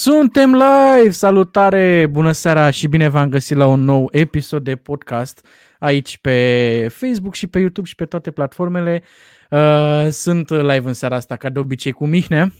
Suntem 0.00 0.52
live! 0.52 1.10
Salutare! 1.10 2.06
Bună 2.06 2.32
seara 2.32 2.70
și 2.70 2.86
bine 2.86 3.08
v-am 3.08 3.28
găsit 3.28 3.56
la 3.56 3.66
un 3.66 3.80
nou 3.80 4.08
episod 4.12 4.64
de 4.64 4.76
podcast 4.76 5.46
aici 5.78 6.18
pe 6.18 6.86
Facebook 6.90 7.34
și 7.34 7.46
pe 7.46 7.58
YouTube 7.58 7.86
și 7.86 7.94
pe 7.94 8.04
toate 8.04 8.30
platformele. 8.30 9.02
Uh, 9.50 10.08
sunt 10.10 10.50
live 10.50 10.82
în 10.84 10.92
seara 10.92 11.16
asta, 11.16 11.36
ca 11.36 11.48
de 11.48 11.58
obicei, 11.58 11.92
cu 11.92 12.06
Mihnea. 12.06 12.52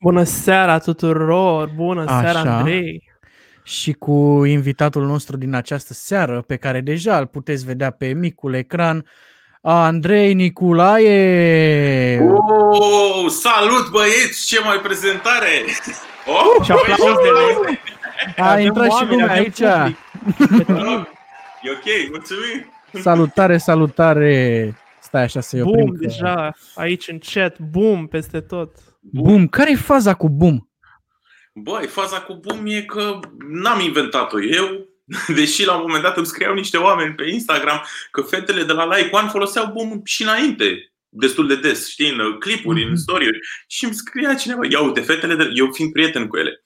Bună 0.00 0.22
seara 0.22 0.78
tuturor! 0.78 1.72
Bună 1.74 2.00
Așa. 2.02 2.20
seara, 2.20 2.56
Andrei! 2.56 3.02
Și 3.62 3.92
cu 3.92 4.44
invitatul 4.44 5.06
nostru 5.06 5.36
din 5.36 5.54
această 5.54 5.92
seară, 5.92 6.42
pe 6.42 6.56
care 6.56 6.80
deja 6.80 7.18
îl 7.18 7.26
puteți 7.26 7.64
vedea 7.64 7.90
pe 7.90 8.12
micul 8.12 8.54
ecran, 8.54 9.04
Andrei 9.62 10.34
Niculae! 10.34 12.18
Oh, 12.70 13.26
salut 13.28 13.90
băieți, 13.90 14.46
ce 14.46 14.60
mai 14.64 14.76
prezentare! 14.76 15.48
Oh, 16.26 16.64
și 16.64 16.72
aplauzele! 16.72 17.80
A 18.36 18.60
intrat 18.60 18.90
și 18.90 19.04
lumea 19.04 19.30
aici! 19.30 19.60
E 19.60 19.96
ok, 21.70 22.10
mulțumim! 22.10 22.72
Salutare, 22.92 23.58
salutare! 23.58 24.74
Stai 25.00 25.22
așa 25.22 25.40
să-i 25.40 25.60
oprim. 25.60 25.84
Boom, 25.84 25.90
că... 25.90 26.06
deja, 26.06 26.54
aici 26.74 27.08
în 27.08 27.18
chat, 27.18 27.58
boom, 27.58 28.06
peste 28.06 28.40
tot. 28.40 28.74
Boom, 29.00 29.48
care 29.48 29.70
e 29.70 29.76
faza 29.76 30.14
cu 30.14 30.28
boom? 30.28 30.68
Băi, 31.54 31.86
faza 31.86 32.20
cu 32.20 32.34
boom 32.34 32.66
e 32.66 32.82
că 32.82 33.18
n-am 33.48 33.80
inventat-o 33.80 34.42
eu, 34.42 34.88
deși 35.38 35.64
la 35.64 35.74
un 35.74 35.80
moment 35.80 36.02
dat 36.02 36.16
îmi 36.16 36.26
scriau 36.26 36.54
niște 36.54 36.76
oameni 36.76 37.14
pe 37.14 37.30
Instagram 37.30 37.84
că 38.10 38.20
fetele 38.20 38.62
de 38.62 38.72
la 38.72 38.96
Like 38.96 39.08
One 39.12 39.28
foloseau 39.28 39.72
boom 39.72 40.00
și 40.04 40.22
înainte 40.22 40.92
destul 41.08 41.46
de 41.46 41.56
des, 41.56 41.88
știi, 41.88 42.10
în 42.10 42.38
clipuri, 42.38 42.80
mm-hmm. 42.80 42.84
în 42.84 42.90
mhm. 42.90 43.00
story 43.00 43.38
și 43.66 43.84
îmi 43.84 43.94
scria 43.94 44.34
cineva, 44.34 44.60
ia 44.70 44.80
uite, 44.80 45.00
fetele 45.00 45.34
de... 45.34 45.50
eu 45.52 45.70
fiind 45.72 45.92
prieten 45.92 46.26
cu 46.26 46.36
ele, 46.36 46.64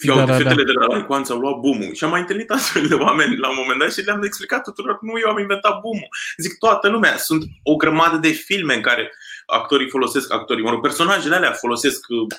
Ia 0.00 0.14
da, 0.14 0.20
uite, 0.20 0.32
da, 0.32 0.36
fetele 0.38 0.64
da. 0.64 0.72
de 0.72 0.72
la 0.72 0.98
Icon 0.98 1.24
au 1.28 1.38
luat 1.38 1.60
boom 1.60 1.92
Și 1.92 2.04
am 2.04 2.10
mai 2.10 2.20
întâlnit 2.20 2.50
astfel 2.50 2.86
de 2.86 2.94
oameni 2.94 3.36
la 3.36 3.48
un 3.48 3.56
moment 3.58 3.78
dat 3.78 3.92
și 3.92 4.00
le-am 4.00 4.22
explicat 4.22 4.62
tuturor, 4.62 4.98
nu 5.00 5.18
eu 5.24 5.30
am 5.30 5.38
inventat 5.38 5.80
boom 5.80 5.98
Zic, 6.36 6.58
toată 6.58 6.88
lumea, 6.88 7.16
sunt 7.16 7.44
o 7.62 7.76
grămadă 7.76 8.16
de 8.16 8.28
filme 8.28 8.74
în 8.74 8.80
care 8.80 9.12
actorii 9.46 9.88
folosesc, 9.88 10.32
actorii, 10.32 10.64
mă 10.64 10.70
rog, 10.70 10.80
personajele 10.80 11.34
alea 11.34 11.52
folosesc 11.52 12.06
uh, 12.08 12.36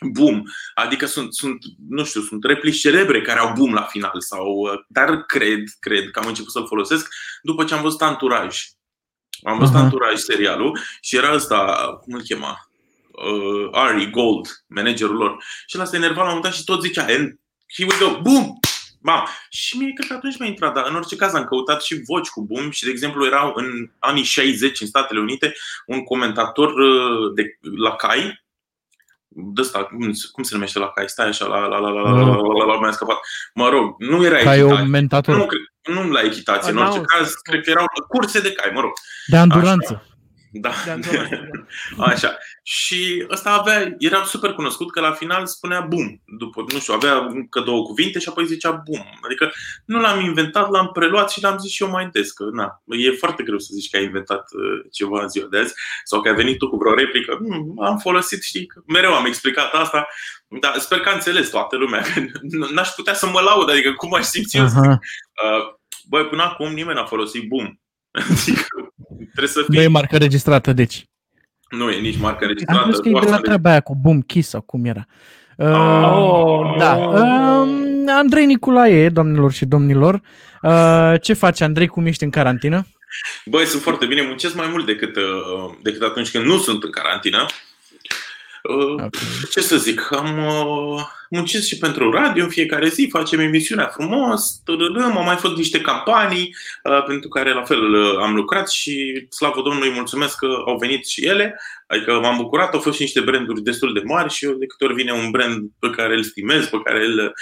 boom. 0.00 0.42
Adică 0.74 1.06
sunt, 1.06 1.34
sunt, 1.34 1.58
nu 1.88 2.04
știu, 2.04 2.20
sunt 2.20 2.44
replici 2.44 2.80
celebre 2.80 3.22
care 3.22 3.38
au 3.38 3.52
boom 3.52 3.72
la 3.72 3.82
final 3.82 4.20
sau, 4.20 4.46
uh, 4.46 4.72
dar 4.88 5.24
cred, 5.24 5.62
cred 5.80 6.10
că 6.10 6.18
am 6.18 6.26
început 6.26 6.50
să-l 6.50 6.66
folosesc 6.66 7.08
după 7.42 7.64
ce 7.64 7.74
am 7.74 7.82
văzut 7.82 8.02
Anturaj. 8.02 8.58
Am 9.42 9.58
văzut 9.58 9.74
uh-huh. 9.74 9.78
Anturaj 9.78 10.18
serialul 10.18 10.78
și 11.00 11.16
era 11.16 11.34
ăsta, 11.34 11.74
cum 12.02 12.14
îl 12.14 12.22
chema? 12.22 12.70
Uh, 13.10 13.68
Ari 13.72 14.10
Gold, 14.10 14.64
managerul 14.66 15.16
lor. 15.16 15.44
Și 15.66 15.76
el 15.76 15.82
a 15.82 15.88
enervat 15.92 16.16
la 16.16 16.22
un 16.22 16.28
moment 16.28 16.44
dat 16.44 16.54
și 16.54 16.64
tot 16.64 16.82
zicea, 16.82 17.02
and 17.02 17.38
here 17.76 17.88
we 17.90 18.06
go, 18.06 18.20
boom! 18.20 18.58
Bam. 19.02 19.26
Și 19.50 19.76
mie 19.76 19.92
cred 19.92 20.08
că 20.08 20.14
atunci 20.14 20.38
mi-a 20.38 20.48
intrat, 20.48 20.74
dar 20.74 20.86
în 20.88 20.94
orice 20.94 21.16
caz 21.16 21.34
am 21.34 21.44
căutat 21.44 21.82
și 21.82 22.02
voci 22.06 22.28
cu 22.28 22.42
boom 22.42 22.70
și, 22.70 22.84
de 22.84 22.90
exemplu, 22.90 23.26
erau 23.26 23.52
în 23.56 23.90
anii 23.98 24.22
60 24.22 24.80
în 24.80 24.86
Statele 24.86 25.20
Unite 25.20 25.54
un 25.86 26.02
comentator 26.04 26.72
uh, 26.72 27.32
de, 27.34 27.58
la 27.76 27.96
CAI, 27.96 28.44
de 29.32 29.60
ăsta, 29.60 29.84
cum, 29.84 30.12
cum 30.32 30.42
se 30.42 30.54
numește 30.54 30.78
la 30.78 30.90
cai? 30.90 31.08
Stai 31.08 31.28
așa, 31.28 31.46
la 31.46 31.58
la 31.58 31.78
la 31.78 31.88
la 31.90 32.00
la 32.00 32.10
la 32.10 32.22
la 32.22 32.64
la 32.64 32.80
la 32.80 32.90
scăpat. 32.90 33.18
Mă 33.54 33.68
rog, 33.68 33.94
nu 33.98 34.24
era 34.24 34.36
Cai 34.36 34.86
mentator. 34.88 35.36
Nu, 35.36 35.46
nu 35.94 36.10
la 36.10 36.20
echitație, 36.20 36.72
în 36.72 36.78
orice 36.78 37.00
caz, 37.00 37.34
cred 37.34 37.62
că 37.62 37.70
erau 37.70 37.84
curse 38.08 38.40
de 38.40 38.52
cai, 38.52 38.70
mă 38.74 38.80
rog. 38.80 38.92
De 39.26 39.36
anduranță. 39.36 40.04
Așa. 40.62 40.96
Da. 40.96 41.10
Așa. 42.10 42.38
Și 42.62 43.26
ăsta 43.30 43.50
avea, 43.50 43.94
era 43.98 44.24
super 44.24 44.52
cunoscut 44.52 44.92
că 44.92 45.00
la 45.00 45.12
final 45.12 45.46
spunea 45.46 45.80
bum. 45.80 46.22
După, 46.38 46.64
nu 46.72 46.78
știu, 46.78 46.94
avea 46.94 47.16
încă 47.16 47.60
două 47.60 47.82
cuvinte 47.82 48.18
și 48.18 48.28
apoi 48.28 48.46
zicea 48.46 48.70
bum. 48.70 49.18
Adică 49.24 49.52
nu 49.84 50.00
l-am 50.00 50.20
inventat, 50.20 50.70
l-am 50.70 50.90
preluat 50.92 51.30
și 51.30 51.42
l-am 51.42 51.58
zis 51.58 51.70
și 51.70 51.82
eu 51.82 51.90
mai 51.90 52.08
des. 52.12 52.30
Că, 52.30 52.44
na, 52.52 52.82
e 52.86 53.10
foarte 53.10 53.42
greu 53.42 53.58
să 53.58 53.68
zici 53.72 53.90
că 53.90 53.96
ai 53.96 54.04
inventat 54.04 54.48
uh, 54.52 54.90
ceva 54.92 55.22
în 55.22 55.28
ziua 55.28 55.46
de 55.50 55.58
azi 55.58 55.74
sau 56.04 56.20
că 56.20 56.28
ai 56.28 56.34
venit 56.34 56.58
tu 56.58 56.68
cu 56.68 56.76
vreo 56.76 56.94
replică. 56.94 57.34
Hmm, 57.34 57.84
am 57.84 57.98
folosit, 57.98 58.42
știi, 58.42 58.66
că 58.66 58.80
mereu 58.86 59.14
am 59.14 59.24
explicat 59.24 59.72
asta. 59.72 60.08
Dar 60.60 60.78
sper 60.78 61.00
că 61.00 61.08
a 61.08 61.14
înțeles 61.14 61.50
toată 61.50 61.76
lumea. 61.76 62.00
Că 62.00 62.22
n-aș 62.72 62.88
putea 62.88 63.14
să 63.14 63.26
mă 63.26 63.40
laud, 63.40 63.70
adică 63.70 63.92
cum 63.92 64.14
aș 64.14 64.24
simți 64.24 64.56
eu. 64.56 64.66
Uh-huh. 64.66 64.98
Băi, 66.08 66.26
până 66.26 66.42
acum 66.42 66.72
nimeni 66.72 66.98
n-a 66.98 67.04
folosit 67.04 67.48
bum. 67.48 67.80
Adică 68.10 68.92
trebuie 69.40 69.64
să 69.64 69.70
fii... 69.70 69.78
Nu 69.78 69.82
e 69.82 69.86
marcă 69.86 70.16
registrată, 70.16 70.72
deci. 70.72 71.08
Nu 71.70 71.90
e 71.90 72.00
nici 72.00 72.18
marcă 72.18 72.44
registrată. 72.44 72.82
Am 72.82 72.90
că 72.90 73.08
e 73.08 73.24
de 73.24 73.30
la 73.30 73.36
treaba 73.36 73.70
aia 73.70 73.80
cu 73.80 73.94
Boom 73.94 74.20
Kiss 74.20 74.48
sau 74.48 74.60
cum 74.60 74.84
era. 74.84 75.06
Oh, 75.56 76.60
uh, 76.60 76.76
da. 76.78 76.96
Uh, 76.96 77.68
Andrei 78.08 78.46
Niculae, 78.46 79.08
domnilor 79.08 79.52
și 79.52 79.64
domnilor. 79.64 80.20
Uh, 80.62 81.14
ce 81.20 81.32
faci, 81.32 81.60
Andrei? 81.60 81.86
Cum 81.86 82.06
ești 82.06 82.24
în 82.24 82.30
carantină? 82.30 82.86
Băi, 83.44 83.64
sunt 83.64 83.82
foarte 83.82 84.06
bine. 84.06 84.22
Muncesc 84.22 84.54
mai 84.54 84.68
mult 84.70 84.86
decât, 84.86 85.16
uh, 85.16 85.22
decât 85.82 86.02
atunci 86.02 86.30
când 86.30 86.44
nu 86.44 86.58
sunt 86.58 86.82
în 86.82 86.90
carantină. 86.90 87.46
Uh, 88.70 88.92
okay. 88.92 89.08
Ce 89.50 89.60
să 89.60 89.76
zic, 89.76 90.12
am 90.12 90.38
uh, 90.38 91.02
muncit 91.30 91.64
și 91.64 91.78
pentru 91.78 92.10
radio 92.10 92.44
în 92.44 92.50
fiecare 92.50 92.88
zi, 92.88 93.08
facem 93.10 93.38
emisiunea 93.38 93.86
frumos, 93.86 94.62
am 95.02 95.24
mai 95.24 95.36
făcut 95.36 95.56
niște 95.56 95.80
campanii 95.80 96.54
uh, 96.84 97.04
pentru 97.04 97.28
care 97.28 97.52
la 97.52 97.62
fel 97.62 98.16
am 98.18 98.34
lucrat 98.34 98.70
și 98.70 99.26
slavă 99.30 99.62
Domnului 99.62 99.90
mulțumesc 99.90 100.36
că 100.36 100.62
au 100.66 100.76
venit 100.76 101.06
și 101.06 101.26
ele, 101.26 101.60
adică 101.86 102.12
m-am 102.12 102.36
bucurat, 102.36 102.74
au 102.74 102.80
fost 102.80 102.96
și 102.96 103.02
niște 103.02 103.20
branduri 103.20 103.62
destul 103.62 103.92
de 103.92 104.02
mari 104.04 104.32
și 104.32 104.44
eu 104.44 104.52
de 104.52 104.66
câte 104.66 104.84
ori 104.84 104.94
vine 104.94 105.12
un 105.12 105.30
brand 105.30 105.70
pe 105.78 105.90
care 105.90 106.14
îl 106.14 106.22
stimez, 106.22 106.66
pe 106.66 106.80
care 106.84 107.04
îl 107.04 107.32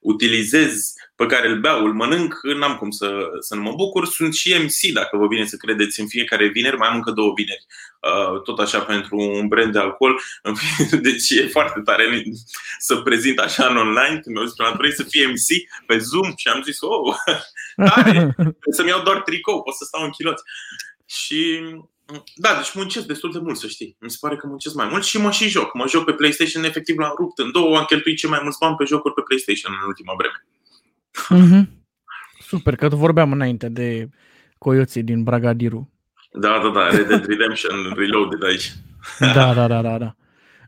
utilizez 0.00 0.92
pe 1.18 1.26
care 1.26 1.48
îl 1.48 1.60
beau, 1.60 1.84
îl 1.84 1.92
mănânc, 1.92 2.34
n-am 2.42 2.76
cum 2.76 2.90
să, 2.90 3.28
să 3.40 3.54
nu 3.54 3.62
mă 3.62 3.72
bucur. 3.76 4.06
Sunt 4.06 4.34
și 4.34 4.54
MC, 4.62 4.92
dacă 4.92 5.16
vă 5.16 5.26
vine 5.26 5.46
să 5.46 5.56
credeți, 5.56 6.00
în 6.00 6.06
fiecare 6.06 6.46
vineri, 6.46 6.76
mai 6.76 6.88
am 6.88 6.94
încă 6.94 7.10
două 7.10 7.32
vineri. 7.36 7.66
Uh, 8.00 8.42
tot 8.42 8.58
așa 8.58 8.80
pentru 8.80 9.16
un 9.16 9.48
brand 9.48 9.72
de 9.72 9.78
alcool. 9.78 10.20
Deci 11.06 11.30
e 11.30 11.46
foarte 11.46 11.80
tare 11.80 12.22
să 12.78 12.96
prezint 12.96 13.38
așa 13.38 13.66
în 13.66 13.76
online. 13.76 14.20
Când 14.22 14.34
mi-au 14.34 14.44
zis 14.44 14.54
prima 14.54 14.70
vrei 14.70 14.92
să 14.92 15.02
fie 15.02 15.26
MC 15.26 15.48
pe 15.86 15.98
Zoom 15.98 16.32
și 16.36 16.48
am 16.48 16.62
zis, 16.62 16.78
oh, 16.80 17.16
tare, 17.88 18.36
să-mi 18.76 18.88
iau 18.88 19.02
doar 19.02 19.20
tricou, 19.20 19.62
pot 19.62 19.74
să 19.74 19.84
stau 19.84 20.04
în 20.04 20.10
chiloți. 20.10 20.42
Și 21.06 21.60
da, 22.34 22.54
deci 22.54 22.74
muncesc 22.74 23.06
destul 23.06 23.32
de 23.32 23.38
mult, 23.38 23.56
să 23.56 23.66
știi. 23.66 23.96
Mi 24.00 24.10
se 24.10 24.16
pare 24.20 24.36
că 24.36 24.46
muncesc 24.46 24.74
mai 24.74 24.88
mult 24.90 25.04
și 25.04 25.18
mă 25.18 25.30
și 25.30 25.48
joc. 25.48 25.74
Mă 25.74 25.86
joc 25.88 26.04
pe 26.04 26.12
PlayStation, 26.12 26.64
efectiv 26.64 26.98
l-am 26.98 27.14
rupt 27.18 27.38
în 27.38 27.50
două, 27.52 27.78
am 27.78 27.84
cheltuit 27.84 28.18
cei 28.18 28.30
mai 28.30 28.40
mulți 28.42 28.58
bani 28.58 28.76
pe 28.76 28.84
jocuri 28.84 29.14
pe 29.14 29.22
PlayStation 29.22 29.72
în 29.80 29.86
ultima 29.86 30.14
vreme. 30.18 30.47
Mm-hmm. 31.34 31.68
Super, 32.50 32.76
că 32.76 32.88
vorbeam 32.88 33.32
înainte 33.32 33.68
de 33.68 34.08
coioții 34.58 35.02
din 35.02 35.22
Bragadiru. 35.22 35.90
Da, 36.32 36.60
da, 36.62 36.68
da, 36.68 36.88
Red 36.88 37.06
Dead 37.06 37.26
Redemption 37.26 37.92
Reloaded 37.96 38.44
aici. 38.44 38.72
Da, 39.34 39.54
da, 39.54 39.66
da, 39.66 39.82
da, 39.82 39.98
da. 39.98 40.14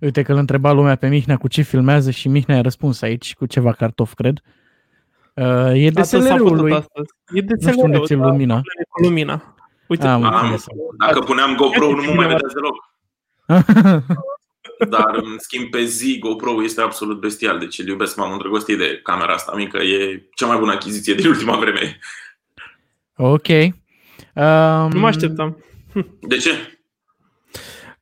Uite 0.00 0.22
că 0.22 0.33
îl 0.33 0.39
întreba 0.39 0.72
lumea 0.72 0.97
pe 0.97 1.09
Mihnea 1.09 1.37
cu 1.37 1.49
ce 1.49 1.62
filmează 1.62 2.10
și 2.10 2.28
Mihnea 2.28 2.59
a 2.59 2.60
răspuns 2.60 3.03
aici 3.03 3.34
cu 3.34 3.47
ceva 3.47 3.72
cartof, 3.72 4.15
cred. 4.15 4.41
Uh, 5.34 5.72
e 5.75 5.91
de 5.91 6.03
ul 6.41 6.56
lui. 6.56 6.72
E 7.33 7.41
de 7.41 7.55
nu 7.59 7.71
știu 7.71 7.84
unde 7.84 7.99
ți 7.99 8.15
lumina. 8.15 8.60
Cu 8.89 9.03
lumina. 9.03 9.55
Uite, 9.87 10.06
Am, 10.06 10.25
am, 10.25 10.65
dacă 10.99 11.21
puneam 11.21 11.55
GoPro 11.55 11.91
nu 11.91 12.03
mă 12.03 12.12
mai 12.12 12.27
vedeați 12.27 12.55
deloc. 12.55 12.77
Dar, 14.88 15.10
în 15.14 15.38
schimb, 15.38 15.70
pe 15.70 15.84
zi 15.84 16.19
GoPro 16.19 16.62
este 16.62 16.81
absolut 16.81 17.20
bestial. 17.20 17.58
Deci 17.58 17.78
îl 17.78 17.86
iubesc, 17.86 18.16
m-am 18.16 18.32
îndrăgostit 18.32 18.78
de 18.78 19.00
camera 19.03 19.32
asta 19.32 19.53
mică. 19.56 19.78
E 19.78 20.28
cea 20.34 20.47
mai 20.47 20.58
bună 20.58 20.72
achiziție 20.72 21.14
din 21.14 21.26
ultima 21.26 21.56
vreme. 21.56 21.98
Ok. 23.16 23.48
Um... 23.48 24.91
Nu 24.91 24.98
mă 24.98 25.06
așteptam. 25.06 25.64
De 26.20 26.36
ce? 26.36 26.50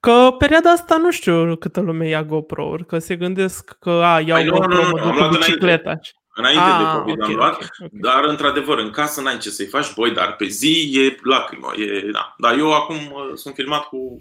Că 0.00 0.34
perioada 0.38 0.70
asta 0.70 0.96
nu 0.96 1.10
știu 1.10 1.56
câtă 1.56 1.80
lume 1.80 2.08
ia 2.08 2.24
GoPro-uri, 2.24 2.86
că 2.86 2.98
se 2.98 3.16
gândesc 3.16 3.76
că 3.80 3.90
a, 3.90 4.20
iau 4.20 4.38
păi 4.38 4.48
GoPro, 4.48 4.75
nu, 4.75 4.82
nu, 4.82 5.04
mă 5.04 5.10
duc 5.10 5.28
cu 5.28 5.37
bicicleta. 5.37 5.98
Înainte 6.34 6.62
ah, 6.62 6.78
de 6.78 6.98
COVID 6.98 7.22
okay, 7.22 7.31
am 7.31 7.37
luat, 7.37 7.54
okay, 7.54 7.69
okay. 7.78 7.88
dar 7.93 8.25
într-adevăr, 8.25 8.78
în 8.78 8.90
casă 8.90 9.20
n-ai 9.20 9.38
ce 9.38 9.50
să-i 9.50 9.66
faci, 9.66 9.94
boi, 9.94 10.10
dar 10.10 10.37
pe 10.37 10.46
zi 10.46 10.90
e 10.94 11.16
lacrimă. 11.22 11.72
E, 11.76 12.10
da. 12.12 12.34
Dar 12.38 12.58
eu 12.58 12.75
acum 12.75 12.96
uh, 12.96 13.31
sunt 13.34 13.54
filmat 13.54 13.84
cu 13.84 14.20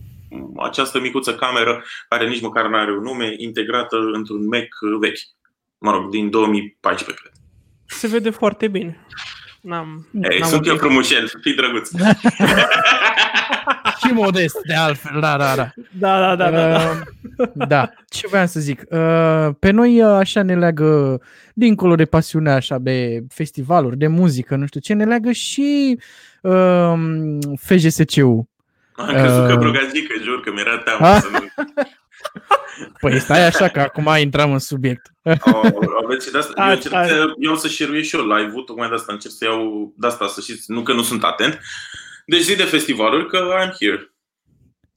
această 0.58 1.00
micuță 1.00 1.36
cameră, 1.36 1.84
care 2.10 2.28
nici 2.28 2.42
măcar 2.42 2.68
nu 2.68 2.78
are 2.78 2.92
un 2.92 3.04
nume, 3.04 3.34
integrată 3.38 3.98
într-un 4.14 4.48
Mac 4.48 5.00
vechi. 5.00 5.20
Mă 5.78 5.92
rog, 5.92 6.10
din 6.10 6.30
2014, 6.30 7.24
cred. 7.24 7.34
Se 7.86 8.08
vede 8.08 8.30
foarte 8.30 8.68
bine. 8.68 9.06
N-am, 9.62 10.08
Ei, 10.14 10.40
n-am 10.40 10.50
sunt 10.50 10.68
eu 10.68 10.76
frumușel, 10.76 11.32
fii 11.42 11.56
drăguț. 11.56 11.90
și 14.06 14.14
modest, 14.14 14.58
de 14.68 14.74
altfel, 14.74 15.20
da, 15.20 15.38
da, 15.38 15.56
da. 15.56 15.72
Da, 15.92 16.20
da, 16.20 16.36
da, 16.36 16.50
da. 16.50 16.68
Da, 16.68 16.92
uh, 17.38 17.68
da. 17.68 17.90
ce 18.10 18.28
voiam 18.28 18.46
să 18.46 18.60
zic. 18.60 18.84
Uh, 18.90 19.50
pe 19.60 19.70
noi 19.72 20.02
uh, 20.02 20.10
așa 20.10 20.42
ne 20.42 20.56
leagă, 20.56 21.22
dincolo 21.54 21.96
de 21.96 22.06
pasiunea 22.06 22.56
așa 22.56 22.78
de 22.78 23.24
festivaluri, 23.30 23.98
de 23.98 24.08
muzică, 24.08 24.56
nu 24.56 24.66
știu 24.66 24.80
ce, 24.80 24.94
ne 24.94 25.06
leagă 25.06 25.32
și 25.32 26.00
uh, 26.42 26.94
FGSC-ul. 27.56 28.48
Am 29.08 29.08
crezut 29.08 29.42
uh, 29.44 29.48
că 29.48 29.56
brugagică, 29.56 30.14
jur 30.24 30.40
că 30.40 30.52
mi-era 30.52 30.78
teamă 30.78 31.20
să 31.20 31.28
nu... 31.32 31.40
Păi 33.00 33.20
stai 33.20 33.46
așa 33.46 33.68
că 33.68 33.80
acum 33.80 34.10
intrăm 34.20 34.52
în 34.52 34.60
subiect. 34.60 35.12
Oh, 35.22 35.70
aveți 36.04 36.32
de 36.32 36.38
asta. 36.38 36.66
Eu, 36.66 36.72
încerc 36.74 36.94
să, 36.94 37.34
eu 37.40 37.56
să 37.56 37.68
share 37.68 38.02
și 38.02 38.16
eu 38.16 38.28
live-ul, 38.28 38.64
tocmai 38.64 38.88
de 38.88 38.94
asta 38.96 39.14
încerc 39.14 39.34
să 39.34 39.46
iau 39.46 39.94
de 39.98 40.08
asta, 40.08 40.28
să 40.28 40.42
știți, 40.42 40.72
nu 40.72 40.84
că 40.84 40.94
nu 40.94 41.02
sunt 41.02 41.24
atent. 41.24 41.60
Deci 42.26 42.42
zi 42.42 42.56
de 42.56 42.64
festivaluri, 42.64 43.28
că 43.28 43.38
I'm 43.38 43.72
here. 43.80 44.12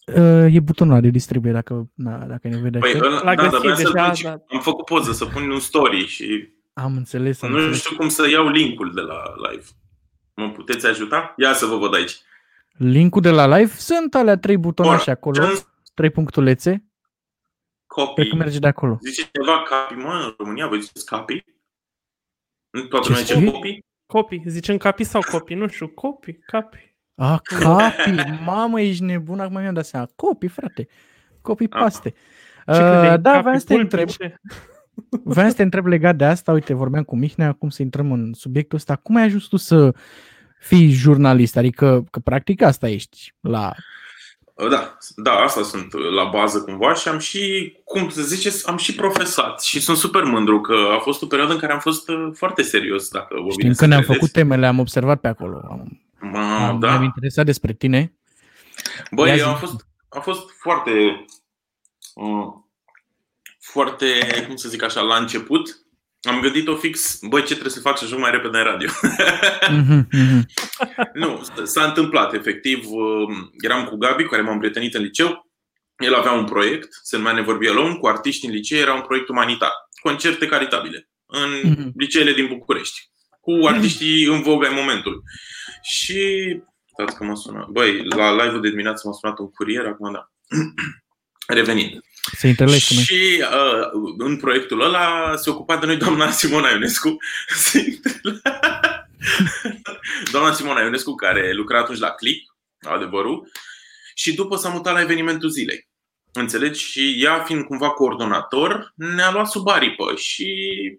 Uh, 0.07 0.55
e 0.55 0.61
butonul 0.61 1.01
de 1.01 1.09
distribuie 1.09 1.53
dacă, 1.53 1.91
na, 1.95 2.17
dacă 2.17 2.49
ne 2.49 2.59
vede 2.63 2.79
Păi, 2.79 2.95
așa. 2.95 3.05
ăla, 3.05 3.23
L-a 3.23 3.35
da, 3.35 3.49
găsit 3.49 3.67
dar 3.67 3.77
să 3.77 3.83
deja, 3.83 4.11
pun, 4.11 4.21
da. 4.23 4.57
am 4.57 4.61
făcut 4.61 4.85
poză 4.85 5.13
să 5.13 5.25
pun 5.25 5.51
un 5.51 5.61
story 5.61 6.07
și 6.07 6.49
Am 6.73 6.97
înțeles, 6.97 7.43
am 7.43 7.51
nu 7.51 7.57
înțeles. 7.57 7.79
știu 7.79 7.97
cum 7.97 8.09
să 8.09 8.29
iau 8.29 8.49
linkul 8.49 8.93
de 8.95 9.01
la 9.01 9.23
live. 9.51 9.65
Mă 10.35 10.51
puteți 10.51 10.87
ajuta? 10.87 11.35
Ia 11.37 11.53
să 11.53 11.67
vă 11.67 11.77
văd 11.77 11.95
aici. 11.95 12.21
Linkul 12.83 13.21
de 13.23 13.31
la 13.31 13.57
live 13.57 13.73
sunt 13.77 14.15
alea 14.15 14.37
trei 14.37 14.57
butonașe 14.57 15.05
Bun, 15.05 15.13
acolo, 15.13 15.55
ce- 15.55 15.65
trei 15.95 16.11
punctulețe. 16.11 16.85
Copy. 17.87 18.15
Cred 18.15 18.29
că 18.29 18.35
merge 18.37 18.59
de 18.59 18.67
acolo. 18.67 18.99
Zice 19.03 19.31
cineva 19.33 19.63
capi, 19.63 19.95
mă, 19.95 20.13
în 20.13 20.35
România, 20.39 20.67
voi 20.69 20.81
ziceți 20.81 21.07
capi? 21.07 21.45
Nu 22.71 22.81
toată 22.83 23.05
Ce 23.05 23.11
lumea 23.11 23.25
zice 23.25 23.35
scrie? 23.39 23.51
copii? 23.53 23.85
Copii. 24.07 24.43
Zicem 24.47 24.77
capi 24.77 25.05
sau 25.05 25.21
copii? 25.31 25.57
Nu 25.57 25.67
știu. 25.69 25.89
Copii, 25.89 26.39
capi. 26.47 26.97
A, 27.15 27.39
capi, 27.43 28.11
mamă, 28.45 28.81
ești 28.81 29.03
nebun, 29.03 29.41
acum 29.41 29.61
mi-am 29.61 29.75
dat 29.75 29.87
seama. 29.87 30.09
Copii, 30.17 30.49
frate. 30.49 30.89
Copii 31.41 31.67
Ah. 31.71 31.81
paste. 31.81 32.11
Ce 32.11 32.17
credeai? 32.73 33.15
Uh, 33.15 33.21
da, 33.21 33.31
Capi 33.31 33.43
vreau 33.43 33.59
să 33.59 33.65
te 33.67 33.75
pulpi? 33.75 33.83
întreb. 33.95 34.09
Ce? 34.09 34.35
Vreau 35.25 35.49
să 35.49 35.55
te 35.55 35.63
întreb 35.63 35.87
legat 35.87 36.17
de 36.17 36.25
asta, 36.25 36.53
uite, 36.53 36.75
vorbeam 36.75 37.03
cu 37.05 37.17
Mihnea, 37.17 37.49
acum 37.49 37.69
să 37.69 37.83
intrăm 37.83 38.13
în 38.13 38.33
subiectul 38.33 38.79
ăsta. 38.79 38.97
Cum 38.97 39.17
ai 39.17 39.23
ajuns 39.23 39.45
tu 39.45 39.57
să 39.57 39.95
fii 40.61 40.91
jurnalist? 40.91 41.57
Adică, 41.57 42.05
că 42.11 42.19
practic 42.19 42.63
asta 42.63 42.89
ești 42.89 43.35
la... 43.41 43.73
Da, 44.71 44.97
da, 45.17 45.33
asta 45.33 45.63
sunt 45.63 45.93
la 45.93 46.25
bază 46.25 46.61
cumva 46.63 46.95
și 46.95 47.09
am 47.09 47.19
și, 47.19 47.75
cum 47.85 48.09
să 48.09 48.23
ziceți, 48.23 48.69
am 48.69 48.77
și 48.77 48.95
profesat 48.95 49.63
și 49.63 49.81
sunt 49.81 49.97
super 49.97 50.23
mândru 50.25 50.61
că 50.61 50.75
a 50.97 50.99
fost 50.99 51.23
o 51.23 51.27
perioadă 51.27 51.53
în 51.53 51.59
care 51.59 51.73
am 51.73 51.79
fost 51.79 52.09
uh, 52.09 52.31
foarte 52.35 52.63
serios, 52.63 53.09
dacă 53.09 53.35
vă 53.35 53.51
Știm 53.51 53.57
vine 53.57 53.69
că 53.69 53.75
să 53.79 53.87
ne-am 53.87 54.01
credeți. 54.01 54.19
făcut 54.19 54.33
temele, 54.35 54.67
am 54.67 54.79
observat 54.79 55.21
pe 55.21 55.29
acolo. 55.29 55.61
Am, 55.71 56.01
Mă, 56.21 56.39
am, 56.39 56.79
da. 56.79 56.95
am 56.95 57.03
interesat 57.03 57.45
despre 57.45 57.73
tine. 57.73 58.13
Băi, 59.11 59.29
Ia 59.29 59.37
zi. 59.37 59.43
am 59.43 59.57
fost, 59.57 59.87
am 60.09 60.21
fost 60.21 60.51
foarte, 60.59 61.25
uh, 62.15 62.47
foarte, 63.61 64.07
cum 64.47 64.57
să 64.57 64.69
zic 64.69 64.83
așa, 64.83 65.01
la 65.01 65.17
început. 65.17 65.79
Am 66.23 66.41
gândit-o 66.41 66.77
fix, 66.77 67.19
băi, 67.29 67.41
ce 67.41 67.47
trebuie 67.51 67.73
să 67.73 67.81
fac 67.81 67.99
să 67.99 68.05
ajung 68.05 68.21
mai 68.21 68.31
repede 68.31 68.59
în 68.59 68.65
radio. 68.65 68.89
Mhm, 69.71 70.09
mhm. 70.13 70.47
nu, 71.15 71.43
s- 71.43 71.71
s-a 71.71 71.85
întâmplat, 71.85 72.35
efectiv. 72.35 72.85
uh, 72.85 73.37
Eram 73.65 73.85
cu 73.85 73.97
Gabi, 73.97 74.23
cu 74.23 74.29
care 74.31 74.43
m-am 74.43 74.59
prietenit 74.59 74.95
în 74.95 75.03
liceu. 75.03 75.51
El 75.99 76.15
avea 76.15 76.33
un 76.33 76.45
proiect, 76.45 76.89
se 77.03 77.17
numea 77.17 77.33
Ne 77.33 77.41
vorbi 77.43 77.69
alone, 77.69 77.95
cu 77.95 78.07
artiști 78.07 78.47
în 78.47 78.53
liceu, 78.53 78.79
era 78.79 78.95
un 78.95 79.01
proiect 79.03 79.29
umanitar. 79.29 79.71
Concerte 80.03 80.47
caritabile 80.47 81.09
în 81.27 81.51
Mhm. 81.71 81.93
liceele 81.97 82.33
din 82.33 82.47
București. 82.47 83.01
Cu 83.41 83.67
artiștii 83.67 84.25
în 84.25 84.43
vogă 84.43 84.67
în 84.67 84.75
momentul. 84.75 85.23
Și 85.83 86.23
Stați 86.93 87.17
că 87.17 87.25
mă 87.25 87.35
sună. 87.37 87.67
Băi, 87.71 88.05
la 88.05 88.33
live-ul 88.45 88.61
de 88.61 88.69
dimineață 88.69 89.03
m-a 89.09 89.13
sunat 89.13 89.39
un 89.39 89.51
curier, 89.51 89.87
acum 89.87 90.13
da. 90.13 90.31
Revenind. 91.57 92.01
Să 92.37 92.47
interlegi 92.47 92.87
cu 92.87 92.95
noi. 92.95 93.03
Și 93.03 93.41
uh, 93.41 94.15
în 94.19 94.37
proiectul 94.37 94.81
ăla 94.81 95.37
se 95.37 95.51
ocupa 95.51 95.77
de 95.77 95.87
noi 95.87 95.97
doamna 95.97 96.31
Simona 96.31 96.69
Ionescu. 96.69 97.17
doamna 100.33 100.53
Simona 100.53 100.81
Ionescu, 100.81 101.15
care 101.15 101.53
lucra 101.53 101.79
atunci 101.79 101.99
la 101.99 102.11
Click, 102.11 102.55
adevărul, 102.81 103.51
și 104.15 104.35
după 104.35 104.57
s-a 104.57 104.69
mutat 104.69 104.95
la 104.95 105.01
evenimentul 105.01 105.49
zilei. 105.49 105.89
Înțelegi? 106.33 106.85
Și 106.85 107.17
ea, 107.23 107.43
fiind 107.43 107.65
cumva 107.65 107.91
coordonator, 107.91 108.93
ne-a 108.95 109.31
luat 109.33 109.51
sub 109.51 109.69
aripă 109.69 110.13
și 110.17 110.49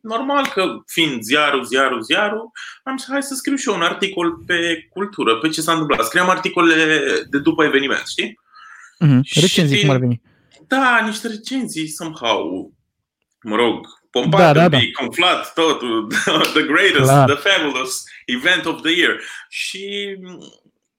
normal 0.01 0.47
că 0.53 0.65
fiind 0.87 1.21
ziarul, 1.21 1.63
ziarul, 1.63 2.01
ziarul, 2.01 2.51
am 2.83 2.97
zis 2.97 3.07
hai 3.09 3.23
să 3.23 3.33
scriu 3.33 3.55
și 3.55 3.69
eu 3.69 3.75
un 3.75 3.81
articol 3.81 4.31
pe 4.45 4.87
cultură, 4.89 5.37
pe 5.37 5.49
ce 5.49 5.61
s-a 5.61 5.71
întâmplat. 5.71 6.05
Scriam 6.05 6.29
articole 6.29 6.75
de 7.29 7.39
după 7.39 7.63
eveniment, 7.63 8.03
știi? 8.07 8.39
Mhm. 8.99 9.21
și- 9.23 9.39
Recenzii 9.39 9.79
cum 9.79 9.89
ar 9.89 9.97
veni. 9.97 10.21
Da, 10.75 11.06
niște 11.06 11.27
recenzii 11.27 11.88
somehow, 11.88 12.71
mă 13.41 13.56
rog, 13.56 13.88
pompat, 14.12 14.39
Da, 14.39 14.53
da, 14.53 14.63
un 14.63 14.69
da. 14.69 14.77
pic, 14.77 15.00
umflat 15.01 15.53
totul, 15.53 16.07
the 16.53 16.62
greatest, 16.62 17.03
Clar. 17.03 17.29
the 17.29 17.50
fabulous 17.50 18.03
event 18.25 18.65
of 18.65 18.81
the 18.81 18.91
year. 18.91 19.21
Și 19.50 20.15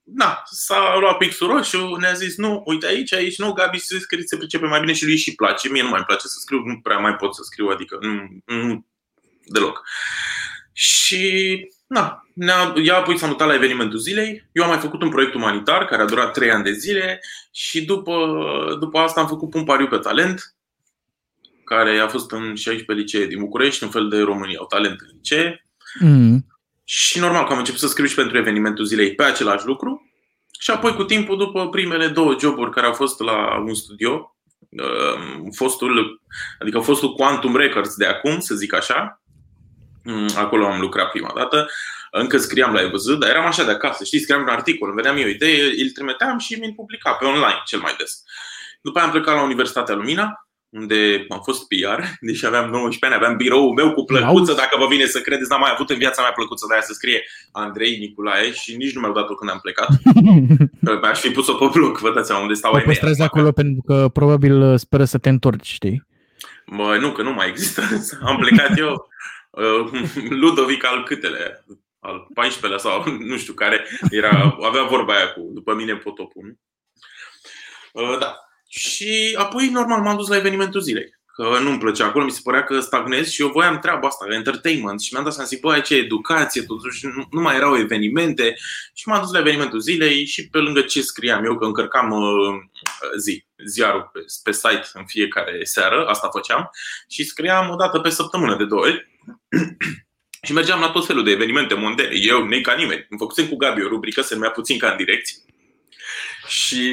da, 0.03 0.43
s-a 0.51 0.97
luat 1.01 1.17
pixul 1.17 1.49
roșu, 1.49 1.97
ne-a 2.01 2.13
zis 2.13 2.37
nu, 2.37 2.63
uite 2.67 2.87
aici, 2.87 3.13
aici, 3.13 3.39
nu, 3.39 3.53
Gabi 3.53 3.79
se 3.79 3.99
scrie, 3.99 4.23
se 4.25 4.37
pricepe 4.37 4.67
mai 4.67 4.81
bine 4.81 4.93
și 4.93 5.05
lui 5.05 5.17
și 5.17 5.35
place. 5.35 5.69
Mie 5.69 5.83
nu 5.83 5.89
mai 5.89 6.05
place 6.05 6.27
să 6.27 6.39
scriu, 6.41 6.59
nu 6.59 6.81
prea 6.81 6.99
mai 6.99 7.17
pot 7.17 7.35
să 7.35 7.43
scriu, 7.45 7.67
adică 7.69 7.99
nu, 8.01 8.29
nu 8.57 8.87
deloc. 9.45 9.83
Și 10.73 11.57
na, 11.87 12.22
ne-a, 12.35 12.75
ea 12.85 12.97
apoi 12.97 13.19
s-a 13.19 13.27
mutat 13.27 13.49
la 13.49 13.55
evenimentul 13.55 13.99
zilei. 13.99 14.49
Eu 14.53 14.63
am 14.63 14.69
mai 14.69 14.79
făcut 14.79 15.03
un 15.03 15.09
proiect 15.09 15.35
umanitar 15.35 15.85
care 15.85 16.03
a 16.03 16.07
durat 16.07 16.33
3 16.33 16.51
ani 16.51 16.65
de 16.65 16.73
zile 16.73 17.21
și 17.53 17.85
după, 17.85 18.77
după 18.81 18.99
asta 18.99 19.21
am 19.21 19.27
făcut 19.29 19.55
un 19.55 19.65
pariu 19.65 19.87
pe 19.87 19.97
talent 19.97 20.55
care 21.65 21.99
a 21.99 22.09
fost 22.09 22.31
în 22.31 22.55
16 22.55 23.05
licee 23.05 23.27
din 23.27 23.39
București, 23.39 23.85
un 23.85 23.91
fel 23.91 24.09
de 24.09 24.21
România, 24.21 24.59
au 24.59 24.67
talent 24.67 25.01
în 25.01 25.09
licee. 25.13 25.67
Mhm. 26.01 26.47
Și 26.85 27.19
normal 27.19 27.47
că 27.47 27.53
am 27.53 27.59
început 27.59 27.81
să 27.81 27.87
scriu 27.87 28.07
și 28.07 28.15
pentru 28.15 28.37
evenimentul 28.37 28.85
zilei 28.85 29.15
pe 29.15 29.23
același 29.23 29.67
lucru. 29.67 30.11
Și 30.61 30.71
apoi 30.71 30.95
cu 30.95 31.05
timpul, 31.05 31.37
după 31.37 31.69
primele 31.69 32.07
două 32.09 32.37
joburi 32.41 32.71
care 32.71 32.87
au 32.87 32.93
fost 32.93 33.21
la 33.21 33.59
un 33.67 33.75
studio, 33.75 34.37
uh, 34.71 35.49
fostul, 35.55 36.23
adică 36.59 36.79
fostul 36.79 37.15
Quantum 37.15 37.57
Records 37.57 37.97
de 37.97 38.07
acum, 38.07 38.41
să 38.41 38.55
zic 38.55 38.75
așa, 38.75 39.23
mm, 40.05 40.29
acolo 40.37 40.67
am 40.67 40.81
lucrat 40.81 41.11
prima 41.11 41.33
dată, 41.35 41.69
încă 42.21 42.37
scriam 42.39 42.73
la 42.73 42.81
EVZ, 42.81 43.07
dar 43.19 43.31
eram 43.31 43.47
așa 43.47 43.65
de 43.65 43.71
acasă, 43.71 44.05
știi, 44.05 44.19
scriam 44.21 44.41
un 44.43 44.49
articol, 44.49 44.89
îmi 44.89 44.97
veneam 44.97 45.17
eu 45.17 45.25
o 45.25 45.29
idee, 45.29 45.65
îl 45.83 45.91
trimiteam 45.91 46.39
și 46.39 46.55
mi-l 46.61 46.73
publica 46.77 47.13
pe 47.13 47.25
online 47.25 47.63
cel 47.65 47.81
mai 47.81 47.95
des. 47.99 48.23
După 48.83 48.99
aia 48.99 49.07
am 49.07 49.13
plecat 49.13 49.35
la 49.35 49.43
Universitatea 49.43 49.95
Lumina, 49.95 50.47
unde 50.69 51.27
am 51.29 51.41
fost 51.45 51.67
PR, 51.69 52.01
deși 52.29 52.47
aveam 52.47 52.71
19 52.71 53.07
ani, 53.07 53.15
aveam 53.15 53.37
biroul 53.37 53.73
meu 53.75 53.93
cu 53.93 54.05
plăcuță, 54.05 54.51
Auzi. 54.51 54.55
dacă 54.55 54.77
vă 54.79 54.87
vine 54.87 55.05
să 55.07 55.21
credeți, 55.21 55.51
n-am 55.51 55.61
mai 55.61 55.71
avut 55.75 55.91
în 55.91 55.99
viața 55.99 56.23
mea 56.23 56.31
plăcuță 56.33 56.65
de 56.69 56.73
aia 56.75 56.83
să 56.83 56.93
scrie 56.93 57.23
Andrei 57.53 57.99
Nicolae 57.99 58.53
și 58.53 58.77
nici 58.77 58.95
nu 58.95 59.01
mi-au 59.01 59.13
dat-o 59.13 59.35
când 59.35 59.51
am 59.51 59.59
plecat. 59.63 59.89
Aș 61.11 61.21
fi 61.21 61.31
pus-o 61.31 61.55
pe 61.55 61.67
bloc, 61.73 61.99
vă 61.99 62.13
dați 62.13 62.27
seama 62.27 62.43
unde 62.43 62.55
stau 62.55 62.73
O 62.73 62.75
ai 62.75 62.83
mei. 62.87 62.95
păstrezi 62.95 63.23
acolo 63.23 63.53
pentru 63.53 63.83
că 63.87 64.09
probabil 64.13 64.61
uh, 64.61 64.79
speră 64.79 65.05
să 65.05 65.19
te 65.19 65.29
întorci, 65.29 65.67
știi? 65.67 66.07
Bă, 66.77 66.97
nu, 67.01 67.13
că 67.13 67.23
nu 67.23 67.33
mai 67.33 67.49
există. 67.49 67.83
Am 68.29 68.37
plecat 68.37 68.79
eu. 68.79 69.09
uh, 69.51 69.91
Ludovic 70.29 70.85
al 70.85 71.03
câtele, 71.05 71.65
al 72.03 72.27
14-lea 72.35 72.79
sau 72.79 73.05
nu 73.19 73.37
știu 73.37 73.53
care, 73.53 73.87
era, 74.11 74.59
avea 74.63 74.83
vorba 74.83 75.15
aia 75.15 75.33
cu 75.33 75.51
după 75.53 75.75
mine 75.75 75.97
potopul. 75.97 76.43
nu? 76.43 78.03
Uh, 78.03 78.19
Da. 78.19 78.37
Și 78.69 79.35
apoi, 79.39 79.69
normal, 79.69 80.01
m-am 80.01 80.17
dus 80.17 80.29
la 80.29 80.37
evenimentul 80.37 80.81
zilei. 80.81 81.21
Că 81.35 81.59
nu-mi 81.63 81.79
plăcea 81.79 82.07
acolo, 82.07 82.25
mi 82.25 82.31
se 82.31 82.41
părea 82.43 82.65
că 82.65 82.81
stagnez 82.81 83.29
și 83.29 83.43
eu 83.43 83.49
voiam 83.49 83.79
treaba 83.79 84.07
asta, 84.07 84.27
entertainment. 84.31 85.01
Și 85.01 85.13
mi-am 85.13 85.25
dat 85.25 85.33
seama, 85.33 85.49
zic, 85.49 85.61
bă, 85.61 85.73
aici 85.73 85.91
e 85.91 85.95
educație, 85.95 86.63
totuși 86.63 87.07
nu, 87.07 87.27
nu 87.31 87.41
mai 87.41 87.57
erau 87.57 87.79
evenimente. 87.79 88.55
Și 88.95 89.09
m-am 89.09 89.21
dus 89.21 89.33
la 89.33 89.39
evenimentul 89.39 89.81
zilei 89.81 90.25
și 90.27 90.49
pe 90.49 90.59
lângă 90.59 90.81
ce 90.81 91.03
scriam 91.03 91.45
eu, 91.45 91.57
că 91.57 91.65
încărcam 91.65 92.11
uh, 92.11 92.55
zi, 93.19 93.45
ziarul 93.67 94.11
pe, 94.13 94.21
pe 94.43 94.53
site 94.53 94.85
în 94.93 95.07
fiecare 95.07 95.65
seară, 95.65 96.07
asta 96.07 96.29
făceam, 96.29 96.71
și 97.09 97.25
scriam 97.25 97.71
o 97.71 97.75
dată 97.75 97.99
pe 98.01 98.09
săptămână 98.09 98.57
de 98.57 98.65
două 98.65 98.81
ori. 98.81 99.11
și 100.43 100.53
mergeam 100.53 100.81
la 100.81 100.91
tot 100.91 101.07
felul 101.07 101.25
de 101.25 101.31
evenimente 101.31 101.75
mondene. 101.75 102.15
Eu, 102.15 102.45
nei 102.47 102.61
ca 102.61 102.75
nimeni. 102.75 103.07
Îmi 103.09 103.19
făcusem 103.19 103.47
cu 103.47 103.57
Gabi 103.57 103.83
o 103.83 103.89
rubrică, 103.89 104.21
se 104.23 104.35
numea 104.35 104.51
Puțin 104.51 104.79
ca 104.79 104.91
în 104.91 104.97
direcție. 104.97 105.37
Și 106.47 106.91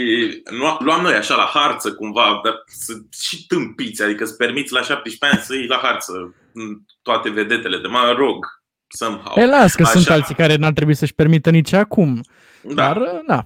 nu- 0.51 0.77
luam 0.79 1.01
noi 1.01 1.13
așa 1.13 1.35
la 1.35 1.49
harță 1.53 1.93
cumva, 1.93 2.39
dar 2.43 2.63
sunt 2.85 3.07
și 3.21 3.45
tâmpiți, 3.47 4.01
adică 4.03 4.23
îți 4.23 4.37
permiți 4.37 4.73
la 4.73 4.81
17 4.81 5.37
ani 5.37 5.45
să 5.47 5.55
iei 5.55 5.67
la 5.67 5.79
harță 5.83 6.35
mm, 6.53 6.85
toate 7.01 7.29
vedetele 7.29 7.77
de 7.77 7.87
mă 7.87 8.13
rog, 8.17 8.45
somehow. 8.87 9.33
E 9.43 9.45
las 9.45 9.75
că 9.75 9.83
sunt 9.83 10.05
Așa. 10.05 10.13
alții 10.13 10.35
care 10.35 10.55
n-ar 10.55 10.73
trebui 10.73 10.95
să-și 10.95 11.13
permită 11.13 11.49
nici 11.49 11.73
acum. 11.73 12.21
Da. 12.61 12.73
Dar, 12.73 12.97
uh, 12.97 13.19
na. 13.27 13.45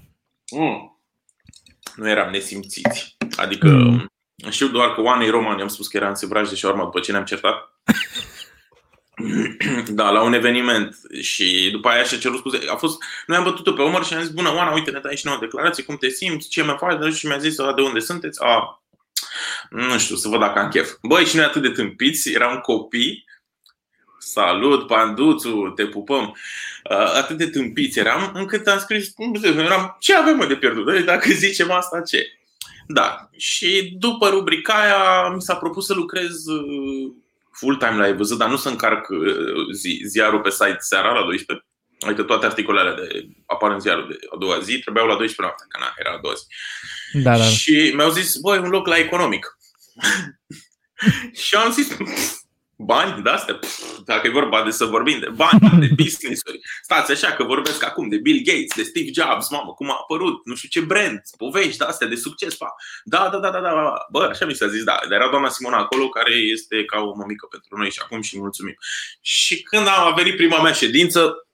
Mm. 0.51 1.01
Nu 1.95 2.10
eram 2.10 2.31
nesimțiți. 2.31 3.15
Adică 3.36 3.67
Mm. 3.67 4.10
mm. 4.43 4.50
știu 4.50 4.67
doar 4.67 4.93
că 4.93 5.01
oamenii 5.01 5.31
romani 5.31 5.62
am 5.62 5.67
spus 5.67 5.88
că 5.88 5.98
era 5.98 6.07
în 6.10 6.15
sevraj 6.15 6.50
de 6.50 6.55
șaurma 6.55 6.83
după 6.83 7.00
ce 7.00 7.12
ne-am 7.12 7.25
certat. 7.25 7.74
da, 9.88 10.10
la 10.10 10.22
un 10.22 10.34
eveniment 10.34 10.96
și 11.22 11.70
după 11.72 11.89
aia 11.89 12.03
și-a 12.03 12.17
cerut 12.17 12.38
scuze. 12.38 12.60
A 12.70 12.75
fost, 12.75 13.03
noi 13.27 13.38
am 13.38 13.43
bătut-o 13.43 13.72
pe 13.72 13.82
Omar 13.82 14.03
și 14.03 14.13
am 14.13 14.22
zis, 14.22 14.29
bună, 14.29 14.53
Oana, 14.53 14.72
uite, 14.72 14.91
ne 14.91 15.00
dai 15.00 15.15
și 15.15 15.25
nouă 15.25 15.38
declarație, 15.39 15.84
cum 15.84 15.98
te 15.98 16.10
simți, 16.10 16.50
ce 16.50 16.63
mai 16.63 16.75
faci, 16.79 17.13
și 17.13 17.25
mi-a 17.27 17.38
zis, 17.38 17.60
"A, 17.60 17.74
de 17.74 17.82
unde 17.82 18.00
sunteți? 18.00 18.43
A, 18.43 18.84
nu 19.70 19.98
știu, 19.98 20.15
să 20.15 20.27
văd 20.27 20.39
dacă 20.39 20.60
am 20.60 20.70
chef. 20.70 20.91
Băi, 21.01 21.25
și 21.25 21.36
noi 21.36 21.46
atât 21.46 21.62
de 21.62 21.70
tâmpiți, 21.70 22.32
eram 22.32 22.60
copii, 22.60 23.25
salut, 24.20 24.88
Panduțu, 24.88 25.72
te 25.75 25.86
pupăm. 25.86 26.24
Uh, 26.89 27.13
atât 27.15 27.38
de 27.38 27.48
tâmpiți 27.50 28.00
eram, 28.00 28.32
încât 28.34 28.67
am 28.67 28.79
scris, 28.79 29.13
eram, 29.43 29.98
ce 30.00 30.15
avem 30.15 30.36
mă 30.36 30.46
de 30.46 30.55
pierdut? 30.55 30.86
Dă-i, 30.86 31.03
Dacă 31.03 31.32
zicem 31.43 31.72
asta, 31.72 32.01
ce? 32.01 32.27
Da. 32.88 33.29
Și 33.38 33.96
după 34.00 34.29
rubrica 34.29 34.74
aia 34.74 35.29
mi 35.29 35.41
s-a 35.41 35.55
propus 35.55 35.86
să 35.86 35.93
lucrez 35.93 36.46
uh, 36.46 37.12
full-time 37.60 38.07
la 38.07 38.15
văzut, 38.15 38.38
dar 38.38 38.50
nu 38.50 38.55
să 38.55 38.69
încarc 38.69 39.10
uh, 39.10 39.74
zi, 39.74 40.01
ziarul 40.05 40.41
pe 40.41 40.50
site 40.50 40.77
seara 40.79 41.12
la 41.12 41.24
12. 41.24 41.67
Adică 42.00 42.24
toate 42.24 42.45
articolele 42.45 42.95
de 42.95 43.27
apar 43.45 43.72
în 43.72 43.79
ziarul 43.79 44.07
de 44.07 44.17
a 44.33 44.38
doua 44.38 44.60
zi 44.60 44.79
trebuiau 44.79 45.07
la 45.07 45.15
12 45.15 45.41
noapte, 45.41 45.63
că 45.67 45.77
na, 45.79 45.93
era 45.98 46.12
a 46.12 46.19
doua 46.22 46.33
zi. 46.33 46.45
Da, 47.24 47.31
da, 47.31 47.38
da. 47.38 47.43
Și 47.43 47.91
mi-au 47.95 48.12
zis, 48.12 48.36
băi, 48.36 48.57
un 48.57 48.69
loc 48.69 48.88
la 48.88 48.98
economic. 48.98 49.57
și 51.45 51.55
am 51.55 51.72
zis, 51.72 51.98
bani 52.75 53.24
de 53.24 53.30
astea, 53.30 53.60
dacă 54.06 54.27
e 54.27 54.30
vorba 54.30 54.63
de 54.63 54.70
să 54.70 54.86
vorbim 54.86 55.20
de 55.20 55.30
bani, 55.36 55.80
de 55.80 55.89
business-uri. 56.03 56.60
Stați 56.82 57.12
așa 57.12 57.32
că 57.32 57.44
vorbesc 57.44 57.84
acum 57.84 58.10
de 58.10 58.18
Bill 58.18 58.42
Gates, 58.44 58.75
de 58.75 58.84
Steve 58.84 59.10
Jobs, 59.13 59.50
mamă, 59.50 59.74
cum 59.74 59.92
a 59.92 59.98
apărut, 60.01 60.46
nu 60.46 60.56
știu 60.56 60.70
ce 60.70 60.86
brand, 60.86 61.22
povești 61.38 61.77
de 61.77 61.84
astea 61.84 62.08
de 62.08 62.15
succes. 62.15 62.56
Pa. 62.56 62.75
Da, 63.03 63.30
da, 63.32 63.38
da, 63.38 63.50
da, 63.50 63.60
da, 63.60 63.94
bă, 64.12 64.27
așa 64.32 64.46
mi 64.46 64.53
s-a 64.53 64.68
zis, 64.68 64.84
da. 64.84 65.00
Dar 65.10 65.20
era 65.20 65.30
doamna 65.30 65.50
Simona 65.50 65.77
acolo, 65.77 66.10
care 66.10 66.34
este 66.34 66.86
ca 66.86 67.00
o 67.00 67.15
mămică 67.15 67.48
pentru 67.51 67.77
noi 67.77 67.92
și 67.92 68.00
acum 68.03 68.22
și 68.22 68.39
mulțumim. 68.39 68.75
Și 69.22 69.62
când 69.62 69.88
am 69.88 70.13
venit 70.15 70.36
prima 70.36 70.62
mea 70.62 70.72
ședință, 70.72 71.48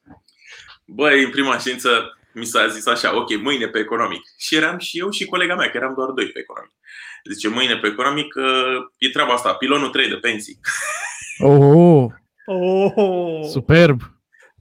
băi, 0.86 1.24
în 1.24 1.30
prima 1.30 1.58
ședință 1.58 2.14
mi 2.34 2.46
s-a 2.46 2.68
zis 2.68 2.86
așa, 2.86 3.16
ok, 3.16 3.42
mâine 3.42 3.68
pe 3.68 3.80
economic. 3.80 4.22
Și 4.38 4.56
eram 4.56 4.78
și 4.78 5.00
eu 5.00 5.10
și 5.10 5.26
colega 5.26 5.56
mea, 5.56 5.70
că 5.70 5.78
eram 5.78 5.94
doar 5.94 6.10
doi 6.10 6.28
pe 6.28 6.40
economic. 6.40 6.74
Zice, 7.32 7.48
mâine 7.48 7.78
pe 7.78 7.88
economic 7.88 8.34
e 8.98 9.10
treaba 9.10 9.34
asta, 9.34 9.54
pilonul 9.54 9.90
3 9.90 10.08
de 10.08 10.16
pensii. 10.16 10.60
Oh, 11.40 12.06
Oh, 12.52 13.46
superb! 13.52 14.02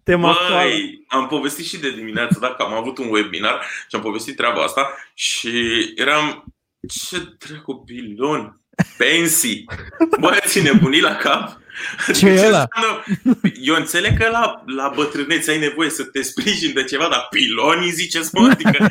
tema 0.02 0.30
actuală. 0.30 0.54
Băi, 0.68 1.04
am 1.08 1.26
povestit 1.26 1.64
și 1.64 1.78
de 1.78 1.90
dimineață, 1.90 2.38
dacă 2.40 2.62
am 2.62 2.72
avut 2.72 2.98
un 2.98 3.08
webinar 3.10 3.60
și 3.88 3.96
am 3.96 4.00
povestit 4.00 4.36
treaba 4.36 4.62
asta 4.62 4.94
și 5.14 5.52
eram, 5.96 6.44
ce 6.88 7.36
dracu 7.38 7.82
pilon, 7.86 8.60
pensii. 8.98 9.64
Băi, 10.20 10.38
ți 10.46 10.62
nebunit 10.62 11.02
la 11.02 11.14
cap? 11.16 11.60
Ce 12.14 12.28
e 12.28 12.46
ăla? 12.46 12.66
înseamnă? 12.74 13.02
Eu 13.60 13.74
înțeleg 13.74 14.18
că 14.18 14.28
la, 14.30 14.62
la 14.66 14.92
bătrânețe 14.94 15.50
ai 15.50 15.58
nevoie 15.58 15.90
să 15.90 16.04
te 16.04 16.22
sprijini 16.22 16.72
de 16.72 16.84
ceva, 16.84 17.08
dar 17.08 17.26
pilonii 17.30 17.90
ziceți, 17.90 18.30
mă, 18.32 18.48
adică 18.50 18.86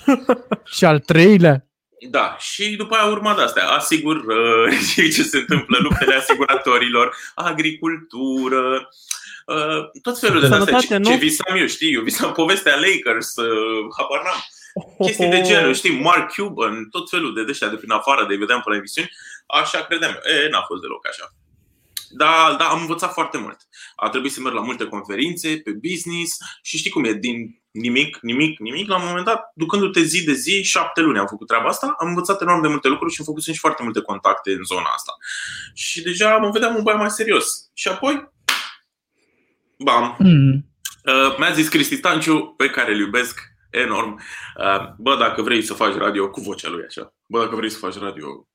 Și 0.76 0.84
al 0.84 0.98
treilea? 0.98 1.66
Da, 2.10 2.36
și 2.38 2.76
după 2.76 2.94
aia 2.94 3.10
urma 3.10 3.34
de 3.34 3.42
astea, 3.42 3.68
asigurări, 3.68 4.76
și 4.92 5.12
ce 5.12 5.22
se 5.22 5.38
întâmplă, 5.38 5.78
luptele 5.80 6.14
asiguratorilor, 6.14 7.16
agricultură, 7.34 8.88
uh, 9.46 10.00
tot 10.02 10.18
felul 10.18 10.40
de 10.40 10.46
astea. 10.46 10.58
Sănătate, 10.58 10.86
Ce, 10.86 10.96
nu? 10.96 11.10
ce 11.10 11.16
visam 11.16 11.56
eu, 11.56 11.66
știi? 11.66 11.92
Eu 11.92 12.02
visam 12.02 12.32
povestea 12.32 12.74
Lakers, 12.74 13.36
uh, 13.36 13.86
habar 13.96 14.22
n-am. 14.22 14.44
Chestii 14.98 15.28
de 15.28 15.40
genul, 15.40 15.74
știi? 15.74 16.00
Mark 16.00 16.34
Cuban, 16.34 16.88
tot 16.90 17.10
felul 17.10 17.34
de 17.34 17.44
ăștia 17.48 17.68
de 17.68 17.76
prin 17.76 17.90
afară, 17.90 18.26
de 18.28 18.36
vedeam 18.36 18.60
pe 18.64 18.70
la 18.70 18.76
emisiuni. 18.76 19.10
Așa 19.46 19.84
credeam 19.84 20.12
eu. 20.12 20.34
E, 20.34 20.48
n-a 20.48 20.62
fost 20.62 20.80
deloc 20.80 21.06
așa. 21.08 21.34
Da, 22.10 22.56
da, 22.58 22.68
am 22.68 22.80
învățat 22.80 23.12
foarte 23.12 23.38
mult. 23.38 23.56
A 23.96 24.08
trebuit 24.08 24.32
să 24.32 24.40
merg 24.40 24.54
la 24.54 24.60
multe 24.60 24.84
conferințe 24.84 25.60
pe 25.64 25.70
business 25.70 26.38
și 26.62 26.76
știi 26.76 26.90
cum 26.90 27.04
e, 27.04 27.12
din 27.12 27.61
nimic, 27.72 28.18
nimic, 28.20 28.58
nimic, 28.58 28.88
la 28.88 28.96
un 28.96 29.06
moment 29.06 29.24
dat, 29.24 29.50
ducându-te 29.54 30.02
zi 30.02 30.24
de 30.24 30.32
zi, 30.32 30.62
șapte 30.62 31.00
luni 31.00 31.18
am 31.18 31.26
făcut 31.26 31.46
treaba 31.46 31.68
asta, 31.68 31.94
am 31.98 32.08
învățat 32.08 32.40
enorm 32.40 32.62
de 32.62 32.68
multe 32.68 32.88
lucruri 32.88 33.12
și 33.12 33.20
am 33.20 33.26
făcut 33.26 33.42
și 33.42 33.58
foarte 33.58 33.82
multe 33.82 34.00
contacte 34.00 34.52
în 34.52 34.64
zona 34.64 34.88
asta. 34.94 35.12
Și 35.74 36.02
deja 36.02 36.36
mă 36.36 36.50
vedeam 36.50 36.74
un 36.74 36.82
băiat 36.82 36.98
mai 36.98 37.10
serios. 37.10 37.70
Și 37.74 37.88
apoi, 37.88 38.30
bam, 39.78 40.16
Mm. 40.18 40.66
Uh, 41.04 41.36
mi-a 41.38 41.52
zis 41.52 41.68
Cristi 41.68 41.96
Stanciu, 41.96 42.54
pe 42.56 42.70
care 42.70 42.92
îl 42.92 42.98
iubesc 42.98 43.40
enorm. 43.70 44.20
Uh, 44.56 44.94
bă, 44.98 45.16
dacă 45.16 45.42
vrei 45.42 45.62
să 45.62 45.74
faci 45.74 45.94
radio 45.94 46.30
cu 46.30 46.40
vocea 46.40 46.68
lui 46.68 46.84
așa, 46.84 47.14
bă, 47.28 47.44
dacă 47.44 47.56
vrei 47.56 47.70
să 47.70 47.78
faci 47.78 47.94
radio, 47.94 48.48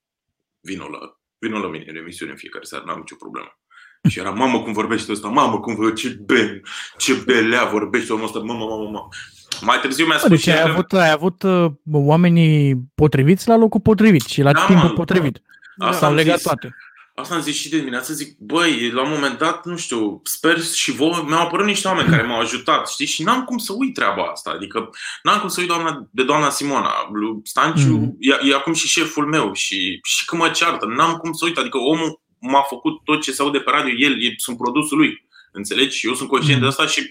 vino 0.59 0.87
la, 0.87 0.99
vino 1.37 1.59
la 1.59 1.67
mine 1.67 1.85
în 1.87 1.95
emisiune 1.95 2.31
în 2.31 2.37
fiecare 2.37 2.65
seară, 2.65 2.83
n-am 2.85 2.97
nicio 2.97 3.15
problemă. 3.15 3.59
Și 4.09 4.19
era, 4.19 4.29
mamă, 4.29 4.59
cum 4.61 4.73
vorbește 4.73 5.11
ăsta, 5.11 5.27
mamă, 5.27 5.59
cum 5.59 5.75
vorbește, 5.75 6.07
ce 6.07 6.17
ben, 6.25 6.61
ce 6.97 7.13
belea 7.25 7.63
vorbește 7.65 8.13
omul 8.13 8.25
ăsta, 8.25 8.39
mamă, 8.39 8.65
mamă, 8.65 8.83
mamă. 8.83 9.07
Mai 9.61 9.79
târziu 9.79 10.05
mi-a 10.05 10.13
Bă, 10.13 10.19
spus 10.19 10.29
Deci 10.31 10.41
și 10.41 10.49
ai 10.49 10.59
el- 10.65 10.69
avut, 10.71 10.93
ai 10.93 11.11
avut 11.11 11.43
uh, 11.43 11.71
oamenii 11.91 12.75
potriviți 12.95 13.47
la 13.47 13.55
locul 13.57 13.79
potrivit 13.79 14.25
și 14.25 14.41
la 14.41 14.51
Da, 14.51 14.65
timpul 14.65 14.87
mă. 14.87 14.93
potrivit. 14.93 15.41
Asta 15.77 15.97
S-au 15.99 16.09
am 16.09 16.15
legat 16.15 16.35
zis. 16.35 16.43
toate. 16.45 16.75
Asta 17.15 17.35
am 17.35 17.41
zis 17.41 17.55
și 17.55 17.69
de 17.69 17.77
dimineață, 17.77 18.13
zic, 18.13 18.37
băi, 18.39 18.89
la 18.93 19.01
un 19.01 19.09
moment 19.13 19.37
dat, 19.37 19.65
nu 19.65 19.77
știu, 19.77 20.19
sper 20.23 20.61
și 20.63 20.91
vouă, 20.91 21.23
mi-au 21.27 21.41
apărut 21.41 21.65
niște 21.65 21.87
oameni 21.87 22.09
care 22.09 22.21
m-au 22.21 22.39
ajutat, 22.39 22.87
știi, 22.89 23.05
și 23.05 23.23
n-am 23.23 23.43
cum 23.43 23.57
să 23.57 23.73
uit 23.77 23.93
treaba 23.93 24.23
asta, 24.23 24.51
adică 24.55 24.89
n-am 25.23 25.39
cum 25.39 25.49
să 25.49 25.59
uit 25.59 25.69
doamna, 25.69 26.07
de 26.11 26.23
doamna 26.23 26.49
Simona, 26.49 26.91
lui 27.13 27.39
Stanciu, 27.43 27.87
Mhm. 27.87 27.99
mm. 27.99 28.15
e, 28.19 28.49
e 28.49 28.53
acum 28.55 28.73
și 28.73 28.87
șeful 28.87 29.25
meu 29.25 29.53
și, 29.53 29.99
și 30.03 30.25
când 30.25 30.41
mă 30.41 30.49
ceartă, 30.49 30.85
n-am 30.85 31.13
cum 31.15 31.33
să 31.33 31.45
uit, 31.45 31.57
adică 31.57 31.77
omul 31.77 32.21
m-a 32.39 32.61
făcut 32.61 33.03
tot 33.03 33.21
ce 33.21 33.31
se 33.31 33.41
aude 33.41 33.59
pe 33.59 33.71
radio, 33.71 33.93
el, 33.97 34.23
e, 34.23 34.33
sunt 34.37 34.57
produsul 34.57 34.97
lui, 34.97 35.25
înțelegi? 35.51 35.97
Și 35.97 36.07
eu 36.07 36.13
sunt 36.13 36.29
conștient 36.29 36.61
Mhm. 36.61 36.69
de 36.69 36.75
asta 36.83 36.91
și 36.93 37.09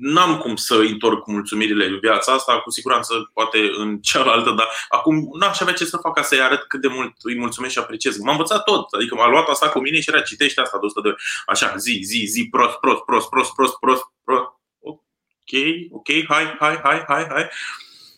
n-am 0.00 0.38
cum 0.38 0.56
să 0.56 0.74
întorc 0.74 1.26
mulțumirile 1.26 1.86
în 1.86 1.98
viața 1.98 2.32
asta, 2.32 2.60
cu 2.60 2.70
siguranță 2.70 3.30
poate 3.34 3.58
în 3.76 3.98
cealaltă, 3.98 4.50
dar 4.50 4.68
acum 4.88 5.30
n-aș 5.38 5.60
avea 5.60 5.74
ce 5.74 5.84
să 5.84 5.96
fac 5.96 6.14
ca 6.14 6.22
să-i 6.22 6.40
arăt 6.40 6.62
cât 6.62 6.80
de 6.80 6.88
mult 6.88 7.12
îi 7.22 7.38
mulțumesc 7.38 7.72
și 7.72 7.78
apreciez. 7.78 8.18
M-a 8.18 8.30
învățat 8.30 8.64
tot, 8.64 8.92
adică 8.92 9.14
m-a 9.14 9.28
luat 9.28 9.48
asta 9.48 9.68
cu 9.68 9.80
mine 9.80 10.00
și 10.00 10.08
era 10.08 10.20
citește 10.20 10.60
asta 10.60 10.78
de 10.78 10.84
100 10.86 11.00
de 11.00 11.08
ori. 11.08 11.22
Așa, 11.46 11.76
zi, 11.76 12.00
zi, 12.04 12.24
zi, 12.28 12.48
prost, 12.50 12.76
prost, 12.76 13.02
prost, 13.02 13.28
prost, 13.28 13.52
prost, 13.54 13.76
prost, 13.80 14.02
prost. 14.24 14.48
Ok, 14.80 15.60
ok, 15.90 16.08
hai, 16.28 16.56
hai, 16.58 16.80
hai, 16.82 17.04
hai, 17.06 17.26
hai. 17.30 17.48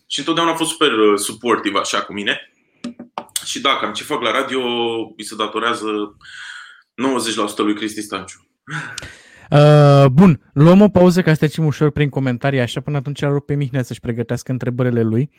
Și 0.07 0.19
întotdeauna 0.19 0.51
a 0.53 0.55
fost 0.55 0.71
super 0.71 0.91
uh, 0.91 1.19
suportiv 1.19 1.75
așa 1.75 2.01
cu 2.01 2.13
mine. 2.13 2.51
Și 3.47 3.61
da, 3.61 3.77
cam 3.81 3.91
ce 3.93 4.03
fac 4.03 4.21
la 4.21 4.31
radio 4.31 4.59
îi 5.17 5.23
se 5.23 5.35
datorează 5.35 5.85
90% 7.53 7.57
lui 7.57 7.73
Cristi 7.75 8.01
Stanciu. 8.01 8.47
Uh, 9.51 10.05
bun, 10.11 10.39
luăm 10.53 10.81
o 10.81 10.89
pauză 10.89 11.21
ca 11.21 11.31
să 11.31 11.37
trecem 11.37 11.65
ușor 11.65 11.91
prin 11.91 12.09
comentarii, 12.09 12.59
așa 12.59 12.81
până 12.81 12.97
atunci 12.97 13.21
îl 13.21 13.31
rog 13.31 13.45
pe 13.45 13.53
Mihnea 13.55 13.83
să-și 13.83 13.99
pregătească 13.99 14.51
întrebările 14.51 15.01
lui. 15.01 15.29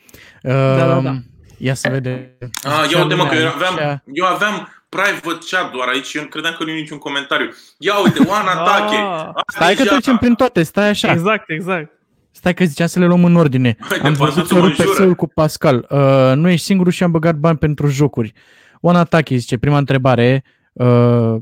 Uh, 0.43 0.51
da, 0.51 0.99
da. 0.99 1.15
Ia 1.57 1.73
să 1.73 1.89
vedem. 1.89 2.37
Ah, 2.63 2.91
ia 2.91 3.01
uite 3.01 3.15
mă 3.15 3.25
că 3.27 3.35
eu 3.35 3.47
aveam, 3.47 3.77
Aici. 3.77 3.99
eu 4.13 4.25
aveam 4.25 4.67
private 4.89 5.37
chat 5.49 5.71
doar 5.71 5.87
aici, 5.87 6.13
eu 6.13 6.23
credeam 6.23 6.55
că 6.57 6.63
nu 6.63 6.69
e 6.69 6.73
niciun 6.73 6.97
comentariu. 6.97 7.49
Ia 7.77 7.93
uite, 8.03 8.19
one 8.19 8.49
atache. 8.49 8.95
Ah, 8.95 9.27
Asta 9.33 9.43
Stai 9.47 9.71
e 9.71 9.75
că 9.75 9.83
jata. 9.83 9.95
trecem 9.95 10.17
prin 10.17 10.33
toate, 10.33 10.63
stai 10.63 10.89
așa. 10.89 11.11
exact, 11.11 11.49
exact. 11.49 11.98
Stai 12.31 12.53
că 12.53 12.63
ziceam 12.65 12.87
să 12.87 12.99
le 12.99 13.05
luăm 13.05 13.23
în 13.23 13.35
ordine. 13.35 13.77
Uite, 13.81 14.07
am 14.07 14.13
Pazuțu 14.15 14.23
văzut 14.23 14.51
mă 14.51 14.59
că 14.59 14.65
pe 14.65 14.81
înjură. 14.81 14.93
seul 14.95 15.15
cu 15.15 15.27
Pascal. 15.27 15.87
Uh, 15.89 16.31
nu 16.35 16.49
ești 16.49 16.65
singurul 16.65 16.91
și 16.91 17.03
am 17.03 17.11
băgat 17.11 17.35
bani 17.35 17.57
pentru 17.57 17.87
jocuri. 17.87 18.33
One 18.81 18.97
Attack 18.97 19.27
zice, 19.29 19.57
prima 19.57 19.77
întrebare, 19.77 20.43
uh, 20.73 21.35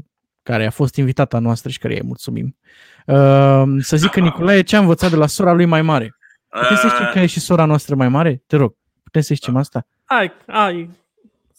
care 0.44 0.65
a 0.65 0.70
fost 0.72 0.96
invitata 0.96 1.39
noastră 1.39 1.70
și 1.70 1.77
care 1.79 1.94
îi 1.94 2.03
mulțumim. 2.06 2.58
Uh, 3.06 3.63
să 3.79 3.98
zică 3.98 4.20
Nicolae 4.20 4.62
ce 4.62 4.75
a 4.75 4.79
învățat 4.79 5.10
de 5.10 5.15
la 5.15 5.27
sora 5.27 5.53
lui 5.53 5.65
mai 5.65 5.82
mare. 5.82 6.15
Putem 6.50 6.75
să 6.75 6.88
știm 6.88 7.06
Ah, 7.06 7.12
care 7.12 7.22
e 7.24 7.25
și 7.27 7.39
sora 7.39 7.65
noastră 7.65 7.96
mai 7.96 8.10
mare? 8.10 8.44
Te 8.48 8.56
rog, 8.56 8.75
putem 9.03 9.22
să 9.22 9.34
știm 9.34 9.56
asta? 9.56 9.88
Hai, 10.06 10.32
hai, 10.48 10.89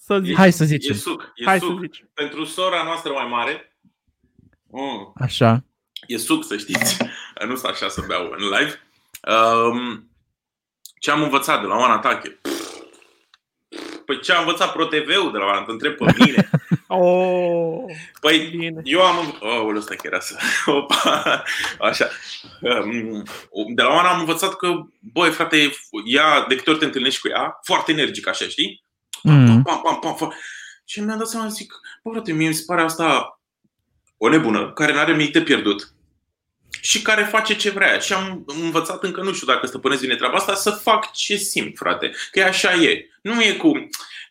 să 0.05 0.19
zici. 0.23 0.37
Hai 0.37 0.53
să 0.53 0.63
E 0.63 0.67
zicem. 0.67 0.95
suc, 0.97 1.33
e 1.35 1.45
Hai 1.45 1.59
să 1.59 1.65
suc. 1.65 1.81
zici. 1.81 2.05
Pentru 2.15 2.45
sora 2.45 2.83
noastră 2.85 3.11
mai 3.13 3.27
mare, 3.31 3.77
mm, 4.71 5.13
Așa. 5.21 5.65
e 6.07 6.17
suc 6.17 6.45
să 6.45 6.57
știți. 6.57 6.97
Nu 7.49 7.57
sunt 7.57 7.73
așa 7.73 7.89
să 7.89 8.03
beau 8.07 8.23
în 8.23 8.45
live. 8.59 8.73
Um, 9.33 10.11
ce 11.01 11.11
am 11.11 11.23
învățat 11.23 11.61
de 11.61 11.67
la 11.67 11.77
One 11.77 11.93
Atache? 11.93 12.39
Păi 14.07 14.21
ce 14.21 14.33
am 14.33 14.41
învățat 14.47 14.73
Pro 14.73 14.85
TV-ul 14.85 15.33
de 15.33 15.39
la 15.39 15.45
One, 15.45 15.63
te 15.67 15.71
întreb 15.71 15.95
pe 15.97 16.05
mine. 16.25 16.51
Oh, 16.87 17.83
Păi 18.21 18.39
bine. 18.39 18.81
Eu 18.85 19.03
am... 19.03 19.39
Oh, 19.41 19.75
ăsta 19.77 19.95
chiar 19.95 20.13
era 20.13 20.21
să... 20.21 20.37
Opa! 20.71 21.43
Așa. 21.81 22.09
Um, 22.61 23.23
De 23.75 23.83
la 23.83 23.89
Oana 23.89 24.09
am 24.11 24.19
învățat 24.19 24.55
că, 24.57 24.75
băi, 25.13 25.31
frate, 25.31 25.71
ea, 26.05 26.45
de 26.49 26.57
câte 26.57 26.71
ori 26.71 26.79
te 26.79 26.85
întâlnești 26.85 27.21
cu 27.21 27.29
ea, 27.29 27.59
foarte 27.63 27.93
energic, 27.93 28.27
așa, 28.29 28.45
știi? 28.45 28.83
Pam, 29.23 29.35
Mm. 29.35 29.63
pam, 29.63 29.81
pam, 29.81 29.99
pam, 29.99 30.15
pam. 30.15 30.35
Și 30.85 31.01
mi-am 31.01 31.19
dat 31.19 31.29
seama, 31.29 31.49
zic, 31.49 31.73
bă, 32.03 32.11
frate, 32.13 32.33
mie 32.33 32.49
mi 32.49 32.55
se 32.55 32.63
pare 32.67 32.83
asta 32.83 33.41
o 34.17 34.29
nebună, 34.29 34.73
care 34.73 34.93
n-are 34.93 35.11
nimic 35.13 35.33
de 35.33 35.43
pierdut 35.43 35.93
și 36.81 37.03
care 37.03 37.23
face 37.23 37.57
ce 37.57 37.71
vrea. 37.71 37.99
Și 37.99 38.13
am 38.13 38.45
învățat 38.47 39.05
încă, 39.05 39.23
nu 39.23 39.33
știu 39.33 39.47
dacă 39.47 39.67
stăpânesc 39.67 40.01
bine 40.01 40.15
treaba 40.15 40.37
asta, 40.37 40.55
să 40.55 40.71
fac 40.71 41.13
ce 41.13 41.37
simt, 41.37 41.77
frate. 41.77 42.11
Că 42.31 42.39
e 42.39 42.45
așa 42.45 42.75
e. 42.75 43.07
Nu 43.23 43.43
e 43.43 43.53
cu, 43.53 43.73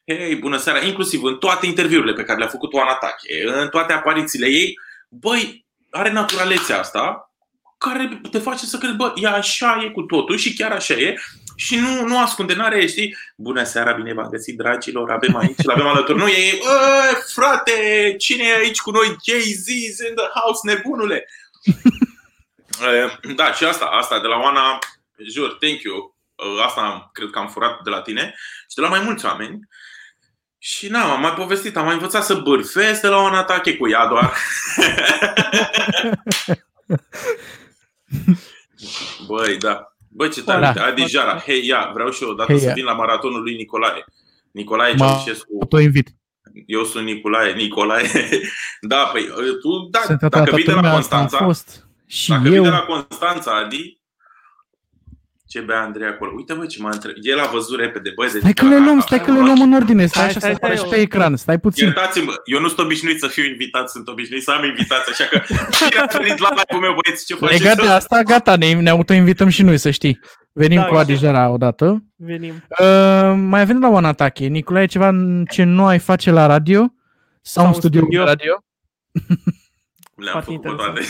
hei, 0.05 0.35
bună 0.35 0.57
seara, 0.57 0.79
inclusiv 0.79 1.23
în 1.23 1.35
toate 1.35 1.65
interviurile 1.65 2.13
pe 2.13 2.23
care 2.23 2.39
le-a 2.39 2.47
făcut 2.47 2.73
Oana 2.73 2.93
Tache, 2.93 3.43
în 3.61 3.67
toate 3.67 3.93
aparițiile 3.93 4.47
ei, 4.47 4.79
băi, 5.09 5.65
are 5.89 6.11
naturalețea 6.11 6.79
asta 6.79 7.31
care 7.77 8.21
te 8.31 8.39
face 8.39 8.65
să 8.65 8.77
crezi, 8.77 8.95
bă, 8.95 9.13
e 9.15 9.27
așa 9.27 9.81
e 9.85 9.89
cu 9.89 10.01
totul 10.01 10.37
și 10.37 10.53
chiar 10.53 10.71
așa 10.71 10.93
e 10.93 11.15
și 11.55 11.75
nu, 11.75 12.07
nu 12.07 12.19
ascunde, 12.19 12.53
n-are, 12.53 12.87
știi, 12.87 13.15
bună 13.35 13.63
seara, 13.63 13.91
bine 13.91 14.13
v-am 14.13 14.29
găsit, 14.29 14.57
dragilor, 14.57 15.11
avem 15.11 15.35
aici, 15.35 15.63
l 15.63 15.69
avem 15.69 15.87
alături. 15.87 16.17
Nu, 16.17 16.27
e, 16.27 16.57
bă, 16.63 17.21
frate, 17.33 17.71
cine 18.17 18.43
e 18.43 18.55
aici 18.55 18.79
cu 18.79 18.91
noi? 18.91 19.15
Jay-Z 19.25 19.67
in 19.67 20.15
the 20.15 20.39
house, 20.39 20.59
nebunule. 20.63 21.27
Eh, 22.81 23.17
da, 23.35 23.53
și 23.53 23.63
asta, 23.63 23.85
asta 23.85 24.19
de 24.19 24.27
la 24.27 24.37
Oana, 24.37 24.79
jur, 25.17 25.57
thank 25.59 25.81
you. 25.81 26.15
uh, 26.35 26.63
asta 26.65 26.81
am, 26.81 27.09
cred 27.13 27.29
că 27.29 27.39
am 27.39 27.47
furat 27.47 27.81
de 27.83 27.89
la 27.89 28.01
tine 28.01 28.35
și 28.69 28.75
de 28.75 28.81
la 28.81 28.87
mai 28.87 29.01
mulți 29.01 29.25
oameni. 29.25 29.59
Și 30.57 30.87
n 30.87 30.93
am 30.93 31.21
mai 31.21 31.33
povestit, 31.33 31.77
am 31.77 31.85
mai 31.85 31.93
învățat 31.93 32.23
să 32.23 32.33
bârfesc 32.33 33.01
de 33.01 33.07
la 33.07 33.21
un 33.21 33.33
atache 33.33 33.77
cu 33.77 33.89
ea 33.89 34.07
doar. 34.07 34.33
Băi, 39.27 39.57
da. 39.57 39.95
Băi, 40.09 40.29
ce 40.29 40.43
tare. 40.43 40.71
Da. 40.75 40.83
Adi 40.83 41.05
Jara. 41.05 41.39
Hei, 41.39 41.67
ia, 41.67 41.91
vreau 41.93 42.11
și 42.11 42.23
eu 42.23 42.29
odată 42.29 42.51
hey, 42.51 42.61
să 42.61 42.71
vin 42.73 42.83
la 42.83 42.93
maratonul 42.93 43.41
lui 43.41 43.55
Nicolae. 43.55 44.05
Nicolae 44.51 44.95
Ceaușescu. 44.95 45.65
Te 45.69 45.81
invit. 45.81 46.09
Eu 46.65 46.83
sunt 46.83 47.05
Nicolae. 47.05 47.53
Nicolae. 47.53 48.09
da, 48.81 49.09
păi 49.11 49.29
tu, 49.61 49.89
da, 49.91 50.27
dacă 50.29 50.55
vii 50.55 50.63
de 50.63 50.71
la 50.71 50.91
Constanța, 50.91 51.37
fost. 51.37 51.86
Și 52.07 52.29
dacă 52.29 52.41
eu... 52.45 52.51
vii 52.51 52.61
de 52.61 52.69
la 52.69 52.79
Constanța, 52.79 53.51
Adi, 53.51 53.97
ce 55.47 55.59
bea 55.59 55.81
Andrei 55.81 56.07
acolo? 56.07 56.31
Uite, 56.35 56.53
bă, 56.53 56.65
ce 56.65 56.81
m-a 56.81 56.89
întrebat. 56.89 57.17
El 57.21 57.39
a 57.39 57.45
văzut 57.45 57.79
repede, 57.79 58.11
băi, 58.15 58.29
Stai 58.29 58.53
că 58.53 58.65
le 58.65 58.77
luăm, 58.77 58.99
stai 58.99 59.21
că 59.21 59.31
le 59.31 59.39
luăm 59.39 59.61
în 59.61 59.73
ordine, 59.73 60.05
stai 60.05 60.25
așa 60.25 60.39
să 60.39 60.47
apare 60.47 60.75
și 60.75 60.85
pe 60.89 60.95
ecran, 60.95 61.35
stai 61.35 61.59
puțin. 61.59 61.85
Iertați-mă, 61.85 62.33
eu 62.45 62.59
nu 62.59 62.67
sunt 62.67 62.79
obișnuit 62.79 63.19
să 63.19 63.27
fiu 63.27 63.43
invitat, 63.43 63.89
sunt 63.89 64.07
obișnuit 64.07 64.43
să 64.43 64.51
am 64.51 64.63
invitați, 64.63 65.09
așa 65.09 65.25
că 65.25 65.41
cine 65.71 65.99
a 65.99 66.17
venit 66.17 66.37
la 66.37 66.49
live 66.49 66.79
meu, 66.79 66.95
băieți, 67.03 67.25
ce 67.25 67.35
faceți? 67.35 67.63
E 67.63 67.65
gata, 67.65 67.95
asta 67.95 68.21
gata, 68.21 68.55
ne, 68.55 68.73
ne 68.73 68.89
autoinvităm 68.89 69.49
și 69.49 69.63
noi, 69.63 69.77
să 69.77 69.89
știi. 69.89 70.19
Venim 70.51 70.79
da, 70.79 70.85
cu 70.85 70.95
Adijara 70.95 71.49
odată. 71.49 72.03
Venim. 72.15 72.53
Uh, 72.79 73.33
mai 73.35 73.61
avem 73.61 73.79
la 73.79 73.87
One 73.87 74.07
Attack. 74.07 74.39
Nicolae, 74.39 74.85
ceva 74.85 75.11
ce 75.49 75.63
nu 75.63 75.85
ai 75.85 75.99
face 75.99 76.31
la 76.31 76.45
radio? 76.45 76.79
Sau, 77.41 77.63
sau 77.63 77.67
în 77.67 77.73
studio, 77.73 77.99
studio. 77.99 78.23
de 78.23 78.29
radio? 78.29 78.63
Le-am 80.17 80.41
făcut 80.41 80.75
toate. 80.75 81.01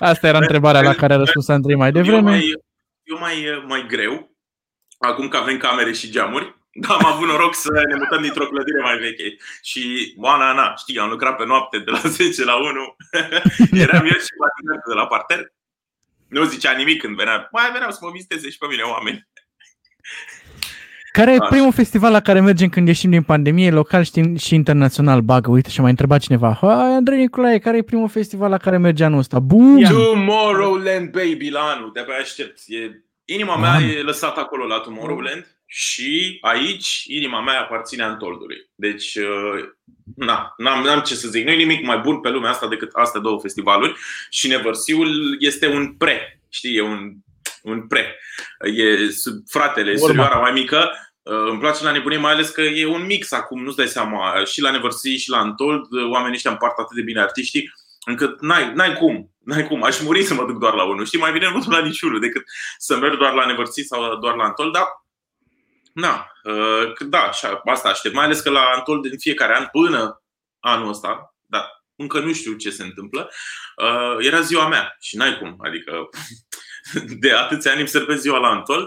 Asta 0.00 0.26
era 0.26 0.38
întrebarea 0.38 0.82
la 0.82 0.94
care 0.94 1.12
a 1.12 1.16
răspuns 1.16 1.48
Andrei 1.48 1.76
mai 1.76 1.92
devreme. 1.92 2.16
Eu 2.16 2.22
mai, 2.22 2.54
eu 3.02 3.18
mai, 3.18 3.64
mai 3.66 3.86
greu, 3.86 4.36
acum 4.98 5.28
că 5.28 5.36
avem 5.36 5.56
camere 5.56 5.92
și 5.92 6.10
geamuri, 6.10 6.56
dar 6.72 6.90
am 6.90 7.06
avut 7.06 7.26
noroc 7.26 7.54
să 7.54 7.84
ne 7.88 7.94
mutăm 7.94 8.22
dintr-o 8.22 8.46
clădire 8.46 8.80
mai 8.80 8.98
veche. 8.98 9.36
Și, 9.62 10.14
na, 10.16 10.52
na, 10.52 10.74
știi, 10.76 10.98
am 10.98 11.08
lucrat 11.08 11.36
pe 11.36 11.44
noapte 11.44 11.78
de 11.78 11.90
la 11.90 11.98
10 12.18 12.44
la 12.44 12.56
1. 12.56 12.96
Eram 13.82 14.04
eu 14.04 14.18
și 14.18 14.34
de 14.88 14.94
la 14.94 15.06
parter. 15.06 15.52
Nu 16.28 16.44
zicea 16.44 16.72
nimic 16.72 17.00
când 17.00 17.16
venea. 17.16 17.48
Mai 17.52 17.70
veneau 17.72 17.90
să 17.90 17.98
mă 18.00 18.10
viziteze 18.10 18.50
și 18.50 18.58
pe 18.58 18.66
mine 18.66 18.82
oameni. 18.82 19.27
Care 21.12 21.32
e 21.34 21.46
primul 21.48 21.72
festival 21.72 22.12
la 22.12 22.20
care 22.20 22.40
mergem 22.40 22.68
când 22.68 22.86
ieșim 22.86 23.10
din 23.10 23.22
pandemie, 23.22 23.70
local 23.70 24.04
și, 24.04 24.36
și 24.38 24.54
internațional? 24.54 25.20
Bagă, 25.20 25.50
uite 25.50 25.70
și 25.70 25.80
mai 25.80 25.90
întrebat 25.90 26.20
cineva. 26.20 26.58
Hai, 26.60 26.94
Andrei 26.94 27.18
Nicolae, 27.18 27.58
care 27.58 27.76
e 27.76 27.82
primul 27.82 28.08
festival 28.08 28.50
la 28.50 28.56
care 28.56 28.78
merge 28.78 29.04
anul 29.04 29.18
ăsta? 29.18 29.38
Bum! 29.38 29.82
Tomorrowland, 29.82 31.10
baby, 31.10 31.50
la 31.50 31.60
anul. 31.60 31.90
De-abia 31.92 32.14
aștept. 32.14 32.58
E... 32.66 33.02
Inima 33.24 33.56
mea 33.56 33.72
Man. 33.72 33.82
e 33.82 34.00
lăsată 34.00 34.40
acolo 34.40 34.66
la 34.66 34.78
Tomorrowland 34.78 35.58
și 35.66 36.38
aici 36.40 37.04
inima 37.06 37.42
mea 37.42 37.60
aparține 37.60 38.02
Antoldului. 38.02 38.56
Deci, 38.74 39.14
uh, 39.14 39.64
na, 40.16 40.54
n-am, 40.56 40.84
n-am 40.84 41.00
ce 41.00 41.14
să 41.14 41.28
zic. 41.28 41.44
Nu 41.44 41.50
e 41.50 41.56
nimic 41.56 41.84
mai 41.84 41.98
bun 41.98 42.20
pe 42.20 42.28
lumea 42.28 42.50
asta 42.50 42.68
decât 42.68 42.92
astea 42.92 43.20
două 43.20 43.38
festivaluri 43.40 43.96
și 44.30 44.48
Nevărsiul 44.48 45.36
este 45.38 45.68
un 45.68 45.94
pre. 45.98 46.40
Știi, 46.48 46.76
e 46.76 46.82
un, 46.82 47.12
un 47.62 47.86
pre. 47.86 48.18
E 48.60 49.08
fratele, 49.46 49.96
surioara 49.96 50.38
mai 50.38 50.52
mică 50.52 50.90
Uh, 51.28 51.48
îmi 51.48 51.58
place 51.58 51.84
la 51.84 51.90
nebunie, 51.90 52.18
mai 52.18 52.32
ales 52.32 52.50
că 52.50 52.60
e 52.60 52.86
un 52.86 53.06
mix 53.06 53.32
acum, 53.32 53.62
nu-ți 53.62 53.76
dai 53.76 53.86
seama, 53.86 54.44
și 54.44 54.60
la 54.60 54.70
Neversea 54.70 55.16
și 55.16 55.30
la 55.30 55.42
Untold, 55.42 55.92
uh, 55.92 56.10
oamenii 56.10 56.34
ăștia 56.34 56.50
împart 56.50 56.78
atât 56.78 56.96
de 56.96 57.02
bine 57.02 57.20
artiștii, 57.20 57.72
încât 58.06 58.40
n-ai, 58.40 58.72
n-ai 58.74 58.92
cum, 58.92 59.34
n-ai 59.44 59.66
cum, 59.66 59.82
aș 59.82 60.00
muri 60.00 60.22
să 60.22 60.34
mă 60.34 60.44
duc 60.44 60.58
doar 60.58 60.74
la 60.74 60.84
unul, 60.84 61.04
știi, 61.04 61.18
mai 61.18 61.32
bine 61.32 61.50
nu 61.50 61.58
duc 61.58 61.72
la 61.72 61.80
niciunul 61.80 62.20
decât 62.20 62.42
să 62.78 62.96
merg 62.96 63.18
doar 63.18 63.32
la 63.32 63.46
Neversea 63.46 63.84
sau 63.86 64.16
doar 64.16 64.34
la 64.34 64.46
Untold, 64.46 64.72
dar 64.72 64.86
Na, 65.92 66.30
uh, 66.44 66.92
da, 67.00 67.18
așa, 67.18 67.62
asta 67.64 67.88
aștept. 67.88 68.14
Mai 68.14 68.24
ales 68.24 68.40
că 68.40 68.50
la 68.50 68.76
Untold 68.76 69.04
în 69.04 69.18
fiecare 69.18 69.56
an, 69.56 69.66
până 69.72 70.22
anul 70.60 70.88
ăsta, 70.88 71.34
da, 71.46 71.68
încă 71.96 72.20
nu 72.20 72.32
știu 72.32 72.52
ce 72.52 72.70
se 72.70 72.82
întâmplă, 72.82 73.30
era 74.18 74.40
ziua 74.40 74.68
mea 74.68 74.96
și 75.00 75.16
n-ai 75.16 75.38
cum. 75.38 75.56
Adică 75.60 76.08
de 77.22 77.32
atâția 77.32 77.70
ani 77.70 77.80
îmi 77.80 77.88
servesc 77.88 78.20
ziua 78.20 78.38
la 78.38 78.56
Untold 78.56 78.86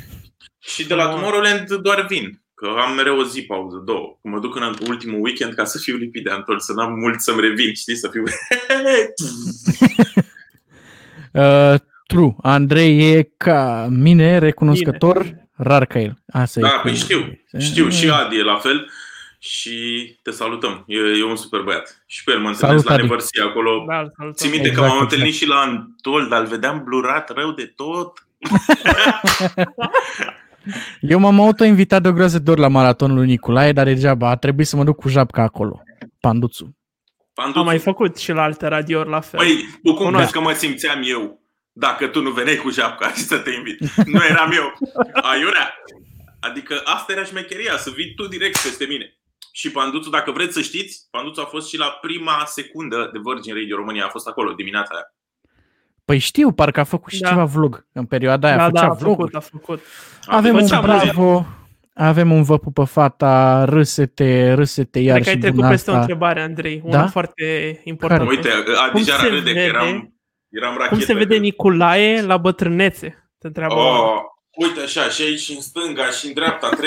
și 0.72 0.86
de 0.86 0.94
la 0.94 1.08
Tomorrowland 1.08 1.74
doar 1.74 2.06
vin. 2.06 2.40
Că 2.54 2.68
am 2.86 2.94
mereu 2.94 3.18
o 3.18 3.24
zi 3.24 3.42
pauză, 3.42 3.82
două. 3.84 4.18
Că 4.22 4.28
mă 4.28 4.38
duc 4.38 4.56
în 4.56 4.74
ultimul 4.88 5.22
weekend 5.22 5.54
ca 5.54 5.64
să 5.64 5.78
fiu 5.78 5.96
lipit 5.96 6.24
de 6.24 6.30
Antol, 6.30 6.60
să 6.60 6.72
n-am 6.72 6.92
mult 6.92 7.20
să-mi 7.20 7.40
revin, 7.40 7.74
știi, 7.74 7.96
să 7.96 8.08
fiu... 8.08 8.22
uh, 11.42 11.74
true. 12.06 12.34
Andrei 12.42 13.12
e 13.12 13.32
ca 13.36 13.88
mine 13.90 14.38
recunoscător, 14.38 15.22
Bine. 15.22 15.48
rar 15.56 15.86
ca 15.86 16.00
el. 16.00 16.22
Asta 16.26 16.60
da, 16.60 16.80
păi 16.82 16.94
știu. 16.94 17.38
Știu. 17.58 17.88
Și 17.88 18.10
Adi 18.10 18.38
e 18.38 18.42
la 18.42 18.56
fel. 18.56 18.90
Și 19.44 20.18
te 20.22 20.30
salutăm. 20.30 20.84
E, 20.86 20.98
e 20.98 21.24
un 21.24 21.36
super 21.36 21.60
băiat. 21.60 22.02
Și 22.06 22.24
pe 22.24 22.30
el 22.30 22.38
mă 22.38 22.48
întâlnesc 22.48 22.88
la 22.88 22.96
Neversi 22.96 23.40
acolo. 23.40 23.84
Da, 23.88 24.04
Ții 24.32 24.50
minte 24.50 24.68
exact, 24.68 24.74
că 24.74 24.80
m-am 24.80 25.02
exact. 25.02 25.12
întâlnit 25.12 25.34
și 25.34 25.46
la 25.46 25.60
Antol, 25.60 26.28
dar 26.28 26.40
îl 26.40 26.46
vedeam 26.46 26.82
blurat 26.84 27.34
rău 27.34 27.52
de 27.52 27.72
tot. 27.76 28.26
Eu 31.00 31.18
m-am 31.18 31.40
auto-invitat 31.40 32.02
de 32.02 32.08
o 32.08 32.12
groază 32.12 32.38
de 32.38 32.50
ori 32.50 32.60
la 32.60 32.68
maratonul 32.68 33.16
lui 33.16 33.26
Nicolae, 33.26 33.72
dar 33.72 33.84
degeaba, 33.84 34.28
a 34.28 34.36
trebuit 34.36 34.66
să 34.66 34.76
mă 34.76 34.84
duc 34.84 34.96
cu 34.96 35.08
japca 35.08 35.42
acolo. 35.42 35.82
Panduțu. 36.20 36.76
Panduțu. 37.34 37.58
Am 37.58 37.64
mai 37.64 37.78
făcut 37.78 38.16
și 38.16 38.32
la 38.32 38.42
alte 38.42 38.66
radiouri 38.66 39.08
la 39.08 39.20
fel. 39.20 39.40
Păi, 39.40 39.78
tu 39.82 39.94
cum 39.94 40.12
crezi 40.12 40.32
că 40.32 40.40
mă 40.40 40.52
simțeam 40.52 41.02
eu 41.04 41.40
dacă 41.72 42.06
tu 42.06 42.22
nu 42.22 42.30
veneai 42.30 42.56
cu 42.56 42.70
japca 42.70 43.12
și 43.12 43.22
să 43.22 43.38
te 43.38 43.50
invit? 43.50 43.78
Nu 44.06 44.24
eram 44.24 44.52
eu. 44.52 44.72
Aiurea. 45.12 45.74
Adică 46.40 46.80
asta 46.84 47.12
era 47.12 47.24
șmecheria, 47.24 47.76
să 47.76 47.90
vii 47.94 48.14
tu 48.14 48.26
direct 48.26 48.62
peste 48.62 48.84
mine. 48.84 49.16
Și 49.54 49.70
Panduțu, 49.70 50.10
dacă 50.10 50.30
vreți 50.30 50.52
să 50.52 50.60
știți, 50.60 51.06
Panduțu 51.10 51.40
a 51.40 51.44
fost 51.44 51.68
și 51.68 51.78
la 51.78 51.98
prima 52.00 52.42
secundă 52.46 53.10
de 53.12 53.20
Virgin 53.24 53.54
Radio 53.54 53.76
România, 53.76 54.04
a 54.04 54.08
fost 54.08 54.28
acolo 54.28 54.52
dimineața 54.52 54.94
aia. 54.94 55.14
Păi 56.04 56.18
știu, 56.18 56.52
parcă 56.52 56.80
a 56.80 56.84
făcut 56.84 57.12
și 57.12 57.20
da. 57.20 57.28
ceva 57.28 57.44
vlog 57.44 57.86
în 57.92 58.04
perioada 58.04 58.48
aia. 58.48 58.56
Da, 58.56 58.64
făcea 58.64 58.86
da, 58.86 58.90
a 58.90 58.94
făcut, 58.94 59.34
a 59.34 59.40
făcut. 59.40 59.80
Avem 60.26 60.56
un 60.56 60.66
bravo, 60.80 61.46
avem 61.94 62.32
un 62.32 62.42
vă 62.42 62.58
pupă 62.58 62.84
fata, 62.84 63.64
râsete, 63.64 64.52
râsete 64.52 64.98
iar 64.98 65.20
Cred 65.20 65.24
că 65.26 65.30
ai 65.30 65.50
trecut 65.52 65.68
peste 65.68 65.90
o 65.90 65.94
întrebare, 65.94 66.42
Andrei, 66.42 66.82
da? 66.84 66.98
una 66.98 67.06
foarte 67.06 67.80
importantă. 67.84 68.24
Uite, 68.24 68.48
Adija 68.88 69.28
râde 69.28 69.52
că 69.52 69.58
eram, 69.58 70.14
eram 70.48 70.86
Cum 70.88 71.00
se 71.00 71.14
vede 71.14 71.36
Nicolae 71.36 72.22
la 72.22 72.36
bătrânețe? 72.36 73.30
Te 73.38 73.46
întreabă. 73.46 73.74
Oh, 73.74 74.16
uite 74.56 74.80
așa, 74.80 75.08
și 75.08 75.22
aici 75.22 75.48
în 75.48 75.60
stânga 75.60 76.10
și 76.10 76.26
în 76.26 76.32
dreapta, 76.32 76.68
3-4 76.68 76.78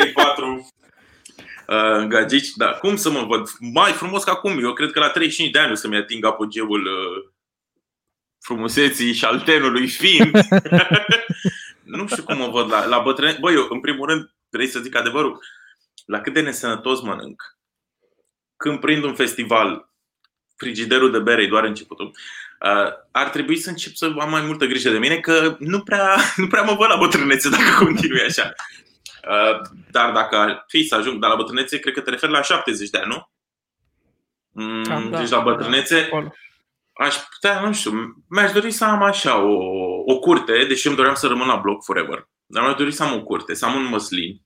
uh, 1.67 2.08
gagici. 2.08 2.49
Da, 2.56 2.71
cum 2.71 2.95
să 2.95 3.10
mă 3.10 3.25
văd? 3.25 3.49
Mai 3.60 3.91
frumos 3.91 4.23
ca 4.23 4.32
acum. 4.32 4.63
Eu 4.63 4.73
cred 4.73 4.91
că 4.91 4.99
la 4.99 5.10
35 5.10 5.51
de 5.51 5.60
ani 5.60 5.71
o 5.71 5.75
să-mi 5.75 5.97
ating 5.97 6.25
apogeul 6.25 6.86
uh, 6.86 7.32
frumuseții 8.39 9.13
și 9.13 9.25
al 9.25 9.39
tenului 9.39 9.88
fin. 9.88 10.32
nu 11.84 12.08
știu 12.08 12.23
cum 12.23 12.38
mă 12.38 12.49
văd 12.49 12.69
la, 12.69 12.86
la 12.86 12.99
bătrâne. 12.99 13.38
Băi, 13.39 13.54
eu, 13.54 13.67
în 13.69 13.80
primul 13.80 14.08
rând, 14.08 14.34
vrei 14.49 14.67
să 14.67 14.80
zic 14.80 14.95
adevărul, 14.95 15.43
la 16.06 16.21
cât 16.21 16.34
de 16.34 16.41
nesănătos 16.41 17.01
mănânc. 17.01 17.43
Când 18.58 18.80
prind 18.80 19.04
un 19.04 19.15
festival, 19.15 19.89
frigiderul 20.56 21.12
de 21.12 21.19
bere 21.19 21.43
e 21.43 21.47
doar 21.47 21.63
începutul, 21.63 22.06
uh, 22.06 22.91
ar 23.12 23.30
trebui 23.30 23.58
să 23.58 23.69
încep 23.69 23.93
să 23.93 24.13
am 24.19 24.30
mai 24.30 24.41
multă 24.41 24.65
grijă 24.65 24.89
de 24.89 24.97
mine, 24.97 25.19
că 25.19 25.56
nu 25.60 25.82
prea, 25.82 26.17
nu 26.41 26.47
prea 26.47 26.62
mă 26.62 26.75
văd 26.75 26.89
la 26.89 26.97
bătrânețe 26.97 27.49
dacă 27.49 27.84
continui 27.86 28.21
așa. 28.21 28.54
Uh, 29.29 29.61
dar 29.91 30.11
dacă 30.11 30.38
ar 30.38 30.63
fi 30.67 30.88
să 30.88 30.95
ajung, 30.95 31.21
dar 31.21 31.29
la 31.29 31.35
bătrânețe, 31.35 31.79
cred 31.79 31.93
că 31.93 32.01
te 32.01 32.09
referi 32.09 32.31
la 32.31 32.41
70 32.41 32.89
de 32.89 32.97
ani, 32.97 33.07
nu? 33.07 33.29
Mm, 34.63 35.09
da, 35.09 35.19
deci 35.19 35.29
la 35.29 35.39
bătrânețe, 35.39 36.09
da, 36.11 36.27
aș 36.93 37.15
putea, 37.15 37.61
nu 37.61 37.73
știu, 37.73 37.91
mi-aș 38.29 38.51
dori 38.51 38.71
să 38.71 38.85
am 38.85 39.03
așa 39.03 39.38
o, 39.38 39.57
o 40.05 40.19
curte, 40.19 40.65
deși 40.65 40.88
îmi 40.88 40.95
doream 40.95 41.15
să 41.15 41.27
rămân 41.27 41.47
la 41.47 41.55
bloc 41.55 41.83
forever. 41.83 42.29
Dar 42.45 42.63
mi-aș 42.63 42.75
dori 42.75 42.91
să 42.91 43.03
am 43.03 43.13
o 43.13 43.23
curte, 43.23 43.53
să 43.53 43.65
am 43.65 43.75
un 43.75 43.85
măslin 43.85 44.41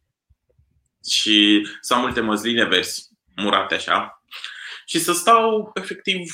și 1.09 1.67
să 1.81 1.93
am 1.93 2.01
multe 2.01 2.21
măsline 2.21 2.65
verzi, 2.65 3.07
murate 3.35 3.75
așa, 3.75 4.23
și 4.85 4.99
să 4.99 5.13
stau 5.13 5.71
efectiv 5.73 6.33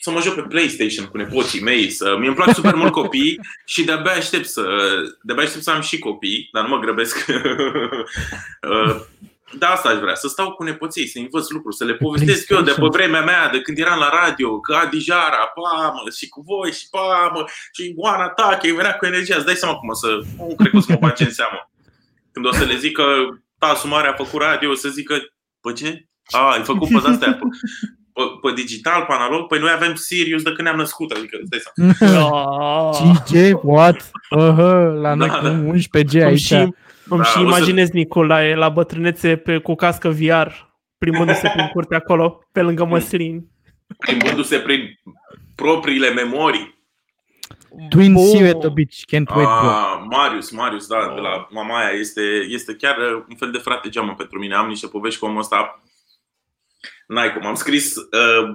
să 0.00 0.10
mă 0.10 0.20
joc 0.20 0.34
pe 0.34 0.40
PlayStation 0.40 1.06
cu 1.06 1.16
nepoții 1.16 1.62
mei, 1.62 1.90
să 1.90 2.16
mi 2.18 2.26
îmi 2.26 2.34
plac 2.34 2.54
super 2.54 2.74
mult 2.74 2.92
copii 2.92 3.40
și 3.72 3.84
de-abia 3.84 4.12
aștept 4.12 4.46
să 4.46 4.62
de-abia 5.22 5.44
aștept 5.44 5.62
să 5.62 5.70
am 5.70 5.80
și 5.80 5.98
copii, 5.98 6.48
dar 6.52 6.62
nu 6.62 6.68
mă 6.68 6.78
grăbesc. 6.78 7.24
Uh, 8.62 8.96
da, 9.52 9.68
asta 9.68 9.88
aș 9.88 9.98
vrea, 9.98 10.14
să 10.14 10.28
stau 10.28 10.52
cu 10.52 10.62
nepoții, 10.62 11.06
să 11.06 11.18
învăț 11.18 11.48
lucruri, 11.48 11.76
să 11.76 11.84
le 11.84 11.94
povestesc 11.94 12.48
eu 12.48 12.60
de 12.60 12.70
pe 12.70 12.86
vremea 12.90 13.22
mea, 13.22 13.48
de 13.48 13.60
când 13.60 13.78
eram 13.78 13.98
la 13.98 14.08
radio, 14.08 14.60
că 14.60 14.74
Adi 14.74 14.98
Jara, 14.98 15.52
pamă, 15.54 16.02
și 16.16 16.28
cu 16.28 16.44
voi, 16.46 16.72
și 16.72 16.88
pamă, 16.90 17.44
și 17.72 17.92
Oana 17.96 18.28
Tache, 18.28 18.74
venea 18.74 18.96
cu 18.96 19.06
energia, 19.06 19.36
îți 19.36 19.44
dai 19.44 19.54
seama 19.54 19.74
cum 19.74 19.88
o 19.88 19.94
să, 19.94 20.20
nu 20.36 20.54
cred 20.56 20.70
că 20.70 20.76
o 20.76 20.80
să 20.80 20.92
mă 20.92 21.06
face 21.06 21.24
în 21.24 21.32
seamă. 21.32 21.70
Când 22.32 22.46
o 22.46 22.52
să 22.52 22.64
le 22.64 22.76
zic 22.76 22.92
că 22.92 23.04
Tasu 23.58 23.88
Mare 23.88 24.08
a 24.08 24.12
făcut 24.12 24.40
radio, 24.40 24.70
o 24.70 24.74
să 24.74 24.88
zică, 24.88 25.14
pe 25.60 25.72
ce? 25.72 26.06
A, 26.30 26.52
ai 26.52 26.62
făcut 26.62 26.88
pe 26.88 27.08
astea. 27.08 27.38
Pe, 28.18 28.48
pe 28.48 28.54
digital, 28.54 29.04
pe 29.08 29.12
analog, 29.12 29.46
păi 29.46 29.58
noi 29.58 29.70
avem 29.74 29.94
Sirius 29.94 30.42
de 30.42 30.52
când 30.52 30.60
ne-am 30.66 30.76
născut, 30.76 31.10
adică 31.10 31.38
îți 31.40 31.50
dai 31.50 31.60
seama. 31.62 31.92
Ah. 32.90 32.98
5G? 33.22 33.52
What? 33.62 33.96
Uh-huh, 34.36 35.00
la 35.00 35.14
noi 35.14 35.28
Da, 35.28 35.38
cu 35.38 35.44
da. 35.44 35.50
11G 35.72 36.12
Îmi 36.12 36.22
aici. 36.22 36.38
și, 36.40 36.54
îmi 36.54 36.72
Da, 37.08 37.22
și 37.22 37.36
o 37.38 37.40
să- 37.40 37.46
imaginez 37.46 37.90
Nicolae 37.90 38.54
la 38.54 38.68
bătrânețe 38.68 39.36
pe, 39.36 39.58
cu 39.58 39.74
cască 39.74 40.08
VR, 40.08 40.48
plimbându-se 40.98 41.50
prin 41.54 41.66
curte 41.72 41.94
acolo, 41.94 42.40
pe 42.52 42.62
lângă 42.62 42.84
măslin. 42.84 43.46
Plimbându-se 43.98 44.58
prin 44.58 44.80
propriile 45.54 46.10
memorii. 46.10 46.76
Twin 47.88 48.12
Bun. 48.12 48.26
Sea 48.26 48.48
at 48.48 48.58
the 48.58 48.68
beach. 48.68 48.96
Can't 49.12 49.28
wait, 49.36 49.48
bro. 49.60 49.68
Ah, 49.68 50.02
Marius, 50.10 50.50
Marius, 50.50 50.86
da, 50.86 51.12
de 51.14 51.20
la 51.20 51.46
Mamaia, 51.50 51.90
este, 52.00 52.20
este 52.48 52.74
chiar 52.74 52.96
uh, 52.96 53.24
un 53.28 53.36
fel 53.36 53.50
de 53.50 53.58
frate 53.58 53.88
geamă 53.88 54.14
pentru 54.16 54.38
mine. 54.38 54.54
Am 54.54 54.68
niște 54.68 54.86
povești 54.86 55.18
cu 55.20 55.26
omul 55.26 55.38
ăsta. 55.38 55.82
N-ai 57.08 57.32
cum, 57.32 57.46
am 57.46 57.54
scris 57.54 57.96
uh, 57.96 58.52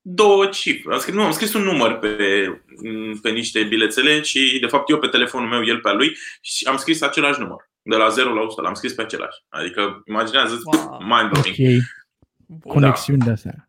două 0.00 0.46
cifre. 0.46 0.92
Am 0.92 0.98
scris, 1.00 1.14
nu, 1.14 1.22
am 1.22 1.32
scris 1.32 1.52
un 1.52 1.62
număr 1.62 1.98
pe, 1.98 2.16
pe 3.22 3.30
niște 3.30 3.62
bilețele 3.62 4.22
și, 4.22 4.58
de 4.60 4.66
fapt, 4.66 4.90
eu 4.90 4.98
pe 4.98 5.06
telefonul 5.06 5.48
meu, 5.48 5.64
el 5.64 5.80
pe 5.80 5.88
al 5.88 5.96
lui 5.96 6.16
și 6.40 6.66
am 6.66 6.76
scris 6.76 7.02
același 7.02 7.40
număr. 7.40 7.70
De 7.82 7.96
la 7.96 8.08
0 8.08 8.34
la 8.34 8.40
100, 8.40 8.60
l-am 8.62 8.74
scris 8.74 8.92
pe 8.92 9.02
același. 9.02 9.38
Adică, 9.48 10.02
imaginează 10.06 10.60
Wow. 10.64 10.98
mind-blowing. 11.00 11.80
Ok, 12.48 12.72
conexiuni 12.72 13.20
de 13.20 13.30
astea. 13.30 13.63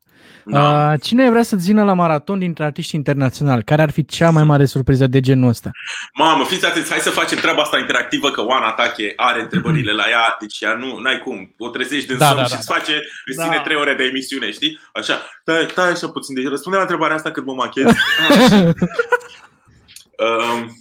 Da. 0.47 0.91
Uh, 0.91 0.99
cine 1.01 1.29
vrea 1.29 1.43
să 1.43 1.55
vină 1.55 1.84
la 1.84 1.93
maraton 1.93 2.39
dintre 2.39 2.63
artiști 2.63 2.95
internaționali? 2.95 3.63
Care 3.63 3.81
ar 3.81 3.91
fi 3.91 4.05
cea 4.05 4.29
mai 4.29 4.43
mare 4.43 4.65
surpriză 4.65 5.08
de 5.08 5.19
genul 5.19 5.49
ăsta? 5.49 5.69
Mamă, 6.13 6.43
fiți 6.43 6.65
atenți, 6.65 6.89
hai 6.89 6.99
să 6.99 7.10
facem 7.10 7.38
treaba 7.38 7.62
asta 7.62 7.77
interactivă, 7.79 8.31
că 8.31 8.41
Oana 8.45 8.71
Tache 8.71 9.13
are 9.15 9.41
întrebările 9.41 9.91
la 9.91 10.03
ea, 10.10 10.36
deci 10.39 10.60
ea 10.62 10.73
nu, 10.73 10.97
n-ai 10.99 11.19
cum, 11.19 11.53
o 11.58 11.69
trezești 11.69 12.08
din 12.08 12.17
Da, 12.17 12.25
somn 12.25 12.38
da, 12.39 12.43
și 12.45 12.51
da, 12.51 12.58
îți 12.58 12.67
face, 12.67 13.01
îți 13.25 13.38
Da. 13.38 13.43
ține 13.43 13.62
trei 13.63 13.75
ore 13.75 13.93
de 13.93 14.03
emisiune, 14.03 14.51
știi? 14.51 14.79
Așa, 14.93 15.21
stai, 15.41 15.67
stai 15.69 15.89
așa 15.89 16.08
puțin, 16.10 16.36
deci 16.36 16.47
răspunde 16.47 16.77
la 16.77 16.84
întrebarea 16.84 17.15
asta 17.15 17.31
cât 17.31 17.45
mă 17.45 17.53
machez. 17.53 17.86
um, 20.25 20.75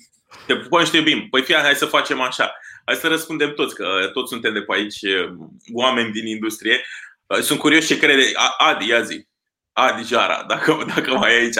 te 0.46 0.56
pupăm 0.56 0.84
și 0.84 0.90
te 0.90 0.96
iubim. 0.96 1.26
Păi 1.30 1.42
fie, 1.42 1.56
hai 1.62 1.74
să 1.74 1.84
facem 1.84 2.20
așa. 2.20 2.54
Hai 2.84 2.94
să 2.94 3.08
răspundem 3.08 3.52
toți, 3.54 3.74
că 3.74 3.86
toți 4.12 4.28
suntem 4.28 4.52
de 4.52 4.60
pe 4.60 4.74
aici 4.74 5.02
uh, 5.02 5.32
oameni 5.72 6.12
din 6.12 6.26
industrie. 6.26 6.80
Uh, 7.26 7.38
Sunt 7.38 7.58
curios 7.58 7.86
ce 7.86 7.98
crede 7.98 8.22
A- 8.34 8.64
Adi, 8.68 8.88
ia 8.88 9.00
zi. 9.02 9.26
Adi 9.74 10.02
Jara, 10.06 10.44
dacă, 10.48 10.84
dacă 10.94 11.14
mai 11.14 11.32
e 11.32 11.36
aici. 11.36 11.54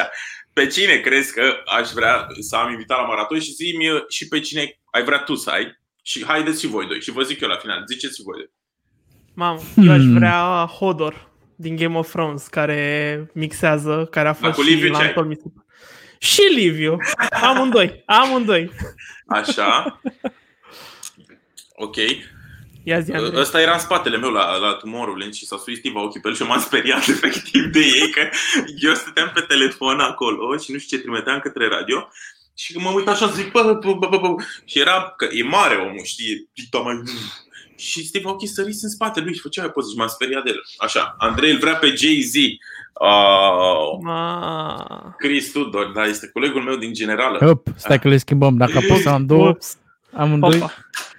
Pe 0.52 0.66
cine 0.66 0.96
crezi 0.96 1.32
că 1.32 1.42
aș 1.78 1.90
vrea 1.90 2.26
să 2.40 2.56
am 2.56 2.70
invitat 2.70 2.98
la 2.98 3.04
maraton 3.06 3.40
și 3.40 3.52
zi-mi 3.52 3.90
uh, 3.90 4.02
și 4.08 4.28
pe 4.28 4.40
cine 4.40 4.80
ai 4.90 5.04
vrea 5.04 5.18
tu 5.18 5.34
să 5.34 5.50
ai? 5.50 5.78
Și 6.02 6.24
haideți 6.24 6.60
și 6.60 6.66
voi 6.66 6.86
doi. 6.86 7.00
Și 7.00 7.10
vă 7.10 7.22
zic 7.22 7.40
eu 7.40 7.48
la 7.48 7.56
final. 7.56 7.84
Ziceți 7.86 8.16
și 8.16 8.22
voi 8.22 8.34
doi. 8.36 8.50
Mamă, 9.34 9.60
eu 9.76 9.92
aș 9.92 10.00
Hmm. 10.00 10.14
vrea 10.14 10.66
Hodor 10.78 11.30
din 11.56 11.76
Game 11.76 11.98
of 11.98 12.10
Thrones, 12.10 12.46
care 12.46 13.30
mixează, 13.34 14.08
care 14.10 14.28
a 14.28 14.32
fost 14.32 14.54
cu 14.54 14.62
Liviu 14.62 14.84
și 14.86 14.90
la 14.90 14.96
ce 14.96 15.02
ai? 15.02 15.08
Antol 15.08 15.24
Misiu. 15.26 15.52
Și 16.18 16.40
Liviu. 16.54 16.96
Amândoi. 17.42 18.02
Amândoi. 18.06 18.70
Așa. 19.26 20.00
Ok. 21.76 21.96
Ia 22.84 23.00
zi, 23.00 23.12
Andrei. 23.12 23.40
Ăsta 23.40 23.60
era 23.60 23.72
în 23.72 23.78
spatele 23.78 24.16
meu 24.16 24.30
la, 24.30 24.56
la 24.56 24.72
Tomorrowland 24.72 25.34
și 25.34 25.46
s-a 25.46 25.56
suit 25.56 25.78
Steve 25.78 25.98
ochii 25.98 26.20
pe 26.20 26.28
el 26.28 26.34
și 26.34 26.42
m-am 26.42 26.60
speriat 26.60 27.08
efectiv 27.14 27.64
de 27.64 27.78
ei 27.78 28.10
că 28.10 28.28
eu 28.80 28.94
stăteam 28.94 29.30
pe 29.34 29.40
telefon 29.40 30.00
acolo 30.00 30.56
și 30.56 30.72
nu 30.72 30.78
știu 30.78 30.96
ce 30.96 31.02
trimiteam 31.02 31.38
către 31.38 31.68
radio 31.68 32.08
și 32.54 32.76
mă 32.76 32.90
uit 32.90 33.08
așa 33.08 33.26
zic 33.26 33.50
bă, 33.52 33.62
bă, 33.62 33.92
bă, 33.92 34.06
bă, 34.06 34.18
bă. 34.18 34.34
și 34.64 34.78
era 34.78 35.14
că 35.16 35.28
e 35.32 35.42
mare 35.42 35.74
omul, 35.74 36.04
știi, 36.04 36.50
dicta 36.54 36.78
mai 36.78 37.02
și 37.76 38.06
Steve 38.06 38.28
ochii 38.28 38.48
sărise 38.48 38.80
în 38.82 38.90
spatele 38.90 39.24
lui 39.24 39.34
și 39.34 39.40
făcea 39.40 39.68
poze 39.68 39.90
și 39.90 39.96
m-am 39.96 40.08
speriat 40.08 40.44
de 40.44 40.50
el. 40.50 40.62
Așa, 40.78 41.14
Andrei 41.18 41.50
îl 41.50 41.58
vrea 41.58 41.74
pe 41.74 41.86
Jay-Z. 41.86 42.34
Uh, 42.34 43.98
Ma. 44.02 45.14
Chris 45.18 45.52
Tudor, 45.52 45.86
da, 45.94 46.04
este 46.04 46.30
colegul 46.32 46.62
meu 46.62 46.76
din 46.76 46.92
generală. 46.92 47.38
Hop, 47.38 47.66
stai 47.76 47.98
că 47.98 48.08
le 48.08 48.16
schimbăm. 48.16 48.56
Dacă 48.56 48.78
apăsăm 48.78 49.26
două, 49.26 49.48
Ups. 49.48 49.76
amândoi. 50.12 50.56
Opa. 50.56 50.72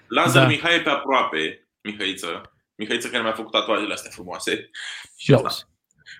Lazar 0.07 0.41
Da. 0.41 0.47
Mihai 0.47 0.75
e 0.75 0.81
pe 0.81 0.89
aproape, 0.89 1.67
Mihăiță. 1.81 2.41
Mihăiță 2.75 3.09
care 3.09 3.23
mi-a 3.23 3.33
făcut 3.33 3.51
tatuajele 3.51 3.93
astea 3.93 4.11
frumoase. 4.11 4.69
Și 5.17 5.31
Jos. 5.31 5.43
asta. 5.43 5.69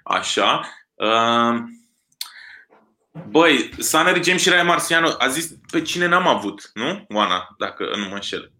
Așa. 0.04 0.70
Uh, 0.94 1.64
băi, 3.30 3.70
Sunner 3.78 4.24
James 4.24 4.42
și 4.42 4.50
Raya 4.50 4.64
Marciano 4.64 5.16
a 5.18 5.28
zis 5.28 5.58
pe 5.72 5.82
cine 5.82 6.06
n-am 6.06 6.28
avut, 6.28 6.72
nu? 6.74 7.06
Oana, 7.10 7.48
dacă 7.58 7.96
nu 7.96 8.08
mă 8.08 8.14
înșel. 8.14 8.52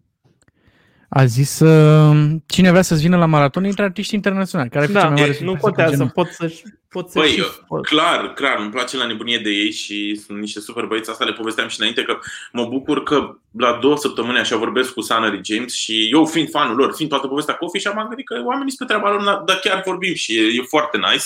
A 1.08 1.24
zis 1.24 1.60
uh, 1.60 2.30
cine 2.46 2.70
vrea 2.70 2.82
să-ți 2.82 3.02
vină 3.02 3.16
la 3.16 3.26
maraton 3.26 3.62
dintre 3.62 3.82
artiști 3.84 4.14
internaționali. 4.14 4.70
Care 4.70 4.84
ar 4.84 4.90
fi 4.90 4.94
cea 4.96 5.00
Da, 5.02 5.08
mai 5.08 5.20
mare 5.20 5.30
e, 5.30 5.32
surpriză 5.32 5.50
nu 5.52 5.58
cu 5.58 5.64
contează, 5.66 5.90
genul? 5.90 6.10
pot 6.14 6.28
să 6.28 6.52
pot 6.88 7.10
să 7.10 7.18
Băi, 7.18 7.28
și 7.28 7.38
eu- 7.38 7.80
Clar, 7.80 8.32
clar, 8.32 8.58
îmi 8.58 8.70
place 8.70 8.96
la 8.96 9.06
nebunie 9.06 9.38
de 9.38 9.50
ei 9.50 9.72
și 9.72 10.20
sunt 10.26 10.38
niște 10.38 10.60
super 10.60 10.84
băieți. 10.84 11.10
Asta 11.10 11.24
le 11.24 11.32
povesteam 11.32 11.68
și 11.68 11.76
înainte 11.80 12.02
că 12.02 12.18
mă 12.52 12.64
bucur 12.64 13.02
că 13.02 13.36
la 13.58 13.78
două 13.80 13.96
săptămâni 13.96 14.38
așa 14.38 14.56
vorbesc 14.56 14.92
cu 14.92 15.00
Sunnery 15.00 15.40
James 15.44 15.72
și 15.72 16.08
eu 16.12 16.24
fiind 16.26 16.50
fanul 16.50 16.76
lor, 16.76 16.92
fiind 16.94 17.10
toată 17.10 17.26
povestea 17.26 17.54
Coffee 17.54 17.80
și 17.80 17.86
am 17.86 18.06
gândit 18.08 18.26
că 18.26 18.34
oamenii 18.44 18.72
sunt 18.72 18.88
pe 18.88 18.94
treaba 18.94 19.10
lor, 19.10 19.42
dar 19.46 19.56
chiar 19.56 19.82
vorbim 19.84 20.14
și 20.14 20.38
e, 20.38 20.42
e 20.42 20.62
foarte 20.68 20.96
nice. 20.96 21.24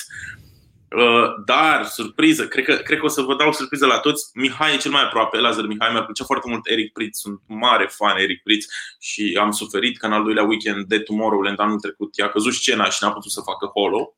Uh, 0.96 1.24
dar, 1.44 1.86
surpriză, 1.86 2.48
cred 2.48 2.64
că, 2.64 2.74
cred 2.74 2.98
că 2.98 3.04
o 3.04 3.08
să 3.08 3.22
vă 3.22 3.34
dau 3.34 3.52
surpriză 3.52 3.86
la 3.86 3.98
toți. 3.98 4.30
Mihai 4.34 4.74
e 4.74 4.76
cel 4.76 4.90
mai 4.90 5.02
aproape, 5.02 5.36
Lazar 5.38 5.64
Mihai, 5.66 5.92
mi-a 5.92 6.02
plăcea 6.02 6.24
foarte 6.24 6.48
mult 6.48 6.66
Eric 6.66 6.92
Pritz, 6.92 7.18
sunt 7.18 7.40
mare 7.46 7.86
fan 7.92 8.16
Eric 8.16 8.42
Pritz 8.42 8.66
și 8.98 9.38
am 9.40 9.50
suferit 9.50 9.98
că 9.98 10.06
în 10.06 10.12
al 10.12 10.22
doilea 10.24 10.42
weekend 10.44 10.86
de 10.86 10.98
Tomorrowland 10.98 11.60
anul 11.60 11.80
trecut 11.80 12.16
i-a 12.16 12.28
căzut 12.28 12.52
scena 12.52 12.84
și 12.90 12.98
n-a 13.00 13.12
putut 13.12 13.30
să 13.30 13.40
facă 13.44 13.66
holo. 13.66 14.14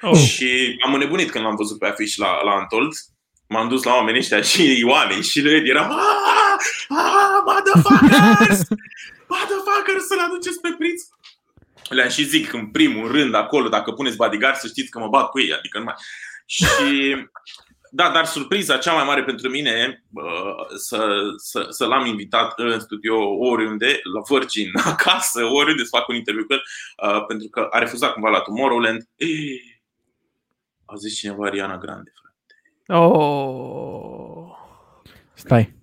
Oh. 0.00 0.16
Și 0.18 0.76
am 0.84 0.94
înnebunit 0.94 1.30
când 1.30 1.44
l-am 1.44 1.56
văzut 1.56 1.78
pe 1.78 1.86
afiș 1.86 2.16
la, 2.16 2.42
la 2.42 2.50
Antold. 2.50 2.92
M-am 3.48 3.68
dus 3.68 3.82
la 3.82 3.94
oamenii 3.94 4.20
ăștia 4.20 4.40
și 4.42 4.78
Ioane 4.80 5.20
și 5.20 5.42
lui 5.42 5.62
eram 5.68 5.90
"Ah, 5.90 5.98
ah, 6.88 7.42
Motherfuckers! 7.46 8.60
Motherfuckers 9.32 10.06
să-l 10.06 10.24
aduceți 10.26 10.60
pe 10.60 10.74
prinț! 10.78 11.02
Le-am 11.88 12.08
și 12.08 12.24
zic 12.24 12.52
în 12.52 12.70
primul 12.70 13.12
rând 13.12 13.34
acolo, 13.34 13.68
dacă 13.68 13.92
puneți 13.92 14.16
bodyguard 14.16 14.56
să 14.56 14.66
știți 14.66 14.90
că 14.90 14.98
mă 14.98 15.08
bat 15.08 15.30
cu 15.30 15.40
ei, 15.40 15.52
adică 15.52 15.78
nu 15.78 15.84
mai... 15.84 15.94
Și 16.46 16.66
da, 17.90 18.10
dar 18.10 18.24
surpriza 18.24 18.76
cea 18.76 18.92
mai 18.92 19.04
mare 19.04 19.24
pentru 19.24 19.48
mine 19.48 20.04
uh, 20.12 20.76
să, 20.76 21.20
să, 21.36 21.66
să 21.70 21.86
l-am 21.86 22.06
invitat 22.06 22.52
în 22.56 22.80
studio 22.80 23.36
oriunde, 23.38 24.00
la 24.14 24.20
Virgin, 24.28 24.70
acasă, 24.92 25.44
oriunde 25.44 25.82
să 25.82 25.96
fac 25.96 26.08
un 26.08 26.14
interviu 26.14 26.46
cu 26.46 26.52
el, 26.52 26.62
uh, 27.08 27.24
pentru 27.26 27.48
că 27.48 27.68
a 27.70 27.78
refuzat 27.78 28.12
cumva 28.12 28.28
la 28.28 28.40
Tomorrowland. 28.40 29.08
Ei, 29.16 29.82
a 30.84 30.94
zis 30.94 31.18
cineva 31.18 31.46
Ariana 31.46 31.78
Grande, 31.78 32.12
frate. 32.14 33.00
Oh. 33.00 34.46
Stai. 35.34 35.74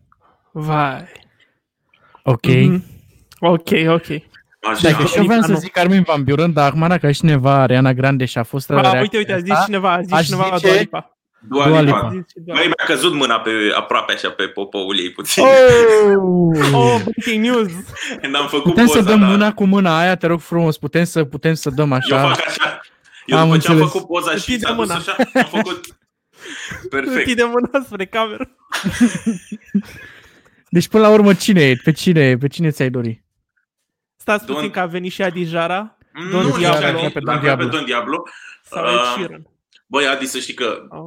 Vai. 0.52 1.12
Ok. 2.24 2.46
Mhm. 2.46 2.84
Ok, 3.40 3.70
ok. 3.88 4.08
Așa, 4.64 4.76
Stai 4.76 4.94
că 4.96 5.04
și 5.06 5.18
eu 5.18 5.24
vreau 5.24 5.42
să 5.42 5.52
Nu. 5.52 5.58
zic 5.58 5.78
Armin 5.78 6.04
Van 6.06 6.24
Buren, 6.24 6.54
dar 6.54 6.68
acum 6.70 6.88
dacă 6.88 7.12
cineva 7.12 7.54
Ariana 7.54 7.94
Grande 7.94 8.26
și 8.26 8.38
a 8.38 8.44
fost 8.44 8.70
la 8.70 8.76
Ah, 8.76 8.82
reacția 8.82 9.02
uite, 9.02 9.18
uite, 9.18 9.34
a 9.34 9.38
zis 9.38 9.50
asta, 9.52 9.64
cineva, 9.66 9.92
a 9.94 10.02
zis 10.02 10.12
aș 10.12 10.26
cineva 10.26 10.50
zice- 10.56 10.68
Dua 10.68 10.80
Lipa. 10.80 11.18
Dua 11.50 11.68
Dua 11.68 11.82
Lipa. 11.82 11.96
Lipa. 11.96 12.08
A 12.08 12.12
zis 12.12 12.20
și 12.28 12.40
Dua 12.46 12.56
Băi, 12.56 12.64
Lipa. 12.66 12.76
mi-a 12.86 12.96
căzut 12.96 13.14
mâna 13.14 13.40
pe 13.40 13.50
aproape 13.78 14.14
așa 14.14 14.30
pe 14.30 14.44
popoul 14.44 15.00
ei 15.00 15.12
puțin. 15.12 15.44
Oh! 15.44 15.50
Oh, 16.74 17.02
breaking 17.04 17.44
news. 17.46 17.68
Când 18.22 18.36
am 18.36 18.48
făcut 18.48 18.64
Putem 18.72 18.86
poza, 18.86 19.00
să 19.00 19.06
dăm 19.06 19.20
da. 19.20 19.26
mâna 19.26 19.54
cu 19.54 19.66
mâna 19.66 20.00
aia, 20.00 20.16
te 20.16 20.28
rog 20.28 20.40
frumos, 20.40 20.78
putem 20.78 21.04
să 21.04 21.24
putem 21.24 21.54
să 21.54 21.70
dăm 21.70 21.92
Eu 21.92 21.98
așa. 21.98 22.28
fac 22.28 22.46
așa. 22.48 22.80
Eu 23.26 23.38
Am 23.38 23.46
după 23.50 23.58
ce 23.60 23.68
am 23.68 23.74
înțeles. 23.74 23.92
făcut 23.92 24.08
poza 24.08 24.30
și 24.32 24.36
Întinde 24.52 24.66
ți-a 24.66 24.74
dus 24.74 24.88
mâna. 24.88 25.00
așa, 25.00 25.16
am 25.34 25.48
făcut... 25.50 25.86
Perfect. 26.90 27.16
Întinde 27.18 27.44
mâna 27.44 27.86
spre 27.86 28.06
cameră. 28.06 28.50
Deci 30.70 30.88
până 30.88 31.04
la 31.04 31.10
urmă 31.10 31.34
cine 31.34 31.62
e? 31.62 31.76
Pe 31.84 31.92
cine, 31.92 32.38
pe 32.38 32.48
cine 32.48 32.70
ți-ai 32.70 32.90
dori? 32.90 33.23
Stați 34.24 34.44
Don- 34.44 34.48
puțin 34.54 34.70
că 34.70 34.80
a 34.80 34.86
venit 34.86 35.12
și 35.12 35.22
Adi 35.24 35.44
Jara 35.44 35.98
Nu, 36.14 36.30
Don 36.30 36.46
nici 36.46 36.56
Diablo. 36.58 36.86
Adi, 37.00 37.10
Pe 37.14 37.20
Don 37.20 37.34
l-am 37.34 37.42
Diablo. 37.44 37.66
pe 37.66 37.76
Don 37.76 37.86
Diablo. 37.86 38.24
sau 38.64 38.84
Ah. 38.86 38.92
Ed 38.94 39.00
Sheeran. 39.16 39.48
Băi, 39.88 40.08
Adi, 40.08 40.26
să 40.26 40.40
știi 40.40 40.54
că 40.54 40.86
Oh. 40.90 41.06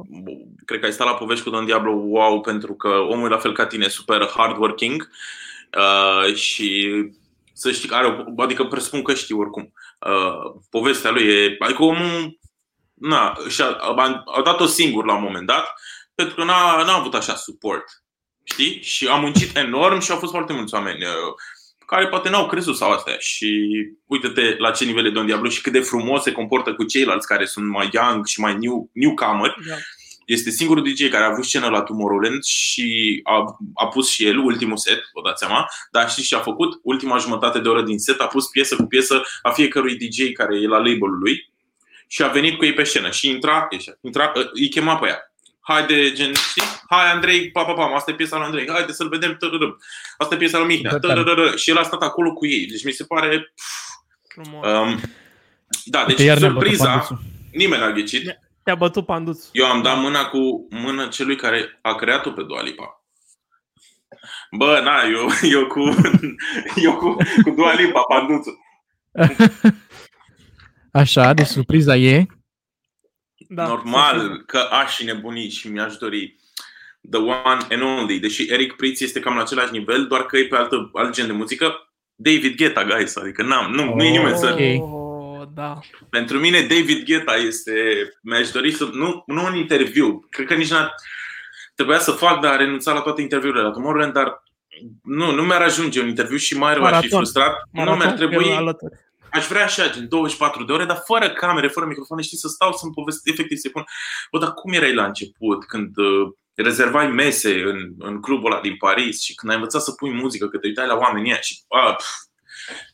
cred 0.65 0.79
că 0.79 0.85
ai 0.85 0.91
stat 0.91 1.07
la 1.07 1.13
povești 1.13 1.43
cu 1.43 1.49
Don 1.49 1.65
Diablo, 1.65 1.91
wow, 1.91 2.41
pentru 2.41 2.73
că 2.73 2.87
omul 2.87 3.25
e 3.25 3.29
la 3.33 3.37
fel 3.37 3.53
ca 3.53 3.65
tine, 3.65 3.87
super 3.87 4.29
hardworking 4.35 5.09
uh, 5.77 6.33
și 6.35 6.91
să 7.53 7.71
știi 7.71 7.89
că 7.89 7.95
are, 7.95 8.25
o, 8.37 8.41
adică 8.41 8.63
presupun 8.65 9.01
că 9.03 9.13
știi 9.13 9.35
oricum. 9.35 9.73
Uh, 10.07 10.61
povestea 10.69 11.11
lui 11.11 11.23
e, 11.23 11.55
adică 11.59 11.83
omul, 11.83 12.39
na, 12.93 13.33
și-a, 13.49 13.65
a, 13.65 14.23
a 14.25 14.41
dat-o 14.41 14.65
singur 14.65 15.05
la 15.05 15.15
un 15.15 15.21
moment 15.23 15.47
dat, 15.47 15.73
pentru 16.15 16.35
că 16.35 16.43
n-a, 16.43 16.83
n-a 16.83 16.93
avut 16.95 17.13
așa 17.15 17.35
suport, 17.35 17.83
știi? 18.43 18.81
Și 18.81 19.07
a 19.07 19.15
muncit 19.15 19.55
enorm 19.57 19.99
și 19.99 20.11
au 20.11 20.17
fost 20.17 20.31
foarte 20.31 20.53
mulți 20.53 20.73
oameni 20.73 21.03
uh, 21.03 21.11
care 21.87 22.07
poate 22.07 22.29
n-au 22.29 22.47
crezut 22.47 22.75
sau 22.75 22.91
astea 22.91 23.15
și 23.19 23.69
uite-te 24.05 24.55
la 24.57 24.71
ce 24.71 24.85
nivel 24.85 25.05
e 25.05 25.09
Don 25.09 25.25
Diablo 25.25 25.49
și 25.49 25.61
cât 25.61 25.71
de 25.71 25.79
frumos 25.79 26.21
se 26.23 26.31
comportă 26.31 26.73
cu 26.73 26.83
ceilalți 26.83 27.27
care 27.27 27.45
sunt 27.45 27.67
mai 27.67 27.89
young 27.91 28.25
și 28.25 28.39
mai 28.39 28.57
new, 28.57 28.89
newcomer 28.93 29.55
Da. 29.67 29.75
este 30.25 30.49
singurul 30.49 30.83
DJ 30.83 31.09
care 31.09 31.23
a 31.23 31.27
avut 31.27 31.45
scenă 31.45 31.67
la 31.67 31.81
Tomorrowland 31.81 32.43
și 32.43 33.19
a, 33.23 33.57
a 33.73 33.87
pus 33.87 34.09
și 34.09 34.25
el 34.25 34.37
ultimul 34.37 34.77
set, 34.77 34.99
vă 35.13 35.21
dați 35.23 35.39
seama, 35.45 35.65
dar 35.91 36.09
știți 36.09 36.27
ce 36.27 36.35
a 36.35 36.39
făcut? 36.39 36.79
Ultima 36.83 37.17
jumătate 37.17 37.59
de 37.59 37.67
oră 37.67 37.81
din 37.81 37.99
set 37.99 38.19
a 38.19 38.27
pus 38.27 38.47
piesă 38.47 38.75
cu 38.75 38.85
piesă 38.85 39.21
a 39.41 39.51
fiecărui 39.51 39.95
DJ 39.97 40.31
care 40.33 40.55
e 40.55 40.67
la 40.67 40.77
label-ul 40.77 41.19
lui 41.19 41.51
și 42.07 42.23
a 42.23 42.27
venit 42.27 42.57
cu 42.57 42.65
ei 42.65 42.73
pe 42.73 42.83
scenă 42.83 43.09
și 43.09 43.29
intra, 43.29 43.67
intra 44.01 44.31
îi 44.53 44.69
chema 44.69 44.97
pe 44.97 45.07
ea. 45.07 45.26
Haide, 45.67 46.11
gen, 46.11 46.33
știi? 46.33 46.63
Hai 46.89 47.11
Andrei, 47.11 47.51
pa, 47.51 47.63
pa, 47.63 47.73
pa, 47.73 47.85
asta 47.85 48.11
e 48.11 48.15
piesa 48.15 48.37
lui 48.37 48.45
Andrei, 48.45 48.69
haide 48.69 48.91
să-l 48.91 49.09
vedem, 49.09 49.37
tărără. 49.37 49.77
Asta 50.17 50.35
e 50.35 50.37
piesa 50.37 50.57
lui 50.57 50.67
Mihnea, 50.67 50.97
tărără. 50.97 51.55
Și 51.55 51.69
el 51.69 51.77
a 51.77 51.83
stat 51.83 52.01
acolo 52.01 52.33
cu 52.33 52.45
ei. 52.45 52.65
Deci 52.65 52.83
mi 52.83 52.91
se 52.91 53.03
pare... 53.03 53.53
Um, 54.35 54.99
da, 55.85 56.05
deci 56.07 56.19
Uite, 56.19 56.39
surpriza, 56.39 57.07
nimeni 57.51 57.81
n-a 57.81 57.91
ghicit. 57.91 58.39
Te-a 58.63 58.75
bătut 58.75 59.05
Panduț. 59.05 59.45
Eu 59.51 59.65
am 59.65 59.81
dat 59.81 59.97
mâna 59.97 60.25
cu 60.25 60.67
mână 60.69 61.07
celui 61.07 61.35
care 61.35 61.79
a 61.81 61.95
creat-o 61.95 62.31
pe 62.31 62.43
Dua 62.43 62.61
Lipa. 62.61 63.03
Bă, 64.51 64.81
na, 64.83 65.01
eu, 65.11 65.27
eu 65.59 65.67
cu, 65.67 65.79
eu 66.85 66.95
cu, 66.95 67.15
cu 67.43 67.49
Dua 67.55 67.73
Lipa, 67.73 68.01
Panduțul. 68.01 68.57
Așa, 71.01 71.33
deci 71.33 71.47
surpriza 71.47 71.95
e? 71.95 72.25
Da, 73.47 73.67
Normal 73.67 74.43
că 74.45 74.57
aș 74.57 74.95
și 74.95 75.05
nebuni 75.05 75.49
și 75.49 75.67
mi-aș 75.71 75.95
dori 75.95 76.35
The 77.09 77.19
One 77.19 77.61
and 77.69 77.81
Only. 77.81 78.19
Deși 78.19 78.51
Eric 78.51 78.73
Pritz 78.73 79.01
este 79.01 79.19
cam 79.19 79.35
la 79.35 79.41
același 79.41 79.71
nivel, 79.71 80.07
doar 80.07 80.25
că 80.25 80.37
e 80.37 80.47
pe 80.47 80.55
altă, 80.55 80.89
alt 80.93 81.13
gen 81.13 81.27
de 81.27 81.31
muzică. 81.31 81.91
David 82.15 82.55
Guetta, 82.55 82.83
guys, 82.83 83.15
adică 83.15 83.43
n-am, 83.43 83.71
nu, 83.71 83.83
oh, 83.83 83.93
nu 83.95 84.03
e 84.03 84.09
nimeni 84.09 84.37
să... 84.37 84.49
Okay. 84.51 84.81
Da. 85.53 85.79
Pentru 86.09 86.37
mine 86.37 86.59
David 86.61 87.05
Guetta 87.05 87.35
este, 87.35 87.73
mi-aș 88.21 88.51
dori 88.51 88.71
să, 88.71 88.89
nu, 88.93 89.23
nu 89.25 89.43
un 89.43 89.55
interviu, 89.55 90.27
cred 90.29 90.47
că 90.47 90.53
nici 90.53 90.69
n-a, 90.69 90.93
trebuia 91.75 91.99
să 91.99 92.11
fac, 92.11 92.41
dar 92.41 92.53
a 92.53 92.57
renunțat 92.57 92.93
la 92.93 93.01
toate 93.01 93.21
interviurile 93.21 93.61
la 93.61 93.71
Tomorrowland, 93.71 94.13
dar 94.13 94.43
nu, 95.03 95.31
nu 95.31 95.43
mi-ar 95.43 95.61
ajunge 95.61 96.01
un 96.01 96.07
interviu 96.07 96.37
și 96.37 96.57
mai 96.57 96.73
rău 96.73 96.83
aș 96.83 96.99
fi 96.99 97.09
frustrat. 97.09 97.53
Maraton, 97.71 97.97
nu 97.97 98.03
mi-ar 98.03 98.17
trebui, 98.17 98.75
Aș 99.31 99.47
vrea 99.47 99.63
așa, 99.63 99.89
gen 99.89 100.07
24 100.07 100.63
de 100.63 100.71
ore, 100.71 100.85
dar 100.85 101.01
fără 101.05 101.29
camere, 101.29 101.67
fără 101.67 101.85
microfoane, 101.85 102.21
știi, 102.23 102.37
să 102.37 102.47
stau 102.47 102.71
să-mi 102.71 102.93
povesti, 102.93 103.29
efectiv 103.29 103.57
să-i 103.57 103.71
pun. 103.71 103.83
Bă, 104.31 104.39
dar 104.39 104.53
cum 104.53 104.73
erai 104.73 104.93
la 104.93 105.05
început, 105.05 105.65
când 105.65 105.97
uh, 105.97 106.33
rezervai 106.53 107.07
mese 107.07 107.61
în, 107.61 107.93
în 107.97 108.21
clubul 108.21 108.51
ăla 108.51 108.61
din 108.61 108.75
Paris 108.75 109.21
și 109.21 109.35
când 109.35 109.51
ai 109.51 109.57
învățat 109.57 109.81
să 109.81 109.91
pui 109.91 110.13
muzică, 110.13 110.47
că 110.47 110.57
te 110.57 110.67
uitai 110.67 110.87
la 110.87 110.95
oamenii 110.95 111.31
ăia 111.31 111.39
și 111.39 111.59
a, 111.67 111.93
pf. 111.93 112.05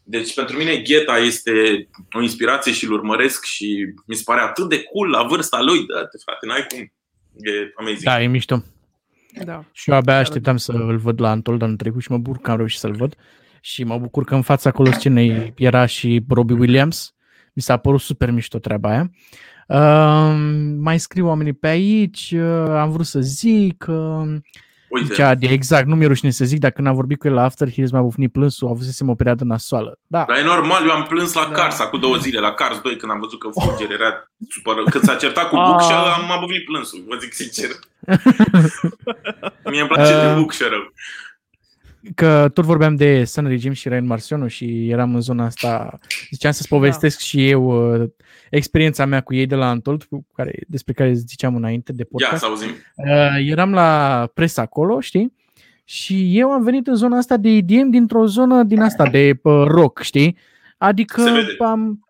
Deci 0.04 0.34
pentru 0.34 0.58
mine 0.58 0.78
Gheta 0.78 1.18
este 1.18 1.88
o 2.12 2.22
inspirație 2.22 2.72
și 2.72 2.86
îl 2.86 2.92
urmăresc 2.92 3.44
și 3.44 3.94
mi 4.06 4.16
se 4.16 4.22
pare 4.26 4.42
atât 4.42 4.70
de 4.70 4.84
cool 4.84 5.10
la 5.10 5.24
vârsta 5.24 5.62
lui, 5.62 5.86
da, 5.86 6.06
te 6.06 6.18
frate, 6.26 6.46
n-ai 6.46 6.66
cum. 6.68 6.94
E 7.38 7.74
amazing. 7.76 8.04
Da, 8.04 8.22
e 8.22 8.28
mișto. 8.28 8.64
Da. 9.46 9.66
Și 9.72 9.90
eu 9.90 9.96
abia 9.96 10.18
așteptam 10.18 10.58
să 10.58 10.72
îl 10.72 10.98
văd 10.98 11.22
la 11.22 11.30
Antol 11.30 11.62
anul 11.62 11.76
trecut 11.76 12.02
și 12.02 12.12
mă 12.12 12.18
bucur 12.18 12.42
că 12.42 12.52
am 12.52 12.58
reușit 12.58 12.80
să-l 12.80 12.96
văd 12.96 13.16
și 13.66 13.84
mă 13.84 13.98
bucur 13.98 14.24
că 14.24 14.36
în 14.36 14.42
fața 14.42 14.70
acolo 14.70 14.92
scenei 14.92 15.54
era 15.58 15.86
și 15.86 16.24
Robbie 16.30 16.56
Williams. 16.60 17.14
Mi 17.54 17.62
s-a 17.62 17.78
părut 17.78 18.00
super 18.00 18.32
mișto 18.32 18.60
treaba 18.60 18.90
aia. 18.90 19.12
Uh, 19.68 20.36
mai 20.78 21.00
scriu 21.00 21.28
oamenii 21.28 21.54
pe 21.54 21.68
aici, 21.68 22.34
uh, 22.36 22.70
am 22.70 22.92
vrut 22.92 23.06
să 23.06 23.20
zic, 23.20 23.86
uh, 23.88 24.36
Uite. 24.88 25.08
Zicea, 25.08 25.36
exact, 25.40 25.88
nu 25.88 25.96
mi-e 25.96 26.08
rușine 26.08 26.32
să 26.32 26.46
zic, 26.46 26.60
dacă 26.60 26.82
n-am 26.82 26.96
vorbit 26.96 27.20
cu 27.20 27.28
el 27.28 27.34
la 27.34 27.44
After 27.44 27.70
Heroes, 27.70 27.92
mi-a 27.92 28.02
bufnit 28.02 28.32
plânsul, 28.32 28.68
a 28.68 28.72
avusesem 28.72 29.10
o 29.10 29.16
perioadă 29.16 29.44
nasoală. 29.44 30.00
Da. 30.08 30.26
Dar 30.28 30.38
e 30.38 30.44
normal, 30.44 30.86
eu 30.86 30.92
am 30.92 31.04
plâns 31.04 31.34
la 31.34 31.46
da. 31.46 31.52
Cars 31.52 31.80
acum 31.80 32.00
două 32.00 32.16
zile, 32.16 32.40
la 32.40 32.54
Cars 32.54 32.80
2, 32.82 32.98
când 32.98 33.12
am 33.12 33.20
văzut 33.20 33.40
că 33.40 33.50
Fulger 33.60 33.92
era 33.92 34.30
supără, 34.50 34.84
când 34.84 35.04
s-a 35.04 35.16
certat 35.16 35.50
cu 35.50 35.56
Bookshare, 35.56 36.10
ah. 36.10 36.16
am, 36.18 36.32
am 36.32 36.40
bufnit 36.40 36.66
plânsul, 36.66 37.04
vă 37.08 37.16
zic 37.16 37.34
sincer. 37.34 37.70
Mie 39.72 39.80
îmi 39.80 39.90
place 39.90 40.16
uh, 40.16 40.22
de 40.22 40.34
Bookshare 40.34 40.76
că 42.16 42.50
tot 42.54 42.66
vorbeam 42.66 42.96
de 42.96 43.24
Sun 43.24 43.46
Regime 43.48 43.74
și 43.74 43.90
Ryan 43.90 44.06
Marciano 44.06 44.48
și 44.48 44.90
eram 44.90 45.16
în 45.16 45.22
zona 45.22 45.46
asta, 45.46 46.00
ziceam 46.30 46.52
să-ți 46.52 46.68
povestesc 46.68 47.18
da. 47.18 47.24
și 47.24 47.50
eu 47.50 47.94
uh, 48.02 48.10
experiența 48.50 49.06
mea 49.06 49.22
cu 49.22 49.34
ei 49.34 49.46
de 49.46 49.56
la 49.56 49.70
Antold, 49.70 50.04
cu 50.04 50.26
care, 50.36 50.60
despre 50.68 50.94
care 50.94 51.14
ziceam 51.14 51.56
înainte 51.56 51.92
de 51.92 52.04
podcast. 52.04 52.32
Ia 52.32 52.38
să 52.38 52.46
auzim. 52.46 52.70
Uh, 52.96 53.50
eram 53.50 53.74
la 53.74 54.30
presă 54.34 54.62
acolo, 54.62 55.00
știi? 55.00 55.34
Și 55.84 56.38
eu 56.38 56.52
am 56.52 56.64
venit 56.64 56.88
în 56.88 56.96
zona 56.96 57.18
asta 57.18 57.38
de 57.38 57.50
EDM 57.50 57.90
dintr-o 57.90 58.26
zonă 58.26 58.64
din 58.64 58.82
asta 58.82 59.06
de 59.06 59.40
uh, 59.44 59.64
rock, 59.66 60.02
știi? 60.02 60.38
Adică 60.78 61.22
am... 61.60 62.08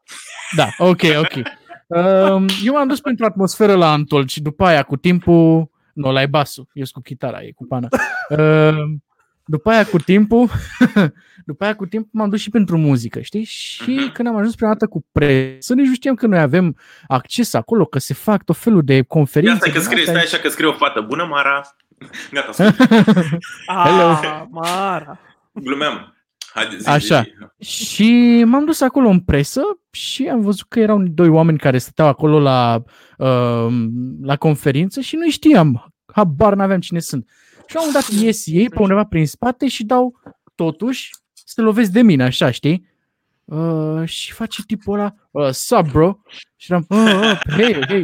Da, 0.55 0.67
ok, 0.77 1.01
ok. 1.17 1.45
Uh, 1.87 2.45
eu 2.65 2.73
m-am 2.73 2.87
dus 2.87 2.99
pentru 2.99 3.25
atmosferă 3.25 3.75
la 3.75 3.91
Antold 3.91 4.29
și 4.29 4.41
după 4.41 4.65
aia 4.65 4.83
cu 4.83 4.97
timpul 4.97 5.71
nu, 5.93 6.11
la 6.11 6.21
e 6.21 6.25
basul, 6.25 6.67
eu 6.73 6.83
sunt 6.83 7.03
cu 7.03 7.09
chitara, 7.09 7.43
e 7.43 7.51
cu 7.51 7.65
pana. 7.65 7.87
Uh, 8.29 8.93
după 9.45 9.69
aia 9.69 9.85
cu 9.85 9.97
timpul, 9.97 10.49
după 11.45 11.63
aia 11.63 11.75
cu 11.75 11.85
timpul 11.85 12.09
m-am 12.13 12.29
dus 12.29 12.39
și 12.39 12.49
pentru 12.49 12.77
muzică, 12.77 13.21
știi? 13.21 13.43
Și 13.43 13.81
uh-huh. 13.81 14.13
când 14.13 14.27
am 14.27 14.35
ajuns 14.35 14.55
prima 14.55 14.71
dată 14.71 14.87
cu 14.87 15.05
presă, 15.11 15.73
nici 15.73 15.87
nu 15.87 15.93
știam 15.93 16.15
că 16.15 16.27
noi 16.27 16.39
avem 16.39 16.77
acces 17.07 17.53
acolo, 17.53 17.85
că 17.85 17.99
se 17.99 18.13
fac 18.13 18.43
tot 18.43 18.57
felul 18.57 18.81
de 18.83 19.01
conferințe. 19.01 19.53
Ia 19.53 19.59
stai 19.59 19.71
că 19.71 19.79
scrie, 19.79 20.05
stai 20.05 20.21
așa 20.21 20.37
că 20.37 20.49
scrie 20.49 20.67
o 20.67 20.73
fată. 20.73 21.01
Bună, 21.01 21.25
Mara! 21.29 21.61
Gata, 22.31 22.51
Hello. 23.85 24.09
Ah, 24.09 24.43
Mara! 24.49 25.19
Glumeam. 25.51 26.13
Haide, 26.53 26.77
zi, 26.77 26.89
Așa. 26.89 27.23
Zi. 27.59 27.83
Și 27.85 28.43
m-am 28.45 28.65
dus 28.65 28.81
acolo 28.81 29.09
în 29.09 29.19
presă 29.19 29.61
și 29.91 30.27
am 30.27 30.41
văzut 30.41 30.67
că 30.67 30.79
erau 30.79 31.03
doi 31.03 31.27
oameni 31.27 31.57
care 31.57 31.77
stăteau 31.77 32.07
acolo 32.07 32.39
la, 32.39 32.83
uh, 33.17 33.67
la 34.21 34.35
conferință 34.35 34.99
și 35.01 35.15
nu 35.15 35.29
știam. 35.29 35.93
Habar 36.13 36.53
n-aveam 36.53 36.79
cine 36.79 36.99
sunt. 36.99 37.29
Și 37.67 37.75
la 37.75 37.85
un 37.85 37.91
dat 37.91 38.07
ies 38.07 38.43
ei 38.45 38.69
pe 38.69 38.81
undeva 38.81 39.03
prin 39.03 39.27
spate 39.27 39.67
și 39.67 39.83
dau 39.83 40.13
totuși 40.55 41.09
să 41.33 41.51
te 41.55 41.61
lovesc 41.61 41.91
de 41.91 42.01
mine, 42.01 42.23
așa, 42.23 42.51
știi? 42.51 42.91
Uh, 43.45 44.01
și 44.05 44.31
face 44.31 44.61
tipul 44.67 44.99
ăla, 44.99 45.13
uh, 45.31 45.49
sup, 45.51 45.91
bro? 45.91 46.19
Și 46.55 46.71
eram, 46.71 46.85
uh, 46.89 47.19
uh, 47.21 47.39
hey, 47.55 47.85
hey. 47.87 48.03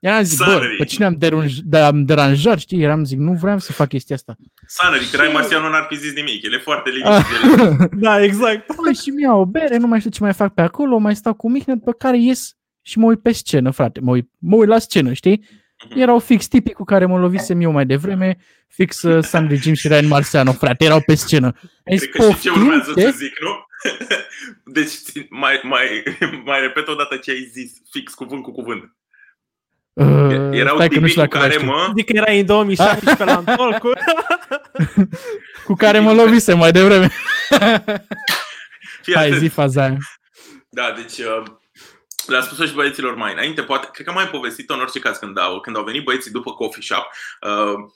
Eram 0.00 0.22
zic, 0.22 0.38
bă, 0.38 0.60
pe 0.78 0.84
cine 0.84 1.04
am, 1.04 1.18
derunj- 1.18 1.62
de, 1.64 1.78
am 1.78 2.04
deranjat, 2.04 2.58
știi? 2.58 2.82
Eram 2.82 3.04
zic, 3.04 3.18
nu 3.18 3.32
vreau 3.32 3.58
să 3.58 3.72
fac 3.72 3.88
chestia 3.88 4.16
asta. 4.16 4.36
Sanări, 4.66 5.08
că 5.10 5.16
Rai 5.16 5.30
Marcian 5.32 5.62
nu 5.62 5.74
ar 5.74 5.86
fi 5.88 5.96
zis 5.96 6.14
nimic, 6.14 6.42
el 6.44 6.52
e 6.52 6.58
foarte 6.58 6.90
liniștit. 6.90 7.90
da, 8.04 8.22
exact. 8.22 8.66
Bă, 8.76 8.92
și 8.92 9.08
mi 9.10 9.28
o 9.28 9.44
bere, 9.46 9.76
nu 9.76 9.86
mai 9.86 9.98
știu 9.98 10.10
ce 10.10 10.22
mai 10.22 10.32
fac 10.32 10.54
pe 10.54 10.60
acolo, 10.60 10.98
mai 10.98 11.16
stau 11.16 11.34
cu 11.34 11.50
Mihnea, 11.50 11.76
pe 11.84 11.94
care 11.98 12.18
ies 12.18 12.56
și 12.82 12.98
mă 12.98 13.06
uit 13.06 13.22
pe 13.22 13.32
scenă, 13.32 13.70
frate, 13.70 14.00
mă 14.00 14.10
uit, 14.10 14.30
mă 14.38 14.56
uit 14.56 14.68
la 14.68 14.78
scenă, 14.78 15.12
știi? 15.12 15.44
Mhm. 15.84 16.00
Erau 16.00 16.18
fix 16.18 16.46
tipii 16.46 16.72
cu 16.72 16.84
care 16.84 17.06
mă 17.06 17.18
lovisem 17.18 17.60
eu 17.60 17.70
mai 17.70 17.86
devreme, 17.86 18.36
fix 18.68 19.02
uh, 19.02 19.24
Sandy 19.30 19.56
Jim 19.56 19.74
și 19.74 19.88
Ryan 19.88 20.06
Marciano, 20.06 20.52
frate, 20.52 20.84
erau 20.84 21.00
pe 21.00 21.14
scenă. 21.14 21.52
Cred 21.84 22.08
că 22.10 22.30
și 22.30 22.40
ce 22.40 22.50
urmează 22.50 22.92
să 22.96 23.10
zic, 23.16 23.38
nu? 23.40 23.66
Deci 24.76 24.92
mai, 25.30 25.60
mai, 25.62 26.02
mai 26.44 26.60
repet 26.60 26.88
o 26.88 26.94
dată 26.94 27.16
ce 27.16 27.30
ai 27.30 27.50
zis, 27.52 27.72
fix 27.90 28.14
cuvânt 28.14 28.42
cu 28.42 28.52
cuvânt. 28.52 28.96
Uh, 29.92 30.48
Erau 30.50 30.78
tipii 30.78 31.14
cu 31.14 31.26
care 31.26 31.56
mă... 31.56 31.86
Adică 31.90 32.12
era 32.16 32.32
în 32.32 32.46
2017 32.46 33.24
la 33.24 33.34
Antol 33.46 33.78
cu... 33.78 33.90
cu 35.64 35.74
care 35.74 35.98
mă 35.98 36.12
lovisem 36.12 36.58
mai 36.58 36.72
devreme. 36.72 37.10
Hai, 39.14 39.38
zi 39.38 39.48
faza 39.48 39.82
aia. 39.82 39.96
Da, 40.68 40.92
deci 40.96 41.18
uh, 41.18 41.42
le-a 42.26 42.40
spus 42.40 42.68
și 42.68 42.74
băieților 42.74 43.14
mai 43.14 43.32
înainte, 43.32 43.62
poate, 43.62 43.88
cred 43.92 44.06
că 44.06 44.12
am 44.12 44.18
mai 44.18 44.28
povestit 44.28 44.70
în 44.70 44.80
orice 44.80 44.98
caz 44.98 45.18
când 45.18 45.38
au, 45.38 45.60
când 45.60 45.76
au 45.76 45.84
venit 45.84 46.04
băieții 46.04 46.30
după 46.30 46.52
coffee 46.52 46.82
shop. 46.82 47.06
Uh, 47.40 47.90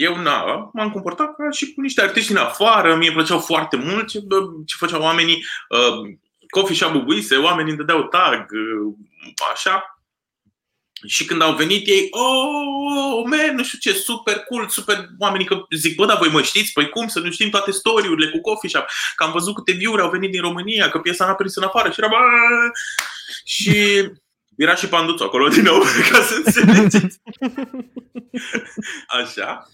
eu 0.00 0.16
na, 0.16 0.70
m-am 0.72 0.90
comportat 0.90 1.36
ca 1.36 1.50
și 1.50 1.74
cu 1.74 1.80
niște 1.80 2.02
artiști 2.02 2.30
în 2.30 2.36
afară, 2.36 2.96
mie 2.96 3.06
îmi 3.06 3.16
plăceau 3.16 3.38
foarte 3.38 3.76
mult 3.76 4.08
ce, 4.08 4.18
ce 4.66 4.76
făceau 4.78 5.02
oamenii. 5.02 5.44
Uh, 5.68 6.16
coffee 6.48 6.76
shop 6.76 6.92
bubuise, 6.92 7.36
oamenii 7.36 7.70
îmi 7.70 7.78
dădeau 7.78 8.02
tag, 8.02 8.50
uh, 8.50 8.94
așa. 9.52 9.91
Și 11.06 11.24
când 11.24 11.42
au 11.42 11.54
venit 11.54 11.86
ei, 11.86 12.08
oh, 12.10 13.24
man, 13.24 13.54
nu 13.54 13.64
știu 13.64 13.78
ce, 13.78 13.92
super 13.92 14.38
cool, 14.38 14.68
super 14.68 15.08
oamenii 15.18 15.46
că 15.46 15.62
zic, 15.76 15.96
bă, 15.96 16.06
dar 16.06 16.18
voi 16.18 16.28
mă 16.28 16.42
știți? 16.42 16.72
Păi 16.72 16.88
cum 16.88 17.08
să 17.08 17.20
nu 17.20 17.30
știm 17.30 17.50
toate 17.50 17.70
storiurile 17.70 18.30
cu 18.30 18.40
coffee 18.40 18.70
shop? 18.70 18.86
Că 19.16 19.24
am 19.24 19.32
văzut 19.32 19.54
câte 19.54 19.72
view 19.72 19.94
au 19.94 20.10
venit 20.10 20.30
din 20.30 20.40
România, 20.40 20.88
că 20.90 20.98
piesa 20.98 21.26
n-a 21.26 21.34
prins 21.34 21.56
în 21.56 21.62
afară 21.62 21.90
și 21.90 21.94
era, 21.98 22.08
bă, 22.08 22.16
și 23.44 24.04
era 24.56 24.74
și 24.74 24.88
Panduțu 24.88 25.24
acolo 25.24 25.48
din 25.48 25.62
nou, 25.62 25.78
ca 26.10 26.22
să 26.22 26.42
înțelegeți. 26.44 27.20
Așa. 29.06 29.70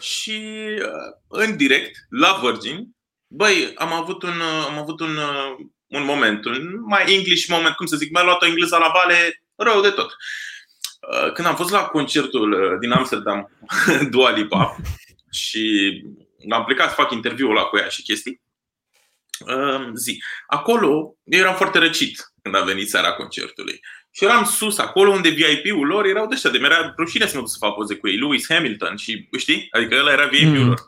Și 0.00 0.40
uh, 0.78 1.16
în 1.28 1.56
direct, 1.56 1.96
la 2.08 2.40
Virgin, 2.42 2.88
băi, 3.26 3.72
am 3.74 3.92
avut 3.92 4.22
un, 4.22 4.40
uh, 4.40 4.66
am 4.68 4.78
avut 4.78 5.00
un, 5.00 5.16
uh, 5.16 5.66
un 5.86 6.04
moment, 6.04 6.44
un 6.44 6.80
mai 6.86 7.14
English 7.14 7.46
moment, 7.46 7.74
cum 7.74 7.86
să 7.86 7.96
zic, 7.96 8.12
mi-a 8.12 8.22
luat 8.22 8.42
o 8.42 8.46
engleză 8.46 8.76
la 8.76 8.90
vale 8.94 9.42
rău 9.56 9.80
de 9.80 9.90
tot. 9.90 10.16
Când 11.34 11.46
am 11.46 11.56
fost 11.56 11.70
la 11.70 11.84
concertul 11.84 12.76
din 12.80 12.90
Amsterdam, 12.90 13.50
Dua 14.10 14.30
Lipa, 14.30 14.76
și 15.30 15.92
am 16.50 16.64
plecat 16.64 16.88
să 16.88 16.94
fac 16.94 17.12
interviul 17.12 17.50
ăla 17.50 17.62
cu 17.62 17.76
ea 17.76 17.88
și 17.88 18.02
chestii, 18.02 18.40
zi. 19.94 20.22
Acolo 20.46 21.16
eu 21.24 21.40
eram 21.40 21.54
foarte 21.54 21.78
răcit 21.78 22.32
când 22.42 22.54
a 22.54 22.60
venit 22.60 22.88
seara 22.88 23.12
concertului. 23.12 23.80
Și 24.10 24.24
eram 24.24 24.44
sus, 24.44 24.78
acolo 24.78 25.10
unde 25.10 25.28
VIP-ul 25.28 25.86
lor 25.86 26.06
erau 26.06 26.26
de 26.26 26.34
ăștia, 26.34 26.50
de 26.50 26.58
mi-era 26.58 26.94
rușine 26.96 27.26
să 27.26 27.34
mă 27.34 27.40
duc 27.40 27.50
să 27.50 27.56
fac 27.60 27.74
poze 27.74 27.96
cu 27.96 28.08
ei, 28.08 28.16
Lewis 28.16 28.46
Hamilton 28.48 28.96
și, 28.96 29.28
știi? 29.38 29.66
Adică 29.70 29.96
ăla 29.98 30.12
era 30.12 30.26
VIP-ul 30.26 30.58
mm. 30.58 30.66
lor. 30.66 30.80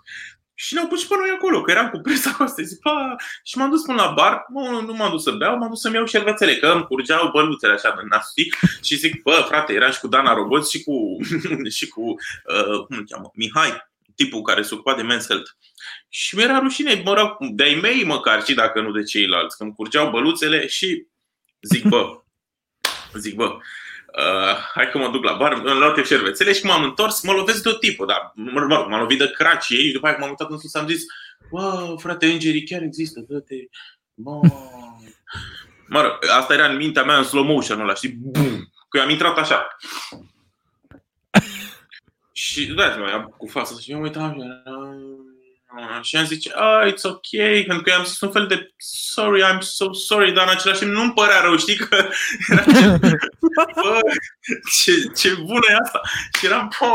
Și 0.54 0.74
ne-au 0.74 0.86
pus 0.86 1.00
și 1.00 1.06
pe 1.06 1.14
noi 1.18 1.30
acolo, 1.34 1.60
că 1.60 1.70
eram 1.70 1.90
cu 1.90 1.98
presa 1.98 2.32
cu 2.32 2.42
asta. 2.46 2.62
Zic, 2.62 2.80
pa, 2.80 3.16
și 3.44 3.58
m-am 3.58 3.70
dus 3.70 3.82
până 3.82 4.02
la 4.02 4.12
bar, 4.12 4.44
nu, 4.48 4.80
nu 4.80 4.92
m-am 4.92 5.10
dus 5.10 5.22
să 5.22 5.30
beau, 5.30 5.56
m-am 5.56 5.68
dus 5.68 5.80
să-mi 5.80 5.94
iau 5.94 6.06
șervețele, 6.06 6.56
că 6.56 6.66
îmi 6.66 6.84
curgeau 6.84 7.30
băluțele 7.30 7.72
așa 7.72 7.94
din 7.98 8.06
nas, 8.08 8.30
știi? 8.30 8.52
Și 8.82 8.96
zic, 8.96 9.22
bă, 9.22 9.44
frate, 9.48 9.72
eram 9.72 9.90
și 9.90 10.00
cu 10.00 10.08
Dana 10.08 10.34
Roboț 10.34 10.68
și 10.68 10.82
cu, 10.82 11.16
și 11.76 11.88
cu 11.88 12.00
uh, 12.00 12.84
cum 12.86 12.96
îl 12.96 13.04
cheamă, 13.08 13.30
Mihai, 13.34 13.82
tipul 14.14 14.42
care 14.42 14.62
se 14.62 14.74
ocupa 14.74 14.94
de 14.94 15.02
men's 15.02 15.26
health. 15.26 15.50
Și 16.08 16.36
mi-era 16.36 16.58
rușine, 16.58 17.02
mă 17.04 17.14
rog, 17.14 17.36
de-ai 17.50 17.74
mei 17.74 18.04
măcar, 18.04 18.44
și 18.44 18.54
dacă 18.54 18.80
nu 18.80 18.90
de 18.90 19.02
ceilalți, 19.02 19.56
că 19.56 19.62
îmi 19.62 19.74
curgeau 19.74 20.10
băluțele 20.10 20.66
și 20.66 21.06
zic, 21.60 21.88
bă, 21.88 22.22
zic, 23.14 23.34
bă, 23.34 23.58
uh, 24.18 24.56
hai 24.74 24.90
că 24.90 24.98
mă 24.98 25.08
duc 25.08 25.24
la 25.24 25.32
bar, 25.32 25.52
îmi 25.52 25.78
luat 25.78 26.04
șervețele 26.04 26.52
și 26.52 26.66
m-am 26.66 26.82
întors, 26.82 27.22
mă 27.22 27.32
lovesc 27.32 27.62
de 27.62 27.68
o 27.68 27.72
tipă, 27.72 28.04
dar 28.04 28.32
mă 28.34 28.60
rog, 28.60 28.70
m-am 28.70 29.00
lovit 29.00 29.18
de 29.18 29.30
craci 29.30 29.68
ei 29.68 29.86
și 29.86 29.92
după 29.92 30.06
aia 30.06 30.16
m-am 30.18 30.28
mutat 30.28 30.50
în 30.50 30.58
sus, 30.58 30.74
am 30.74 30.86
zis, 30.86 31.02
bă, 31.50 31.94
frate, 31.98 32.26
îngerii 32.26 32.64
chiar 32.64 32.82
există, 32.82 33.24
dă-te, 33.28 33.54
bă. 34.14 34.40
Mă 35.88 36.00
rog, 36.00 36.18
asta 36.38 36.54
era 36.54 36.66
în 36.66 36.76
mintea 36.76 37.04
mea 37.04 37.16
în 37.16 37.24
slow 37.24 37.44
motion 37.44 37.80
ăla, 37.80 37.94
știi, 37.94 38.08
bum, 38.08 38.72
că 38.88 38.98
eu 38.98 39.02
am 39.02 39.10
intrat 39.10 39.38
așa. 39.38 39.76
și 42.32 42.66
dați 42.66 42.98
mă 42.98 43.28
cu 43.36 43.46
fața 43.46 43.74
și 43.80 43.90
eu 43.90 43.98
mă 43.98 44.04
uitam 44.04 44.36
și 46.02 46.16
am 46.16 46.24
zice, 46.24 46.52
ah, 46.54 46.92
it's 46.92 47.02
ok, 47.02 47.28
pentru 47.66 47.82
că 47.82 47.92
am 47.92 48.04
zis 48.04 48.20
un 48.20 48.30
fel 48.30 48.46
de 48.46 48.72
sorry, 48.76 49.42
I'm 49.42 49.58
so 49.60 49.92
sorry, 49.92 50.32
dar 50.32 50.46
în 50.46 50.54
același 50.54 50.78
timp 50.80 50.92
nu-mi 50.92 51.12
părea 51.12 51.40
rău, 51.40 51.56
știi 51.56 51.76
că 51.76 52.08
era 52.48 53.16
bă, 53.54 54.00
ce, 54.82 54.92
ce 55.16 55.34
bună 55.34 55.66
e 55.68 55.76
asta. 55.82 56.00
Și 56.38 56.46
eram, 56.46 56.68
po, 56.78 56.86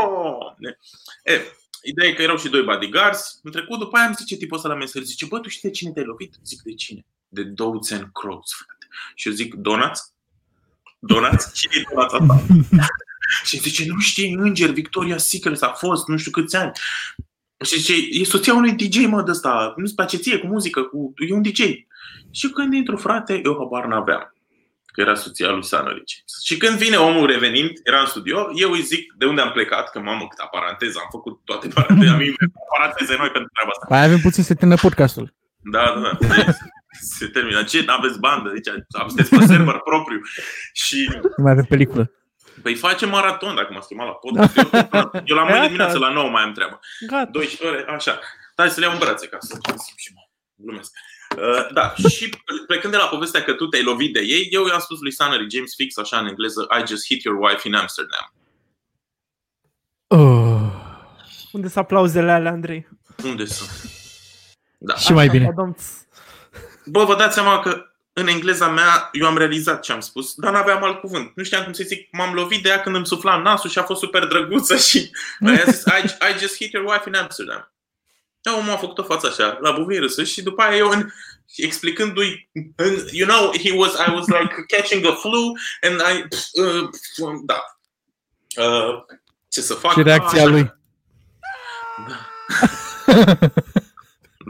e, 1.22 1.44
Ideea 1.82 2.08
e 2.08 2.12
că 2.12 2.22
erau 2.22 2.36
și 2.36 2.48
doi 2.48 2.62
bodyguards. 2.62 3.40
În 3.42 3.50
trecut, 3.50 3.78
după 3.78 3.96
aia 3.96 4.06
am 4.06 4.14
zice 4.14 4.36
tipul 4.36 4.56
ăsta 4.56 4.68
la 4.68 4.74
mesaj, 4.74 5.02
zice, 5.02 5.26
bă, 5.26 5.38
tu 5.38 5.48
știi 5.48 5.68
de 5.68 5.74
cine 5.74 5.90
te-ai 5.90 6.04
lovit? 6.04 6.34
Zic, 6.44 6.60
de 6.62 6.74
cine? 6.74 7.06
De 7.28 7.42
Dogs 7.42 7.90
and 7.90 8.08
Crows, 8.12 8.52
frate. 8.52 8.86
Și 9.14 9.28
eu 9.28 9.34
zic, 9.34 9.54
Donuts? 9.54 10.12
Donuts? 10.98 11.52
Cine 11.52 11.72
e 11.76 11.94
Donuts 11.94 12.14
asta? 12.14 12.46
și 13.48 13.58
zice, 13.58 13.84
nu 13.86 13.98
știi, 13.98 14.32
înger, 14.32 14.70
Victoria 14.70 15.18
Secret 15.18 15.62
a 15.62 15.68
fost, 15.68 16.08
nu 16.08 16.16
știu 16.16 16.30
câți 16.30 16.56
ani. 16.56 16.72
Și 17.64 17.78
zice, 17.78 18.20
e 18.20 18.24
soția 18.24 18.54
unui 18.54 18.72
DJ, 18.72 18.96
mă, 19.06 19.22
de 19.22 19.30
ăsta, 19.30 19.74
nu-ți 19.76 19.94
place 19.94 20.16
ție 20.16 20.38
cu 20.38 20.46
muzică, 20.46 20.82
cu... 20.82 21.14
e 21.16 21.34
un 21.34 21.42
DJ. 21.42 21.60
Și 22.30 22.48
când 22.48 22.72
intru, 22.72 22.96
frate, 22.96 23.40
eu 23.44 23.56
habar 23.58 23.86
n-aveam 23.86 24.34
că 24.92 25.00
era 25.00 25.14
soția 25.14 25.50
lui 25.50 25.64
Sanorici. 25.64 26.24
Și 26.44 26.56
când 26.56 26.76
vine 26.76 26.96
omul 26.96 27.26
revenind, 27.26 27.70
era 27.84 28.00
în 28.00 28.06
studio, 28.06 28.50
eu 28.54 28.70
îi 28.70 28.82
zic 28.82 29.12
de 29.18 29.26
unde 29.26 29.40
am 29.40 29.50
plecat, 29.50 29.90
că 29.90 29.98
mamă, 30.00 30.26
câta 30.28 30.46
paranteză, 30.46 30.98
am 31.02 31.08
făcut 31.10 31.40
toate 31.44 31.68
paranteze, 31.68 32.34
paranteze 32.78 33.16
noi 33.18 33.30
pentru 33.30 33.50
treaba 33.54 33.70
asta. 33.70 33.86
Mai 33.88 34.04
avem 34.04 34.18
puțin 34.18 34.42
să 34.42 34.54
termină 34.54 34.80
podcastul. 34.80 35.34
Da, 35.62 36.00
da, 36.02 36.26
da. 36.26 36.52
Se 37.00 37.26
termină. 37.26 37.62
Ce, 37.62 37.82
n-aveți 37.84 38.18
bandă? 38.18 38.50
Deci, 38.50 38.68
sunteți 39.06 39.30
pe 39.36 39.46
server 39.46 39.78
propriu. 39.78 40.20
Și... 40.72 41.10
Nu 41.36 41.42
mai 41.42 41.52
avem 41.52 41.64
peliculă. 41.64 42.12
Păi 42.62 42.74
face 42.74 43.06
maraton 43.06 43.54
dacă 43.54 43.72
m-a 43.72 43.80
schimbat 43.80 44.06
la 44.06 44.12
podcast. 44.12 44.56
Eu, 44.56 45.22
eu 45.24 45.36
la 45.36 45.44
mâine 45.44 45.66
dimineață 45.66 45.98
la 45.98 46.12
9 46.12 46.30
mai 46.30 46.42
am 46.42 46.52
treabă. 46.52 46.80
Gata. 47.06 47.30
12 47.30 47.66
ore, 47.66 47.92
așa. 47.94 48.20
Stai 48.52 48.70
să 48.70 48.80
le 48.80 48.86
iau 48.86 48.94
în 48.94 49.00
brațe 49.00 49.26
ca 49.26 49.36
să 49.40 49.58
simt 49.76 50.16
și 51.36 51.36
mă. 51.36 51.48
Glumesc. 51.50 51.66
Uh, 51.66 51.72
da, 51.72 51.94
și 52.08 52.34
plecând 52.66 52.92
de 52.92 52.98
la 52.98 53.06
povestea 53.06 53.42
că 53.42 53.52
tu 53.52 53.66
te-ai 53.66 53.82
lovit 53.82 54.12
de 54.12 54.20
ei, 54.20 54.48
eu 54.50 54.66
i-am 54.66 54.80
spus 54.80 55.00
lui 55.00 55.12
Sunnery 55.12 55.50
James 55.50 55.74
fix 55.74 55.96
așa 55.96 56.18
în 56.18 56.26
engleză, 56.26 56.68
I 56.80 56.86
just 56.86 57.06
hit 57.06 57.22
your 57.22 57.38
wife 57.40 57.68
in 57.68 57.74
Amsterdam. 57.74 58.32
Oh. 60.06 60.50
Unde 61.52 61.68
sunt 61.68 61.84
aplauzele 61.84 62.30
alea, 62.30 62.52
Andrei? 62.52 62.88
Unde 63.24 63.44
sunt? 63.44 63.70
Da. 64.78 64.94
Și 64.94 65.12
mai 65.12 65.28
bine. 65.28 65.54
Bă, 66.84 67.04
vă 67.04 67.16
dați 67.16 67.34
seama 67.34 67.60
că 67.60 67.84
în 68.12 68.26
engleza 68.26 68.68
mea 68.68 69.08
eu 69.12 69.26
am 69.26 69.36
realizat 69.36 69.82
ce 69.82 69.92
am 69.92 70.00
spus, 70.00 70.34
dar 70.34 70.52
n-aveam 70.52 70.84
alt 70.84 71.00
cuvânt. 71.00 71.32
Nu 71.34 71.42
știam 71.42 71.64
cum 71.64 71.72
să 71.72 71.82
zic, 71.86 72.08
m-am 72.12 72.34
lovit 72.34 72.62
de 72.62 72.68
ea 72.68 72.80
când 72.80 72.96
îmi 72.96 73.06
sufla 73.06 73.36
nasul 73.36 73.70
și 73.70 73.78
a 73.78 73.82
fost 73.82 74.00
super 74.00 74.26
drăguță 74.26 74.76
și 74.76 75.10
i-a 75.46 75.64
zis, 75.70 75.84
I, 75.84 76.04
I 76.04 76.38
just 76.38 76.56
hit 76.56 76.72
your 76.72 76.86
wife 76.86 77.08
in 77.08 77.14
Amsterdam. 77.14 77.72
Da, 78.42 78.56
omul 78.56 78.72
a 78.72 78.76
făcut 78.76 78.98
o 78.98 79.02
față 79.02 79.26
așa, 79.26 79.58
la 79.60 79.70
buvii 79.72 79.98
râsă 79.98 80.24
și 80.24 80.42
după 80.42 80.62
aia 80.62 80.76
eu 80.76 80.88
în, 80.88 81.10
explicându-i, 81.56 82.48
you 83.10 83.28
know, 83.28 83.52
he 83.52 83.72
was, 83.72 83.92
I 83.92 84.10
was 84.14 84.26
like 84.26 84.64
catching 84.66 85.06
a 85.06 85.12
flu 85.12 85.52
and 85.80 86.00
I, 86.00 86.24
uh, 86.60 86.88
da. 87.44 87.62
Uh, 88.56 89.04
ce 89.48 89.60
să 89.60 89.74
fac? 89.74 89.92
Și 89.92 90.02
reacția 90.02 90.42
ah, 90.42 90.48
lui. 90.48 90.74
Da. 92.08 93.50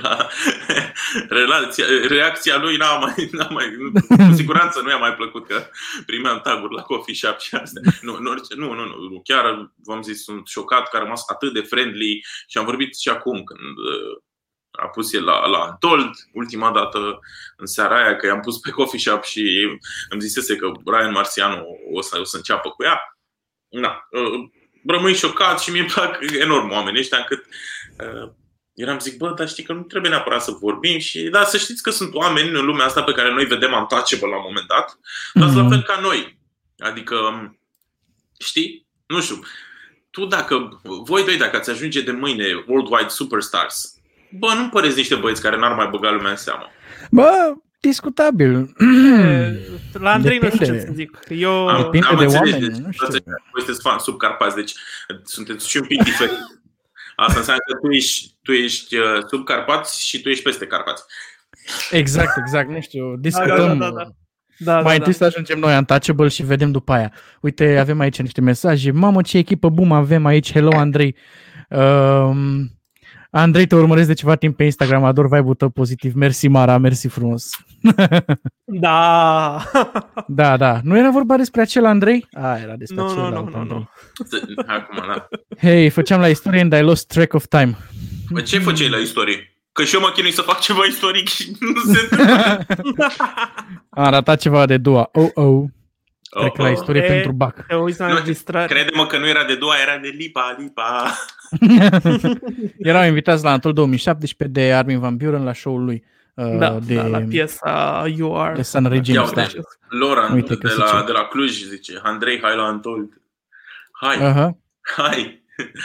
Da. 0.02 0.28
Relația, 1.40 1.84
reacția 2.08 2.58
lui 2.58 2.76
n-a 2.76 2.98
mai, 2.98 3.28
n-a 3.32 3.48
mai, 3.48 3.76
cu 4.08 4.34
siguranță 4.34 4.80
nu 4.80 4.88
i-a 4.88 4.96
mai 4.96 5.14
plăcut 5.14 5.46
că 5.46 5.70
primeam 6.06 6.40
taguri 6.40 6.74
la 6.74 6.82
coffee 6.82 7.14
shop 7.14 7.38
și 7.38 7.54
astea. 7.54 7.82
Nu, 8.00 8.18
nu, 8.18 8.34
nu, 8.56 8.74
nu, 8.74 8.84
nu. 8.84 9.20
chiar 9.24 9.72
v-am 9.76 10.02
zis, 10.02 10.22
sunt 10.22 10.46
șocat 10.46 10.88
că 10.88 10.96
a 10.96 11.00
rămas 11.00 11.22
atât 11.26 11.52
de 11.52 11.60
friendly 11.60 12.24
și 12.46 12.58
am 12.58 12.64
vorbit 12.64 12.98
și 12.98 13.08
acum 13.08 13.44
când 13.44 13.78
uh, 13.78 14.22
a 14.70 14.86
pus 14.86 15.12
el 15.12 15.24
la, 15.24 15.46
la 15.46 15.76
Told 15.78 16.10
ultima 16.32 16.70
dată 16.70 17.18
în 17.56 17.66
seara 17.66 18.02
aia 18.02 18.16
că 18.16 18.26
i-am 18.26 18.40
pus 18.40 18.58
pe 18.58 18.70
coffee 18.70 19.00
shop 19.00 19.24
și 19.24 19.68
îmi 20.08 20.20
zisese 20.20 20.56
că 20.56 20.72
Brian 20.84 21.12
Marciano 21.12 21.64
o 21.92 22.00
să, 22.00 22.18
o 22.20 22.24
să 22.24 22.36
înceapă 22.36 22.68
cu 22.68 22.82
ea. 22.82 23.00
Da. 23.68 24.08
Uh, 24.10 24.50
rămâi 24.86 25.14
șocat 25.14 25.60
și 25.60 25.70
mi-e 25.70 25.84
plac 25.84 26.18
enorm 26.38 26.70
oamenii 26.70 27.00
ăștia 27.00 27.18
încât 27.18 27.44
uh, 27.98 28.32
Eram 28.80 28.98
zic, 28.98 29.16
bă, 29.16 29.34
dar 29.36 29.48
știi 29.48 29.64
că 29.64 29.72
nu 29.72 29.82
trebuie 29.82 30.10
neapărat 30.10 30.42
să 30.42 30.56
vorbim 30.60 30.98
și, 30.98 31.22
da, 31.22 31.44
să 31.44 31.56
știți 31.56 31.82
că 31.82 31.90
sunt 31.90 32.14
oameni 32.14 32.48
în 32.48 32.64
lumea 32.64 32.86
asta 32.86 33.02
pe 33.02 33.12
care 33.12 33.32
noi 33.32 33.44
vedem 33.44 33.72
untouchable 33.72 34.28
la 34.28 34.36
un 34.36 34.44
moment 34.46 34.66
dat, 34.66 34.98
dar 35.34 35.48
mm-hmm. 35.48 35.54
la 35.54 35.68
fel 35.68 35.82
ca 35.82 36.00
noi. 36.00 36.38
Adică, 36.78 37.16
știi? 38.38 38.86
Nu 39.06 39.20
știu. 39.20 39.40
Tu 40.10 40.24
dacă, 40.24 40.80
voi 40.82 41.24
doi 41.24 41.36
dacă 41.36 41.56
ați 41.56 41.70
ajunge 41.70 42.00
de 42.00 42.10
mâine 42.10 42.64
worldwide 42.66 43.08
superstars, 43.08 43.94
bă, 44.30 44.52
nu 44.56 44.68
păreți 44.68 44.96
niște 44.96 45.14
băieți 45.14 45.42
care 45.42 45.56
n-ar 45.56 45.74
mai 45.74 45.88
băga 45.90 46.10
lumea 46.10 46.30
în 46.30 46.36
seamă. 46.36 46.66
Bă, 47.10 47.54
discutabil. 47.80 48.72
La 50.04 50.12
Andrei 50.12 50.38
nu 50.38 50.50
știu 50.50 50.64
ce 50.64 50.80
să 50.80 50.92
zic. 50.92 51.18
Eu... 51.28 51.68
Am, 51.68 51.82
Depinde 51.82 52.06
am 52.06 52.16
de 52.16 52.24
înțeles, 52.24 52.52
oameni, 52.52 52.68
deci, 52.68 52.84
nu 52.84 52.90
știu. 52.92 53.06
Voi 53.52 53.62
sunteți 53.62 53.80
fan 53.80 53.98
subcarpați, 53.98 54.56
deci 54.56 54.72
sunteți 55.24 55.68
și 55.68 55.76
un 55.76 55.86
pic 55.86 56.02
diferit. 56.02 56.38
Asta 57.16 57.38
înseamnă 57.38 57.62
că 57.66 57.78
tu 57.78 57.92
ești, 57.92 58.29
tu 58.42 58.52
ești 58.52 58.96
uh, 58.96 59.04
sub 59.28 59.44
Carpați 59.44 60.06
și 60.06 60.20
tu 60.20 60.28
ești 60.28 60.42
peste 60.42 60.66
Carpați. 60.66 61.02
Exact, 61.90 62.36
exact, 62.36 62.68
nu 62.68 62.80
știu, 62.80 63.16
discutăm. 63.16 63.78
Da, 63.78 63.84
da, 63.84 63.90
da, 63.90 63.90
da. 63.90 64.10
Da, 64.62 64.74
mai 64.74 64.82
da, 64.82 64.92
întâi 64.92 65.12
da. 65.12 65.18
să 65.18 65.24
ajungem 65.24 65.58
noi 65.58 65.76
untouchable 65.76 66.28
și 66.28 66.42
vedem 66.42 66.70
după 66.70 66.92
aia. 66.92 67.12
Uite, 67.40 67.78
avem 67.78 68.00
aici 68.00 68.20
niște 68.20 68.40
mesaje. 68.40 68.90
Mamă, 68.90 69.22
ce 69.22 69.38
echipă 69.38 69.68
bum 69.68 69.92
avem 69.92 70.26
aici. 70.26 70.52
Hello, 70.52 70.76
Andrei. 70.76 71.16
Um, 71.68 72.70
Andrei, 73.30 73.66
te 73.66 73.74
urmăresc 73.74 74.06
de 74.06 74.14
ceva 74.14 74.34
timp 74.34 74.56
pe 74.56 74.64
Instagram. 74.64 75.04
Ador 75.04 75.24
vibe-ul 75.28 75.54
tău 75.54 75.68
pozitiv. 75.68 76.14
Mersi, 76.14 76.48
Mara. 76.48 76.78
Mersi 76.78 77.08
frumos. 77.08 77.50
Da. 78.64 79.62
Da, 80.26 80.56
da. 80.56 80.80
Nu 80.82 80.98
era 80.98 81.10
vorba 81.10 81.36
despre 81.36 81.60
acel 81.60 81.84
Andrei? 81.84 82.26
A, 82.32 82.58
era 82.58 82.76
despre 82.76 83.02
Nu, 83.02 83.02
nu, 83.02 83.10
acel 83.10 83.30
nu, 83.30 83.36
alt 83.36 83.50
nu, 83.50 83.58
Andrei. 83.58 83.78
nu. 83.78 84.62
Acum, 84.66 84.98
da. 85.06 85.28
Hei, 85.58 85.88
făceam 85.88 86.20
la 86.20 86.28
istorie 86.28 86.60
and 86.60 86.72
I 86.72 86.80
lost 86.80 87.06
track 87.06 87.34
of 87.34 87.46
time. 87.46 87.76
Bă, 88.30 88.40
ce 88.40 88.58
făceai 88.58 88.88
la 88.88 88.96
istorie? 88.96 89.54
Că 89.72 89.84
și 89.84 89.94
eu 89.94 90.00
mă 90.00 90.10
chinui 90.14 90.30
să 90.30 90.42
fac 90.42 90.60
ceva 90.60 90.84
istoric 90.84 91.28
și 91.28 91.56
nu 91.60 91.92
se 91.92 92.00
întâmplă. 92.10 92.66
Am 93.90 94.10
ratat 94.10 94.40
ceva 94.40 94.66
de 94.66 94.76
dua. 94.76 95.08
Oh, 95.12 95.28
oh. 95.34 95.64
Trec 96.40 96.52
Oh, 96.52 96.58
la 96.58 96.64
oh. 96.68 96.72
istorie 96.72 97.02
E- 97.02 97.06
pentru 97.06 97.32
bac. 97.32 97.66
Te 97.66 97.74
uiți 97.74 98.00
la 98.00 98.06
Nu, 98.06 98.12
înregistrare. 98.12 98.74
Crede-mă 98.74 99.06
că 99.06 99.18
nu 99.18 99.28
era 99.28 99.44
de 99.44 99.54
doua, 99.54 99.74
era 99.82 99.98
de 99.98 100.08
lipa, 100.08 100.56
lipa. 100.58 101.14
Erau 102.78 103.04
invitați 103.06 103.44
la 103.44 103.50
Antol 103.50 103.72
2017 103.72 104.60
de 104.60 104.72
Armin 104.72 104.98
Van 104.98 105.16
Buren 105.16 105.44
la 105.44 105.52
show-ul 105.52 105.84
lui. 105.84 106.04
uh, 106.34 106.56
Da, 106.58 106.78
de, 106.86 106.94
da, 106.94 107.06
la 107.06 107.18
piesa 107.18 108.04
You 108.16 108.40
Are. 108.40 108.54
de 108.54 108.62
Sun 108.62 108.82
Ia 108.82 108.88
Regime. 108.88 109.18
uite. 109.20 109.34
Da. 109.34 109.46
Laura 109.98 110.30
Uite 110.34 110.56
că 110.56 110.68
de 110.68 110.74
la, 110.76 110.84
zice. 110.86 111.04
de 111.06 111.12
la 111.12 111.22
Cluj 111.24 111.50
zice, 111.62 112.00
Andrei, 112.02 112.40
hai 112.42 112.56
la 112.56 112.62
Antold. 112.62 113.20
Hai, 113.92 114.16
Aha. 114.16 114.56
hai. 114.96 115.39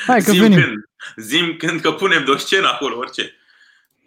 Hai 0.08 0.22
că 0.22 0.32
Zim 0.32 0.42
venim. 0.42 0.60
când, 0.60 0.74
zim 1.16 1.56
când 1.58 1.82
că 1.82 1.92
punem 1.92 2.26
de 2.26 2.32
o 2.32 2.38
scenă 2.38 2.68
acolo, 2.68 2.98
orice. 2.98 3.32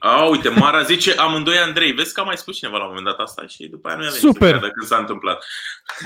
A, 0.00 0.22
uite, 0.24 0.48
Mara 0.48 0.83
zice 0.83 1.12
amândoi 1.12 1.56
Andrei. 1.58 1.92
Vezi 1.92 2.14
că 2.14 2.21
a 2.21 2.25
mai 2.25 2.37
spus 2.37 2.56
cineva 2.56 2.77
la 2.77 2.83
un 2.83 2.88
moment 2.88 3.06
dat 3.06 3.19
asta 3.27 3.44
și 3.46 3.66
după 3.66 3.88
aia 3.88 3.96
nu 3.96 4.02
i-a 4.02 4.08
venit 4.08 4.25
Super. 4.25 4.48
să 4.48 4.54
creadă 4.56 4.71
când 4.75 4.87
s-a 4.87 4.96
întâmplat. 4.96 5.44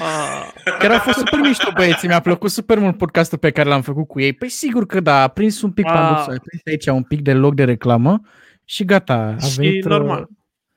Ah, 0.00 0.72
Chiar 0.78 0.90
a 0.90 0.98
fost 0.98 1.18
super 1.18 1.38
mișto, 1.38 1.70
băieții. 1.74 2.08
Mi-a 2.08 2.20
plăcut 2.20 2.50
super 2.50 2.78
mult 2.78 2.98
podcastul 2.98 3.38
pe 3.38 3.50
care 3.50 3.68
l-am 3.68 3.82
făcut 3.82 4.06
cu 4.08 4.20
ei. 4.20 4.32
Păi 4.32 4.48
sigur 4.48 4.86
că 4.86 5.00
da, 5.00 5.22
a 5.22 5.28
prins 5.28 5.62
un 5.62 5.72
pic 5.72 5.86
Ah. 5.86 5.92
panduțul, 5.92 6.32
a 6.32 6.42
prins 6.44 6.62
aici 6.66 6.86
un 6.86 7.02
pic 7.02 7.20
de 7.20 7.32
loc 7.32 7.54
de 7.54 7.64
reclamă 7.64 8.20
și 8.64 8.84
gata. 8.84 9.34
A 9.40 9.46
și 9.46 9.54
venit, 9.56 9.84
uh, 9.84 9.90
normal. 9.90 10.26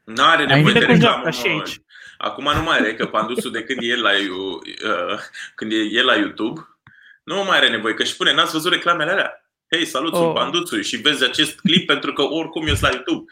N-are 0.04 0.42
Ai 0.42 0.56
nevoie 0.56 0.74
de 0.74 0.80
venit 0.80 0.86
cu 0.86 0.92
reclamă, 0.94 1.22
joaca 1.24 1.30
și 1.30 1.46
mă. 1.48 1.52
aici. 1.52 1.80
Acum 2.18 2.52
nu 2.56 2.62
mai 2.64 2.78
are, 2.78 2.96
că 2.96 3.06
Pandusul 3.06 3.52
de 3.52 3.64
când 3.64 3.80
e 3.82 3.86
el 3.86 4.02
la, 4.02 4.10
uh, 4.10 5.20
când 5.56 5.72
e 5.72 5.76
el 5.76 6.06
la 6.06 6.16
YouTube, 6.16 6.75
nu 7.26 7.44
mai 7.44 7.58
are 7.58 7.70
nevoie, 7.70 7.94
că 7.94 8.02
își 8.02 8.16
pune, 8.16 8.34
n-ați 8.34 8.52
văzut 8.52 8.72
reclamele 8.72 9.12
alea? 9.12 9.40
hei, 9.72 9.86
salut, 9.86 10.14
Oh. 10.14 10.20
sunt 10.20 10.34
Banduțu 10.34 10.82
și 10.82 10.96
vezi 10.98 11.24
acest 11.24 11.60
clip 11.60 11.86
pentru 11.88 12.14
că 12.14 12.22
oricum 12.22 12.68
eu 12.68 12.74
sunt 12.74 12.82
la 12.82 12.90
YouTube. 12.98 13.24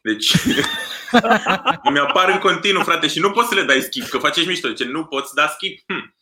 Deci 0.00 0.32
îmi 1.88 1.98
apar 1.98 2.28
în 2.28 2.38
continuu, 2.38 2.82
frate, 2.82 3.06
și 3.08 3.18
nu 3.20 3.30
poți 3.30 3.48
să 3.48 3.54
le 3.54 3.62
dai 3.62 3.80
skip, 3.80 4.04
că 4.04 4.18
faceți 4.18 4.46
mișto, 4.46 4.68
ce 4.72 4.84
nu 4.84 5.04
poți 5.04 5.34
da 5.34 5.46
skip. 5.46 5.78
Hm. 5.86 6.14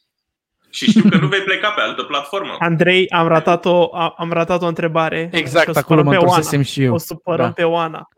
Și 0.70 0.90
știu 0.90 1.02
că 1.10 1.16
nu 1.16 1.26
vei 1.26 1.40
pleca 1.40 1.70
pe 1.70 1.80
altă 1.80 2.02
platformă. 2.02 2.56
Andrei, 2.58 3.08
am 3.10 3.28
ratat 3.28 3.64
o, 3.64 3.96
a- 3.96 4.14
am 4.18 4.32
ratat 4.32 4.62
o 4.62 4.66
întrebare. 4.66 5.28
Exact, 5.32 5.64
Și 5.64 5.72
o 5.74 5.78
acolo 5.78 6.02
mă 6.02 6.10
supărăm 6.12 6.20
pe 6.20 6.26
întorsesem 6.26 6.58
Oana. 6.58 6.64
și 6.70 6.82
eu. 6.82 6.94
O 6.94 6.98
supărăm 6.98 7.46
Da. 7.46 7.52
pe 7.52 7.62
Oana. 7.64 8.08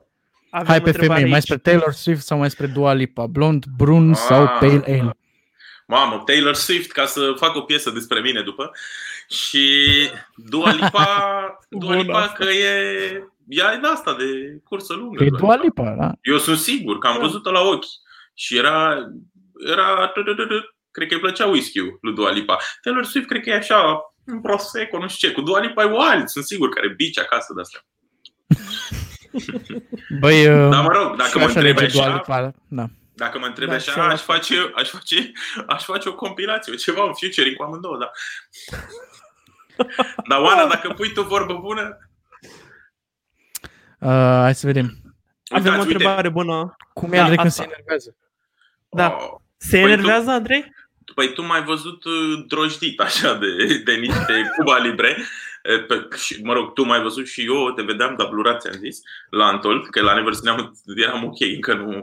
Avem 0.50 0.66
Hai 0.66 0.80
pe 0.80 0.86
întrebare 0.88 1.14
femei, 1.18 1.30
mai 1.30 1.38
aici. 1.38 1.42
spre 1.42 1.56
Taylor 1.70 1.92
Swift 1.92 2.22
sau 2.26 2.38
mai 2.38 2.50
spre 2.50 2.66
Dua 2.66 2.92
Lipa? 2.92 3.26
Blond, 3.26 3.64
brun 3.76 4.10
Ah. 4.10 4.16
sau 4.16 4.46
pale 4.46 4.72
ale? 4.86 5.16
Mamă, 5.92 6.22
Taylor 6.26 6.54
Swift, 6.54 6.90
ca 6.90 7.06
să 7.06 7.32
fac 7.36 7.56
o 7.56 7.60
piesă 7.60 7.90
despre 7.90 8.20
mine 8.20 8.42
după. 8.42 8.70
Și 9.28 9.78
Dua 10.36 10.72
Lipa, 10.72 11.06
Dua 11.68 11.90
Bună 11.90 11.96
Lipa 12.00 12.18
asta. 12.18 12.32
că 12.32 12.50
e, 12.50 12.72
ea 13.48 13.72
e 13.72 13.78
de 13.80 13.86
asta, 13.86 14.14
de 14.18 14.24
cursă 14.64 14.92
lungă. 14.94 15.24
E 15.24 15.28
Dua 15.28 15.38
Dua 15.38 15.56
Lipa. 15.56 15.82
Lipa, 15.82 15.96
da? 15.98 16.12
Eu 16.22 16.38
sunt 16.38 16.58
sigur 16.58 16.98
că 16.98 17.06
am 17.06 17.18
văzut-o 17.20 17.50
la 17.50 17.60
ochi. 17.60 17.84
Și 18.34 18.56
era, 18.56 18.96
era 19.66 20.12
cred 20.90 21.08
că 21.08 21.14
îi 21.14 21.20
plăcea 21.20 21.46
whisky-ul 21.46 21.98
lui 22.00 22.14
Dua 22.14 22.30
Lipa. 22.30 22.58
Taylor 22.82 23.04
Swift 23.04 23.28
cred 23.28 23.42
că 23.42 23.50
e 23.50 23.54
așa, 23.54 24.00
un 24.26 24.40
prosecco, 24.40 24.98
nu 24.98 25.08
știu 25.08 25.28
ce. 25.28 25.34
Cu 25.34 25.40
Dua 25.40 25.60
Lipa 25.60 25.82
e 25.82 25.86
wild, 25.86 26.28
sunt 26.28 26.44
sigur 26.44 26.68
că 26.68 26.78
are 26.78 26.94
bici 26.96 27.18
acasă 27.18 27.52
de 27.54 27.60
astea. 27.60 27.80
Băi, 30.20 30.46
uh, 30.48 30.70
Dar 30.70 30.82
mă 30.82 30.92
rog, 30.92 31.16
dacă 31.16 31.28
și 31.30 31.36
mă 31.36 31.44
așa 31.44 31.58
întrebi 31.58 31.80
merge 31.80 31.96
Dua 31.96 32.06
așa, 32.06 32.14
Lipa, 32.14 32.54
da. 32.68 32.86
Dacă 33.22 33.38
mă 33.38 33.46
întrebi 33.46 33.70
Da, 33.70 33.76
așa, 33.76 33.92
și 33.92 33.98
eu 33.98 34.04
la 34.06 34.12
aș 34.12 34.20
face, 34.20 34.72
aș, 34.74 34.88
face, 34.88 35.32
aș 35.66 35.84
face 35.84 36.08
o 36.08 36.14
compilație, 36.14 36.74
ceva, 36.74 37.02
un 37.04 37.14
featuring 37.14 37.56
cu 37.56 37.62
amândouă, 37.62 37.98
da. 37.98 38.10
Dar 40.28 40.40
Oana, 40.40 40.66
dacă 40.66 40.88
pui 40.92 41.12
tu 41.12 41.22
vorbă 41.22 41.54
bună, 41.54 41.96
Uh, 43.98 44.08
hai 44.40 44.54
să 44.54 44.66
vedem. 44.66 44.84
Avem 44.84 45.02
o 45.48 45.70
uitați, 45.70 45.78
uite. 45.78 45.92
întrebare 45.92 46.28
bună. 46.28 46.76
Cum 46.92 47.12
e 47.12 47.16
Da, 47.16 47.20
Andrei 47.20 47.36
când 47.36 47.48
asta. 47.48 47.62
se 47.62 47.68
enervează? 47.72 48.16
Da. 48.88 49.16
Oh. 49.20 49.38
Se 49.56 49.70
Păi 49.70 49.80
tu- 49.82 49.88
enervează, 49.88 50.30
Andrei? 50.30 50.72
Păi 51.14 51.32
tu 51.32 51.42
m-ai 51.42 51.62
văzut 51.64 52.04
uh, 52.04 52.44
drojdit 52.46 53.00
așa 53.00 53.34
de, 53.34 53.78
de 53.84 53.92
niște 53.94 54.50
Cuba 54.56 54.78
Libre. 54.78 55.16
E, 55.62 55.78
Pe, 55.78 56.08
și, 56.16 56.42
mă 56.42 56.52
rog, 56.52 56.72
tu 56.72 56.84
m-ai 56.84 57.02
văzut 57.02 57.26
și 57.26 57.44
eu, 57.44 57.72
te 57.72 57.82
vedeam, 57.82 58.14
dar 58.16 58.28
blurat, 58.28 58.60
ți-am 58.60 58.74
zis, 58.74 59.00
la 59.30 59.46
Antold, 59.46 59.86
că 59.90 60.02
la 60.02 60.14
Nevers 60.14 60.44
eram, 60.44 60.80
eram 60.96 61.24
ok, 61.24 61.40
încă 61.40 61.74
nu 61.74 62.02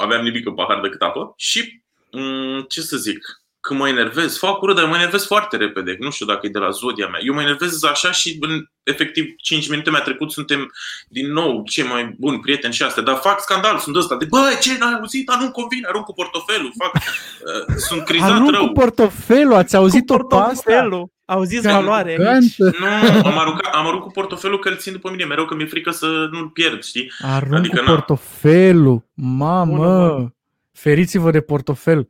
aveam 0.00 0.24
nimic 0.24 0.46
în 0.46 0.54
pahar 0.54 0.80
decât 0.80 1.02
apă. 1.02 1.34
Și, 1.36 1.82
m- 2.16 2.66
ce 2.68 2.80
să 2.80 2.96
zic, 2.96 3.43
când 3.66 3.80
mă 3.80 3.88
enervez, 3.88 4.38
fac 4.38 4.62
urât, 4.62 4.76
dar 4.76 4.84
mă 4.84 4.94
enervez 4.96 5.26
foarte 5.26 5.56
repede. 5.56 5.96
Nu 6.00 6.10
știu 6.10 6.26
dacă 6.26 6.46
e 6.46 6.48
de 6.48 6.58
la 6.58 6.70
zodia 6.70 7.06
mea. 7.06 7.20
Eu 7.22 7.34
mă 7.34 7.40
enervez 7.40 7.82
așa 7.84 8.10
și 8.12 8.36
în 8.40 8.64
efectiv 8.82 9.24
5 9.36 9.68
minute 9.68 9.90
mi-a 9.90 10.00
trecut, 10.00 10.30
suntem 10.32 10.72
din 11.08 11.32
nou 11.32 11.62
cei 11.66 11.84
mai 11.84 12.14
buni 12.18 12.40
prieteni 12.40 12.72
și 12.74 12.82
astea, 12.82 13.02
dar 13.02 13.16
fac 13.16 13.40
scandal, 13.40 13.78
sunt 13.78 13.96
ăsta 13.96 14.16
de 14.16 14.24
băi, 14.28 14.58
ce 14.60 14.76
n-ai 14.78 14.92
auzit, 15.00 15.26
dar 15.26 15.38
nu-mi 15.38 15.52
convine, 15.52 15.86
arunc 15.88 16.04
cu 16.04 16.12
portofelul, 16.12 16.72
fac, 16.78 16.92
uh, 17.02 17.74
sunt 17.76 18.04
crizat 18.04 18.30
Arunc 18.30 18.50
rău. 18.50 18.66
cu 18.66 18.72
portofelul, 18.72 19.54
ați 19.54 19.76
auzit-o 19.76 20.16
Cu 20.16 20.26
pe 20.26 20.34
asta? 20.34 20.44
portofelul. 20.46 21.12
Auziți 21.24 21.66
valoare 21.68 22.08
aici. 22.10 22.20
Arogantă. 22.20 22.76
Nu, 23.22 23.28
am 23.30 23.38
aruncat, 23.38 23.74
am 23.74 23.86
aruncat 23.86 24.06
cu 24.06 24.12
portofelul 24.12 24.58
că 24.58 24.68
îl 24.68 24.76
țin 24.76 24.92
după 24.92 25.10
mine, 25.10 25.24
mereu 25.24 25.44
că 25.44 25.54
mi-e 25.54 25.66
frică 25.66 25.90
să 25.90 26.06
nu-l 26.30 26.48
pierd, 26.48 26.82
știi? 26.82 27.12
Arunc 27.22 27.54
Adică 27.54 27.78
cu 27.78 27.84
na. 27.84 27.90
portofelul. 27.94 29.04
Mamă, 29.14 29.76
Bună, 29.76 30.34
feriți-vă 30.72 31.30
de 31.30 31.40
portofel. 31.40 32.06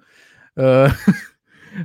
Uh, 0.53 0.65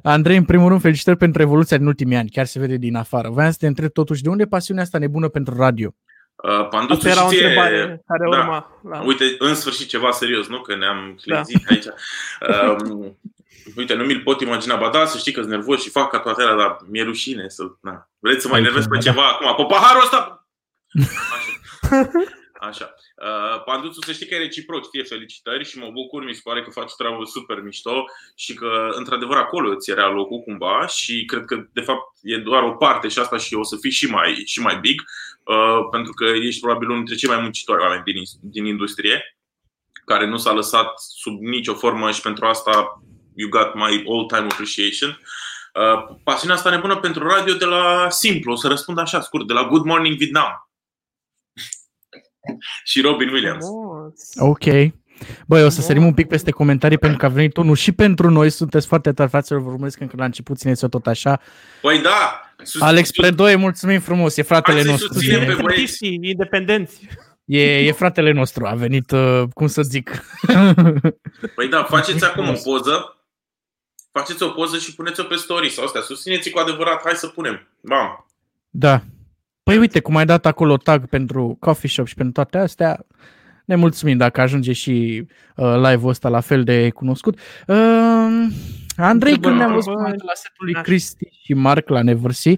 Andrei, 0.03 0.37
în 0.37 0.43
primul 0.43 0.67
rând, 0.69 0.81
felicitări 0.81 1.17
pentru 1.17 1.41
evoluția 1.41 1.77
din 1.77 1.85
ultimii 1.85 2.17
ani. 2.17 2.29
Chiar 2.29 2.45
se 2.45 2.59
vede 2.59 2.77
din 2.77 2.95
afară. 2.95 3.29
Vreau 3.29 3.51
să 3.51 3.57
te 3.59 3.67
întreb 3.67 3.91
totuși, 3.91 4.21
de 4.21 4.29
unde 4.29 4.43
e 4.43 4.45
pasiunea 4.45 4.83
asta 4.83 4.97
nebună 4.97 5.27
pentru 5.27 5.57
radio? 5.57 5.95
Uh, 6.35 6.67
Panduțu 6.69 7.07
Asta 7.07 7.09
era 7.09 7.25
o 7.25 7.29
și 7.29 7.37
ție, 7.37 7.45
întrebare 7.45 8.03
care 8.07 8.29
da. 8.31 8.37
urma. 8.37 8.81
Da. 8.83 8.99
Uite, 8.99 9.23
în 9.39 9.55
sfârșit 9.55 9.87
ceva 9.87 10.11
serios, 10.11 10.47
nu? 10.47 10.61
Că 10.61 10.75
ne-am 10.75 11.19
clezit 11.21 11.63
da. 11.63 11.73
aici. 11.73 11.85
Um, 12.79 13.17
uite, 13.75 13.93
nu 13.93 14.03
mi-l 14.03 14.21
pot 14.21 14.41
imagina, 14.41 14.75
ba 14.75 14.89
da, 14.89 15.05
să 15.05 15.17
știi 15.17 15.31
că 15.31 15.39
sunt 15.39 15.51
nervos 15.51 15.81
și 15.81 15.89
fac 15.89 16.09
ca 16.09 16.19
toate 16.19 16.41
alea, 16.41 16.55
dar 16.55 16.77
mi-e 16.89 17.03
rușine 17.03 17.45
să... 17.47 17.63
Na. 17.81 18.09
Vreți 18.19 18.41
să 18.41 18.47
mă 18.47 18.53
Aici, 18.53 18.63
enervez 18.63 18.85
pe 18.87 18.95
da. 18.95 19.01
ceva 19.01 19.21
acum? 19.27 19.55
Pe 19.55 19.73
paharul 19.73 20.01
ăsta? 20.01 20.47
Așa. 21.35 22.09
Așa. 22.59 22.93
Uh, 23.15 23.63
Panduțu, 23.63 24.01
să 24.01 24.11
știi 24.11 24.27
că 24.27 24.35
e 24.35 24.37
reciproc, 24.37 24.85
știe, 24.85 25.03
felicitări 25.03 25.65
și 25.65 25.77
mă 25.77 25.89
bucur, 25.93 26.23
mi 26.23 26.33
se 26.33 26.41
pare 26.43 26.63
că 26.63 26.69
faci 26.69 26.91
o 26.91 26.95
treabă 26.97 27.23
super 27.23 27.61
mișto 27.61 28.05
și 28.35 28.53
că, 28.53 28.89
într-adevăr, 28.91 29.37
acolo 29.37 29.75
ți 29.75 29.89
era 29.89 30.09
locul 30.09 30.39
cumva 30.39 30.87
și 30.87 31.25
cred 31.25 31.45
că, 31.45 31.67
de 31.73 31.81
fapt, 31.81 32.17
e 32.21 32.37
doar 32.37 32.63
o 32.63 32.71
parte 32.71 33.07
și 33.07 33.19
asta 33.19 33.37
și 33.37 33.53
o 33.53 33.63
să 33.63 33.77
fii 33.81 33.91
și 33.91 34.05
mai, 34.05 34.43
și 34.45 34.59
mai 34.59 34.77
big, 34.79 35.01
uh, 35.43 35.87
pentru 35.91 36.11
că 36.11 36.25
ești 36.25 36.61
probabil 36.61 36.89
unul 36.89 37.03
dintre 37.03 37.15
cei 37.15 37.29
mai 37.29 37.41
muncitori 37.41 37.81
oameni 37.81 38.03
din, 38.03 38.21
din 38.41 38.65
industrie, 38.65 39.37
care 40.05 40.27
nu 40.27 40.37
s-a 40.37 40.53
lăsat 40.53 40.99
sub 40.99 41.39
nicio 41.39 41.73
formă 41.73 42.11
și 42.11 42.21
pentru 42.21 42.45
asta 42.45 43.01
you 43.35 43.49
got 43.49 43.73
my 43.73 44.03
all-time 44.07 44.47
appreciation. 44.51 45.19
Uh, 45.73 46.15
pasiunea 46.23 46.55
asta 46.55 46.69
nebună 46.69 46.97
pentru 46.97 47.27
radio 47.27 47.53
de 47.53 47.65
la 47.65 48.09
simplu, 48.09 48.51
o 48.51 48.55
să 48.55 48.67
răspund 48.67 48.97
așa 48.97 49.21
scurt, 49.21 49.47
de 49.47 49.53
la 49.53 49.67
Good 49.67 49.83
Morning 49.83 50.17
Vietnam. 50.17 50.68
Și 52.83 53.01
Robin 53.01 53.29
Williams. 53.29 53.65
Frumos. 53.65 54.13
Ok. 54.37 54.63
Băi, 55.47 55.63
o 55.63 55.69
să 55.69 55.81
sărim 55.81 56.05
un 56.05 56.13
pic 56.13 56.27
peste 56.27 56.51
comentarii 56.51 56.97
pentru 56.97 57.17
că 57.17 57.25
a 57.25 57.29
venit 57.29 57.57
unul 57.57 57.75
și 57.75 57.91
pentru 57.91 58.29
noi. 58.29 58.49
Sunteți 58.49 58.87
foarte 58.87 59.11
tari, 59.13 59.29
fraților, 59.29 59.61
vă 59.61 59.69
urmăresc 59.69 59.99
încă 59.99 60.15
la 60.17 60.25
început, 60.25 60.57
țineți-o 60.57 60.87
tot 60.87 61.07
așa. 61.07 61.39
Păi 61.81 62.01
da! 62.01 62.41
Sus, 62.63 62.81
Alex 62.81 63.11
Predoie, 63.11 63.55
mulțumim 63.55 63.99
frumos, 63.99 64.37
e 64.37 64.41
fratele 64.41 64.75
Hai 64.75 64.83
să-i 64.83 64.91
nostru. 64.91 65.13
susținem 65.13 65.39
pe 65.39 65.45
E, 65.45 65.53
băieți. 65.55 65.65
Artiștii 65.67 66.19
independenți. 66.21 67.07
e, 67.45 67.77
e 67.77 67.91
fratele 67.91 68.31
nostru, 68.31 68.65
a 68.65 68.73
venit, 68.73 69.11
uh, 69.11 69.43
cum 69.53 69.67
să 69.67 69.81
zic. 69.81 70.23
Păi 71.55 71.67
da, 71.69 71.83
faceți 71.83 72.25
acum 72.25 72.41
o 72.49 72.53
Frumos. 72.53 72.61
poză, 72.61 73.17
faceți 74.11 74.43
o 74.43 74.49
poză 74.49 74.77
și 74.77 74.95
puneți-o 74.95 75.23
pe 75.23 75.35
story 75.35 75.69
sau 75.69 75.85
astea. 75.85 76.01
Susțineți 76.01 76.49
cu 76.49 76.59
adevărat, 76.59 77.01
hai 77.03 77.13
să 77.15 77.27
punem. 77.27 77.67
Bam! 77.81 78.27
Da. 78.69 79.01
Păi 79.69 79.77
uite, 79.77 79.99
cum 79.99 80.15
ai 80.15 80.25
dat 80.25 80.45
acolo 80.45 80.77
tag 80.77 81.05
pentru 81.05 81.57
coffee 81.59 81.89
shop 81.89 82.07
și 82.07 82.15
pentru 82.15 82.33
toate 82.33 82.57
astea, 82.57 83.05
ne 83.65 83.75
mulțumim 83.75 84.17
dacă 84.17 84.41
ajunge 84.41 84.73
și 84.73 85.27
uh, 85.55 85.75
live-ul 85.75 86.09
ăsta 86.09 86.29
la 86.29 86.39
fel 86.39 86.63
de 86.63 86.89
cunoscut. 86.89 87.39
Uh, 87.67 88.47
Andrei, 88.97 89.39
când 89.39 89.55
ne-am 89.55 89.73
văzut 89.73 89.93
Întrebări. 89.93 90.25
la 90.25 90.33
setul 90.33 90.65
lui 90.65 90.73
Așa. 90.73 90.81
Cristi 90.81 91.27
și 91.43 91.53
Marc 91.53 91.89
la 91.89 92.01
Neversea, 92.01 92.53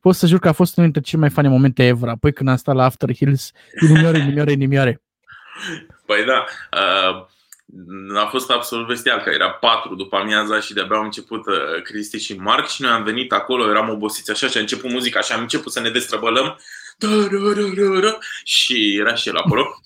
pot 0.00 0.14
să 0.14 0.26
jur 0.26 0.38
că 0.38 0.48
a 0.48 0.52
fost 0.52 0.76
unul 0.76 0.90
dintre 0.90 1.10
cele 1.10 1.20
mai 1.20 1.30
fane 1.30 1.48
momente 1.48 1.86
ever. 1.86 2.08
Apoi 2.08 2.32
când 2.32 2.48
am 2.48 2.56
stat 2.56 2.74
la 2.74 2.84
After 2.84 3.14
Hills, 3.14 3.52
inimioare, 3.82 4.18
inimioare, 4.18 4.52
inimioare. 4.52 5.02
Păi 6.06 6.24
da, 6.26 6.44
uh, 6.78 7.26
a 8.16 8.26
fost 8.26 8.50
absolut 8.50 8.86
bestial, 8.86 9.20
că 9.20 9.30
era 9.30 9.50
patru 9.50 9.94
după 9.94 10.16
amiaza 10.16 10.60
și 10.60 10.72
de-abia 10.74 10.96
au 10.96 11.02
început 11.02 11.46
uh, 11.46 11.82
Cristi 11.82 12.18
și 12.18 12.34
Marc 12.34 12.68
și 12.68 12.82
noi 12.82 12.90
am 12.90 13.02
venit 13.04 13.32
acolo, 13.32 13.70
eram 13.70 13.88
obosiți 13.88 14.30
așa 14.30 14.46
și 14.46 14.56
a 14.56 14.60
început 14.60 14.90
muzica 14.90 15.20
și 15.20 15.32
am 15.32 15.40
început 15.40 15.72
să 15.72 15.80
ne 15.80 15.90
destrăbălăm 15.90 16.58
Da, 16.98 17.08
da, 17.08 17.52
da, 17.54 17.92
da, 17.92 18.00
da. 18.00 18.18
și 18.44 18.96
era 18.98 19.14
și 19.14 19.28
el 19.28 19.36
acolo. 19.36 19.80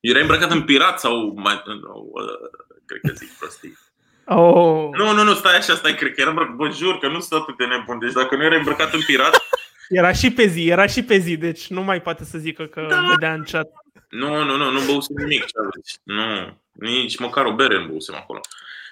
Era 0.00 0.20
îmbrăcat 0.20 0.50
în 0.50 0.62
pirat 0.62 1.00
sau 1.00 1.32
mai... 1.36 1.62
Nu, 1.66 2.10
uh, 2.12 2.50
cred 2.86 3.00
că 3.00 3.12
zic 3.16 3.38
prostii. 3.38 3.78
Oh. 4.26 4.88
Nu, 4.98 5.12
nu, 5.12 5.22
nu, 5.22 5.34
stai 5.34 5.56
așa, 5.56 5.74
stai, 5.74 5.94
cred 5.94 6.14
că 6.14 6.20
era 6.20 6.30
îmbrăcat, 6.30 6.54
bă, 6.54 6.70
jur 6.70 6.98
că 6.98 7.08
nu 7.08 7.20
sunt 7.20 7.40
atât 7.40 7.56
de 7.56 7.64
nebun. 7.64 7.98
Deci 7.98 8.12
dacă 8.12 8.36
nu 8.36 8.44
era 8.44 8.56
îmbrăcat 8.56 8.92
în 8.92 9.00
pirat, 9.06 9.42
Era 9.88 10.12
și 10.12 10.30
pe 10.30 10.46
zi, 10.46 10.68
era 10.68 10.86
și 10.86 11.02
pe 11.02 11.16
zi, 11.16 11.36
deci 11.36 11.66
nu 11.66 11.82
mai 11.82 12.02
poate 12.02 12.24
să 12.24 12.38
zică 12.38 12.64
că 12.64 12.86
Da. 12.88 13.06
vedea 13.10 13.32
în 13.32 13.42
chat. 13.42 13.68
Nu, 14.14 14.42
nu, 14.44 14.56
nu, 14.56 14.70
nu 14.70 14.80
băusem 14.86 15.16
nimic, 15.16 15.44
ce 15.44 15.52
aveți. 15.66 16.00
Nu, 16.02 16.58
nici 16.72 17.18
măcar 17.18 17.44
o 17.44 17.54
bere 17.54 17.78
nu 17.80 17.86
băusem 17.86 18.14
acolo. 18.14 18.40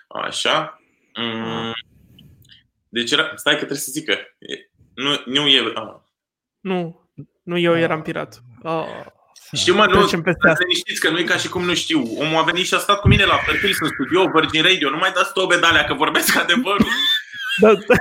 Așa. 0.08 0.80
Mm. 1.14 1.72
Deci 2.88 3.10
era, 3.10 3.32
stai 3.34 3.52
că 3.52 3.58
trebuie 3.58 3.78
să 3.78 3.90
zic 3.92 4.04
că 4.04 4.12
e- 4.38 4.70
nu, 4.94 5.22
nu 5.24 5.46
e... 5.48 5.72
A. 5.74 6.04
Nu, 6.60 7.08
nu 7.42 7.58
eu 7.58 7.78
eram 7.78 8.02
pirat. 8.02 8.42
Oh. 8.62 8.86
Știu, 9.52 9.74
mă, 9.74 9.86
nu, 9.86 9.98
Trecem 9.98 10.22
peste 10.22 10.40
să 10.42 10.48
asta. 10.48 10.64
liniștiți 10.64 11.00
că 11.00 11.10
nu 11.10 11.18
e 11.18 11.22
ca 11.24 11.36
și 11.36 11.48
cum 11.48 11.64
nu 11.64 11.74
știu. 11.74 11.98
Omul 12.16 12.38
a 12.38 12.42
venit 12.42 12.66
și 12.66 12.74
a 12.74 12.78
stat 12.78 13.00
cu 13.00 13.08
mine 13.08 13.24
la 13.24 13.36
perfil 13.46 13.76
în 13.80 13.88
studio, 13.88 14.30
Virgin 14.34 14.62
Radio. 14.62 14.90
Nu 14.90 14.96
mai 14.96 15.12
dați 15.12 15.32
tobe 15.32 15.56
de 15.58 15.66
alea, 15.66 15.84
că 15.84 15.94
vorbesc 15.94 16.36
adevărul. 16.36 16.86
Da, 17.60 17.74
da, 17.74 17.94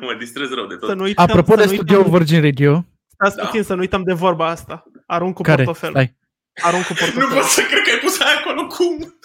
mă 0.00 0.14
distrez 0.18 0.50
rău 0.50 0.66
de 0.66 0.76
să 0.80 0.86
tot. 0.86 0.96
nu 0.96 1.02
uităm, 1.02 1.24
Apropo 1.24 1.50
să 1.50 1.56
de 1.56 1.64
nu 1.64 1.72
studio 1.72 1.96
uităm, 1.96 2.12
Virgin 2.12 2.42
Radio, 2.42 2.84
stați 3.18 3.36
Da. 3.36 3.44
puțin 3.44 3.62
să 3.62 3.74
nu 3.74 3.80
uităm 3.80 4.02
de 4.02 4.12
vorba 4.12 4.46
asta. 4.48 4.84
Arunc 5.06 5.34
cu 5.34 5.42
care? 5.42 5.62
portofelul. 5.64 5.94
Stai. 5.94 6.16
Arunc 6.62 6.84
cu 6.84 6.92
Nu 6.92 6.98
portofelul. 6.98 7.34
pot 7.34 7.42
să 7.50 7.60
cred 7.62 7.82
că 7.82 7.90
ai 7.90 7.98
pus 7.98 8.20
aia 8.20 8.36
acolo, 8.38 8.66
cum? 8.66 9.18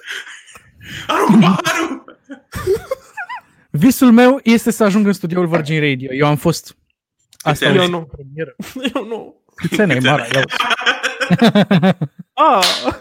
Arunc 1.08 1.40
paharul! 1.44 2.04
Visul 3.70 4.12
meu 4.12 4.40
este 4.44 4.72
să 4.72 4.84
ajung 4.84 5.06
în 5.08 5.14
studioul 5.14 5.48
Virgin 5.48 5.80
Radio. 5.80 6.14
Eu 6.14 6.28
am 6.28 6.36
fost. 6.36 6.76
Asta 7.42 7.52
Câți 7.52 7.64
e 7.66 7.68
ani? 7.68 7.78
o 7.80 7.84
Eu 7.84 7.90
nu. 7.90 8.06
premieră. 8.12 8.56
Eu 8.96 9.06
nu. 9.08 9.42
Câți 9.56 9.82
ani 9.82 9.92
ai, 9.92 9.98
Câți 9.98 10.10
Mara? 10.10 10.26
Ia 10.26 10.44
Ah! 12.34 12.94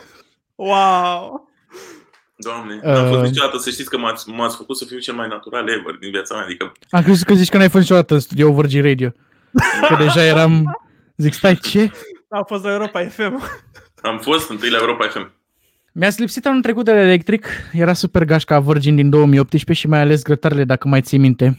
Wow! 0.55 1.51
Doamne, 2.37 2.81
n-am 2.83 3.09
fost 3.09 3.31
niciodată 3.31 3.59
să 3.59 3.71
știți 3.71 3.91
că 3.91 3.99
m-ați, 3.99 4.29
m-ați 4.29 4.57
făcut 4.57 4.77
să 4.77 4.85
fiu 4.85 4.99
cel 4.99 5.15
mai 5.15 5.29
natural 5.29 5.69
ever 5.69 5.95
din 6.01 6.11
viața 6.11 6.35
mea. 6.35 6.45
Adică, 6.45 6.73
Am 6.91 7.03
crezut 7.03 7.27
că 7.27 7.35
zici 7.35 7.49
că 7.49 7.57
n-ai 7.57 7.69
fost 7.69 7.83
niciodată 7.83 8.15
în 8.15 8.21
studio 8.21 8.53
Virgin 8.53 8.83
Radio. 8.83 9.11
Că 9.89 9.95
deja 9.99 10.25
eram... 10.25 10.79
Zic, 11.17 11.33
stai, 11.33 11.57
ce? 11.57 11.91
A 12.29 12.43
fost 12.43 12.65
la 12.65 12.71
Europa 12.73 13.07
FM. 13.09 13.43
am 14.03 14.19
fost 14.19 14.51
întâi 14.51 14.71
la 14.71 14.79
Europa 14.79 15.09
FM. 15.09 15.33
Mi-ați 15.93 16.21
lipsit 16.21 16.47
anul 16.47 16.63
trecut 16.63 16.85
de 16.85 16.93
la 16.93 17.01
electric. 17.01 17.47
Era 17.73 17.93
super 17.93 18.25
gașca 18.25 18.61
Virgin 18.61 18.97
din 18.97 19.11
2018 19.11 19.73
și 19.73 19.89
mai 19.89 20.01
ales 20.01 20.23
grătarele, 20.23 20.65
dacă 20.65 20.89
mai 20.89 21.01
ții 21.03 21.19
minte. 21.19 21.59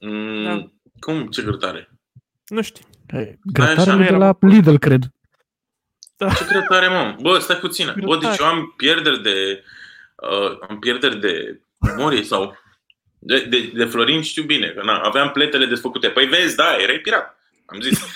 Mm, 0.00 0.44
Da. 0.44 0.66
Cum? 1.00 1.26
Ce 1.26 1.42
grătare? 1.42 1.90
Nu 2.46 2.62
știu. 2.62 2.84
Grătarele 3.44 3.92
nu 3.92 3.98
de 3.98 4.04
era 4.04 4.16
la 4.16 4.26
acolo. 4.26 4.52
Lidl, 4.52 4.74
cred. 4.74 5.02
Ce 6.16 6.44
grătare, 6.48 6.88
mă? 6.88 7.16
Bă, 7.20 7.38
stai 7.38 7.56
puțin. 7.56 7.86
Bă, 7.86 7.92
Grătare. 8.16 8.26
deci 8.30 8.38
eu 8.38 8.46
am 8.46 8.74
pierderi 8.76 9.22
de... 9.22 9.62
Uh, 10.16 10.58
am 10.68 10.78
pierderi 10.78 11.20
de 11.20 11.60
memorie 11.78 12.22
sau... 12.22 12.56
De, 13.24 13.40
de, 13.40 13.70
de 13.74 13.84
Florin 13.84 14.22
știu 14.22 14.42
bine, 14.42 14.68
că 14.68 14.82
na, 14.84 14.98
aveam 14.98 15.30
pletele 15.30 15.66
desfăcute. 15.66 16.08
Păi 16.08 16.26
vezi, 16.26 16.56
da, 16.56 16.76
erai 16.78 16.98
pirat. 16.98 17.38
Am 17.66 17.80
zis. 17.80 18.00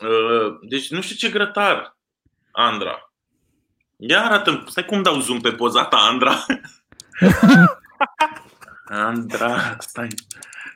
uh, 0.00 0.58
deci 0.62 0.90
nu 0.90 1.00
știu 1.00 1.16
ce 1.16 1.28
grătar, 1.32 1.96
Andra. 2.50 3.12
Ia 3.96 4.24
arată 4.24 4.64
stai 4.68 4.84
cum 4.84 5.02
dau 5.02 5.20
zoom 5.20 5.40
pe 5.40 5.50
poza 5.52 5.84
ta, 5.84 5.96
Andra. 5.96 6.44
Andra, 8.84 9.76
stai. 9.78 10.08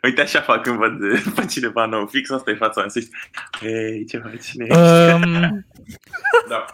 Uite 0.03 0.21
așa 0.21 0.41
fac 0.41 0.63
când 0.63 0.77
văd 0.79 1.23
pe 1.35 1.45
cineva 1.47 1.87
nou. 1.87 2.07
Fix 2.07 2.31
asta 2.31 2.51
e 2.51 2.55
fața 2.55 2.81
mea. 2.81 2.89
să 2.89 3.01
știi, 3.01 3.17
Hei, 3.61 4.07
ce 4.07 4.19
faci? 4.19 4.45
Cine 4.45 4.67
ești?" 4.69 4.81
Um, 4.81 5.67
Da. 6.49 6.65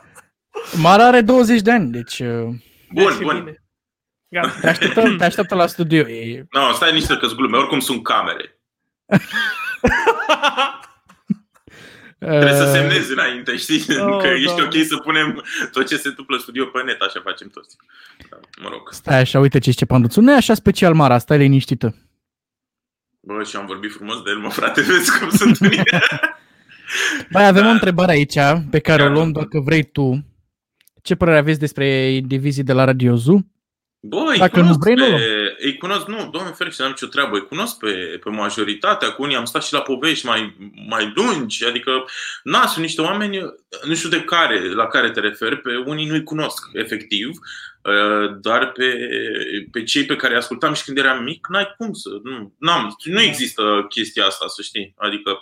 Mara 0.80 1.07
are 1.07 1.20
20 1.20 1.61
de 1.61 1.70
ani, 1.70 1.90
deci 1.90 2.18
uh, 2.18 2.48
Bun, 2.90 3.12
Și 3.12 3.18
bun. 3.20 3.38
bine. 3.38 3.60
Gata. 4.31 4.53
te 4.61 4.68
așteptă, 4.68 5.14
te 5.18 5.24
așteaptă 5.24 5.55
la 5.55 5.66
studio. 5.66 6.09
E, 6.09 6.47
Nu, 6.51 6.72
stai 6.74 6.93
niște 6.93 7.16
că 7.16 7.26
glume. 7.26 7.57
Oricum 7.57 7.81
sunt 7.81 8.03
camere. 8.05 8.59
Trebuie 12.18 12.53
să 12.53 12.62
uh, 12.64 12.70
semnezi 12.72 13.12
înainte, 13.12 13.57
știi? 13.57 13.85
Oh, 14.01 14.20
că 14.22 14.26
ești 14.26 14.45
Doamne. 14.57 14.62
ok 14.64 14.85
să 14.87 14.97
punem 14.97 15.45
tot 15.72 15.87
ce 15.89 15.97
se 15.97 16.09
întâmplă 16.09 16.37
în 16.37 16.43
studio 16.43 16.64
pe 16.64 16.83
net, 16.85 17.01
așa 17.01 17.20
facem 17.24 17.49
toți. 17.49 17.76
Da, 18.31 18.37
mă 18.62 18.68
rog. 18.68 18.93
Stai 18.93 19.18
așa, 19.20 19.39
uite 19.39 19.59
ce 19.59 19.70
zice 19.70 19.85
Panduțu. 19.87 20.20
Nu 20.20 20.33
e 20.33 20.37
așa 20.37 20.55
special, 20.55 20.95
Mara, 20.95 21.18
stai 21.18 21.39
liniștită. 21.39 21.95
Bă, 23.20 23.43
și 23.45 23.57
am 23.57 23.66
vorbit 23.66 23.93
frumos 23.93 24.22
de 24.22 24.31
el, 24.31 24.39
mă, 24.39 24.49
frate, 24.51 24.81
vezi 24.91 25.18
cum 25.18 25.31
sunt 25.31 25.59
unii. 25.61 25.83
Mai 27.31 27.47
avem 27.47 27.62
Da. 27.62 27.68
o 27.68 27.72
întrebare 27.72 28.12
aici 28.12 28.39
pe 28.70 28.78
care 28.78 29.03
o 29.03 29.07
Da. 29.07 29.12
luăm 29.12 29.33
dacă 29.33 29.61
vrei 29.61 29.83
tu. 29.85 30.24
Ce 31.03 31.14
părere 31.14 31.39
aveți 31.39 31.59
despre 31.59 31.87
indivizii 32.11 32.62
de 32.62 32.72
la 32.72 32.85
Radio 32.85 33.14
Zoo? 33.16 33.39
Bă, 34.03 34.24
îi 34.28 34.38
Dacă 34.38 34.61
cunosc 34.61 34.72
nu 34.72 34.78
vrei, 34.78 34.94
pe... 34.94 35.01
nu 35.01 35.09
luăm. 35.09 35.20
Îi 35.59 35.76
cunosc, 35.76 36.07
nu, 36.07 36.28
doamne 36.30 36.53
ferește, 36.53 36.82
n-am 36.82 36.90
nicio 36.90 37.07
treabă. 37.07 37.36
Îi 37.36 37.46
cunosc 37.46 37.78
pe, 37.78 37.92
pe 38.22 38.30
majoritatea, 38.30 39.12
cu 39.12 39.22
unii 39.22 39.36
am 39.36 39.44
stat 39.44 39.62
și 39.62 39.72
la 39.72 39.80
povești 39.80 40.26
mai, 40.26 40.57
mai 40.88 41.12
lungi, 41.14 41.64
adică, 41.64 42.05
na, 42.42 42.66
sunt 42.66 42.84
niște 42.84 43.01
oameni, 43.01 43.38
nu 43.84 43.94
știu 43.94 44.09
de 44.09 44.22
care, 44.22 44.72
la 44.72 44.86
care 44.86 45.11
te 45.11 45.20
referi, 45.20 45.61
pe 45.61 45.76
unii 45.76 46.07
nu-i 46.07 46.22
cunosc, 46.22 46.68
efectiv, 46.72 47.28
uh, 47.28 47.70
dar 48.41 48.72
pe, 48.72 49.09
pe 49.70 49.83
cei 49.83 50.05
pe 50.05 50.16
care 50.16 50.33
îi 50.33 50.39
ascultam 50.39 50.74
și 50.74 50.85
când 50.85 50.99
eram 50.99 51.22
mic, 51.22 51.47
n-ai 51.49 51.74
cum 51.76 51.93
să, 51.93 52.09
nu, 52.22 52.55
n-am, 52.59 52.97
nu 53.05 53.20
există 53.20 53.87
chestia 53.89 54.24
asta, 54.24 54.45
să 54.49 54.62
știi, 54.62 54.95
adică, 54.97 55.41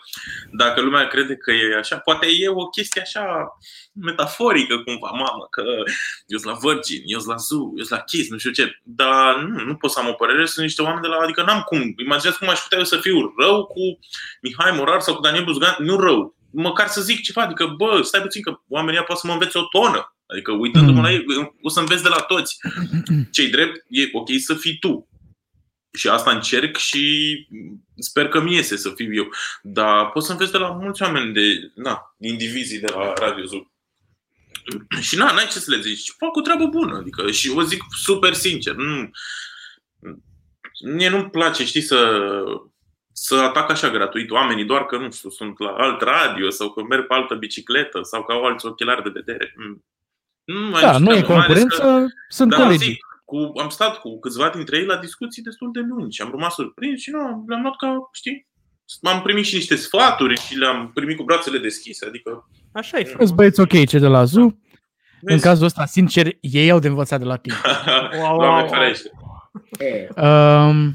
dacă 0.53 0.81
lumea 0.81 1.07
crede 1.07 1.37
că 1.37 1.53
e 1.53 1.77
așa, 1.79 1.99
poate 1.99 2.27
e 2.39 2.49
o 2.49 2.67
chestie 2.67 3.01
așa 3.01 3.59
metaforică 3.93 4.79
cumva, 4.79 5.11
mamă, 5.11 5.47
că 5.51 5.63
eu 6.27 6.39
sunt 6.39 6.53
la 6.53 6.59
Virgin, 6.71 7.03
eu 7.05 7.19
sunt 7.19 7.31
la 7.31 7.37
Zoo, 7.37 7.73
eu 7.77 7.85
sunt 7.85 7.99
la 7.99 8.05
Kiss, 8.05 8.31
nu 8.31 8.39
știu 8.39 8.51
ce. 8.51 8.81
Dar 8.83 9.37
nu, 9.37 9.65
nu 9.65 9.75
pot 9.75 9.91
să 9.91 10.01
am 10.01 10.09
o 10.09 10.13
părere, 10.13 10.47
sunt 10.47 10.65
niște 10.65 10.83
oameni 10.83 11.03
de 11.03 11.07
la... 11.07 11.17
Adică 11.17 11.43
n-am 11.43 11.61
cum. 11.61 11.95
Imaginați 11.97 12.39
cum 12.39 12.49
aș 12.49 12.59
putea 12.59 12.79
eu 12.79 12.85
să 12.85 12.97
fiu 12.97 13.35
rău 13.39 13.65
cu 13.65 13.99
Mihai 14.43 14.77
Morar 14.77 15.01
sau 15.01 15.15
cu 15.15 15.21
Daniel 15.21 15.45
Buzgan. 15.45 15.77
Nu 15.79 16.01
rău. 16.01 16.37
Măcar 16.51 16.87
să 16.87 17.01
zic 17.01 17.23
ceva. 17.23 17.43
Adică, 17.43 17.67
bă, 17.67 18.01
stai 18.03 18.21
puțin 18.21 18.43
că 18.43 18.59
oamenii 18.69 18.97
ăia 18.97 19.07
pot 19.07 19.17
să 19.17 19.27
mă 19.27 19.33
învețe 19.33 19.59
o 19.59 19.63
tonă. 19.63 20.18
Adică 20.33 20.53
uitându-mă 20.53 20.97
Mm. 20.97 21.03
la 21.03 21.13
ei, 21.13 21.25
o 21.63 21.69
să 21.69 21.81
înveți 21.81 22.03
de 22.03 22.09
la 22.09 22.21
toți. 22.21 22.57
Cei 23.31 23.49
drept, 23.49 23.85
e 23.89 24.09
ok 24.13 24.29
să 24.39 24.55
fii 24.55 24.79
tu. 24.79 25.09
Și 25.93 26.09
asta 26.09 26.31
încerc 26.31 26.77
și 26.77 27.47
sper 27.97 28.29
că 28.29 28.41
mi 28.41 28.55
iese 28.55 28.77
să 28.77 28.93
fiu 28.95 29.15
eu. 29.15 29.29
Dar 29.63 30.11
pot 30.11 30.25
să 30.25 30.33
înveți 30.33 30.53
de 30.53 30.59
la 30.59 30.71
mulți 30.71 31.03
oameni 31.03 31.33
de, 31.33 31.73
na, 31.75 32.15
indivizii 32.19 32.79
de 32.81 32.93
la 32.95 33.13
Radio 33.13 33.45
Zoo. 33.45 33.71
Și 35.01 35.17
na, 35.17 35.33
n-ai 35.33 35.47
ce 35.47 35.59
să 35.59 35.71
le 35.75 35.81
zici. 35.81 36.13
Fac 36.17 36.37
o 36.37 36.41
treabă 36.41 36.67
bună. 36.67 36.97
Adică, 36.97 37.31
și 37.31 37.51
o 37.51 37.63
zic 37.63 37.83
super 38.03 38.33
sincer. 38.33 38.75
Nu, 38.75 39.11
mie 40.85 41.09
nu-mi 41.09 41.31
place, 41.31 41.65
știi, 41.65 41.81
să, 41.81 42.21
să 43.13 43.35
atac 43.35 43.71
așa 43.71 43.91
gratuit 43.91 44.31
oamenii 44.31 44.65
doar 44.65 44.87
că, 44.87 44.97
nu 44.97 45.11
știu, 45.11 45.31
sunt 45.31 45.59
la 45.59 45.71
alt 45.71 46.01
radio 46.01 46.51
sau 46.51 46.71
că 46.73 46.83
merg 46.83 47.07
pe 47.07 47.15
altă 47.15 47.35
bicicletă 47.35 48.01
sau 48.03 48.25
că 48.25 48.33
au 48.33 48.45
alți 48.45 48.67
ochelari 48.67 49.03
de 49.03 49.09
vedere. 49.15 49.55
Mm. 50.53 50.55
Nu, 50.63 50.69
mai 50.71 50.81
Da, 50.83 50.91
nicio 50.99 51.05
nu 51.11 51.17
e 51.17 51.21
treabă, 51.21 51.33
mai 51.35 51.47
ales 51.47 51.63
că- 51.63 51.69
concurență, 51.77 52.15
sunt 52.29 52.51
da, 52.51 52.57
colegi. 52.57 52.85
zic, 52.85 52.99
cu, 53.25 53.53
am 53.63 53.69
stat 53.69 53.99
cu 54.01 54.19
câțiva 54.19 54.51
dintre 54.55 54.77
ei 54.79 54.85
la 54.85 54.97
discuții 54.97 55.43
destul 55.43 55.71
de 55.73 55.81
lungi 55.89 56.17
și 56.17 56.23
am 56.23 56.31
rămas 56.31 56.55
surprins 56.55 57.01
și 57.01 57.11
nu, 57.11 57.45
le-am 57.49 57.63
luat 57.63 57.77
ca, 57.77 58.09
știi, 58.13 58.47
am 59.03 59.23
primit 59.23 59.45
și 59.45 59.55
niște 59.55 59.75
sfaturi 59.77 60.41
și 60.41 60.55
le-am 60.57 60.91
primit 60.95 61.17
cu 61.17 61.23
brațele 61.25 61.59
deschise, 61.59 62.07
adică 62.07 62.49
Așa 62.73 62.99
e. 62.99 63.15
Îți 63.19 63.35
băieți 63.35 63.61
ok 63.61 63.87
ce 63.87 63.99
de 63.99 64.07
la 64.07 64.25
Zoo. 64.25 64.43
În 64.45 64.55
vezi, 65.21 65.43
cazul 65.43 65.65
ăsta, 65.67 65.85
sincer, 65.87 66.27
ei 66.41 66.71
au 66.71 66.79
de 66.79 66.89
învățat 66.89 67.19
de 67.19 67.25
la 67.25 67.37
tine. 67.37 67.55
Wow, 68.23 68.39
Doamne 68.39 68.61
wow, 68.61 68.69
ferește. 68.69 69.11
Um, 70.17 70.95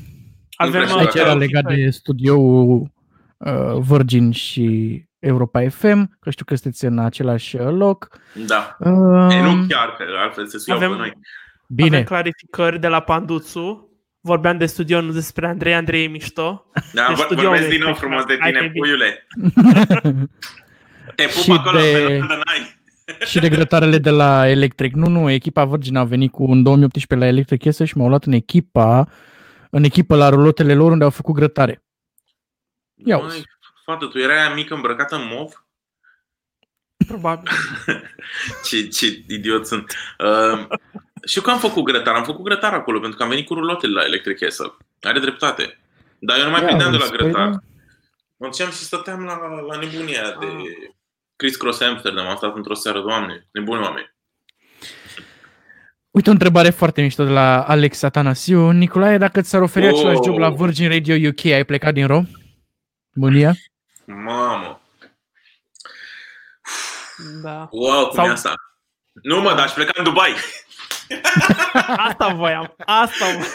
Avem 0.56 0.80
Nu 0.82 0.86
prea 0.88 0.96
aici 0.96 1.08
știu 1.10 1.20
era 1.20 1.28
dacă- 1.30 1.38
legat 1.40 1.64
de 1.64 1.90
studioul 1.90 2.92
uh, 3.38 3.78
Virgin 3.88 4.32
și 4.32 5.04
Europa 5.28 5.70
FM, 5.70 6.18
că 6.20 6.30
știu 6.30 6.46
că 6.46 6.56
sunteți 6.56 6.86
în 6.86 7.00
același 7.00 7.56
uh, 7.56 7.68
loc. 7.72 8.08
Da. 8.48 8.76
Um, 8.80 9.30
E, 9.30 9.42
nu 9.42 9.66
chiar, 9.68 9.90
că 9.98 10.04
altfel 10.24 10.48
se 10.48 10.58
suiau 10.58 10.80
Avem- 10.80 10.90
pe 10.92 10.98
noi. 10.98 11.14
Bine, 11.68 11.88
Avem 11.96 12.04
clarificări 12.04 12.80
de 12.80 12.88
la 12.88 13.00
Panduțu. 13.00 13.88
Vorbeam 14.22 14.58
de 14.58 14.66
studio, 14.66 15.02
nu 15.02 15.12
despre 15.12 15.48
Andrei. 15.48 15.74
Andrei 15.74 16.04
e 16.04 16.08
mișto. 16.08 16.66
Da, 16.94 17.06
Deci 17.08 17.16
vor- 17.16 17.26
studioul 17.26 17.48
vorbesc 17.50 17.64
este 17.64 17.76
din 17.76 17.86
nou 17.86 17.94
frumos 17.94 18.24
de 18.26 18.38
Hai 18.40 18.50
tine, 18.52 18.60
că 18.60 18.66
e 18.66 18.70
bine. 18.70 18.80
puiule. 18.86 19.28
Te 21.16 21.24
pup 21.24 21.42
Și 21.44 21.52
acolo, 21.52 21.80
de- 21.80 21.92
pe 21.94 22.00
lângă 22.08 22.26
n-ai. 22.46 22.82
și 23.26 23.40
de 23.40 23.50
grătarele 23.50 23.98
de 23.98 24.10
la 24.10 24.48
Electric. 24.50 24.94
Nu, 24.94 25.08
nu, 25.08 25.30
echipa 25.30 25.66
Virgin 25.66 25.96
a 25.96 26.04
venit 26.04 26.32
cu 26.32 26.44
în 26.52 26.64
2018 26.64 27.16
la 27.16 27.32
Electric 27.32 27.64
Yes 27.64 27.80
și 27.80 27.98
m-au 27.98 28.08
luat 28.08 28.24
în 28.26 28.32
echipa 28.32 29.08
în 29.70 29.84
echipă 29.84 30.16
la 30.16 30.30
rulotele 30.30 30.74
lor 30.74 30.92
unde 30.92 31.04
au 31.04 31.10
făcut 31.10 31.36
grătare. 31.36 31.84
Ia 33.06 33.18
Măi, 33.18 33.26
uzi. 33.26 33.44
Fată, 33.84 34.06
tu 34.06 34.20
erai 34.20 34.38
aia 34.38 34.54
mică 34.54 34.74
îmbrăcată 34.74 35.16
în 35.16 35.28
mov? 35.28 35.66
Probabil. 37.08 37.52
ce, 38.66 38.88
ce 38.88 39.24
idiot 39.28 39.68
sunt. 39.68 39.92
Uh, 40.20 40.68
știu 41.26 41.42
că 41.42 41.50
am 41.52 41.60
făcut 41.60 41.84
grătar, 41.84 42.16
am 42.16 42.24
făcut 42.24 42.44
grătar 42.46 42.74
acolo 42.74 43.00
pentru 43.00 43.18
că 43.18 43.24
am 43.24 43.30
venit 43.30 43.46
cu 43.46 43.54
rulotele 43.54 43.94
la 43.94 44.04
Electric 44.06 44.40
Castle. 44.40 44.74
Are 45.02 45.20
dreptate. 45.20 45.80
Dar 46.20 46.38
eu 46.38 46.44
nu 46.44 46.50
mai 46.50 46.60
Ia 46.60 46.66
prindeam 46.66 46.92
de 46.92 46.98
la 46.98 47.04
uzi, 47.04 47.12
grătar. 47.12 47.50
păi 47.50 47.58
Mă 48.38 48.48
duceam 48.48 48.70
și 48.70 48.78
stăteam 48.78 49.24
la, 49.24 49.38
la 49.68 49.78
nebunia 49.80 50.38
de 50.40 50.48
Chris 51.36 51.56
Cross 51.56 51.82
Amsterdam. 51.82 52.28
Am 52.28 52.36
stat 52.36 52.56
într-o 52.56 52.74
seară, 52.74 53.00
doamne, 53.02 53.48
nebuni 53.52 53.82
oameni. 53.82 54.12
Uite 56.12 56.30
o 56.30 56.32
întrebare 56.32 56.70
foarte 56.70 57.02
mișto 57.02 57.24
de 57.24 57.30
la 57.32 57.64
Alex 57.64 58.02
Atanasiu. 58.02 58.70
Nicolae, 58.72 59.18
dacă 59.18 59.42
ți 59.42 59.50
s-ar 59.50 59.62
oferi 59.62 59.86
Oh. 59.88 59.94
același 59.98 60.20
job 60.26 60.38
la 60.38 60.50
Virgin 60.50 60.90
Radio 60.90 61.30
UK, 61.30 61.46
ai 61.46 61.64
plecat 61.66 61.94
din 61.94 62.08
Rom? 62.08 62.26
Mânia? 63.16 63.54
Mamă, 64.06 64.82
Da. 67.42 67.68
wow, 67.72 68.06
cum 68.08 68.16
Sau- 68.16 68.26
e 68.26 68.30
asta? 68.30 68.54
Nu 69.24 69.42
mă, 69.42 69.50
dar 69.50 69.60
aș 69.66 69.72
pleca 69.72 69.92
în 69.96 70.04
Dubai. 70.04 70.34
Asta 72.08 72.28
voiam. 72.28 72.74
Asta 72.86 73.26
voiam. 73.26 73.48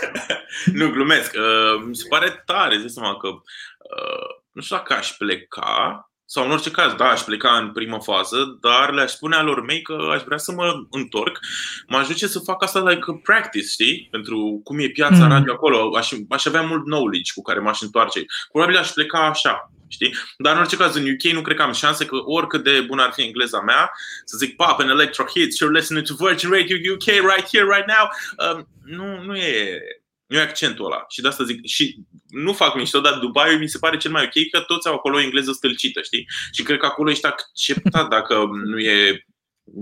nu, 0.65 0.91
glumesc. 0.91 1.35
Uh, 1.35 1.83
mi 1.87 1.97
se 1.97 2.09
pare 2.09 2.43
tare, 2.47 2.75
îți 2.75 2.81
dai 2.83 2.91
seama 2.91 3.17
că 3.17 3.29
uh, 3.29 4.43
nu 4.53 4.63
știu 4.63 4.77
dacă 4.77 4.95
aș 4.95 5.11
pleca, 5.13 6.03
sau 6.25 6.45
în 6.45 6.51
orice 6.51 6.71
caz, 6.71 6.93
da, 6.93 7.05
aș 7.09 7.21
pleca 7.21 7.57
în 7.57 7.73
primă 7.73 7.99
fază, 8.03 8.59
dar 8.61 8.93
le-aș 8.93 9.11
spune 9.11 9.37
alor 9.37 9.63
mei 9.65 9.83
că 9.83 10.09
aș 10.13 10.23
vrea 10.23 10.39
să 10.39 10.53
mă 10.53 10.75
întorc. 10.91 11.39
M-aș 11.87 12.07
duce 12.07 12.27
să 12.27 12.39
fac 12.39 12.63
asta 12.63 12.81
like 12.91 13.05
a 13.09 13.21
practice, 13.23 13.67
știi? 13.67 14.09
Pentru 14.11 14.61
cum 14.65 14.79
e 14.79 14.89
piața 14.89 15.25
Mm. 15.25 15.29
radio 15.31 15.53
acolo. 15.53 15.97
Aș, 15.97 16.13
aș 16.29 16.45
avea 16.47 16.63
mult 16.63 16.85
knowledge 16.85 17.33
cu 17.35 17.43
care 17.43 17.59
m-aș 17.61 17.81
întoarce. 17.81 18.25
Probabil 18.53 18.77
aș 18.77 18.91
pleca 18.91 19.19
așa, 19.27 19.73
știi? 19.89 20.15
Dar 20.39 20.55
în 20.55 20.61
orice 20.61 20.77
caz, 20.77 20.95
în 20.95 21.11
UK 21.11 21.33
nu 21.33 21.43
cred 21.43 21.57
că 21.57 21.63
am 21.63 21.73
șanse 21.73 22.05
că 22.07 22.17
oricât 22.25 22.65
de 22.65 22.81
bună 22.81 23.03
ar 23.03 23.13
fi 23.13 23.23
engleza 23.23 23.61
mea, 23.61 23.91
să 24.25 24.37
zic 24.37 24.57
pop 24.57 24.79
and 24.81 24.91
electro 24.91 25.25
hits, 25.25 25.57
you're 25.57 25.73
listening 25.73 26.07
to 26.07 26.15
Virgin 26.27 26.51
Radio 26.51 26.93
UK 26.95 27.05
right 27.07 27.49
here, 27.53 27.65
right 27.75 27.87
now. 27.87 28.09
Um, 28.55 28.69
nu, 28.85 29.23
nu 29.23 29.37
e 29.37 29.81
nu 30.27 30.37
e 30.37 30.41
accentul 30.41 30.85
ăla. 30.85 31.05
Și 31.09 31.21
de 31.21 31.29
asta 31.29 31.45
zic, 31.45 31.67
și 31.67 31.97
nu 32.29 32.53
fac 32.53 32.75
mișto, 32.75 33.01
dar 33.01 33.13
Dubai 33.19 33.57
mi 33.57 33.69
se 33.69 33.79
pare 33.79 33.97
cel 33.97 34.11
mai 34.11 34.25
ok 34.25 34.51
că 34.51 34.61
toți 34.61 34.89
au 34.89 34.95
acolo 34.95 35.17
o 35.17 35.21
engleză 35.21 35.53
stâlcită, 35.53 36.03
știi? 36.03 36.29
Și 36.53 36.63
cred 36.63 36.79
că 36.79 36.87
acolo 36.87 37.11
ești 37.11 37.27
acceptat 37.27 38.09
dacă 38.17 38.45
nu 38.65 38.79
e 38.79 39.25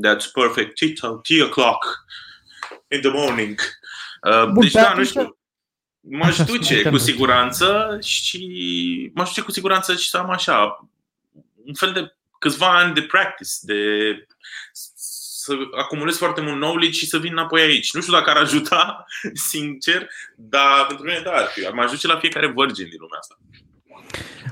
that's 0.06 0.30
perfect, 0.32 0.74
tea, 0.78 1.08
tea 1.22 1.46
o'clock. 1.48 1.82
in 2.88 3.00
the 3.00 3.10
morning. 3.10 3.60
Uh, 4.30 4.44
Bun, 4.44 4.62
deci, 4.62 4.72
pe 4.72 4.78
da, 4.78 4.84
nu 4.84 4.88
atunci- 4.90 5.06
știu. 5.06 5.35
M-aș 6.10 6.28
Așa, 6.28 6.44
duce 6.44 6.64
spune-te, 6.64 6.88
cu 6.88 6.94
nu. 6.94 7.00
siguranță 7.00 7.98
și 8.02 9.10
m-aș 9.14 9.28
duce 9.28 9.40
cu 9.40 9.50
siguranță 9.50 9.94
și 9.94 10.08
să 10.08 10.16
am 10.16 10.30
așa 10.30 10.88
un 11.64 11.74
fel 11.74 11.92
de 11.92 12.14
câțiva 12.38 12.78
ani 12.78 12.94
de 12.94 13.02
practice, 13.02 13.50
de 13.62 13.80
să 15.46 15.56
acumulez 15.76 16.16
foarte 16.16 16.40
mult 16.40 16.56
knowledge 16.56 16.98
și 16.98 17.06
să 17.06 17.18
vin 17.18 17.32
înapoi 17.32 17.60
aici. 17.60 17.92
Nu 17.92 18.00
știu 18.00 18.12
dacă 18.12 18.30
ar 18.30 18.36
ajuta, 18.36 19.06
sincer, 19.50 20.08
dar 20.36 20.86
pentru 20.86 21.04
mine 21.04 21.20
da, 21.24 21.32
ar 21.32 21.46
fi. 21.46 21.60
M-aș 21.60 21.90
duce 21.90 22.06
la 22.06 22.18
fiecare 22.18 22.52
virgin 22.56 22.88
din 22.88 22.98
lumea 22.98 23.18
asta. 23.18 23.38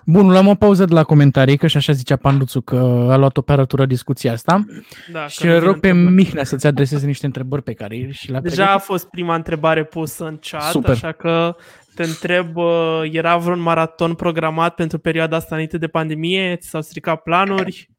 Bun, 0.06 0.26
luăm 0.28 0.46
o 0.46 0.54
pauză 0.54 0.84
de 0.84 0.94
la 0.94 1.04
comentarii, 1.04 1.56
că 1.56 1.66
și 1.66 1.76
așa 1.76 1.92
zicea 1.92 2.16
Panduțu 2.16 2.60
că 2.60 2.76
a 3.10 3.16
luat 3.16 3.36
o 3.36 3.40
operatură 3.40 3.86
discuția 3.86 4.32
asta. 4.32 4.64
Da, 5.12 5.26
și 5.28 5.38
că 5.40 5.46
nu 5.46 5.52
îl 5.52 5.58
vin 5.58 5.68
rog 5.68 5.80
pe 5.80 5.88
întrebări. 5.88 6.14
Mihnea 6.14 6.44
să-ți 6.44 6.66
adreseze 6.66 7.06
niște 7.06 7.26
întrebări 7.26 7.62
pe 7.62 7.72
care 7.72 8.08
și 8.12 8.30
le-a 8.30 8.40
Deja 8.40 8.62
a 8.62 8.64
pregătit. 8.66 8.86
fost 8.86 9.06
prima 9.06 9.34
întrebare 9.34 9.84
pusă 9.84 10.24
în 10.24 10.38
chat, 10.50 10.70
Super. 10.70 10.90
așa 10.90 11.12
că 11.12 11.56
te 11.94 12.02
întreb, 12.02 12.56
uh, 12.56 13.00
era 13.12 13.36
vreun 13.36 13.58
maraton 13.60 14.14
programat 14.14 14.74
pentru 14.74 14.98
perioada 14.98 15.36
asta 15.36 15.48
înainte 15.50 15.78
de 15.78 15.86
pandemie? 15.88 16.56
Ți 16.56 16.68
s-au 16.68 16.82
stricat 16.82 17.22
planuri? 17.22 17.90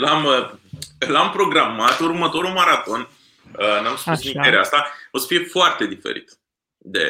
L-am, 0.00 0.24
uh, 0.24 0.50
l-am 1.08 1.30
programat 1.30 1.98
următorul 2.00 2.50
maraton. 2.50 3.08
uh, 3.58 3.82
N-am 3.82 3.96
spus 3.96 4.06
Așa. 4.06 4.20
nicăieri 4.24 4.56
asta. 4.56 4.86
O 5.10 5.18
să 5.18 5.26
fie 5.28 5.38
foarte 5.38 5.86
diferit 5.86 6.38
de, 6.78 7.06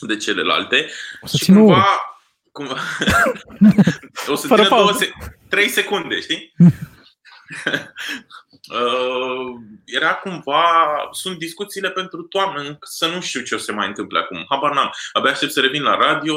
de 0.00 0.16
celelalte. 0.16 0.86
O 1.20 1.26
să 1.26 1.36
și 1.36 1.44
țină 1.44 1.58
o 1.58 1.62
oră. 1.62 1.72
cumva, 1.72 1.86
cumva 2.56 2.76
o 4.32 4.34
să 4.34 4.46
Fără 4.46 4.62
țină 4.62 4.76
două 4.76 4.84
pauză. 4.88 4.98
se- 5.04 5.12
trei 5.48 5.68
secunde, 5.68 6.20
știi? 6.20 6.52
Uh, 8.72 9.54
era 9.84 10.14
cumva, 10.14 10.64
sunt 11.12 11.38
discuțiile 11.38 11.90
pentru 11.90 12.22
toamnă, 12.22 12.78
să 12.82 13.06
nu 13.06 13.20
știu 13.20 13.40
ce 13.40 13.54
o 13.54 13.58
să 13.58 13.64
se 13.64 13.72
mai 13.72 13.86
întâmple 13.86 14.18
acum. 14.18 14.44
Habar 14.48 14.72
n-am. 14.74 14.90
Abia 15.12 15.30
aștept 15.30 15.52
să 15.52 15.60
revin 15.60 15.82
la 15.82 15.96
radio. 15.96 16.36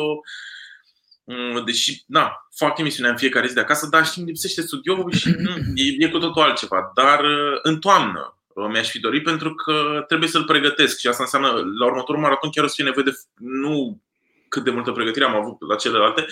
Mm, 1.23 1.65
Deși, 1.65 2.03
da, 2.05 2.47
fac 2.55 2.77
emisiunea 2.77 3.11
în 3.11 3.17
fiecare 3.17 3.47
zi 3.47 3.53
de 3.53 3.59
acasă, 3.59 3.87
dar 3.91 4.05
știi, 4.05 4.21
îmi 4.21 4.29
lipsește 4.31 4.61
studioul 4.61 5.11
și 5.13 5.29
nu, 5.45 5.49
e, 5.75 5.95
e 6.05 6.09
cu 6.09 6.17
totul 6.17 6.41
altceva. 6.41 6.91
Dar 6.95 7.23
uh, 7.23 7.59
în 7.61 7.79
toamnă 7.79 8.37
uh, 8.47 8.67
mi-aș 8.71 8.89
fi 8.89 8.99
dorit 8.99 9.23
pentru 9.23 9.55
că 9.55 10.03
trebuie 10.07 10.29
să-l 10.29 10.43
pregătesc 10.45 10.99
și 10.99 11.07
asta 11.07 11.23
înseamnă, 11.23 11.47
la 11.79 11.85
următorul 11.85 12.21
maraton 12.21 12.49
chiar 12.49 12.63
o 12.63 12.67
să 12.67 12.73
fie 12.75 12.83
nevoie 12.83 13.05
de 13.05 13.19
nu 13.35 14.01
cât 14.49 14.63
de 14.63 14.71
multă 14.71 14.91
pregătire 14.91 15.25
am 15.25 15.35
avut 15.35 15.57
la 15.69 15.75
celelalte, 15.75 16.25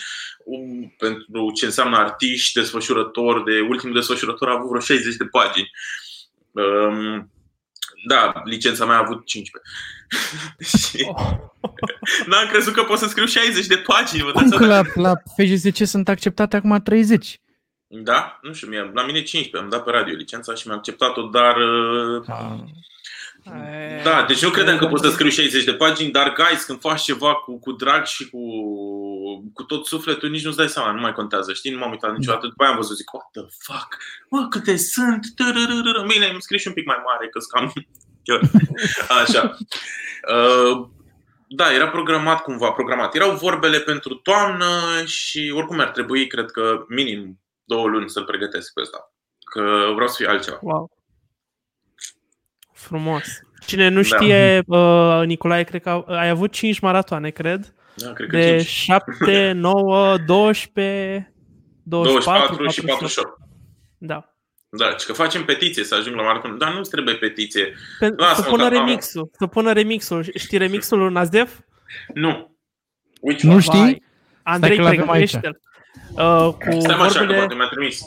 um, 0.45 0.95
pentru 0.97 1.51
ce 1.55 1.65
înseamnă 1.65 1.97
artiști, 1.97 2.59
desfășurători, 2.59 3.43
de 3.43 3.59
ultimul 3.69 3.95
desfășurător 3.95 4.49
a 4.49 4.53
avut 4.53 4.67
vreo 4.67 4.81
60 4.81 5.15
de 5.15 5.25
pagini. 5.25 5.71
Um, 6.51 7.31
da, 8.07 8.41
licența 8.45 8.85
mea 8.85 8.95
a 8.95 9.03
avut 9.05 9.25
15. 9.25 9.71
și 10.77 10.97
n-am 12.29 12.47
crezut 12.47 12.73
că 12.73 12.83
pot 12.83 12.97
să 12.97 13.07
scriu 13.07 13.25
60 13.25 13.65
de 13.65 13.77
pagini. 13.77 14.23
Vă 14.23 14.31
Cum 14.31 14.41
dați 14.41 14.57
că 14.57 14.65
seama? 14.65 14.87
la, 14.95 15.09
la 15.09 15.15
FGSC 15.35 15.85
sunt 15.85 16.09
acceptate 16.09 16.55
acum 16.55 16.81
30? 16.83 17.39
Da, 17.87 18.39
nu 18.41 18.53
știu, 18.53 18.67
mie, 18.67 18.91
la 18.93 19.05
mine 19.05 19.21
15, 19.21 19.57
am 19.57 19.69
dat 19.69 19.83
pe 19.83 19.91
radio 19.91 20.15
licența 20.15 20.53
și 20.53 20.67
mi-am 20.67 20.77
acceptat-o, 20.77 21.21
dar 21.21 21.55
uh, 21.55 22.23
Da, 24.03 24.25
deci 24.27 24.43
nu 24.43 24.49
credeam 24.49 24.77
că 24.77 24.85
pot 24.85 24.99
să 24.99 25.09
scriu 25.09 25.29
60 25.29 25.63
de 25.63 25.73
pagini, 25.73 26.11
dar 26.11 26.33
guys, 26.33 26.63
când 26.63 26.79
faci 26.79 27.01
ceva 27.01 27.33
cu, 27.35 27.59
cu 27.59 27.71
drag 27.71 28.05
și 28.05 28.29
cu, 28.29 28.39
cu 29.53 29.63
tot 29.63 29.85
sufletul, 29.85 30.29
nici 30.29 30.43
nu-ți 30.43 30.57
dai 30.57 30.69
seama, 30.69 30.91
nu 30.91 31.01
mai 31.01 31.13
contează, 31.13 31.53
știi? 31.53 31.71
Nu 31.71 31.77
m-am 31.77 31.91
uitat 31.91 32.17
niciodată, 32.17 32.47
după 32.47 32.63
aia 32.63 32.71
am 32.71 32.77
văzut, 32.77 32.97
zic, 32.97 33.13
what 33.13 33.27
the 33.31 33.41
fuck, 33.59 33.97
mă, 34.29 34.47
câte 34.49 34.77
sunt, 34.77 35.25
Tărărărără. 35.35 36.05
bine, 36.13 36.25
îmi 36.25 36.41
scris 36.41 36.61
și 36.61 36.67
un 36.67 36.73
pic 36.73 36.85
mai 36.85 37.01
mare, 37.05 37.27
că 37.27 37.39
cam 37.51 37.73
așa. 39.21 39.57
Uh, 40.33 40.87
da, 41.47 41.73
era 41.73 41.89
programat 41.89 42.41
cumva, 42.41 42.71
programat. 42.71 43.15
Erau 43.15 43.35
vorbele 43.35 43.79
pentru 43.79 44.13
toamnă 44.13 45.03
și 45.05 45.53
oricum 45.55 45.79
ar 45.79 45.89
trebui, 45.89 46.27
cred 46.27 46.51
că, 46.51 46.85
minim 46.87 47.39
două 47.63 47.87
luni 47.87 48.09
să-l 48.09 48.23
pregătesc 48.23 48.73
pe 48.73 48.81
ăsta. 48.81 49.13
Că 49.51 49.91
vreau 49.93 50.07
să 50.07 50.15
fie 50.17 50.27
altceva. 50.27 50.59
Wow. 50.61 50.96
Frumos. 52.77 53.23
Cine 53.65 53.87
nu 53.87 54.01
Da. 54.01 54.15
știe, 54.17 54.63
uh, 54.67 55.21
Nicolae, 55.25 55.63
cred 55.63 55.81
că 55.81 56.03
ai 56.07 56.29
avut 56.29 56.51
5 56.51 56.79
maratoane, 56.79 57.29
cred. 57.29 57.73
Da, 57.95 58.13
cred 58.13 58.29
că 58.29 58.37
De 58.37 58.55
5. 58.57 58.67
7, 58.67 59.51
9, 59.55 60.17
12, 60.25 61.33
24, 61.83 62.55
24 62.55 62.67
și 62.69 62.81
48. 62.85 63.37
Da. 63.97 64.31
Da, 64.69 64.95
și 64.97 65.05
că 65.05 65.13
facem 65.13 65.45
petiție 65.45 65.83
să 65.83 65.95
ajung 65.95 66.15
la 66.15 66.21
maraton. 66.21 66.57
Dar 66.57 66.73
nu-ți 66.73 66.89
trebuie 66.89 67.15
petiție. 67.15 67.73
Pe, 67.99 68.13
Lasă-mă 68.17 68.43
să 68.43 68.49
pună 68.49 68.69
că 68.69 68.75
am- 68.77 68.85
remixul. 68.85 69.29
Să 69.37 69.47
pună 69.47 69.71
remixul. 69.71 70.25
Știi 70.35 70.57
remixul 70.57 70.97
lui 70.99 71.11
Nazdef? 71.13 71.57
Nu. 72.13 72.55
Which 73.21 73.41
Nu 73.43 73.51
one? 73.51 73.61
știi? 73.61 73.79
Vai. 73.79 74.03
Andrei, 74.43 74.75
că 74.77 74.81
l-avem 74.81 75.09
aici. 75.09 75.31
pregătește-l. 75.31 75.59
Uh, 76.11 76.53
cu 76.53 76.79
Stai 76.79 76.95
mă 76.97 77.03
așa, 77.03 77.11
că 77.11 77.17
vorbele... 77.17 77.37
poate 77.37 77.53
mi-a 77.55 77.67
trimis. 77.67 77.99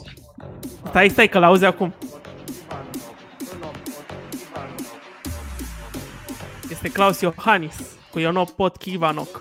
Stai, 0.86 1.08
stai, 1.08 1.28
că 1.28 1.38
l-auzi 1.38 1.64
acum. 1.64 1.94
Este 6.82 6.92
Claus 6.92 7.20
Iohannis 7.20 7.76
cu 8.10 8.18
Iono 8.18 8.44
Pot 8.44 8.76
Kivanok. 8.76 9.40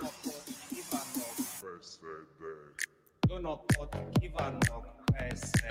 Eu 3.30 3.40
nu 3.42 3.66
pot 3.78 3.94
Ivanov 4.22 4.84
PSD. 5.06 5.64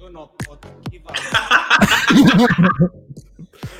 Eu 0.00 0.08
nu 0.10 0.34
pot 0.46 0.64
Ivanov. 0.90 1.22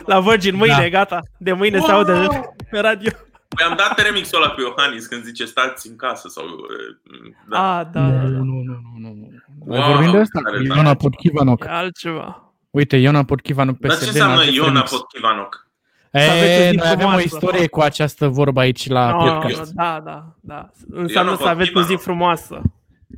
La 0.07 0.21
Virgin, 0.21 0.55
mâine, 0.57 0.75
Da. 0.77 0.89
gata. 0.89 1.21
De 1.39 1.53
mâine 1.53 1.79
se 1.79 1.85
Wow! 1.93 1.97
aude 1.97 2.29
pe 2.71 2.79
radio. 2.79 3.11
Păi 3.49 3.65
am 3.71 3.77
dat 3.77 4.01
remixul 4.01 4.43
ăla 4.43 4.53
cu 4.53 4.61
Iohannis 4.61 5.07
când 5.07 5.25
zice 5.25 5.45
stați 5.45 5.89
în 5.89 5.97
casă 5.97 6.29
sau... 6.29 6.45
uh, 6.45 7.35
Da. 7.49 7.79
Ah, 7.79 7.87
da, 7.93 8.01
da, 8.01 8.09
da. 8.11 8.21
Nu, 8.23 8.43
nu, 8.45 8.63
nu, 8.63 8.81
nu, 8.99 9.09
nu. 9.15 9.29
Noi 9.67 9.79
Wow, 9.79 9.93
vorbim 9.93 10.11
de 10.11 10.19
asta, 10.19 10.41
tare, 10.43 10.57
cu 10.59 10.63
tare. 10.67 10.79
Iona 10.79 10.95
Podchivanoc. 10.95 11.65
E 11.65 11.69
altceva. 11.69 12.53
Uite, 12.71 12.97
Iona 12.97 13.25
Podchivanoc 13.25 13.79
Dar 13.79 13.91
PSD. 13.91 14.03
ce 14.03 14.09
înseamnă 14.09 14.35
Nazdef 14.35 14.55
Iona 14.55 14.69
Remix. 14.73 14.91
Potkivanoc? 14.91 15.69
Să 16.13 16.19
aveți 16.31 16.61
o 16.61 16.63
E, 16.65 16.71
zi 16.71 16.77
noi 16.77 16.87
avem 16.89 16.97
o 16.97 17.09
frumoasă. 17.09 17.23
istorie 17.25 17.67
cu 17.67 17.81
această 17.81 18.29
vorbă 18.29 18.61
aici 18.61 18.89
la 18.89 19.11
No, 19.11 19.17
podcast. 19.41 19.73
da, 19.73 20.01
da, 20.05 20.37
da. 20.41 20.71
Înseamnă 20.91 21.31
nu 21.31 21.37
să 21.37 21.43
pot 21.43 21.51
aveți 21.53 21.71
o 21.71 21.79
zi 21.81 21.83
Ivanov. 21.83 22.03
frumoasă. 22.03 22.61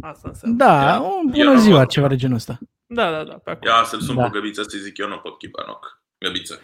Asta 0.00 0.28
înseamnă. 0.28 0.56
Da, 0.56 0.94
Eu- 0.94 1.02
o 1.02 1.06
eu 1.34 1.44
bună 1.44 1.50
nu 1.52 1.58
ziua, 1.60 1.78
pot. 1.78 1.88
ceva 1.88 2.08
de 2.08 2.16
genul 2.16 2.36
ăsta. 2.36 2.58
Da, 2.86 3.10
da, 3.10 3.24
da, 3.24 3.32
pe 3.44 3.50
acolo. 3.50 3.70
Ia 3.70 3.84
să-l 3.84 4.00
sun 4.00 4.16
Da. 4.16 4.22
pe 4.22 4.28
Găbiță 4.32 4.62
să-i 4.62 4.80
zic 4.80 4.98
Iona 4.98 5.14
Potkivanoc. 5.16 6.02
Găbiță. 6.18 6.60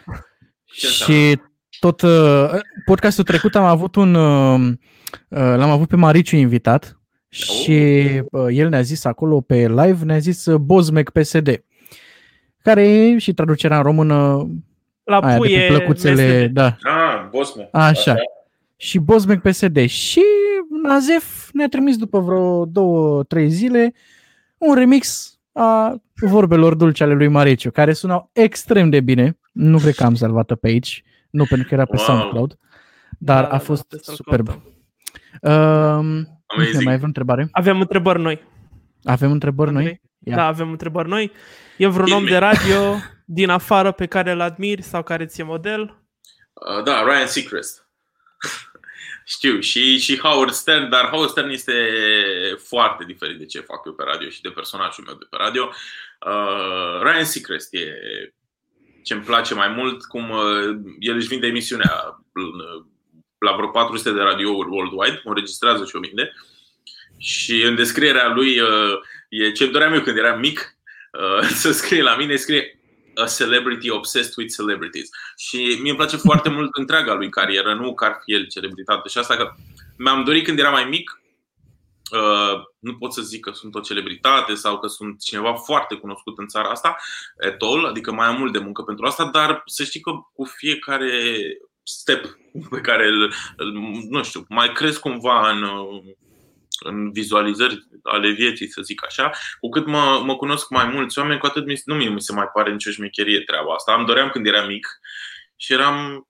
Ce 0.65 0.87
Și 0.87 1.39
tot 1.79 2.01
uh, 2.01 2.49
podcastul 2.85 3.23
trecut 3.23 3.55
am 3.55 3.63
avut 3.63 3.95
un 3.95 4.13
uh, 4.15 4.59
uh, 5.27 5.37
l-am 5.39 5.69
avut 5.69 5.87
pe 5.87 5.95
Mariciu 5.95 6.35
invitat 6.35 6.99
și 7.29 8.05
uh, 8.31 8.45
el 8.49 8.69
ne-a 8.69 8.81
zis 8.81 9.05
acolo 9.05 9.41
pe 9.41 9.55
live, 9.67 9.97
ne-a 10.03 10.17
zis 10.17 10.45
uh, 10.45 10.57
Bozmec 10.59 11.09
PSD. 11.09 11.63
Care 12.63 12.87
e 12.87 13.17
și 13.17 13.33
traducerea 13.33 13.77
în 13.77 13.83
română 13.83 14.47
La 15.09 15.17
aia 15.19 15.31
de 15.31 15.37
puie, 15.37 15.59
pe 15.67 15.73
plăcuțele, 15.77 16.43
PSD. 16.45 16.53
da. 16.53 16.75
Ah, 16.83 17.27
Bosme. 17.31 17.69
Așa. 17.71 18.15
Și 18.75 18.99
Bozmec 18.99 19.41
PSD. 19.41 19.85
Și 19.87 20.21
Nazef 20.83 21.49
ne-a 21.53 21.67
trimis 21.67 21.97
după 21.97 22.19
vreo 22.19 22.65
două, 22.65 23.23
trei 23.23 23.49
zile 23.49 23.93
un 24.57 24.75
remix 24.75 25.33
a 25.53 25.95
vorbelor 26.21 26.75
dulce 26.75 27.03
ale 27.03 27.13
lui 27.13 27.27
Mariciu, 27.27 27.71
care 27.71 27.93
sunau 27.93 28.29
extrem 28.33 28.89
de 28.89 29.01
bine. 29.01 29.37
Nu 29.51 29.77
cred 29.77 29.95
că 29.95 30.03
am 30.03 30.15
salvat-o 30.15 30.55
pe 30.55 30.67
aici, 30.67 31.03
nu 31.29 31.45
pentru 31.45 31.67
că 31.67 31.73
era 31.73 31.85
pe 31.85 31.95
Wow. 31.97 32.05
SoundCloud, 32.05 32.57
dar 33.17 33.41
Da, 33.41 33.47
a 33.47 33.51
da, 33.51 33.57
fost 33.57 33.81
trebuie 33.87 34.03
să-l 34.03 34.15
superb. 34.15 34.47
căutăm. 34.47 34.63
Um, 35.41 36.41
Amazing. 36.45 36.83
mai 36.83 36.93
avem 36.93 37.05
întrebare? 37.05 37.47
Avem 37.51 37.79
întrebări 37.79 38.21
noi. 38.21 38.41
Avem 39.03 39.31
întrebări 39.31 39.71
noi? 39.71 39.79
Andrei? 39.81 40.01
Ia. 40.23 40.35
Da, 40.35 40.45
avem 40.45 40.69
întrebări 40.69 41.09
noi. 41.09 41.31
E 41.77 41.87
vreun 41.87 42.11
om 42.11 42.17
Filme. 42.23 42.29
de 42.29 42.37
radio 42.37 42.95
din 43.31 43.49
afară 43.49 43.91
pe 43.91 44.05
care 44.05 44.31
îl 44.31 44.39
admiri 44.39 44.81
sau 44.81 45.03
care 45.03 45.25
ți-e 45.25 45.43
model? 45.43 45.81
Uh, 46.53 46.83
da, 46.83 47.03
Ryan 47.03 47.27
Seacrest. 47.27 47.87
Știu, 49.25 49.59
și, 49.59 49.97
și 49.97 50.19
Howard 50.19 50.51
Stern, 50.51 50.89
dar 50.89 51.05
Howard 51.09 51.29
Stern 51.29 51.49
este 51.49 51.73
foarte 52.57 53.03
diferit 53.05 53.37
de 53.37 53.45
ce 53.45 53.59
fac 53.59 53.85
eu 53.85 53.93
pe 53.93 54.03
radio 54.03 54.29
și 54.29 54.41
de 54.41 54.49
personajul 54.49 55.03
meu 55.05 55.15
de 55.15 55.27
pe 55.29 55.35
radio. 55.39 55.71
Uh, 56.25 57.01
Ryan 57.01 57.25
Seacrest 57.25 57.73
e 57.73 57.87
ce 59.03 59.13
îmi 59.13 59.23
place 59.23 59.53
mai 59.53 59.67
mult, 59.67 60.05
cum 60.05 60.29
uh, 60.29 60.79
el 60.99 61.15
își 61.15 61.27
vinde 61.27 61.47
emisiunea 61.47 62.23
uh, 62.33 62.85
la 63.37 63.55
vreo 63.55 63.67
400 63.67 64.11
de 64.11 64.21
radiouri 64.21 64.69
worldwide, 64.69 65.21
o 65.23 65.29
înregistrează 65.29 65.85
și 65.85 65.95
o 65.95 65.99
vinde. 65.99 66.33
Și 67.17 67.61
în 67.63 67.75
descrierea 67.75 68.27
lui 68.27 68.59
uh, 68.59 68.93
e 69.29 69.51
ce 69.51 69.69
doream 69.69 69.93
eu 69.93 70.01
când 70.01 70.17
eram 70.17 70.39
mic, 70.39 70.77
uh, 71.11 71.47
să 71.63 71.71
scrie 71.71 72.01
la 72.01 72.15
mine, 72.15 72.35
scrie 72.35 72.78
a 73.23 73.27
celebrity 73.37 73.89
obsessed 73.89 74.33
with 74.37 74.55
celebrities. 74.55 75.09
Și 75.37 75.57
mie 75.57 75.89
îmi 75.89 75.97
place 75.97 76.17
foarte 76.17 76.49
mult 76.49 76.69
întreaga 76.71 77.13
lui 77.13 77.29
carieră, 77.29 77.73
nu 77.73 77.93
că 77.93 78.05
ar 78.05 78.19
fi 78.23 78.33
el 78.33 78.47
celebritate. 78.47 79.09
Și 79.09 79.17
asta 79.17 79.35
că 79.35 79.53
mi-am 79.97 80.23
dorit 80.23 80.43
când 80.43 80.59
eram 80.59 80.71
mai 80.71 80.85
mic 80.85 81.19
Uh, 82.11 82.61
nu 82.79 82.97
pot 82.97 83.13
să 83.13 83.21
zic 83.21 83.43
că 83.43 83.51
sunt 83.51 83.75
o 83.75 83.79
celebritate 83.79 84.53
sau 84.53 84.79
că 84.79 84.87
sunt 84.87 85.19
cineva 85.21 85.53
foarte 85.53 85.95
cunoscut 85.95 86.37
în 86.37 86.47
țara 86.47 86.69
asta, 86.69 86.95
etol, 87.37 87.85
adică 87.85 88.11
mai 88.11 88.27
am 88.27 88.37
mult 88.37 88.53
de 88.53 88.59
muncă 88.59 88.81
pentru 88.81 89.05
asta, 89.05 89.25
dar 89.25 89.61
să 89.65 89.83
știi 89.83 89.99
că 89.99 90.11
cu 90.33 90.43
fiecare 90.43 91.33
step 91.83 92.37
pe 92.69 92.81
care 92.81 93.07
îl, 93.07 93.33
îl 93.55 93.71
nu 94.09 94.23
știu, 94.23 94.45
mai 94.47 94.71
cresc 94.71 94.99
cumva 94.99 95.49
în, 95.49 95.65
în 96.79 97.11
vizualizări 97.11 97.87
ale 98.03 98.29
vieții, 98.29 98.71
să 98.71 98.81
zic 98.81 99.05
așa, 99.05 99.31
cu 99.59 99.69
cât 99.69 99.85
mă, 99.85 100.21
mă 100.25 100.35
cunosc 100.35 100.69
mai 100.69 100.85
mulți 100.85 101.19
oameni, 101.19 101.39
cu 101.39 101.45
atât 101.45 101.65
mi, 101.65 101.81
nu 101.85 101.95
mi 101.95 102.21
se 102.21 102.33
mai 102.33 102.49
pare 102.53 102.71
nicio 102.71 102.91
șmecherie 102.91 103.39
treaba 103.39 103.73
asta. 103.73 103.91
Am 103.91 104.05
doream 104.05 104.29
când 104.29 104.47
eram 104.47 104.67
mic 104.67 104.87
și 105.55 105.73
eram 105.73 106.23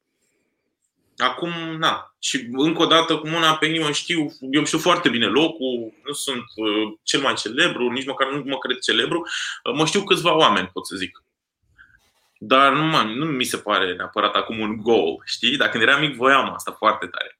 Acum, 1.20 1.52
na. 1.78 2.16
Și 2.20 2.48
încă 2.52 2.82
o 2.82 2.86
dată, 2.86 3.18
cu 3.18 3.28
mâna 3.28 3.56
pe 3.56 3.66
inimă 3.66 3.92
știu, 3.92 4.32
eu 4.52 4.64
știu 4.64 4.78
foarte 4.78 5.10
bine 5.10 5.26
locul, 5.26 5.94
nu 6.04 6.14
sunt 6.14 6.44
uh, 6.56 6.98
cel 7.04 7.22
mai 7.22 7.34
celebru, 7.34 7.90
nici 7.90 8.06
măcar 8.06 8.32
nu 8.32 8.44
mă 8.46 8.58
cred 8.58 8.80
celebru, 8.80 9.20
uh, 9.64 9.74
mă 9.74 9.86
știu 9.86 10.04
câțiva 10.04 10.36
oameni, 10.36 10.70
pot 10.74 10.88
să 10.88 10.96
zic. 10.96 11.24
Dar 12.38 12.74
nu, 12.74 12.84
mă, 12.84 13.02
nu 13.02 13.26
mi 13.26 13.44
se 13.44 13.58
pare 13.58 13.96
neapărat 13.96 14.36
acum 14.36 14.60
un 14.60 14.78
goal, 14.78 15.22
știi? 15.26 15.58
Dacă 15.58 15.72
când 15.72 15.84
eram 15.84 16.00
mic, 16.00 16.16
voiam 16.16 16.54
asta 16.54 16.72
foarte 16.72 17.06
tare. 17.06 17.40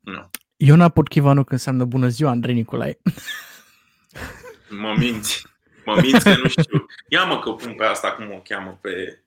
Nu. 0.00 0.30
Iona 0.56 0.88
Potchivanu 0.88 1.40
când 1.40 1.50
înseamnă 1.50 1.84
bună 1.84 2.08
ziua, 2.08 2.30
Andrei 2.30 2.54
Nicolae. 2.54 2.98
Mă 4.82 4.94
minți. 4.98 5.46
Mă 5.84 6.00
minți 6.00 6.24
că 6.24 6.36
nu 6.36 6.48
știu. 6.48 6.86
Ia 7.08 7.24
mă 7.24 7.38
că 7.40 7.50
pun 7.50 7.74
pe 7.74 7.84
asta, 7.84 8.12
cum 8.12 8.32
o 8.32 8.40
cheamă 8.40 8.78
pe... 8.82 9.22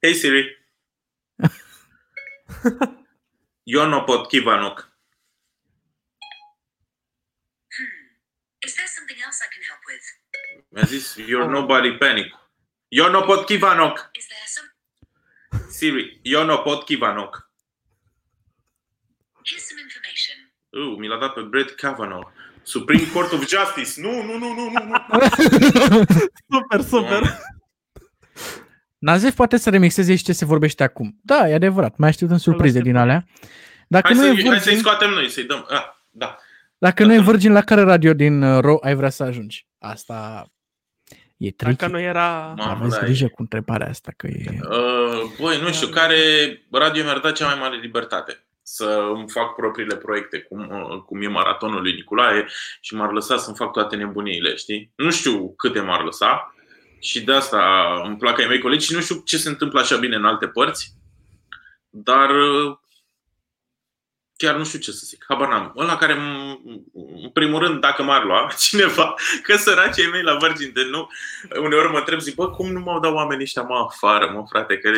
Hey 0.00 0.14
Siri. 0.14 0.66
Iono 3.72 4.02
Potkivanok. 4.02 4.92
Is 8.66 8.74
there 8.74 8.88
something 8.96 9.18
else 9.24 9.38
I 9.44 9.48
can 9.54 9.62
help 9.68 9.82
with? 9.88 10.04
Mi-a 10.68 10.84
zis, 10.84 11.16
you're 11.16 11.50
nobody 11.50 11.96
panic. 11.96 12.34
Iono 12.88 13.20
Potkivanok. 13.22 14.10
Is 14.12 14.26
there 14.26 14.46
some? 14.46 14.68
Siri, 15.70 16.20
Iono 16.22 16.56
Potkivanok. 16.62 17.50
Here's 19.44 19.68
some 19.68 19.80
information. 19.80 20.03
Uh, 20.74 20.96
mi 20.98 21.06
l-a 21.06 21.18
dat 21.18 21.32
pe 21.32 21.40
Brett 21.40 21.70
Kavanaugh. 21.70 22.26
Supreme 22.62 23.02
Court 23.12 23.32
of 23.32 23.48
Justice. 23.48 24.00
Nu, 24.00 24.22
nu, 24.22 24.38
nu, 24.38 24.54
nu, 24.54 24.70
nu. 24.72 24.84
nu. 24.84 26.02
Super, 26.58 26.80
super. 26.80 27.38
Nazef 28.98 29.34
poate 29.34 29.56
să 29.56 29.70
remixeze 29.70 30.16
și 30.16 30.24
ce 30.24 30.32
se 30.32 30.44
vorbește 30.44 30.82
acum. 30.82 31.18
Da, 31.22 31.48
e 31.48 31.54
adevărat. 31.54 31.96
Mai 31.96 32.12
știut 32.12 32.30
în 32.30 32.38
surprize 32.38 32.80
din 32.80 32.96
alea. 32.96 33.26
Dacă 33.88 34.06
Hai, 34.06 34.16
nu, 34.16 34.22
să, 34.22 34.28
e 34.28 34.30
hai 34.30 34.42
să-i 34.42 34.52
Virgin, 34.52 34.78
scoatem 34.78 35.10
noi, 35.10 35.28
să-i 35.28 35.44
dăm. 35.44 35.66
Ah, 35.68 35.84
da. 36.10 36.36
dacă 36.78 37.04
nu 37.04 37.14
e 37.14 37.20
Virgin, 37.20 37.52
la 37.52 37.62
care 37.62 37.82
radio 37.82 38.12
din 38.12 38.42
uh, 38.42 38.60
Ro 38.60 38.78
ai 38.80 38.94
vrea 38.94 39.10
să 39.10 39.22
ajungi? 39.22 39.66
Asta 39.78 40.46
e 41.36 41.50
tricky. 41.50 41.76
Dacă 41.76 41.92
nu 41.92 42.00
era... 42.00 42.54
Mamă, 42.56 42.70
Aveți 42.70 42.98
da, 42.98 43.04
grijă 43.04 43.26
cu 43.26 43.42
întrebarea 43.42 43.88
asta, 43.88 44.12
că 44.16 44.26
e... 44.26 44.58
Uh, 44.62 45.22
băi, 45.40 45.60
nu 45.60 45.72
știu, 45.72 45.88
care 45.88 46.16
radio 46.70 47.02
mi-ar 47.02 47.18
da 47.18 47.32
cea 47.32 47.46
mai 47.46 47.58
mare 47.60 47.76
libertate 47.76 48.44
să 48.66 49.10
îmi 49.14 49.30
fac 49.30 49.54
propriile 49.54 49.96
proiecte, 49.96 50.40
cum, 50.40 50.68
uh, 50.70 51.00
cum 51.06 51.22
e 51.22 51.28
maratonul 51.28 51.82
lui 51.82 51.92
Nicolae 51.92 52.46
și 52.80 52.94
m-ar 52.94 53.12
lăsa 53.12 53.36
să-mi 53.36 53.56
fac 53.56 53.72
toate 53.72 53.96
nebuniile, 53.96 54.54
știi? 54.54 54.92
Nu 54.96 55.10
știu 55.10 55.54
câte 55.56 55.80
m-ar 55.80 56.02
lăsa 56.02 56.54
și 56.98 57.24
de 57.24 57.32
asta 57.32 57.60
îmi 58.04 58.16
plac 58.16 58.38
ai 58.38 58.46
mei 58.46 58.58
colegi 58.58 58.86
și 58.86 58.94
nu 58.94 59.00
știu 59.00 59.22
ce 59.24 59.36
se 59.36 59.48
întâmplă 59.48 59.80
așa 59.80 59.96
bine 59.96 60.16
în 60.16 60.24
alte 60.24 60.46
părți, 60.46 60.94
dar 61.90 62.30
uh, 62.30 62.76
chiar 64.36 64.54
nu 64.56 64.64
știu 64.64 64.78
ce 64.78 64.90
să 64.90 65.02
zic. 65.06 65.24
Habar 65.28 65.48
n-am. 65.48 65.72
Ăla 65.76 65.96
care, 65.96 66.14
m- 66.14 66.58
în 67.22 67.30
primul 67.32 67.58
rând, 67.60 67.80
dacă 67.80 68.02
m-ar 68.02 68.24
lua 68.24 68.48
cineva, 68.66 69.14
că 69.42 69.56
săracii 69.56 70.04
ai 70.04 70.10
mei 70.10 70.22
la 70.22 70.36
Virgin 70.36 70.70
de 70.74 70.84
nu, 70.84 71.08
uneori 71.60 71.90
mă 71.90 71.98
întreb, 71.98 72.18
zic, 72.18 72.34
bă, 72.34 72.50
cum 72.50 72.72
nu 72.72 72.80
m-au 72.80 73.00
dat 73.00 73.12
oamenii 73.12 73.42
ăștia, 73.42 73.62
mă, 73.62 73.74
afară, 73.74 74.30
mă, 74.34 74.44
frate, 74.48 74.78
că 74.78 74.92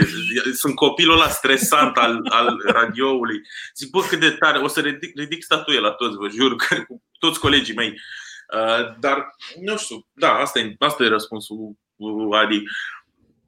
sunt 0.54 0.74
copilul 0.74 1.14
ăla 1.14 1.28
stresant 1.28 1.96
al, 1.96 2.20
al 2.30 2.62
radioului. 2.66 3.40
Zic, 3.74 3.90
bă, 3.90 4.00
cât 4.00 4.20
de 4.20 4.30
tare, 4.30 4.58
o 4.58 4.68
să 4.68 4.80
ridic, 4.80 5.18
ridic 5.18 5.42
statuie 5.42 5.80
la 5.80 5.90
toți, 5.90 6.16
vă 6.16 6.28
jur, 6.28 6.56
că, 6.56 6.74
cu 6.88 7.02
toți 7.18 7.40
colegii 7.40 7.74
mei. 7.74 8.00
Uh, 8.54 8.96
dar, 9.00 9.34
nu 9.64 9.76
știu, 9.76 10.06
da, 10.12 10.32
asta 10.32 10.58
e, 10.58 10.74
asta 10.78 11.04
e 11.04 11.08
răspunsul, 11.08 11.72
uh, 11.96 12.38
Adi. 12.38 12.62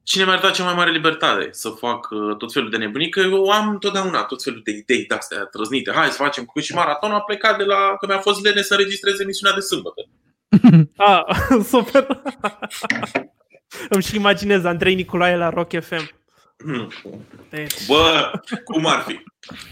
Cine 0.09 0.23
mi-ar 0.23 0.39
da 0.39 0.51
cea 0.51 0.63
mai 0.63 0.73
mare 0.73 0.91
libertate 0.91 1.49
să 1.51 1.69
fac 1.69 2.09
uh, 2.09 2.37
tot 2.37 2.53
felul 2.53 2.69
de 2.69 2.77
nebunii? 2.77 3.09
Că 3.09 3.19
eu 3.19 3.49
am 3.49 3.69
întotdeauna 3.69 4.23
tot 4.23 4.43
felul 4.43 4.61
de 4.63 4.71
idei 4.71 5.05
de 5.05 5.15
astea 5.15 5.43
trăznite. 5.43 5.91
Hai 5.91 6.07
să 6.07 6.23
facem 6.23 6.45
cu 6.45 6.59
și 6.59 6.73
maraton. 6.73 7.11
A 7.11 7.21
plecat 7.21 7.57
de 7.57 7.63
la 7.63 7.95
că 7.99 8.05
mi-a 8.07 8.17
fost 8.19 8.43
lene 8.43 8.61
să 8.61 8.73
înregistrez 8.73 9.19
emisiunea 9.19 9.55
de 9.55 9.61
sâmbătă. 9.61 10.01
Ah, 10.95 11.23
super. 11.71 12.21
Îmi 13.89 14.03
și 14.03 14.15
imaginez 14.15 14.63
Andrei 14.63 14.95
Nicolae 14.95 15.37
la 15.37 15.49
Rock 15.49 15.83
FM. 15.83 16.11
Hmm. 16.57 16.91
Deci, 17.49 17.87
Bă, 17.87 18.31
cum 18.63 18.85
ar 18.85 19.03
fi? 19.07 19.23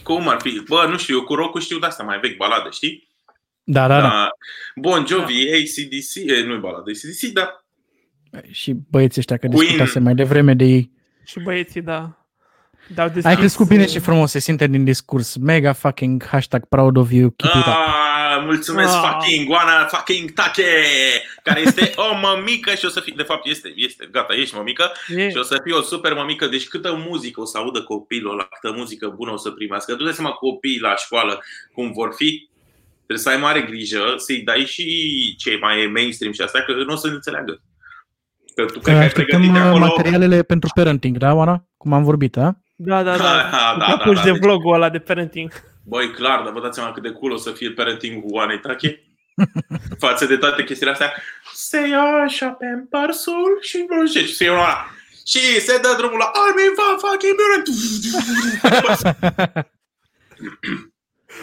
Cum 0.04 0.28
ar 0.28 0.42
fi? 0.42 0.62
Bă, 0.68 0.86
nu 0.90 0.98
știu, 0.98 1.16
eu 1.16 1.24
cu 1.24 1.36
rock 1.36 1.60
știu 1.60 1.80
de 1.80 1.86
asta 1.86 2.04
mai 2.04 2.20
vechi 2.20 2.38
balade, 2.38 2.70
știi? 2.70 3.10
Da, 3.64 3.88
da, 3.88 4.02
da. 4.02 4.30
Bon 4.76 5.06
Jovi, 5.06 5.52
ACDC, 5.52 6.16
e, 6.16 6.44
nu 6.44 6.54
e 6.54 6.58
balada 6.58 6.84
ACDC, 6.92 7.22
dar 7.34 7.66
Și 8.52 8.74
băieții 8.90 9.20
ăștia, 9.20 9.38
că 9.38 9.48
Queen. 9.48 9.62
discutase 9.62 10.00
mai 10.00 10.16
devreme 10.16 10.54
de 10.54 10.64
ei. 10.64 10.92
și 11.26 11.40
băieții, 11.40 11.82
da. 11.82 12.12
Dau 12.96 13.12
Ai 13.24 13.36
crescut 13.36 13.68
bine 13.68 13.88
și 13.88 14.00
frumos, 14.00 14.32
se 14.32 14.40
simte 14.40 14.68
din 14.68 14.84
discurs. 14.84 15.36
Mega 15.36 15.74
fucking 15.74 16.26
hashtag 16.28 16.66
proud 16.66 16.98
of 16.98 17.12
you, 17.12 17.30
keep 17.30 17.54
it 17.54 17.60
up. 17.60 17.68
Ah, 17.68 18.44
mulțumesc 18.46 18.94
Ah. 18.94 19.02
fucking 19.12 19.50
Oana 19.50 19.86
fucking 19.86 20.32
Take, 20.32 20.64
care 21.44 21.60
este 21.60 21.94
o 21.96 22.18
mămică 22.18 22.76
și 22.76 22.86
o 22.86 22.90
să 22.90 23.00
fie, 23.00 23.14
de 23.18 23.24
fapt 23.24 23.46
este, 23.48 23.74
este, 23.76 24.08
gata, 24.12 24.34
ești 24.34 24.56
mămică 24.56 24.92
E, 25.16 25.30
și 25.30 25.38
o 25.38 25.42
să 25.42 25.60
fie 25.64 25.74
o 25.74 25.82
super 25.82 26.14
mămică, 26.14 26.48
deci 26.48 26.68
câtă 26.68 27.04
muzică 27.10 27.42
o 27.42 27.46
să 27.46 27.58
audă 27.58 27.82
copilul 27.84 28.32
ăla, 28.32 28.48
câtă 28.62 28.74
muzică 28.78 29.14
bună 29.16 29.32
o 29.32 29.38
să 29.38 29.50
primească. 29.52 29.94
Du-te 29.94 30.12
seama 30.12 30.32
copiii 30.32 30.80
la 30.80 30.96
școală 30.96 31.44
cum 31.74 31.92
vor 31.92 32.14
fi, 32.16 32.50
trebuie 32.96 33.18
să 33.26 33.30
ai 33.30 33.38
mare 33.38 33.62
grijă 33.62 34.14
să-i 34.18 34.42
dai 34.42 34.66
și 34.66 35.36
cei 35.38 35.60
mai 35.60 35.92
mainstream 35.94 36.34
și 36.34 36.42
astea, 36.42 36.62
că 36.64 36.72
nu 36.72 36.94
o 36.94 36.96
să 36.96 37.08
înțeleagă. 37.08 37.62
Că 38.58 38.66
tu 38.66 38.80
cred 38.80 38.84
că 38.96 39.00
ai 39.00 39.06
Așteptăm 39.06 39.40
pregătit 39.40 39.62
uh, 39.62 39.68
acolo... 39.68 39.86
materialele 39.86 40.44
pentru 40.44 40.70
parenting, 40.76 41.18
da, 41.18 41.34
Oana? 41.34 41.68
Cum 41.78 41.94
am 41.94 42.04
vorbit, 42.04 42.32
da? 42.32 42.54
da, 42.76 43.04
da, 43.04 43.18
Da, 43.18 43.24
da. 43.24 43.50
da, 43.52 43.76
da, 43.80 43.86
da, 43.86 43.96
da, 44.06 44.14
da, 44.14 44.22
de 44.24 44.32
deci- 44.32 44.40
vlogul 44.42 44.74
ăla 44.74 44.90
de 44.90 45.00
parenting. 45.00 45.52
Băi, 45.84 46.12
clar, 46.12 46.42
dar 46.44 46.54
vă 46.54 46.62
dați 46.62 46.78
seama 46.78 46.92
cât 46.94 47.04
de 47.04 47.10
cool 47.12 47.32
o 47.32 47.38
să 47.38 47.52
fie 47.52 47.70
parenting-ul 47.72 48.30
Oanei 48.34 48.60
Tache? 48.60 49.02
Față 50.06 50.26
de 50.26 50.36
toate 50.38 50.64
chestiile 50.64 50.92
astea. 50.92 51.14
Se 51.54 51.88
ia 51.88 52.02
așa 52.26 52.48
pe 52.48 52.66
împărsul 52.66 53.60
și 53.62 53.86
nu 53.90 54.08
știu 54.08 54.22
ce. 54.22 54.28
Și 54.28 54.36
se 54.36 54.44
ia 54.44 54.52
una. 54.54 54.90
Și 55.28 55.40
se 55.62 55.80
dă 55.82 55.94
drumul 55.98 56.18
la 56.18 56.32
Armin 56.46 56.74
Van 56.78 56.98
fucking 57.04 57.36
Buren. 57.40 57.64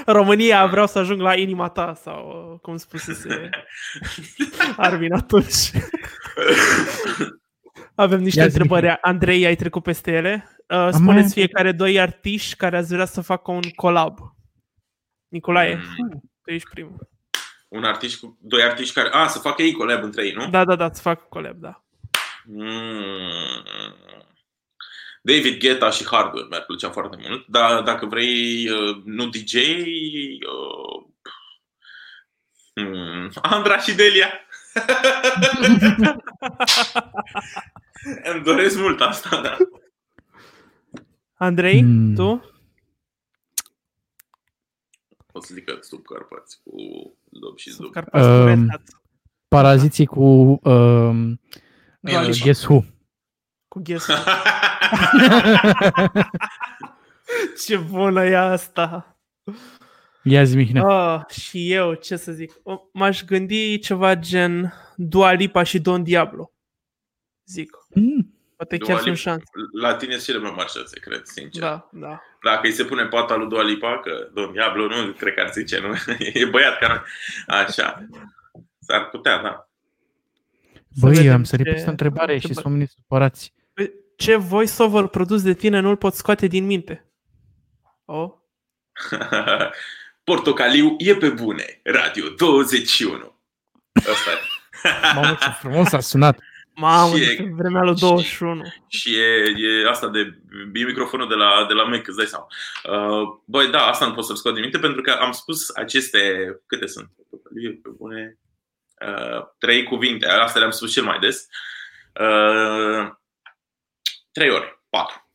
România, 0.07 0.67
vreau 0.67 0.87
să 0.87 0.99
ajung 0.99 1.21
la 1.21 1.35
inima 1.35 1.69
ta 1.69 1.95
sau 2.03 2.51
uh, 2.53 2.61
cum 2.61 2.77
spusese 2.77 3.49
Armin 4.77 5.13
atunci. 5.13 5.71
Avem 7.95 8.21
niște 8.21 8.41
Ia 8.41 8.47
zi, 8.49 8.57
întrebări. 8.57 8.99
Andrei, 9.01 9.47
ai 9.47 9.55
trecut 9.57 9.83
peste 9.83 10.13
ele? 10.13 10.49
Uh, 10.59 10.77
mai- 10.79 10.93
spuneți 10.93 11.33
fiecare 11.33 11.73
doi 11.73 12.01
artiști 12.01 12.57
care 12.57 12.77
ați 12.77 12.93
vrea 12.93 13.05
să 13.05 13.21
facă 13.21 13.51
un 13.51 13.61
collab. 13.75 14.19
Nicolae, 15.29 15.75
Mm. 15.99 16.21
tu 16.45 16.51
ești 16.53 16.69
primul. 16.71 17.09
Un 17.69 17.85
artist 17.85 18.21
cu 18.21 18.39
doi 18.41 18.63
artiști 18.63 18.95
care... 18.95 19.09
A, 19.13 19.27
să 19.27 19.39
facă 19.39 19.63
ei 19.63 19.73
collab 19.73 20.03
între 20.03 20.25
ei, 20.27 20.33
nu? 20.33 20.49
Da, 20.51 20.65
da, 20.65 20.77
da, 20.77 20.85
îți 20.85 21.01
fac 21.01 21.29
collab, 21.29 21.57
da. 21.57 21.85
Mm. 22.47 22.65
David 25.27 25.59
Guetta 25.59 25.91
și 25.91 26.07
Hardware 26.07 26.47
mi-ar 26.51 26.65
plăcea 26.65 26.91
foarte 26.91 27.17
mult, 27.29 27.47
dar 27.47 27.83
dacă 27.83 28.07
vrei 28.07 28.69
uh, 28.71 29.03
nu 29.05 29.29
DJ, 29.29 29.55
uh, 29.55 31.05
hmm, 32.75 33.31
Andra 33.43 33.79
și 33.79 33.95
Delia. 33.95 34.31
Îmi 38.35 38.43
doresc 38.45 38.79
mult 38.79 39.01
asta, 39.01 39.41
da. 39.41 39.57
Andrei, 41.35 41.81
Hmm. 41.81 42.15
tu? 42.15 42.53
O 45.33 45.41
să 45.41 45.55
zic 45.55 45.65
că 45.65 45.79
sub 45.81 46.05
Carpați 46.05 46.61
cu 46.65 46.73
Lob 47.41 47.59
și 47.59 47.71
Zub. 47.71 47.93
Carpați 47.93 48.27
cu 48.27 48.33
Um, 48.33 48.47
Red 48.47 48.67
Hat. 48.71 48.83
Paraziții 49.49 50.07
cu 50.07 50.25
um, 50.63 51.41
Bine, 52.01 52.19
uh, 52.19 52.27
așa. 52.29 52.45
Guess 52.45 52.65
Who. 52.67 52.81
Cu 53.75 53.83
Guess. 53.83 54.07
Ce 57.67 57.77
bună 57.77 58.25
e 58.25 58.37
asta! 58.37 59.17
Ia 60.23 60.45
zi, 60.45 60.57
Mihnea. 60.57 60.83
Ah, 60.85 61.27
și 61.31 61.73
eu, 61.73 61.95
ce 61.95 62.17
să 62.17 62.33
zic, 62.33 62.53
o- 62.63 62.81
m-aș 62.93 63.25
gândi 63.25 63.79
ceva 63.79 64.15
gen 64.15 64.75
Dua 64.97 65.33
Lipa 65.33 65.63
și 65.63 65.79
Don 65.81 66.03
Diablo. 66.03 66.53
Zic. 67.47 67.71
Mm. 67.95 68.35
Poate 68.57 68.77
Dua 68.77 68.89
chiar 68.89 68.99
Lipa- 68.99 69.03
sunt 69.05 69.17
șanse. 69.17 69.45
La 69.81 69.95
tine 69.95 70.13
sunt 70.13 70.25
cele 70.25 70.39
mai 70.39 70.53
mari 70.57 70.71
șanse, 70.71 70.99
cred, 71.01 71.23
sincer. 71.25 71.63
Da, 71.63 71.89
da. 71.93 72.21
Dacă 72.43 72.61
îi 72.67 72.73
se 72.73 72.85
pune 72.85 73.05
pata 73.07 73.35
lui 73.35 73.49
Dua 73.49 73.63
Lipa, 73.63 74.01
că 74.01 74.29
domn 74.35 74.53
Diablo 74.53 74.87
nu 74.87 75.13
cred 75.13 75.35
că 75.35 75.41
ar 75.41 75.51
zice, 75.53 75.81
nu? 75.81 75.95
e 76.43 76.45
băiat 76.45 76.79
care 76.79 77.03
Așa. 77.47 78.07
S-ar 78.79 79.09
putea, 79.09 79.43
da. 79.43 79.69
Să 80.75 81.01
Băi, 81.07 81.15
vedem 81.15 81.33
am 81.33 81.45
sărit 81.45 81.65
ce- 81.67 81.73
peste 81.73 81.87
o 81.89 81.91
întrebare 81.91 82.39
și 82.39 82.47
întrebare. 82.47 82.55
sunt 82.55 82.65
oamenii 82.67 82.87
supărați. 82.97 83.53
Păi, 84.17 84.27
Ce 84.27 84.37
voiceover 84.37 85.07
produs 85.07 85.43
de 85.43 85.55
tine 85.55 85.81
nu-l 85.81 85.97
poți 85.97 86.19
scoate 86.19 86.47
din 86.47 86.67
minte? 86.67 87.09
Oh? 88.05 88.31
Portocaliu 90.25 90.95
e 90.99 91.15
pe 91.17 91.29
bune. 91.29 91.81
Radio 91.83 92.25
21. 92.37 93.41
Asta 93.95 94.31
e. 94.31 94.39
Mamă, 95.15 95.37
ce 95.41 95.49
frumos 95.51 95.93
a 95.93 96.01
sunat. 96.01 96.39
Mamă, 96.77 97.17
Și 97.17 97.23
e- 97.23 97.37
de 97.37 97.51
vremea 97.57 97.83
lui 97.83 97.95
și- 97.95 98.01
21. 98.01 98.63
Și 98.89 99.15
e, 99.17 99.55
e 99.57 99.89
asta 99.89 100.09
de 100.09 100.19
e 100.75 100.85
microfonul 100.85 101.29
de 101.29 101.35
la, 101.35 101.65
de 101.69 101.73
la 101.75 101.83
Mac, 101.85 102.07
îți 102.09 102.17
dai 102.17 102.27
seama. 102.27 102.47
Uh, 102.85 103.29
băi, 103.45 103.71
da, 103.71 103.87
asta 103.87 104.07
nu 104.07 104.15
pot 104.15 104.25
să-l 104.25 104.37
scot 104.37 104.53
din 104.53 104.63
minte 104.63 104.79
pentru 104.79 105.01
că 105.03 105.11
am 105.11 105.33
spus 105.33 105.71
aceste, 105.71 106.21
câte 106.67 106.87
sunt? 106.87 107.11
Portocaliu 107.17 107.71
e 107.71 107.81
pe 107.83 107.89
bune. 107.89 108.39
Uh, 109.07 109.43
trei 109.59 109.83
cuvinte, 109.85 110.27
astea 110.27 110.61
le-am 110.61 110.73
spus 110.73 110.93
cel 110.93 111.05
mai 111.05 111.19
des. 111.19 111.47
Uh, 112.21 113.11
trei 114.35 114.51
ori, 114.51 114.83
patru. 114.91 115.29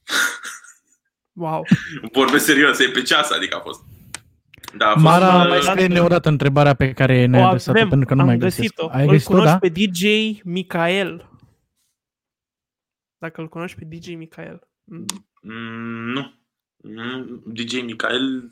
Wow. 1.31 1.65
Vorbesc 2.13 2.45
serios, 2.45 2.79
e 2.79 2.89
pe 2.89 3.01
ceas, 3.01 3.31
adică 3.31 3.55
a 3.55 3.59
fost. 3.59 3.81
Da, 4.77 4.87
a 4.87 4.91
fost 4.91 5.03
Mara, 5.03 5.41
uh, 5.43 5.47
mai 5.49 5.61
scrie 5.61 5.99
o 5.99 6.07
dată 6.07 6.29
întrebarea 6.29 6.73
pe 6.73 6.93
care 6.93 7.25
ne-ai 7.25 7.43
O 7.43 7.45
adresat-o 7.45 7.77
avem, 7.77 7.89
pentru 7.89 8.07
că 8.07 8.13
nu 8.13 8.21
am 8.21 8.25
mai 8.25 8.37
găsesc. 8.37 8.57
găsit-o. 8.59 8.89
Ai 8.91 9.03
îl 9.03 9.09
găsit-o, 9.09 9.31
cunoști 9.31 9.51
da? 9.51 9.57
pe 9.59 9.69
DJ 9.69 10.03
Micael. 10.43 11.29
Dacă 13.17 13.41
îl 13.41 13.47
cunoști 13.47 13.77
pe 13.77 13.85
DJ 13.95 14.07
Micael. 14.07 14.67
Mm. 14.83 15.05
Mm, 15.41 16.09
nu. 16.11 16.33
Mm, 16.77 17.43
DJ 17.45 17.81
Michael 17.81 18.49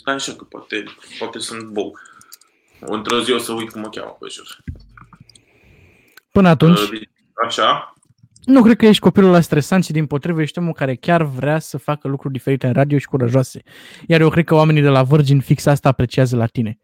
Stai 0.00 0.14
așa 0.14 0.32
că 0.34 0.44
poate, 0.44 0.84
poate 1.18 1.38
sunt 1.38 1.62
bou. 1.68 1.98
Într-o 2.80 3.20
zi 3.20 3.32
o 3.32 3.38
să 3.38 3.52
uit 3.52 3.70
cum 3.70 3.80
mă 3.80 3.88
cheamă 3.88 4.16
pe 4.20 4.26
jur. 4.30 4.46
Până 6.32 6.48
atunci, 6.48 6.78
Uh, 6.78 7.00
Așa. 7.46 7.94
Nu 8.48 8.62
cred 8.62 8.76
că 8.76 8.86
ești 8.86 9.02
copilul 9.02 9.28
ăla 9.28 9.40
stresant, 9.40 9.84
ci 9.84 9.90
din 9.90 10.06
potrivă 10.06 10.40
ești 10.40 10.58
omul 10.58 10.72
care 10.72 10.94
chiar 10.94 11.22
vrea 11.22 11.58
să 11.58 11.78
facă 11.78 12.08
lucruri 12.08 12.32
diferite 12.32 12.66
în 12.66 12.72
radio 12.72 12.98
și 12.98 13.06
curajoase. 13.06 13.62
Iar 14.06 14.20
eu 14.20 14.28
cred 14.28 14.44
că 14.44 14.54
oamenii 14.54 14.82
de 14.82 14.88
la 14.88 15.02
Virgin 15.02 15.40
fix 15.40 15.66
asta 15.66 15.88
apreciază 15.88 16.36
la 16.36 16.46
tine. 16.46 16.78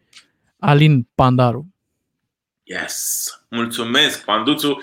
Alin 0.58 1.08
Pandaru. 1.14 1.74
Yes! 2.62 3.26
Mulțumesc, 3.48 4.24
Panduțu. 4.24 4.78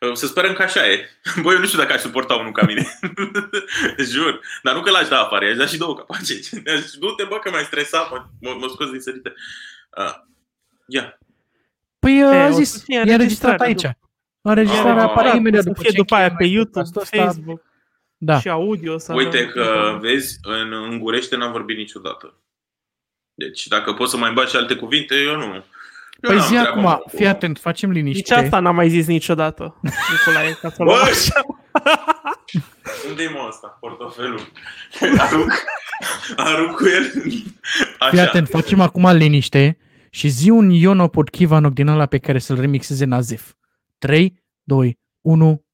Uh, 0.00 0.12
Să 0.12 0.26
sperăm 0.26 0.52
că 0.52 0.62
așa 0.62 0.88
e. 0.88 1.08
Băi, 1.42 1.54
eu 1.54 1.60
nu 1.60 1.66
știu 1.66 1.78
dacă 1.78 1.92
aș 1.92 2.00
suporta 2.00 2.34
unul 2.34 2.52
ca 2.52 2.66
mine. 2.66 2.98
Jur. 4.12 4.40
Dar 4.62 4.74
nu 4.74 4.80
că 4.80 4.90
l-aș 4.90 5.08
da 5.08 5.20
afară, 5.20 5.44
i-aș 5.44 5.56
da 5.56 5.66
și 5.66 5.76
două 5.76 5.94
capace. 5.94 6.34
Du-te, 6.98 7.24
bă, 7.28 7.38
că 7.38 7.50
m-ai 7.50 7.64
stresat, 7.64 8.10
mă, 8.10 8.24
mă, 8.40 8.56
mă 8.60 8.66
scos 8.68 8.90
din 8.90 9.00
sărite. 9.00 9.32
Uh, 9.98 10.14
ia. 10.86 11.18
Păi 11.98 12.18
E, 12.18 12.24
a 12.24 12.46
o 12.46 12.50
să 12.50 12.62
zis, 12.62 12.82
fie 12.82 12.98
e 12.98 13.12
înregistrat 13.12 13.60
înregistrare 13.60 13.90
aici. 13.90 14.03
Înregistrarea 14.46 15.02
Ah, 15.04 15.08
apare 15.10 15.28
da, 15.28 15.34
imediat 15.36 15.62
să 15.62 15.68
după 15.68 15.80
fie 15.80 15.90
ce 15.90 15.96
după 15.96 16.14
aia 16.14 16.24
încheiem 16.26 16.50
pe 16.50 16.54
YouTube, 16.56 16.80
podcastul 16.90 17.02
ăsta. 17.02 17.24
Facebook 17.32 17.62
Da. 18.16 18.40
și 18.40 18.48
audio. 18.48 18.98
Să 18.98 19.12
Uite 19.14 19.36
avem- 19.36 19.48
că, 19.50 19.98
vezi, 20.00 20.38
în 20.42 20.72
Ungurește 20.72 21.36
n-am 21.36 21.52
vorbit 21.52 21.76
niciodată. 21.76 22.34
Deci, 23.34 23.66
dacă 23.66 23.92
poți 23.92 24.10
să 24.10 24.16
mai 24.16 24.32
bagi 24.32 24.50
și 24.50 24.56
alte 24.56 24.74
cuvinte, 24.74 25.14
eu 25.14 25.36
nu. 25.36 25.44
Eu 25.54 25.62
Păi 26.20 26.34
n-am 26.36 26.44
zi 26.44 26.50
treabă, 26.50 26.68
acum, 26.68 26.82
mă, 26.82 26.94
cu- 26.96 27.16
fii 27.16 27.26
atent, 27.26 27.58
facem 27.58 27.90
Nici 27.90 27.98
liniște. 28.02 28.34
asta 28.34 28.58
n-am 28.60 28.74
mai 28.74 28.88
zis 28.88 29.06
niciodată, 29.06 29.80
Nicolae, 30.10 30.52
ca 30.60 30.68
să 30.70 30.76
o 30.78 30.84
luăm 30.84 30.96
Bă! 31.02 31.02
așa. 31.10 31.40
Unde 33.08 33.22
e 33.22 33.28
mă 33.28 33.44
ăsta, 33.48 33.76
portofelul? 33.80 34.40
Arunc, 35.18 35.52
arunc 36.36 36.76
cu 36.76 36.86
el. 36.86 37.04
Fii 37.20 37.54
Așa. 37.98 38.22
atent, 38.22 38.48
facem 38.48 38.80
acum 38.80 39.10
liniște 39.16 39.78
și 40.10 40.28
zi 40.28 40.50
un 40.50 40.70
Iono 40.70 41.08
Podchivanoc 41.08 41.72
din 41.72 41.86
ăla 41.86 42.06
pe 42.06 42.18
care 42.18 42.38
să-l 42.38 42.60
remixeze 42.60 43.04
Nazif. 43.04 43.52
3, 44.04 44.42
2, 44.62 44.98
1. 45.20 45.64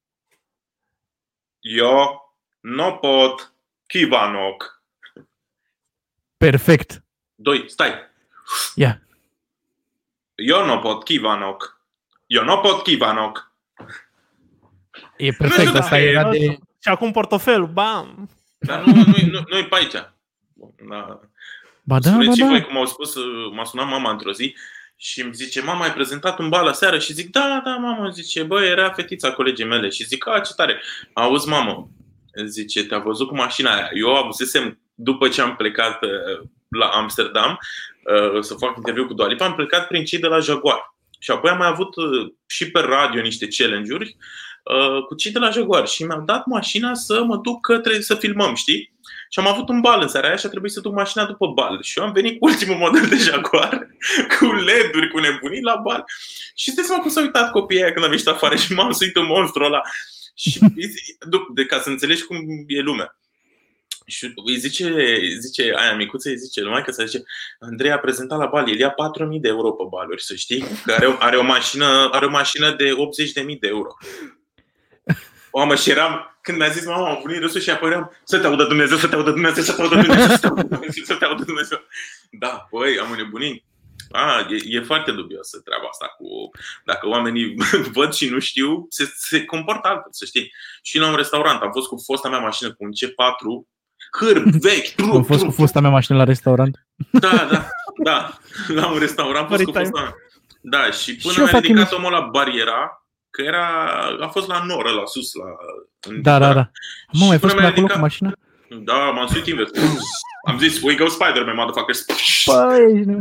Eu 1.59 2.21
nu 2.59 2.97
pot 3.01 3.53
Kivanoc. 3.87 4.83
Perfect. 6.37 7.03
Doi, 7.35 7.69
stai. 7.69 7.93
Ia. 8.75 9.01
Eu 10.35 10.65
nu 10.65 10.79
pot 10.79 11.03
Kivanoc. 11.03 11.81
Eu 12.25 12.43
nu 12.43 12.57
pot 12.57 12.83
Kivanoc. 12.83 13.51
E 15.17 15.25
Nu 15.25 15.35
perfect, 15.37 15.67
știu 15.67 15.79
asta 15.79 15.89
dacă 15.89 15.95
e 15.95 16.09
era 16.09 16.29
de... 16.29 16.57
Și 16.79 16.89
acum 16.89 17.11
portofelul, 17.11 17.67
bam! 17.67 18.29
Dar 18.59 18.83
nu, 18.83 18.93
nu, 18.93 19.03
nu, 19.31 19.43
nu 19.47 19.57
e 19.57 19.63
pe 19.63 19.75
aici. 19.75 19.91
Da. 20.89 21.19
Ba 21.83 21.99
da, 21.99 22.09
Spuneți 22.09 22.27
ba 22.27 22.33
și 22.33 22.43
voi 22.43 22.59
da. 22.59 22.65
cum 22.65 22.77
au 22.77 22.85
spus, 22.85 23.15
uh, 23.15 23.51
m-a 23.53 23.63
sunat 23.63 23.87
mama 23.87 24.11
într-o 24.11 24.31
zi 24.31 24.55
și 25.03 25.21
îmi 25.21 25.33
zice, 25.33 25.61
mama, 25.61 25.83
ai 25.83 25.93
prezentat 25.93 26.39
un 26.39 26.49
bal 26.49 26.73
seară? 26.73 26.99
Și 26.99 27.13
zic, 27.13 27.31
da, 27.31 27.61
da, 27.63 27.75
mamă, 27.75 28.09
zice, 28.09 28.43
bă, 28.43 28.63
era 28.63 28.89
fetița 28.89 29.31
colegii 29.31 29.65
mele. 29.65 29.89
Și 29.89 30.05
zic, 30.05 30.27
a, 30.27 30.39
ce 30.39 30.53
tare. 30.53 30.81
Auzi, 31.13 31.47
mamă, 31.47 31.89
zice, 32.45 32.83
te-a 32.83 32.99
văzut 32.99 33.27
cu 33.27 33.35
mașina 33.35 33.73
aia. 33.73 33.89
Eu 33.93 34.15
avusesem, 34.15 34.79
după 34.93 35.27
ce 35.27 35.41
am 35.41 35.55
plecat 35.55 36.03
uh, 36.03 36.47
la 36.69 36.85
Amsterdam 36.85 37.59
uh, 38.33 38.41
să 38.41 38.53
fac 38.53 38.75
interviu 38.75 39.05
cu 39.05 39.13
Dua 39.13 39.27
Lipa, 39.27 39.45
am 39.45 39.55
plecat 39.55 39.87
prin 39.87 40.05
cei 40.05 40.19
de 40.19 40.27
la 40.27 40.39
Jaguar. 40.39 40.95
Și 41.19 41.31
apoi 41.31 41.51
am 41.51 41.57
mai 41.57 41.67
avut 41.67 41.95
uh, 41.95 42.33
și 42.45 42.71
pe 42.71 42.79
radio 42.79 43.21
niște 43.21 43.47
challenge-uri 43.47 44.17
uh, 44.63 45.03
cu 45.07 45.15
cei 45.15 45.31
de 45.31 45.39
la 45.39 45.49
Jaguar 45.49 45.87
și 45.87 46.03
mi-au 46.03 46.21
dat 46.21 46.45
mașina 46.45 46.93
să 46.93 47.23
mă 47.23 47.37
duc 47.37 47.61
către 47.61 47.99
să 47.99 48.15
filmăm, 48.15 48.55
știi? 48.55 48.93
Și 49.33 49.39
am 49.39 49.47
avut 49.47 49.69
un 49.69 49.81
bal 49.81 50.01
în 50.01 50.07
seara 50.07 50.27
aia 50.27 50.35
și 50.35 50.45
a 50.45 50.49
trebuit 50.49 50.71
să 50.71 50.79
duc 50.79 50.93
mașina 50.93 51.25
după 51.25 51.47
bal. 51.47 51.81
Și 51.81 51.99
eu 51.99 52.05
am 52.05 52.11
venit 52.11 52.39
cu 52.39 52.45
ultimul 52.45 52.75
model 52.75 53.07
de 53.07 53.15
Jaguar, 53.15 53.87
cu 54.39 54.45
LED-uri, 54.45 55.09
cu 55.09 55.19
nebunii 55.19 55.61
la 55.61 55.75
bal. 55.75 56.03
Și 56.55 56.71
știți 56.71 56.89
mă 56.89 56.97
cum 56.97 57.09
s-au 57.09 57.23
uitat 57.23 57.51
copiii 57.51 57.81
aia 57.83 57.93
când 57.93 58.05
am 58.05 58.11
ieșit 58.11 58.27
afară 58.27 58.55
și 58.55 58.73
m-am 58.73 58.91
suit 58.91 59.15
în 59.15 59.25
monstru 59.25 59.63
ăla. 59.63 59.81
Și 60.35 60.59
de, 61.53 61.65
ca 61.65 61.79
să 61.79 61.89
înțelegi 61.89 62.23
cum 62.23 62.37
e 62.67 62.79
lumea. 62.79 63.15
Și 64.05 64.33
îi 64.45 64.57
zice, 64.57 64.95
zice 65.39 65.73
aia 65.75 65.95
micuță, 65.95 66.29
îi 66.29 66.37
zice, 66.37 66.61
numai 66.61 66.83
că 66.83 66.91
să 66.91 67.03
zice, 67.05 67.23
Andrei 67.59 67.91
a 67.91 67.99
prezentat 67.99 68.37
la 68.37 68.45
bal, 68.45 68.69
el 68.69 68.77
ia 68.79 68.89
4.000 68.89 69.39
de 69.41 69.47
euro 69.47 69.71
pe 69.71 69.83
baluri, 69.89 70.23
să 70.23 70.35
știi, 70.35 70.65
că 70.85 70.93
are, 70.93 71.05
o- 71.07 71.15
are, 71.19 71.37
o, 71.37 71.43
mașină, 71.43 72.09
are 72.11 72.25
o 72.25 72.29
mașină 72.29 72.71
de 72.71 72.91
80.000 73.43 73.59
de 73.59 73.67
euro. 73.67 73.89
Mamă, 75.53 75.75
și 75.75 75.89
eram, 75.89 76.37
când 76.41 76.57
mi-a 76.57 76.67
zis 76.69 76.85
mama, 76.85 77.09
am 77.09 77.21
venit 77.25 77.41
râsul 77.41 77.61
și 77.61 77.69
apoi 77.69 77.89
eram, 77.89 78.11
să 78.23 78.39
te 78.39 78.47
audă 78.47 78.63
Dumnezeu, 78.63 78.97
să 78.97 79.07
te 79.07 79.15
audă 79.15 79.31
Dumnezeu, 79.31 79.63
să 79.63 79.73
te 79.73 79.81
audă 79.81 79.95
Dumnezeu, 79.95 80.27
să 80.27 80.37
te 80.39 80.47
audă 80.47 80.63
Dumnezeu, 80.63 81.03
să 81.03 81.15
te 81.15 81.25
audă 81.25 81.43
Dumnezeu. 81.43 81.79
Da, 82.31 82.67
băi, 82.71 82.99
am 82.99 83.11
înnebunit. 83.11 83.63
A, 84.11 84.47
e, 84.49 84.57
e 84.77 84.81
foarte 84.81 85.11
dubiosă 85.11 85.59
treaba 85.65 85.87
asta 85.91 86.05
cu... 86.17 86.25
Dacă 86.85 87.07
oamenii 87.07 87.55
văd 87.97 88.13
și 88.13 88.29
nu 88.29 88.39
știu, 88.39 88.85
se, 88.89 89.11
se 89.15 89.45
comportă 89.45 89.87
altfel, 89.87 90.11
să 90.11 90.25
știi. 90.25 90.51
Și 90.81 90.97
la 90.97 91.07
un 91.09 91.15
restaurant, 91.15 91.61
am 91.61 91.71
fost 91.71 91.87
cu 91.87 92.01
fosta 92.05 92.29
mea 92.29 92.39
mașină, 92.39 92.69
cu 92.69 92.83
un 92.83 92.89
C4, 92.91 93.67
hârb, 94.19 94.45
vechi, 94.61 94.89
tru, 94.95 95.11
Am 95.11 95.23
fost 95.23 95.39
tru, 95.39 95.49
cu 95.49 95.55
fosta 95.55 95.79
mea 95.79 95.89
mașină 95.89 96.17
la 96.17 96.23
restaurant. 96.23 96.87
da, 97.11 97.47
da, 97.51 97.67
da. 98.03 98.37
La 98.67 98.91
un 98.91 98.99
restaurant 98.99 99.37
am 99.37 99.47
fost 99.47 99.63
cu 99.63 99.71
Maritime. 99.71 99.83
fosta 99.83 100.01
mea. 100.01 100.15
Da, 100.61 100.91
și 100.91 101.15
până 101.15 101.33
Și 101.33 101.39
eu 101.39 101.43
mi-a 101.45 101.53
fac 101.53 101.61
ridicat 101.61 101.91
emis- 101.91 101.97
omul 101.97 102.11
la 102.11 102.21
bariera, 102.31 103.00
că 103.31 103.41
era, 103.41 103.65
a 104.21 104.27
fost 104.27 104.47
la 104.47 104.63
nor, 104.65 104.91
la 104.93 105.05
sus, 105.05 105.33
la... 105.33 105.43
în- 106.09 106.21
Da, 106.21 106.39
da, 106.39 106.53
da. 106.53 106.69
Mă, 107.11 107.25
mai 107.25 107.35
Și 107.35 107.39
fost 107.39 107.39
până 107.39 107.53
până 107.53 107.61
mi-a 107.61 107.67
acolo 107.69 107.85
cu 107.85 107.91
ridicat- 107.93 108.01
mașina? 108.01 108.31
Da, 108.83 109.09
m-am 109.09 109.27
suit 109.27 109.45
invers. 109.47 109.69
Am 110.47 110.57
zis, 110.59 110.81
we 110.81 110.95
go 110.95 111.07
Spider-Man, 111.07 111.55
motherfuckers. 111.55 112.05
Păi, 112.45 113.03
nu. 113.03 113.17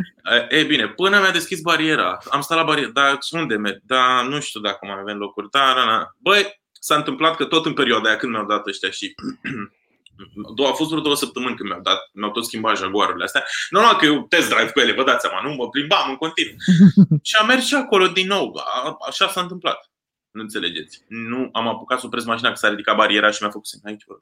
E, 0.50 0.56
e 0.58 0.62
bine, 0.62 0.88
până 0.88 1.18
mi-a 1.20 1.30
deschis 1.30 1.60
bariera, 1.60 2.18
am 2.30 2.40
stat 2.40 2.58
la 2.58 2.64
barieră, 2.64 2.90
dar 2.90 3.18
unde 3.30 3.56
merg? 3.56 3.78
Da, 3.82 4.22
nu 4.28 4.40
știu 4.40 4.60
dacă 4.60 4.78
mai 4.82 4.96
avem 5.00 5.16
locuri. 5.16 5.50
Da, 5.50 5.72
da, 5.76 5.84
da. 5.84 6.08
Băi, 6.18 6.60
s-a 6.72 6.94
întâmplat 6.94 7.36
că 7.36 7.44
tot 7.44 7.66
în 7.66 7.72
perioada 7.72 8.08
aia 8.08 8.16
când 8.18 8.32
mi-au 8.32 8.46
dat 8.46 8.66
ăștia 8.66 8.90
și 8.90 9.14
două, 10.56 10.68
a 10.68 10.72
fost 10.72 10.90
vreo 10.90 11.02
două 11.02 11.16
săptămâni 11.16 11.56
când 11.56 11.68
mi-au 11.68 11.80
dat, 11.82 11.98
mi-au 12.12 12.30
tot 12.30 12.44
schimbat 12.44 12.76
jaguarurile 12.78 13.24
astea. 13.24 13.44
Normal 13.70 13.96
că 13.96 14.04
eu 14.06 14.26
test 14.28 14.48
drive 14.48 14.70
pe 14.70 14.80
ele, 14.80 14.92
vă 14.92 15.04
dați 15.04 15.26
seama, 15.28 15.48
nu? 15.48 15.54
Mă 15.54 15.68
plimbam 15.68 16.10
în 16.10 16.16
continuu. 16.16 16.54
și 17.28 17.36
am 17.40 17.46
mers 17.46 17.66
și 17.66 17.74
acolo 17.74 18.06
din 18.06 18.26
nou. 18.26 18.60
A, 18.82 18.96
așa 19.08 19.28
s-a 19.28 19.40
întâmplat. 19.40 19.89
Nu 20.30 20.40
înțelegeți. 20.42 21.04
Nu 21.08 21.48
am 21.52 21.68
apucat 21.68 22.00
să 22.00 22.06
opresc 22.06 22.26
mașina, 22.26 22.48
că 22.48 22.54
s-a 22.54 22.68
ridicat 22.68 22.96
bariera 22.96 23.30
și 23.30 23.38
mi-a 23.40 23.50
făcut 23.50 23.66
semn 23.66 23.82
aici. 23.86 24.04
Bă. 24.06 24.18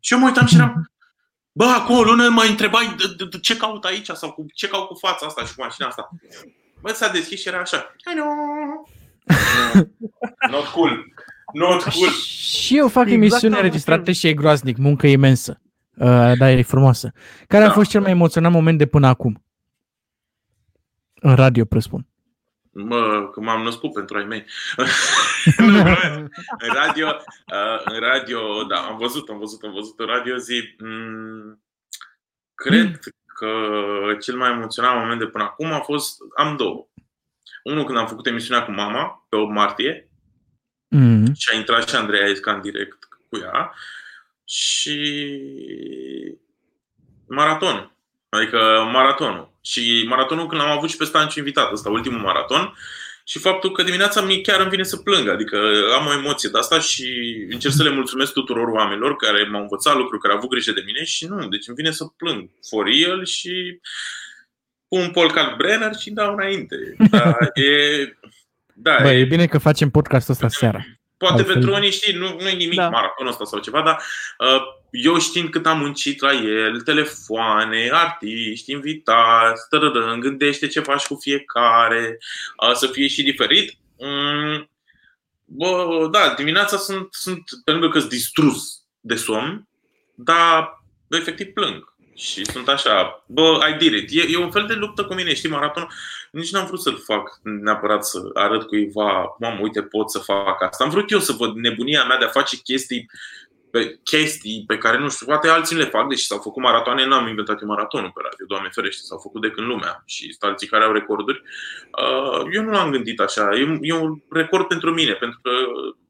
Și 0.00 0.12
eu 0.12 0.18
mă 0.18 0.26
uitam 0.26 0.46
și 0.46 0.54
eram, 0.54 0.90
Bă, 1.52 1.64
acum 1.64 1.96
o 1.96 2.02
lună 2.02 2.28
mai 2.28 2.50
întrebai 2.50 2.94
de, 2.98 3.04
de, 3.16 3.24
de, 3.30 3.38
ce 3.38 3.56
caut 3.56 3.84
aici 3.84 4.08
sau 4.08 4.32
cu, 4.32 4.46
ce 4.54 4.68
caut 4.68 4.86
cu 4.86 4.94
fața 4.94 5.26
asta 5.26 5.44
și 5.44 5.54
cu 5.54 5.62
mașina 5.62 5.86
asta. 5.86 6.08
Bă, 6.80 6.92
s-a 6.92 7.08
deschis 7.08 7.40
și 7.40 7.48
era 7.48 7.58
așa. 7.60 7.94
Hello! 8.04 8.24
Not 10.50 10.64
cool. 10.64 11.04
Not 11.52 11.82
cool. 11.82 12.10
Și 12.10 12.76
eu 12.76 12.88
fac 12.88 13.02
Exact 13.02 13.22
emisiuni 13.22 13.54
am 13.54 13.60
înregistrate 13.60 14.12
și 14.12 14.26
e 14.26 14.34
groaznic, 14.34 14.76
muncă 14.76 15.06
imensă. 15.06 15.60
Uh, 15.96 16.32
da, 16.38 16.50
e 16.50 16.62
frumoasă. 16.62 17.12
Care 17.46 17.64
a 17.64 17.66
Da. 17.66 17.72
fost 17.72 17.90
cel 17.90 18.00
mai 18.00 18.10
emoționant 18.10 18.54
moment 18.54 18.78
de 18.78 18.86
până 18.86 19.06
acum? 19.06 19.44
În 21.14 21.34
radio, 21.34 21.64
presupun. 21.64 22.06
Mă, 22.74 23.28
că 23.32 23.40
m-am 23.40 23.62
născut 23.62 23.92
pentru 23.92 24.16
ai 24.16 24.24
mei. 24.24 24.44
nu, 25.56 25.66
glumesc. 25.82 26.10
în 26.58 26.74
radio, 26.74 27.06
uh, 27.52 27.80
în 27.84 27.98
radio, 27.98 28.64
da, 28.64 28.76
am 28.76 28.96
văzut, 28.96 29.28
am 29.28 29.38
văzut, 29.38 29.62
am 29.62 29.72
văzut 29.72 30.00
în 30.00 30.06
radio 30.06 30.36
zi. 30.36 30.74
Mm, 30.78 31.62
cred 32.54 32.98
că 33.34 33.48
cel 34.20 34.36
mai 34.36 34.50
emoționant 34.50 35.00
moment 35.00 35.18
de 35.18 35.26
până 35.26 35.44
acum 35.44 35.72
a 35.72 35.80
fost, 35.80 36.16
am 36.36 36.56
două. 36.56 36.86
Unul 37.62 37.84
când 37.84 37.98
am 37.98 38.06
făcut 38.06 38.26
emisiunea 38.26 38.64
cu 38.64 38.70
mama, 38.70 39.26
pe 39.28 39.36
8 39.36 39.52
martie, 39.52 40.06
Mm. 40.94 41.32
și 41.34 41.48
a 41.52 41.56
intrat 41.56 41.88
și 41.88 41.94
Andreea 41.94 42.28
Iscan 42.28 42.60
direct 42.60 43.08
cu 43.28 43.38
ea 43.38 43.72
și 44.44 44.98
maraton. 47.26 47.96
Adică 48.36 48.88
maratonul. 48.92 49.52
Și 49.60 50.04
maratonul 50.08 50.46
când 50.46 50.60
l-am 50.60 50.70
avut 50.70 50.90
și 50.90 50.96
pe 50.96 51.04
Stanciu 51.04 51.38
invitat, 51.38 51.72
ăsta 51.72 51.90
ultimul 51.90 52.20
maraton, 52.20 52.74
și 53.24 53.38
faptul 53.38 53.72
că 53.72 53.82
dimineața 53.82 54.20
mi 54.22 54.40
chiar 54.40 54.60
îmi 54.60 54.70
vine 54.70 54.82
să 54.82 54.96
plâng, 54.96 55.28
adică 55.28 55.58
am 55.98 56.06
o 56.06 56.12
emoție 56.12 56.48
de 56.52 56.58
asta 56.58 56.80
și 56.80 57.06
încerc 57.50 57.74
să 57.74 57.82
le 57.82 57.90
mulțumesc 57.90 58.32
tuturor 58.32 58.68
oamenilor 58.68 59.16
care 59.16 59.48
m-au 59.50 59.60
învățat 59.60 59.96
lucruri, 59.96 60.20
care 60.20 60.32
au 60.32 60.38
avut 60.38 60.50
grijă 60.50 60.72
de 60.72 60.82
mine 60.86 61.04
și 61.04 61.26
nu, 61.26 61.48
deci 61.48 61.66
îmi 61.66 61.76
vine 61.76 61.90
să 61.90 62.04
plâng 62.04 62.50
for 62.68 62.84
real 62.86 63.24
și 63.24 63.80
pun 64.88 65.10
Paul 65.10 65.54
Brenner 65.56 65.94
și 65.94 66.10
dau 66.10 66.32
înainte. 66.32 66.76
Da, 67.10 67.36
e, 67.54 68.16
da, 68.74 68.96
Bă, 69.02 69.12
e 69.12 69.24
bine 69.24 69.46
că 69.46 69.58
facem 69.58 69.90
podcastul 69.90 70.34
ăsta 70.34 70.48
seara. 70.48 70.84
Poate 71.22 71.36
Altfel- 71.36 71.52
pentru 71.54 71.74
unii 71.74 71.90
știi, 71.90 72.14
nu, 72.14 72.36
nu 72.40 72.48
e 72.48 72.52
nimic 72.52 72.76
Da. 72.76 72.82
da. 72.82 72.88
maratonul 72.88 73.32
ăsta 73.32 73.44
sau 73.44 73.58
ceva, 73.58 73.82
dar 73.82 74.02
uh, 74.38 74.62
eu 74.90 75.18
știind 75.18 75.48
cât 75.48 75.66
am 75.66 75.78
muncit 75.78 76.20
la 76.20 76.32
el, 76.32 76.80
telefoane, 76.80 77.88
artiști, 77.92 78.72
invitați, 78.72 79.68
tărărân, 79.68 80.20
gândește 80.20 80.66
ce 80.66 80.80
faci 80.80 81.06
cu 81.06 81.18
fiecare, 81.20 82.18
uh, 82.68 82.72
să 82.74 82.86
fie 82.86 83.06
și 83.08 83.22
diferit. 83.22 83.74
Mm, 83.98 84.70
bă, 85.44 86.08
da, 86.10 86.34
dimineața 86.36 86.76
sunt, 86.76 87.08
sunt 87.10 87.42
pe 87.64 87.70
lângă 87.70 87.88
că 87.88 87.98
sunt 87.98 88.10
distrus 88.10 88.82
de 89.00 89.14
somn, 89.14 89.68
dar 90.14 90.82
efectiv 91.08 91.46
plâng. 91.46 91.91
Și 92.14 92.44
sunt 92.44 92.68
așa, 92.68 93.24
bă, 93.26 93.58
I 93.70 93.76
did 93.78 93.92
it. 93.92 94.08
E, 94.10 94.32
e 94.32 94.36
un 94.36 94.50
fel 94.50 94.66
de 94.66 94.74
luptă 94.74 95.04
cu 95.04 95.14
mine, 95.14 95.34
știi, 95.34 95.48
maratonul. 95.48 95.92
Nici 96.30 96.52
n-am 96.52 96.66
vrut 96.66 96.80
să-l 96.80 97.02
fac 97.04 97.40
neapărat 97.42 98.04
să 98.04 98.18
arăt 98.34 98.66
cuiva, 98.66 99.36
mamă, 99.38 99.58
uite, 99.60 99.82
pot 99.82 100.10
să 100.10 100.18
fac 100.18 100.62
asta. 100.62 100.84
Am 100.84 100.90
vrut 100.90 101.10
eu 101.10 101.18
să 101.18 101.32
văd 101.32 101.54
nebunia 101.54 102.04
mea 102.04 102.18
de 102.18 102.24
a 102.24 102.28
face 102.28 102.56
chestii 102.56 103.10
pe 103.72 104.00
chestii 104.02 104.64
pe 104.66 104.78
care 104.78 104.98
nu 104.98 105.08
știu, 105.08 105.26
poate 105.26 105.48
alții 105.48 105.76
le 105.76 105.84
fac, 105.84 106.08
deși 106.08 106.26
s-au 106.26 106.38
făcut 106.38 106.62
maratoane, 106.62 107.06
n-am 107.06 107.28
inventat 107.28 107.60
eu 107.60 107.68
maratonul 107.68 108.10
pe 108.14 108.20
radio, 108.22 108.46
Doamne 108.48 108.68
ferește, 108.72 109.02
s-au 109.04 109.18
făcut 109.18 109.40
de 109.40 109.50
când 109.50 109.66
lumea 109.66 110.02
și 110.06 110.22
sunt 110.22 110.50
alții 110.50 110.68
care 110.68 110.84
au 110.84 110.92
recorduri. 110.92 111.42
Uh, 112.02 112.48
Eu 112.52 112.62
nu 112.62 112.70
l-am 112.70 112.90
gândit 112.90 113.20
așa, 113.20 113.50
e 113.54 113.64
un, 113.64 113.78
e 113.80 113.92
un 113.94 114.14
record 114.30 114.66
pentru 114.66 114.90
mine, 114.90 115.12
pentru 115.12 115.38
că 115.42 115.50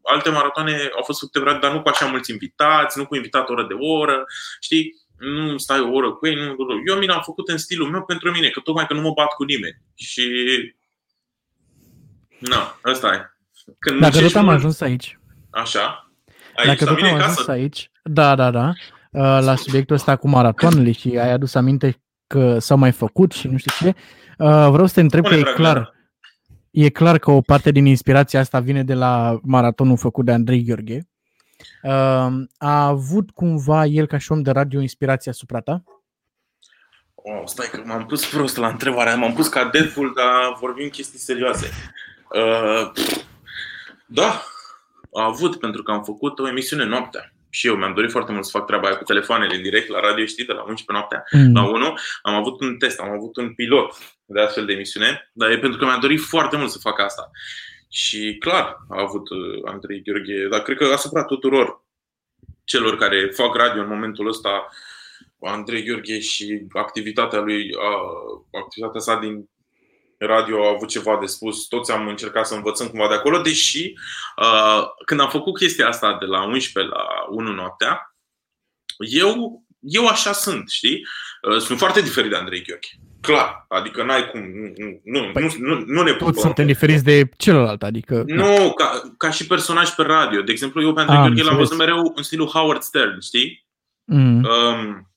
alte 0.03 0.31
maratoane 0.31 0.91
au 0.97 1.03
fost 1.03 1.19
făcute 1.19 1.39
pe 1.39 1.45
radio, 1.45 1.61
dar 1.61 1.73
nu 1.73 1.83
cu 1.83 1.89
așa 1.89 2.07
mulți 2.07 2.31
invitați, 2.31 2.99
nu 2.99 3.07
cu 3.07 3.15
invitat 3.15 3.49
oră 3.49 3.67
de 3.69 3.75
oră, 3.75 4.25
știi? 4.61 5.02
Nu 5.23 5.57
stai 5.59 5.81
o 5.81 5.93
oră 5.93 6.13
cu 6.13 6.27
ei, 6.27 6.35
nu, 6.35 6.43
nu, 6.43 6.65
nu. 6.65 6.83
Eu 6.87 6.99
mi 6.99 7.07
l-am 7.07 7.23
făcut 7.25 7.49
în 7.49 7.59
stilul 7.59 7.91
meu 7.91 8.05
pentru 8.05 8.31
mine, 8.31 8.49
că 8.49 8.61
tocmai 8.61 8.87
că 8.87 8.95
nu 8.95 9.01
mă 9.01 9.13
bat 9.13 9.27
cu 9.27 9.45
nimeni. 9.45 9.83
Și... 9.95 10.25
Na, 12.39 12.79
ăsta 12.85 13.15
e. 13.15 13.31
Când 13.79 14.01
Dacă 14.01 14.13
muncești 14.13 14.33
tot 14.33 14.37
am 14.41 14.45
mult, 14.45 14.57
ajuns 14.57 14.81
aici, 14.81 15.19
Așa. 15.51 16.13
Aici, 16.57 16.67
Dacă 16.67 16.85
la 16.85 16.91
tot 16.91 16.97
mine 16.97 17.09
am 17.09 17.15
în 17.15 17.21
ajuns 17.21 17.37
casă. 17.37 17.51
aici, 17.51 17.91
da, 18.03 18.35
da, 18.35 18.51
da, 18.51 18.69
uh, 18.69 19.39
la 19.45 19.57
subiectul 19.57 19.95
ăsta 19.97 20.17
cu 20.17 20.29
maratoanele 20.29 20.93
și 20.93 21.09
ai 21.09 21.31
adus 21.31 21.55
aminte 21.55 22.03
că 22.27 22.59
s-au 22.59 22.77
mai 22.77 22.93
făcut 22.93 23.33
și 23.33 23.49
nu 23.49 23.57
știu 23.57 23.73
ce, 23.79 23.87
uh, 24.39 24.69
vreau 24.71 24.87
să 24.87 24.95
te 24.95 25.01
întreb 25.01 25.25
Spune, 25.25 25.43
că 25.43 25.49
e 25.49 25.53
dragă 25.53 25.73
clar, 25.73 25.95
e 26.71 26.89
clar 26.89 27.19
că 27.19 27.31
o 27.31 27.41
parte 27.41 27.71
din 27.71 27.87
inspirația 27.87 28.41
asta 28.41 28.61
vine 28.61 28.83
de 28.85 28.95
la 28.95 29.41
maratonul 29.43 29.97
făcut 29.97 30.25
de 30.25 30.33
Andrei 30.33 30.65
Gheorghe. 30.65 31.09
Uh, 31.83 32.43
a 32.59 32.87
avut 32.87 33.31
cumva 33.31 33.85
el 33.85 34.07
ca 34.07 34.19
și 34.19 34.33
om 34.33 34.43
de 34.43 34.51
radio 34.51 34.81
inspirație 34.81 35.31
asupra 35.31 35.61
ta? 35.61 35.83
Oh, 37.15 37.43
stai 37.45 37.69
că 37.73 37.83
m-am 37.85 38.07
pus 38.07 38.27
prost 38.31 38.57
la 38.57 38.69
întrebarea. 38.69 39.17
M-am 39.17 39.33
pus 39.35 39.49
ca 39.49 39.65
Deadpool, 39.65 40.13
dar 40.17 40.57
vorbim 40.61 40.89
chestii 40.89 41.19
serioase. 41.19 41.71
Uh, 42.35 42.93
da, 44.07 44.43
a 45.13 45.25
avut, 45.25 45.59
pentru 45.59 45.83
că 45.83 45.91
am 45.91 46.03
făcut 46.03 46.39
o 46.39 46.49
emisiune 46.49 46.85
noaptea. 46.85 47.33
Și 47.51 47.67
eu 47.67 47.75
mi-am 47.75 47.95
dorit 47.95 48.11
foarte 48.11 48.33
mult 48.33 48.45
să 48.45 48.51
fac 48.59 48.67
treaba 48.67 48.87
aia 48.87 48.97
cu 48.97 49.05
telefoanele 49.05 49.55
în 49.55 49.63
direct 49.63 49.89
la 49.89 50.01
radio, 50.01 50.25
știi, 50.25 50.45
de 50.45 50.53
la 50.53 50.63
11 50.63 50.93
noaptea 50.93 51.25
Mm. 51.33 51.55
la 51.55 51.65
1. 51.69 51.95
Am 52.23 52.35
avut 52.35 52.61
un 52.61 52.77
test, 52.77 52.99
am 53.01 53.11
avut 53.11 53.37
un 53.37 53.55
pilot 53.55 53.97
de 54.25 54.41
astfel 54.41 54.65
de 54.67 54.73
emisiune, 54.73 55.31
dar 55.33 55.51
e 55.51 55.59
pentru 55.59 55.79
că 55.79 55.85
mi-am 55.85 56.01
dorit 56.01 56.21
foarte 56.21 56.57
mult 56.57 56.71
să 56.71 56.79
fac 56.79 57.01
asta. 57.01 57.31
Și 57.95 58.37
clar 58.41 58.77
a 58.89 59.01
avut 59.01 59.29
uh, 59.31 59.61
Andrei 59.65 60.03
Gheorghe, 60.03 60.49
dar 60.51 60.63
cred 60.63 60.77
că 60.77 60.85
asupra 60.85 61.25
tuturor 61.25 61.85
celor 62.65 62.97
care 62.97 63.27
fac 63.27 63.55
radio 63.55 63.83
în 63.83 63.89
momentul 63.89 64.29
ăsta, 64.29 64.69
Andrei 65.41 65.85
Gheorghe 65.85 66.21
și 66.21 66.67
activitatea 66.73 67.41
lui, 67.41 67.71
a- 67.79 68.59
activitatea 68.59 69.01
sa 69.01 69.17
din 69.19 69.51
radio 70.19 70.65
a 70.65 70.69
avut 70.75 70.89
ceva 70.89 71.19
de 71.21 71.27
spus, 71.27 71.67
toți 71.67 71.93
am 71.93 72.09
încercat 72.09 72.47
să 72.47 72.55
învățăm 72.55 72.89
cumva 72.89 73.09
de 73.09 73.15
acolo, 73.15 73.39
deși 73.41 73.93
uh, 74.37 74.85
când 75.05 75.21
am 75.21 75.31
făcut 75.31 75.57
chestia 75.57 75.89
asta 75.89 76.17
de 76.21 76.25
la 76.25 76.43
11 76.45 76.93
la 76.95 77.05
1 77.31 77.53
noaptea, 77.53 78.17
eu, 78.99 79.63
eu 79.81 80.07
așa 80.07 80.33
sunt, 80.33 80.69
știi? 80.71 81.07
Uh, 81.51 81.59
sunt 81.59 81.79
foarte 81.79 82.01
diferit 82.01 82.31
de 82.31 82.37
Andrei 82.37 82.63
Gheorghe. 82.63 82.89
Clar, 83.23 83.65
adică 83.69 84.03
n-ai 84.03 84.31
cum, 84.31 84.41
nu, 84.41 85.01
nu, 85.05 85.31
nu, 85.35 85.53
nu, 85.59 85.85
nu 85.87 86.03
ne 86.03 86.11
Toți 86.11 86.19
pupăm. 86.19 86.43
suntem 86.43 86.67
diferiți 86.67 87.05
de 87.05 87.29
celălalt, 87.37 87.83
adică... 87.83 88.23
Nu, 88.27 88.73
ca, 88.73 89.15
ca 89.17 89.31
și 89.31 89.47
personaj 89.47 89.91
pe 89.91 90.03
radio. 90.03 90.43
De 90.43 90.53
exemplu, 90.53 90.83
eu 90.83 90.93
pe 90.93 91.01
Andrei 91.01 91.19
Am 91.19 91.25
Gheorghe 91.25 91.43
l-am 91.43 91.59
înțeles. 91.59 91.79
văzut 91.79 91.87
mereu 91.87 92.13
în 92.17 92.23
stilul 92.23 92.47
Howard 92.47 92.83
Stern, 92.83 93.21
știi? 93.21 93.67
Mm. 94.05 94.45
um, 94.45 95.11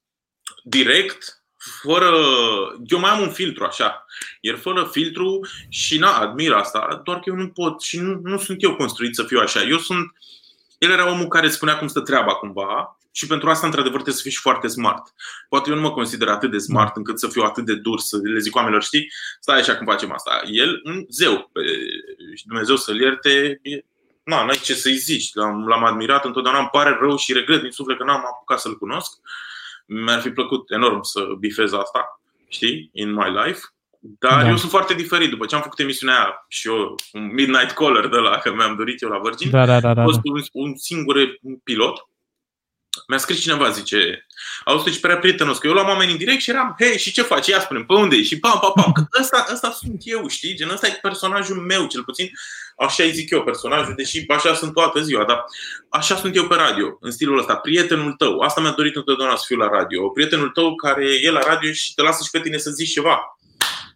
direct, 0.63 1.43
fără... 1.83 2.11
Eu 2.85 2.99
mai 2.99 3.09
am 3.09 3.21
un 3.21 3.29
filtru 3.29 3.63
așa, 3.63 4.05
iar 4.41 4.55
fără 4.55 4.89
filtru 4.91 5.47
și 5.69 5.97
na, 5.97 6.11
admir 6.11 6.51
asta, 6.51 7.01
doar 7.03 7.17
că 7.19 7.23
eu 7.25 7.35
nu 7.35 7.47
pot 7.47 7.81
și 7.81 7.99
nu, 7.99 8.19
nu 8.23 8.37
sunt 8.37 8.63
eu 8.63 8.75
construit 8.75 9.15
să 9.15 9.23
fiu 9.23 9.39
așa. 9.39 9.63
Eu 9.63 9.77
sunt... 9.77 10.13
El 10.77 10.91
era 10.91 11.11
omul 11.11 11.27
care 11.27 11.49
spunea 11.49 11.77
cum 11.77 11.87
stă 11.87 11.99
treaba 11.99 12.33
cumva 12.33 12.94
și 13.15 13.27
pentru 13.27 13.49
asta, 13.49 13.65
într-adevăr, 13.65 13.95
trebuie 13.95 14.15
să 14.15 14.21
fii 14.21 14.31
și 14.31 14.39
foarte 14.39 14.67
smart. 14.67 15.13
Poate 15.49 15.69
eu 15.69 15.75
nu 15.75 15.81
mă 15.81 15.91
consider 15.91 16.27
atât 16.27 16.51
de 16.51 16.57
smart 16.57 16.95
încât 16.95 17.19
să 17.19 17.27
fiu 17.27 17.41
atât 17.41 17.65
de 17.65 17.75
dur, 17.75 17.99
să 17.99 18.19
le 18.23 18.39
zic 18.39 18.55
oamenilor, 18.55 18.83
știi, 18.83 19.11
stai 19.39 19.59
așa 19.59 19.75
cum 19.75 19.85
facem 19.85 20.11
asta. 20.11 20.41
El, 20.45 20.81
un 20.83 21.05
zeu, 21.09 21.49
pe, 21.53 21.61
și 22.35 22.45
Dumnezeu 22.45 22.75
să-l 22.75 22.99
ierte, 22.99 23.59
e, 23.61 23.79
na, 24.23 24.45
n-ai 24.45 24.59
ce 24.63 24.73
să-i 24.73 24.95
zici. 24.95 25.33
L-am, 25.33 25.67
l-am 25.67 25.83
admirat 25.83 26.25
întotdeauna, 26.25 26.59
îmi 26.59 26.69
pare 26.71 26.97
rău 26.99 27.15
și 27.15 27.33
regret 27.33 27.61
din 27.61 27.71
suflet 27.71 27.97
că 27.97 28.03
n-am 28.03 28.25
apucat 28.25 28.59
să-l 28.59 28.77
cunosc 28.77 29.11
mi-ar 29.85 30.21
fi 30.21 30.29
plăcut 30.29 30.71
enorm 30.71 31.01
să 31.01 31.27
bifez 31.39 31.73
asta, 31.73 32.21
știi, 32.47 32.89
in 32.93 33.11
my 33.13 33.29
life. 33.45 33.59
Dar 33.99 34.31
Da. 34.37 34.41
da. 34.43 34.49
eu 34.49 34.57
sunt 34.57 34.71
foarte 34.71 34.93
diferit. 34.93 35.29
După 35.29 35.45
ce 35.45 35.55
am 35.55 35.61
făcut 35.61 35.79
emisiunea 35.79 36.15
aia 36.15 36.45
și 36.47 36.67
eu, 36.67 36.95
un 37.13 37.33
Midnight 37.33 37.71
Caller 37.71 38.07
de 38.07 38.17
la 38.17 38.37
că 38.37 38.53
mi-am 38.53 38.75
dorit 38.75 39.01
eu 39.01 39.09
la 39.09 39.19
Virgin, 39.19 39.49
Da, 39.49 39.65
da, 39.65 39.79
da, 39.79 39.89
a 39.89 39.93
da. 39.93 40.03
fost 40.03 40.19
un, 40.23 40.41
un 40.51 40.77
singur 40.77 41.15
pilot. 41.63 42.09
Mi-a 43.07 43.17
scris 43.17 43.41
cineva, 43.41 43.69
zice, 43.69 44.27
auzi, 44.65 44.93
și 44.93 44.99
prea 44.99 45.17
prietenos, 45.17 45.57
că 45.57 45.67
eu 45.67 45.73
luam 45.73 45.87
oameni 45.87 46.11
în 46.11 46.17
direct 46.17 46.41
și 46.41 46.49
eram, 46.49 46.75
hei, 46.79 46.97
și 46.97 47.11
ce 47.11 47.21
faci? 47.21 47.47
Ia 47.47 47.59
spune 47.59 47.83
pe 47.83 47.93
unde 47.93 48.15
ești? 48.15 48.33
Și 48.33 48.39
pam, 48.39 48.59
pam, 48.59 48.71
pam. 48.75 48.91
Că 48.95 49.19
ăsta, 49.19 49.45
ăsta 49.51 49.71
sunt 49.71 50.01
eu, 50.03 50.27
știi? 50.27 50.55
Gen, 50.55 50.69
ăsta 50.69 50.87
e 50.87 50.99
personajul 51.01 51.55
meu, 51.55 51.87
cel 51.87 52.03
puțin. 52.03 52.31
Așa 52.77 53.03
îi 53.03 53.11
zic 53.11 53.29
eu, 53.29 53.43
personajul, 53.43 53.93
deși 53.95 54.23
așa 54.27 54.53
sunt 54.53 54.73
toată 54.73 55.01
ziua, 55.01 55.25
dar 55.25 55.45
așa 55.89 56.15
sunt 56.15 56.35
eu 56.35 56.47
pe 56.47 56.55
radio, 56.55 56.97
în 56.99 57.11
stilul 57.11 57.39
ăsta, 57.39 57.55
prietenul 57.55 58.13
tău. 58.13 58.39
Asta 58.39 58.61
mi-a 58.61 58.71
dorit 58.71 58.95
întotdeauna 58.95 59.35
să 59.35 59.43
fiu 59.47 59.57
la 59.57 59.67
radio. 59.67 60.09
Prietenul 60.09 60.49
tău 60.49 60.75
care 60.75 61.05
e 61.21 61.31
la 61.31 61.39
radio 61.39 61.71
și 61.71 61.93
te 61.93 62.01
lasă 62.01 62.23
și 62.23 62.29
pe 62.31 62.39
tine 62.39 62.57
să 62.57 62.69
zici 62.69 62.91
ceva. 62.91 63.37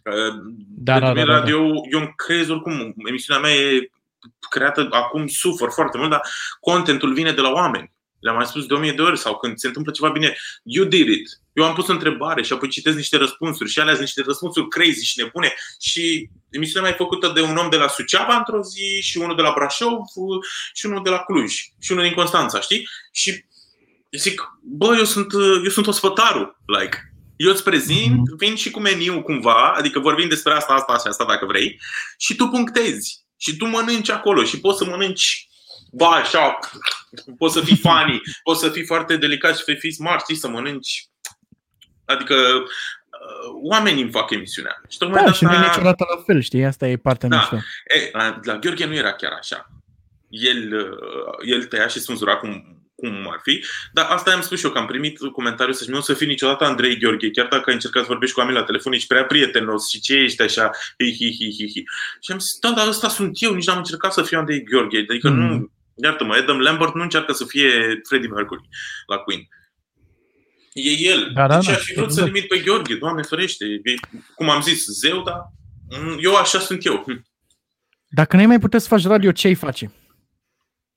Da, 0.02 0.92
Pentru 0.92 1.14
da, 1.14 1.20
mine 1.20 1.24
da, 1.24 1.32
da, 1.32 1.38
radio, 1.38 1.58
eu 1.90 1.98
îmi 1.98 2.12
creez 2.16 2.48
oricum, 2.48 2.94
emisiunea 3.08 3.42
mea 3.42 3.54
e 3.54 3.90
creată 4.50 4.88
acum, 4.90 5.26
sufăr 5.26 5.70
foarte 5.70 5.98
mult, 5.98 6.10
dar 6.10 6.22
contentul 6.60 7.12
vine 7.12 7.32
de 7.32 7.40
la 7.40 7.50
oameni. 7.50 7.92
Le-am 8.20 8.36
mai 8.36 8.46
spus 8.46 8.66
de 8.66 8.74
o 8.74 8.78
mie 8.78 8.92
de 8.92 9.02
ori 9.02 9.18
sau 9.18 9.36
când 9.36 9.58
se 9.58 9.66
întâmplă 9.66 9.92
ceva 9.92 10.08
bine, 10.08 10.36
you 10.62 10.86
did 10.86 11.08
it. 11.08 11.28
Eu 11.52 11.64
am 11.64 11.74
pus 11.74 11.88
o 11.88 11.92
întrebare 11.92 12.42
și 12.42 12.52
apoi 12.52 12.68
citesc 12.68 12.96
niște 12.96 13.16
răspunsuri 13.16 13.70
și 13.70 13.78
alea 13.78 13.92
sunt 13.92 14.04
niște 14.04 14.22
răspunsuri 14.26 14.68
crazy 14.68 15.04
și 15.04 15.18
nebune 15.18 15.54
și 15.80 16.30
emisiunea 16.50 16.82
mea 16.82 16.92
e 16.98 17.04
făcută 17.04 17.30
de 17.34 17.40
un 17.40 17.56
om 17.56 17.70
de 17.70 17.76
la 17.76 17.88
Suceava 17.88 18.36
într-o 18.36 18.62
zi 18.62 19.00
și 19.02 19.18
unul 19.18 19.36
de 19.36 19.42
la 19.42 19.52
Brașov 19.54 19.98
și 20.74 20.86
unul 20.86 21.02
de 21.02 21.10
la 21.10 21.18
Cluj 21.18 21.54
și 21.80 21.92
unul 21.92 22.04
din 22.04 22.14
Constanța, 22.14 22.60
știi? 22.60 22.88
Și 23.12 23.44
zic, 24.10 24.42
bă, 24.62 24.94
eu 24.96 25.04
sunt, 25.04 25.32
eu 25.64 25.70
sunt 25.70 25.86
ospătarul, 25.86 26.60
like. 26.66 26.98
Eu 27.36 27.50
îți 27.50 27.62
prezint, 27.62 28.28
vin 28.36 28.56
și 28.56 28.70
cu 28.70 28.80
meniu 28.80 29.22
cumva, 29.22 29.72
adică 29.76 29.98
vorbim 29.98 30.28
despre 30.28 30.52
asta, 30.52 30.72
asta 30.72 30.92
și 30.98 31.06
asta 31.06 31.24
dacă 31.24 31.46
vrei, 31.46 31.80
și 32.18 32.34
tu 32.34 32.48
punctezi. 32.48 33.24
Și 33.36 33.56
tu 33.56 33.66
mănânci 33.66 34.10
acolo 34.10 34.44
și 34.44 34.60
poți 34.60 34.78
să 34.78 34.84
mănânci 34.84 35.48
ba, 35.92 36.06
așa, 36.08 36.58
poți 37.38 37.54
să 37.54 37.60
fii 37.60 37.76
funny, 37.76 38.20
poți 38.42 38.60
să 38.60 38.68
fii 38.68 38.84
foarte 38.86 39.16
delicat 39.16 39.56
și 39.56 39.64
să 39.64 39.74
fii 39.78 39.92
smart, 39.92 40.20
știi, 40.22 40.36
să 40.36 40.48
mănânci. 40.48 41.08
Adică 42.04 42.34
oamenii 43.62 44.02
îmi 44.02 44.10
fac 44.10 44.30
emisiunea. 44.30 44.82
Și 44.88 44.98
tocmai 44.98 45.22
Da, 45.24 45.30
de 45.30 45.36
și 45.36 45.44
nu 45.44 45.50
e 45.52 45.54
asta- 45.54 45.66
niciodată 45.68 46.04
la 46.16 46.22
fel, 46.26 46.40
știi? 46.40 46.64
Asta 46.64 46.88
e 46.88 46.96
partea 46.96 47.28
Da. 47.28 47.36
mișto. 47.36 47.56
E, 47.86 48.10
la, 48.12 48.40
la 48.42 48.58
Gheorghe 48.58 48.84
nu 48.86 48.94
era 48.94 49.12
chiar 49.12 49.32
așa. 49.38 49.66
El, 50.28 50.74
uh, 50.74 51.50
el 51.50 51.64
tăia 51.64 51.86
și 51.86 52.00
spânzura 52.00 52.36
cum, 52.36 52.82
cum 52.94 53.28
ar 53.30 53.40
fi, 53.42 53.64
dar 53.92 54.06
asta 54.10 54.32
am 54.32 54.40
spus 54.40 54.58
și 54.58 54.64
eu, 54.64 54.70
că 54.70 54.78
am 54.78 54.86
primit 54.86 55.18
comentariul 55.32 55.74
să 55.74 55.90
nu 55.90 56.00
să 56.00 56.14
fii 56.14 56.26
niciodată 56.26 56.64
Andrei 56.64 56.98
Gheorghe, 56.98 57.30
chiar 57.30 57.46
dacă 57.46 57.62
ai 57.66 57.74
încercat 57.74 58.02
să 58.02 58.08
vorbești 58.08 58.34
cu 58.34 58.40
oameni 58.40 58.58
la 58.58 58.64
telefon, 58.64 58.92
ești 58.92 59.06
prea 59.06 59.24
prietenos 59.24 59.88
și 59.88 60.00
ce 60.00 60.14
ești 60.14 60.42
așa, 60.42 60.70
hi, 60.98 61.14
hi, 61.14 61.32
hi, 61.34 61.52
hi, 61.56 61.68
hi. 61.72 61.82
Și 62.20 62.32
am 62.32 62.38
zis, 62.38 62.58
da, 62.60 62.70
dar 62.70 62.88
ăsta 62.88 63.08
sunt 63.08 63.30
eu, 63.42 63.54
nici 63.54 63.66
n-am 63.66 63.76
încercat 63.76 64.12
să 64.12 64.22
fiu 64.22 64.38
Andrei 64.38 64.64
Gheorghe, 64.64 65.04
adică 65.08 65.28
Mm. 65.30 65.36
nu, 65.36 65.70
iartă-mă, 65.94 66.34
Adam 66.34 66.58
Lambert 66.60 66.94
nu 66.94 67.02
încearcă 67.02 67.32
să 67.32 67.44
fie 67.44 68.00
Freddie 68.08 68.28
Mercury 68.28 68.68
la 69.06 69.16
Queen. 69.16 69.40
E 70.72 70.90
el. 70.90 71.30
Da, 71.34 71.46
da, 71.46 71.56
deci 71.56 71.66
da, 71.66 71.72
aș 71.72 71.82
fi 71.82 71.92
vrut 71.94 72.12
să 72.12 72.20
exact. 72.20 72.34
limit 72.34 72.48
pe 72.48 72.58
Gheorghe, 72.58 72.94
Doamne 72.94 73.22
ferește. 73.22 73.64
E, 73.64 73.94
cum 74.34 74.50
am 74.50 74.60
zis, 74.62 74.86
zeu, 74.86 75.22
dar 75.22 75.52
mm, 76.00 76.18
eu 76.20 76.34
așa 76.34 76.58
sunt 76.58 76.84
eu. 76.86 77.02
Hm. 77.06 77.24
Dacă 78.08 78.36
n-ai 78.36 78.46
mai 78.46 78.58
putea 78.58 78.78
să 78.78 78.88
faci 78.88 79.04
radio, 79.06 79.32
ce 79.32 79.46
ai 79.46 79.54
face? 79.54 79.92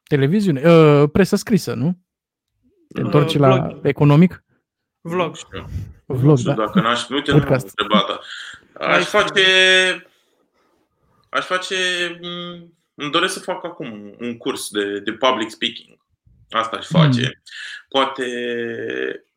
Televiziune? 0.04 0.62
Uh, 0.72 1.10
presă 1.12 1.36
scrisă, 1.36 1.74
nu? 1.74 2.00
Te 2.94 3.00
Uh, 3.00 3.06
întorci 3.06 3.38
la 3.38 3.58
blog. 3.60 3.86
economic? 3.86 4.44
Vlog. 5.02 5.36
Vlog, 6.06 6.24
Nu 6.24 6.38
știu 6.38 6.54
da. 6.54 6.66
dacă 6.66 6.80
n-aș... 6.82 7.08
Uite, 7.10 7.32
nu 7.32 7.38
am 7.38 7.44
Podcast. 7.44 7.66
întrebat. 7.78 8.08
dar 8.08 8.20
Aș 8.89 8.94
Hai. 8.96 9.04
face... 9.04 9.44
Aș 11.30 11.46
face... 11.46 11.76
m, 12.22 12.74
Îmi 12.96 13.12
doresc 13.12 13.34
să 13.34 13.39
fac 13.39 13.66
acum 13.66 14.16
un 14.20 14.38
curs 14.38 14.70
de, 14.70 15.00
de 15.00 15.12
public 15.12 15.50
speaking. 15.50 15.98
Asta 16.50 16.78
aș 16.78 16.88
face. 16.88 17.22
Mm. 17.22 17.41
Poate... 17.89 18.26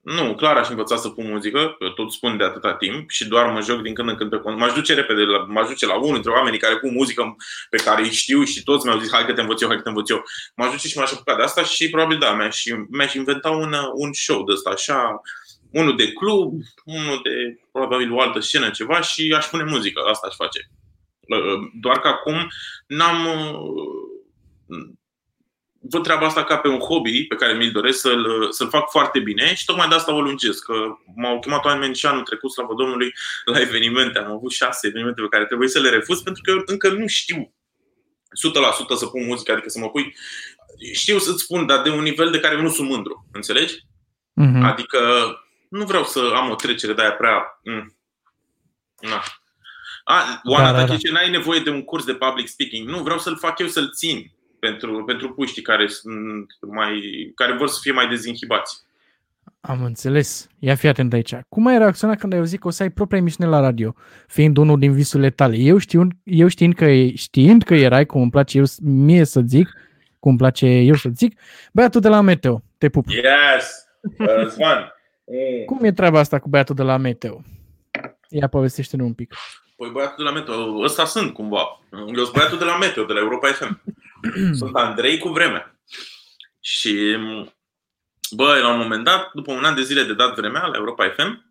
Nu, 0.01 0.35
clar 0.35 0.57
aș 0.57 0.69
învăța 0.69 0.97
să 0.97 1.09
pun 1.09 1.27
muzică, 1.29 1.77
că 1.79 1.89
tot 1.89 2.13
spun 2.13 2.37
de 2.37 2.45
atâta 2.45 2.75
timp 2.75 3.11
și 3.11 3.29
doar 3.29 3.53
mă 3.53 3.61
joc 3.61 3.83
din 3.83 3.95
când 3.95 4.09
în 4.09 4.15
când 4.15 4.31
pe 4.31 4.39
cont. 4.39 4.59
M-aș 4.59 4.73
duce 4.73 4.95
repede, 4.95 5.23
la, 5.23 5.39
m-aș 5.39 5.69
duce 5.69 5.87
la 5.87 5.97
unul 5.97 6.13
dintre 6.13 6.31
oamenii 6.31 6.59
care 6.59 6.77
pun 6.77 6.93
muzică 6.93 7.37
pe 7.71 7.77
care 7.77 8.03
îi 8.03 8.11
știu 8.11 8.45
și 8.45 8.63
toți 8.63 8.87
mi-au 8.87 8.99
zis 8.99 9.13
hai 9.13 9.27
că 9.27 9.33
te 9.33 9.41
învăț 9.41 9.61
eu, 9.61 9.69
hai 9.69 9.77
că 9.77 9.83
te 9.83 9.89
învăț 9.89 10.09
eu. 10.09 10.25
M-aș 10.57 10.71
duce 10.71 10.89
și 10.89 10.99
m-aș 10.99 11.13
apuca 11.13 11.37
de 11.37 11.43
asta 11.43 11.63
și 11.63 11.91
probabil 11.91 12.19
da, 12.19 12.35
mi-aș, 12.35 12.63
mi-aș 12.91 13.15
inventa 13.15 13.51
un, 13.51 13.75
un 13.95 14.13
show 14.13 14.45
de 14.45 14.53
ăsta 14.53 14.71
așa, 14.71 15.21
unul 15.73 15.97
de 15.97 16.13
club, 16.13 16.53
unul 16.85 17.21
de 17.23 17.61
probabil 17.73 18.13
o 18.13 18.21
altă 18.21 18.41
scenă, 18.41 18.71
ceva 18.71 19.01
și 19.01 19.35
aș 19.37 19.47
pune 19.47 19.65
muzică, 19.65 20.01
asta 20.01 20.27
aș 20.27 20.35
face. 20.35 20.71
Uh, 21.27 21.70
Doar 21.81 21.99
că 21.99 22.09
acum 22.09 22.49
n-am 22.87 23.27
uh, 23.27 24.16
văd 25.91 26.03
treaba 26.03 26.27
asta 26.27 26.45
ca 26.45 26.59
pe 26.59 26.68
un 26.68 26.79
hobby 26.79 27.24
pe 27.24 27.35
care 27.35 27.53
mi-l 27.53 27.70
doresc 27.70 28.01
să-l, 28.01 28.53
să-l 28.53 28.68
fac 28.68 28.91
foarte 28.91 29.18
bine 29.18 29.55
și 29.55 29.64
tocmai 29.64 29.89
de 29.89 29.95
asta 29.95 30.14
o 30.14 30.20
lungesc. 30.20 30.64
Că 30.64 30.74
m-au 31.16 31.39
chemat 31.39 31.64
oameni 31.64 31.95
și 31.95 32.07
anul 32.07 32.22
trecut, 32.22 32.53
slavă 32.53 32.74
Domnului, 32.74 33.14
la 33.45 33.61
evenimente. 33.61 34.18
Am 34.18 34.33
avut 34.33 34.53
șase 34.53 34.87
evenimente 34.87 35.20
pe 35.20 35.29
care 35.29 35.47
trebuie 35.47 35.68
să 35.68 35.81
le 35.81 35.89
refuz 35.89 36.20
pentru 36.20 36.43
că 36.43 36.51
eu 36.51 36.62
încă 36.66 36.89
nu 36.89 37.07
știu 37.07 37.55
100% 38.95 38.97
să 38.97 39.07
pun 39.07 39.24
muzică, 39.27 39.53
adică 39.53 39.68
să 39.68 39.79
mă 39.79 39.91
pui. 39.91 40.16
Știu 40.93 41.18
să-ți 41.18 41.43
spun, 41.43 41.66
dar 41.66 41.83
de 41.83 41.91
un 41.91 42.03
nivel 42.03 42.31
de 42.31 42.41
care 42.41 42.55
eu 42.55 42.62
nu 42.62 42.70
sunt 42.70 42.89
mândru. 42.89 43.29
Înțelegi? 43.33 43.74
Mhm. 44.33 44.62
Adică 44.62 45.01
nu 45.68 45.85
vreau 45.85 46.05
să 46.05 46.33
am 46.35 46.51
o 46.51 46.55
trecere 46.55 46.93
de 46.93 47.03
aia 47.03 47.12
prea... 47.12 47.61
Mm. 47.62 47.97
Na. 49.01 49.22
A, 50.09 50.41
Oana, 50.45 50.67
Da, 50.67 50.73
da, 50.73 50.79
dacă 50.79 50.91
da. 50.91 50.97
ce 50.97 51.13
n-ai 51.13 51.31
nevoie 51.31 51.61
de 51.61 51.71
un 51.71 51.83
curs 51.83 52.05
de 52.05 52.15
public 52.15 52.47
speaking, 52.49 52.89
nu, 52.89 53.03
vreau 53.03 53.19
să-l 53.19 53.37
fac 53.37 53.59
eu 53.59 53.67
să-l 53.67 53.91
țin 53.93 54.31
pentru, 54.59 55.05
pentru 55.05 55.33
puștii 55.33 55.63
care, 55.63 55.87
sunt 55.89 56.47
mai, 56.61 57.01
care 57.35 57.53
vor 57.57 57.69
să 57.69 57.79
fie 57.83 57.93
mai 57.93 58.09
dezinhibați. 58.09 58.85
Am 59.61 59.85
înțeles. 59.85 60.49
Ia 60.59 60.75
fi 60.75 60.87
atent 60.89 61.13
aici. 61.13 61.35
Cum 61.49 61.67
ai 61.67 61.79
reacționat 61.79 62.19
când 62.19 62.33
ai 62.33 62.39
auzit 62.39 62.61
că 62.61 62.67
o 62.67 62.71
să 62.71 62.83
ai 62.83 62.91
propria 62.91 63.19
emisiune 63.19 63.51
la 63.51 63.61
radio, 63.61 63.95
fiind 64.27 64.57
unul 64.57 64.79
din 64.79 64.93
visurile 64.93 65.31
tale? 65.31 65.57
Eu 65.57 65.79
știind, 65.79 66.13
eu 66.25 66.49
știind, 66.49 66.75
că, 66.75 67.07
știind 67.15 67.63
că 67.63 67.75
erai, 67.75 68.07
cum 68.07 68.21
îmi 68.21 68.31
place 68.31 68.59
eu, 68.59 68.65
mie 68.83 69.25
să 69.25 69.41
zic, 69.47 69.69
cum 70.19 70.31
îmi 70.31 70.39
place 70.39 70.67
eu 70.67 70.95
să 70.95 71.09
zic, 71.15 71.41
băiatul 71.73 72.01
de 72.01 72.09
la 72.09 72.21
Meteo, 72.21 72.63
te 72.79 72.89
pup. 72.89 73.05
Yes! 73.09 73.87
Uh, 74.19 74.47
Zvan! 74.47 74.91
Mm. 75.29 75.65
Cum 75.65 75.85
e 75.85 75.93
treaba 75.93 76.19
asta 76.19 76.39
cu 76.39 76.49
băiatul 76.49 76.75
de 76.75 76.83
la 76.83 76.97
Meteo? 76.97 77.43
Ia 78.29 78.49
povestește-ne 78.49 79.03
un 79.03 79.13
pic. 79.13 79.35
Păi 79.77 79.91
băiatul 79.91 80.16
de 80.16 80.22
la 80.31 80.37
Meteo, 80.37 80.83
ăsta 80.83 81.05
sunt 81.05 81.33
cumva. 81.35 81.81
Eu 81.93 82.14
sunt 82.24 82.33
băiatul 82.33 82.59
de 82.59 82.64
la 82.64 82.77
Meteo, 82.79 83.05
de 83.05 83.12
la 83.12 83.18
Europa 83.18 83.53
FM. 83.53 83.83
sunt 84.59 84.77
Andrei 84.77 85.18
cu 85.18 85.29
vremea. 85.29 85.79
Și, 86.61 87.16
bă, 88.31 88.59
la 88.62 88.72
un 88.72 88.79
moment 88.79 89.05
dat, 89.05 89.31
după 89.35 89.53
un 89.53 89.64
an 89.64 89.74
de 89.74 89.83
zile 89.83 90.03
de 90.03 90.14
dat 90.14 90.35
vremea 90.35 90.66
la 90.66 90.77
Europa 90.77 91.09
FM, 91.09 91.45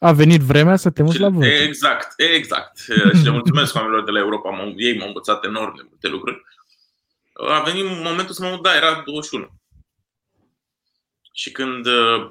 A 0.00 0.12
venit 0.12 0.40
vremea 0.40 0.76
să 0.76 0.90
te 0.90 1.02
muți 1.02 1.18
la 1.20 1.28
vot. 1.28 1.44
Exact, 1.44 2.12
exact. 2.16 2.78
Și 2.78 3.22
le 3.24 3.30
mulțumesc 3.30 3.74
oamenilor 3.74 4.04
de 4.04 4.10
la 4.10 4.18
Europa. 4.18 4.50
M-au- 4.50 4.74
Ei 4.76 4.98
m-au 4.98 5.06
învățat 5.06 5.44
enorm 5.44 5.76
de 5.76 5.82
multe 5.88 6.08
lucruri. 6.08 6.42
A 7.48 7.60
venit 7.60 7.84
momentul 7.84 8.34
să 8.34 8.42
mă 8.42 8.50
mut, 8.50 8.62
da, 8.62 8.76
era 8.76 9.02
21. 9.06 9.48
Și 11.32 11.50
când 11.52 11.86
uh, 11.86 12.30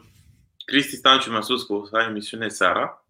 Cristi 0.65 0.95
Stanciu 0.95 1.31
mi-a 1.31 1.41
spus 1.41 1.63
că 1.63 1.73
o 1.73 1.85
să 1.85 1.95
ai 1.95 2.05
emisiune 2.05 2.47
seara 2.47 3.05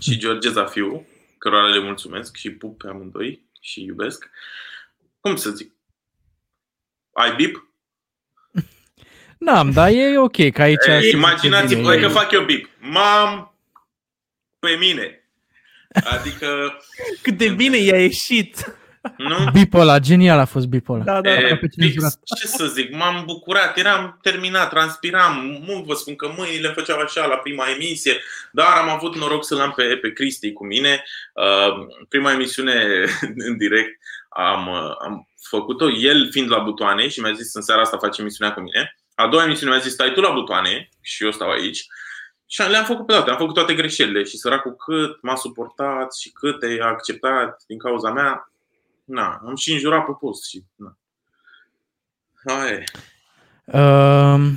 și 0.00 0.18
George 0.18 0.50
Zafiu, 0.50 1.06
cărora 1.38 1.66
le 1.66 1.80
mulțumesc 1.80 2.36
și 2.36 2.50
pup 2.50 2.78
pe 2.78 2.88
amândoi 2.88 3.48
și 3.60 3.84
iubesc, 3.84 4.30
cum 5.20 5.36
să 5.36 5.50
zic, 5.50 5.74
ai 7.12 7.34
bip? 7.34 7.70
N-am, 9.38 9.70
dar 9.70 9.90
e 9.90 10.18
ok, 10.18 10.50
că 10.52 10.62
aici... 10.62 10.86
Ei, 10.86 11.00
se 11.00 11.16
Imaginați-vă, 11.16 11.68
zice 11.68 11.80
voi 11.80 11.96
bine, 11.96 12.06
că 12.06 12.12
fac 12.12 12.30
eu 12.30 12.44
bip. 12.44 12.68
Mam 12.80 13.58
pe 14.58 14.76
mine. 14.78 15.30
Adică, 16.04 16.78
Cât 17.22 17.36
de 17.36 17.48
bine 17.48 17.76
i-a 17.76 18.00
ieșit. 18.00 18.76
Nu? 19.16 19.50
Bipul 19.52 19.80
ăla, 19.80 19.98
genial 19.98 20.38
a 20.38 20.44
fost 20.44 20.66
bipul 20.66 20.94
ăla. 20.94 21.04
Da, 21.04 21.20
da. 21.20 21.30
E, 21.30 21.34
Aproape 21.34 21.66
fix, 21.66 21.76
cenzurat. 21.76 22.18
ce 22.38 22.46
să 22.46 22.66
zic, 22.66 22.94
m-am 22.94 23.22
bucurat, 23.26 23.78
eram 23.78 24.18
terminat, 24.22 24.70
transpiram, 24.70 25.62
nu 25.66 25.84
vă 25.86 25.94
spun 25.94 26.16
că 26.16 26.32
mâinile 26.36 26.66
îmi 26.66 26.76
făceau 26.76 26.98
așa 26.98 27.26
la 27.26 27.36
prima 27.36 27.64
emisie, 27.74 28.20
dar 28.52 28.76
am 28.76 28.88
avut 28.88 29.16
noroc 29.16 29.44
să-l 29.44 29.60
am 29.60 29.72
pe, 29.76 29.82
pe 29.96 30.12
Cristi 30.12 30.52
cu 30.52 30.66
mine. 30.66 31.04
Uh, 31.34 31.86
prima 32.08 32.32
emisiune 32.32 33.04
în 33.48 33.56
direct 33.56 34.00
am, 34.28 34.66
uh, 34.66 34.94
am 35.04 35.28
făcut-o, 35.48 35.90
el 35.90 36.28
fiind 36.30 36.50
la 36.50 36.58
butoane 36.58 37.08
și 37.08 37.20
mi-a 37.20 37.32
zis 37.32 37.54
în 37.54 37.62
seara 37.62 37.80
asta 37.80 37.96
face 37.96 38.20
emisiunea 38.20 38.54
cu 38.54 38.60
mine. 38.60 38.96
A 39.14 39.28
doua 39.28 39.44
emisiune 39.44 39.72
mi-a 39.72 39.80
zis 39.80 39.92
stai 39.92 40.12
tu 40.12 40.20
la 40.20 40.30
butoane 40.30 40.88
și 41.00 41.24
eu 41.24 41.30
stau 41.30 41.50
aici. 41.50 41.86
Și 42.46 42.62
le-am 42.68 42.84
făcut 42.84 43.06
pe 43.06 43.12
toate, 43.12 43.30
am 43.30 43.36
făcut 43.36 43.54
toate 43.54 43.74
greșelile 43.74 44.24
și 44.24 44.36
săracul 44.36 44.76
cât 44.76 45.22
m-a 45.22 45.34
suportat 45.34 46.14
și 46.14 46.30
cât 46.30 46.62
a 46.80 46.86
acceptat 46.86 47.62
din 47.66 47.78
cauza 47.78 48.10
mea. 48.10 48.50
Na, 49.06 49.40
am 49.46 49.56
și 49.56 49.72
înjurat 49.72 50.04
pe 50.04 50.12
post 50.20 50.48
și 50.48 50.64
na. 50.74 50.98
Aia 52.44 52.70
e. 52.72 52.84
Uh, 53.64 54.50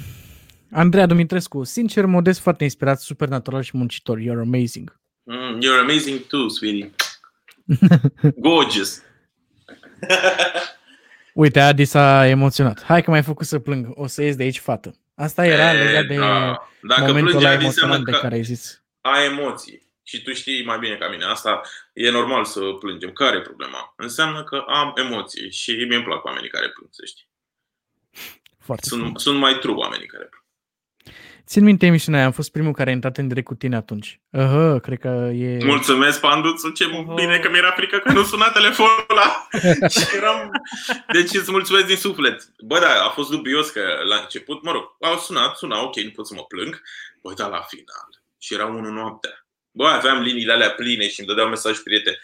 Andreea 0.72 1.06
Dumitrescu, 1.06 1.64
sincer, 1.64 2.06
modest, 2.06 2.39
foarte 2.39 2.64
inspirat, 2.64 3.00
supernatural 3.02 3.62
și 3.62 3.78
muncitor. 3.78 4.20
You're 4.20 4.41
amazing. 4.41 5.00
Mm, 5.24 5.60
you're 5.62 5.80
amazing 5.82 6.20
too, 6.28 6.47
sweetie. 6.47 6.91
Gorgeous. 8.47 9.02
Uite, 11.34 11.60
Adi 11.60 11.86
s-a 11.86 12.28
emoționat. 12.28 12.84
Hai 12.84 13.04
că 13.04 13.10
m-ai 13.12 13.24
făcut 13.24 13.45
să 13.45 13.60
plâng. 13.60 13.88
O 13.93 14.08
să 14.08 14.22
ies 14.24 14.36
de 14.36 14.43
aici, 14.43 14.60
fată. 14.60 14.95
Asta 15.16 15.45
era 15.45 15.74
E, 15.74 15.84
legat 15.84 16.06
de 16.06 16.16
da. 16.16 16.70
Dacă 16.82 17.02
momentul 17.02 17.30
plângi, 17.30 17.45
ăla 17.45 17.56
Adi, 17.56 17.66
înseamnă 17.66 17.93
emoționant 17.95 18.06
de 18.06 18.12
că 18.12 18.18
care 18.18 18.36
ai 18.36 18.43
zis. 18.43 18.84
ai 19.02 19.26
emoții. 19.26 19.88
Și 20.04 20.22
tu 20.24 20.34
știi 20.34 20.66
mai 20.66 20.80
bine 20.80 20.95
ca 20.95 21.10
mine. 21.10 21.24
Asta 21.26 21.62
e 22.06 22.12
normal 22.12 22.45
să 22.45 22.60
plângem. 22.60 23.12
Care 23.12 23.38
e 23.38 23.41
problema? 23.41 23.93
Înseamnă 23.95 24.43
că 24.43 24.64
am 24.68 24.93
emoții 24.95 25.52
și 25.52 25.72
mie 25.72 25.95
îmi 25.95 26.06
plac 26.06 26.24
oamenii 26.24 26.50
care 26.50 26.70
plâng, 26.70 26.89
să 26.91 27.06
știi. 27.06 27.28
Foarte 28.60 28.88
Sunt, 28.88 29.02
frumos. 29.02 29.22
sunt 29.22 29.39
mai 29.39 29.58
true 29.58 29.76
oamenii 29.76 30.08
care 30.08 30.24
plâng. 30.24 30.43
Țin 31.45 31.64
minte 31.64 31.86
emisiunea 31.86 32.20
aia, 32.20 32.28
am 32.30 32.34
fost 32.34 32.52
primul 32.52 32.74
care 32.74 32.89
a 32.89 32.93
intrat 32.93 33.18
în 33.18 33.28
direct 33.28 33.45
cu 33.45 33.56
tine 33.56 33.76
atunci. 33.76 34.20
Uh, 34.30 34.82
cred 34.82 35.00
că 35.00 35.32
e... 35.34 35.66
Mulțumesc, 35.66 36.20
Panduțu, 36.20 36.70
ce 36.70 36.84
Oho. 36.86 37.13
bine 37.13 37.39
că 37.39 37.50
mi-era 37.50 37.71
frică 37.71 37.97
că 37.97 38.12
nu 38.12 38.24
suna 38.24 38.50
telefonul 38.50 39.05
ăla. 39.09 39.47
și 39.96 40.05
eram... 40.16 40.51
Deci 41.12 41.34
îți 41.34 41.51
mulțumesc 41.51 41.86
din 41.86 41.96
suflet. 41.96 42.50
Bă, 42.66 42.80
da, 42.80 43.05
a 43.05 43.09
fost 43.09 43.30
dubios 43.30 43.70
că 43.70 43.82
la 44.04 44.16
început, 44.16 44.63
mă 44.63 44.71
rog, 44.71 44.96
au 45.01 45.17
sunat, 45.17 45.58
suna, 45.58 45.84
ok, 45.84 45.96
nu 45.96 46.09
pot 46.09 46.28
să 46.28 46.34
mă 46.34 46.43
plâng. 46.43 46.82
Bă, 47.21 47.34
da, 47.34 47.47
la 47.47 47.62
final. 47.62 48.21
Și 48.38 48.54
era 48.54 48.66
unul 48.66 48.92
noaptea. 48.92 49.47
Bă, 49.71 49.86
aveam 49.87 50.21
liniile 50.21 50.54
alea 50.54 50.71
pline 50.71 51.08
și 51.09 51.20
îmi 51.20 51.28
dădeau 51.28 51.47
mesaj 51.50 51.78
prieteni. 51.78 52.17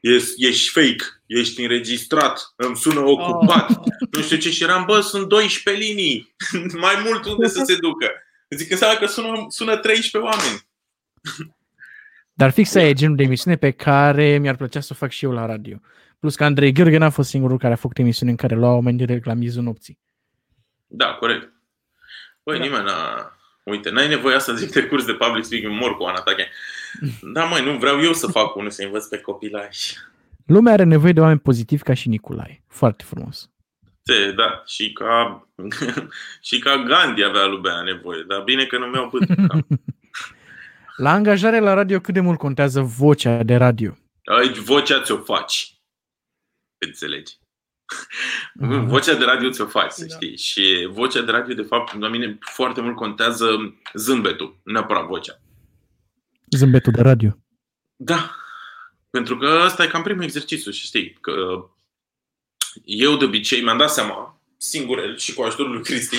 Ești, 0.00 0.46
ești 0.46 0.70
fake, 0.70 1.04
ești 1.26 1.60
înregistrat, 1.62 2.52
îmi 2.56 2.76
sună 2.76 3.00
ocupat, 3.00 3.70
Oh. 3.70 3.84
nu 4.10 4.20
știu 4.22 4.36
ce, 4.36 4.50
și 4.50 4.62
eram, 4.62 4.84
bă, 4.84 5.00
sunt 5.00 5.28
12 5.28 5.84
linii, 5.84 6.34
mai 6.86 7.02
mult 7.04 7.24
unde 7.24 7.48
să 7.48 7.62
se 7.66 7.76
ducă. 7.76 8.10
Zic, 8.48 8.70
înseamnă 8.70 8.98
că 8.98 9.06
sună, 9.06 9.44
sună 9.48 9.76
13 9.76 10.30
oameni. 10.30 10.60
Dar 12.32 12.50
fix 12.50 12.74
aia 12.74 12.88
e 12.88 12.92
genul 12.92 13.16
de 13.16 13.22
emisiune 13.22 13.56
pe 13.56 13.70
care 13.70 14.38
mi-ar 14.38 14.56
plăcea 14.56 14.80
să 14.80 14.88
o 14.92 14.96
fac 14.96 15.10
și 15.10 15.24
eu 15.24 15.32
la 15.32 15.46
radio. 15.46 15.80
Plus 16.18 16.34
că 16.36 16.44
Andrei 16.44 16.72
Gheorghe 16.72 16.96
n-a 16.96 17.10
fost 17.10 17.28
singurul 17.28 17.58
care 17.58 17.72
a 17.72 17.76
făcut 17.76 17.98
emisiune 17.98 18.30
în 18.30 18.36
care 18.36 18.54
lua 18.54 18.72
oameni 18.74 18.96
direct 18.96 19.24
la 19.24 19.34
mizul 19.34 19.62
nopții. 19.62 19.98
Da, 20.86 21.06
corect. 21.14 21.52
Băi, 22.42 22.58
Da. 22.58 22.64
da. 22.64 22.70
nimeni 22.70 22.84
n-a... 22.84 23.34
Uite, 23.70 23.90
n-ai 23.90 24.08
nevoie 24.08 24.40
să 24.40 24.54
zic 24.54 24.72
de 24.72 24.86
curs 24.86 25.04
de 25.04 25.12
public 25.12 25.44
speaking, 25.44 25.80
mor 25.80 25.96
cu 25.96 26.02
Ana 26.02 26.20
Tache. 26.20 26.48
Da, 27.32 27.44
mai 27.44 27.64
nu 27.64 27.78
vreau 27.78 28.02
eu 28.02 28.12
să 28.12 28.26
fac 28.26 28.56
unul, 28.56 28.70
să 28.70 28.82
învăț 28.82 29.04
pe 29.04 29.18
copilași. 29.18 29.96
Lumea 30.46 30.72
are 30.72 30.84
nevoie 30.84 31.12
de 31.12 31.20
oameni 31.20 31.38
pozitivi 31.38 31.82
ca 31.82 31.94
și 31.94 32.08
Nicolae. 32.08 32.64
Foarte 32.68 33.04
frumos. 33.06 33.50
Te, 34.02 34.32
da, 34.32 34.62
și 34.66 34.92
ca, 34.92 35.48
și 36.48 36.58
ca 36.58 36.82
Gandhi 36.82 37.24
avea 37.24 37.46
lumea 37.46 37.82
nevoie, 37.82 38.24
dar 38.28 38.42
bine 38.42 38.64
că 38.64 38.78
nu 38.78 38.86
mi-au 38.86 39.08
putut. 39.08 39.28
La 40.96 41.12
angajare 41.12 41.58
la 41.58 41.74
radio 41.74 42.00
cât 42.00 42.14
de 42.14 42.20
mult 42.20 42.38
contează 42.38 42.80
vocea 42.80 43.42
de 43.42 43.56
radio? 43.56 43.96
Aici 44.24 44.56
vocea 44.56 45.02
ți-o 45.02 45.16
faci. 45.16 45.74
Înțelegi? 46.78 47.38
Vocea 48.86 49.14
de 49.14 49.24
radio 49.24 49.50
ți-o 49.50 49.66
faci, 49.66 49.90
să 49.90 50.04
Da. 50.08 50.14
știi. 50.14 50.36
Și 50.36 50.88
vocea 50.90 51.20
de 51.20 51.30
radio, 51.30 51.54
de 51.54 51.62
fapt, 51.62 51.98
la 52.00 52.08
mine 52.08 52.38
foarte 52.40 52.80
mult 52.80 52.96
contează 52.96 53.74
zâmbetul, 53.94 54.60
nu 54.64 54.72
neapărat 54.72 55.06
vocea. 55.06 55.40
Zâmbetul 56.50 56.92
de 56.92 57.02
radio. 57.02 57.38
Da. 57.96 58.34
Pentru 59.10 59.36
că 59.36 59.62
ăsta 59.64 59.82
e 59.84 59.86
cam 59.88 60.02
primul 60.02 60.22
exercițiu 60.22 60.70
și 60.70 60.84
știi 60.86 61.18
că 61.20 61.64
eu 62.84 63.16
de 63.16 63.24
obicei 63.24 63.62
mi-am 63.62 63.78
dat 63.78 63.90
seama, 63.90 64.40
singur 64.56 65.14
și 65.18 65.34
cu 65.34 65.42
ajutorul 65.42 65.72
lui 65.72 65.82
Cristi, 65.82 66.16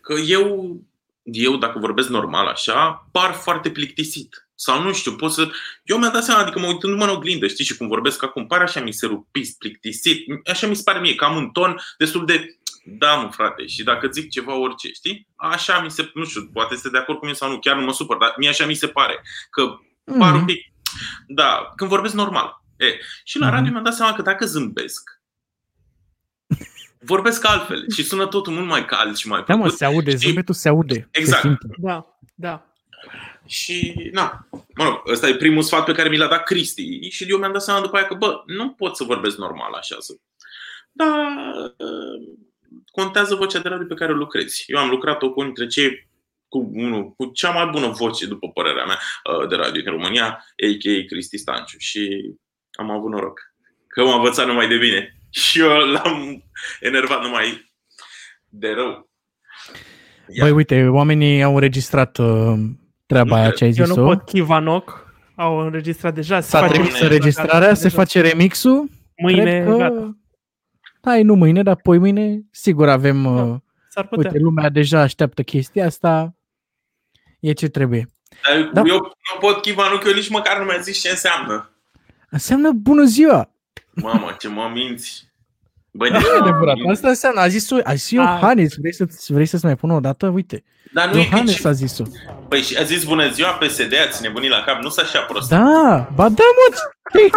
că 0.00 0.12
eu, 0.12 0.76
eu 1.24 1.56
dacă 1.56 1.78
vorbesc 1.78 2.08
normal 2.08 2.46
așa, 2.46 3.08
par 3.12 3.32
foarte 3.32 3.70
plictisit. 3.70 4.48
Sau 4.54 4.82
nu 4.82 4.92
știu, 4.92 5.12
pot 5.12 5.32
să... 5.32 5.48
Eu 5.84 5.98
mi-am 5.98 6.12
dat 6.12 6.24
seama, 6.24 6.40
adică 6.40 6.58
mă 6.58 6.66
uitându-mă 6.66 7.04
în 7.04 7.10
oglindă, 7.10 7.46
știi, 7.46 7.64
și 7.64 7.76
cum 7.76 7.86
vorbesc 7.88 8.22
acum, 8.22 8.46
pare 8.46 8.62
așa 8.62 8.80
miserupist, 8.80 9.58
plictisit. 9.58 10.26
Așa 10.50 10.66
mi 10.66 10.76
se 10.76 10.82
pare 10.84 10.98
mie, 11.00 11.14
cam 11.14 11.36
un 11.36 11.50
ton 11.50 11.76
destul 11.98 12.26
de 12.26 12.58
da, 12.86 13.14
mă, 13.14 13.28
frate, 13.30 13.66
și 13.66 13.82
dacă 13.82 14.08
zic 14.12 14.30
ceva 14.30 14.54
orice, 14.54 14.88
știi? 14.92 15.28
Așa 15.36 15.80
mi 15.80 15.90
se, 15.90 16.10
nu 16.14 16.24
știu, 16.24 16.50
poate 16.52 16.74
este 16.74 16.88
de 16.88 16.98
acord 16.98 17.18
cu 17.18 17.24
mine 17.24 17.36
sau 17.36 17.50
nu, 17.50 17.58
chiar 17.58 17.76
nu 17.76 17.84
mă 17.84 17.92
supăr, 17.92 18.16
dar 18.16 18.34
mie 18.36 18.48
așa 18.48 18.66
mi 18.66 18.74
se 18.74 18.86
pare, 18.88 19.20
că 19.50 19.62
par 20.18 20.30
un 20.32 20.36
Mhm. 20.36 20.44
pic, 20.46 20.72
da, 21.26 21.72
când 21.76 21.90
vorbesc 21.90 22.14
normal. 22.14 22.62
E, 22.76 22.86
și 23.24 23.38
la 23.38 23.46
Mhm. 23.46 23.54
radio 23.54 23.70
mi-am 23.70 23.84
dat 23.84 23.94
seama 23.94 24.12
că 24.12 24.22
dacă 24.22 24.46
zâmbesc, 24.46 25.13
vorbesc 27.04 27.46
altfel 27.48 27.90
și 27.90 28.04
sună 28.04 28.26
totul 28.26 28.52
mult 28.52 28.66
mai 28.66 28.84
cald 28.84 29.16
și 29.16 29.28
mai 29.28 29.44
Da, 29.46 29.54
mă, 29.54 29.60
plăcut. 29.60 29.78
se 29.78 29.84
aude, 29.84 30.10
Știi? 30.10 30.26
zâmbetul 30.26 30.54
se 30.54 30.68
aude. 30.68 31.08
Exact. 31.10 31.42
Se 31.42 31.46
simte. 31.48 31.66
Da, 31.78 32.18
da. 32.34 32.66
Și, 33.46 34.08
na, 34.12 34.48
mă 34.50 34.84
rog, 34.84 35.02
ăsta 35.10 35.28
e 35.28 35.34
primul 35.36 35.62
sfat 35.62 35.84
pe 35.84 35.92
care 35.92 36.08
mi 36.08 36.16
l-a 36.16 36.26
dat 36.28 36.42
Cristi 36.44 37.08
și 37.10 37.24
eu 37.28 37.38
mi-am 37.38 37.52
dat 37.52 37.62
seama 37.62 37.80
după 37.80 37.96
aia 37.96 38.06
că, 38.06 38.14
bă, 38.14 38.42
nu 38.46 38.70
pot 38.70 38.96
să 38.96 39.04
vorbesc 39.04 39.36
normal 39.36 39.72
așa. 39.72 39.96
Să... 39.98 40.14
Dar 40.92 41.08
uh, 41.78 42.36
contează 42.92 43.34
vocea 43.34 43.58
de 43.58 43.68
radio 43.68 43.86
pe 43.86 43.94
care 43.94 44.12
o 44.12 44.16
lucrezi. 44.16 44.64
Eu 44.66 44.78
am 44.78 44.88
lucrat-o 44.88 45.30
cu 45.30 45.40
unul 45.40 45.52
dintre 45.54 45.74
cei 45.80 46.08
cu, 46.48 46.70
unul, 46.72 47.10
cu 47.10 47.26
cea 47.26 47.50
mai 47.50 47.66
bună 47.66 47.86
voce, 47.88 48.26
după 48.26 48.48
părerea 48.48 48.84
mea, 48.84 48.98
uh, 49.40 49.48
de 49.48 49.54
radio 49.54 49.80
din 49.82 49.90
România, 49.90 50.26
a.k.a. 50.66 51.04
Cristi 51.08 51.36
Stanciu. 51.38 51.78
Și 51.78 52.30
am 52.72 52.90
avut 52.90 53.10
noroc 53.10 53.40
că 53.86 54.04
m-a 54.04 54.14
învățat 54.14 54.46
numai 54.46 54.68
de 54.68 54.76
bine. 54.76 55.18
Și 55.34 55.60
eu 55.60 55.68
l-am 55.68 56.44
enervat 56.80 57.22
numai 57.22 57.72
de 58.48 58.68
rău. 58.70 59.10
Ia. 60.28 60.44
Băi, 60.44 60.50
uite, 60.50 60.86
oamenii 60.88 61.42
au 61.42 61.54
înregistrat 61.54 62.18
uh, 62.18 62.54
treaba 63.06 63.28
Nu 63.28 63.34
aia 63.34 63.44
cred. 63.44 63.56
ce 63.56 63.64
ai 63.64 63.70
Eu 63.76 63.86
nu 63.86 63.92
zis-o. 63.92 64.04
pot 64.06 64.22
Chivanoc. 64.24 65.12
Au 65.36 65.58
înregistrat 65.58 66.14
deja. 66.14 66.40
se 66.40 66.48
S-a 66.48 66.58
face 66.58 66.72
trimis 66.72 66.90
mâine. 66.90 67.04
înregistrarea, 67.06 67.74
se 67.74 67.82
Deja. 67.82 67.96
face 67.96 68.20
remixul. 68.20 68.88
Mâine, 69.22 69.42
Cred 69.42 69.64
că... 69.64 69.76
gata. 69.76 70.16
Hai, 71.02 71.22
nu 71.22 71.34
mâine, 71.34 71.62
dar 71.62 71.76
poi 71.76 71.98
mâine 71.98 72.40
sigur 72.50 72.88
avem... 72.88 73.22
Da, 73.22 73.30
Uh, 73.30 73.56
S-ar 73.88 74.06
putea. 74.06 74.30
uite, 74.30 74.42
lumea 74.42 74.68
deja 74.68 75.00
așteaptă 75.00 75.42
chestia 75.42 75.86
asta. 75.86 76.34
E 77.40 77.52
ce 77.52 77.68
trebuie. 77.68 78.06
Dar 78.42 78.56
eu, 78.56 78.70
Da. 78.72 78.82
eu 78.86 78.96
nu 78.98 79.40
pot 79.40 79.62
chiva, 79.62 79.88
nu 79.90 79.98
că 79.98 80.08
eu 80.08 80.14
nici 80.14 80.28
măcar 80.28 80.58
nu 80.58 80.64
mi-a 80.64 80.78
zis 80.78 81.00
ce 81.00 81.08
înseamnă. 81.08 81.70
Înseamnă 82.30 82.70
bună 82.72 83.04
ziua! 83.04 83.53
Mamă, 83.94 84.36
ce 84.38 84.48
mă 84.48 84.70
minți. 84.74 85.28
Băi, 85.90 86.10
Nu 86.10 86.18
de- 86.18 86.24
e 86.34 86.38
adevărat. 86.40 86.76
Asta 86.90 87.08
înseamnă. 87.08 87.40
A 87.40 87.48
zis-o, 87.48 87.76
a 87.84 87.94
zis 87.94 88.14
Da. 88.16 88.22
Iohannes. 88.22 88.74
Vrei, 88.76 88.94
să, 88.94 89.06
vrei 89.28 89.46
să-ți 89.46 89.64
mai 89.64 89.76
pun 89.76 89.90
o 89.90 90.00
dată? 90.00 90.28
Uite. 90.28 90.64
Dar 90.92 91.08
nu 91.10 91.18
e 91.18 91.22
Iohannes 91.22 91.56
nici... 91.56 91.64
a 91.64 91.72
zis-o. 91.72 92.04
Păi 92.48 92.60
și 92.62 92.76
a 92.76 92.82
zis 92.82 93.04
bună 93.04 93.30
ziua 93.30 93.48
PSD, 93.50 93.92
ați 94.08 94.22
nebunit 94.22 94.50
la 94.50 94.62
cap, 94.66 94.80
nu 94.82 94.88
s 94.88 94.96
așa 94.98 95.20
prost. 95.20 95.48
Da, 95.48 96.08
ba 96.14 96.28
da, 96.28 96.42
mă! 96.56 96.76
Hei, 97.12 97.30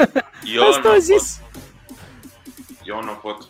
eu 0.56 0.68
asta 0.68 0.80
nu 0.84 0.90
a 0.90 0.98
zis. 0.98 1.40
Pot. 1.40 1.50
Eu 2.84 3.02
nu 3.04 3.10
pot. 3.22 3.46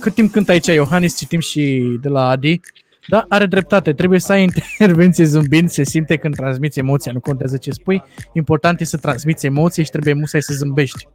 Cât 0.00 0.14
timp 0.14 0.32
cântă 0.32 0.50
aici 0.50 0.66
Iohannes, 0.66 1.16
citim 1.18 1.40
și 1.40 1.96
de 2.00 2.08
la 2.08 2.28
Adi. 2.28 2.60
Da, 3.08 3.24
are 3.28 3.46
dreptate. 3.46 3.92
Trebuie 3.92 4.18
să 4.20 4.32
ai 4.32 4.42
intervenție 4.78 5.24
zâmbind, 5.24 5.70
se 5.70 5.84
simte 5.84 6.16
când 6.16 6.34
transmiți 6.36 6.78
emoția. 6.78 7.12
Nu 7.12 7.20
contează 7.20 7.56
ce 7.56 7.70
spui. 7.70 8.02
Important 8.32 8.80
e 8.80 8.84
să 8.84 8.96
transmiți 8.96 9.46
emoție 9.46 9.82
și 9.82 9.90
trebuie 9.90 10.14
musai 10.14 10.42
să 10.42 10.54
zâmbești. 10.54 11.08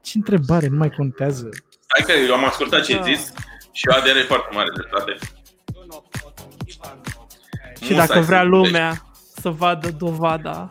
Ce 0.00 0.12
întrebare? 0.18 0.66
Nu 0.66 0.76
mai 0.76 0.90
contează. 0.90 1.48
Hai 1.86 2.06
că 2.06 2.12
eu 2.12 2.34
am 2.34 2.44
ascultat 2.44 2.84
ce 2.84 2.94
Da. 2.96 3.02
ai 3.02 3.14
zis 3.14 3.32
și 3.72 3.84
Adi 3.88 4.10
are 4.10 4.20
foarte 4.20 4.48
mare 4.54 4.68
dreptate. 4.74 5.18
Și 7.84 7.90
Nu 7.90 7.96
dacă 7.96 8.12
stai 8.12 8.22
vrea 8.22 8.38
să 8.40 8.44
lumea 8.46 9.02
să 9.40 9.50
vadă 9.50 9.90
dovada, 9.90 10.70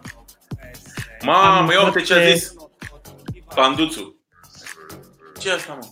Mamă, 1.26 1.72
ia 1.74 1.84
uite 1.86 2.02
ce 2.02 2.14
a 2.14 2.18
Am 2.18 2.24
zis 2.34 2.54
Panduțu. 3.56 4.16
ce 5.40 5.50
e 5.50 5.54
asta, 5.54 5.74
mă? 5.82 5.88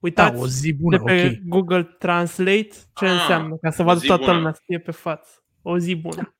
Da, 0.00 0.24
uitați 0.24 0.40
o 0.42 0.46
zi 0.46 0.70
de 0.72 0.76
bună, 0.80 0.98
pe 1.02 1.26
ok. 1.42 1.48
Google 1.48 1.82
Translate 1.98 2.68
ce 2.94 3.04
Ah, 3.04 3.10
înseamnă, 3.10 3.56
ca 3.62 3.70
să 3.70 3.82
o 3.82 3.84
vadă 3.84 3.98
zi 3.98 4.06
toată 4.06 4.22
bună. 4.22 4.36
lumea 4.36 4.52
să 4.52 4.60
fie 4.64 4.78
pe 4.78 4.90
față. 4.90 5.28
O 5.62 5.78
zi 5.78 5.94
bună. 5.94 6.34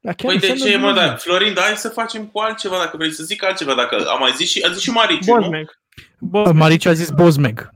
Da, 0.00 0.12
chiar 0.12 0.30
Păi 0.30 0.38
de 0.38 0.46
înseamnă 0.50 0.74
ce, 0.74 0.78
mă, 0.80 0.88
bună 0.92 1.06
da, 1.06 1.14
zi. 1.14 1.22
Florin, 1.22 1.54
hai 1.56 1.76
să 1.76 1.88
facem 1.88 2.26
cu 2.26 2.38
altceva, 2.38 2.76
dacă 2.78 2.96
vrei 2.96 3.12
să 3.12 3.22
zic 3.24 3.44
altceva, 3.44 3.74
dacă 3.74 4.08
am 4.08 4.18
mai 4.20 4.32
zis 4.36 4.50
și, 4.50 4.62
a 4.68 4.72
zis 4.72 4.82
și 4.82 4.90
Mariciu, 4.90 5.34
nu? 5.34 5.40
Bozmeg. 5.40 5.70
Bozmeg. 6.18 6.54
Mariciu 6.56 6.88
a 6.88 6.92
zis 6.92 7.10
Bozmeg. 7.10 7.70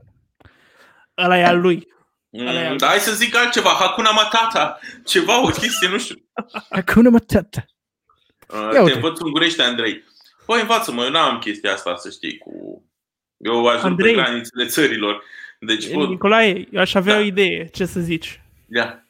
Ăla 1.17 1.37
e 1.37 1.45
al 1.45 1.59
lui. 1.59 1.87
Mm, 2.29 2.47
Alea- 2.47 2.75
dar 2.75 2.89
hai 2.89 2.99
să 2.99 3.11
zic 3.13 3.35
altceva, 3.35 3.69
Hakuna 3.69 4.11
Matata, 4.11 4.79
ceva, 5.05 5.41
o 5.43 5.47
chestie, 5.47 5.87
nu 5.89 5.97
știu. 5.97 6.15
Acum 6.69 7.11
Matata. 7.11 7.65
Uh, 8.47 8.59
Ia 8.61 8.69
te 8.71 8.79
uite. 8.79 8.95
învăț 8.95 9.19
ungurește, 9.19 9.61
Andrei. 9.61 10.03
Păi 10.45 10.61
învață-mă, 10.61 11.03
eu 11.03 11.09
n-am 11.09 11.39
chestia 11.39 11.73
asta, 11.73 11.95
să 11.95 12.09
știi, 12.09 12.37
cu... 12.37 12.83
Eu 13.43 13.65
ajung 13.67 13.85
Andrei. 13.91 14.13
pe 14.13 14.21
granițele 14.21 14.65
țărilor. 14.65 15.23
Deci, 15.59 15.91
pot... 15.93 16.09
Nicolae, 16.09 16.67
eu 16.71 16.81
aș 16.81 16.93
avea 16.93 17.13
Da. 17.13 17.19
o 17.19 17.23
idee. 17.23 17.65
Ce 17.67 17.85
să 17.85 17.99
zici? 17.99 18.41
Ia. 18.69 19.07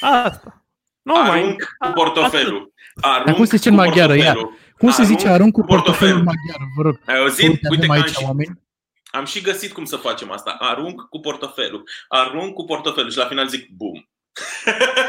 Asta. 0.00 0.64
Nu 1.02 1.12
mai. 1.14 1.40
Arunc 1.40 1.62
cu 1.78 1.90
portofelul. 1.94 2.72
Arunc 3.00 3.26
Dar 3.26 3.34
cum 3.34 3.44
se 3.44 3.56
zice 3.56 3.68
cu 3.68 3.74
în 3.74 3.80
maghiară? 3.80 4.14
Ia. 4.14 4.22
portofelul. 4.32 4.58
Cum 4.78 4.90
se 4.90 5.02
zice 5.02 5.28
Arunc 5.28 5.34
arunc 5.34 5.52
cu 5.52 5.60
cu 5.60 5.66
portofelul. 5.66 6.22
portofelul 6.22 6.24
maghiar? 6.24 6.68
Vă 6.76 6.82
rog. 6.82 7.00
Ai 7.06 7.18
auzit? 7.18 7.48
Uite, 7.48 7.68
Uite 7.70 7.84
avem 7.84 7.88
că 7.88 7.94
am 7.94 8.02
aici 8.02 8.14
și, 8.16 8.24
oameni. 8.24 8.60
am 9.10 9.24
și 9.24 9.40
găsit 9.40 9.72
cum 9.72 9.84
să 9.84 9.96
facem 9.96 10.30
asta. 10.30 10.56
Arunc 10.58 11.00
cu 11.08 11.20
portofelul. 11.20 11.82
Arunc 12.08 12.54
cu 12.54 12.64
portofelul 12.64 13.10
și 13.10 13.16
la 13.18 13.24
final 13.24 13.48
zic 13.48 13.68
bum. 13.76 14.08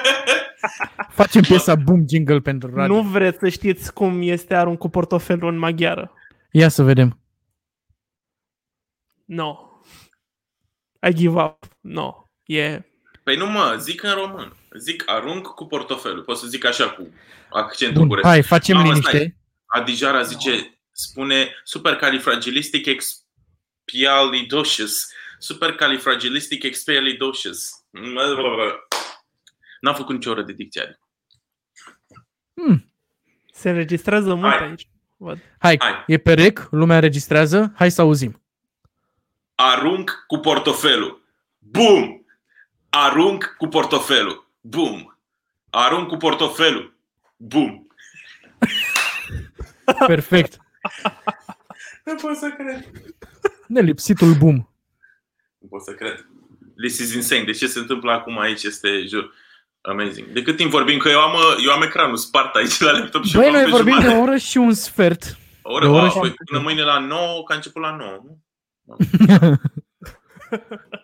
Facem 1.09 1.41
piesa 1.41 1.75
Boom 1.75 2.03
Jingle 2.09 2.39
pentru 2.39 2.75
radio. 2.75 2.95
Nu 2.95 3.01
vreți 3.01 3.39
să 3.39 3.49
știți 3.49 3.93
cum 3.93 4.21
este 4.21 4.55
arunc 4.55 4.77
cu 4.77 4.89
portofelul 4.89 5.51
în 5.51 5.57
maghiară. 5.57 6.11
Ia 6.51 6.69
să 6.69 6.83
vedem. 6.83 7.18
No. 9.29 9.55
I 11.09 11.13
give 11.13 11.41
up. 11.41 11.57
No. 11.79 12.23
E... 12.43 12.81
Păi 13.23 13.35
nu 13.35 13.45
mă, 13.45 13.75
zic 13.79 14.03
în 14.03 14.13
român. 14.13 14.53
Zic 14.77 15.09
arunc 15.09 15.47
cu 15.47 15.65
portofelul. 15.65 16.23
Pot 16.23 16.37
să 16.37 16.47
zic 16.47 16.65
așa 16.65 16.89
cu 16.89 17.13
accentul 17.49 17.99
Bun, 17.99 18.07
guresc. 18.07 18.27
hai, 18.27 18.43
facem 18.43 18.75
Mamă, 18.75 18.87
liniște. 18.87 19.09
stai. 19.17 19.37
Adijara 19.65 20.21
zice, 20.21 20.79
spune 20.91 21.55
supercalifragilistic 21.63 22.85
expialidocious. 22.85 25.07
Supercalifragilistic 25.39 26.63
expialidocious. 26.63 27.69
N-am 29.81 29.95
făcut 29.95 30.15
nicio 30.15 30.29
oră 30.29 30.43
de 30.43 30.53
dicție. 30.53 30.81
Adi. 30.81 30.97
Hmm. 32.53 32.93
Se 33.53 33.69
înregistrează 33.69 34.33
mult 34.33 34.53
Hai. 34.53 34.67
aici. 34.67 34.89
Văd. 35.17 35.39
Hai, 35.59 35.75
Hai. 35.79 36.03
e 36.07 36.17
pe 36.17 36.33
rec, 36.33 36.67
lumea 36.71 36.95
înregistrează, 36.95 37.71
hai 37.75 37.91
să 37.91 38.01
auzim. 38.01 38.43
Arunc 39.61 40.23
cu 40.27 40.37
portofelul. 40.37 41.21
Bum! 41.57 42.25
Arunc 42.89 43.55
cu 43.57 43.67
portofelul. 43.67 44.49
Bum! 44.61 45.17
Arunc 45.69 46.07
cu 46.07 46.17
portofelul. 46.17 46.97
Bum! 47.37 47.87
Perfect. 50.07 50.57
Nu 52.05 52.15
pot 52.15 52.35
să 52.35 52.49
cred. 52.57 52.89
Nelipsitul 53.67 54.33
boom. 54.33 54.55
Nu 55.57 55.67
pot 55.69 55.83
să 55.83 55.91
cred. 55.93 56.27
This 56.77 56.97
is 56.99 57.13
insane. 57.13 57.43
De 57.43 57.51
ce 57.51 57.67
se 57.67 57.79
întâmplă 57.79 58.11
acum 58.11 58.39
aici 58.39 58.63
este, 58.63 59.05
jur, 59.07 59.33
amazing. 59.81 60.27
De 60.27 60.41
cât 60.41 60.55
timp 60.55 60.69
vorbim? 60.71 60.97
Că 60.97 61.09
eu 61.09 61.19
am, 61.19 61.35
eu 61.65 61.71
am 61.71 61.81
ecranul 61.81 62.17
spart 62.17 62.55
aici 62.55 62.79
la 62.79 62.91
laptop 62.91 63.23
și 63.23 63.35
Băi, 63.35 63.45
eu 63.45 63.51
fac 63.51 63.61
noi 63.61 63.69
pe 63.69 63.75
vorbim 63.75 63.93
de 63.95 63.99
jumătate. 64.01 64.19
o 64.19 64.23
oră 64.29 64.37
și 64.37 64.57
un 64.57 64.73
sfert. 64.73 65.37
O 65.61 65.73
oră, 65.73 65.85
de 65.85 65.91
o 65.91 65.95
oră 65.95 66.05
a, 66.05 66.09
și- 66.09 66.19
păi, 66.19 66.33
până 66.45 66.61
mâine 66.61 66.83
la 66.83 66.99
9, 66.99 67.43
că 67.43 67.51
a 67.53 67.55
început 67.55 67.81
la 67.81 67.95
9. 67.95 68.11
nu? 68.23 68.37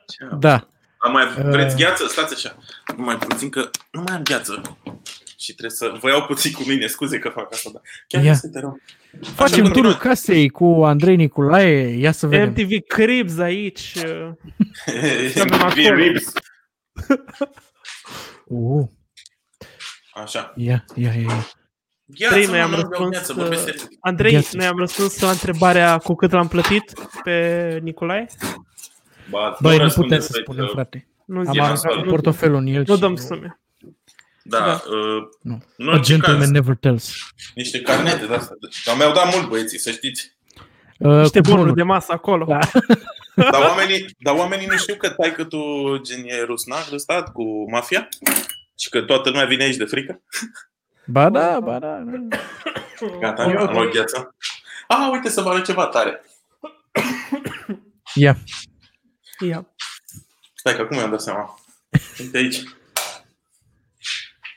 Ce 0.08 0.26
Da. 0.40 0.68
Am 0.98 1.12
mai 1.12 1.26
vreți 1.28 1.76
Uh. 1.76 1.82
gheață? 1.82 2.06
Stați 2.08 2.34
așa. 2.34 2.58
Nu 2.98 3.04
mai 3.04 3.18
puțin 3.18 3.50
că 3.50 3.70
nu 3.92 4.02
mai 4.02 4.16
am 4.16 4.24
gheață. 4.24 4.62
Și 5.38 5.52
trebuie 5.54 5.78
să 5.78 5.98
vă 6.02 6.10
iau 6.10 6.26
puțin 6.26 6.52
cu 6.52 6.64
mine, 6.68 6.88
scuze 6.88 7.20
că 7.20 7.30
fac 7.30 7.54
asta, 7.54 7.70
dar 7.74 7.82
chiar 8.08 8.24
Ia. 8.24 8.32
este 8.32 8.48
te 8.50 8.60
rog. 8.60 8.82
Facem 9.22 9.64
Așa, 9.64 9.72
turul 9.74 9.96
casei 9.96 10.50
cu 10.50 10.66
Andrei 10.66 11.16
Nicolae. 11.16 11.88
Ia 11.98 12.12
să 12.12 12.28
vedem. 12.28 12.50
MTV 12.50 12.70
Cribs 12.88 13.38
aici. 13.38 13.94
uh, 14.06 14.32
Avem 15.36 15.54
acolo. 15.54 15.74
Vin 15.74 15.96
ribs. 15.96 16.32
Uh, 18.48 18.88
Așa. 20.14 20.54
ia, 20.56 20.86
ia, 20.96 21.12
ia. 21.14 21.22
ia. 21.22 21.48
Gheață, 22.06 22.34
Trei, 22.34 22.46
mă, 22.46 22.52
noi 22.52 22.62
am 22.62 22.70
nu 22.70 22.76
vreau 22.76 22.90
răspuns, 22.90 23.12
gheață, 23.12 23.32
uh, 23.32 23.38
vorbesc 23.38 23.64
serios. 23.64 23.88
Andrei, 24.00 24.32
Gheață. 24.32 24.58
noi 24.58 24.66
am 24.66 24.78
răspuns 24.78 25.20
la 25.20 25.30
întrebarea 25.30 25.98
cu 25.98 26.16
cât 26.16 26.32
l-am 26.32 26.48
plătit 26.48 26.94
pe 27.24 27.80
Nicolae? 27.84 28.28
Ba, 29.30 29.58
Băi, 29.62 29.78
nu 29.78 29.84
răspunde, 29.84 30.08
putem 30.16 30.22
să 30.26 30.30
băi, 30.32 30.42
spunem, 30.42 30.66
că- 30.66 30.72
frate. 30.72 31.08
Nu 31.26 31.38
Am 31.38 31.44
zic. 31.52 31.62
arătat 31.62 31.84
aruncat 31.84 31.96
nu- 31.96 32.02
cu 32.04 32.10
portofelul 32.10 32.56
în 32.58 32.68
el 32.68 32.84
Nu 32.88 32.94
și... 32.94 33.00
dăm 33.00 33.16
sume. 33.16 33.60
Da, 34.44 34.58
Da. 34.60 34.72
uh, 34.72 35.24
Nu. 35.42 35.64
nu 35.78 35.92
A 35.92 35.96
în 35.96 36.02
ce 36.02 36.12
gentleman 36.12 36.40
caz. 36.40 36.50
never 36.50 36.76
tells. 36.76 37.14
Niște 37.56 37.82
carnete 37.82 38.26
de 38.26 38.34
astea. 38.34 38.56
Dar 38.86 38.96
mi-au 38.98 39.14
dat 39.14 39.34
mult 39.36 39.48
băieții, 39.50 39.80
să 39.80 39.92
știți. 39.92 40.38
Uh, 41.00 41.12
Niște 41.20 41.40
cu 41.40 41.44
bunuri 41.44 41.58
bunuri. 41.62 41.76
de 41.76 41.84
masă 41.84 42.12
acolo. 42.12 42.46
Da. 42.46 42.60
Dar 43.52 43.62
oamenii, 43.62 44.06
dar 44.20 44.36
oamenii 44.36 44.68
nu 44.68 44.78
știu 44.78 44.96
că 44.96 45.10
tai 45.10 45.32
că 45.34 45.44
tu 45.44 45.58
gen 46.02 46.24
e 46.26 46.44
rusnac 46.46 46.88
de 46.90 46.98
stat 46.98 47.32
cu 47.32 47.44
mafia? 47.72 48.08
Și 48.80 48.90
că 48.90 49.02
toată 49.02 49.30
lumea 49.30 49.46
vine 49.46 49.64
aici 49.64 49.76
de 49.76 49.86
frică? 49.86 50.22
Ba 51.08 51.30
da, 51.30 51.60
ba 51.60 51.80
da. 51.80 52.04
da. 52.06 52.38
Gata, 53.20 53.44
am 53.44 53.52
luat 53.52 53.92
gheața. 53.92 54.36
Ah, 54.88 55.10
uite 55.12 55.30
să 55.30 55.42
vă 55.42 55.50
arăt 55.50 55.66
ceva 55.66 55.86
tare. 55.86 56.22
Ia. 58.14 58.38
Ia. 59.40 59.76
Stai 60.56 60.76
că 60.76 60.82
acum 60.82 60.98
mi-am 60.98 61.10
dat 61.10 61.22
seama. 61.22 61.60
Uite 62.20 62.38
aici. 62.38 62.64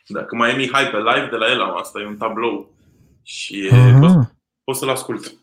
Dacă 0.07 0.37
mai 0.37 0.53
e 0.53 0.57
Mihai 0.57 0.91
pe 0.91 0.97
live, 0.97 1.29
de 1.31 1.37
la 1.37 1.51
el 1.51 1.63
am 1.63 1.77
asta, 1.77 2.01
e 2.01 2.07
un 2.07 2.17
tablou. 2.17 2.75
Și 3.23 3.67
e, 3.67 3.69
poți, 4.01 4.15
Aha. 4.15 4.33
poți 4.65 4.79
să-l 4.79 4.89
ascult. 4.89 5.35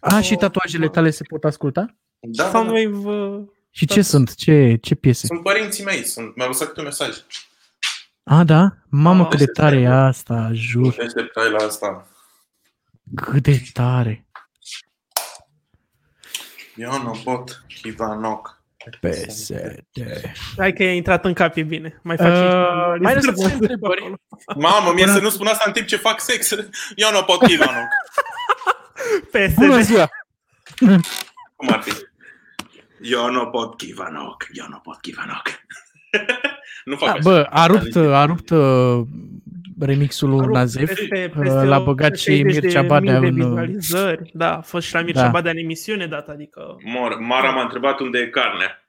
A, 0.00 0.20
și 0.20 0.36
tatuajele 0.36 0.88
tale 0.88 1.10
se 1.10 1.24
pot 1.28 1.44
asculta? 1.44 1.80
Da, 2.20 2.42
da, 2.42 2.42
da. 2.42 2.50
Soundwave 2.50 3.08
uh, 3.08 3.42
Și 3.70 3.86
ce 3.86 4.02
sunt? 4.02 4.34
Ce, 4.34 4.76
ce 4.76 4.94
piese? 4.94 5.26
Sunt 5.26 5.42
părinții 5.42 5.84
mei, 5.84 6.04
sunt, 6.04 6.36
mi-au 6.36 6.48
lăsat 6.48 6.68
câte 6.68 6.80
un 6.80 6.86
mesaj. 6.86 7.16
A, 8.28 8.44
da? 8.44 8.76
Mamă, 8.88 9.22
Ah, 9.22 9.28
cât 9.28 9.38
de 9.38 9.44
este 9.44 9.60
tare 9.60 9.76
e 9.76 9.86
fain, 9.86 9.98
asta, 9.98 10.50
jur. 10.52 10.82
Nu 10.82 10.90
te 10.90 11.02
așteptai 11.02 11.50
la 11.50 11.64
asta. 11.64 12.06
Cât 13.14 13.42
de 13.42 13.62
tare. 13.72 14.26
Eu 16.74 17.02
nu 17.02 17.20
pot, 17.24 17.64
Ivanoc. 17.84 18.54
PSD. 19.00 19.96
Hai 20.56 20.72
că 20.72 20.82
i-a 20.82 20.92
intrat 20.92 21.24
în 21.24 21.32
cap, 21.32 21.56
e 21.56 21.62
bine. 21.62 22.00
Mai 22.02 22.16
faci 22.16 22.26
Uh, 22.26 22.92
uh, 22.92 23.00
mai 23.00 23.14
lăsați 23.14 23.52
întrebări. 23.52 24.14
Mamă, 24.56 24.92
mie 24.94 25.06
să 25.06 25.18
nu 25.18 25.28
spun 25.28 25.46
asta 25.46 25.62
în 25.66 25.72
timp 25.72 25.86
ce 25.86 25.96
fac 25.96 26.20
sex. 26.20 26.50
Eu 26.94 27.10
nu 27.12 27.22
pot, 27.22 27.48
Ivanoc. 27.48 27.84
Bună 29.54 29.76
PSD. 29.76 29.82
ziua! 29.82 30.08
Cum 31.56 31.68
ar 31.72 31.82
fi? 31.82 31.92
Eu 33.00 33.30
nu 33.30 33.46
pot, 33.46 33.80
Ivanoc. 33.80 34.46
Eu 34.52 34.66
nu 34.68 34.78
pot, 34.78 35.04
Ivanoc. 35.04 35.42
nu 36.84 36.96
fac 36.96 37.08
A, 37.08 37.12
așa. 37.12 37.20
bă, 37.22 37.46
a 37.50 37.66
rupt, 37.66 37.96
a 37.96 38.24
rupt 38.24 38.50
uh, 38.50 39.00
remixul 39.80 40.28
lui 40.30 40.46
Nazef. 40.52 40.86
Peste, 40.86 41.32
uh, 41.34 41.42
peste 41.42 41.64
L-a 41.64 41.78
o- 41.80 41.84
băgat 41.84 42.10
peste 42.10 42.34
și 42.34 42.40
80 42.40 42.54
de 42.54 42.60
Mircea 42.66 42.80
mii 42.80 42.88
Badea 42.88 43.20
de 43.20 43.26
în... 43.26 43.40
uh, 43.40 43.46
vizualizări. 43.46 44.30
Da, 44.34 44.56
a 44.56 44.60
fost 44.60 44.86
și 44.86 44.94
la 44.94 45.00
Mircea 45.00 45.22
Da. 45.22 45.28
Badea 45.28 45.50
în 45.50 45.56
emisiune 45.58 46.06
data, 46.06 46.32
adică... 46.32 46.76
Mor, 46.84 47.18
Mara 47.18 47.50
m-a 47.50 47.62
întrebat 47.62 48.00
unde 48.00 48.18
e 48.18 48.26
carnea. 48.26 48.84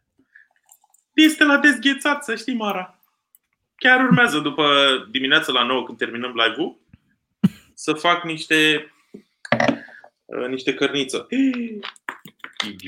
Este 1.14 1.44
la 1.44 1.58
dezghețat, 1.58 2.24
să 2.24 2.36
știi, 2.36 2.56
Mara. 2.56 3.00
Chiar 3.76 4.04
urmează 4.04 4.40
după 4.40 4.66
dimineața 5.12 5.52
la 5.52 5.64
9 5.66 5.84
când 5.84 5.98
terminăm 5.98 6.34
live-ul 6.36 6.78
să 7.74 7.94
fac 7.94 8.24
niște 8.24 8.92
uh, 10.26 10.48
niște 10.50 10.74
cărniță. 10.74 11.28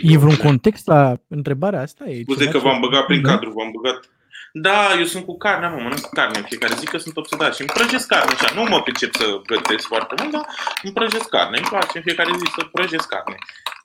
E 0.01 0.17
vreun 0.17 0.35
context 0.35 0.87
la 0.87 1.17
întrebarea 1.27 1.81
asta? 1.81 2.05
E 2.05 2.21
Scuze 2.21 2.39
ceva 2.39 2.51
că 2.51 2.57
ce- 2.57 2.63
v-am 2.63 2.79
băgat 2.79 3.05
prin 3.05 3.21
Da? 3.21 3.29
cadru, 3.29 3.51
v-am 3.51 3.71
băgat. 3.71 4.09
Da, 4.53 4.93
eu 4.97 5.05
sunt 5.05 5.25
cu 5.25 5.37
carne, 5.37 5.67
mă, 5.67 5.75
mănânc 5.75 5.99
cu 6.01 6.09
carne 6.09 6.37
în 6.39 6.45
fiecare 6.45 6.75
zi, 6.75 6.85
că 6.85 6.97
sunt 6.97 7.17
obsedat 7.17 7.55
și 7.55 7.61
îmi 7.61 7.69
prăjesc 7.73 8.07
carne 8.07 8.33
așa. 8.33 8.53
Nu 8.53 8.63
mă 8.63 8.81
pricep 8.81 9.15
să 9.15 9.41
gătesc 9.45 9.87
foarte 9.87 10.15
mult, 10.17 10.31
dar 10.31 10.45
îmi 10.83 10.93
prăjesc 10.93 11.29
carne. 11.29 11.57
Îmi 11.57 11.67
place 11.67 11.97
în 11.97 12.03
fiecare 12.03 12.31
zi 12.37 12.51
să 12.55 12.63
prăjesc 12.71 13.07
carne. 13.07 13.35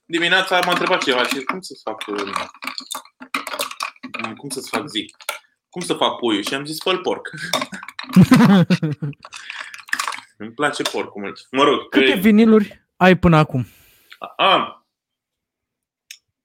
Dimineața 0.04 0.58
m-a 0.64 0.70
întrebat 0.70 1.02
ceva 1.02 1.22
și 1.26 1.42
cum 1.44 1.60
să-ți 1.60 1.82
fac... 1.82 2.06
uh, 2.06 2.32
Cum 4.36 4.48
să-ți 4.48 4.68
fac 4.68 4.86
zi? 4.86 5.14
Cum 5.68 5.82
să 5.82 5.94
fac 5.94 6.18
puiul? 6.18 6.42
Și 6.42 6.54
am 6.54 6.64
zis, 6.64 6.82
fă 6.82 6.96
porc. 6.96 7.30
Îmi 10.36 10.52
place 10.52 10.82
porcul 10.82 11.22
mult. 11.22 11.46
Mă 11.50 11.62
rog, 11.62 11.88
că... 11.88 11.98
Câte 11.98 12.14
viniluri 12.14 12.86
ai 12.96 13.16
până 13.16 13.36
acum? 13.36 13.66
A. 14.36 14.86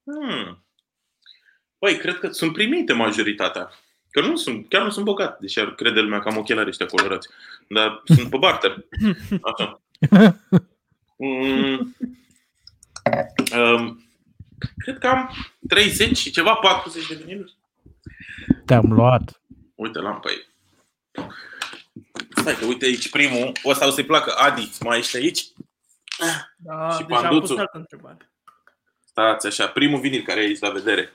Hmm. 0.04 0.66
Păi, 1.78 1.98
cred 1.98 2.20
că 2.20 2.30
sunt 2.32 2.54
primite 2.54 2.94
majoritatea. 2.94 3.70
Că 4.12 4.22
nu 4.22 4.36
sunt, 4.36 4.70
chiar 4.70 4.84
nu 4.84 4.90
sunt 4.90 5.06
bogat, 5.06 5.40
deși 5.40 5.60
ar 5.60 5.76
crede 5.76 6.00
lumea 6.00 6.20
că 6.20 6.28
am 6.30 6.38
ochelari 6.38 6.68
ăștia 6.70 6.86
colorați. 6.86 7.28
Dar 7.68 8.02
sunt 8.06 8.30
pe 8.30 8.38
barter. 8.38 8.86
Așa. 9.42 9.82
Mm. 11.22 11.96
Um, 13.56 14.04
cred 14.78 14.98
că 14.98 15.08
am 15.08 15.32
30 15.68 16.18
și 16.18 16.32
ceva, 16.32 16.54
40 16.54 17.08
de 17.08 17.16
viniluri. 17.16 17.54
Te-am 18.66 18.94
luat. 18.94 19.42
Uite, 19.76 20.00
l-am 20.00 20.20
pe 20.20 20.28
aici. 20.30 20.48
Stai 22.36 22.56
că 22.56 22.66
uite 22.66 22.86
aici 22.86 23.10
primul. 23.10 23.52
Ăsta 23.66 23.88
o 23.88 23.90
să-i 23.90 24.06
placă. 24.06 24.34
Adi, 24.38 24.72
mai 24.80 24.98
ești 24.98 25.16
aici? 25.18 25.46
Da, 26.58 26.90
Și 26.92 27.04
deja 27.06 27.20
am 27.20 27.24
panduțul. 27.24 27.48
pus 27.56 27.58
altă 27.58 27.78
întrebare. 27.78 28.32
Stați 29.06 29.48
așa, 29.48 29.68
primul 29.68 30.00
vinil 30.00 30.24
care 30.24 30.42
e 30.42 30.46
aici 30.46 30.60
la 30.60 30.70
vedere. 30.70 31.14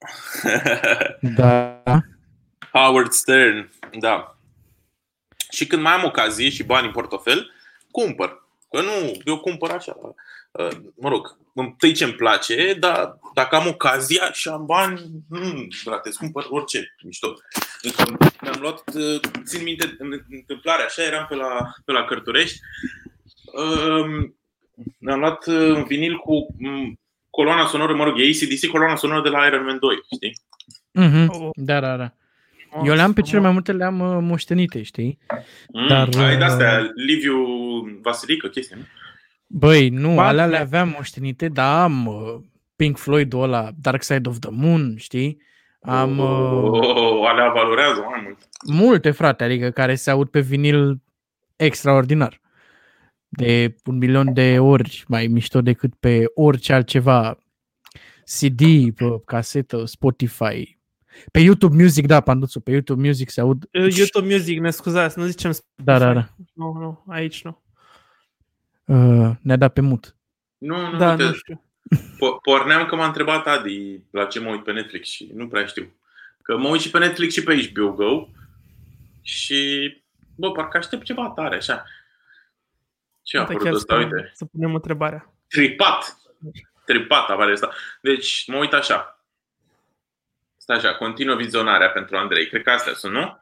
Da. 1.36 1.82
Howard 2.72 3.12
Stern, 3.12 3.70
da. 3.98 4.36
Și 5.50 5.66
când 5.66 5.82
mai 5.82 5.92
am 5.92 6.04
ocazie 6.04 6.48
și 6.48 6.62
bani 6.62 6.86
în 6.86 6.92
portofel, 6.92 7.50
cumpăr. 7.90 8.48
Că 8.70 8.80
nu, 8.80 9.20
eu 9.24 9.38
cumpăr 9.38 9.70
așa. 9.70 9.96
uh, 10.50 10.76
Mă 10.94 11.08
rog, 11.08 11.38
întâi 11.54 11.92
ce-mi 11.92 12.12
place, 12.12 12.74
dar 12.74 13.18
dacă 13.34 13.56
am 13.56 13.66
ocazia 13.66 14.32
și 14.32 14.48
am 14.48 14.66
bani, 14.66 15.10
mm, 15.28 15.68
frate, 15.82 16.08
îți 16.08 16.18
cumpăr 16.18 16.46
orice 16.48 16.94
mișto. 17.02 17.34
Încă 17.82 18.16
Mi-am 18.40 18.60
luat, 18.60 18.94
uh, 18.94 19.20
țin 19.44 19.62
minte, 19.62 19.96
în 19.98 20.20
întâmplare 20.30 20.82
așa, 20.82 21.02
eram 21.02 21.26
pe 21.28 21.34
la, 21.34 21.74
pe 21.84 21.92
la 21.92 22.04
Cărturești, 22.04 22.58
um, 23.52 24.36
mi-am 24.98 25.18
luat 25.18 25.46
uh, 25.46 25.74
un 25.74 25.84
vinil 25.84 26.16
cu 26.16 26.54
mm, 26.58 27.00
coloana 27.30 27.66
sonoră, 27.66 27.94
mă 27.94 28.04
rog, 28.04 28.18
e 28.18 28.22
ACDC, 28.22 28.66
coloana 28.70 28.96
sonoră 28.96 29.22
de 29.22 29.28
la 29.28 29.46
Iron 29.46 29.64
Man 29.64 29.78
2, 29.80 29.96
știi? 30.14 30.36
Mhm. 30.92 31.30
Oh. 31.42 31.50
Da, 31.54 31.80
da, 31.80 31.96
da. 31.96 32.12
Eu 32.84 32.94
le-am 32.94 33.12
pe 33.12 33.20
cele 33.20 33.40
mai 33.40 33.50
multe, 33.52 33.72
le-am 33.72 34.00
uh, 34.00 34.18
moștenite, 34.20 34.82
știi? 34.82 35.18
Mm, 35.72 35.86
Dar, 35.88 36.08
Ai 36.18 36.32
uh, 36.32 36.38
de-astea, 36.38 36.90
Liviu 36.94 37.36
Vasilică, 38.02 38.48
chestii, 38.48 38.76
nu? 38.78 38.82
Băi, 39.46 39.88
nu, 39.88 40.14
Ba- 40.14 40.26
alea 40.26 40.46
le 40.46 40.58
aveam 40.58 40.88
moștenite, 40.96 41.48
dar 41.48 41.82
am 41.82 42.06
uh, 42.06 42.34
Pink 42.76 42.96
Floyd-ul 42.98 43.42
ăla, 43.42 43.68
Dark 43.80 44.02
Side 44.02 44.28
of 44.28 44.38
the 44.38 44.50
Moon, 44.52 44.94
știi? 44.96 45.42
Am 45.82 46.18
uh, 46.18 46.80
Oh, 46.80 47.28
alea 47.28 47.48
valorează 47.52 48.04
mai 48.10 48.20
mult. 48.24 48.38
multe, 48.66 49.10
frate, 49.10 49.44
adică 49.44 49.70
care 49.70 49.94
se 49.94 50.10
aud 50.10 50.28
pe 50.28 50.40
vinil 50.40 51.00
extraordinar. 51.56 52.40
De 53.32 53.76
un 53.84 53.96
milion 53.96 54.32
de 54.32 54.58
ori 54.58 55.04
mai 55.08 55.26
mișto 55.26 55.60
decât 55.60 55.94
pe 55.94 56.24
orice 56.34 56.72
altceva. 56.72 57.38
CD, 58.24 58.92
pe 58.94 59.22
casetă, 59.24 59.84
Spotify. 59.84 60.78
Pe 61.32 61.40
YouTube 61.40 61.82
Music, 61.82 62.06
da, 62.06 62.20
Panduțu, 62.20 62.60
pe 62.60 62.70
YouTube 62.70 63.06
Music 63.06 63.30
se 63.30 63.40
aud. 63.40 63.68
Uh, 63.72 63.94
YouTube 63.96 64.32
Music, 64.32 64.58
ne 64.58 64.70
scuzați, 64.70 65.18
nu 65.18 65.24
zicem 65.24 65.52
Da, 65.74 65.98
da, 65.98 66.12
da. 66.12 66.28
Nu, 66.52 66.72
nu, 66.72 67.04
aici 67.06 67.44
nu. 67.44 67.62
Uh, 68.84 69.30
ne-a 69.42 69.56
dat 69.56 69.72
pe 69.72 69.80
mut. 69.80 70.16
Nu, 70.58 70.90
nu, 70.90 70.98
Da, 70.98 71.10
uite, 71.10 71.22
nu 71.22 71.32
știu. 71.32 71.62
po- 71.96 72.42
porneam 72.42 72.86
că 72.86 72.94
m-a 72.96 73.06
întrebat 73.06 73.46
Adi 73.46 74.00
la 74.10 74.24
ce 74.24 74.40
mă 74.40 74.50
uit 74.50 74.64
pe 74.64 74.72
Netflix 74.72 75.08
și 75.08 75.30
nu 75.34 75.48
prea 75.48 75.66
știu. 75.66 75.92
Că 76.42 76.56
mă 76.56 76.68
uit 76.68 76.80
și 76.80 76.90
pe 76.90 76.98
Netflix 76.98 77.32
și 77.34 77.42
pe 77.42 77.70
HBO 77.72 77.92
Go 77.92 78.28
și, 79.22 79.90
bă, 80.34 80.52
parcă 80.52 80.76
aștept 80.76 81.04
ceva 81.04 81.32
tare, 81.34 81.56
așa. 81.56 81.84
Ce 83.22 83.36
a 83.36 83.40
Uite, 83.40 83.52
apărut 83.52 83.68
chiar 83.68 83.76
ăsta, 83.76 83.94
să, 83.94 84.00
uite? 84.00 84.30
să 84.34 84.44
punem 84.44 84.74
întrebarea. 84.74 85.32
Tripat. 85.48 86.16
Tripat 86.84 87.28
apare 87.28 87.52
asta. 87.52 87.70
Deci, 88.00 88.44
mă 88.46 88.56
uit 88.56 88.72
așa. 88.72 89.24
Stai 90.56 90.76
așa, 90.76 90.94
continuă 90.94 91.36
vizionarea 91.36 91.90
pentru 91.90 92.16
Andrei. 92.16 92.46
Cred 92.46 92.62
că 92.62 92.70
astea 92.70 92.92
sunt, 92.92 93.12
nu? 93.12 93.38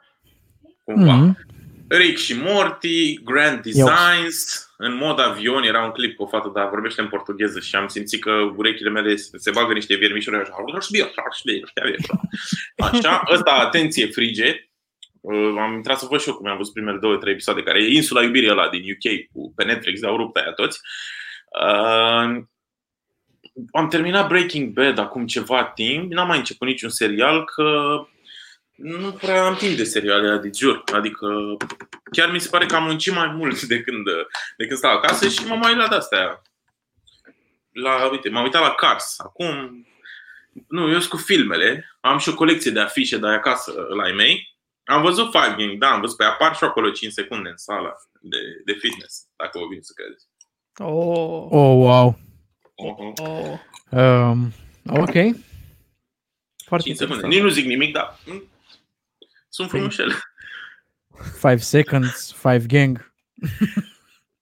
Cumva. 0.85 1.19
Mm-hmm. 1.19 1.57
Rick 1.89 2.19
și 2.19 2.35
Morty, 2.35 3.23
Grand 3.23 3.63
Designs, 3.63 4.69
în 4.77 4.95
mod 4.95 5.21
avion, 5.21 5.63
era 5.63 5.85
un 5.85 5.91
clip 5.91 6.17
cu 6.17 6.23
o 6.23 6.27
fată, 6.27 6.51
dar 6.55 6.69
vorbește 6.69 7.01
în 7.01 7.09
portugheză 7.09 7.61
și 7.61 7.77
am 7.77 7.89
simțit 7.89 8.23
că 8.23 8.31
urechile 8.57 8.91
mele 8.91 9.17
se 9.17 9.39
se 9.39 9.51
bagă 9.51 9.73
niște 9.73 9.95
viermișori 9.95 10.37
așa, 10.37 10.55
așa, 12.77 13.23
ăsta, 13.35 13.51
atenție, 13.51 14.07
frige, 14.07 14.68
Uh, 14.68 14.68
am 15.59 15.73
intrat 15.75 15.99
să 15.99 16.07
văd 16.11 16.21
și 16.21 16.29
eu 16.29 16.35
cum 16.35 16.49
am 16.49 16.57
văzut 16.57 16.73
primele 16.73 16.99
două, 16.99 17.17
trei 17.17 17.33
episoade, 17.33 17.63
care 17.63 17.83
e 17.83 17.95
Insula 17.95 18.23
Iubirii 18.23 18.51
ăla 18.51 18.69
din 18.69 18.83
UK 18.83 19.33
cu, 19.33 19.53
pe 19.57 19.65
Netflix, 19.65 20.03
au 20.03 20.17
rupt 20.17 20.37
aia 20.37 20.53
toți. 20.53 20.81
Uh, 21.61 22.43
am 23.73 23.89
terminat 23.89 24.29
Breaking 24.29 24.73
Bad 24.73 24.99
acum 24.99 25.27
ceva 25.27 25.65
timp, 25.65 26.13
n-am 26.13 26.27
mai 26.27 26.39
început 26.39 26.67
niciun 26.67 26.89
serial, 26.89 27.45
că 27.45 27.99
nu 28.75 29.13
prea 29.13 29.47
am 29.47 29.55
timp 29.55 29.77
de 29.77 29.85
seriale, 29.85 30.39
de 30.39 30.51
jur. 30.55 30.83
Adică 30.93 31.57
chiar 32.11 32.31
mi 32.31 32.41
se 32.41 32.49
pare 32.49 32.67
că 32.67 32.75
am 32.75 32.85
muncit 32.85 33.15
mai 33.15 33.27
mult 33.27 33.63
de 33.73 33.81
când, 33.81 34.05
de 34.57 34.67
când 34.67 34.79
stau 34.79 34.97
acasă 34.97 35.29
și 35.29 35.47
m-am 35.47 35.59
mai 35.59 35.73
uitat 35.73 35.93
astea. 35.93 36.43
La, 37.73 38.11
uite, 38.11 38.29
m-am 38.29 38.43
uitat 38.43 38.63
la 38.63 38.75
Cars. 38.75 39.15
Acum, 39.19 39.87
nu, 40.69 40.91
eu 40.91 40.99
sunt 40.99 41.11
cu 41.11 41.17
filmele. 41.17 41.97
Am 42.01 42.19
și 42.19 42.29
o 42.29 42.35
colecție 42.35 42.71
de 42.71 42.81
afișe 42.81 43.19
de 43.19 43.27
acasă 43.27 43.87
la 43.97 44.09
ei 44.09 44.15
mei. 44.15 44.58
Am 44.89 45.03
văzut 45.03 45.31
Five 45.31 45.55
Gang, 45.59 45.79
da, 45.79 45.91
am 45.91 46.01
văzut, 46.01 46.17
pe 46.17 46.25
apar 46.25 46.57
și 46.57 46.65
acolo 46.65 46.91
5 46.91 47.13
secunde 47.13 47.49
în 47.49 47.57
sala 47.57 47.95
de, 48.21 48.37
de 48.65 48.73
fitness, 48.73 49.27
dacă 49.37 49.59
vă 49.59 49.65
vin 49.71 49.83
să 49.83 49.93
credeți. 49.95 50.27
Oh, 50.79 51.47
Oh, 51.51 51.77
wow. 51.77 52.19
Uh-huh. 52.63 53.13
oh. 53.23 53.59
Um, 53.91 54.53
ok. 54.87 55.37
Foarte 56.67 56.87
5 56.87 56.97
secunde. 56.97 57.15
interesant. 57.15 57.33
Nici 57.33 57.41
nu 57.43 57.49
zic 57.49 57.65
nimic, 57.65 57.93
dar 57.93 58.19
mm, 58.27 58.43
sunt 59.49 59.67
Păi- 59.69 59.71
frumușele. 59.71 60.15
5 61.41 61.61
seconds, 61.61 62.37
5 62.43 62.67
gang. 62.67 63.13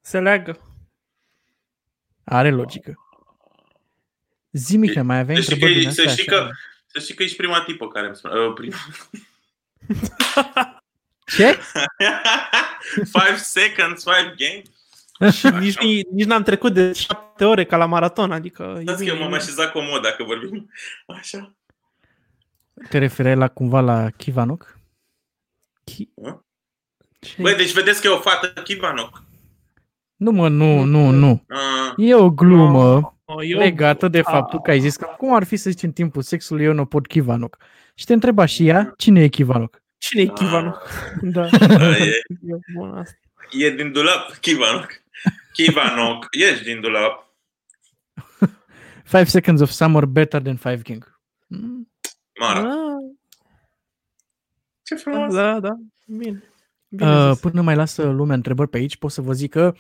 Se 0.00 0.20
leagă. 0.20 0.60
Are 2.24 2.50
logică. 2.50 2.94
Zi, 4.52 4.76
Mihle, 4.76 5.02
mai 5.02 5.18
aveai 5.18 5.36
Să 5.36 5.42
știi 5.42 5.54
întrebări 5.54 5.80
din 5.80 5.88
că, 5.88 5.94
să 5.94 6.00
astea? 6.08 6.14
știi 6.22 6.32
așa? 6.32 6.44
că, 6.46 6.50
să 6.86 6.98
știi 7.00 7.14
că 7.14 7.22
ești 7.22 7.36
prima 7.36 7.60
tipă 7.62 7.88
care 7.88 8.06
îmi 8.06 8.16
spune. 8.16 8.40
Uh, 8.40 8.52
prima. 8.54 8.76
Ce? 11.26 11.58
5 13.12 13.38
seconds, 13.38 14.04
5 14.04 14.34
game. 14.36 14.62
Și 15.30 15.46
nici, 15.46 15.78
ni- 15.78 16.02
nici 16.12 16.26
n-am 16.26 16.42
trecut 16.42 16.72
de 16.72 16.92
șapte 16.92 17.44
ore 17.44 17.64
ca 17.64 17.76
la 17.76 17.86
maraton, 17.86 18.32
adică... 18.32 18.76
e 18.80 18.82
Dați 18.82 18.98
că 18.98 19.02
bine, 19.04 19.10
eu 19.10 19.14
m-am 19.16 19.24
e 19.24 19.26
bine. 19.36 19.36
așezat 19.42 19.72
comod 19.72 20.02
dacă 20.02 20.22
vorbim 20.24 20.70
așa. 21.06 21.54
Te 22.88 22.98
referai 22.98 23.36
la 23.36 23.48
cumva 23.48 23.80
la 23.80 24.10
Kivanok? 24.10 24.78
Ce? 25.84 27.42
Băi, 27.42 27.54
deci 27.56 27.72
vedeți 27.72 28.00
că 28.00 28.06
e 28.06 28.10
o 28.10 28.18
fată 28.20 28.46
Kivanoc. 28.62 29.22
Nu, 30.16 30.30
mă, 30.30 30.48
nu, 30.48 30.82
nu, 30.82 31.10
nu. 31.10 31.44
Uh, 31.48 32.06
E 32.06 32.14
o 32.14 32.30
glumă 32.30 33.10
Oh, 33.28 33.42
eu- 33.48 33.58
legată 33.58 34.08
de 34.08 34.22
faptul 34.22 34.60
că 34.60 34.70
ai 34.70 34.80
zis 34.80 34.96
că 34.96 35.04
cum 35.18 35.34
ar 35.34 35.44
fi 35.44 35.56
să 35.56 35.70
zici 35.70 35.82
în 35.82 35.92
timpul 35.92 36.22
sexului 36.22 36.64
eu 36.64 36.72
nu 36.72 36.84
pot 36.86 37.06
Kivanok. 37.06 37.56
Și 37.98 38.04
te 38.04 38.12
întreba 38.12 38.44
și 38.44 38.66
ea, 38.66 38.94
cine 38.96 39.20
e 39.22 39.28
Kivanok? 39.28 39.82
Cine 39.98 40.22
e 40.22 40.26
Kivanu? 40.26 40.76
Da. 41.20 41.48
da, 41.48 41.96
e, 41.96 42.04
E 42.04 42.56
bun 42.74 42.96
asta. 42.98 43.14
e 43.50 43.70
din 43.70 43.92
dulap, 43.92 44.32
Kivanoc. 44.40 44.88
Kivanoc, 45.52 46.26
ești 46.30 46.64
din 46.64 46.80
dulap. 46.80 47.24
5 49.10 49.26
seconds 49.28 49.60
of 49.60 49.70
summer 49.70 50.04
better 50.04 50.42
than 50.42 50.56
5 50.56 50.82
gang. 50.82 51.20
Mm. 51.46 51.92
Mara, 52.40 52.60
Ah, 52.60 53.16
ce 54.82 54.94
frumos. 54.94 55.34
da, 55.34 55.60
da. 55.60 55.76
Bine. 56.06 56.42
Bine 56.88 57.24
Uh, 57.26 57.30
zis. 57.32 57.40
până 57.40 57.60
mai 57.62 57.74
lasă 57.76 58.02
lumea 58.10 58.34
întrebări 58.34 58.68
pe 58.70 58.76
aici, 58.76 58.96
pot 58.96 59.10
să 59.10 59.20
vă 59.20 59.32
zic 59.32 59.50
că 59.50 59.74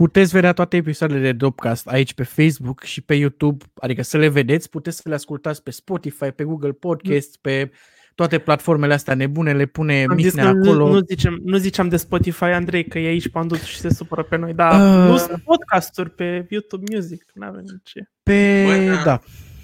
puteți 0.00 0.32
vedea 0.32 0.52
toate 0.52 0.76
episoadele 0.76 1.20
de 1.20 1.32
Dopcast 1.32 1.86
aici 1.86 2.14
pe 2.14 2.22
Facebook 2.22 2.82
și 2.82 3.00
pe 3.00 3.14
YouTube, 3.14 3.64
adică 3.80 4.02
să 4.02 4.16
le 4.18 4.28
vedeți, 4.28 4.68
puteți 4.70 4.96
să 4.96 5.08
le 5.08 5.14
ascultați 5.14 5.62
pe 5.62 5.70
Spotify, 5.70 6.30
pe 6.30 6.44
Google 6.44 6.72
Podcast, 6.72 7.36
pe 7.40 7.70
toate 8.14 8.38
platformele 8.38 8.92
astea 8.94 9.14
nebune, 9.14 9.52
le 9.52 9.66
pune 9.66 10.04
Am 10.08 10.18
zis 10.18 10.24
Mihnea 10.34 10.52
că 10.52 10.56
nu, 10.58 10.70
acolo. 10.70 10.88
nu, 10.92 11.00
zicem, 11.08 11.40
nu 11.44 11.56
ziceam 11.56 11.88
de 11.88 11.96
Spotify, 11.96 12.44
Andrei, 12.44 12.84
că 12.84 12.98
e 12.98 13.06
aici 13.08 13.28
pandut 13.28 13.60
și 13.60 13.76
se 13.78 13.88
supără 13.94 14.22
pe 14.22 14.36
noi, 14.36 14.52
dar 14.54 14.72
Uh. 14.72 15.10
nu 15.10 15.16
sunt 15.16 15.42
podcasturi 15.42 16.10
pe 16.10 16.46
YouTube 16.50 16.94
Music, 16.94 17.24
nu 17.34 17.46
avem 17.46 17.64
nici. 17.72 17.92
Pe, 18.22 18.64
Băi, 18.66 18.86
da. 18.86 19.02
da. 19.04 19.20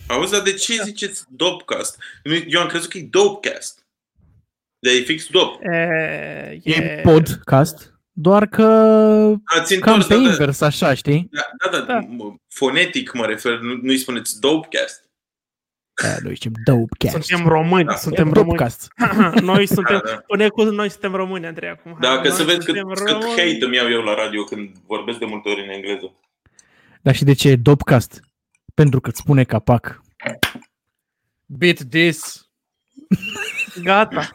Auzi, 0.09 0.33
dar 0.33 0.43
de 0.43 0.53
ce 0.53 0.83
ziceți 0.85 1.25
Dopecast? 1.31 1.99
Nu, 2.25 2.35
Eu 2.47 2.61
am 2.61 2.67
crezut 2.69 2.91
că 2.91 2.99
e 2.99 3.07
Dopecast. 3.11 3.87
De 4.79 4.91
e 4.91 5.01
fix 5.01 5.27
Dop. 5.31 5.63
E, 5.63 6.61
E 6.63 6.75
e, 6.75 7.01
podcast, 7.03 7.96
doar 8.19 8.47
că 8.47 8.63
Ați 9.45 9.77
cam 9.79 9.93
întors, 9.93 10.07
pe 10.07 10.15
da, 10.15 10.21
da, 10.21 10.29
invers, 10.31 10.61
așa, 10.61 10.95
știi? 10.95 11.29
da, 11.31 11.43
da, 11.71 11.79
da, 11.79 11.85
Da. 11.85 11.99
m- 12.01 12.35
fonetic 12.49 13.13
mă 13.13 13.27
refer, 13.27 13.59
nu, 13.59 13.79
nu-i 13.83 13.97
spuneți 13.99 14.41
Dopecast. 14.41 15.05
Da, 16.03 16.09
noi 16.23 16.35
zicem 16.35 16.53
Dopecast. 16.65 17.23
Suntem 17.23 17.47
români, 17.49 17.85
Da. 17.85 17.95
suntem 17.95 18.33
români. 18.33 18.57
Dopecast. 18.57 18.93
noi 19.53 19.67
suntem, 19.67 20.01
Da, 20.05 20.11
da. 20.11 20.17
pune 20.27 20.49
cu 20.49 20.63
noi 20.63 20.89
suntem 20.91 21.15
români, 21.15 21.47
Andrei, 21.47 21.69
acum. 21.69 21.97
Dacă 22.01 22.29
Noi 22.29 22.37
să 22.37 22.43
vezi 22.43 22.57
cât, 22.57 22.65
suntem 22.65 22.89
cât 22.89 23.09
români. 23.09 23.29
hate 23.31 23.59
îmi 23.65 23.77
iau 23.77 23.91
eu 23.91 24.01
la 24.03 24.15
radio 24.15 24.45
când 24.45 24.77
vorbesc 24.87 25.19
de 25.19 25.25
multe 25.25 25.49
ori 25.49 25.63
în 25.63 25.69
engleză. 25.71 26.13
Dar 27.03 27.15
și 27.15 27.25
de 27.25 27.33
ce 27.33 27.49
e 27.49 27.57
Dopcast? 27.57 28.21
Pentru 28.75 29.01
că 29.01 29.09
îți 29.09 29.19
spune 29.21 29.45
capac. 29.45 30.01
Beat 31.47 31.77
this. 31.91 32.49
Gata. 33.83 34.29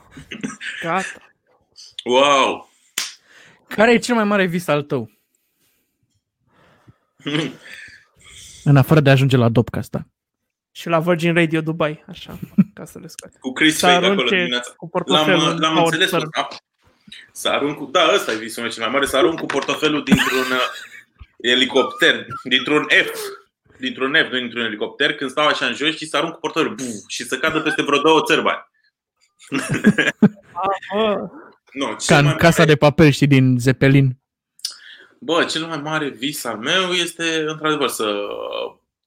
Gata. 0.81 1.05
Wow! 2.05 2.70
Care 3.75 3.93
e 3.93 3.97
cel 3.97 4.15
mai 4.15 4.23
mare 4.23 4.45
vis 4.45 4.67
al 4.67 4.81
tău? 4.83 5.11
În 8.63 8.77
afară 8.77 8.99
de 8.99 9.09
a 9.09 9.11
ajunge 9.11 9.37
la 9.37 9.49
Dopcast, 9.49 9.89
da. 9.89 9.99
Și 10.71 10.87
la 10.87 10.99
Virgin 10.99 11.33
Radio 11.33 11.61
Dubai, 11.61 12.03
așa, 12.07 12.39
ca 12.73 12.85
să 12.85 12.99
le 12.99 13.07
scoate. 13.07 13.37
Cu 13.39 13.51
Chris 13.51 13.77
Să 13.77 13.85
Fade 13.85 13.95
acolo 13.95 14.11
arunce 14.11 14.35
dimineața. 14.35 14.73
cu 14.75 14.89
L-am, 14.93 15.03
portofelul. 15.03 15.59
l-am 15.59 15.77
în 15.77 15.83
înțeles. 15.83 16.09
Power 16.09 16.27
Da. 16.35 16.47
Să 17.31 17.49
arunc 17.49 17.77
cu... 17.77 17.85
Da, 17.85 18.11
ăsta 18.13 18.31
e 18.31 18.35
visul 18.35 18.61
meu 18.63 18.71
cel 18.71 18.83
mai 18.83 18.91
mare. 18.91 19.05
Să 19.05 19.17
arunc 19.17 19.39
cu 19.39 19.45
portofelul 19.45 20.03
dintr-un 20.03 20.51
uh, 20.51 20.67
elicopter, 21.37 22.25
dintr-un 22.43 22.87
F. 23.05 23.19
Dintr-un 23.79 24.13
F, 24.13 24.31
nu 24.31 24.37
dintr-un 24.37 24.63
elicopter, 24.65 25.13
când 25.13 25.29
stau 25.29 25.47
așa 25.47 25.65
în 25.65 25.73
jos 25.73 25.95
și 25.95 26.05
să 26.05 26.17
arunc 26.17 26.33
cu 26.33 26.39
portofelul 26.39 26.75
buf, 26.75 27.07
și 27.07 27.23
să 27.23 27.37
cadă 27.37 27.59
peste 27.61 27.81
vreo 27.81 28.01
două 28.01 28.21
țărbani. 28.25 28.69
Bă, 30.93 31.29
Nu, 31.71 31.85
Ca 31.85 31.95
cel 31.95 32.17
în 32.17 32.25
mai 32.25 32.35
casa 32.35 32.55
mare, 32.57 32.71
de 32.71 32.77
papel, 32.77 33.09
știi, 33.11 33.27
din 33.27 33.59
Zeppelin. 33.59 34.17
Bă, 35.19 35.43
cel 35.43 35.65
mai 35.65 35.81
mare 35.81 36.09
vis 36.09 36.43
al 36.43 36.57
meu 36.57 36.91
este, 36.91 37.43
într-adevăr, 37.47 37.87
să, 37.87 38.27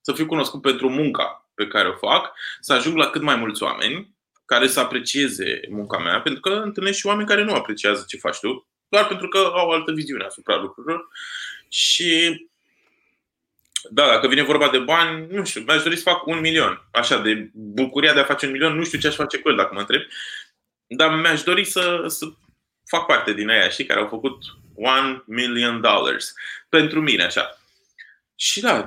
să 0.01 0.13
fiu 0.13 0.25
cunoscut 0.25 0.61
pentru 0.61 0.89
munca 0.89 1.49
pe 1.53 1.67
care 1.67 1.87
o 1.87 2.07
fac, 2.07 2.33
să 2.59 2.73
ajung 2.73 2.97
la 2.97 3.09
cât 3.09 3.21
mai 3.21 3.35
mulți 3.35 3.63
oameni 3.63 4.15
care 4.45 4.67
să 4.67 4.79
aprecieze 4.79 5.59
munca 5.69 5.97
mea, 5.97 6.21
pentru 6.21 6.41
că 6.41 6.49
întâlnesc 6.49 6.97
și 6.97 7.05
oameni 7.05 7.27
care 7.27 7.43
nu 7.43 7.53
apreciază 7.53 8.03
ce 8.07 8.17
faci 8.17 8.39
tu, 8.39 8.67
doar 8.87 9.07
pentru 9.07 9.27
că 9.27 9.37
au 9.37 9.69
altă 9.69 9.91
viziune 9.91 10.23
asupra 10.23 10.55
lucrurilor. 10.55 11.07
Și 11.69 12.39
da, 13.89 14.05
dacă 14.05 14.27
vine 14.27 14.43
vorba 14.43 14.69
de 14.69 14.77
bani, 14.77 15.27
nu 15.31 15.45
știu, 15.45 15.61
mi-aș 15.61 15.83
dori 15.83 15.95
să 15.95 16.09
fac 16.09 16.25
un 16.25 16.39
milion. 16.39 16.87
Așa, 16.91 17.17
de 17.17 17.49
bucuria 17.53 18.13
de 18.13 18.19
a 18.19 18.23
face 18.23 18.45
un 18.45 18.51
milion, 18.51 18.75
nu 18.75 18.83
știu 18.83 18.99
ce 18.99 19.07
aș 19.07 19.15
face 19.15 19.37
cu 19.37 19.49
el 19.49 19.55
dacă 19.55 19.73
mă 19.73 19.79
întreb. 19.79 20.01
Dar 20.87 21.15
mi-aș 21.15 21.43
dori 21.43 21.63
să, 21.63 22.03
să 22.07 22.25
fac 22.85 23.05
parte 23.05 23.33
din 23.33 23.49
aia, 23.49 23.69
știi, 23.69 23.85
care 23.85 23.99
au 23.99 24.07
făcut 24.07 24.37
one 24.75 25.23
million 25.25 25.81
dollars 25.81 26.33
pentru 26.69 27.01
mine, 27.01 27.23
așa. 27.23 27.59
Și 28.35 28.61
da, 28.61 28.85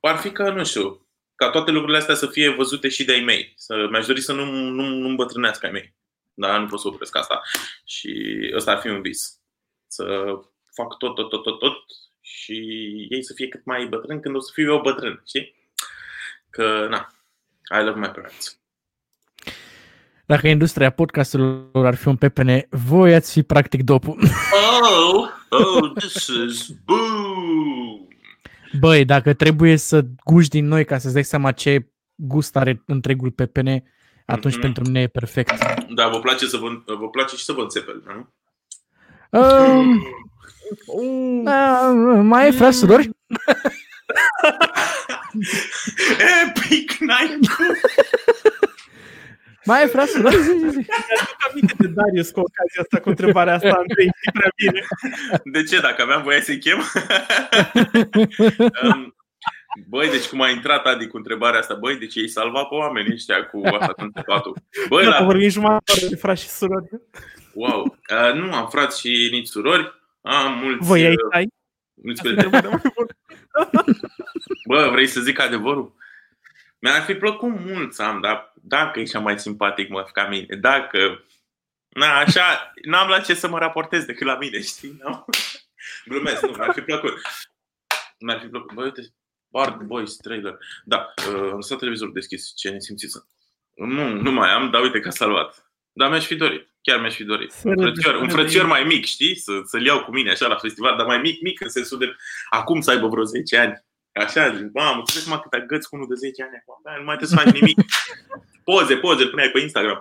ar 0.00 0.16
fi 0.16 0.30
ca, 0.30 0.50
nu 0.50 0.64
știu, 0.64 1.06
ca 1.34 1.50
toate 1.50 1.70
lucrurile 1.70 1.98
astea 1.98 2.14
să 2.14 2.26
fie 2.26 2.48
văzute 2.48 2.88
și 2.88 3.04
de-ai 3.04 3.20
mei. 3.20 3.52
Să, 3.56 3.86
mi-aș 3.90 4.06
dori 4.06 4.20
să 4.20 4.32
nu, 4.32 4.44
nu, 4.44 4.82
nu 4.86 5.08
îmbătrânească 5.08 5.66
ai 5.66 5.72
mei. 5.72 5.94
Dar 6.34 6.60
nu 6.60 6.66
pot 6.66 6.80
să 6.80 6.88
opresc 6.88 7.16
asta. 7.16 7.42
Și 7.84 8.12
ăsta 8.54 8.70
ar 8.70 8.78
fi 8.78 8.88
un 8.88 9.02
vis. 9.02 9.40
Să 9.86 10.04
fac 10.74 10.96
tot, 10.98 11.14
tot, 11.14 11.28
tot, 11.28 11.42
tot, 11.42 11.58
tot 11.58 11.76
și 12.20 12.56
ei 13.10 13.24
să 13.24 13.32
fie 13.34 13.48
cât 13.48 13.64
mai 13.64 13.86
bătrâni 13.86 14.20
când 14.20 14.36
o 14.36 14.40
să 14.40 14.50
fiu 14.54 14.72
eu 14.72 14.80
bătrân, 14.80 15.22
știi? 15.26 15.54
Că, 16.50 16.86
na, 16.90 17.14
I 17.80 17.84
love 17.84 17.98
my 17.98 18.10
parents. 18.10 18.58
Dacă 20.26 20.48
industria 20.48 20.90
podcasturilor 20.90 21.86
ar 21.86 21.94
fi 21.94 22.08
un 22.08 22.16
PPN, 22.16 22.66
voi 22.70 23.14
ați 23.14 23.32
fi 23.32 23.42
practic 23.42 23.82
dopul. 23.82 24.18
Oh, 24.80 25.28
oh, 25.50 25.92
this 25.98 26.26
is 26.26 26.68
boom! 26.84 28.06
Băi, 28.80 29.04
dacă 29.04 29.32
trebuie 29.34 29.76
să 29.76 30.04
guși 30.24 30.48
din 30.48 30.66
noi 30.66 30.84
ca 30.84 30.98
să-ți 30.98 31.14
dai 31.14 31.24
seama 31.24 31.52
ce 31.52 31.86
gust 32.14 32.56
are 32.56 32.82
întregul 32.86 33.30
PPN, 33.30 33.68
atunci 34.26 34.52
Mhm. 34.52 34.62
pentru 34.62 34.82
mine 34.84 35.00
e 35.00 35.06
perfect. 35.06 35.52
Da, 35.94 36.08
vă 36.08 36.18
place, 36.20 36.46
să 36.46 36.56
vă, 36.56 36.68
vă 36.98 37.08
place 37.08 37.36
și 37.36 37.44
să 37.44 37.52
vă 37.52 37.60
înțepel, 37.60 38.02
nu? 38.06 38.28
Um, 39.40 40.02
uh, 40.86 42.20
mai 42.22 42.44
ai 42.44 42.52
frate 42.52 42.72
surori? 42.72 43.10
Epic 46.46 46.96
night! 46.98 47.50
Mai 49.66 49.82
ai 49.82 49.88
frate? 49.88 50.20
Da, 50.22 50.30
zi, 50.46 50.50
zi, 50.58 50.68
zi. 50.68 50.76
Mi-aduc 50.76 51.36
aminte 51.50 51.74
de 51.78 51.86
Darius 51.86 52.30
cu 52.30 52.40
ocazia 52.40 52.80
asta, 52.80 53.00
cu 53.00 53.08
întrebarea 53.08 53.54
asta, 53.54 53.68
Andrei, 53.82 54.10
știi 54.16 54.32
prea 54.32 54.50
bine. 54.56 54.80
De 55.44 55.62
ce? 55.62 55.80
Dacă 55.80 56.02
aveam 56.02 56.22
voie 56.22 56.40
să-i 56.40 56.58
chem? 56.58 56.80
Um, 58.82 59.14
Băi, 59.88 60.08
deci 60.10 60.26
cum 60.26 60.40
a 60.42 60.48
intrat 60.48 60.86
Adi 60.86 61.06
cu 61.06 61.16
întrebarea 61.16 61.58
asta, 61.58 61.74
băi, 61.74 61.98
deci 61.98 62.14
ei 62.14 62.28
salva 62.28 62.64
pe 62.64 62.74
oameni 62.74 63.12
ăștia 63.12 63.46
cu 63.46 63.60
asta 63.64 63.92
cu 63.92 64.02
întrebatul. 64.02 64.56
Băi, 64.88 65.04
Dacă 65.04 65.18
la... 65.18 65.24
vorbim 65.24 65.48
jumătate 65.48 65.82
de 65.84 65.92
oră 66.00 66.08
de 66.08 66.16
frați 66.16 66.42
și 66.42 66.48
surori. 66.48 66.88
wow. 67.54 67.98
Uh, 68.10 68.34
nu, 68.34 68.54
am 68.54 68.68
frați 68.68 69.00
și 69.00 69.28
nici 69.30 69.46
surori. 69.46 69.94
Am 70.20 70.58
mulți, 70.62 70.86
Voi 70.86 71.04
ai 71.04 71.10
uh, 71.10 71.16
tai? 71.30 71.48
mulți 71.94 72.20
Asta 72.20 72.28
e 72.28 72.34
întrebarea 72.34 72.70
mai 72.70 72.92
bună. 72.94 73.08
Bă, 74.68 74.88
vrei 74.92 75.06
să 75.06 75.20
zic 75.20 75.40
adevărul? 75.40 75.94
Mi-ar 76.78 77.02
fi 77.02 77.14
plăcut 77.14 77.60
mult 77.64 77.94
să 77.94 78.02
am, 78.02 78.20
dar 78.20 78.54
dacă 78.68 79.00
ești 79.00 79.16
mai 79.16 79.38
simpatic 79.38 79.88
mă, 79.88 80.02
ca 80.12 80.26
mine, 80.28 80.56
dacă... 80.56 81.24
Na, 81.88 82.18
așa, 82.18 82.72
n-am 82.82 83.08
la 83.08 83.20
ce 83.20 83.34
să 83.34 83.48
mă 83.48 83.58
raportez 83.58 84.04
decât 84.04 84.26
la 84.26 84.36
mine, 84.36 84.60
știi? 84.62 85.00
Nu? 85.02 85.24
Glumesc, 86.10 86.42
nu, 86.42 86.50
mi-ar 86.50 86.72
fi 86.72 86.80
plăcut. 86.80 87.20
Mi-ar 88.18 88.40
fi 88.40 88.46
plăcut. 88.46 88.72
Băi, 88.72 88.84
uite, 88.84 89.02
Bard 89.48 89.80
Boys 89.82 90.16
trailer. 90.16 90.58
Da, 90.84 91.14
uh, 91.28 91.48
am 91.50 91.54
lăsat 91.54 91.78
televizorul 91.78 92.12
deschis, 92.12 92.52
ce 92.56 92.70
nesimțit 92.70 93.10
să... 93.10 93.22
Nu, 93.74 94.08
nu 94.08 94.32
mai 94.32 94.50
am, 94.50 94.70
dar 94.70 94.82
uite 94.82 95.00
că 95.00 95.08
a 95.08 95.10
salvat. 95.10 95.70
Dar 95.92 96.08
mi-aș 96.10 96.26
fi 96.26 96.34
dorit, 96.34 96.70
chiar 96.80 97.00
mi-aș 97.00 97.14
fi 97.14 97.24
dorit. 97.24 97.52
Să 97.52 97.68
Un 97.68 97.74
râde, 97.74 97.84
frățior, 97.84 98.12
să 98.14 98.20
un 98.20 98.26
râde. 98.26 98.32
frățior 98.32 98.66
mai 98.66 98.84
mic, 98.84 99.04
știi? 99.04 99.36
Să, 99.36 99.52
să-l 99.64 99.84
iau 99.84 100.04
cu 100.04 100.10
mine 100.10 100.30
așa 100.30 100.46
la 100.46 100.56
festival, 100.56 100.96
dar 100.96 101.06
mai 101.06 101.18
mic, 101.18 101.40
mic 101.40 101.60
în 101.60 101.68
sensul 101.68 101.98
de 101.98 102.16
acum 102.50 102.80
să 102.80 102.90
aibă 102.90 103.08
vreo 103.08 103.24
10 103.24 103.56
ani. 103.56 103.84
Așa, 104.12 104.56
zic, 104.56 104.72
mamă, 104.72 105.02
tu 105.02 105.12
vezi 105.12 105.28
mă 105.28 105.40
câte 105.40 105.64
găți 105.66 105.88
cu 105.88 105.96
unul 105.96 106.08
de 106.08 106.14
10 106.14 106.42
ani 106.42 106.56
acum, 106.60 106.80
da, 106.84 106.96
nu 106.96 107.04
mai 107.04 107.16
trebuie 107.16 107.38
să 107.38 107.44
faci 107.44 107.60
nimic. 107.60 107.78
Poze, 108.66 108.96
poze, 108.96 109.22
îl 109.22 109.28
puneai 109.28 109.50
pe 109.50 109.60
Instagram. 109.60 110.00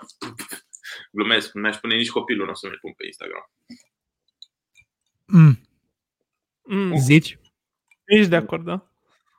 Glumesc, 1.12 1.54
nu 1.54 1.62
mi-aș 1.62 1.78
pune 1.78 1.96
nici 1.96 2.10
copilul 2.10 2.46
nostru 2.48 2.68
să-mi 2.68 2.80
pun 2.80 2.94
pe 2.94 3.06
Instagram. 3.06 3.52
Mm, 5.26 5.60
Mm, 6.68 6.98
zici? 6.98 7.40
ești 8.06 8.30
de 8.30 8.36
acord, 8.36 8.66
da? 8.66 8.92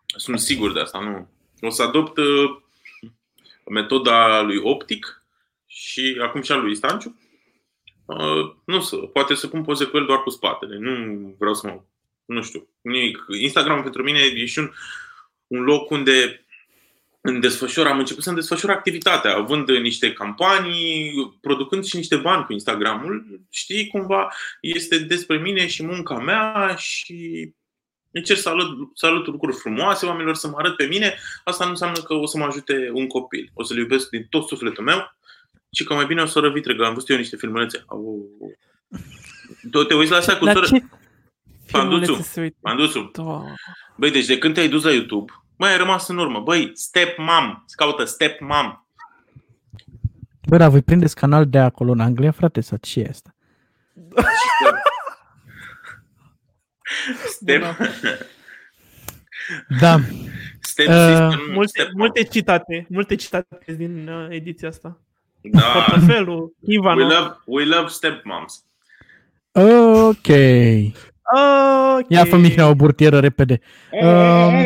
Sunt 0.07 0.39
sigur 0.39 0.73
de 0.73 0.81
asta, 0.81 1.01
nu. 1.01 1.29
O 1.61 1.71
să 1.71 1.83
adopt 1.83 2.17
uh, 2.17 2.57
metoda 3.71 4.41
lui 4.41 4.57
Optic 4.57 5.23
și 5.67 6.19
acum 6.23 6.43
și 6.43 6.53
a 6.53 6.57
lui 6.57 6.75
Stanciu. 6.75 7.21
Uh, 8.05 8.55
nu 8.65 8.81
să, 8.81 8.97
poate 8.97 9.35
să 9.35 9.49
pun 9.49 9.65
poze 9.65 9.85
cu 9.85 9.97
el 9.97 10.07
doar 10.07 10.23
cu 10.23 10.31
spatele. 10.31 10.79
Nu 10.79 11.35
vreau 11.39 11.55
să 11.55 11.67
mă... 11.67 11.83
Nu 12.25 12.43
știu, 12.43 12.69
nimic. 12.81 13.25
Instagram 13.41 13.83
pentru 13.83 14.03
mine 14.03 14.19
e 14.19 14.47
și 14.47 14.59
un, 14.59 14.71
un 15.47 15.63
loc 15.63 15.91
unde 15.91 16.46
în 17.27 17.41
desfășor, 17.41 17.87
am 17.87 17.99
început 17.99 18.23
să-mi 18.23 18.37
desfășor 18.37 18.71
activitatea, 18.71 19.37
având 19.37 19.71
niște 19.71 20.13
campanii, 20.13 21.39
producând 21.41 21.85
și 21.85 21.97
niște 21.97 22.17
bani 22.17 22.45
cu 22.45 22.53
Instagramul. 22.53 23.41
Știi, 23.51 23.89
cumva 23.89 24.33
este 24.61 24.99
despre 24.99 25.37
mine 25.37 25.67
și 25.67 25.85
munca 25.85 26.19
mea 26.19 26.75
și 26.79 27.51
încerc 28.11 28.39
să 28.39 28.49
arăt, 28.49 28.67
să 28.95 29.07
arăt 29.07 29.27
lucruri 29.27 29.57
frumoase 29.57 30.07
oamenilor, 30.07 30.35
să 30.35 30.49
mă 30.49 30.55
arăt 30.59 30.77
pe 30.77 30.85
mine. 30.85 31.15
Asta 31.45 31.65
nu 31.65 31.71
înseamnă 31.71 31.99
că 32.01 32.15
o 32.15 32.27
să 32.27 32.39
mă 32.39 32.45
ajute 32.45 32.91
un 32.93 33.07
copil. 33.07 33.51
O 33.55 33.63
să-l 33.63 33.77
iubesc 33.77 34.09
din 34.09 34.27
tot 34.31 34.47
sufletul 34.47 34.85
meu 34.85 35.17
și 35.73 35.85
că 35.85 35.95
mai 35.95 36.07
bine 36.07 36.23
o 36.23 36.27
să 36.27 36.39
răvitregă. 36.39 36.85
Am 36.85 36.95
văzut 36.95 37.11
eu 37.11 37.17
niște 37.17 37.37
filmulețe. 37.37 37.85
Au... 37.87 38.29
Tu 39.71 39.85
te 39.85 39.95
uiți 39.95 40.11
la 40.11 40.17
asta 40.17 40.37
cu 40.37 40.45
La 40.45 40.53
soră? 40.53 40.67
ce 40.67 40.85
Panduțu. 41.71 42.05
filmulețe 42.05 42.31
se 42.31 42.41
uită? 42.41 42.57
Panduțu. 42.61 43.11
Doamne. 43.13 43.55
Băi, 43.97 44.11
deci 44.11 44.27
de 44.27 44.39
când 44.39 44.55
te-ai 44.55 44.69
dus 44.69 44.83
la 44.83 44.93
YouTube, 44.93 45.33
mai 45.57 45.71
ai 45.71 45.77
rămas 45.77 46.09
în 46.09 46.19
urmă. 46.19 46.41
Băi, 46.41 46.71
Step 46.75 47.19
Mom. 47.19 47.63
Se 47.67 47.75
caută 47.77 48.05
Step 48.05 48.41
Mom. 48.41 48.81
Bă, 50.49 50.57
dar 50.57 50.69
voi 50.71 50.83
prindeți 50.83 51.15
canal 51.15 51.47
de 51.49 51.59
acolo 51.59 51.93
în 51.93 52.01
Anglia, 52.01 52.31
frate, 52.31 52.61
sau 52.61 52.79
ce 52.81 53.01
e 53.01 53.09
asta? 53.11 53.35
Step, 57.27 57.63
Da, 59.81 59.99
step 60.61 60.87
Uh, 60.89 60.95
System. 60.95 61.53
Multe, 61.53 61.69
step 61.69 61.87
Mom. 61.87 61.97
multe 61.97 62.23
citate, 62.25 62.87
multe 62.89 63.15
citate 63.15 63.73
din 63.77 64.09
uh, 64.09 64.27
ediția 64.31 64.69
asta. 64.69 65.01
Da. 65.43 65.61
Portofelul, 65.73 66.55
We 66.61 66.75
Ivana. 66.75 67.03
love, 67.07 67.37
we 67.45 67.65
love 67.65 67.89
Step 67.89 68.25
Moms. 68.25 68.65
ok. 70.09 70.27
Ok. 71.35 72.05
Ia 72.09 72.25
fă 72.25 72.37
Mihnea 72.37 72.69
o 72.69 72.75
burtieră 72.75 73.21
repede. 73.21 73.61
Um, 73.91 74.03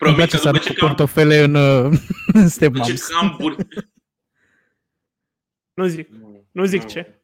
îmi 0.00 0.14
Promit 0.14 0.16
place 0.16 0.30
că 0.30 0.36
să 0.36 0.42
după 0.42 0.48
arăt 0.48 0.62
ce 0.62 0.68
cu 0.68 0.74
cam, 0.78 0.88
portofele 0.88 1.38
în, 1.38 1.54
uh, 1.54 1.98
în 2.40 2.48
Step 2.48 2.72
după 2.72 2.84
ce 2.84 2.90
Moms. 2.90 3.06
cam 3.06 3.36
bur... 3.38 3.56
Nu 5.74 5.86
zic, 5.86 6.08
nu 6.52 6.64
zic 6.64 6.86
ce. 6.86 7.22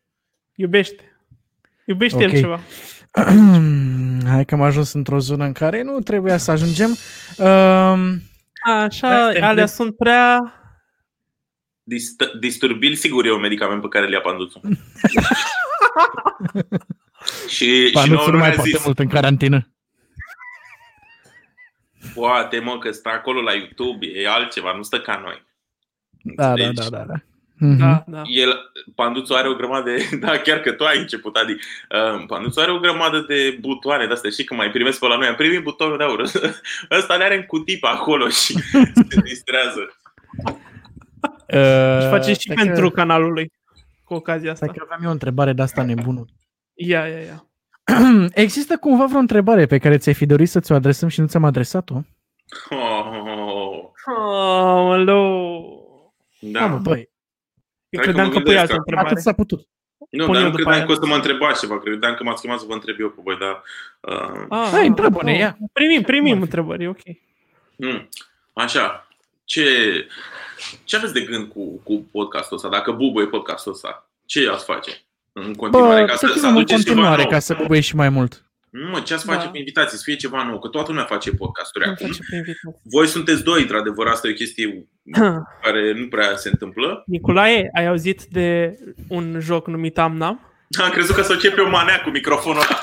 Iubește. 0.55 1.19
Iubește 1.87 2.25
Ok. 2.25 2.33
el 2.33 2.39
ceva. 2.39 2.61
Hai 4.31 4.45
că 4.45 4.55
am 4.55 4.63
ajuns 4.63 4.93
într-o 4.93 5.19
zonă 5.19 5.45
în 5.45 5.53
care 5.53 5.83
nu 5.83 5.99
trebuia 6.01 6.37
să 6.37 6.51
ajungem. 6.51 6.89
Um, 7.39 8.21
Așa, 8.67 9.09
Asta 9.09 9.33
e 9.35 9.41
alea 9.41 9.53
drept. 9.55 9.69
sunt 9.71 9.97
prea... 9.97 10.39
Dist- 11.85 12.33
Disturbil, 12.41 12.95
sigur, 12.95 13.27
e 13.27 13.33
un 13.33 13.41
medicament 13.41 13.81
pe 13.81 13.89
care 13.89 14.07
le 14.07 14.13
ia 14.15 14.21
panduțul. 14.21 14.61
și, 17.49 17.87
și 17.87 17.93
ba, 17.93 18.05
nu 18.05 18.13
nouă 18.15 18.27
nu 18.27 18.33
nu 18.33 18.39
mai 18.39 18.47
ne-a 18.49 18.57
poate 18.57 18.71
zis, 18.71 18.85
mult 18.85 18.99
în 18.99 19.09
carantină. 19.09 19.69
poate 22.15 22.59
mă 22.59 22.79
că 22.79 22.91
stă 22.91 23.09
acolo 23.09 23.41
la 23.41 23.53
YouTube, 23.53 24.07
e 24.07 24.29
altceva, 24.29 24.73
nu 24.77 24.83
stă 24.83 25.01
ca 25.01 25.21
noi. 25.25 25.43
Da, 26.23 26.45
da, 26.45 26.51
Înțelegi? 26.51 26.91
da, 26.91 26.97
da. 26.97 27.05
da. 27.05 27.15
Mhm. 27.59 27.79
Da, 27.79 28.05
da. 28.07 28.23
El, 28.27 28.73
Panduțul 28.95 29.37
are 29.37 29.49
o 29.49 29.55
grămadă 29.55 29.91
de... 29.91 30.09
Da, 30.21 30.39
chiar 30.39 30.59
că 30.61 30.73
tu 30.73 30.85
ai 30.85 30.99
început, 30.99 31.37
Adi. 31.37 31.53
Uh, 31.53 32.25
Panduțul 32.27 32.63
are 32.63 32.71
o 32.71 32.79
grămadă 32.79 33.25
de 33.29 33.57
butoane 33.61 34.07
de-astea. 34.07 34.31
Știi 34.31 34.45
că 34.45 34.55
mai 34.55 34.71
primesc 34.71 34.99
pe 34.99 35.07
la 35.07 35.17
noi. 35.17 35.27
Am 35.27 35.35
primit 35.35 35.63
butonul 35.63 35.97
de 35.97 36.05
aur. 36.05 36.21
Ăsta 36.99 37.15
le 37.17 37.25
are 37.25 37.37
în 37.37 37.43
cutii 37.43 37.79
pe 37.79 37.87
acolo 37.87 38.29
și 38.29 38.53
se 39.09 39.21
distrează. 39.25 39.99
Uh, 41.55 42.01
Și 42.03 42.09
face 42.09 42.33
și 42.33 42.41
stai 42.41 42.57
pentru 42.67 42.89
Că, 42.89 42.95
canalul 42.95 43.33
lui. 43.33 43.53
Cu 44.05 44.15
ocazia 44.15 44.53
asta. 44.53 44.65
stai 44.65 44.77
că 44.77 44.83
aveam 44.85 45.03
eu 45.03 45.09
o 45.09 45.13
întrebare 45.13 45.53
de 45.53 45.63
asta 45.63 45.83
nebună. 45.83 46.25
Ia, 46.75 47.07
ia, 47.07 47.19
ia. 47.21 47.47
Există 48.45 48.77
cumva 48.77 49.07
vreo 49.07 49.19
întrebare 49.19 49.67
pe 49.67 49.79
care 49.79 49.99
ți-ai 49.99 50.15
fi 50.15 50.27
dorit 50.27 50.49
să 50.49 50.61
ți-o 50.61 50.75
adresăm 50.75 51.09
și 51.09 51.21
nu 51.21 51.27
ți-am 51.27 51.45
adresat-o? 51.45 51.95
Oh, 52.71 53.85
Aoleu. 54.07 56.13
da. 56.41 56.59
Da, 56.61 56.67
mă, 56.67 56.79
băi, 56.79 57.11
Eu 57.89 58.03
Hai 58.03 58.05
că 58.05 58.11
credeam 58.11 58.27
mă 58.27 58.33
că 58.33 58.41
pui 58.41 58.45
gândesc 58.45 58.61
altă 58.61 58.73
acum. 58.73 58.83
întrebare. 58.87 59.09
atât 59.09 59.23
s-a 59.23 59.33
putut. 59.33 59.69
Nu, 60.11 60.25
Pun 60.25 60.33
dar 60.35 60.43
eu 60.43 60.49
nu 60.49 60.57
după 60.57 60.63
credeam 60.63 60.79
aia. 60.79 60.87
că 60.87 60.93
o 60.93 61.05
să 61.05 61.07
mă 61.07 61.15
întrebați 61.15 61.61
ceva. 61.61 61.79
Credeam 61.81 62.15
că 62.15 62.23
m-ați 62.25 62.43
chemat 62.43 62.59
să 62.59 62.65
vă 62.69 62.75
întreb 62.75 62.97
eu 63.01 63.09
pe 63.09 63.21
voi, 63.25 63.37
dar... 63.39 63.63
Uh, 64.01 64.47
Ah, 64.49 64.69
Hai, 64.71 64.81
ah, 64.81 64.87
întreabă-ne, 64.89 65.33
ah. 65.33 65.39
ia. 65.39 65.57
Primim, 65.73 66.03
primim 66.03 66.23
Cum 66.23 66.31
ar 66.33 66.37
fi? 66.37 66.43
întrebări, 66.43 66.87
ok. 66.87 66.99
mm. 67.77 68.09
Așa. 68.53 69.09
Ce, 69.45 69.65
ce 70.85 70.97
aveți 70.97 71.13
de 71.13 71.21
gând 71.21 71.49
cu, 71.53 71.81
cu 71.83 72.09
podcastul 72.13 72.57
ăsta? 72.57 72.69
Dacă 72.69 72.93
bubuie 72.93 73.27
podcastul 73.27 73.73
ăsta, 73.73 74.11
ce 74.27 74.49
ați 74.53 74.65
face? 74.65 74.91
În 75.33 75.55
continuare, 75.55 76.01
Bă, 76.01 76.07
ca 76.07 76.17
să 76.17 76.27
să, 76.27 76.33
să 76.33 76.39
fim 76.39 76.49
în 76.49 76.55
aduceți 76.57 76.83
ceva 76.83 76.95
continuare 76.95 77.23
nou. 77.23 77.31
ca 77.31 77.39
să 77.39 77.55
bubuie 77.55 77.81
și 77.81 77.97
mai 77.97 78.09
mult. 78.09 78.45
Nu, 78.71 78.89
mă, 78.91 79.01
ce 79.01 79.15
ați 79.15 79.25
face 79.25 79.45
Da. 79.45 79.51
cu 79.51 79.57
invitații? 79.57 79.97
Să 79.97 80.03
fie 80.05 80.17
ceva 80.17 80.43
nou, 80.45 80.59
că 80.59 80.69
toată 80.69 80.91
lumea 80.91 81.05
face 81.05 81.31
podcasturi 81.31 81.85
Cum 81.85 81.93
acum. 81.93 82.07
face 82.07 82.21
pe 82.31 82.37
invitat? 82.37 82.81
Voi 82.83 83.07
sunteți 83.07 83.43
doi, 83.45 83.61
într-adevăr, 83.61 84.07
asta 84.07 84.27
e 84.27 84.31
o 84.31 84.35
chestie 84.35 84.87
care 85.63 85.93
nu 85.93 86.09
prea 86.09 86.37
se 86.37 86.49
întâmplă. 86.49 87.03
Nicolae, 87.07 87.71
ai 87.75 87.87
auzit 87.87 88.23
de 88.23 88.79
un 89.09 89.37
joc 89.41 89.67
numit 89.67 89.99
Amnam? 89.99 90.53
Am 90.83 90.91
crezut 90.91 91.15
că 91.15 91.23
să 91.23 91.33
începe 91.33 91.61
o 91.61 91.69
manea 91.69 92.01
cu 92.03 92.09
microfonul 92.11 92.57
ăla. 92.63 92.79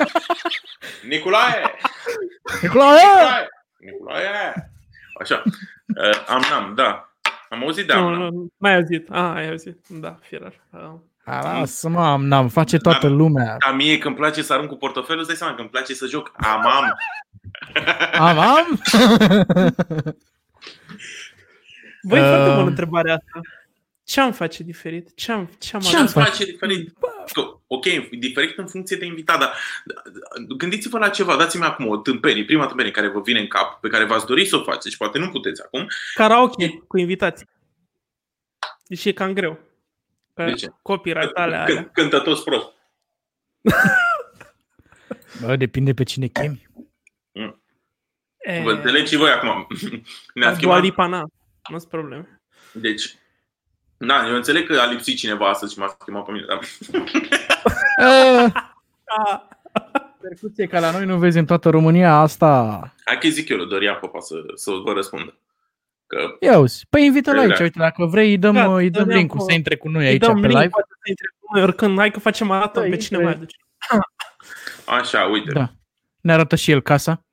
Nicolae! 1.08 1.62
Nicolae! 2.62 3.00
Nicolae! 3.02 3.48
Nicolae! 3.78 4.71
Așa. 5.22 5.42
Uh, 5.86 6.24
am, 6.28 6.42
am, 6.54 6.74
da. 6.74 7.12
Am 7.48 7.62
auzit 7.62 7.86
de 7.86 7.92
Nu, 7.94 8.06
am, 8.06 8.14
nu, 8.14 8.52
mai 8.56 8.70
ai 8.70 8.76
auzit. 8.76 9.08
Ah, 9.10 9.32
ai 9.34 9.48
auzit. 9.48 9.76
Da, 9.88 10.18
fierar. 10.22 10.52
Ah. 10.70 10.90
A, 11.24 11.58
Lasă-mă, 11.58 12.00
am, 12.06 12.24
n-am, 12.26 12.48
face 12.48 12.76
toată 12.78 13.08
lumea. 13.08 13.56
Dar 13.66 13.74
mie 13.74 13.92
când 13.92 14.04
îmi 14.04 14.14
place 14.14 14.42
să 14.42 14.52
arunc 14.52 14.68
cu 14.68 14.76
portofelul, 14.76 15.18
îți 15.18 15.28
dai 15.28 15.36
seama 15.36 15.54
că 15.54 15.60
îmi 15.60 15.70
place 15.70 15.94
să 15.94 16.06
joc. 16.06 16.32
Am, 16.36 16.66
am. 16.66 16.94
Am, 18.18 18.38
am? 18.38 18.80
Băi, 22.02 22.20
Uh. 22.20 22.26
foarte 22.26 22.50
bună 22.54 22.68
întrebarea 22.68 23.14
asta. 23.14 23.40
Ce 24.04 24.20
am 24.20 24.32
face 24.32 24.62
diferit? 24.62 25.14
Ce 25.14 25.32
am, 25.32 25.50
ce 25.58 25.76
am 25.76 25.82
Ce 25.82 25.96
am 25.96 26.00
adus? 26.02 26.12
face 26.12 26.44
diferit? 26.44 26.92
Că, 27.32 27.56
Ok, 27.66 27.84
diferit 28.10 28.58
în 28.58 28.66
funcție 28.66 28.96
de 28.96 29.04
invitat, 29.04 29.38
dar 29.38 29.54
gândiți-vă 30.56 30.98
la 30.98 31.08
ceva, 31.08 31.36
dați-mi 31.36 31.64
acum 31.64 31.86
o 31.88 31.96
tâmpenie, 31.96 32.44
prima 32.44 32.66
tâmpenie 32.66 32.90
care 32.90 33.08
vă 33.08 33.20
vine 33.20 33.38
în 33.40 33.46
cap, 33.46 33.80
pe 33.80 33.88
care 33.88 34.04
v-ați 34.04 34.26
dori 34.26 34.46
să 34.46 34.56
o 34.56 34.62
faceți, 34.62 34.96
poate 34.96 35.18
nu 35.18 35.28
puteți 35.30 35.62
acum. 35.62 35.86
Karaoke 36.14 36.82
cu 36.88 36.98
invitații. 36.98 37.48
Deși 38.86 39.08
e 39.08 39.12
cam 39.12 39.32
greu. 39.32 39.58
Că 40.34 40.44
De 40.44 40.52
ce? 40.52 40.68
copyright 40.82 41.36
alea, 41.36 41.64
Când, 41.64 41.78
alea. 41.78 41.90
cântă 41.92 42.18
toți 42.20 42.44
prost. 42.44 42.66
Bă, 45.40 45.56
depinde 45.56 45.94
pe 45.94 46.02
cine 46.02 46.26
chemi. 46.26 46.68
E, 48.38 48.60
Vă 48.62 48.72
înțelegi 48.72 49.10
și 49.10 49.16
voi 49.16 49.30
acum. 49.30 49.66
Ne-ați 50.34 50.60
Dua 50.60 50.70
chemat, 50.72 50.82
Lipa, 50.82 51.06
na. 51.06 51.20
Nu 51.70 51.78
sunt 51.78 51.90
probleme. 51.90 52.42
Deci, 52.72 53.14
da, 54.06 54.28
eu 54.28 54.34
înțeleg 54.34 54.66
că 54.66 54.80
a 54.80 54.84
lipsit 54.90 55.16
cineva 55.18 55.48
astăzi 55.48 55.72
și 55.72 55.78
m-a 55.78 55.96
schimbat 56.00 56.24
pe 56.24 56.32
mine, 56.32 56.44
dar 56.48 56.58
Uh, 57.98 58.52
Ah, 59.24 59.40
percuție 60.20 60.66
ca 60.66 60.80
la 60.80 60.90
noi 60.90 61.04
nu 61.04 61.18
vezi 61.18 61.38
în 61.38 61.44
toată 61.44 61.68
România 61.70 62.12
asta. 62.14 62.80
hai 63.04 63.18
că 63.18 63.28
zic 63.28 63.48
eu 63.48 63.56
lui 63.56 63.68
Dorian 63.68 63.96
Popa 64.00 64.20
să, 64.20 64.34
să 64.54 64.70
vă 64.84 64.92
răspundă. 64.92 65.34
Că 66.06 66.18
Ia 66.40 66.58
uzi. 66.58 66.86
Păi 66.90 67.04
invită-l 67.04 67.34
Da. 67.34 67.40
aici, 67.40 67.58
uite, 67.58 67.78
dacă 67.78 68.04
vrei 68.06 68.30
îi 68.30 68.38
dăm, 68.38 68.54
Da, 68.54 68.74
îi 68.74 68.90
dăm 68.90 69.02
Dorian 69.02 69.18
link-ul 69.18 69.38
Popa. 69.38 69.50
să 69.50 69.56
intre 69.56 69.76
cu 69.76 69.88
noi 69.88 70.02
îi 70.04 70.08
aici 70.08 70.20
dăm 70.20 70.40
pe 70.40 70.46
link, 70.46 70.52
live. 70.58 70.68
poate 70.68 70.88
să 70.90 71.08
intre 71.08 71.26
cu 71.40 71.46
noi 71.54 71.62
oricând. 71.62 71.98
Hai 71.98 72.10
că 72.10 72.20
facem 72.20 72.46
maraton 72.46 72.82
Da, 72.82 72.88
pe 72.88 72.96
cine 72.96 73.18
intră. 73.18 73.22
mai 73.22 73.32
aduce. 73.32 73.56
așa, 74.86 75.24
uite. 75.24 75.52
Da. 75.52 75.68
Ne 76.20 76.32
arată 76.32 76.56
și 76.56 76.70
el 76.70 76.80
casa. 76.82 77.24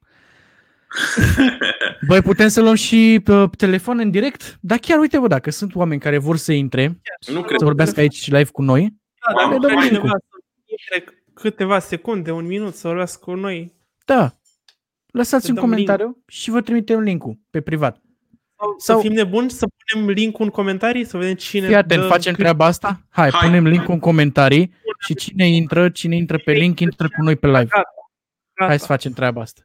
Băi, 2.07 2.21
putem 2.21 2.47
să 2.47 2.61
luăm 2.61 2.73
și 2.75 3.23
uh, 3.27 3.49
telefon 3.57 3.99
în 3.99 4.11
direct? 4.11 4.57
Da, 4.61 4.77
chiar 4.77 4.99
uite, 4.99 5.19
bă, 5.19 5.27
dacă 5.27 5.51
sunt 5.51 5.75
oameni 5.75 5.99
care 6.01 6.17
vor 6.17 6.37
să 6.37 6.51
intre, 6.51 6.99
Nu 7.33 7.41
cred. 7.41 7.57
să 7.59 7.65
vorbească 7.65 7.99
aici 7.99 8.25
live 8.31 8.49
cu 8.51 8.61
noi, 8.61 8.93
Da, 9.35 9.41
Mamă, 9.41 9.57
dacă 9.59 9.73
hai, 9.73 9.87
vrea 9.87 9.89
link-ul. 9.89 9.99
cineva 9.99 10.17
să 10.17 11.01
intre 11.01 11.13
câteva 11.33 11.79
secunde, 11.79 12.31
un 12.31 12.45
minut 12.45 12.73
să 12.75 12.87
vorbească 12.87 13.19
cu 13.31 13.35
noi. 13.35 13.73
da. 14.05 14.33
Lăsați 15.11 15.43
Să 15.45 15.49
un 15.51 15.55
dăm 15.57 15.63
comentariu 15.63 16.23
și 16.27 16.49
vă 16.49 16.61
trimitem 16.61 16.99
link-ul 16.99 17.39
pe 17.49 17.61
privat. 17.61 18.01
Sau, 18.57 18.73
Sau- 18.77 18.95
să 19.01 19.07
fim 19.07 19.15
nebuni, 19.15 19.49
să 19.49 19.65
punem 19.91 20.09
link 20.09 20.39
în 20.39 20.49
comentarii, 20.49 21.05
să 21.05 21.17
vedem 21.17 21.33
cine 21.35 21.65
Fii 21.67 21.75
atent, 21.75 22.01
dă 22.01 22.07
facem 22.07 22.33
cât- 22.33 22.41
treaba 22.41 22.65
asta? 22.65 23.01
Hai, 23.09 23.29
Hai. 23.29 23.47
punem 23.49 23.67
link 23.67 23.87
în 23.87 23.99
comentarii 23.99 24.73
și 24.99 25.13
cine 25.15 25.47
intră, 25.47 25.89
cine 25.89 26.15
intră 26.15 26.37
pe 26.45 26.51
link, 26.51 26.79
intră 26.79 27.07
cu 27.07 27.21
noi 27.23 27.35
pe 27.35 27.47
live. 27.47 27.63
Gata. 27.65 27.83
Hai 28.67 28.79
să 28.79 28.85
facem 28.85 29.11
treaba 29.11 29.41
asta. 29.41 29.61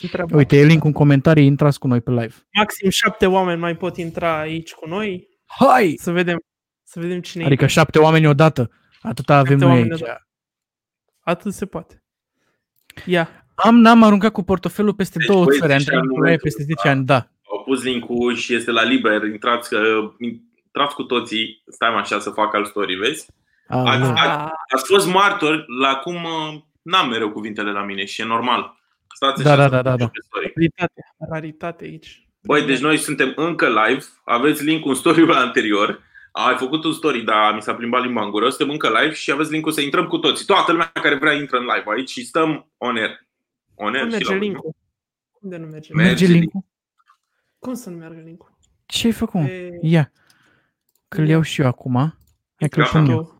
Întreabă. 0.00 0.36
Uite, 0.36 0.56
e 0.58 0.64
link 0.64 0.84
în 0.84 0.92
comentarii, 0.92 1.46
intrați 1.46 1.78
cu 1.78 1.86
noi 1.86 2.00
pe 2.00 2.10
live. 2.10 2.34
Maxim 2.52 2.90
șapte 2.90 3.26
oameni 3.26 3.60
mai 3.60 3.76
pot 3.76 3.96
intra 3.96 4.38
aici 4.38 4.72
cu 4.72 4.88
noi. 4.88 5.28
Hai! 5.58 5.94
Să 5.98 6.10
vedem, 6.10 6.38
să 6.82 7.00
vedem 7.00 7.20
cine 7.20 7.44
Adică 7.44 7.66
șapte 7.66 7.98
oameni 7.98 8.26
odată. 8.26 8.70
Atâta 9.02 9.34
avem 9.36 9.46
Șapte 9.58 9.64
noi 9.64 9.72
oameni 9.74 9.90
aici. 9.92 10.00
odată. 10.02 10.28
Atât 11.20 11.52
se 11.52 11.66
poate. 11.66 12.02
Ia. 13.06 13.28
Am, 13.54 13.76
n-am 13.76 14.02
aruncat 14.02 14.32
cu 14.32 14.42
portofelul 14.42 14.94
peste 14.94 15.18
Deci, 15.18 15.26
două 15.26 15.44
băieți, 15.44 15.60
țări. 15.60 15.74
ăștia 15.74 15.92
Andrei 15.92 15.98
în 15.98 16.02
Nicolae 16.02 16.20
momentul 16.38 16.44
peste 16.44 16.62
10 16.62 16.74
ăsta- 16.78 16.90
ani, 16.90 17.04
da. 17.04 17.28
Au 17.50 17.62
pus 17.64 17.82
link-ul 17.82 18.34
și 18.34 18.54
este 18.54 18.70
la 18.70 18.82
liber. 18.82 19.22
Intrați, 19.24 19.68
că, 19.68 19.78
intrați 20.18 20.94
cu 20.94 21.02
toții. 21.02 21.62
Stai 21.72 21.90
mă 21.90 21.96
așa 21.96 22.18
să 22.18 22.30
fac 22.30 22.54
alt 22.54 22.66
story, 22.66 22.94
vezi? 22.94 23.26
Aoleu. 23.68 23.90
Ați- 24.10 24.20
Ah, 24.20 24.48
Ați 24.74 24.86
fost 24.86 25.06
martori 25.06 25.64
la 25.80 25.94
cum 25.96 26.14
uh, 26.14 26.60
n-am 26.82 27.08
mereu 27.08 27.30
cuvintele 27.30 27.70
la 27.72 27.84
mine 27.84 28.04
și 28.04 28.20
e 28.20 28.24
normal. 28.24 28.76
Stați 29.14 29.42
Da, 29.42 29.52
așa 29.52 29.60
da, 29.60 29.64
să 29.68 29.70
da, 29.74 29.82
da, 29.82 29.90
fac 29.90 29.98
da. 29.98 30.06
pe 30.08 30.20
story. 30.26 30.52
raritate, 30.54 31.00
raritate 31.30 31.84
aici. 31.84 32.28
Băi, 32.42 32.66
deci 32.66 32.78
noi 32.80 32.96
suntem 32.96 33.32
încă 33.36 33.68
live, 33.68 34.04
aveți 34.24 34.64
link 34.64 34.86
în 34.86 34.94
story-ul 34.94 35.32
anterior, 35.32 36.02
am 36.32 36.44
mai 36.44 36.56
făcut 36.56 36.84
un 36.84 36.92
story, 36.92 37.22
dar 37.22 37.54
mi 37.54 37.62
s-a 37.62 37.74
plimbat 37.74 38.02
limba 38.02 38.22
în 38.24 38.30
gură, 38.30 38.48
suntem 38.48 38.70
încă 38.70 38.88
live 39.00 39.14
și 39.14 39.30
aveți 39.30 39.50
link-ul 39.50 39.72
să 39.72 39.80
intrăm 39.80 40.06
cu 40.06 40.18
toții. 40.18 40.46
Toată 40.46 40.70
lumea 40.72 40.90
care 40.92 41.14
vrea 41.14 41.32
intră 41.32 41.56
în 41.58 41.62
live 41.64 41.84
aici 41.96 42.10
și 42.10 42.24
stăm 42.24 42.70
on 42.76 42.96
air. 42.96 43.26
On 43.74 43.94
air 43.94 44.00
Cum 44.00 44.10
și 44.10 44.16
merge 44.16 44.32
la 44.32 44.38
link-ul? 44.38 44.74
Cum 45.30 45.48
de 45.50 45.56
nu 45.56 45.66
merge? 45.66 45.92
Merge 45.94 46.08
Merge 46.10 46.24
link. 46.26 46.38
link-ul? 46.38 46.64
Cum 47.58 47.74
să 47.74 47.90
nu 47.90 47.96
meargă 47.96 48.20
link-ul? 48.24 48.56
Ce 48.86 49.06
ai 49.06 49.12
făcut? 49.12 49.40
mă? 49.40 49.46
E- 49.48 49.78
Ia. 49.82 50.12
Că-l 51.08 51.28
iau 51.28 51.42
și 51.42 51.60
eu 51.60 51.66
acum. 51.66 51.94
Hai 52.54 52.68
că-l 52.68 52.82
Gata. 52.82 52.98
pun 52.98 53.10
eu. 53.10 53.36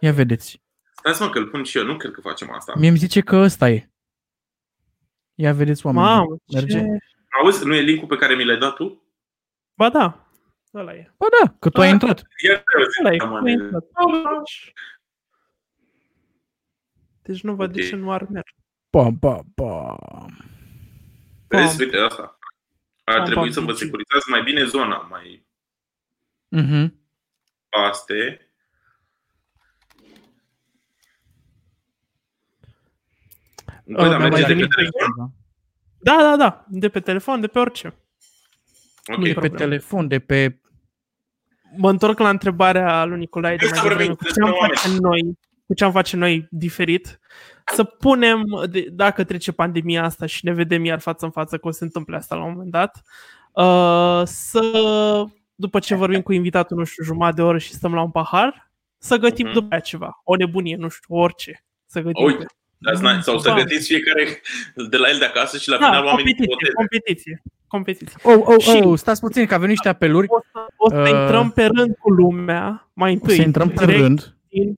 Ia 0.00 0.12
vedeți. 0.12 0.62
Stați 0.96 1.22
mă 1.22 1.30
că 1.30 1.38
îl 1.38 1.46
pun 1.48 1.62
și 1.64 1.78
eu, 1.78 1.84
nu 1.84 1.96
cred 1.96 2.12
că 2.12 2.20
facem 2.20 2.50
asta. 2.52 2.72
Mie 2.76 2.88
îmi 2.88 2.98
zice 2.98 3.20
că 3.20 3.36
ăsta 3.36 3.70
e. 3.70 3.90
Ia 5.34 5.52
vedeți 5.52 5.86
oameni. 5.86 6.04
Mamă, 6.06 6.36
Merge? 6.52 6.78
ce... 6.78 6.98
Auzi, 7.42 7.64
nu 7.66 7.74
e 7.74 7.80
link-ul 7.80 8.08
pe 8.08 8.16
care 8.16 8.34
mi 8.34 8.44
l-ai 8.44 8.58
dat 8.58 8.74
tu? 8.74 9.02
Ba 9.74 9.88
da, 9.90 10.30
ăla 10.74 10.94
e. 10.94 11.14
Bă, 11.18 11.26
da, 11.44 11.54
că 11.58 11.70
tu 11.70 11.80
ai 11.80 11.86
Ah. 11.86 11.92
intrat. 11.92 12.22
Ia 12.48 12.58
te 12.58 12.72
Ăla 13.00 13.14
e. 13.14 13.16
da, 13.16 13.24
mă, 13.24 13.36
cum 13.38 13.46
a 13.46 13.50
intrat. 13.50 13.84
Deci 17.22 17.42
nu 17.42 17.54
văd 17.54 17.72
de 17.72 17.80
Ok. 17.80 17.86
ce 17.88 17.96
nu 17.96 18.12
ar 18.12 18.22
merge. 18.28 18.50
Pa, 18.90 19.08
pa, 19.20 19.40
pa. 19.54 19.96
Vezi, 21.48 21.82
uite 21.82 21.96
asta. 21.96 22.38
Ar 23.04 23.14
Pam, 23.16 23.24
trebui 23.24 23.42
pam, 23.42 23.52
să 23.52 23.60
vă 23.60 23.66
pam. 23.66 23.74
securizați 23.74 24.30
mai 24.30 24.42
bine 24.42 24.64
zona, 24.64 24.96
mai 24.96 25.46
Mhm. 26.48 26.94
paste. 27.68 28.43
Băi, 33.86 34.04
Uh, 34.04 34.10
dar 34.10 34.18
mi-a 34.18 34.28
merge 34.28 34.28
mai 34.28 34.40
de 34.40 34.46
pe 34.46 34.52
venit 34.54 34.70
telefon? 34.74 35.30
Da, 36.00 36.16
da, 36.20 36.36
da. 36.36 36.64
De 36.68 36.88
pe 36.88 37.00
telefon, 37.00 37.40
de 37.40 37.46
pe 37.46 37.58
orice. 37.58 37.86
Ok. 39.06 39.22
De 39.22 39.26
pe 39.26 39.32
problemă. 39.32 39.56
telefon, 39.56 40.08
de 40.08 40.18
pe... 40.18 40.58
Mă 41.76 41.90
întorc 41.90 42.18
la 42.18 42.28
întrebarea 42.28 43.04
lui 43.04 43.18
Nicolae 43.18 43.56
de 43.56 43.66
Hai 43.66 43.70
mai 43.70 43.78
să 43.78 43.86
vorbim 43.88 44.06
devreme. 44.06 44.14
Cu 44.16 44.24
ce 44.24 44.28
despre 44.30 44.44
am 44.44 44.52
oameni. 44.60 44.74
face 44.76 44.98
noi, 45.00 45.38
cu 45.66 45.74
ce 45.74 45.84
am 45.84 45.92
face 45.92 46.16
noi 46.16 46.46
diferit? 46.50 47.20
Să 47.74 47.84
punem, 47.84 48.42
de, 48.70 48.88
dacă 48.92 49.24
trece 49.24 49.52
pandemia 49.52 50.04
asta 50.04 50.26
și 50.26 50.44
ne 50.44 50.52
vedem 50.52 50.84
iar 50.84 50.98
față 51.00 51.24
în 51.24 51.30
față 51.30 51.58
că 51.58 51.68
o 51.68 51.70
să 51.70 51.78
se 51.78 51.84
întâmple 51.84 52.16
asta 52.16 52.34
la 52.34 52.44
un 52.44 52.50
moment 52.52 52.70
dat, 52.70 53.02
uh, 53.52 54.22
să, 54.24 54.60
după 55.54 55.78
ce 55.78 55.94
vorbim 55.94 56.22
cu 56.22 56.32
invitatul, 56.32 56.76
nu 56.76 56.84
știu, 56.84 57.04
jumătate 57.04 57.34
de 57.34 57.42
oră 57.42 57.58
și 57.58 57.72
stăm 57.72 57.94
la 57.94 58.02
un 58.02 58.10
pahar, 58.10 58.72
să 58.98 59.16
gătim 59.16 59.44
Mhm. 59.46 59.54
după 59.54 59.66
aia 59.70 59.80
ceva. 59.80 60.20
O 60.24 60.36
nebunie, 60.36 60.76
nu 60.76 60.88
știu, 60.88 61.14
orice. 61.14 61.64
Să 61.86 62.00
gătim. 62.00 62.24
Uite, 62.24 62.46
That's 62.90 63.00
nice. 63.00 63.20
Sau 63.20 63.38
să 63.38 63.48
Da. 63.48 63.54
gătiți 63.54 63.86
fiecare 63.86 64.40
de 64.88 64.96
la 64.96 65.08
el 65.08 65.18
de 65.18 65.24
acasă 65.24 65.58
și 65.58 65.68
la 65.68 65.78
da, 65.78 65.84
final 65.86 66.04
oamenii 66.04 66.34
competiție, 66.34 66.54
voteze. 66.54 66.72
competiție, 66.74 67.42
competiție. 67.66 68.16
Oh, 68.22 68.40
oh, 68.44 68.62
Și- 68.62 68.80
oh, 68.84 68.98
stați 68.98 69.20
puțin, 69.20 69.46
că 69.46 69.54
avem 69.54 69.68
niște 69.68 69.88
apeluri. 69.88 70.26
O 70.30 70.38
să, 70.52 70.66
o 70.76 70.88
să 70.90 70.96
Uh, 71.00 71.08
intrăm 71.20 71.50
pe 71.50 71.64
rând 71.64 71.96
cu 71.98 72.10
lumea, 72.10 72.90
mai 72.92 73.10
O 73.10 73.12
întâi. 73.12 73.34
să 73.36 73.42
intrăm 73.42 73.68
pe 73.68 73.84
direct 73.84 74.00
rând. 74.00 74.36
din- 74.48 74.74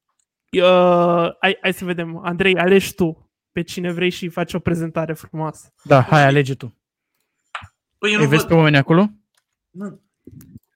Uh, 0.62 1.28
hai, 1.40 1.58
hai 1.62 1.72
să 1.72 1.84
vedem. 1.84 2.20
Andrei, 2.24 2.56
alegi 2.56 2.94
tu 2.94 3.30
pe 3.52 3.62
cine 3.62 3.92
vrei 3.92 4.10
și 4.10 4.28
faci 4.28 4.54
o 4.54 4.58
prezentare 4.58 5.12
frumoasă. 5.12 5.72
Da, 5.82 6.02
hai, 6.02 6.24
alege 6.26 6.54
tu. 6.54 6.76
Păi 7.98 8.10
eu 8.12 8.16
Îi 8.18 8.22
nu 8.24 8.28
vezi 8.30 8.40
văd. 8.40 8.50
pe 8.50 8.56
oameni 8.56 8.76
acolo? 8.76 9.10
Nu. 9.70 10.00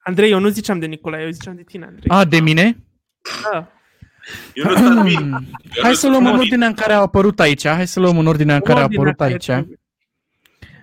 Andrei, 0.02 0.30
eu 0.30 0.38
nu 0.38 0.48
ziceam 0.48 0.78
de 0.78 0.86
Nicolae, 0.86 1.24
eu 1.24 1.30
ziceam 1.30 1.54
de 1.56 1.62
tine, 1.62 1.84
Andrei. 1.84 2.04
A, 2.08 2.24
de 2.24 2.40
mine? 2.40 2.76
Da. 3.52 3.68
Eu 4.54 4.64
nu 4.64 4.76
sunt 4.76 5.02
bine. 5.02 5.38
Eu 5.76 5.82
Hai 5.82 5.90
nu 5.90 5.94
să 5.94 6.00
sunt 6.00 6.12
luăm 6.12 6.24
în 6.24 6.30
bine. 6.30 6.42
ordinea 6.42 6.66
în 6.68 6.74
care 6.74 6.92
a 6.92 6.98
apărut 7.00 7.40
aici. 7.40 7.66
Hai 7.66 7.86
să 7.86 8.00
luăm 8.00 8.18
în 8.18 8.26
ordinea 8.26 8.54
în 8.54 8.60
care 8.60 8.78
a 8.78 8.82
Ordinea 8.82 9.00
apărut 9.02 9.18
care 9.18 9.32
aici. 9.32 9.44
trebuie. 9.44 9.78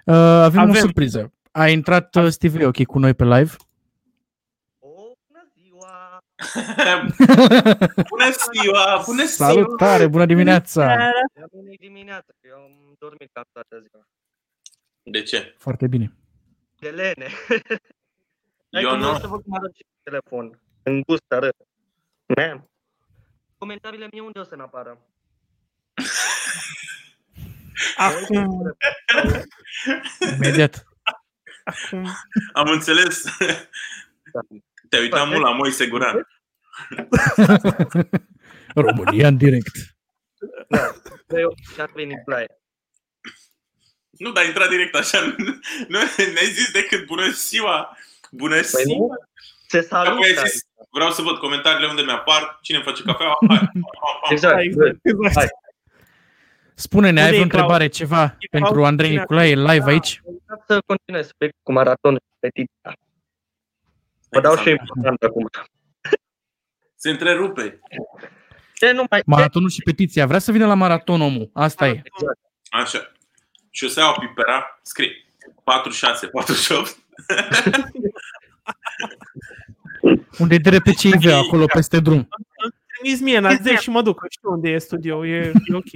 Uh, 0.06 0.14
avem, 0.16 0.60
o 0.60 0.64
Avem. 0.64 0.74
surpriză. 0.82 1.34
A 1.52 1.68
intrat 1.70 2.16
uh, 2.16 2.28
Steve 2.30 2.64
Aoki 2.64 2.86
cu 2.86 3.00
noi 3.00 3.14
pe 3.14 3.24
live. 3.24 3.56
Oh, 4.80 5.12
bună 5.28 5.44
ziua! 5.58 6.24
Bună 8.10 8.30
ziua! 8.54 9.02
Bună 9.06 9.24
ziua! 9.26 9.48
Salutare, 9.50 10.08
bună 10.08 10.26
dimineața! 10.26 10.84
Ia 10.94 11.48
bună 11.52 11.70
dimineața, 11.80 12.34
că 12.42 12.48
eu 12.50 12.56
am 12.58 12.96
dormit 13.00 13.30
cam 13.34 13.44
toată 13.52 13.84
ziua. 13.90 14.04
De 15.04 15.22
ce? 15.22 15.56
Foarte 15.58 15.88
bine. 15.88 16.14
De 16.80 16.90
lene. 16.90 17.28
Hai 18.72 18.82
Eu 18.84 18.90
că 18.90 18.96
nu. 18.96 19.02
vreau 19.02 19.18
să 19.20 19.28
vă 19.28 19.38
cum 19.40 19.54
arăt 19.54 19.76
și 19.76 19.84
pe 19.84 20.10
telefon. 20.10 20.60
În 20.84 21.02
gust 21.02 21.24
arăt. 21.28 21.56
Man. 22.36 22.70
Comentariile 23.58 24.08
mie 24.12 24.22
unde 24.22 24.40
o 24.40 24.44
să 24.44 24.56
ne 24.56 24.62
apară? 24.62 24.98
Acum, 27.98 28.76
Imediat. 30.36 30.84
acum. 31.64 32.08
Am 32.54 32.68
înțeles. 32.68 33.24
Te-ai 34.90 35.02
uitat 35.02 35.28
mult 35.28 35.42
la 35.42 35.52
Moise 35.52 35.88
Guran. 35.88 36.28
România 38.76 39.28
în 39.28 39.38
direct. 39.38 39.76
Da. 40.70 40.92
Că 41.28 41.40
eu 41.40 41.54
și-ar 41.74 41.92
veni 41.94 42.14
Nicolae. 42.14 42.46
Nu, 44.12 44.32
dar 44.32 44.44
a 44.44 44.48
intrat 44.48 44.70
direct 44.70 44.96
așa. 44.96 45.36
Nu 45.88 46.00
ne-ai 46.34 46.52
zis 46.52 46.72
decât 46.72 47.06
bună 47.06 47.30
ziua. 47.30 47.98
Bună 48.32 48.54
Păi 48.56 48.64
ziua. 48.64 48.98
nu? 48.98 49.27
Se 49.68 49.82
salut. 49.82 50.14
Apoi 50.14 50.28
ai 50.28 50.34
da. 50.34 50.42
zis, 50.44 50.62
vreau 50.92 51.12
să 51.12 51.22
văd 51.22 51.38
comentariile 51.38 51.88
unde 51.90 52.02
mi-apar, 52.02 52.58
cine 52.62 52.78
îmi 52.78 52.86
face 52.86 53.04
cafea. 53.04 53.26
Hai, 53.26 53.36
pam, 53.48 53.58
pam, 53.74 53.82
pam. 54.22 54.32
Exact. 54.32 54.54
Da, 54.56 54.62
exact, 54.62 54.98
exact. 55.02 55.36
Hai. 55.36 55.48
Spune-ne, 56.76 57.20
ai 57.22 57.26
Unde 57.26 57.38
vreo 57.38 57.46
e 57.46 57.50
Claus? 57.50 57.62
întrebare, 57.62 57.88
ceva 57.88 58.38
pentru 58.52 58.86
Andrei 58.86 59.10
cine- 59.10 59.20
Nicolae 59.22 59.56
live 59.56 59.78
Da, 59.78 59.86
aici? 59.86 60.22
am 60.26 60.32
uitat 60.34 60.64
să 60.68 60.80
continuez 60.86 61.30
pe 61.38 61.50
cu 61.64 61.72
maratonul 61.72 62.20
și 62.24 62.36
petiția. 62.40 62.98
Vă 64.30 64.42
dau 64.42 64.56
și 64.56 64.70
important 64.70 65.24
acum. 65.24 65.50
Se 66.96 67.10
întrerupe. 67.10 67.80
Ce 68.74 68.92
nu 68.92 69.04
mai... 69.10 69.22
Maratonul 69.26 69.70
și 69.70 69.82
petiția. 69.82 70.26
Vrea 70.26 70.40
să 70.40 70.52
vină 70.52 70.66
la 70.68 70.74
maraton 70.74 71.22
omul. 71.22 71.50
Asta 71.54 71.88
e. 71.88 71.90
Exact. 72.04 72.40
Așa. 72.70 73.12
Șoseaua 73.72 74.12
Pipera 74.12 74.80
scrie 74.82 75.12
46, 75.64 76.28
48. 76.28 76.98
Unde 80.40 80.56
e 80.56 80.58
DRPCIV 80.58 81.32
acolo 81.34 81.66
peste 81.66 82.00
drum. 82.00 82.28
Trimis 83.00 83.20
mie 83.22 83.38
în 83.38 83.46
AZ 83.46 83.66
și 83.80 83.90
mă 83.90 84.02
duc, 84.02 84.20
că 84.20 84.26
știu 84.30 84.52
unde 84.52 84.70
e 84.70 84.78
studio, 84.78 85.26
e, 85.26 85.38
e 85.38 85.76
ok. 85.76 85.90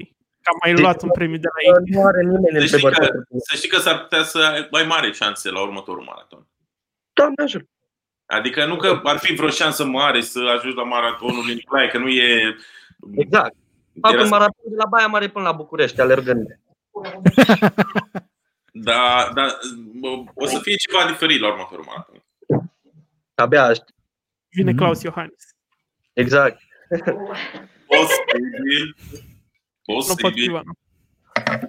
Că 0.44 0.50
am 0.54 0.58
mai 0.64 0.82
luat 0.82 1.02
un 1.02 1.10
premiu 1.12 1.38
de 1.38 1.48
la 1.48 1.74
ei. 1.80 1.94
Nu 1.96 2.06
are 2.06 2.22
nimeni 2.24 2.68
Să 2.68 2.78
știi, 2.78 2.82
că, 2.82 2.88
întrebări. 2.88 3.26
să 3.50 3.56
știi 3.56 3.70
că 3.70 3.80
s-ar 3.80 4.00
putea 4.02 4.24
să 4.24 4.38
ai 4.54 4.68
mai 4.72 4.84
mare 4.84 5.12
șanse 5.12 5.50
la 5.50 5.62
următorul 5.62 6.04
maraton. 6.04 6.48
Doamne 7.14 7.44
ajută. 7.44 7.70
Adică 8.26 8.66
nu 8.66 8.76
că 8.76 9.00
ar 9.04 9.18
fi 9.18 9.34
vreo 9.34 9.50
șansă 9.50 9.86
mare 9.86 10.22
să 10.22 10.40
ajungi 10.58 10.78
la 10.78 10.84
maratonul 10.84 11.44
lui 11.46 11.54
Nicolae, 11.54 11.88
că 11.88 11.98
nu 11.98 12.08
e... 12.08 12.56
Exact. 13.16 13.56
Fac 14.02 14.12
Era- 14.12 14.22
un 14.22 14.28
maraton 14.30 14.64
de 14.70 14.76
la 14.76 14.86
Baia 14.90 15.08
Mare 15.08 15.30
până 15.30 15.46
la 15.46 15.52
București, 15.52 16.02
alergând. 16.02 16.48
Da, 18.74 19.32
da, 19.34 19.46
bă, 20.00 20.08
o 20.34 20.46
să 20.46 20.60
fie 20.60 20.76
ceva 20.76 21.06
diferit 21.08 21.40
la 21.42 21.48
următorul 21.52 21.86
maraton. 21.88 22.24
Abia 23.36 23.64
aștept. 23.64 23.94
Vine 24.52 24.72
Mhm. 24.72 24.78
Claus 24.80 25.02
Iohannis. 25.04 25.56
Exact. 26.14 26.62
Posibil. 27.88 28.96
Nu 29.86 29.94
pot 29.96 30.06
Posibil. 30.22 30.44
Ivan. 30.44 30.64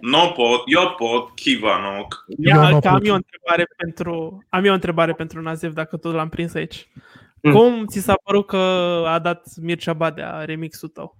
Nu 0.00 0.32
pot, 0.36 0.62
eu 0.66 0.90
pot, 0.96 1.34
Kivanoc. 1.34 2.24
Ia, 2.38 2.54
Eu 2.54 2.70
nu 2.70 2.80
că 2.80 2.88
am 2.88 2.94
pot. 2.96 3.06
eu 3.06 3.12
o 3.12 3.16
întrebare 3.16 3.66
pentru, 3.76 4.44
am 4.48 4.64
eu 4.64 4.70
o 4.70 4.74
întrebare 4.74 5.12
pentru 5.12 5.40
Nazev, 5.40 5.72
dacă 5.72 5.96
tot 5.96 6.14
l-am 6.14 6.28
prins 6.28 6.54
aici. 6.54 6.88
Mm. 7.42 7.52
Cum 7.52 7.86
ți 7.86 7.98
s-a 8.00 8.14
părut 8.24 8.46
că 8.46 8.56
a 9.06 9.18
dat 9.18 9.46
Mircea 9.60 9.92
Badea 9.92 10.44
remixul 10.44 10.88
tău? 10.88 11.16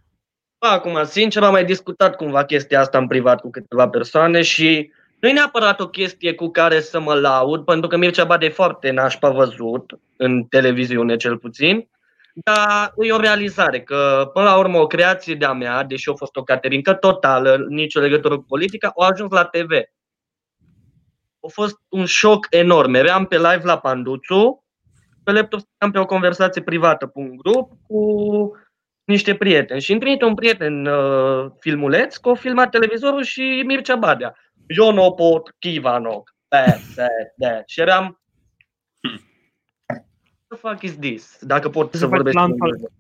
Bă, 0.61 0.67
Acum, 0.67 1.05
sincer, 1.05 1.43
am 1.43 1.53
mai 1.53 1.65
discutat 1.65 2.17
cumva 2.17 2.45
chestia 2.45 2.81
asta 2.81 2.99
în 2.99 3.07
privat 3.07 3.41
cu 3.41 3.51
câteva 3.51 3.89
persoane 3.89 4.43
și 4.43 4.93
nu 5.23 5.29
e 5.29 5.33
neapărat 5.33 5.81
o 5.81 5.89
chestie 5.89 6.35
cu 6.35 6.49
care 6.49 6.81
să 6.81 7.01
mă 7.01 7.15
laud, 7.15 7.65
pentru 7.65 7.89
că 7.89 7.97
Mircea 7.97 8.25
Bade 8.25 8.47
e 8.47 8.51
foarte 8.51 8.91
nașpa 8.91 9.31
văzut, 9.31 9.99
în 10.17 10.45
televiziune 10.45 11.17
cel 11.17 11.39
puțin, 11.39 11.89
dar 12.35 12.93
e 12.97 13.13
o 13.13 13.21
realizare 13.21 13.81
că, 13.81 14.31
până 14.33 14.45
la 14.45 14.59
urmă, 14.59 14.79
o 14.79 14.87
creație 14.87 15.35
de-a 15.35 15.53
mea, 15.53 15.85
deși 15.85 16.09
a 16.09 16.15
fost 16.15 16.37
o 16.37 16.43
caterincă 16.43 16.95
totală, 16.95 17.67
nicio 17.69 18.01
legătură 18.01 18.37
cu 18.37 18.45
politica, 18.49 18.93
a 18.97 19.07
ajuns 19.07 19.33
la 19.33 19.45
TV. 19.45 19.71
A 21.41 21.49
fost 21.53 21.77
un 21.89 22.05
șoc 22.05 22.47
enorm. 22.51 22.95
Eram 22.95 23.27
pe 23.27 23.37
live 23.37 23.63
la 23.63 23.79
Panduțu, 23.79 24.65
pe 25.25 25.33
laptop 25.33 25.61
stăteam 25.61 25.91
pe 25.91 25.99
o 25.99 26.07
conversație 26.07 26.63
privată 26.63 27.07
cu 27.07 27.21
un 27.21 27.37
grup, 27.37 27.71
cu 27.87 28.01
niște 29.05 29.35
prieteni 29.35 29.81
și 29.81 29.91
îmi 29.91 30.01
trimite 30.01 30.25
un 30.25 30.35
prieten 30.35 30.87
uh, 30.87 31.51
filmuleț 31.59 32.17
cu 32.17 32.29
o 32.29 32.35
filmat 32.35 32.71
televizorul 32.71 33.23
și 33.23 33.63
Mircea 33.67 33.97
Badea. 33.97 34.35
Eu 34.67 34.93
nu 34.93 35.13
pot, 35.13 35.55
Kivanoc. 35.59 36.35
Pe, 36.49 36.81
pe, 36.95 37.07
de. 37.37 37.63
Și 37.67 37.81
eram... 37.81 38.21
What 39.87 40.05
the 40.49 40.69
fuck 40.69 40.83
is 40.83 40.99
this? 40.99 41.39
Dacă 41.41 41.69
pot 41.69 41.93
să 41.95 41.99
faci 41.99 42.09
vorbesc 42.09 42.37
în 42.37 42.43
plan 42.45 42.51
engleză. 42.51 42.93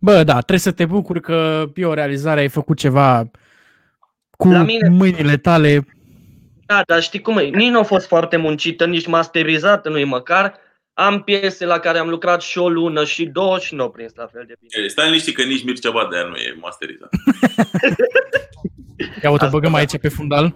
Bă, 0.00 0.24
da, 0.24 0.32
trebuie 0.32 0.58
să 0.58 0.72
te 0.72 0.86
bucuri 0.86 1.20
că 1.20 1.64
e 1.74 1.86
o 1.86 1.94
realizare, 1.94 2.40
ai 2.40 2.48
făcut 2.48 2.78
ceva 2.78 3.30
cu 4.30 4.48
La 4.48 4.62
mine- 4.62 4.88
mâinile 4.88 5.36
tale. 5.36 5.86
Da, 6.66 6.82
dar 6.86 7.02
știi 7.02 7.20
cum 7.20 7.38
e? 7.38 7.42
Nici 7.42 7.70
nu 7.70 7.78
a 7.78 7.82
fost 7.82 8.06
foarte 8.06 8.36
muncită, 8.36 8.86
nici 8.86 9.06
masterizată, 9.06 9.88
nu-i 9.88 10.04
măcar. 10.04 10.54
Am 10.92 11.22
piese 11.22 11.64
la 11.64 11.78
care 11.78 11.98
am 11.98 12.08
lucrat 12.08 12.40
și 12.42 12.58
o 12.58 12.68
lună 12.68 13.04
și 13.04 13.26
două 13.26 13.58
și 13.58 13.74
nu 13.74 13.82
au 13.82 13.90
prins 13.90 14.14
la 14.14 14.26
fel 14.26 14.44
de 14.46 14.54
bine. 14.60 14.84
E, 14.84 14.88
Stai 14.88 15.06
liniștit 15.06 15.34
că 15.34 15.42
nici 15.42 15.64
Mircea 15.64 15.90
Badea 15.90 16.22
nu 16.24 16.34
e 16.36 16.56
masterizat. 16.60 17.08
Ia 19.22 19.30
uite, 19.30 19.46
băgăm 19.50 19.74
aici 19.74 19.98
pe 19.98 20.08
fundal. 20.08 20.52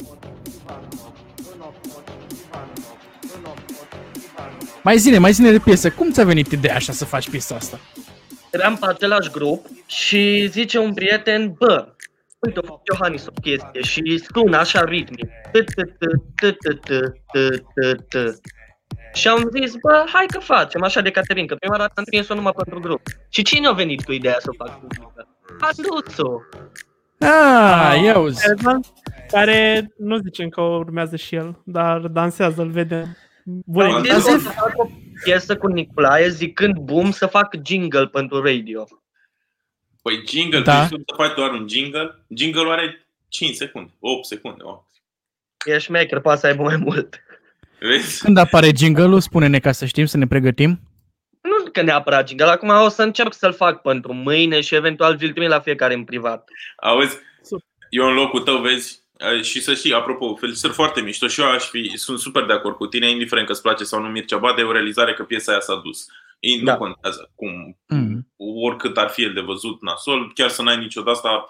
Mai 4.83 4.99
zine, 4.99 5.19
mai 5.19 5.33
zine 5.33 5.51
de 5.51 5.59
piesă. 5.59 5.91
Cum 5.91 6.11
ți-a 6.11 6.25
venit 6.25 6.53
ideea 6.53 6.75
așa 6.75 6.93
să 6.93 7.05
faci 7.05 7.31
piesa 7.31 7.55
asta? 7.55 7.79
Eram 8.51 8.77
pe 8.77 8.87
același 8.87 9.31
grup 9.31 9.67
și 9.87 10.47
zice 10.47 10.79
un 10.79 10.95
prieten, 10.95 11.55
bă, 11.59 11.89
uite, 12.39 12.61
o 12.67 12.81
Iohannis 12.93 13.27
o 13.27 13.31
chestie 13.41 13.83
și 13.83 14.23
sună 14.33 14.57
așa 14.57 14.85
ritmic. 14.85 15.29
Și 19.15 19.29
am 19.29 19.51
zis, 19.61 19.73
bă, 19.83 20.05
hai 20.13 20.25
că 20.27 20.39
facem 20.39 20.83
așa 20.83 21.01
de 21.01 21.11
Caterin, 21.11 21.47
că 21.47 21.55
prima 21.55 21.77
dată 21.77 21.93
am 21.95 22.05
trimis-o 22.05 22.35
numai 22.35 22.53
pentru 22.57 22.81
grup. 22.81 23.01
Și 23.29 23.43
cine 23.43 23.67
a 23.67 23.73
venit 23.73 24.05
cu 24.05 24.13
ideea 24.13 24.37
să 24.39 24.51
fac 24.57 24.81
muzică? 24.83 25.29
Handuțu! 25.61 26.49
Ah, 27.19 28.01
ia 28.05 28.19
uzi. 28.19 28.45
Erdogan, 28.49 28.81
care 29.31 29.93
nu 29.99 30.17
zicem 30.19 30.49
că 30.49 30.61
urmează 30.61 31.17
și 31.17 31.35
el, 31.35 31.63
dar 31.65 31.99
dansează, 32.01 32.63
îl 32.63 32.69
vedem. 32.71 33.17
Bun, 33.45 33.85
Am 33.85 34.03
Da, 34.03 34.15
zis 34.19 34.25
da. 34.27 34.35
o 34.35 34.39
să 34.39 34.49
fac 34.49 34.73
o 34.77 34.89
piesă 35.25 35.57
cu 35.57 35.67
Nicolae 35.67 36.29
zicând 36.29 36.77
boom 36.77 37.11
să 37.11 37.27
fac 37.27 37.55
jingle 37.67 38.07
pentru 38.07 38.43
radio. 38.43 38.87
Păi 40.03 40.23
jingle, 40.29 40.61
Da. 40.61 40.73
da. 40.73 40.87
tu 40.89 40.97
să 40.97 41.15
faci 41.17 41.35
doar 41.35 41.51
un 41.51 41.67
jingle. 41.69 42.25
Jingle 42.37 42.71
are 42.73 43.07
5 43.29 43.55
secunde, 43.55 43.91
8 44.01 44.25
secunde. 44.27 44.63
Oh. 44.63 44.79
E 45.65 45.79
șmecher, 45.79 46.21
poate 46.21 46.41
să 46.41 46.47
aibă 46.47 46.63
mai 46.63 46.77
mult. 46.77 47.21
Vezi? 47.81 48.23
Când 48.23 48.37
apare 48.37 48.71
jingle-ul, 48.77 49.21
spune-ne 49.21 49.59
ca 49.59 49.73
să 49.73 49.85
știm, 49.85 50.07
să 50.07 50.17
ne 50.17 50.27
pregătim. 50.27 50.81
Nu 51.75 51.81
că 51.83 51.91
neapărat 51.91 52.29
jingle, 52.29 52.47
acum 52.47 52.69
o 52.69 52.89
să 52.89 53.03
încerc 53.03 53.33
să-l 53.35 53.53
fac 53.53 53.83
pentru 53.83 54.13
mâine 54.13 54.61
și 54.61 54.75
eventual 54.75 55.17
vi-l 55.17 55.31
trimit 55.31 55.49
la 55.49 55.61
fiecare 55.61 55.95
în 55.95 56.05
privat. 56.05 56.49
Auzi, 56.77 57.19
Super. 57.43 57.67
eu 57.91 58.07
în 58.07 58.15
locul 58.15 58.41
tău, 58.41 58.59
vezi, 58.61 59.01
eh, 59.19 59.43
și 59.43 59.61
să 59.63 59.75
știi, 59.75 59.93
apropo, 59.93 60.35
felicitări 60.35 60.73
foarte 60.73 61.01
mișto 61.01 61.27
și 61.27 61.41
eu 61.41 61.51
aș 61.51 61.65
fi, 61.65 61.93
sunt 61.97 62.19
super 62.19 62.45
de 62.45 62.53
acord 62.53 62.77
cu 62.77 62.87
tine, 62.87 63.11
indiferent 63.11 63.47
că 63.47 63.53
îți 63.53 63.63
place 63.63 63.85
sau 63.85 64.01
nu 64.01 64.09
Mircea 64.09 64.37
Bade, 64.37 64.61
e 64.61 64.65
o 64.65 64.73
realizare 64.73 65.15
că 65.15 65.23
piesa 65.23 65.51
aia 65.53 65.61
s-a 65.61 65.81
dus. 65.85 66.07
Ei, 66.41 66.59
Nu 66.59 66.65
Da. 66.65 66.77
contează 66.77 67.31
cum, 67.35 67.79
Mm. 67.89 68.29
oricât 68.67 68.97
ar 68.97 69.09
fi 69.09 69.23
el 69.23 69.33
de 69.33 69.41
văzut 69.41 69.83
nasol, 69.83 70.33
chiar 70.35 70.49
să 70.49 70.63
n-ai 70.63 70.77
niciodată 70.77 71.11
asta, 71.11 71.47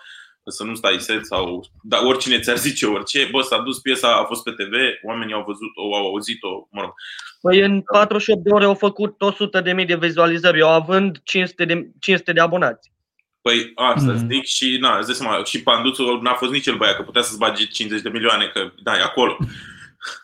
să 0.50 0.64
nu 0.64 0.74
stai 0.74 1.00
set 1.00 1.26
sau 1.26 1.64
da, 1.82 2.00
oricine 2.06 2.40
ți-ar 2.40 2.56
zice 2.56 2.86
orice, 2.86 3.28
bă, 3.30 3.40
s-a 3.40 3.58
dus 3.58 3.78
piesa, 3.78 4.16
a 4.16 4.24
fost 4.24 4.42
pe 4.42 4.50
TV, 4.50 4.72
oamenii 5.02 5.34
au 5.34 5.44
văzut-o, 5.46 5.96
au 5.96 6.06
auzit-o, 6.06 6.68
mă 6.70 6.80
rog. 6.80 6.92
Păi 7.40 7.60
în 7.60 7.80
48 7.80 8.42
de 8.42 8.50
ore 8.50 8.64
au 8.64 8.74
făcut 8.74 9.22
100 9.22 9.60
de 9.60 9.72
mii 9.72 9.84
de 9.84 9.96
vizualizări, 9.96 10.58
eu 10.58 10.68
având 10.68 11.20
500 11.24 11.64
de, 11.64 11.90
500 12.00 12.32
de 12.32 12.40
abonați. 12.40 12.92
Păi 13.40 13.72
asta 13.74 14.12
Mm. 14.12 14.18
mm. 14.18 14.28
zic 14.30 14.44
și 14.44 14.76
na, 14.80 14.98
îți 14.98 15.06
dai 15.06 15.14
seama, 15.16 15.44
și 15.44 15.62
Panduțul 15.62 16.22
n-a 16.22 16.34
fost 16.34 16.52
nici 16.52 16.66
el 16.66 16.76
băiat, 16.76 16.96
că 16.96 17.02
putea 17.02 17.22
să-ți 17.22 17.38
bage 17.38 17.66
50 17.66 18.02
de 18.02 18.08
milioane, 18.08 18.46
că 18.46 18.72
da, 18.82 18.96
e 18.96 19.02
acolo. 19.02 19.36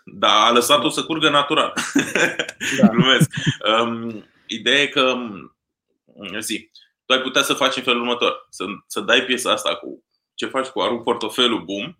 Dar 0.04 0.46
a 0.46 0.52
lăsat-o 0.52 0.88
să 0.88 1.04
curgă 1.04 1.30
natural. 1.30 1.72
Da. 2.80 2.86
Glumesc. 2.92 3.30
Um, 3.80 4.24
ideea 4.46 4.80
e 4.80 4.86
că, 4.86 5.02
um, 6.04 6.40
zi, 6.40 6.70
tu 7.04 7.12
ai 7.12 7.20
putea 7.20 7.42
să 7.42 7.52
faci 7.52 7.76
în 7.76 7.82
felul 7.82 8.00
următor. 8.00 8.46
Să, 8.50 8.64
să 8.86 9.00
dai 9.00 9.22
piesa 9.22 9.52
asta 9.52 9.74
cu 9.74 10.04
ce 10.34 10.46
faci 10.46 10.66
cu 10.66 10.80
arunc 10.80 11.02
portofelul, 11.02 11.64
boom, 11.64 11.98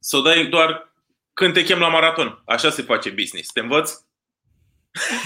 să 0.00 0.16
o 0.16 0.20
dai 0.20 0.46
doar 0.46 0.92
când 1.32 1.52
te 1.52 1.62
chem 1.62 1.78
la 1.78 1.88
maraton. 1.88 2.42
Așa 2.46 2.70
se 2.70 2.82
face 2.82 3.10
business. 3.10 3.50
Te 3.52 3.60
învăț? 3.60 3.92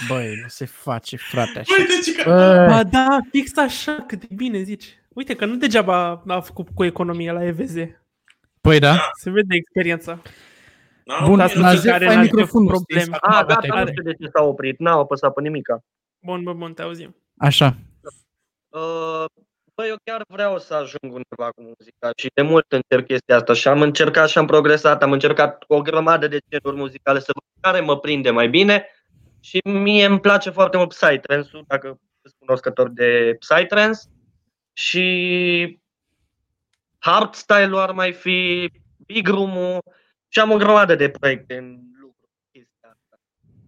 Băi, 0.09 0.39
nu 0.43 0.49
se 0.49 0.65
face, 0.65 1.17
frate, 1.17 1.59
așa. 1.59 1.75
Băi, 1.77 1.87
deci 1.87 2.17
că... 2.17 2.23
Bă, 2.31 2.67
Ba 2.69 2.83
da, 2.85 3.19
fix 3.31 3.57
așa, 3.57 4.05
cât 4.07 4.21
de 4.21 4.35
bine 4.35 4.63
zici. 4.63 4.99
Uite 5.09 5.35
că 5.37 5.45
nu 5.45 5.57
degeaba 5.57 6.23
a 6.27 6.41
făcut 6.41 6.69
cu 6.75 6.85
economie 6.85 7.33
la 7.33 7.45
EVZ. 7.45 7.75
Păi 8.61 8.79
da. 8.79 9.11
Se 9.21 9.31
vede 9.31 9.55
experiența. 9.57 10.23
Da, 11.05 11.25
Bun, 11.27 11.37
Dar 11.39 11.49
sunt 11.51 11.63
la 11.63 11.71
cei 11.71 11.79
Zef 11.79 11.91
care 11.91 12.09
ai 12.09 12.15
n-ar 12.15 12.25
fi 12.25 12.31
microfonul 12.31 12.69
probleme. 12.69 13.03
stins. 13.03 13.17
Acum, 13.21 13.35
A, 13.39 13.45
gata, 13.45 13.55
gata, 13.55 13.67
e 13.67 13.69
nu 13.71 13.85
bine. 13.85 13.91
știu 13.91 14.03
de 14.03 14.25
ce 14.25 14.31
s-a 14.35 14.43
oprit, 14.43 14.79
n-a 14.79 14.93
apăsat 14.93 15.33
pe 15.33 15.41
nimica. 15.41 15.85
Bun, 16.19 16.43
bun, 16.43 16.59
bun, 16.59 16.75
te 16.75 16.83
auzim. 16.83 17.17
Așa. 17.39 17.77
Uh, 18.69 19.25
Băi, 19.77 19.89
eu 19.89 19.97
chiar 20.05 20.25
vreau 20.29 20.59
să 20.59 20.75
ajung 20.75 21.03
undeva 21.03 21.51
cu 21.57 21.63
muzica 21.63 22.11
și 22.17 22.29
de 22.35 22.43
mult 22.43 22.73
încerc 22.73 23.07
chestia 23.07 23.37
asta 23.37 23.53
și 23.53 23.69
am 23.69 23.83
încercat 23.83 24.29
și 24.29 24.39
am 24.39 24.47
progresat, 24.47 25.03
am 25.03 25.13
încercat 25.13 25.65
o 25.67 25.83
grămadă 25.83 26.29
de 26.29 26.39
genuri 26.51 26.81
muzicale 26.81 27.19
să 27.19 27.31
văd 27.35 27.45
care 27.61 27.85
mă 27.85 27.99
prinde 27.99 28.31
mai 28.31 28.49
bine 28.49 28.87
și 29.41 29.61
mie 29.65 30.05
îmi 30.05 30.21
place 30.21 30.51
foarte 30.51 30.77
mult 30.77 30.89
Psytrance-ul, 30.89 31.65
dacă 31.67 31.99
sunt 32.23 32.35
cunoscător 32.39 32.89
de 32.89 33.37
Psytrance 33.39 34.01
și 34.73 35.81
hardstyle-ul 36.99 37.79
ar 37.79 37.91
mai 37.91 38.13
fi, 38.13 38.71
big 39.07 39.29
room-ul 39.29 39.83
și 40.29 40.41
am 40.41 40.51
o 40.51 40.57
grămadă 40.57 40.95
de 40.95 41.09
proiecte 41.09 41.57
în 41.57 41.79
lucru 42.01 42.21
cu 42.21 42.47
chestia 42.53 42.89
asta. 42.89 43.21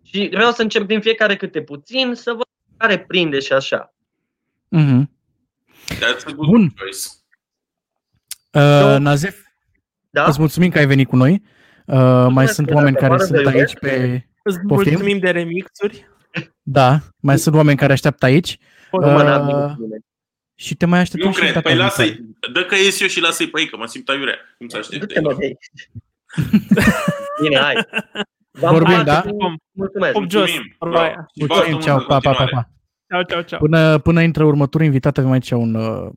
Și 0.02 0.28
vreau 0.32 0.50
să 0.50 0.62
încerc 0.62 0.86
din 0.86 1.00
fiecare 1.00 1.36
câte 1.36 1.62
puțin 1.62 2.14
să 2.14 2.32
văd 2.32 2.46
care 2.76 2.98
prinde 2.98 3.38
și 3.38 3.52
așa. 3.52 3.94
Mhm. 4.68 5.15
That's 5.94 6.24
a 6.26 6.30
good 6.32 6.48
Bun. 6.48 6.68
choice. 6.78 6.98
Uh, 8.52 8.96
Nazef, 8.98 9.36
Da? 10.10 10.24
îți 10.24 10.38
mulțumim 10.40 10.70
că 10.70 10.78
ai 10.78 10.86
venit 10.86 11.08
cu 11.08 11.16
noi. 11.16 11.42
Uh, 11.86 12.26
mai 12.30 12.48
sunt 12.48 12.66
că 12.66 12.74
oameni 12.74 12.94
dacă 12.96 13.06
care 13.06 13.14
afară 13.22 13.28
sunt 13.34 13.42
vă 13.42 13.48
aici 13.58 13.72
iubesc. 13.72 13.78
pe... 13.78 14.26
Îți 14.42 14.58
Poftim? 14.66 14.90
mulțumim 14.92 15.18
de 15.18 15.30
remixuri. 15.30 16.08
Da, 16.62 16.98
mai 17.20 17.38
sunt 17.38 17.54
oameni 17.54 17.76
care 17.78 17.92
așteaptă 17.92 18.24
aici 18.24 18.58
Nu 18.92 19.10
mă 19.10 19.22
n-am 19.22 19.46
Uh, 19.48 19.54
nimic 19.54 19.74
cu 19.76 19.82
nimeni. 19.82 20.04
și 20.54 20.74
te 20.74 20.86
mai 20.86 20.98
așteptăm 20.98 21.28
Nu 21.28 21.34
și 21.34 21.40
cred. 21.40 21.52
data 21.52 21.68
Păi 21.68 21.76
viitoare. 21.76 22.02
lasă-i. 22.04 22.52
Dă 22.52 22.64
că 22.64 22.74
ies 22.74 23.00
eu 23.00 23.06
și 23.08 23.20
lasă-i 23.20 23.48
pe 23.48 23.60
ei, 23.60 23.68
că 23.68 23.76
mă 23.76 23.86
simt 23.86 24.08
aiurea. 24.08 24.34
Cum 24.58 24.68
să 24.68 24.76
aștepte? 24.76 25.06
Du-te, 25.06 25.20
mă, 25.20 25.34
de 25.38 25.44
aici. 25.44 25.90
Bine, 27.42 27.58
hai. 27.58 27.74
V-am 28.50 28.72
Vorbim, 28.72 28.96
pupat 28.98 29.04
da? 29.04 29.20
cu- 29.22 29.36
Bun. 29.36 29.56
Mulțumesc. 29.72 30.12
Pop 30.12 30.28
jos. 30.30 30.40
Mulțumim. 30.40 30.76
Roaia. 30.78 31.26
Și 31.34 31.44
Mulțumim, 31.46 31.72
baftă 31.72 31.84
ceau, 31.84 31.96
mult 31.96 32.06
pa, 32.08 32.14
în 32.14 32.20
pa, 32.20 32.30
pa, 32.30 32.36
continuare. 32.36 32.68
pa. 32.68 32.74
Ceau, 33.08 33.22
ceau, 33.22 33.40
ceau. 33.42 33.60
Până, 33.60 33.98
până 33.98 34.22
intră 34.22 34.44
următorul 34.44 34.86
invitat, 34.86 35.18
avem 35.18 35.30
aici 35.30 35.50
un 35.50 35.74
uh, 35.74 36.08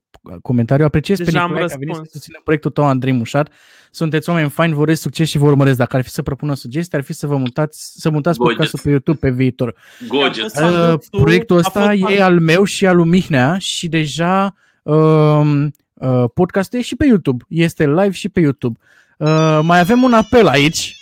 comentariu. 0.42 0.86
Apreciez 0.86 1.18
pe 1.18 1.24
Deja 1.24 1.40
am 1.42 1.46
Nicolae 1.48 1.68
că 1.68 1.74
a 1.74 1.78
venit 1.78 1.94
să 1.94 2.00
răspuns. 2.00 2.12
susțină 2.12 2.40
proiectul 2.44 2.72
tău, 2.72 2.86
Andrei 2.86 3.14
Mușat. 3.14 3.50
Sunteți 3.92 4.30
oameni 4.30 4.50
faini, 4.50 4.74
vă 4.74 4.80
urez 4.80 5.00
succes 5.00 5.30
și 5.30 5.38
vă 5.38 5.46
urmăresc. 5.46 5.78
Dacă 5.78 5.96
ar 5.96 6.04
fi 6.04 6.10
să 6.10 6.22
propună 6.22 6.54
sugestii, 6.54 6.98
ar 6.98 7.04
fi 7.04 7.14
să 7.14 7.28
vă 7.28 7.36
mutați, 7.38 7.92
să 7.96 8.10
mutați 8.10 8.38
Gogeți. 8.38 8.56
podcastul 8.58 8.80
pe 8.84 8.90
YouTube 8.90 9.18
pe 9.18 9.30
viitor. 9.30 9.76
Goget. 10.08 10.44
Am 10.44 10.50
fost- 10.50 10.56
Sanduțul 10.56 11.10
Uh, 11.12 11.22
proiectul 11.22 11.56
a 11.56 11.60
ăsta 11.60 11.82
fost 11.90 12.12
e 12.18 12.22
al 12.24 12.40
meu 12.40 12.64
și 12.64 12.88
al 12.88 12.96
lui 12.96 13.08
Mihnea 13.10 13.58
și 13.58 13.88
deja 13.88 14.56
um, 14.84 15.72
uh, 15.94 16.24
podcastul 16.34 16.80
e 16.80 16.82
și 16.82 16.96
pe 16.96 17.06
YouTube. 17.06 17.44
Este 17.48 17.88
live 17.88 18.12
și 18.12 18.30
pe 18.30 18.40
YouTube. 18.40 18.80
Uh, 19.18 19.60
mai 19.62 19.80
avem 19.80 20.04
un 20.04 20.14
apel 20.14 20.48
aici. 20.48 20.96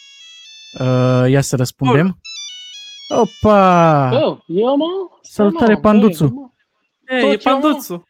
Uh, 0.80 1.30
ia 1.30 1.42
să 1.42 1.56
răspundem. 1.56 2.20
Opa! 3.10 4.10
Eu, 4.14 4.44
eu 4.48 4.76
mă? 4.78 4.86
Salutare, 5.22 5.74
Mă, 5.74 5.80
Panduțu. 5.80 6.28
băi, 6.28 6.34
mă. 6.36 6.50
E, 7.16 7.20
Tot 7.20 7.30
e 7.30 7.50
eu, 7.50 7.60
panduțul. 7.60 8.08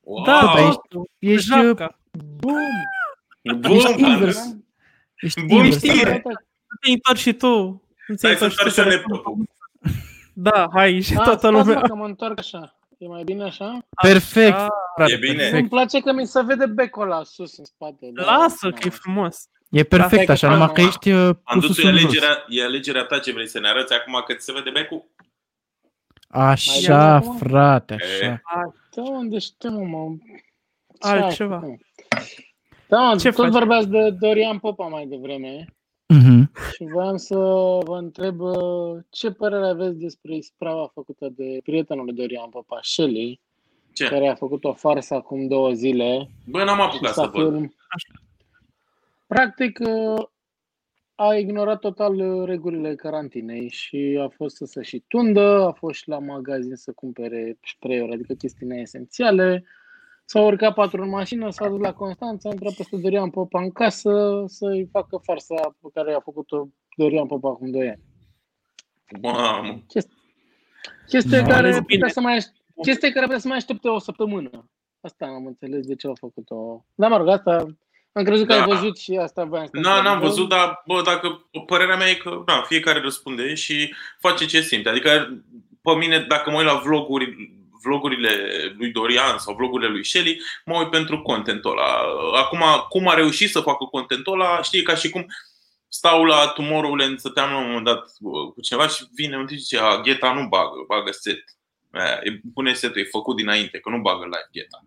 Wow. 0.00 0.24
Da, 0.24 0.40
Tot 0.40 0.54
aici. 0.58 0.74
tot. 0.88 1.06
Ești, 1.18 1.46
Japca. 1.48 1.98
Bum! 2.36 2.54
Bun, 3.60 3.70
Ești 3.74 3.86
Andrei. 3.92 4.10
invers. 4.12 4.38
ești 5.20 5.46
Bun 5.46 5.64
invers. 5.64 5.76
știre. 5.76 6.22
Nu 6.24 6.76
te 6.80 6.90
întorci 6.90 7.18
și 7.18 7.32
tu. 7.32 7.48
Nu 8.06 8.14
te 8.14 8.16
Stai 8.16 8.34
să 8.36 8.44
întorci 8.44 8.72
și 8.72 8.78
întorci 8.78 8.96
tu. 8.98 9.02
și 9.02 9.06
nepătul. 9.08 9.48
Da, 10.34 10.68
hai 10.72 11.00
și 11.00 11.16
Ah, 11.16 11.22
toată 11.24 11.38
stați, 11.38 11.54
mă, 11.54 11.58
lumea. 11.60 11.80
că 11.80 11.94
mă 11.94 12.04
întorc 12.04 12.38
așa. 12.38 12.78
E 12.98 13.06
mai 13.06 13.22
bine 13.24 13.42
așa? 13.42 13.78
Perfect. 14.02 14.56
Ah, 14.56 14.66
frate, 14.96 15.12
E 15.12 15.16
bine. 15.16 15.32
Perfect. 15.34 15.58
Îmi 15.58 15.68
place 15.68 16.00
că 16.00 16.12
mi 16.12 16.26
se 16.26 16.42
vede 16.42 16.66
becul 16.66 17.02
ăla 17.02 17.22
sus 17.24 17.58
în 17.58 17.64
spate. 17.64 18.10
da. 18.12 18.24
Lasă 18.24 18.70
că 18.70 18.78
e 18.80 18.88
Da. 18.88 18.94
frumos. 19.00 19.48
E 19.70 19.82
perfect 19.82 20.26
Da, 20.26 20.32
așa, 20.32 20.46
că- 20.46 20.52
numai 20.52 20.72
că 20.72 20.80
ești 20.80 21.10
uh, 21.12 21.30
cu 21.34 21.40
Am 21.44 21.58
dus 21.60 21.68
susul 21.74 21.84
e 21.88 21.90
în 21.90 21.96
jos. 21.96 22.04
alegerea, 22.04 22.44
e 22.48 22.64
alegerea 22.64 23.04
ta 23.04 23.18
ce 23.18 23.32
vrei 23.32 23.46
să 23.48 23.60
ne 23.60 23.68
arăți 23.68 23.92
acum 23.94 24.22
că 24.26 24.34
ți 24.34 24.44
se 24.44 24.52
vede 24.52 24.70
becul? 24.70 25.04
Așa, 26.28 27.18
Mai 27.18 27.36
frate, 27.38 27.96
E. 28.22 28.26
așa. 28.26 28.40
Da, 28.94 29.02
unde 29.02 29.38
știu, 29.38 29.84
mă. 29.84 30.16
Ce 31.00 31.08
Altceva. 31.08 31.54
ai 31.54 31.60
făcut? 31.60 31.80
Da, 32.88 33.14
Ce 33.18 33.30
tot 33.30 33.44
faci? 33.44 33.52
vorbeați 33.52 33.88
de 33.88 34.10
Dorian 34.10 34.58
Popa 34.58 34.86
mai 34.86 35.06
devreme 35.06 35.64
Mhm. 36.06 36.50
și 36.74 36.84
voiam 36.92 37.16
să 37.16 37.34
vă 37.84 37.96
întreb 37.98 38.40
uh, 38.40 38.98
ce 39.10 39.30
părere 39.30 39.68
aveți 39.68 39.98
despre 39.98 40.34
isprava 40.36 40.90
făcută 40.94 41.28
de 41.36 41.60
prietenul 41.62 42.04
lui 42.04 42.14
Dorian 42.14 42.48
Popa, 42.50 42.78
Shelley, 42.82 43.40
Ce? 43.92 44.08
care 44.08 44.28
a 44.28 44.34
făcut 44.34 44.64
o 44.64 44.72
farsă 44.72 45.14
acum 45.14 45.48
două 45.48 45.72
zile 45.72 46.28
Bă, 46.46 46.64
n-am 46.64 46.76
și 46.76 46.82
apucat 46.82 47.14
s-a 47.14 47.22
să 47.22 47.30
văd. 47.32 47.52
film. 47.52 47.74
Practic, 49.34 49.78
uh, 49.78 50.22
a 51.14 51.34
ignorat 51.34 51.78
total 51.78 52.14
uh, 52.20 52.46
regulile 52.46 52.94
carantinei 52.94 53.68
și 53.68 54.18
a 54.22 54.28
fost 54.28 54.56
să 54.56 54.64
se 54.64 54.82
și 54.82 55.04
tundă, 55.08 55.64
a 55.66 55.72
fost 55.72 55.98
și 56.00 56.08
la 56.08 56.18
magazin 56.18 56.74
să 56.76 56.92
cumpere 56.92 57.58
spray-uri, 57.74 58.12
adică 58.12 58.34
chestii 58.34 58.66
neesențiale. 58.66 59.64
S-a 60.24 60.40
urcat 60.40 60.74
patru 60.74 61.02
în 61.02 61.08
mașină, 61.08 61.50
s-a 61.50 61.68
dus 61.68 61.78
la 61.80 61.92
Constanța, 61.92 62.48
a 62.48 62.52
intrat 62.52 62.72
peste 62.74 62.96
Dorian 62.96 63.30
Popa 63.30 63.60
în 63.62 63.70
casă 63.70 64.44
să-i 64.46 64.88
facă 64.92 65.16
farsa 65.22 65.76
pe 65.80 65.88
care 65.94 66.12
a 66.14 66.20
făcut-o 66.20 66.68
Dorian 66.96 67.26
Popa 67.26 67.48
acum 67.48 67.70
2 67.70 67.88
ani. 67.88 68.02
Mamă. 69.20 69.82
Chestie 71.06 71.40
Nu, 71.40 71.46
care 71.46 71.58
ales 71.58 71.70
putea 71.76 71.96
bine. 71.96 72.08
să 72.08 72.20
mai 72.20 72.36
aș- 72.36 72.44
chestie 72.82 73.10
care 73.10 73.24
putea 73.24 73.40
să 73.40 73.48
mai 73.48 73.56
aștepte 73.56 73.88
o 73.88 73.98
săptămână. 73.98 74.70
Asta 75.00 75.26
am 75.26 75.46
înțeles 75.46 75.86
de 75.86 75.94
ce 75.94 76.06
au 76.06 76.14
făcut-o. 76.14 76.84
Da, 76.94 77.08
mă 77.08 77.16
rog, 77.16 77.28
asta 77.28 77.66
am 78.12 78.24
crezut 78.24 78.46
că 78.46 78.54
Da. 78.54 78.60
ai 78.62 78.66
văzut 78.68 78.98
și 78.98 79.16
asta 79.22 79.44
voiam 79.44 79.64
să 79.64 79.70
te 79.70 79.78
Na, 79.78 79.88
întreb. 79.96 80.06
n-am 80.12 80.20
văzut, 80.20 80.48
dar 80.48 80.82
bă, 80.86 81.02
dacă 81.02 81.48
părerea 81.66 81.96
mea 81.96 82.08
e 82.08 82.14
că 82.14 82.42
na, 82.46 82.62
fiecare 82.62 83.00
răspunde 83.00 83.54
și 83.54 83.94
face 84.20 84.46
ce 84.46 84.60
simte. 84.60 84.88
Adică 84.88 85.38
pe 85.82 85.94
mine, 85.94 86.18
dacă 86.28 86.50
mă 86.50 86.56
uit 86.56 86.66
la 86.66 86.74
vloguri, 86.84 87.36
vlogurile 87.82 88.30
lui 88.76 88.90
Dorian 88.90 89.38
sau 89.38 89.54
vlogurile 89.54 89.88
lui 89.90 90.04
Shelly, 90.04 90.40
mă 90.64 90.76
uit 90.78 90.90
pentru 90.90 91.22
contentul 91.22 91.70
ăla. 91.70 92.02
Acum, 92.40 92.62
cum 92.88 93.08
a 93.08 93.14
reușit 93.14 93.50
să 93.50 93.60
facă 93.60 93.84
contentul 93.84 94.40
ăla, 94.40 94.62
știi, 94.62 94.82
ca 94.82 94.94
și 94.94 95.10
cum 95.10 95.26
stau 95.88 96.24
la 96.24 96.46
Tomorrowland, 96.46 97.18
stăteam 97.18 97.50
la 97.50 97.58
un 97.58 97.66
moment 97.66 97.84
dat 97.84 98.04
bă, 98.20 98.50
cu 98.50 98.60
cineva 98.60 98.86
și 98.86 99.04
vine 99.14 99.36
un 99.36 99.46
tip 99.46 99.56
și 99.56 99.62
zice, 99.62 99.78
a, 99.78 100.00
Gheta 100.00 100.32
nu 100.32 100.46
bagă, 100.48 100.84
bagă 100.88 101.10
set. 101.12 101.44
Aia, 101.92 102.20
e- 102.22 102.40
Pune 102.54 102.72
setul, 102.72 103.00
e 103.00 103.04
făcut 103.04 103.36
dinainte, 103.36 103.78
că 103.78 103.90
nu 103.90 103.98
bagă 103.98 104.24
live 104.24 104.48
Gheta. 104.52 104.84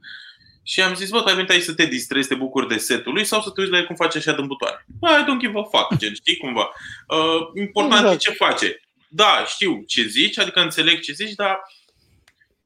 Și 0.64 0.81
am 0.81 0.94
zis, 0.95 1.10
bă, 1.10 1.22
tu 1.22 1.27
ai 1.27 1.35
venit 1.35 1.49
aici 1.49 1.64
să 1.64 1.73
te 1.73 1.85
distrezi, 1.85 2.27
să 2.27 2.34
te 2.34 2.40
bucuri 2.40 2.68
de 2.68 2.77
setul 2.77 3.14
lui 3.14 3.26
sau 3.26 3.41
să 3.41 3.49
te 3.49 3.60
uiți 3.61 3.72
la 3.73 3.77
el 3.80 3.85
cum 3.85 3.95
face 3.95 4.18
așa 4.18 4.31
din 4.31 4.48
butoare? 4.48 4.85
Bă, 4.99 5.07
I 5.10 5.23
don't 5.23 5.40
give 5.40 5.60
a 5.60 5.64
fuck, 5.64 5.95
gen, 5.98 6.14
știi 6.14 6.38
cumva. 6.38 6.69
Uh, 7.07 7.61
important 7.61 8.02
Exact. 8.02 8.14
e 8.14 8.18
ce 8.18 8.31
face. 8.31 8.81
Da, 9.07 9.44
știu 9.48 9.84
ce 9.88 10.03
zici, 10.03 10.40
adică 10.40 10.60
înțeleg 10.61 10.99
ce 10.99 11.11
zici, 11.11 11.34
dar 11.34 11.60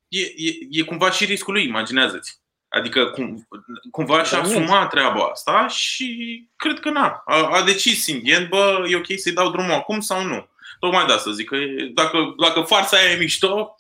e, 0.08 0.22
e, 0.22 0.54
e 0.70 0.82
cumva 0.82 1.12
și 1.12 1.26
riscul 1.26 1.54
lui, 1.54 1.64
imaginează-ți. 1.66 2.40
Adică 2.70 3.06
cum, 3.06 3.48
cumva 3.92 4.24
și-a 4.24 4.42
Da, 4.42 4.48
nu. 4.48 4.50
asumat 4.50 4.90
treaba 4.90 5.24
asta 5.24 5.68
și 5.68 6.44
cred 6.56 6.80
că 6.80 6.90
na, 6.90 7.24
a, 7.26 7.50
a 7.52 7.64
decis 7.64 8.04
Sindien, 8.04 8.48
bă, 8.50 8.86
e 8.90 8.96
ok 8.96 9.06
să-i 9.16 9.32
dau 9.34 9.52
drumul 9.52 9.72
acum 9.72 10.00
sau 10.00 10.24
nu. 10.24 10.48
Tocmai 10.80 11.06
de 11.06 11.14
asta 11.14 11.32
zic 11.32 11.48
că 11.50 11.56
e, 11.56 11.92
dacă, 11.94 12.36
dacă 12.40 12.62
farsa 12.62 12.98
aia 12.98 13.12
e 13.12 13.18
mișto, 13.18 13.77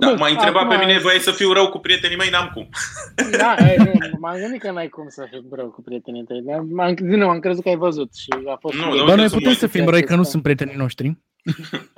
da, 0.00 0.06
Bă, 0.08 0.14
m-a 0.18 0.28
întrebat 0.28 0.68
pe 0.68 0.74
acum- 0.74 0.86
mine, 0.86 0.98
voiai 0.98 1.18
să 1.18 1.30
fiu 1.30 1.52
rău 1.52 1.68
cu 1.68 1.78
prietenii 1.78 2.16
mei, 2.16 2.30
n-am 2.30 2.50
cum. 2.54 2.68
Da, 3.38 3.54
ai, 3.58 3.76
nu, 3.84 3.90
m-am 4.20 4.36
gândit 4.36 4.60
că 4.60 4.70
n-ai 4.70 4.88
cum 4.88 5.08
să 5.08 5.26
fii 5.30 5.44
rău 5.50 5.70
cu 5.70 5.82
prietenii 5.82 6.24
tăi. 6.24 6.42
Dar 6.42 6.60
m-am, 6.60 6.94
din 6.94 7.18
nou, 7.18 7.28
am 7.30 7.38
crezut 7.40 7.62
că 7.62 7.68
ai 7.68 7.76
văzut 7.76 8.14
și 8.14 8.28
a 8.46 8.56
fost... 8.60 8.74
Nu, 8.74 8.80
subiect. 8.80 9.00
nu, 9.02 9.06
Dar 9.08 9.16
noi 9.16 9.28
să 9.28 9.34
putem 9.34 9.50
mă- 9.50 9.56
să 9.58 9.66
fim 9.66 9.88
răi 9.88 10.04
că 10.04 10.14
nu 10.16 10.22
sunt 10.22 10.42
prietenii 10.42 10.74
noștri. 10.76 11.16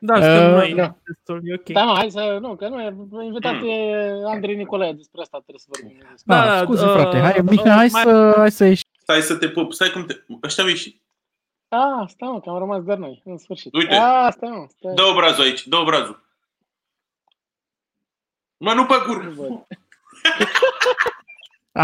Da, 0.00 0.14
Uh, 0.14 0.22
suntem 0.22 0.50
noi. 0.50 0.74
da. 0.74 0.96
Destul, 1.06 1.40
e 1.44 1.54
ok. 1.54 1.68
Da, 1.68 1.82
mă, 1.84 1.92
hai 1.96 2.10
să... 2.10 2.38
Nu, 2.40 2.56
că 2.56 2.68
nu 2.68 2.80
e 2.82 2.94
invitat 3.24 3.54
e 3.54 3.84
Andrei 4.26 4.56
Nicolae, 4.56 4.92
despre 4.92 5.20
asta 5.20 5.38
trebuie 5.46 5.58
să 5.58 5.66
vorbim. 5.68 5.96
Despre. 6.10 6.34
Da, 6.34 6.44
Da, 6.46 6.58
scuze, 6.62 6.84
uh, 6.84 6.92
frate. 6.92 7.18
Hai, 7.18 7.34
uh, 7.38 7.44
Mihnea, 7.50 7.74
hai 7.74 7.88
mai- 7.92 8.02
să, 8.02 8.34
hai 8.36 8.50
să 8.50 8.64
ieși. 8.64 8.82
Stai 9.02 9.20
să 9.20 9.34
te 9.34 9.48
pup, 9.48 9.72
stai 9.72 9.90
cum 9.90 10.04
te... 10.04 10.14
Ăștia 10.42 10.62
au 10.64 10.68
ieșit. 10.68 11.02
Ah, 11.68 12.04
stai 12.08 12.28
mă, 12.32 12.40
că 12.40 12.50
am 12.50 12.58
rămas 12.58 12.82
doar 12.84 12.98
noi, 12.98 13.22
în 13.24 13.38
sfârșit. 13.38 13.74
Uite. 13.74 13.94
Ah, 13.94 14.28
stai 14.30 14.48
mă, 14.50 14.64
stai. 14.78 14.94
Dă 14.94 15.02
obrazul 15.02 15.44
aici, 15.44 15.66
dă 15.66 15.76
obrazul. 15.76 16.27
Mă, 18.58 18.72
nu 18.72 18.86
pe 18.86 18.94
Nu 19.06 19.12
gură. 19.12 19.32
văd. 19.36 19.50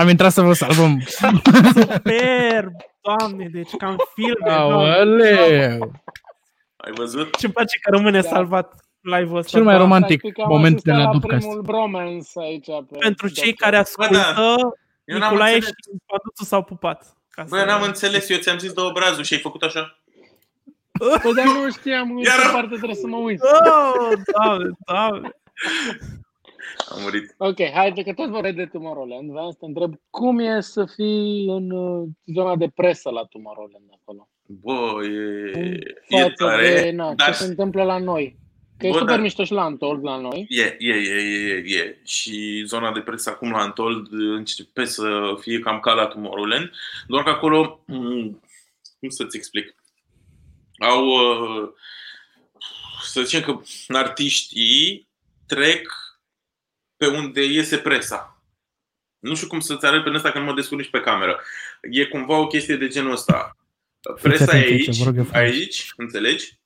Am 0.00 0.08
intrat 0.08 0.32
să 0.32 0.40
vă 0.42 0.52
salvăm. 0.52 1.00
Superb! 1.06 2.72
Doamne, 3.00 3.48
deci 3.52 3.70
ca 3.78 3.88
în 3.88 3.96
filme. 4.14 4.34
doamne. 4.44 4.74
Aoleu! 4.96 5.92
Ai 6.76 6.92
văzut? 6.94 7.36
Ce-mi 7.36 7.52
place 7.52 7.78
că 7.78 7.90
rămâne 7.96 8.20
Da. 8.20 8.28
salvat 8.28 8.74
live-ul 9.00 9.36
ăsta. 9.38 9.50
Cel 9.50 9.62
mai 9.64 9.74
Da. 9.74 9.80
romantic 9.80 10.20
Practic 10.20 10.42
am 10.44 10.50
moment 10.50 10.82
de 10.82 10.90
asistat 10.90 10.96
la 10.98 11.04
la 11.04 11.18
Dupcast. 11.18 11.40
primul 11.46 11.62
bromance 11.62 12.28
aici. 12.40 12.66
Pe 12.66 12.96
Pentru 12.98 13.28
cei 13.28 13.44
doctor. 13.48 13.64
care 13.68 13.76
ascultă, 13.76 14.34
Eu 15.04 15.18
n-am 15.18 15.30
Nicolae 15.30 15.54
înțeles. 15.54 15.74
și 15.76 15.98
Paduțu 16.06 16.44
s-au 16.44 16.62
pupat. 16.62 17.16
Ca 17.30 17.44
Bă, 17.48 17.58
să- 17.58 17.64
n-am 17.64 17.82
înțeles, 17.82 18.28
eu 18.28 18.38
ți-am 18.38 18.58
zis 18.58 18.72
dă 18.72 18.80
obrazul 18.80 19.22
și 19.24 19.34
ai 19.34 19.40
făcut 19.40 19.62
așa. 19.62 19.98
Păi, 21.22 21.34
dar 21.34 21.44
nu 21.44 21.70
știam 21.70 22.10
în 22.16 22.16
Iar- 22.18 22.42
ce 22.46 22.52
parte 22.52 22.68
trebuie 22.76 22.94
să 22.94 23.06
mă 23.06 23.16
uit. 23.16 23.40
Oh, 23.42 24.12
doamne, 24.32 24.70
doamne. 24.86 25.30
Am 26.88 27.00
murit. 27.02 27.34
Ok, 27.38 27.70
haide 27.72 28.02
că 28.02 28.12
tot 28.12 28.28
vorbim 28.28 28.54
de 28.54 28.66
Tomorrowland. 28.66 29.30
Vreau 29.30 29.50
să 29.50 29.56
te 29.60 29.66
întreb 29.66 29.94
cum 30.10 30.38
e 30.38 30.60
să 30.60 30.84
fii 30.94 31.46
în 31.48 31.70
uh, 31.70 32.08
zona 32.34 32.56
de 32.56 32.68
presă 32.74 33.10
la 33.10 33.24
Tomorrowland 33.24 33.84
acolo. 34.00 34.28
Bă, 34.46 35.04
e, 35.04 35.58
În 35.58 36.18
e 36.18 36.20
față 36.20 36.32
tare, 36.36 36.80
de 36.82 36.90
na, 36.90 37.14
dar 37.14 37.26
ce 37.26 37.32
se 37.32 37.44
întâmplă 37.44 37.82
la 37.82 37.98
noi. 37.98 38.38
Că 38.78 38.86
e 38.86 38.90
Bă, 38.90 38.98
super 38.98 39.14
dar- 39.14 39.22
mișto 39.22 39.44
și 39.44 39.52
la 39.52 39.62
Antold 39.62 40.04
la 40.04 40.16
noi. 40.16 40.46
E, 40.48 40.76
e, 40.78 40.94
e, 40.94 41.20
e, 41.20 41.62
e, 41.66 41.76
e. 41.76 41.98
Și 42.04 42.62
zona 42.66 42.92
de 42.92 43.00
presă 43.00 43.30
acum 43.30 43.50
la 43.50 43.58
Antold 43.58 44.06
începe 44.10 44.84
să 44.84 45.36
fie 45.40 45.58
cam 45.58 45.80
ca 45.80 45.92
la 45.92 46.06
Tomorrowland, 46.06 46.70
doar 47.06 47.22
că 47.22 47.30
acolo, 47.30 47.84
m, 47.86 48.40
cum 48.98 49.08
să-ți 49.08 49.36
explic, 49.36 49.74
au, 50.78 51.06
uh, 51.06 51.68
să 53.02 53.22
zicem 53.22 53.40
că 53.40 53.60
artiștii 53.88 55.08
trec 55.46 55.88
pe 56.96 57.06
unde 57.06 57.44
iese 57.44 57.78
presa. 57.78 58.42
Nu 59.18 59.34
știu 59.34 59.46
cum 59.46 59.60
să-ți 59.60 59.86
arăt 59.86 60.04
pe 60.04 60.10
ăsta 60.14 60.30
că 60.30 60.38
nu 60.38 60.44
mă 60.44 60.54
descurc 60.54 60.80
nici 60.80 60.90
pe 60.90 61.00
cameră. 61.00 61.40
E 61.80 62.04
cumva 62.04 62.36
o 62.36 62.46
chestie 62.46 62.76
de 62.76 62.88
genul 62.88 63.12
ăsta. 63.12 63.56
Presa 64.22 64.56
e 64.56 64.58
atenți 64.58 64.72
aici, 64.72 64.88
aici, 64.88 64.98
vă 64.98 65.04
rog 65.04 65.16
eu 65.16 65.24
frumos. 65.24 65.42
aici, 65.42 65.92
înțelegi? 65.96 66.58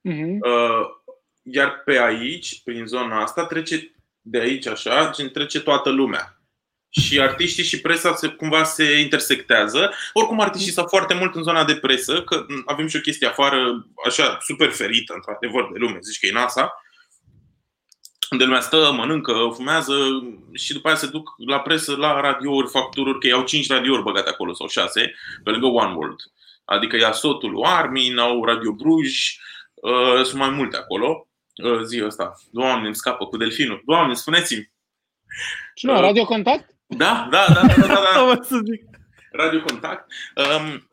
Mhm. 0.00 0.38
Uh, 0.40 1.14
iar 1.42 1.82
pe 1.84 1.98
aici, 1.98 2.62
prin 2.62 2.86
zona 2.86 3.22
asta, 3.22 3.46
trece 3.46 3.92
de 4.20 4.38
aici 4.38 4.66
așa, 4.66 5.10
gen 5.14 5.30
trece 5.30 5.60
toată 5.60 5.90
lumea. 5.90 6.32
Și 6.90 7.20
artiștii 7.20 7.64
și 7.64 7.80
presa 7.80 8.14
se, 8.14 8.28
cumva 8.28 8.64
se 8.64 8.98
intersectează. 8.98 9.92
Oricum, 10.12 10.40
artiștii 10.40 10.72
sunt 10.72 10.88
foarte 10.88 11.14
mult 11.14 11.34
în 11.34 11.42
zona 11.42 11.64
de 11.64 11.76
presă, 11.76 12.22
că 12.22 12.44
m, 12.48 12.62
avem 12.66 12.86
și 12.86 12.96
o 12.96 13.00
chestie 13.00 13.26
afară, 13.26 13.86
așa, 14.06 14.38
super 14.40 14.70
ferită, 14.70 15.12
într-adevăr, 15.14 15.72
de 15.72 15.78
lume, 15.78 15.98
zici 16.00 16.18
că 16.18 16.26
e 16.26 16.32
NASA, 16.32 16.82
unde 18.30 18.44
lumea 18.44 18.60
stă, 18.60 18.92
mănâncă, 18.96 19.50
fumează 19.54 19.94
și 20.54 20.72
după 20.72 20.88
aia 20.88 20.96
se 20.96 21.06
duc 21.06 21.34
la 21.46 21.60
presă, 21.60 21.96
la 21.96 22.20
radiouri, 22.20 22.68
factururi, 22.70 23.20
că 23.20 23.26
iau 23.26 23.44
5 23.44 23.68
radiouri 23.68 24.02
băgate 24.02 24.28
acolo 24.28 24.54
sau 24.54 24.66
6, 24.66 25.14
pe 25.44 25.50
lângă 25.50 25.66
One 25.66 25.94
World. 25.94 26.20
Adică 26.64 26.96
ia 26.96 27.12
sotul 27.12 27.50
lui 27.50 27.62
Armin, 27.64 28.18
au 28.18 28.44
Radio 28.44 28.72
Bruj, 28.72 29.36
uh, 29.74 30.24
sunt 30.24 30.40
mai 30.40 30.50
multe 30.50 30.76
acolo. 30.76 31.28
Uh, 31.64 31.80
zi 31.80 32.04
ăsta. 32.04 32.34
Doamne, 32.50 32.86
îmi 32.86 32.96
scapă 32.96 33.26
cu 33.26 33.36
delfinul. 33.36 33.82
Doamne, 33.86 34.14
spuneți-mi. 34.14 34.70
Cine? 35.74 35.92
Uh, 35.92 36.00
Radio 36.00 36.24
Contact? 36.24 36.74
Da, 36.86 37.28
da, 37.30 37.46
da, 37.54 37.66
da, 37.66 37.86
da, 37.86 37.86
da. 37.86 38.20
Asta 38.30 38.44
să 38.44 38.60
zic. 38.64 38.82
Radio 39.32 39.60
Contact. 39.60 40.12
Um, 40.36 40.88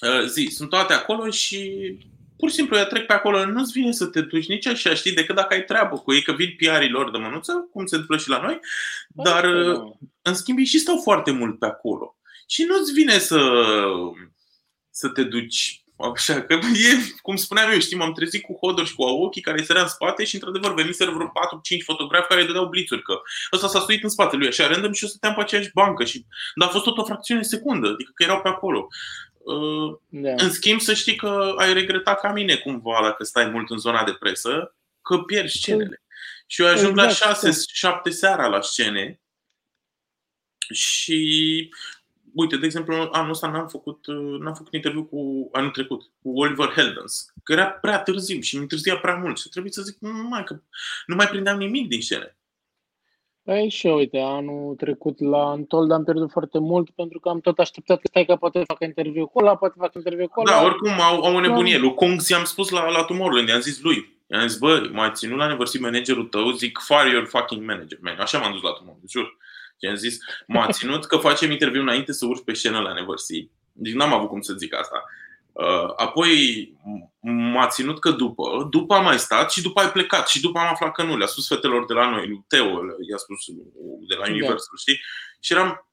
uh, 0.00 0.26
zi, 0.26 0.48
sunt 0.54 0.68
toate 0.68 0.92
acolo 0.92 1.30
și 1.30 1.98
pur 2.42 2.50
și 2.50 2.56
simplu 2.56 2.76
ea 2.76 2.84
trec 2.84 3.06
pe 3.06 3.12
acolo. 3.12 3.44
Nu-ți 3.44 3.72
vine 3.72 3.92
să 3.92 4.06
te 4.06 4.20
duci 4.20 4.48
nici 4.48 4.66
așa, 4.66 4.94
știi, 4.94 5.12
decât 5.12 5.34
dacă 5.34 5.54
ai 5.54 5.64
treabă 5.64 5.96
cu 5.96 6.12
ei, 6.12 6.22
că 6.22 6.32
vin 6.32 6.54
PR-ii 6.56 6.90
lor 6.90 7.10
de 7.10 7.18
mânuță, 7.18 7.68
cum 7.72 7.86
se 7.86 7.94
întâmplă 7.94 8.16
și 8.22 8.28
la 8.28 8.40
noi, 8.42 8.60
dar 9.08 9.44
uh, 9.44 9.80
în 10.22 10.34
schimb 10.34 10.58
ei 10.58 10.64
și 10.64 10.78
stau 10.78 11.00
foarte 11.02 11.30
mult 11.30 11.58
pe 11.58 11.66
acolo. 11.66 12.16
Și 12.46 12.64
nu-ți 12.64 12.92
vine 12.92 13.18
să, 13.18 13.40
să 14.90 15.08
te 15.08 15.22
duci 15.22 15.82
Așa 16.10 16.42
că 16.42 16.52
e, 16.52 17.18
cum 17.22 17.36
spuneam 17.36 17.70
eu, 17.70 17.78
știi, 17.78 17.96
m-am 17.96 18.12
trezit 18.12 18.42
cu 18.42 18.58
hodori 18.60 18.88
și 18.88 18.94
cu 18.94 19.02
ochii 19.02 19.42
care 19.42 19.58
îi 19.58 19.64
sărea 19.64 19.82
în 19.82 19.88
spate 19.88 20.24
și 20.24 20.34
într-adevăr 20.34 20.74
veniseră 20.74 21.10
vreo 21.10 21.26
4-5 21.26 21.30
fotografi 21.84 22.28
care 22.28 22.40
îi 22.40 22.46
dădeau 22.46 22.68
blițuri 22.68 23.02
că 23.02 23.20
ăsta 23.52 23.68
s-a 23.68 23.80
suit 23.80 24.02
în 24.02 24.08
spatele 24.08 24.38
lui 24.38 24.48
așa 24.48 24.66
random 24.66 24.92
și 24.92 25.04
eu 25.04 25.10
stăteam 25.10 25.34
pe 25.34 25.40
aceeași 25.40 25.70
bancă 25.74 26.04
și 26.04 26.26
dar 26.54 26.68
a 26.68 26.70
fost 26.70 26.84
tot 26.84 26.98
o 26.98 27.04
fracțiune 27.04 27.40
de 27.40 27.46
secundă, 27.46 27.88
adică 27.88 28.10
că 28.14 28.22
erau 28.22 28.40
pe 28.40 28.48
acolo. 28.48 28.88
Uh, 29.44 29.98
Da. 30.08 30.30
în 30.44 30.50
schimb, 30.50 30.80
să 30.80 30.94
știi 30.94 31.16
că 31.16 31.54
ai 31.56 31.72
regretat 31.72 32.20
ca 32.20 32.32
mine 32.32 32.56
cumva 32.56 32.98
dacă 33.02 33.24
stai 33.24 33.46
mult 33.48 33.70
în 33.70 33.78
zona 33.78 34.04
de 34.04 34.12
presă, 34.12 34.76
că 35.02 35.18
pierzi 35.18 35.56
scenele. 35.56 36.02
Și 36.46 36.62
eu 36.62 36.68
ajung 36.68 36.96
la 36.96 37.04
Exact, 37.04 37.36
6-7 38.06 38.10
seara 38.10 38.46
la 38.46 38.60
scene 38.60 39.20
și 40.72 41.70
uite, 42.34 42.56
de 42.56 42.66
exemplu, 42.66 43.08
anul 43.12 43.30
ăsta 43.30 43.48
n-am 43.50 43.68
făcut, 43.68 44.06
uh, 44.06 44.38
n-am 44.40 44.54
făcut 44.54 44.74
interviu 44.74 45.04
cu 45.04 45.48
anul 45.52 45.70
trecut, 45.70 46.02
cu 46.22 46.40
Oliver 46.40 46.68
Heldens, 46.68 47.32
că 47.42 47.52
era 47.52 47.70
prea 47.70 48.02
târziu 48.02 48.40
și 48.40 48.56
mi 48.56 48.62
întârzia 48.62 48.98
prea 48.98 49.14
mult 49.16 49.38
și 49.38 49.44
a 49.46 49.50
trebuit 49.50 49.72
să 49.72 49.82
zic, 49.82 49.96
nu 50.00 50.28
mai, 50.28 50.44
că 50.44 50.60
nu 51.06 51.14
mai 51.14 51.28
prindeam 51.28 51.58
nimic 51.58 51.88
din 51.88 52.00
scene. 52.00 52.36
Păi 53.44 53.68
și 53.68 53.86
eu, 53.86 53.96
uite, 53.96 54.18
anul 54.18 54.74
trecut 54.74 55.20
la 55.20 55.50
Antold 55.50 55.90
am 55.90 56.04
pierdut 56.04 56.30
foarte 56.30 56.58
mult 56.58 56.90
pentru 56.90 57.20
că 57.20 57.28
am 57.28 57.40
tot 57.40 57.58
așteptat 57.58 58.00
că 58.00 58.06
stai 58.06 58.24
că 58.24 58.36
poate 58.36 58.62
fac 58.66 58.80
interviu 58.80 59.26
cu 59.26 59.38
ăla, 59.38 59.56
poate 59.56 59.74
fac 59.78 59.94
interviu 59.94 60.28
cu 60.28 60.40
ăla. 60.40 60.50
Da, 60.50 60.64
oricum 60.64 60.90
au, 61.00 61.22
au 61.24 61.34
o 61.34 61.40
nebunie. 61.40 61.78
Lui 61.78 61.94
Kong 61.94 62.20
i-am 62.28 62.44
spus 62.44 62.70
la, 62.70 62.90
la 62.90 63.04
Tomorrowland, 63.04 63.48
i-am 63.48 63.60
zis 63.60 63.80
lui. 63.80 64.20
I-am 64.26 64.46
zis, 64.46 64.58
bă, 64.58 64.88
m-ai 64.92 65.10
ținut 65.14 65.38
la 65.38 65.46
nevărsit 65.46 65.80
managerul 65.80 66.24
tău, 66.24 66.50
zic, 66.50 66.78
fire 66.78 67.10
your 67.10 67.26
fucking 67.26 67.66
manager, 67.66 67.98
man. 68.02 68.16
Așa 68.18 68.38
m-am 68.38 68.52
dus 68.52 68.62
la 68.62 68.70
Tomorrowland, 68.70 69.10
jur. 69.10 69.36
Și 69.80 69.88
am 69.88 69.94
zis, 69.94 70.18
m-a 70.46 70.66
ținut 70.78 71.04
că 71.04 71.16
facem 71.16 71.50
interviu 71.50 71.80
înainte 71.80 72.12
să 72.12 72.26
urci 72.26 72.44
pe 72.44 72.52
scenă 72.52 72.78
la 72.78 72.92
nevărsit. 72.92 73.50
Deci 73.72 73.92
n-am 73.92 74.12
avut 74.12 74.28
cum 74.28 74.40
să 74.40 74.54
zic 74.54 74.74
asta. 74.74 75.04
Uh, 75.52 75.92
apoi 75.96 76.72
m-a 77.20 77.66
ținut 77.66 78.00
că 78.00 78.10
după, 78.10 78.66
după 78.70 78.94
am 78.94 79.04
mai 79.04 79.18
stat 79.18 79.52
și 79.52 79.62
după 79.62 79.80
ai 79.80 79.90
plecat 79.92 80.28
și 80.28 80.40
după 80.40 80.58
am 80.58 80.66
aflat 80.66 80.92
că 80.92 81.02
nu, 81.02 81.16
le-a 81.16 81.26
spus 81.26 81.46
fetelor 81.48 81.86
de 81.86 81.92
la 81.92 82.10
noi, 82.10 82.26
lui 82.26 82.44
Teo, 82.48 82.80
i-a 83.10 83.16
spus 83.16 83.44
de 84.08 84.14
la 84.14 84.24
Da. 84.24 84.30
Universal, 84.30 84.76
știi? 84.78 85.00
Și 85.40 85.52
eram, 85.52 85.88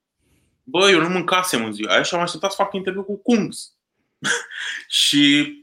bă, 0.64 0.90
eu 0.90 1.00
nu 1.02 1.10
mâncasem 1.10 1.66
în 1.66 1.74
ziua 1.74 1.94
aia 1.94 2.02
și 2.02 2.16
am 2.16 2.22
așteptat 2.22 2.52
să 2.52 2.62
fac 2.64 2.74
interviu 2.74 3.04
cu 3.04 3.22
Kungs. 3.22 3.74
și 4.88 5.54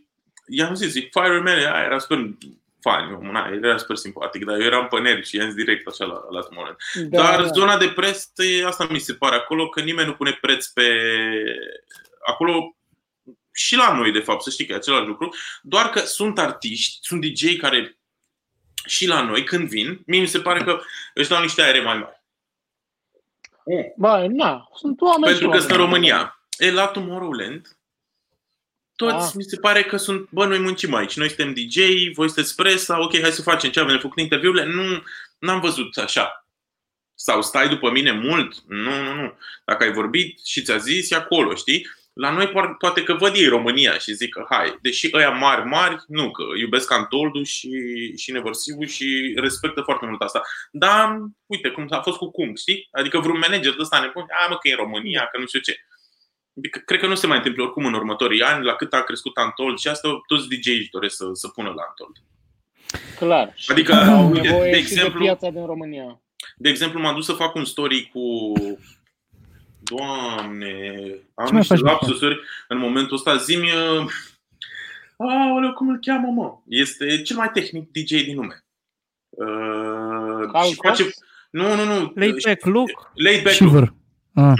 i-am 0.46 0.74
zis, 0.74 0.90
zic, 0.90 1.12
Fire 1.12 1.38
Man, 1.38 1.46
aia 1.46 1.84
era 1.84 1.98
super 1.98 2.18
fain, 2.80 3.08
eu, 3.10 3.30
na, 3.32 3.48
el 3.52 3.64
era 3.64 3.76
super 3.76 3.96
simpatic, 3.96 4.44
dar 4.44 4.54
eu 4.60 4.66
eram 4.66 4.86
pe 4.88 5.00
nervi 5.00 5.28
și 5.28 5.36
i-am 5.36 5.46
zis 5.46 5.54
direct 5.64 5.86
așa 5.86 6.04
la, 6.04 6.24
la 6.30 6.40
Tomorrowland. 6.40 6.76
da, 7.10 7.22
Dar 7.22 7.40
da. 7.42 7.46
zona 7.52 7.76
de 7.76 7.88
preț, 7.88 8.24
e- 8.36 8.64
asta 8.66 8.86
mi 8.90 8.98
se 8.98 9.14
pare 9.14 9.34
acolo, 9.36 9.68
că 9.68 9.80
nimeni 9.80 10.08
nu 10.08 10.14
pune 10.14 10.38
preț 10.40 10.66
pe... 10.66 10.86
Acolo 12.26 12.75
și 13.56 13.76
la 13.76 13.92
noi, 13.96 14.12
de 14.12 14.18
fapt, 14.20 14.42
să 14.42 14.50
știi 14.50 14.66
că 14.66 14.72
e 14.72 14.76
același 14.76 15.06
lucru, 15.06 15.34
doar 15.62 15.90
că 15.90 16.00
sunt 16.00 16.38
artiști, 16.38 16.98
sunt 17.00 17.20
DJ 17.20 17.56
care 17.56 17.98
și 18.86 19.06
la 19.06 19.22
noi, 19.22 19.44
când 19.44 19.68
vin, 19.68 20.02
mie 20.06 20.20
mi 20.20 20.26
se 20.28 20.40
pare 20.40 20.64
că 20.64 20.80
își 21.14 21.28
dau 21.28 21.40
niște 21.42 21.62
aere 21.62 21.80
mai 21.80 21.98
mari. 21.98 22.24
Mm. 23.64 23.92
Bă, 23.96 24.26
na, 24.28 24.68
sunt 24.74 25.00
oameni 25.00 25.24
Pentru 25.24 25.44
și 25.44 25.50
că 25.50 25.58
sunt 25.58 25.70
în 25.72 25.80
oameni. 25.80 25.94
România. 25.94 26.40
E 26.58 26.70
la 26.70 26.86
Tomorrowland, 26.86 27.78
toți 28.96 29.26
Ah. 29.26 29.32
mi 29.34 29.42
se 29.42 29.56
pare 29.56 29.82
că 29.84 29.96
sunt, 29.96 30.30
bă, 30.30 30.46
noi 30.46 30.58
muncim 30.58 30.94
aici, 30.94 31.16
noi 31.16 31.28
suntem 31.28 31.52
DJ, 31.54 31.76
voi 32.14 32.28
sunteți 32.28 32.54
presa, 32.54 33.02
ok, 33.02 33.20
hai 33.20 33.30
să 33.32 33.42
facem 33.42 33.70
ce 33.70 33.80
avem, 33.80 33.98
făcut 33.98 34.18
interviurile, 34.18 34.64
nu, 34.64 35.02
n-am 35.38 35.60
văzut 35.60 35.96
așa. 35.96 36.46
Sau 37.14 37.42
stai 37.42 37.68
după 37.68 37.90
mine 37.90 38.12
mult? 38.12 38.62
Nu, 38.66 39.02
nu, 39.02 39.14
nu. 39.14 39.38
Dacă 39.64 39.84
ai 39.84 39.92
vorbit 39.92 40.44
și 40.44 40.62
ți-a 40.62 40.76
zis, 40.76 41.10
e 41.10 41.14
acolo, 41.14 41.54
știi? 41.54 41.86
La 42.20 42.30
noi 42.30 42.48
poar- 42.48 42.74
poate 42.78 43.02
că 43.02 43.14
văd 43.14 43.34
ei 43.34 43.48
România 43.48 43.98
și 43.98 44.12
zic 44.12 44.28
că 44.34 44.46
hai, 44.48 44.78
deși 44.82 45.10
ăia 45.12 45.30
mari, 45.30 45.64
mari, 45.68 45.96
nu, 46.06 46.30
că 46.30 46.42
iubesc 46.58 46.92
Antoldu 46.92 47.42
și, 47.42 47.70
și 48.16 48.32
Neversivu 48.32 48.84
și 48.84 49.34
respectă 49.36 49.80
foarte 49.80 50.06
mult 50.06 50.20
asta. 50.22 50.42
Dar, 50.70 51.18
uite, 51.46 51.68
cum 51.68 51.86
a 51.90 52.00
fost 52.00 52.16
cu 52.16 52.30
Kung, 52.30 52.56
știi? 52.56 52.88
Adică 52.92 53.18
vreun 53.18 53.38
manager 53.38 53.72
de 53.72 53.80
ăsta 53.80 54.00
nebun, 54.00 54.26
a, 54.44 54.46
mă, 54.48 54.56
că 54.58 54.68
e 54.68 54.70
în 54.70 54.76
România, 54.78 55.28
că 55.32 55.38
nu 55.38 55.46
știu 55.46 55.60
ce. 55.60 55.76
Adică, 56.56 56.78
cred 56.84 57.00
că 57.00 57.06
nu 57.06 57.14
se 57.14 57.26
mai 57.26 57.36
întâmplă 57.36 57.62
oricum 57.62 57.84
în 57.86 57.94
următorii 57.94 58.42
ani, 58.42 58.64
la 58.64 58.74
cât 58.74 58.92
a 58.92 59.02
crescut 59.02 59.36
Antold 59.36 59.78
și 59.78 59.88
asta, 59.88 60.08
toți 60.26 60.48
DJ-ii 60.48 60.78
își 60.78 60.90
doresc 60.90 61.16
să, 61.16 61.24
să 61.32 61.48
pună 61.48 61.68
la 61.68 61.82
Antold. 61.88 62.16
Clar. 63.18 63.52
Și 63.54 63.70
Adică, 63.70 63.94
au 63.94 64.30
uite, 64.30 64.40
nevoie 64.48 64.70
de 64.70 64.76
și 64.76 64.82
exemplu- 64.82 65.18
de 65.18 65.24
piața 65.24 65.50
din 65.50 65.66
România. 65.66 66.20
De 66.56 66.68
exemplu, 66.68 67.00
m-am 67.00 67.14
dus 67.14 67.24
să 67.24 67.32
fac 67.32 67.54
un 67.54 67.64
story 67.64 68.10
cu... 68.12 68.52
Doamne, 69.90 70.92
am 71.34 71.46
Ce 71.46 71.52
mai 71.52 71.60
niște 71.60 71.74
faci, 71.74 71.82
mă? 71.82 71.90
lapsusuri 71.90 72.40
în 72.68 72.78
momentul 72.78 73.16
ăsta. 73.16 73.36
Zi-mi... 73.36 73.70
uh, 73.72 74.06
Aoleu, 75.16 75.72
cum 75.72 75.88
îl 75.88 75.98
cheamă, 76.00 76.28
mă? 76.28 76.58
Este 76.66 77.22
cel 77.22 77.36
mai 77.36 77.50
tehnic 77.50 77.90
DJ 77.90 78.24
din 78.24 78.36
lume. 78.36 78.64
Uh, 79.28 80.50
Carl 80.52 80.66
și 80.68 80.74
face... 80.82 81.02
Cox? 81.02 81.16
Nu, 81.50 81.74
nu, 81.74 81.84
nu. 81.84 82.12
Laid 82.14 82.42
back 82.44 82.64
look. 82.64 83.10
Laid 83.14 83.42
back 83.42 83.58
look. 83.58 83.70
Shiver. 83.70 83.94
Ah. 84.34 84.54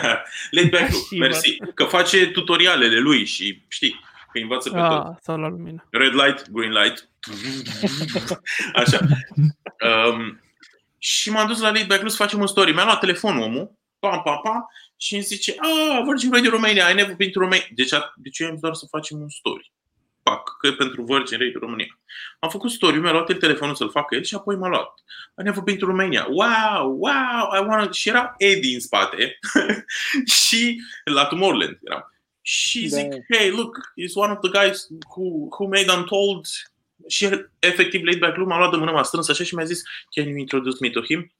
Laid 0.56 0.70
back 0.70 0.90
look, 0.92 1.02
Shiver. 1.02 1.28
mersi. 1.28 1.56
Că 1.74 1.84
face 1.84 2.26
tutorialele 2.26 2.98
lui 2.98 3.24
și 3.24 3.64
știi, 3.68 3.90
că 4.24 4.30
îi 4.32 4.42
învață 4.42 4.70
pe 4.70 4.78
tot. 4.78 5.04
Ah, 5.04 5.16
sau 5.22 5.38
la 5.40 5.48
lumină. 5.48 5.86
Red 5.90 6.12
light, 6.12 6.50
green 6.50 6.72
light. 6.72 7.08
Așa. 8.74 8.98
Um, 10.08 10.40
și 10.98 11.30
m-am 11.30 11.46
dus 11.46 11.60
la 11.60 11.70
Laid 11.70 11.86
Back 11.86 12.00
Look 12.00 12.10
să 12.12 12.22
facem 12.22 12.40
un 12.40 12.46
story. 12.46 12.72
Mi-a 12.72 12.84
luat 12.84 13.00
telefonul 13.00 13.42
omul, 13.42 13.72
pam, 14.08 14.22
pam, 14.22 14.40
pam, 14.42 14.66
și 14.96 15.14
îmi 15.14 15.22
zice, 15.22 15.54
ah, 15.58 16.02
Virgin 16.06 16.32
Radio 16.32 16.50
Romania, 16.50 16.84
ai 16.86 16.94
nevoie 16.94 17.16
pentru 17.16 17.40
Romania. 17.40 17.66
Deci, 17.74 17.92
a- 17.92 18.12
deci 18.16 18.38
eu 18.38 18.46
am 18.46 18.52
zis 18.52 18.60
doar 18.62 18.74
să 18.74 18.86
facem 18.90 19.20
un 19.20 19.28
story. 19.28 19.72
Pac, 20.22 20.42
că 20.60 20.66
e 20.66 20.72
pentru 20.72 21.02
Virgin 21.02 21.38
Radio 21.38 21.58
Romania. 21.60 21.98
Am 22.38 22.48
făcut 22.50 22.70
story, 22.70 22.98
mi-a 22.98 23.12
luat 23.12 23.30
el 23.30 23.36
telefonul 23.36 23.74
să-l 23.74 23.90
facă 23.90 24.14
el 24.14 24.22
și 24.22 24.34
apoi 24.34 24.56
m-a 24.56 24.68
luat. 24.68 24.90
Ai 25.34 25.44
nevoie 25.44 25.64
pentru 25.64 25.86
Romania. 25.86 26.26
Wow, 26.28 26.96
wow, 26.98 27.44
I 27.54 27.66
wanna... 27.66 27.90
Și 27.90 28.08
era 28.08 28.34
Eddie 28.38 28.74
în 28.74 28.80
spate 28.80 29.38
și 30.46 30.82
la 31.04 31.24
Tomorrowland 31.24 31.78
eram. 31.84 32.12
Și 32.40 32.88
Da. 32.88 32.96
zic, 32.96 33.08
hey, 33.34 33.50
look, 33.50 33.76
he's 34.00 34.14
one 34.14 34.32
of 34.32 34.38
the 34.40 34.50
guys 34.60 34.86
who, 35.14 35.22
who 35.58 35.66
made 35.66 35.92
Untold. 35.96 36.46
Și 37.08 37.24
el, 37.24 37.50
efectiv, 37.58 38.02
laid 38.04 38.18
back 38.18 38.36
m-a 38.36 38.58
luat 38.58 38.70
de 38.70 38.76
mână, 38.76 38.90
m-a 38.92 39.02
strâns 39.02 39.28
așa 39.28 39.44
și 39.44 39.54
mi-a 39.54 39.64
zis, 39.64 39.82
can 40.14 40.28
you 40.28 40.36
introduce 40.36 40.76
me 40.80 40.90
to 40.90 41.00
him? 41.02 41.32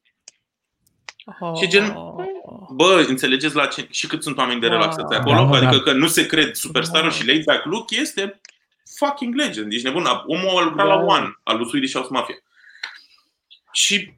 Și 1.60 1.68
gen- 1.68 1.92
Oh. 2.46 2.66
Bă, 2.70 3.04
înțelegeți 3.08 3.54
la 3.54 3.66
ce, 3.66 3.86
și 3.90 4.06
cât 4.06 4.22
sunt 4.22 4.36
oameni 4.38 4.60
de 4.60 4.66
Wow. 4.66 4.76
relaxați 4.76 5.08
Da, 5.10 5.16
acolo? 5.16 5.44
mă, 5.46 5.56
adică 5.56 5.76
da. 5.76 5.82
că 5.82 5.92
nu 5.92 6.06
se 6.06 6.26
cred 6.26 6.54
superstarul 6.54 7.08
Wow. 7.08 7.16
și 7.18 7.26
laid 7.26 7.44
back 7.44 7.64
Luke 7.64 7.96
este 8.00 8.40
fucking 8.96 9.34
legend. 9.34 9.72
Ești 9.72 9.86
nebun. 9.86 10.04
Omul 10.26 10.56
a 10.56 10.62
lucrat 10.64 10.86
Da. 10.86 10.94
la 10.94 11.00
One, 11.02 11.38
al 11.42 11.56
lui 11.56 11.68
Swedish 11.68 11.92
House 11.94 12.08
Mafia. 12.10 12.34
Și 13.72 14.12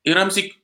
eram 0.00 0.28
zic, 0.28 0.58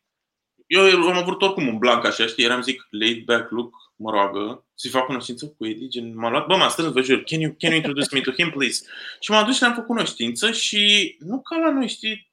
eu 0.67 0.83
am 1.09 1.17
avut 1.17 1.43
oricum 1.43 1.67
un 1.69 1.79
blanc 1.79 2.05
așa, 2.05 2.27
știi? 2.27 2.45
Eram 2.45 2.63
zic, 2.63 2.87
laid 2.91 3.25
back 3.25 3.51
Luke 3.51 3.77
mă 3.97 4.11
roagă 4.11 4.65
să-i 4.75 4.91
fac 4.91 5.07
cunoștință 5.07 5.47
cu 5.59 5.67
Eddie, 5.67 5.89
gen, 5.89 6.17
m-a 6.19 6.31
luat, 6.31 6.47
bă, 6.47 6.57
m-a 6.57 6.69
strâns, 6.69 6.93
vă 6.93 7.01
jur, 7.01 7.23
can 7.23 7.41
you, 7.41 7.55
can 7.59 7.71
you 7.71 7.77
introduce 7.79 8.09
me 8.13 8.21
to 8.21 8.31
him, 8.33 8.51
please? 8.51 8.85
Și 9.21 9.31
m-am 9.31 9.45
dus 9.45 9.55
și 9.55 9.63
ne-am 9.63 9.75
făcut 9.75 9.89
cunoștință 9.89 10.51
și 10.53 11.17
nu 11.19 11.41
ca 11.43 11.57
la 11.57 11.71
noi, 11.71 11.89
știi, 11.89 12.33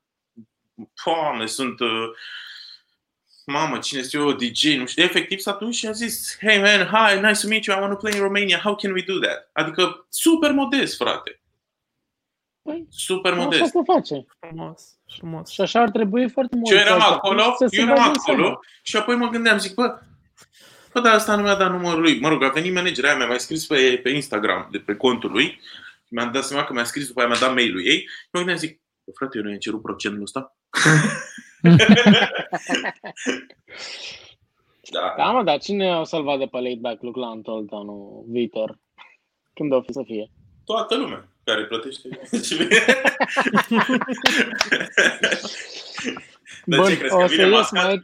Doamne, 1.06 1.46
sunt, 1.46 1.80
uh, 1.80 1.90
mamă, 3.46 3.78
cine 3.80 4.00
este 4.00 4.18
eu, 4.18 4.32
DJ, 4.34 4.64
nu 4.78 4.86
știu, 4.86 5.04
efectiv 5.04 5.40
s-a 5.40 5.58
dus 5.60 5.76
și 5.76 5.88
a 5.88 5.92
zis, 5.92 6.38
hey 6.40 6.60
man, 6.60 6.86
hi, 6.86 7.20
nice 7.20 7.42
to 7.42 7.48
meet 7.48 7.64
you, 7.66 7.78
I 7.78 7.80
want 7.80 7.92
to 7.94 7.98
play 8.00 8.14
in 8.16 8.22
Romania, 8.22 8.58
how 8.58 8.76
can 8.76 8.92
we 8.92 9.04
do 9.08 9.20
that? 9.20 9.50
Adică 9.54 10.06
super 10.10 10.52
modest, 10.52 10.96
frate. 10.96 11.42
Păi, 12.62 12.88
Super 12.90 13.32
Așa 13.32 13.42
modest. 13.42 13.72
se 13.72 13.80
face. 13.86 14.26
Frumos, 14.40 14.84
frumos. 15.18 15.50
Și 15.50 15.62
așa 15.62 15.80
ar 15.82 15.90
trebui 15.90 16.30
foarte 16.30 16.56
mult. 16.56 16.68
Și 16.68 16.74
eu 16.74 16.80
eram 16.80 17.00
să- 17.00 17.06
acolo, 17.08 17.56
să 17.58 17.66
se 17.70 17.78
eu 17.78 17.84
eram 17.84 17.96
bage 17.96 18.10
în 18.10 18.16
seamă. 18.20 18.42
acolo 18.44 18.60
și 18.82 18.98
apoi 18.98 19.16
mă 19.16 19.28
gândeam, 19.30 19.58
zic, 19.58 19.74
bă, 19.74 20.00
bă, 20.94 21.00
dar 21.00 21.14
asta 21.14 21.36
nu 21.36 21.42
mi-a 21.42 21.56
dat 21.56 21.72
numărul 21.72 22.02
lui. 22.02 22.20
Mă 22.20 22.28
rog, 22.30 22.44
a 22.44 22.50
venit 22.50 22.74
managerea 22.74 23.16
mea, 23.16 23.28
mi-a 23.28 23.38
scris 23.38 23.66
pe, 23.66 24.00
pe 24.04 24.10
Instagram, 24.10 24.68
de 24.72 24.78
pe 24.80 24.96
contul 24.96 25.32
lui, 25.32 25.60
mi-am 26.08 26.32
dat 26.32 26.44
seama 26.44 26.64
că 26.64 26.74
mi-a 26.74 26.84
scris, 26.84 27.08
după 27.08 27.20
aia 27.20 27.30
mi-a 27.30 27.40
dat 27.40 27.54
mail-ul 27.54 27.86
ei, 27.86 27.98
și 28.00 28.08
mă 28.32 28.38
gândeam, 28.40 28.58
zic, 28.58 28.82
bă, 29.04 29.12
frate, 29.16 29.38
eu 29.38 29.44
nu 29.44 29.50
i-am 29.50 29.60
cerut 29.60 29.82
procentul 29.82 30.22
ăsta? 30.22 30.58
da. 31.62 31.76
Da, 35.18 35.32
mă, 35.32 35.44
dar 35.44 35.58
cine 35.60 35.96
o 35.96 36.04
să-l 36.04 36.24
vadă 36.24 36.46
pe 36.46 36.60
laid 36.60 36.80
back 36.80 37.02
look 37.02 37.16
la 37.16 37.32
Untold 37.32 37.70
anul 37.74 38.24
viitor? 38.28 38.80
Când 39.54 39.74
o 39.74 39.82
fi 39.82 39.94
să 39.94 40.02
fie? 40.06 40.32
Toată 40.66 40.96
lumea. 40.98 41.28
care 41.44 41.64
plătește. 41.66 42.10
Dar 46.66 46.80
Bun, 46.80 46.88
ce 46.90 46.98
crezi, 46.98 47.14
o 47.14 47.18
că 47.18 47.28
să 47.28 47.34
vine 47.36 47.48
ies, 47.48 47.52
mascat? 47.56 47.84
mai 47.84 47.94
e... 47.94 48.04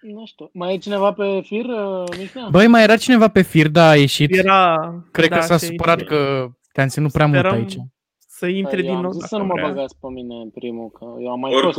Nu 0.00 0.26
știu, 0.26 0.50
mai 0.52 0.74
e 0.74 0.78
cineva 0.78 1.12
pe 1.12 1.40
fir, 1.44 1.64
uh, 1.64 2.04
Mihnea? 2.18 2.48
Băi, 2.50 2.66
mai 2.66 2.82
era 2.82 2.96
cineva 2.96 3.28
pe 3.28 3.42
fir, 3.42 3.68
da, 3.68 3.88
a 3.88 3.96
ieșit. 3.96 4.36
Era... 4.36 4.76
Cred 5.10 5.28
da, 5.28 5.36
că 5.38 5.42
s-a 5.42 5.56
și- 5.58 5.64
supărat 5.64 6.00
că 6.02 6.48
te-am 6.72 6.88
ținut 6.88 7.12
prea 7.12 7.26
mult 7.26 7.38
Sperăm 7.38 7.58
aici. 7.58 7.76
Să 8.18 8.46
intre 8.46 8.76
Eu 8.76 8.82
din 8.82 8.94
am 8.94 9.00
nou. 9.02 9.10
zis 9.10 9.22
să 9.22 9.36
dacă 9.36 9.42
nu 9.42 9.46
mă 9.48 9.54
vrea. 9.60 9.68
băgați 9.72 9.96
pe 10.00 10.06
mine 10.08 10.34
în 10.34 10.50
primul, 10.50 10.90
că 10.90 11.04
eu 11.20 11.30
am 11.30 11.40
mai 11.40 11.52
fost. 11.62 11.78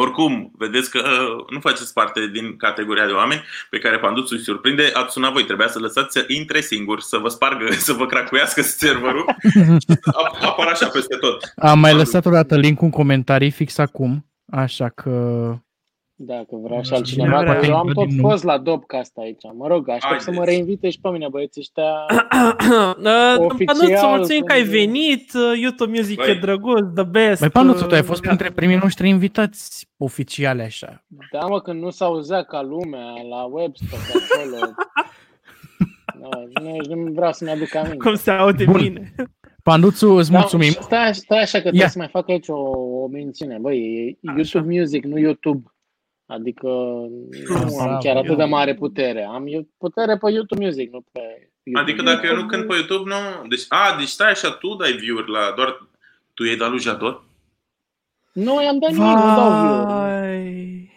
Oricum, 0.00 0.18
oricum, 0.28 0.50
vedeți 0.58 0.90
că 0.90 0.98
uh, 0.98 1.44
nu 1.50 1.60
faceți 1.60 1.92
parte 1.92 2.30
din 2.32 2.56
categoria 2.56 3.06
de 3.06 3.12
oameni 3.12 3.44
pe 3.70 3.78
care 3.78 3.98
Panduțul 3.98 4.36
îi 4.36 4.42
surprinde. 4.42 4.90
Ați 4.92 5.12
sunat 5.12 5.32
voi, 5.32 5.44
trebuia 5.44 5.68
să 5.68 5.78
lăsați 5.78 6.12
să 6.12 6.24
intre 6.26 6.60
singur, 6.60 7.00
să 7.00 7.16
vă 7.18 7.28
spargă, 7.28 7.72
să 7.88 7.92
vă 7.92 8.06
cracuiască 8.06 8.62
serverul. 8.62 9.24
Ap- 10.20 10.40
Apar 10.40 10.66
așa 10.66 10.86
peste 10.86 11.16
tot. 11.16 11.52
Am 11.56 11.78
mai 11.78 11.94
lăsat 11.94 12.26
odată 12.26 12.56
link 12.56 12.82
în 12.82 12.90
comentarii 12.90 13.50
fix 13.50 13.78
acum, 13.78 14.26
așa 14.50 14.88
că... 14.88 15.10
Dacă 16.20 16.56
vrea 16.62 16.76
și 16.78 16.84
Cine 16.84 16.96
altcineva, 16.96 17.40
vrea, 17.40 17.56
că 17.56 17.66
eu 17.66 17.76
am 17.76 17.84
din 17.86 17.94
tot 17.94 18.10
nou. 18.10 18.30
fost 18.30 18.44
la 18.44 18.58
Dopcast 18.58 19.16
aici. 19.18 19.42
Mă 19.56 19.66
rog, 19.66 19.88
aștept 19.88 20.20
să 20.20 20.30
mă 20.30 20.36
Haideți. 20.36 20.56
reinvite 20.56 20.90
și 20.90 21.00
pe 21.00 21.08
mine, 21.08 21.26
băieții 21.30 21.60
ăștia. 21.60 21.84
Uh, 22.98 23.34
Oficial, 23.38 23.76
Panuțu, 23.76 24.06
mulțumim 24.06 24.42
că 24.42 24.52
ai 24.52 24.62
să- 24.62 24.70
venit. 24.70 25.32
uh, 25.34 25.58
YouTube 25.60 25.90
Music 25.96 26.16
Băi. 26.16 26.30
e 26.30 26.34
drăguț, 26.40 26.84
the 26.94 27.04
best. 27.04 27.40
Băi, 27.40 27.48
Panuțu, 27.50 27.84
tu 27.86 27.94
ai 27.94 28.00
uh, 28.00 28.06
fost 28.06 28.20
gata. 28.20 28.34
printre 28.34 28.54
primii 28.54 28.76
noștri 28.82 29.08
invitați 29.08 29.88
oficiale 29.96 30.62
așa. 30.62 31.04
Da, 31.32 31.46
mă, 31.46 31.60
când 31.60 31.82
nu 31.82 31.90
s-auzea 31.90 32.42
ca 32.42 32.62
lumea 32.62 33.12
la 33.28 33.42
Webster 33.44 33.98
pe 33.98 34.18
acolo. 34.34 34.72
Da, 36.20 36.60
nu, 36.62 36.94
nu 36.94 37.12
vreau 37.12 37.32
să-mi 37.32 37.50
aduc 37.50 37.74
aminte. 37.74 37.96
Cum 37.96 38.14
se 38.14 38.30
aude 38.30 38.64
Bun. 38.64 38.80
bine. 38.82 39.14
Panduțu, 39.62 40.10
îți 40.12 40.32
mulțumim. 40.32 40.72
Da, 40.74 40.80
stai, 40.82 41.14
stai 41.14 41.38
așa 41.38 41.56
că 41.56 41.62
trebuie 41.62 41.82
Ia. 41.82 41.88
să 41.88 41.98
mai 41.98 42.08
fac 42.08 42.28
aici 42.28 42.48
o, 42.48 42.56
o 43.02 43.06
mențiune. 43.06 43.58
Băi, 43.60 43.78
e 44.22 44.28
Așa. 44.28 44.34
YouTube 44.36 44.78
Music, 44.78 45.04
nu 45.04 45.18
YouTube. 45.18 45.72
Adică 46.30 46.66
nu 46.66 47.28
Bravo, 47.46 47.80
am 47.80 47.98
chiar 48.00 48.16
atât 48.16 48.36
de 48.36 48.42
eu- 48.42 48.48
mare 48.48 48.74
putere. 48.74 49.22
Am 49.24 49.46
eu- 49.46 49.68
putere 49.78 50.16
pe 50.18 50.30
YouTube 50.30 50.64
Music, 50.64 50.92
nu 50.92 51.04
pe 51.12 51.20
YouTube. 51.62 51.90
Adică 51.92 52.02
dacă 52.14 52.26
eu 52.26 52.36
nu 52.36 52.46
cânt 52.46 52.66
pe 52.66 52.74
YouTube, 52.74 53.10
nu... 53.10 53.46
Deci, 53.48 53.64
a, 53.68 53.96
deci 53.98 54.08
stai 54.08 54.30
așa, 54.30 54.50
tu 54.50 54.74
dai 54.74 54.92
view-uri 54.92 55.30
la 55.30 55.52
doar... 55.56 55.86
Tu 56.34 56.44
i-ai 56.44 56.56
dat 56.56 56.70
lui 56.70 56.78
Jador? 56.80 57.24
Nu, 58.32 58.62
i-am 58.62 58.78
dat 58.78 58.90
nimic, 58.90 59.04
nu 59.06 59.34
dau 59.36 59.50
view. 59.66 59.84
Vai. 59.86 60.90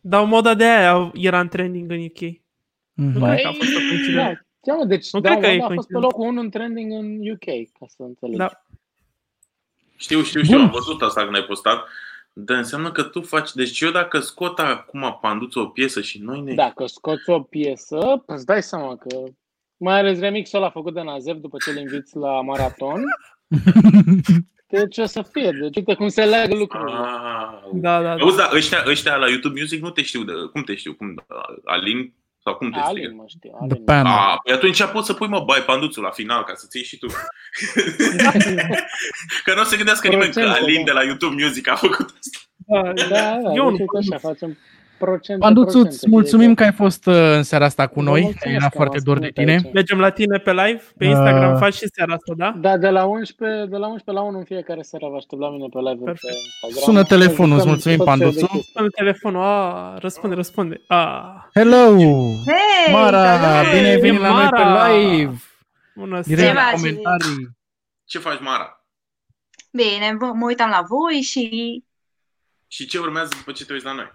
Dar 0.00 0.24
moda 0.24 0.54
de 0.54 0.64
aia 0.64 1.10
era 1.14 1.40
în 1.40 1.48
trending 1.48 1.90
în 1.90 2.04
UK. 2.04 2.20
Mhm. 2.92 3.18
Băi, 3.18 3.40
că 3.42 3.48
a 3.48 3.52
fost 3.52 3.74
o 3.76 3.78
coincidență. 3.88 4.46
da, 4.64 4.74
da, 4.78 4.84
deci 4.84 5.12
Nu 5.12 5.20
da, 5.20 5.28
cred 5.28 5.40
că 5.42 5.46
da, 5.46 5.52
e 5.52 5.56
a 5.56 5.66
fost 5.66 5.68
pe 5.68 5.74
coincidență. 5.74 6.06
locul 6.06 6.26
1 6.28 6.40
în 6.40 6.50
trending 6.50 6.92
în 6.92 7.30
UK, 7.30 7.44
ca 7.78 7.86
să 7.88 8.02
înțelegi. 8.02 8.36
Da. 8.38 8.62
Știu, 9.96 10.22
știu, 10.22 10.42
știu, 10.42 10.56
Bun. 10.56 10.64
am 10.66 10.70
văzut 10.72 11.02
asta 11.02 11.22
când 11.22 11.34
ai 11.34 11.42
postat. 11.44 11.86
Dar 12.40 12.56
înseamnă 12.56 12.92
că 12.92 13.02
tu 13.02 13.22
faci... 13.22 13.52
Deci 13.52 13.80
eu 13.80 13.90
dacă 13.90 14.18
scot 14.20 14.58
acum 14.58 15.18
Panduțu 15.20 15.60
o 15.60 15.66
piesă 15.66 16.00
și 16.00 16.18
noi 16.18 16.40
ne... 16.40 16.54
Dacă 16.54 16.86
scoți 16.86 17.30
o 17.30 17.40
piesă, 17.40 18.22
îți 18.26 18.44
dai 18.44 18.62
seama 18.62 18.96
că 18.96 19.22
mai 19.76 19.98
ales 19.98 20.18
remixul 20.18 20.58
ăla 20.58 20.70
făcut 20.70 20.94
de 20.94 21.02
Nazev 21.02 21.36
după 21.36 21.56
ce 21.64 21.70
îl 21.70 21.76
inviți 21.76 22.16
la 22.16 22.40
maraton, 22.40 23.02
deci 24.76 24.98
o 24.98 25.04
să 25.04 25.22
fie. 25.32 25.50
Deci 25.50 25.76
uite 25.76 25.94
cum 25.94 26.08
se 26.08 26.24
leagă 26.24 26.54
lucrurile. 26.54 26.98
Ah, 26.98 27.60
Da, 27.72 28.02
da, 28.02 28.16
da. 28.16 28.22
Auzi, 28.22 28.36
da, 28.36 28.50
ăștia, 28.54 28.84
ăștia 28.86 29.16
la 29.16 29.28
YouTube 29.28 29.60
Music 29.60 29.82
nu 29.82 29.90
te 29.90 30.02
știu. 30.02 30.24
De, 30.24 30.32
cum 30.52 30.62
te 30.62 30.74
știu? 30.74 30.94
Cum, 30.94 31.24
Alin? 31.64 32.14
Sau 32.48 32.56
cum 32.56 32.70
te 32.70 32.78
Alin, 32.78 33.02
știu? 33.02 33.16
mă 33.16 33.24
știu. 33.26 33.50
The 33.50 33.58
Alin. 33.60 33.84
Pan. 33.84 34.06
Ah, 34.06 34.36
păi 34.44 34.52
atunci 34.54 34.84
poți 34.84 35.06
să 35.06 35.12
pui, 35.12 35.28
mă, 35.28 35.40
bai 35.46 35.62
panduțul 35.66 36.02
la 36.02 36.10
final 36.10 36.44
ca 36.44 36.52
să-ți 36.54 36.76
iei 36.76 36.86
și 36.86 36.98
tu. 36.98 37.06
că 39.44 39.54
nu 39.54 39.60
o 39.60 39.64
să 39.64 39.76
gândească 39.76 40.08
nimeni 40.08 40.32
că 40.32 40.40
Procente, 40.40 40.64
Alin 40.64 40.84
da. 40.84 40.84
de 40.84 40.90
la 40.98 41.02
YouTube 41.02 41.42
Music 41.42 41.68
a 41.68 41.74
făcut 41.74 42.14
asta. 42.18 42.38
Da, 42.56 42.92
Da, 42.92 43.06
da, 43.08 43.52
Eu 43.54 43.70
deci 43.70 43.78
nu 43.78 43.86
uite 43.92 43.98
așa, 43.98 44.18
facem 44.18 44.58
procente, 44.98 45.40
Panduțu, 45.44 45.66
procente, 45.70 45.88
îți 45.94 46.08
mulțumim 46.08 46.46
fiecare. 46.54 46.70
că 46.70 46.82
ai 46.82 46.88
fost 46.88 47.06
uh, 47.06 47.36
în 47.36 47.42
seara 47.42 47.64
asta 47.64 47.86
cu 47.86 48.00
Vă 48.00 48.02
noi. 48.10 48.20
mulțumesc 48.22 48.56
Era 48.58 48.68
că 48.68 48.74
foarte 48.76 48.92
m-ați 48.94 49.04
dor 49.04 49.18
de 49.18 49.30
ținut 49.30 49.34
tine. 49.48 49.50
aici. 49.64 49.72
Mergem 49.74 49.98
la 50.00 50.10
tine 50.10 50.38
pe 50.38 50.52
live, 50.52 50.82
pe 50.98 51.04
Instagram, 51.04 51.52
Uh. 51.52 51.58
faci 51.58 51.74
și 51.74 51.86
seara 51.94 52.12
asta, 52.14 52.32
da? 52.36 52.50
Da, 52.56 52.76
de 52.76 52.88
la 52.88 53.04
11, 53.04 53.66
de 53.70 53.76
la 53.76 53.86
11 53.86 54.10
la 54.12 54.20
1 54.22 54.38
în 54.38 54.44
fiecare 54.44 54.82
seară 54.82 55.06
vă 55.10 55.16
aștept 55.16 55.40
la 55.42 55.50
mine 55.50 55.66
pe 55.72 55.78
live 55.78 55.94
pe 55.98 56.04
Perfect. 56.04 56.34
Instagram. 56.34 56.82
Sună 56.84 57.00
Să 57.02 57.06
telefonul, 57.14 57.56
îți 57.56 57.66
jucăm 57.66 57.68
mulțumim, 57.72 57.98
tot 57.98 58.06
felul 58.06 58.18
de 58.18 58.24
Panduțu. 58.24 58.46
chestii. 58.52 58.72
Sună 58.76 58.88
telefonul, 58.88 59.42
a, 59.42 59.96
răspunde, 59.98 60.34
răspunde. 60.34 60.74
A, 60.88 61.50
Hello! 61.54 61.84
Hei, 62.50 62.92
Mara, 62.92 63.38
salut! 63.40 63.72
bine 63.74 63.88
ai 63.88 64.00
venit 64.00 64.20
la 64.20 64.32
noi 64.32 64.48
pe 64.48 64.56
Mara! 64.62 64.88
live! 64.96 65.34
bună 65.96 66.20
Direct 66.20 66.48
Ce 66.48 66.52
la 66.54 66.60
faci? 66.60 66.74
comentarii. 66.74 67.48
Ce 68.04 68.18
faci, 68.18 68.40
Mara? 68.40 68.72
Bine, 69.72 70.16
vă- 70.18 70.32
mă 70.34 70.44
uitam 70.46 70.70
la 70.70 70.82
voi 70.88 71.20
și 71.20 71.44
Și 72.66 72.86
ce 72.86 72.98
urmează 72.98 73.30
după 73.36 73.52
ce 73.52 73.64
te 73.64 73.72
uiți 73.72 73.84
la 73.84 73.92
noi? 73.92 74.12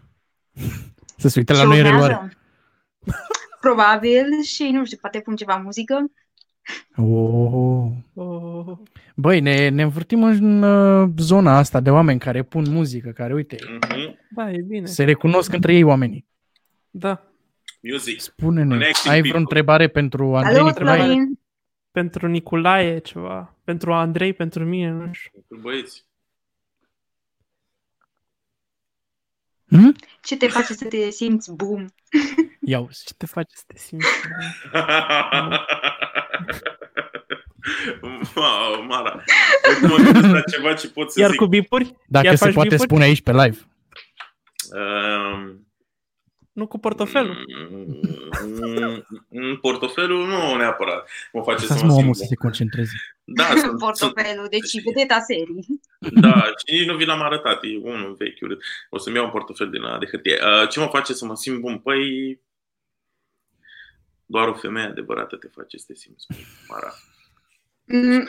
Să 1.17 1.27
se 1.27 1.39
uite 1.39 1.53
la 1.53 1.59
ce 1.59 1.65
noi 1.65 1.79
în 1.79 1.85
urmează? 1.85 2.07
reluare. 2.07 2.37
Probabil 3.61 4.25
și 4.45 4.63
nu 4.71 4.85
știu, 4.85 4.97
poate 5.01 5.19
pun 5.19 5.35
ceva 5.35 5.55
muzică. 5.55 6.11
Oh. 6.95 7.91
Oh, 8.13 8.77
Băi, 9.15 9.39
ne, 9.39 9.69
ne 9.69 9.81
învârtim 9.83 10.23
în 10.23 10.61
uh, 10.63 11.09
zona 11.17 11.57
asta 11.57 11.79
de 11.79 11.89
oameni 11.89 12.19
care 12.19 12.43
pun 12.43 12.65
muzică, 12.69 13.09
care, 13.11 13.33
uite, 13.33 13.57
Mhm. 13.79 14.17
da, 14.29 14.51
e 14.51 14.61
bine. 14.67 14.85
se 14.85 15.03
recunosc 15.03 15.53
între 15.53 15.73
ei 15.73 15.83
oamenii. 15.83 16.25
Da. 16.89 17.23
Music. 17.81 18.19
Spune-ne, 18.21 18.67
Connecting 18.69 19.13
ai 19.13 19.19
vreo 19.19 19.21
people. 19.21 19.39
întrebare 19.39 19.87
pentru 19.87 20.35
Andrei 20.35 20.55
Salut, 20.55 20.71
Nicolae? 20.71 20.97
Florin! 21.03 21.39
Pentru 21.91 22.27
Nicolae 22.27 22.97
ceva, 22.99 23.55
pentru 23.63 23.93
Andrei, 23.93 24.33
pentru 24.33 24.65
mine, 24.65 24.89
nu 24.91 25.09
știu. 25.11 25.43
Cu 25.47 25.57
băieți. 25.61 26.05
Hmm? 29.67 29.95
Ce 30.23 30.37
te 30.37 30.47
face 30.47 30.73
să 30.73 30.85
te 30.85 31.09
simți 31.09 31.51
boom? 31.53 31.85
Ia 32.65 32.79
uzi. 32.79 33.03
Ce 33.05 33.13
te 33.17 33.25
face 33.25 33.55
să 33.55 33.63
te 33.67 33.77
simți? 33.77 34.07
wow, 38.35 38.81
Mara. 38.87 39.23
Eu 39.81 39.89
mă 39.89 39.95
gândesc 39.95 40.27
la 40.33 40.41
ceva 40.41 40.73
ce 40.73 40.89
pot 40.89 41.11
să 41.11 41.19
Iar 41.19 41.29
zic. 41.29 41.39
cu 41.39 41.45
bipuri? 41.45 41.95
Dacă 42.07 42.25
Iar 42.25 42.35
se 42.35 42.43
faci 42.45 42.53
poate 42.53 42.69
bipuri? 42.69 42.89
spune 42.89 43.03
aici 43.03 43.21
pe 43.21 43.31
live. 43.31 43.57
Um, 44.75 45.67
Nu 46.53 46.67
cu 46.67 46.77
portofelul. 46.79 47.45
mm, 48.43 49.05
mm, 49.29 49.57
portofelul 49.57 50.27
nu 50.27 50.55
neapărat. 50.55 51.09
Mă 51.33 51.43
face 51.43 51.65
să 51.65 51.73
Lăsați 51.73 51.81
mă 51.83 51.87
mă 51.87 51.91
simt 51.93 52.01
omul 52.03 52.13
să 52.13 52.19
bun. 52.19 52.27
se 52.29 52.35
concentreze. 52.35 52.91
Da, 53.23 53.43
sunt, 53.47 53.59
sunt, 53.65 53.79
Portofelul, 53.79 54.47
deci 54.49 54.83
vedeta 54.83 55.19
serii. 55.19 55.65
da, 56.21 56.43
și 56.65 56.73
nici 56.75 56.85
nu 56.87 56.95
vi 56.95 57.05
l-am 57.05 57.21
arătat. 57.21 57.63
E 57.63 57.77
unul 57.81 58.15
vechi 58.19 58.41
urât. 58.41 58.61
O 58.89 58.97
să-mi 58.97 59.15
iau 59.15 59.25
un 59.25 59.31
portofel 59.31 59.69
din 59.69 59.81
la 59.81 59.97
de 59.97 60.05
hârtie. 60.05 60.39
Uh, 60.61 60.69
ce 60.69 60.79
mă 60.79 60.85
face 60.91 61.13
să 61.13 61.25
mă 61.25 61.35
simt 61.35 61.59
bun? 61.59 61.77
Păi, 61.77 62.39
doar 64.25 64.47
o 64.47 64.53
femeie 64.53 64.87
adevărată 64.87 65.35
te 65.35 65.47
face 65.53 65.77
să 65.77 65.83
te 65.87 65.95
simți 65.95 66.25
bun, 66.29 66.37
Mara. 66.69 66.93
Mm, 67.85 68.27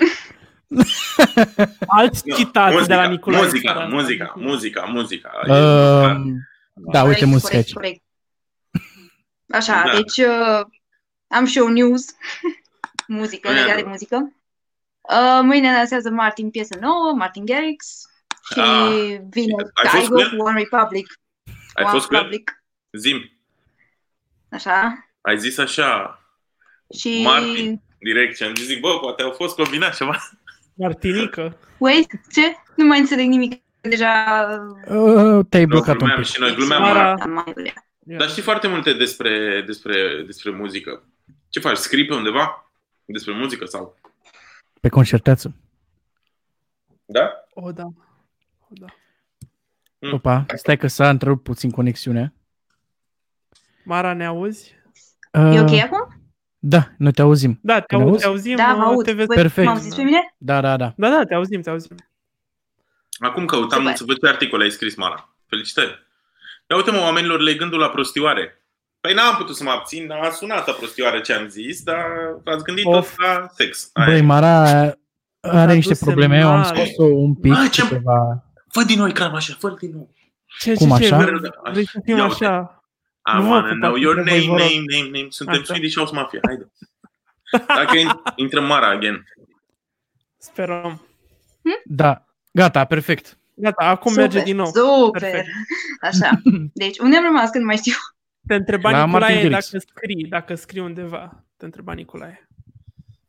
Alt 1.86 2.22
Nu, 2.24 2.34
citat 2.36 2.86
de 2.86 2.94
la 2.94 3.08
Nicolae. 3.08 3.42
Muzica, 3.42 3.70
Staran. 3.70 3.90
muzica, 3.92 4.32
muzica, 4.36 4.84
muzica. 4.84 5.30
Uh, 5.42 6.16
da, 6.72 7.02
uite 7.02 7.24
corect, 7.24 7.26
muzica 7.26 7.48
corect, 7.48 7.54
aici. 7.54 7.72
corect. 7.72 8.02
Așa, 9.54 9.82
Da. 9.86 9.92
deci 9.94 10.16
uh, 10.26 10.60
am 11.26 11.44
și 11.44 11.58
eu 11.58 11.68
news. 11.68 12.06
muzică, 13.08 13.48
Ia, 13.48 13.54
legat 13.60 13.76
de 13.76 13.82
da. 13.82 13.88
muzică. 13.88 14.32
Uh, 15.00 15.40
mâine 15.42 15.72
lansează 15.72 16.10
Martin 16.10 16.50
piesă 16.50 16.76
nouă, 16.80 17.12
Martin 17.16 17.44
Garrix. 17.44 18.02
Și 18.52 18.60
Ah. 18.60 19.16
vine 19.30 19.54
Ai 19.74 19.88
fost 19.88 20.06
cu 20.08 20.14
Kygo 20.14 20.20
el? 20.20 20.36
cu 20.36 20.42
One 20.44 20.58
Republic. 20.58 21.06
Ai 21.74 21.84
One 21.84 21.92
fost 21.92 22.06
cu 22.06 22.14
el? 22.14 22.20
Republic. 22.20 22.64
Zim. 22.92 23.30
Așa. 24.50 25.08
Ai 25.20 25.38
zis 25.38 25.58
așa, 25.58 26.20
Și... 26.98 27.22
Martin. 27.24 27.80
direct, 27.98 28.36
și 28.36 28.42
am 28.42 28.54
zis, 28.54 28.78
bă, 28.80 28.98
poate 29.00 29.22
au 29.22 29.30
fost 29.30 29.54
combinat 29.56 29.96
ceva. 29.96 30.16
Martinică. 30.74 31.56
Wait, 31.78 32.10
ce? 32.32 32.56
Nu 32.76 32.84
mai 32.84 32.98
înțeleg 32.98 33.26
nimic. 33.26 33.62
Deja... 33.80 34.34
Uh, 34.88 35.46
te-ai 35.48 35.66
blocat 35.66 35.88
un 35.92 35.96
glumeam 35.98 36.20
pic. 36.20 36.26
și 36.30 36.40
noi, 36.40 36.54
glumeam. 36.54 36.82
Mara. 36.82 37.14
Mara. 38.04 38.14
Am 38.14 38.16
mai 38.16 38.16
vrea. 38.16 38.18
Dar 38.18 38.28
știi 38.28 38.42
foarte 38.42 38.68
multe 38.68 38.92
despre, 38.92 39.62
despre, 39.66 40.22
despre 40.26 40.50
muzică. 40.50 41.02
Ce 41.48 41.60
faci? 41.60 41.76
Scrii 41.76 42.06
pe 42.06 42.14
undeva? 42.14 42.72
Despre 43.04 43.32
muzică 43.32 43.64
sau? 43.64 43.98
Pe 44.80 44.88
concerteață. 44.88 45.54
Da? 47.04 47.30
O, 47.54 47.72
da. 47.72 47.84
O, 48.60 48.68
da. 48.70 48.86
Mm. 49.98 50.12
Opa, 50.12 50.44
stai 50.54 50.76
că 50.76 50.86
s-a 50.86 51.08
întrerupt 51.08 51.42
puțin 51.42 51.70
conexiunea. 51.70 52.32
Mara, 53.84 54.12
ne 54.12 54.26
auzi? 54.26 54.74
Uh, 55.32 55.54
E 55.54 55.60
ok 55.60 55.70
acum? 55.82 56.22
Da, 56.58 56.88
noi 56.98 57.12
te 57.12 57.22
auzim. 57.22 57.58
Da, 57.62 57.80
te, 57.80 57.96
Ne 57.96 58.02
au, 58.02 58.08
auzi? 58.08 58.20
te 58.22 58.26
auzim. 58.26 58.56
Da, 58.56 58.74
vă 58.76 58.80
uh, 58.82 58.86
aud. 58.86 59.04
Te 59.04 59.12
vezi... 59.12 59.26
Voi 59.26 59.36
Perfect. 59.36 59.66
M-auziți 59.66 59.96
pe 59.96 60.02
mine? 60.02 60.34
Da, 60.38 60.60
da, 60.60 60.76
da. 60.76 60.94
Da, 60.96 61.08
da, 61.08 61.24
te 61.24 61.34
auzim, 61.34 61.60
te 61.62 61.70
auzim. 61.70 61.96
Acum 63.18 63.44
căutam 63.46 63.78
Super. 63.80 63.96
să 63.96 64.04
văd 64.04 64.18
ce 64.18 64.26
articol 64.28 64.60
ai 64.60 64.70
scris, 64.70 64.94
Mara. 64.94 65.34
Felicitări. 65.46 66.03
Ia 66.70 66.76
uite 66.76 66.90
mă, 66.90 66.98
oamenilor, 66.98 67.40
le 67.40 67.54
gândul 67.54 67.78
la 67.78 67.88
prostioare. 67.88 68.58
Păi 69.00 69.14
n-am 69.14 69.36
putut 69.36 69.56
să 69.56 69.62
mă 69.62 69.70
abțin, 69.70 70.10
a 70.10 70.30
sunat 70.30 70.68
a 70.68 70.72
prostioare 70.72 71.20
ce 71.20 71.32
am 71.32 71.48
zis, 71.48 71.82
dar 71.82 72.06
ați 72.44 72.64
gândit 72.64 72.84
Of. 72.84 73.14
tot 73.16 73.26
la 73.26 73.46
sex. 73.54 73.90
Aia 73.92 74.06
Băi, 74.06 74.18
e. 74.18 74.22
Mara, 74.22 74.62
Are 75.40 75.74
niște 75.74 75.92
dus 75.92 75.98
probleme, 76.02 76.38
eu 76.38 76.48
am 76.48 76.62
semnale. 76.64 76.86
scos-o 76.90 77.10
un 77.14 77.34
pic, 77.34 77.52
Ah, 77.52 77.70
ce- 77.70 77.82
câteva... 77.82 78.44
Fă 78.68 78.82
din 78.82 78.98
nou 78.98 79.08
ecranul 79.08 79.36
așa, 79.36 79.54
fă 79.58 79.76
din 79.80 79.90
nou. 79.94 80.10
Ce, 80.58 80.74
Cum 80.74 80.96
ce, 80.96 81.06
ce, 81.06 81.14
așa? 81.14 81.24
vrei- 81.24 81.50
Vrei 81.72 81.86
să 81.86 82.00
fim 82.04 82.16
Ia 82.16 82.22
uite. 82.24 82.44
așa? 82.44 82.84
I 83.32 83.36
Nu 83.36 83.42
vă 83.42 83.48
wanna 83.48 83.60
pupați 83.68 83.78
know 83.80 83.94
your 83.96 84.16
între 84.16 84.30
name, 84.34 84.46
voi, 84.46 84.56
vă 84.56 84.62
rog. 84.62 84.70
name, 84.72 84.84
name, 84.98 85.18
name. 85.18 85.26
Suntem 85.30 85.54
Așa. 85.60 85.64
Swedish 85.64 85.96
House 85.96 86.14
Mafia, 86.14 86.40
haide. 86.46 86.72
Dacă 87.80 87.96
in- 87.96 88.20
intră 88.34 88.60
Mara 88.60 88.88
again. 88.88 89.24
Sperăm. 90.38 91.06
Da, 91.84 92.24
gata, 92.52 92.84
perfect. 92.84 93.38
Gata, 93.54 93.84
acum 93.84 94.10
Super, 94.12 94.26
merge 94.28 94.44
din 94.44 94.56
nou. 94.56 94.66
Super. 94.66 95.20
Perfect. 95.20 95.48
Așa. 96.10 96.40
Deci, 96.72 96.98
unde 96.98 97.16
am 97.16 97.24
rămas 97.24 97.50
când 97.50 97.64
mai 97.64 97.76
știu? 97.76 97.92
Te 98.46 98.54
întreba 98.54 98.90
La 98.90 98.96
Martin 99.04 99.34
Nicolae 99.34 99.48
Garrix. 99.48 99.70
dacă 99.70 99.84
scrii, 99.88 100.26
dacă 100.28 100.54
scrii 100.54 100.82
undeva. 100.82 101.44
Te 101.56 101.64
întreba 101.64 101.92
Nicolae. 101.92 102.48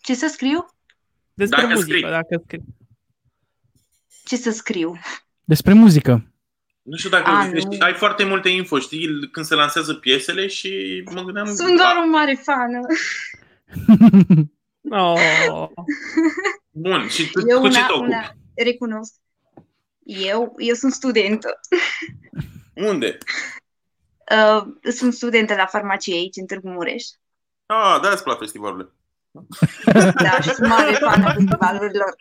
Ce 0.01 0.13
să 0.15 0.27
scriu? 0.27 0.65
Despre 1.33 1.61
Dacă 1.61 1.73
muzică, 1.73 1.97
scrii. 1.97 2.09
dacă 2.11 2.41
scrii. 2.45 2.63
Ce 4.25 4.35
să 4.35 4.51
scriu? 4.51 4.99
Despre 5.43 5.73
muzică. 5.73 6.29
Nu 6.81 6.95
știu 6.97 7.09
dacă 7.09 7.29
A, 7.29 7.47
deci, 7.47 7.63
nu. 7.63 7.77
ai 7.79 7.93
foarte 7.93 8.23
multe 8.23 8.49
info, 8.49 8.79
știi, 8.79 9.29
când 9.31 9.45
se 9.45 9.55
lansează 9.55 9.93
piesele 9.93 10.47
și 10.47 11.01
mă 11.13 11.21
gândeam... 11.21 11.45
Sunt 11.45 11.77
doar 11.77 11.95
un 12.03 12.09
mare 12.09 12.33
fană. 12.43 12.79
Oh, 14.89 15.67
Bun, 16.71 17.07
și 17.07 17.31
tu, 17.31 17.41
Eu 17.47 17.59
cu 17.59 17.67
ce 17.67 17.77
una, 17.77 17.85
te 17.87 17.93
ocupi? 17.93 18.07
una 18.09 18.35
recunosc. 18.55 19.13
Eu, 20.05 20.53
eu 20.57 20.73
sunt 20.73 20.91
studentă. 20.91 21.59
Unde? 22.73 23.17
Uh, 24.31 24.91
sunt 24.91 25.13
studentă 25.13 25.55
la 25.55 25.65
farmacie 25.65 26.13
aici, 26.13 26.35
în 26.35 26.45
Târgu 26.45 26.69
Mureș. 26.69 27.03
Ah, 27.65 27.99
da, 28.01 28.09
îți 28.09 28.23
plac 28.23 28.37
festivalurile. 28.37 28.89
Da, 30.13 30.41
și 30.41 30.49
sunt 30.49 30.67
mare 30.67 30.91
fană 30.91 31.33
festivalurilor. 31.33 32.15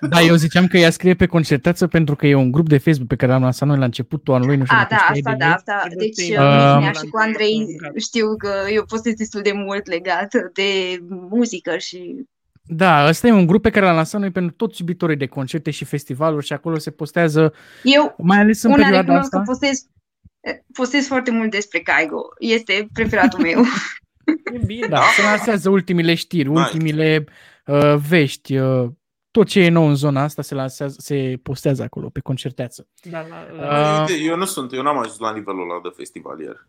Da, 0.00 0.20
eu 0.20 0.34
ziceam 0.34 0.66
că 0.66 0.76
ea 0.78 0.90
scrie 0.90 1.14
pe 1.14 1.26
concertață 1.26 1.86
pentru 1.86 2.16
că 2.16 2.26
e 2.26 2.34
un 2.34 2.50
grup 2.50 2.68
de 2.68 2.78
Facebook 2.78 3.08
pe 3.08 3.16
care 3.16 3.32
l-am 3.32 3.42
lansat 3.42 3.68
noi 3.68 3.78
la 3.78 3.84
începutul 3.84 4.34
anului, 4.34 4.56
nu 4.56 4.64
știu 4.64 4.76
A, 4.76 4.86
dacă 4.88 4.94
da, 4.94 5.14
știai 5.14 5.18
asta, 5.18 5.30
de 5.32 5.36
da, 5.36 5.46
ei. 5.46 5.52
asta. 5.52 5.82
Trebuie 5.86 6.06
Deci, 6.06 6.24
să-i 6.24 6.30
uh, 6.30 6.36
dăm 6.36 6.46
Mihnea 6.46 6.90
la 6.94 7.00
și 7.00 7.06
cu 7.06 7.18
Andrei 7.18 7.58
început. 7.58 8.00
știu 8.00 8.36
că 8.36 8.52
eu 8.70 8.84
postez 8.84 9.14
destul 9.14 9.42
de 9.42 9.52
mult 9.52 9.86
legat 9.86 10.28
de 10.52 10.98
muzică 11.08 11.76
și... 11.76 12.26
Da, 12.74 13.06
ăsta 13.08 13.26
e 13.26 13.32
un 13.32 13.46
grup 13.46 13.62
pe 13.62 13.70
care 13.70 13.86
l-am 13.86 13.94
lansat 13.94 14.20
noi 14.20 14.30
pentru 14.30 14.54
toți 14.56 14.80
iubitorii 14.80 15.16
de 15.16 15.26
concerte 15.26 15.70
și 15.70 15.84
festivaluri 15.84 16.46
și 16.46 16.52
acolo 16.52 16.78
se 16.78 16.90
postează, 16.90 17.52
Eu, 17.82 18.14
mai 18.18 18.38
ales 18.38 18.62
în 18.62 18.70
una 18.70 18.82
perioada 18.82 19.06
recunosc 19.06 19.30
că 19.30 19.36
asta. 19.36 19.50
postez, 19.52 19.86
postez 20.72 21.06
foarte 21.06 21.30
mult 21.30 21.50
despre 21.50 21.80
Caigo. 21.80 22.22
Este 22.38 22.88
preferatul 22.92 23.40
meu. 23.40 23.62
e 24.54 24.58
bine. 24.64 24.86
Da, 24.86 25.00
se 25.16 25.22
lansează 25.22 25.70
ultimile 25.70 26.14
știri, 26.14 26.48
Nice. 26.48 26.60
ultimile 26.60 27.24
uh, 27.66 27.94
vești, 28.08 28.56
uh, 28.56 28.88
tot 29.30 29.46
ce 29.46 29.60
e 29.60 29.68
nou 29.68 29.86
în 29.86 29.94
zona 29.94 30.22
asta 30.22 30.42
se, 30.42 30.54
lansează, 30.54 30.96
se 30.98 31.38
postează 31.42 31.82
acolo 31.82 32.08
pe 32.08 32.20
concerteață. 32.20 32.88
Da, 33.02 33.20
la, 33.20 33.46
Uh, 33.52 33.60
la, 33.60 34.00
Uite, 34.08 34.22
eu 34.22 34.36
nu 34.36 34.44
sunt, 34.44 34.72
eu 34.72 34.82
n-am 34.82 34.98
ajuns 34.98 35.18
la 35.18 35.32
nivelul 35.32 35.70
ăla 35.70 35.80
de 35.82 35.88
festivalier. 35.96 36.66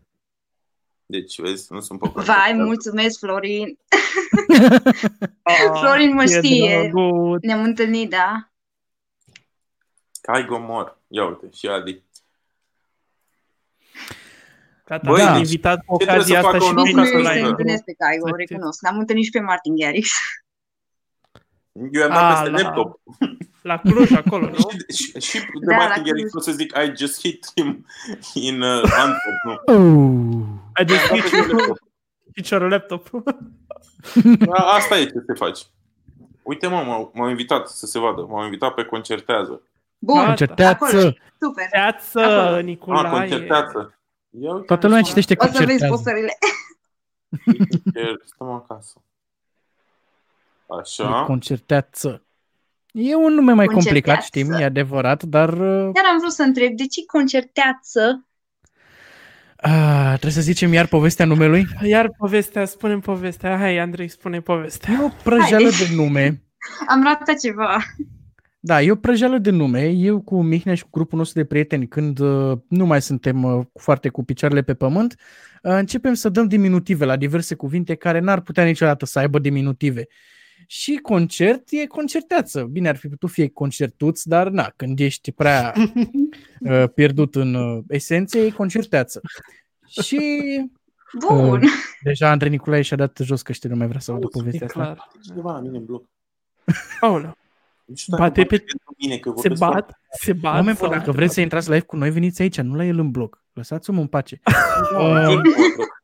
Deci, 1.05 1.41
vezi, 1.41 1.73
nu 1.73 1.79
sunt 1.79 1.99
pe 1.99 2.09
Vai, 2.13 2.53
mulțumesc, 2.53 3.19
Florin. 3.19 3.77
Ah, 5.43 5.79
Florin 5.79 6.13
mă 6.13 6.23
e 6.23 6.27
știe. 6.27 6.89
drăguț. 6.91 7.41
Ne-am 7.43 7.63
întâlnit, 7.63 8.09
da? 8.09 8.49
Cai 10.21 10.45
Gomor. 10.45 10.97
Ia 11.07 11.25
uite, 11.25 11.49
și 11.53 11.67
Adi. 11.67 12.01
Gata, 14.85 15.09
Băi, 15.11 15.21
am 15.21 15.33
deci, 15.37 15.43
invitat 15.43 15.83
cu 15.85 15.97
ce 15.97 16.05
trebuie 16.05 16.17
ocazia 16.17 16.41
să 16.41 16.45
asta 16.47 16.57
facă 16.59 16.63
și 16.63 16.69
un 16.71 16.77
om 16.77 16.83
pe 16.85 16.91
ca 16.91 17.01
Nici 17.01 17.07
să 17.09 17.13
nu 17.13 17.19
live. 17.19 17.29
se 17.29 17.35
Nicolae. 17.35 17.49
întâlnesc 17.49 17.83
pe 17.83 17.93
Caigo, 17.97 18.27
Să 18.27 18.33
recunosc. 18.37 18.81
L-am 18.81 18.99
întâlnit 18.99 19.23
și 19.25 19.31
pe 19.31 19.39
Martin 19.39 19.75
Garrix. 19.75 20.09
Eu 21.71 22.01
i-am 22.01 22.09
dat 22.09 22.23
Ah, 22.31 22.39
peste 22.41 22.49
la- 22.49 22.61
laptop. 22.61 22.99
La 23.61 23.77
Cluj, 23.79 24.11
acolo, 24.11 24.45
nu? 24.49 24.55
Și, 24.95 25.05
și, 25.11 25.19
și 25.19 25.37
de 25.39 25.65
Da, 25.65 25.75
Martin 25.75 26.01
la 26.01 26.07
Garrix 26.07 26.29
Cluj. 26.29 26.31
pot 26.31 26.43
să 26.43 26.51
zic 26.51 26.71
I 26.77 26.97
just 26.97 27.19
hit 27.19 27.45
him 27.55 27.85
in 28.33 28.61
uh, 28.61 28.81
Antwerp, 28.83 29.41
nu. 29.43 29.51
Oh. 29.65 30.45
Ai 30.73 30.85
I-am 30.85 30.85
dat 30.85 30.85
deschis 30.87 31.21
peste 31.21 32.67
laptop. 32.67 33.09
Piciorul 34.13 34.29
laptop. 34.39 34.47
Da, 34.57 34.63
asta 34.63 34.97
e 34.97 35.05
ce 35.05 35.19
te 35.19 35.33
faci. 35.33 35.59
Uite 36.41 36.67
mă, 36.67 36.83
m-au, 36.87 37.11
m-au 37.15 37.29
invitat 37.29 37.67
să 37.69 37.85
se 37.85 37.99
vadă. 37.99 38.21
M-au 38.29 38.43
invitat 38.43 38.73
pe 38.73 38.83
concertează. 38.83 39.61
Bun, 39.97 40.15
Gata. 40.15 40.27
Concertează! 40.27 40.75
Acolo. 40.85 41.13
super. 41.41 41.67
Teață, 41.71 42.19
Acolo. 42.19 42.55
Ah, 42.57 42.63
Nicolae. 42.63 43.11
concertează. 43.19 43.97
Ia 44.39 44.53
uite, 44.53 44.65
Toată 44.65 44.85
lumea 44.87 45.01
așa. 45.01 45.09
citește 45.09 45.35
O 45.37 45.43
să 45.45 45.49
vezi 45.49 45.57
concertează. 45.65 45.93
postările. 45.93 46.37
Chiar 47.93 48.19
Stăm 48.25 48.49
acasă. 48.51 49.01
E 50.69 50.75
Așa. 50.79 51.23
Concerteață. 51.23 52.21
E 52.91 53.15
un 53.15 53.33
nume 53.33 53.53
mai 53.53 53.65
Concerteață. 53.65 53.73
complicat, 53.73 54.23
știm, 54.23 54.51
e 54.51 54.63
adevărat, 54.63 55.23
dar 55.23 55.49
uh, 55.49 55.89
Chiar 55.93 56.05
am 56.11 56.17
vrut 56.19 56.31
să 56.31 56.41
întreb, 56.43 56.75
de 56.75 56.85
ce 56.87 57.05
concerteață? 57.05 58.25
A, 59.65 60.07
trebuie 60.07 60.31
să 60.31 60.41
zicem 60.41 60.73
iar 60.73 60.87
povestea 60.87 61.25
numelui. 61.25 61.67
Iar 61.81 62.13
povestea, 62.17 62.65
spune 62.65 62.97
povestea. 62.99 63.57
Hai, 63.57 63.77
Andrei, 63.77 64.07
spune 64.07 64.39
povestea. 64.39 64.93
E 64.93 65.03
o 65.03 65.09
prăjeală 65.23 65.69
Haide. 65.69 65.85
de 65.89 65.95
nume. 65.95 66.43
Am 66.87 67.03
ratat 67.03 67.39
ceva. 67.39 67.77
Da, 68.59 68.81
e 68.81 68.91
o 68.91 68.95
prăjeală 68.95 69.37
de 69.37 69.49
nume. 69.49 69.89
Eu 69.89 70.21
cu 70.21 70.41
Mihnea 70.41 70.75
și 70.75 70.83
cu 70.83 70.89
grupul 70.91 71.17
nostru 71.17 71.39
de 71.39 71.45
prieteni, 71.45 71.87
când 71.87 72.19
uh, 72.19 72.57
nu 72.67 72.85
mai 72.85 73.01
suntem 73.01 73.43
uh, 73.43 73.65
foarte 73.79 74.09
cu 74.09 74.23
picioarele 74.23 74.61
pe 74.61 74.73
pământ, 74.73 75.15
uh, 75.61 75.71
începem 75.71 76.13
să 76.13 76.29
dăm 76.29 76.47
diminutive 76.47 77.05
la 77.05 77.15
diverse 77.15 77.55
cuvinte 77.55 77.95
care 77.95 78.19
n-ar 78.19 78.41
putea 78.41 78.63
niciodată 78.63 79.05
să 79.05 79.19
aibă 79.19 79.39
diminutive. 79.39 80.07
Și 80.75 80.95
concert 80.95 81.63
e 81.71 81.85
concerteață. 81.85 82.63
Bine, 82.63 82.89
ar 82.89 82.95
fi 82.95 83.07
putut 83.07 83.29
fi 83.29 83.49
concertuț, 83.49 84.23
dar 84.23 84.47
na, 84.49 84.73
când 84.75 84.99
ești 84.99 85.31
prea 85.31 85.73
uh, 86.59 86.83
pierdut 86.95 87.35
în 87.35 87.53
uh, 87.53 87.83
esențe, 87.89 88.39
e 88.45 88.49
concerteață. 88.49 89.21
Și 90.01 90.19
Bun. 91.27 91.49
Uh, 91.61 91.69
deja 92.03 92.29
Andrei 92.29 92.49
Nicolae 92.49 92.81
și-a 92.81 92.97
dat 92.97 93.19
jos 93.23 93.41
căștile, 93.41 93.71
nu 93.73 93.77
mai 93.79 93.87
vrea 93.87 93.99
să 93.99 94.11
audă 94.11 94.23
Auzi, 94.25 94.37
E 94.37 94.41
povestea 94.41 94.67
asta. 94.67 94.79
clar. 94.83 95.07
Cineva 95.23 95.51
la 95.51 95.59
mine 95.59 95.77
în 95.77 95.85
bloc. 95.85 96.05
Aoleu, 96.99 97.37
Nu 97.85 97.95
știu 97.95 98.15
dacă 98.17 98.23
Bate 98.29 98.41
bate 98.41 98.55
pe- 98.55 98.63
pentru 98.63 98.95
mine, 98.97 99.17
că 99.17 99.29
se 99.29 99.33
vorbesc 99.35 99.59
bat, 99.61 99.71
foarte- 99.71 99.95
se 100.11 100.33
bat. 100.33 100.53
Oameni 100.53 100.77
buni, 100.77 100.89
sau- 100.91 100.97
dacă 100.99 101.11
vreți 101.11 101.33
să 101.33 101.41
intrați 101.41 101.69
live 101.69 101.85
cu 101.85 101.95
noi, 101.95 102.11
veniți 102.11 102.41
aici, 102.41 102.59
nu 102.61 102.75
la 102.75 102.85
el 102.85 102.99
în 102.99 103.11
bloc. 103.11 103.43
Lăsați-mă 103.53 103.99
în 104.01 104.07
pace. 104.07 104.39
Da, 104.43 105.23
jur 105.29 105.41
că 105.41 105.49
mă 105.49 105.65
bloc. 105.75 106.01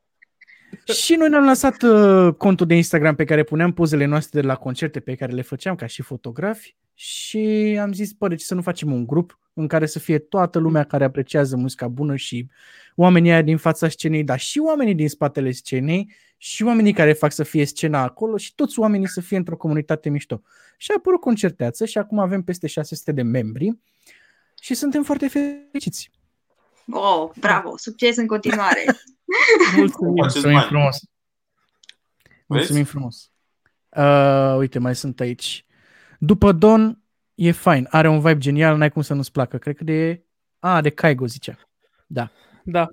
Și 0.93 1.15
noi 1.15 1.29
ne-am 1.29 1.43
lăsat 1.43 1.81
uh, 1.81 2.33
contul 2.37 2.67
de 2.67 2.75
Instagram 2.75 3.15
pe 3.15 3.23
care 3.23 3.43
puneam 3.43 3.73
pozele 3.73 4.05
noastre 4.05 4.41
de 4.41 4.47
la 4.47 4.55
concerte 4.55 4.99
pe 4.99 5.15
care 5.15 5.31
le 5.31 5.41
făceam 5.41 5.75
ca 5.75 5.85
și 5.85 6.01
fotografi 6.01 6.75
și 6.93 7.77
am 7.81 7.93
zis, 7.93 8.11
bă, 8.11 8.27
de 8.27 8.35
ce 8.35 8.45
să 8.45 8.55
nu 8.55 8.61
facem 8.61 8.91
un 8.91 9.05
grup 9.05 9.39
în 9.53 9.67
care 9.67 9.85
să 9.85 9.99
fie 9.99 10.17
toată 10.17 10.59
lumea 10.59 10.83
care 10.83 11.03
apreciază 11.03 11.55
muzica 11.55 11.87
bună 11.87 12.15
și 12.15 12.49
oamenii 12.95 13.31
aia 13.31 13.41
din 13.41 13.57
fața 13.57 13.89
scenei, 13.89 14.23
dar 14.23 14.39
și 14.39 14.59
oamenii 14.59 14.95
din 14.95 15.09
spatele 15.09 15.51
scenei 15.51 16.11
și 16.37 16.63
oamenii 16.63 16.93
care 16.93 17.13
fac 17.13 17.31
să 17.31 17.43
fie 17.43 17.65
scena 17.65 18.03
acolo 18.03 18.37
și 18.37 18.55
toți 18.55 18.79
oamenii 18.79 19.07
să 19.07 19.21
fie 19.21 19.37
într-o 19.37 19.57
comunitate 19.57 20.09
mișto. 20.09 20.41
Și 20.77 20.91
a 20.91 20.95
apărut 20.97 21.19
concerteață 21.19 21.85
și 21.85 21.97
acum 21.97 22.19
avem 22.19 22.41
peste 22.41 22.67
600 22.67 23.11
de 23.11 23.21
membri 23.21 23.77
și 24.61 24.73
suntem 24.73 25.03
foarte 25.03 25.27
fericiți. 25.27 26.11
Oh, 26.91 27.29
bravo, 27.39 27.77
succes 27.77 28.17
în 28.17 28.27
continuare. 28.27 28.83
Mulțumim. 29.75 30.15
Faceți 30.15 30.35
Mulțumim 30.35 30.55
bani. 30.55 30.67
frumos. 30.67 30.97
Mulțumim 32.45 32.83
frumos. 32.83 33.31
Uh, 33.89 34.55
uite, 34.57 34.79
mai 34.79 34.95
sunt 34.95 35.19
aici. 35.19 35.65
După 36.19 36.51
Don, 36.51 37.01
e 37.35 37.51
fain. 37.51 37.87
Are 37.89 38.07
un 38.09 38.17
vibe 38.19 38.37
genial, 38.37 38.77
n-ai 38.77 38.91
cum 38.91 39.01
să 39.01 39.13
nu-ți 39.13 39.31
placă. 39.31 39.57
Cred 39.57 39.75
că 39.75 39.83
de... 39.83 40.23
A, 40.59 40.81
de 40.81 40.89
Caigo, 40.89 41.25
zicea. 41.25 41.69
Da. 42.07 42.31
Da. 42.63 42.89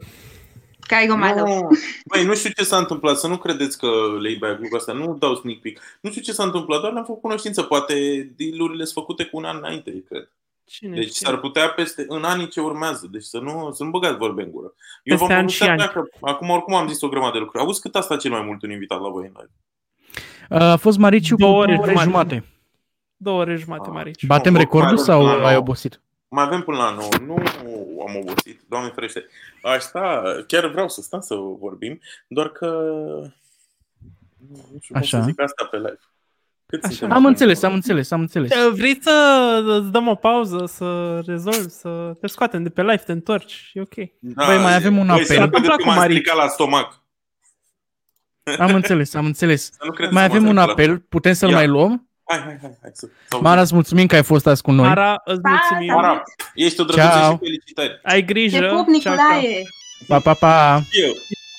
Caigo 0.81 1.17
mai 1.17 1.35
love. 1.35 1.55
Nu, 1.55 1.69
Băi, 2.07 2.25
nu 2.25 2.35
știu 2.35 2.51
ce 2.51 2.65
s-a 2.65 2.77
întâmplat, 2.77 3.19
să 3.19 3.27
nu 3.27 3.37
credeți 3.37 3.79
că 3.79 3.87
le 4.21 4.29
iei 4.29 4.39
back 4.39 4.59
lucrul 4.59 4.79
ăsta, 4.79 4.93
nu 4.93 5.17
dau 5.19 5.35
sneak 5.35 5.59
peek. 5.59 5.81
Nu 6.01 6.11
știu 6.11 6.23
ce 6.23 6.33
s-a 6.33 6.43
întâmplat, 6.43 6.81
doar 6.81 6.93
le-am 6.93 7.05
făcut 7.05 7.21
cunoștință, 7.21 7.63
poate 7.63 7.95
dealurile 8.37 8.85
sunt 8.85 8.95
făcute 9.05 9.25
cu 9.25 9.37
un 9.37 9.45
an 9.45 9.57
înainte, 9.57 10.05
cred. 10.09 10.31
Cine 10.69 10.95
Deci 10.95 11.09
știe? 11.15 11.27
s-ar 11.27 11.39
putea 11.39 11.69
peste 11.69 12.05
în 12.09 12.25
anii 12.25 12.49
ce 12.49 12.61
urmează, 12.61 13.07
deci 13.11 13.23
să 13.23 13.39
nu, 13.39 13.71
să 13.73 13.85
nu 13.85 13.91
băgați 13.91 14.17
vorbe 14.17 14.43
în 14.43 14.51
gură. 14.51 14.67
Eu 15.03 15.17
Peste 15.17 15.27
v-am 15.27 15.37
ani 15.39 15.51
și 15.51 15.59
povestit 15.59 15.87
ani. 15.87 15.93
că 16.21 16.27
acum 16.27 16.51
oricum 16.51 16.75
am 16.75 16.89
zis 16.89 17.01
o 17.03 17.09
grămadă 17.09 17.33
de 17.33 17.39
lucruri. 17.39 17.63
Auzi 17.65 17.81
cât 17.81 17.95
a 17.97 18.01
stat 18.01 18.21
cel 18.21 18.31
mai 18.31 18.43
mult 18.43 18.63
un 18.63 18.71
invitat 18.71 19.01
la 19.01 19.09
voi 19.09 19.25
în 19.27 19.33
live? 19.37 19.51
Uh, 20.51 20.61
a 20.73 20.77
fost 20.77 20.99
Mariciu 20.99 21.37
Două 21.37 21.53
cu 21.53 21.59
ore 21.59 21.73
două 21.75 21.83
ore 21.83 21.91
jumate. 21.93 22.09
jumate. 22.11 22.45
Două 23.17 23.41
ore 23.41 23.55
jumate, 23.57 23.89
Ah. 23.89 23.95
Marici. 23.95 24.27
Batem 24.27 24.53
Nu, 24.53 24.59
recordul 24.59 24.95
mai 24.95 25.05
sau 25.05 25.27
avem- 25.27 25.45
ai 25.45 25.57
obosit? 25.57 26.01
Mai 26.29 26.45
avem 26.45 26.63
până 26.63 26.77
la 26.77 26.91
9. 26.91 27.09
Nu 27.27 27.35
am 28.09 28.17
obosit, 28.17 28.61
Doamne 28.69 28.91
ferește. 28.95 29.27
Aș 29.63 29.83
sta, 29.83 30.23
chiar 30.47 30.67
vreau 30.67 30.89
să 30.89 31.01
stăm 31.01 31.21
să 31.21 31.35
vorbim, 31.35 32.01
doar 32.29 32.49
că 32.49 32.67
nu 34.49 34.79
știu 34.81 34.95
cum 34.95 34.97
Așa. 34.97 35.19
să 35.19 35.25
zic 35.27 35.41
asta 35.41 35.65
pe 35.71 35.77
live. 35.77 35.99
Cât 36.81 36.85
Așa. 36.85 36.95
suntem 36.95 37.11
Am 37.11 37.17
acum? 37.17 37.27
înțeles, 37.27 37.63
am 37.63 37.73
înțeles, 37.73 38.11
am 38.11 38.21
înțeles. 38.21 38.51
Eh, 38.51 38.71
Vrei 38.75 38.99
să 39.03 39.13
îți 39.81 39.91
dăm 39.91 40.07
o 40.09 40.15
pauză, 40.15 40.65
să 40.67 41.21
rezolvi, 41.27 41.69
să 41.69 42.13
te 42.21 42.27
scoatem 42.27 42.63
de 42.63 42.69
pe 42.69 42.81
live, 42.83 42.97
te 43.07 43.13
întorci, 43.13 43.71
e 43.73 43.81
ok. 43.81 43.95
Da, 44.21 44.47
Băi, 44.47 44.59
mai 44.59 44.75
avem 44.75 44.99
un 44.99 45.07
băi, 45.07 45.15
apel. 45.15 45.25
să 45.27 45.33
nu 45.33 45.39
credeți 45.39 45.57
Întâmplă 45.57 45.77
că 45.77 45.83
cu 45.83 45.89
m-am 45.89 45.97
Marici. 45.99 46.17
stricat 46.17 46.37
la 46.43 46.49
stomac. 46.49 47.03
Am 48.59 48.75
înțeles, 48.75 49.15
am 49.15 49.25
înțeles. 49.25 49.65
Să 49.65 49.79
nu 49.85 49.91
crezi 49.93 50.13
Mai 50.13 50.23
că 50.23 50.29
mă 50.29 50.35
avem 50.37 50.49
un 50.51 50.57
întâmplă. 50.59 50.73
apel, 50.85 50.99
putem 51.09 51.33
să-l 51.33 51.49
Ia. 51.49 51.55
mai 51.57 51.67
luăm? 51.67 52.09
Hai, 52.29 52.39
hai, 52.39 52.59
hai, 52.61 52.77
hai 52.81 52.91
să 52.95 53.09
să 53.29 53.37
Mara, 53.41 53.61
îți 53.61 53.75
mulțumim 53.75 54.07
că 54.07 54.15
ai 54.15 54.23
fost 54.23 54.47
azi 54.47 54.63
cu 54.63 54.71
noi. 54.71 54.87
Mara, 54.87 55.23
îți 55.25 55.41
mulțumim. 55.45 55.95
Mara, 55.95 56.23
ești 56.55 56.81
o 56.81 56.85
drăguță 56.85 57.09
Ciao. 57.09 57.33
și 57.33 57.39
felicitări. 57.39 58.01
Ai 58.03 58.25
grijă. 58.25 58.59
Te 58.59 58.67
pup, 58.67 58.87
Ceau, 58.87 58.99
ceau. 59.01 59.15
Nicolae! 59.15 59.63
Pa, 60.07 60.19
pa, 60.19 60.35
pa. 60.35 60.83
Eu. 60.91 61.13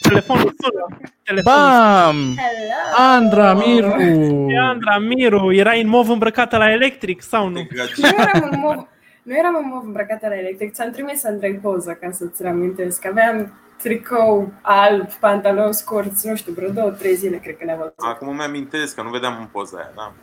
Telefonul 0.07 0.53
sună. 0.57 0.99
Telefonul 1.23 1.59
Bam! 1.59 2.15
Hello! 2.15 3.13
Andra, 3.13 3.53
Miru! 3.53 3.89
sună. 3.99 4.61
Andra, 4.61 4.97
Miru, 4.97 5.53
erai 5.53 5.81
în 5.81 5.87
mov 5.87 6.09
îmbrăcată 6.09 6.57
la 6.57 6.71
electric 6.71 7.21
sau 7.21 7.47
nu? 7.47 7.67
Nu 7.95 8.07
eram 8.07 8.49
în 8.51 8.59
mov, 8.59 8.87
nu 9.23 9.37
eram 9.37 9.55
în 9.55 9.67
mov 9.73 9.83
îmbrăcată 9.85 10.27
la 10.27 10.37
electric, 10.37 10.73
ți-am 10.73 10.91
trimis 10.91 11.23
Andrei 11.25 11.53
poza 11.53 11.93
ca 11.93 12.11
să-ți 12.11 12.41
reamintesc. 12.41 13.05
Aveam 13.05 13.53
tricou 13.77 14.51
alb, 14.61 15.11
pantaloni 15.11 15.73
scurți, 15.73 16.27
nu 16.27 16.35
știu, 16.35 16.53
vreo 16.53 16.69
două, 16.69 16.89
trei 16.89 17.15
zile 17.15 17.37
cred 17.37 17.57
că 17.57 17.65
le-am 17.65 17.77
văzut. 17.77 17.93
Acum 17.97 18.27
îmi 18.27 18.41
amintesc 18.41 18.95
că 18.95 19.01
nu 19.01 19.09
vedeam 19.09 19.37
în 19.39 19.45
poza 19.45 19.77
aia, 19.77 19.91
da? 19.95 20.13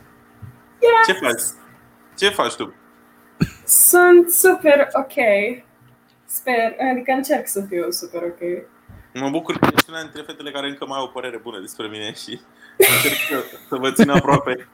Ce 1.05 1.13
faci? 1.13 1.41
Ce 2.17 2.29
faci 2.29 2.53
tu? 2.53 2.73
Sunt 3.65 4.29
super 4.29 4.87
ok. 4.93 5.13
Sper, 6.25 6.75
adică 6.91 7.11
încerc 7.11 7.47
să 7.47 7.61
fiu 7.69 7.91
super 7.91 8.21
ok. 8.21 8.67
Mă 9.19 9.29
bucur 9.29 9.57
că 9.59 9.67
ești 9.75 9.89
una 9.89 10.01
dintre 10.01 10.21
fetele 10.21 10.51
care 10.51 10.67
încă 10.67 10.85
mai 10.85 10.97
au 10.97 11.03
o 11.03 11.07
părere 11.07 11.37
bună 11.37 11.59
despre 11.59 11.87
mine 11.87 12.13
și 12.13 12.39
încerc 12.77 13.19
să, 13.29 13.57
să 13.69 13.75
vă 13.75 13.91
țin 13.91 14.09
aproape. 14.09 14.53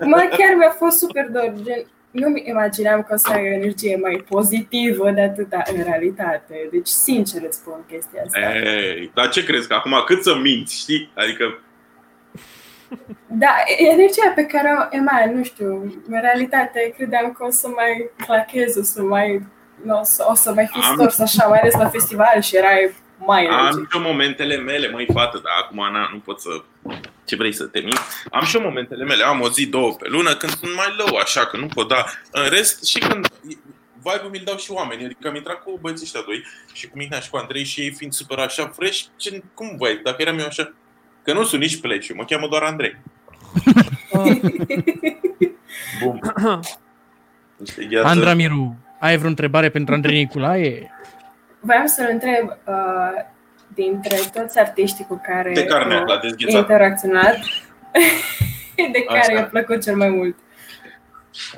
Mă, 0.00 0.28
chiar 0.36 0.54
mi-a 0.56 0.70
fost 0.70 0.98
super 0.98 1.28
dor, 1.28 1.52
gen, 1.62 1.86
nu-mi 2.10 2.42
imaginam 2.46 3.02
că 3.02 3.14
o 3.14 3.16
să 3.16 3.32
ai 3.32 3.42
o 3.42 3.52
energie 3.52 3.98
mai 4.02 4.24
pozitivă 4.28 5.10
de 5.10 5.20
atâta 5.20 5.62
în 5.74 5.82
realitate. 5.82 6.68
Deci, 6.70 6.86
sincer 6.88 7.42
îți 7.46 7.58
spun 7.58 7.84
chestia 7.90 8.22
asta. 8.26 8.54
Ei, 8.54 9.10
dar 9.14 9.28
ce 9.28 9.44
crezi? 9.44 9.68
Că 9.68 9.74
acum 9.74 10.02
cât 10.06 10.22
să 10.22 10.36
minți, 10.36 10.78
știi? 10.78 11.10
Adică, 11.14 11.58
Da, 13.26 13.54
energia 13.76 14.32
pe 14.34 14.44
care 14.44 14.68
o 14.78 14.96
eman, 14.96 15.36
nu 15.36 15.42
știu, 15.44 15.72
în 16.08 16.20
realitate 16.20 16.94
credeam 16.96 17.32
că 17.32 17.44
o 17.44 17.50
să 17.50 17.68
mai 17.68 18.10
clachez, 18.26 18.76
o 18.76 18.82
să 18.82 19.02
mai, 19.02 19.32
nu, 19.34 19.42
o, 19.86 20.02
să, 20.02 20.26
o 20.30 20.34
să 20.34 20.52
mai 20.52 20.68
fi 20.72 20.78
Am- 20.80 20.94
stors 20.94 21.18
așa, 21.18 21.46
mai 21.46 21.58
ales 21.58 21.74
la 21.74 21.88
festival 21.88 22.40
și 22.40 22.56
erai 22.56 22.94
mai 23.26 23.46
am 23.46 23.58
energic. 23.58 23.90
și 23.90 23.96
eu 23.96 24.02
momentele 24.02 24.56
mele, 24.56 24.88
măi 24.88 25.08
fată, 25.12 25.40
dar 25.44 25.52
acum 25.62 25.92
na, 25.92 26.10
nu 26.12 26.18
pot 26.18 26.40
să... 26.40 26.48
Ce 27.24 27.36
vrei 27.36 27.52
să 27.52 27.64
te 27.64 27.78
mint? 27.80 28.00
Am 28.30 28.44
și 28.44 28.56
eu 28.56 28.62
momentele 28.62 29.04
mele, 29.04 29.24
am 29.24 29.40
o 29.40 29.48
zi, 29.48 29.66
două 29.66 29.92
pe 29.94 30.08
lună, 30.08 30.34
când 30.34 30.52
sunt 30.52 30.74
mai 30.74 30.94
low, 30.96 31.16
așa, 31.16 31.46
că 31.46 31.56
nu 31.56 31.66
pot 31.66 31.88
da. 31.88 32.04
În 32.30 32.48
rest, 32.48 32.84
și 32.84 32.98
când 32.98 33.26
vibe-ul 34.02 34.30
mi-l 34.30 34.42
dau 34.44 34.56
și 34.56 34.70
oamenii, 34.70 35.04
adică 35.04 35.28
am 35.28 35.34
intrat 35.34 35.62
cu 35.62 35.78
băieții 35.80 36.04
ăștia 36.04 36.22
doi 36.26 36.44
și 36.72 36.88
cu 36.88 36.96
Mihnea 36.96 37.20
și 37.20 37.30
cu 37.30 37.36
Andrei 37.36 37.64
și 37.64 37.80
ei 37.80 37.90
fiind 37.92 38.12
super 38.12 38.38
așa 38.38 38.72
fresh, 38.76 39.00
ce, 39.16 39.42
cum 39.54 39.74
voi, 39.76 40.00
dacă 40.04 40.22
eram 40.22 40.38
eu 40.38 40.46
așa? 40.46 40.72
Că 41.22 41.32
nu 41.32 41.44
sunt 41.44 41.60
nici 41.60 41.80
pleciu, 41.80 42.14
mă 42.14 42.24
cheamă 42.24 42.48
doar 42.48 42.62
Andrei. 42.62 42.96
Bum. 46.02 46.20
Niște 47.56 47.84
gheață. 47.84 48.08
Andra 48.08 48.34
Miru, 48.34 48.76
ai 49.00 49.16
vreo 49.16 49.28
întrebare 49.28 49.68
pentru 49.70 49.94
Andrei 49.94 50.16
Nicolae? 50.16 50.90
Voiam 51.60 51.86
să-l 51.86 52.08
întreb 52.10 52.48
uh, 52.64 53.24
dintre 53.74 54.18
toți 54.34 54.58
artiștii 54.58 55.04
cu 55.04 55.20
care 55.24 55.52
De 55.52 55.64
carne 55.64 55.94
au 55.94 56.04
la 56.04 56.18
dezghețat. 56.18 56.60
interacționat, 56.60 57.36
de 58.92 59.02
care 59.06 59.18
Așa. 59.18 59.32
i-a 59.32 59.44
plăcut 59.44 59.82
cel 59.82 59.96
mai 59.96 60.08
mult. 60.08 60.36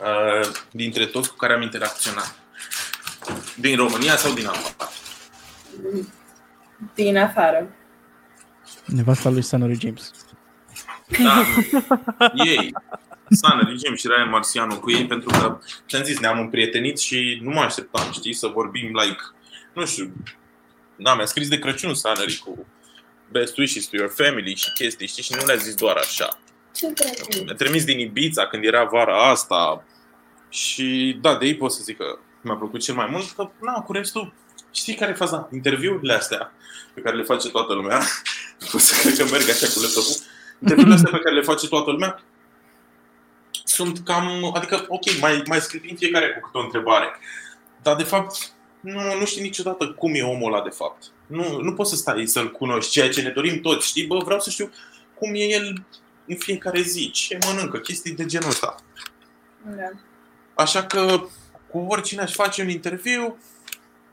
Uh, 0.02 0.48
dintre 0.70 1.04
toți 1.06 1.30
cu 1.30 1.36
care 1.36 1.52
am 1.52 1.62
interacționat. 1.62 2.34
Din 3.56 3.76
România 3.76 4.16
sau 4.16 4.32
din 4.32 4.46
afară? 4.46 4.90
Din 6.94 7.16
afară. 7.18 7.66
Nevasta 8.86 9.28
lui 9.30 9.42
Sanory 9.42 9.78
James. 9.80 10.10
Da, 11.24 11.44
ei. 12.34 12.74
Sana, 13.30 13.72
Jim 13.78 13.94
și 13.94 14.06
Ryan 14.06 14.28
Marciano 14.28 14.78
cu 14.78 14.90
ei 14.90 15.06
pentru 15.06 15.28
că, 15.28 15.58
ți-am 15.88 16.02
zis, 16.02 16.18
ne-am 16.18 16.38
împrietenit 16.38 16.98
și 16.98 17.38
nu 17.42 17.50
mă 17.50 17.60
așteptam, 17.60 18.12
știi, 18.12 18.32
să 18.32 18.46
vorbim 18.46 18.86
like, 18.86 19.20
nu 19.74 19.86
știu, 19.86 20.12
da, 20.96 21.14
mi-a 21.14 21.26
scris 21.26 21.48
de 21.48 21.58
Crăciun 21.58 21.94
Sanări 21.94 22.36
cu 22.44 22.66
best 23.30 23.56
wishes 23.56 23.86
to 23.86 23.96
your 23.96 24.10
family 24.10 24.54
și 24.54 24.72
chestii, 24.72 25.06
știi, 25.06 25.22
și 25.22 25.34
nu 25.34 25.44
le-a 25.44 25.56
zis 25.56 25.74
doar 25.74 25.96
așa. 25.96 26.38
Ce 26.74 26.86
drăguț. 26.86 27.44
Mi-a 27.44 27.54
trimis 27.54 27.84
din 27.84 27.98
Ibiza 27.98 28.46
când 28.46 28.64
era 28.64 28.84
vara 28.84 29.30
asta 29.30 29.84
și 30.48 31.18
da, 31.20 31.36
de 31.36 31.46
ei 31.46 31.56
pot 31.56 31.72
să 31.72 31.80
zic 31.82 31.96
că 31.96 32.18
mi-a 32.40 32.54
plăcut 32.54 32.80
cel 32.80 32.94
mai 32.94 33.08
mult, 33.10 33.30
că 33.30 33.50
na, 33.60 33.72
cu 33.72 33.92
restul, 33.92 34.32
știi 34.72 34.94
care 34.94 35.10
e 35.10 35.14
faza? 35.14 35.48
Interviurile 35.52 36.12
astea 36.12 36.52
pe 36.94 37.00
care 37.00 37.16
le 37.16 37.22
face 37.22 37.50
toată 37.50 37.72
lumea, 37.72 38.02
pot 38.70 38.80
să 38.80 39.00
cred 39.00 39.16
că 39.16 39.32
merg 39.32 39.48
așa 39.48 39.66
cu 39.66 39.80
laptopul, 39.80 40.14
interviurile 40.60 40.94
astea 40.94 41.10
pe 41.10 41.18
care 41.22 41.34
le 41.34 41.42
face 41.42 41.68
toată 41.68 41.90
lumea 41.90 42.22
sunt 43.64 43.98
cam, 44.04 44.52
adică, 44.54 44.84
ok, 44.88 45.20
mai, 45.20 45.42
mai 45.46 45.60
scriu 45.60 45.80
fiecare 45.96 46.28
cu 46.28 46.40
câte 46.46 46.58
o 46.58 46.64
întrebare, 46.64 47.06
dar 47.82 47.96
de 47.96 48.02
fapt 48.02 48.52
nu, 48.80 49.18
nu 49.18 49.24
știi 49.24 49.42
niciodată 49.42 49.88
cum 49.88 50.14
e 50.14 50.22
omul 50.22 50.52
ăla 50.52 50.62
de 50.62 50.70
fapt. 50.70 51.02
Nu, 51.26 51.60
nu 51.60 51.74
poți 51.74 51.90
să 51.90 51.96
stai 51.96 52.26
să-l 52.26 52.50
cunoști, 52.50 52.90
ceea 52.90 53.08
ce 53.08 53.22
ne 53.22 53.30
dorim 53.30 53.60
toți, 53.60 53.86
știi? 53.86 54.06
Bă, 54.06 54.18
vreau 54.24 54.40
să 54.40 54.50
știu 54.50 54.70
cum 55.14 55.34
e 55.34 55.38
el 55.38 55.84
în 56.26 56.36
fiecare 56.36 56.80
zi, 56.80 57.10
ce 57.10 57.38
mănâncă, 57.46 57.78
chestii 57.78 58.14
de 58.14 58.24
genul 58.24 58.48
ăsta. 58.48 58.74
Da. 59.64 59.90
Așa 60.54 60.84
că 60.84 61.26
cu 61.70 61.78
oricine 61.78 62.22
aș 62.22 62.34
face 62.34 62.62
un 62.62 62.68
interviu, 62.68 63.38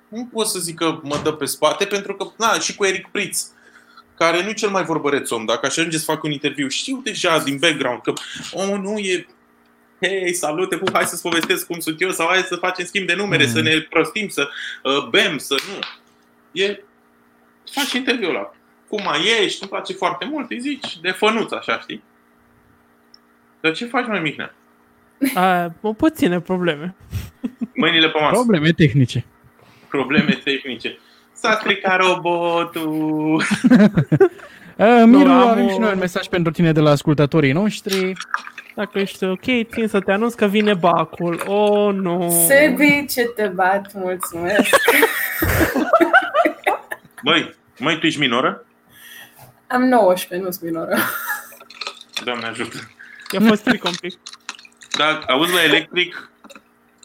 nu 0.07 0.25
pot 0.25 0.47
să 0.47 0.59
zic 0.59 0.75
că 0.75 0.99
mă 1.03 1.19
dă 1.23 1.31
pe 1.31 1.45
spate, 1.45 1.85
pentru 1.85 2.15
că, 2.15 2.31
na, 2.37 2.59
și 2.59 2.75
cu 2.75 2.85
Eric 2.85 3.07
Pritz, 3.07 3.51
care 4.17 4.43
nu 4.43 4.49
e 4.49 4.53
cel 4.53 4.69
mai 4.69 4.83
vorbăreț 4.83 5.31
om, 5.31 5.45
dacă 5.45 5.65
aș 5.65 5.77
ajunge 5.77 5.97
să 5.97 6.03
fac 6.03 6.23
un 6.23 6.31
interviu, 6.31 6.67
știu 6.67 7.01
deja 7.03 7.39
din 7.39 7.57
background 7.57 8.01
că 8.01 8.13
omul 8.51 8.79
nu 8.79 8.97
e 8.97 9.27
Hei, 10.01 10.33
salute, 10.33 10.77
pu, 10.77 10.85
hai 10.93 11.03
să-ți 11.03 11.21
povestesc 11.21 11.65
cum 11.67 11.79
sunt 11.79 12.01
eu 12.01 12.09
sau 12.09 12.27
hai 12.27 12.37
să 12.41 12.55
facem 12.55 12.85
schimb 12.85 13.07
de 13.07 13.15
numere, 13.15 13.43
Mm. 13.43 13.49
să 13.51 13.61
ne 13.61 13.79
prostim, 13.89 14.27
să 14.27 14.47
uh, 14.83 15.07
bem, 15.09 15.37
să 15.37 15.55
nu. 15.67 15.79
E, 16.61 16.83
faci 17.71 17.91
interviul 17.93 18.29
ăla. 18.35 18.53
Cum 18.87 19.01
mai 19.03 19.19
ești, 19.43 19.61
îmi 19.61 19.69
place 19.71 19.93
foarte 19.93 20.25
mult, 20.25 20.49
îi 20.51 20.59
zici 20.59 20.97
de 21.01 21.11
fănuț, 21.11 21.51
așa, 21.51 21.79
știi? 21.79 22.03
Dar 23.59 23.73
ce 23.73 23.85
faci, 23.85 24.05
mai 24.07 24.19
Mihnea? 24.19 24.53
A, 25.35 25.73
o 25.81 25.93
puține 25.93 26.39
probleme. 26.39 26.95
Mâinile 27.75 28.09
pe 28.09 28.19
masă. 28.19 28.33
Probleme 28.33 28.71
tehnice. 28.71 29.25
probleme 29.89 30.39
tehnice. 30.43 30.97
S-a 31.33 31.57
stricat 31.61 31.99
robotul. 32.05 33.33
Uh, 34.77 35.03
Miru, 35.05 35.29
am 35.29 35.47
avem 35.47 35.65
o- 35.65 35.69
și 35.69 35.77
noi 35.77 35.91
un 35.93 35.99
mesaj 35.99 36.27
pentru 36.27 36.51
tine 36.51 36.71
de 36.71 36.79
la 36.79 36.89
ascultătorii 36.89 37.51
noștri. 37.51 38.13
Dacă 38.77 38.99
ești 38.99 39.23
ok, 39.23 39.43
țin 39.71 39.87
să 39.87 39.99
te 39.99 40.11
anunț 40.11 40.33
că 40.33 40.45
vine 40.45 40.73
bacul. 40.73 41.43
Oh, 41.47 41.93
nu. 41.93 42.45
Sebi, 42.47 43.05
ce 43.09 43.23
te 43.23 43.47
bat, 43.47 43.93
mulțumesc. 43.93 44.69
Băi, 47.23 47.55
măi, 47.79 47.99
tu 47.99 48.05
ești 48.05 48.19
minoră? 48.19 48.65
Am 49.67 49.81
19, 49.81 50.47
nu-s 50.47 50.59
minoră. 50.59 50.97
Doamne 52.23 52.45
ajută. 52.45 52.77
I-a 53.31 53.39
fost 53.47 53.63
fric 53.63 53.83
un 53.83 53.91
pic. 54.01 54.19
Da, 54.97 55.19
auzi 55.27 55.53
la 55.53 55.63
electric? 55.63 56.31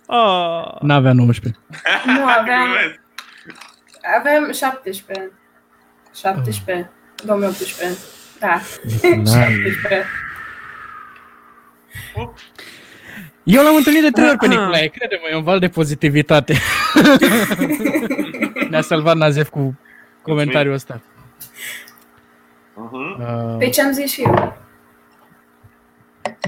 Oh, 0.07 0.65
N-avea 0.81 1.13
19. 1.13 1.61
Nu, 2.07 2.25
aveam, 2.39 2.65
Glumesc. 2.65 3.01
aveam 4.19 4.53
17. 4.53 5.31
17. 6.21 6.91
2018. 7.25 7.99
Da. 8.39 8.61
Nicolae. 9.03 9.25
17. 9.25 10.07
Eu 13.43 13.63
l-am 13.63 13.77
întâlnit 13.77 14.03
de 14.03 14.11
trei 14.11 14.29
ori 14.29 14.39
pe 14.39 14.47
Nicolae, 14.55 14.87
crede-mă, 14.87 15.29
e 15.31 15.37
un 15.37 15.43
val 15.43 15.59
de 15.59 15.69
pozitivitate. 15.69 16.55
Ne-a 18.71 18.81
salvat 18.81 19.17
Nazef 19.17 19.49
cu 19.49 19.79
comentariul 20.23 20.75
ăsta. 20.75 21.01
Uh-huh. 22.73 23.19
Uh, 23.19 23.57
Pe 23.59 23.69
ce 23.69 23.83
am 23.83 23.93
zis 23.93 24.11
și 24.11 24.23
eu. 24.23 24.57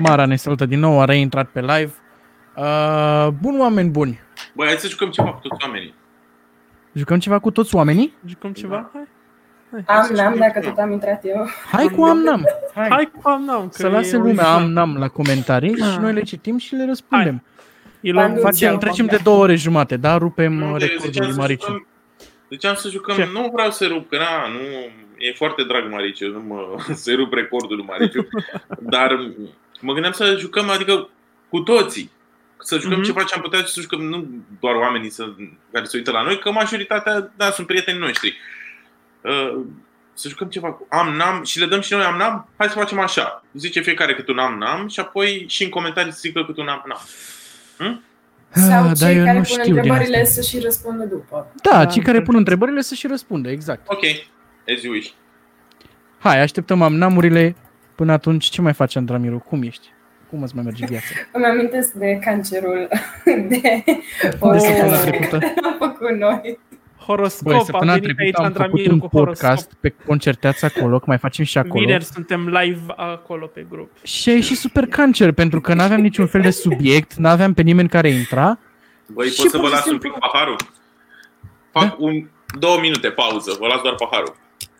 Mara 0.00 0.26
ne 0.26 0.36
salută 0.36 0.66
din 0.66 0.78
nou, 0.78 1.00
a 1.00 1.04
reintrat 1.04 1.48
pe 1.48 1.60
live. 1.60 1.92
Uh, 2.56 3.28
bun, 3.40 3.60
oameni 3.60 3.90
buni. 3.90 4.20
Băi, 4.52 4.66
hai 4.66 4.76
să 4.76 4.88
jucăm 4.88 5.10
ceva 5.10 5.32
cu 5.32 5.48
toți 5.48 5.64
oamenii. 5.64 5.94
Jucăm 6.92 7.18
ceva 7.18 7.38
cu 7.38 7.50
toți 7.50 7.74
oamenii? 7.74 8.14
jucăm 8.26 8.52
ceva? 8.52 8.90
Hai. 8.92 9.08
Am, 9.86 10.08
n-am, 10.14 10.36
dacă 10.38 10.60
tot 10.60 10.78
am 10.78 10.92
intrat 10.92 11.20
eu. 11.24 11.48
Hai 11.72 11.86
cu 11.86 12.02
am-nam. 12.04 12.46
Hai. 12.74 12.88
Hai 12.88 13.10
cu 13.22 13.28
am 13.28 13.42
n-am. 13.44 13.68
că 13.68 13.76
Să 13.76 13.88
lase 13.88 14.14
e 14.14 14.18
lumea 14.18 14.30
original. 14.32 14.60
am-nam 14.62 14.96
la 14.98 15.08
comentarii 15.08 15.74
și 15.76 15.98
noi 16.00 16.12
le 16.12 16.22
citim 16.22 16.58
și 16.58 16.74
le 16.74 16.84
răspundem. 16.86 17.42
Îi 18.00 18.10
luăm 18.10 18.24
Bandu- 18.24 18.40
Facem, 18.40 18.56
Ziceam, 18.56 18.78
trecem 18.78 19.06
de 19.06 19.18
două 19.22 19.42
ore 19.42 19.54
jumate, 19.54 19.96
da? 19.96 20.16
Rupem 20.18 20.52
Nu, 20.52 20.72
uh, 20.72 20.78
de- 20.78 20.84
recordul 20.84 21.06
ziceam 21.12 21.24
lui 21.24 21.34
să 21.34 21.40
Mariciu. 21.40 21.66
jucăm- 21.66 21.86
Ziceam 22.50 22.74
să 22.74 22.88
jucăm, 22.88 23.14
Ce? 23.16 23.28
nu 23.32 23.50
vreau 23.52 23.70
să 23.70 23.86
rup, 23.86 24.08
că 24.08 24.16
na, 24.16 24.48
nu, 24.52 24.60
e 25.18 25.32
foarte 25.36 25.62
drag 25.64 25.90
Mariciu, 25.90 26.28
nu 26.32 26.40
mă, 26.48 26.76
să 26.94 27.12
rup 27.14 27.32
recordul 27.32 27.76
lui 27.76 27.86
Mariciu, 27.88 28.28
dar 28.94 29.30
mă 29.80 29.92
gândeam 29.92 30.12
să 30.12 30.36
jucăm, 30.38 30.70
adică 30.70 31.08
cu 31.48 31.60
toții, 31.60 32.10
să 32.58 32.78
jucăm 32.78 32.96
Mhm. 32.98 33.06
ceva 33.06 33.22
ce 33.22 33.34
am 33.34 33.40
putea 33.40 33.60
să 33.64 33.80
jucăm, 33.80 34.00
nu 34.02 34.26
doar 34.60 34.74
oamenii 34.74 35.10
să, 35.10 35.24
care 35.72 35.84
se 35.84 35.96
uită 35.96 36.10
la 36.10 36.22
noi, 36.22 36.38
că 36.38 36.50
majoritatea, 36.50 37.32
da, 37.36 37.50
sunt 37.50 37.66
prietenii 37.66 38.00
noștri. 38.00 38.28
Uh, 38.28 38.34
să 40.14 40.28
jucăm 40.28 40.48
ceva 40.48 40.72
cu 40.72 40.86
am-nam 40.90 41.44
și 41.44 41.58
le 41.58 41.66
dăm 41.66 41.80
și 41.80 41.92
noi 41.92 42.02
am-nam? 42.02 42.48
Hai 42.56 42.66
să 42.68 42.78
facem 42.78 42.98
așa. 42.98 43.44
Zice 43.52 43.80
fiecare 43.80 44.14
cât 44.14 44.28
un 44.28 44.38
am-nam 44.38 44.88
și 44.88 45.00
apoi 45.00 45.44
și 45.48 45.64
în 45.64 45.70
comentarii 45.70 46.12
să 46.12 46.18
zică 46.20 46.44
cât 46.44 46.56
un 46.56 46.68
am-nam. 46.68 47.00
Sau 48.50 48.82
Ah, 48.84 48.92
dar 48.98 49.08
cei 49.10 49.16
eu 49.18 49.24
care 49.24 49.36
nu 49.38 49.42
pun 49.42 49.44
știu 49.44 49.62
din 49.64 49.76
întrebările 49.76 50.20
asta. 50.20 50.40
să 50.42 50.48
și 50.48 50.58
răspundă 50.58 51.04
după. 51.04 51.52
Da, 51.70 51.84
cei 51.84 52.02
care 52.02 52.22
pun 52.22 52.34
întrebările 52.36 52.80
să 52.80 52.94
și 52.94 53.06
răspundă, 53.06 53.50
exact. 53.50 53.82
Ok, 53.88 54.02
as 54.76 54.82
you 54.82 54.92
wish. 54.92 55.10
Hai, 56.18 56.40
așteptăm 56.40 56.82
amnamurile. 56.82 57.56
Până 57.94 58.12
atunci, 58.12 58.44
ce 58.44 58.60
mai 58.60 58.72
face 58.72 58.98
Andramiru? 58.98 59.38
Cum 59.38 59.62
ești? 59.62 59.88
Cum 60.30 60.42
îți 60.42 60.54
mai 60.54 60.64
merge 60.64 60.84
viața? 60.86 61.04
Îmi 61.32 61.44
amintesc 61.44 61.92
de 61.92 62.18
cancerul 62.24 62.88
de 63.24 63.44
De 63.48 64.58
săptămâna 64.58 65.00
trecută. 65.00 65.38
am 65.64 65.76
făcut 65.88 66.10
noi. 66.18 66.58
Horoscop, 67.06 67.42
Băi, 67.46 67.56
a 67.56 67.58
săptămâna 67.62 67.92
venit 67.98 68.18
aici 68.18 68.32
trecută 68.34 68.42
am 68.42 68.52
făcut 68.52 68.60
Andramiru 68.64 68.92
un 68.92 68.98
cu 68.98 69.06
horoscop. 69.08 69.34
podcast 69.48 69.72
pe 69.80 69.94
concerteați 70.06 70.64
acolo, 70.64 70.98
că 70.98 71.04
mai 71.06 71.18
facem 71.18 71.44
și 71.44 71.58
acolo. 71.58 71.84
Vineri 71.84 72.04
suntem 72.04 72.48
live 72.48 72.80
acolo 72.96 73.46
pe 73.46 73.66
grup. 73.70 73.90
Și 74.02 74.28
a 74.28 74.32
ieșit 74.32 74.56
super 74.56 74.86
cancer, 74.86 75.32
pentru 75.32 75.60
că 75.60 75.74
n-aveam 75.74 76.00
niciun 76.00 76.26
fel 76.26 76.40
de 76.40 76.50
subiect, 76.50 77.14
n-aveam 77.14 77.54
pe 77.54 77.62
nimeni 77.62 77.88
care 77.88 78.08
intra. 78.08 78.58
Băi, 79.06 79.28
Și 79.28 79.40
pot 79.42 79.50
să 79.50 79.56
pur 79.58 79.60
vă 79.60 79.66
și 79.66 79.72
las 79.74 79.84
un 79.84 79.90
simplu- 79.90 80.10
pic 80.10 80.18
paharul? 80.20 80.56
Fac 81.70 82.00
un, 82.00 82.28
două 82.58 82.78
minute 82.80 83.08
pauză, 83.08 83.56
vă 83.60 83.66
las 83.66 83.80
doar 83.82 83.94
paharul. 83.94 84.36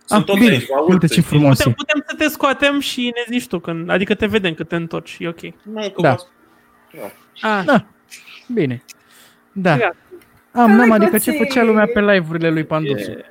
Sunt 0.06 0.20
Ah, 0.20 0.26
tot 0.26 0.38
bine, 0.38 0.50
aici, 0.50 0.66
vă 0.66 0.74
aud 0.76 0.88
uite 0.92 1.06
pe 1.06 1.14
ce 1.14 1.20
zi. 1.20 1.26
frumos 1.26 1.56
Putem, 1.56 1.70
e. 1.72 1.74
putem 1.74 2.04
să 2.08 2.14
te 2.16 2.28
scoatem 2.28 2.80
și 2.80 3.00
ne 3.14 3.36
zici 3.38 3.48
tu 3.48 3.58
când, 3.58 3.90
adică 3.90 4.14
te 4.14 4.26
vedem 4.26 4.54
când 4.54 4.68
te 4.68 4.76
întorci, 4.76 5.16
e 5.20 5.28
ok. 5.28 5.40
Nu, 5.62 5.90
că 5.90 6.00
Da. 6.02 6.14
vă- 6.14 7.10
Ah, 7.40 7.62
Da. 7.64 7.84
Bine. 8.54 8.82
Da. 9.52 9.76
Gata. 9.76 9.96
Am, 10.54 10.70
n-am, 10.70 10.90
adică 10.90 11.18
ce 11.18 11.30
Drăguții. 11.30 11.38
făcea 11.46 11.62
lumea 11.62 11.86
pe 11.94 12.00
live-urile 12.00 12.50
lui 12.50 12.64
Panduțu? 12.64 13.10
E- 13.10 13.24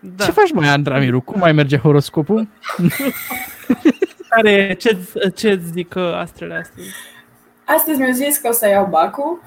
Da. 0.00 0.24
Ce 0.24 0.30
faci, 0.30 0.52
mai 0.52 0.68
Andramiru? 0.68 1.20
Cum 1.20 1.38
mai 1.38 1.52
merge 1.52 1.76
horoscopul? 1.76 2.48
Care, 4.28 4.74
ce, 4.78 4.98
ce 5.34 5.60
zic 5.72 5.94
uh, 5.96 6.14
astrele 6.14 6.54
astăzi? 6.54 6.88
Astăzi 7.64 7.98
mi-au 7.98 8.12
zis 8.12 8.36
că 8.36 8.48
o 8.48 8.52
să 8.52 8.68
iau 8.68 8.86
bacul, 8.86 9.42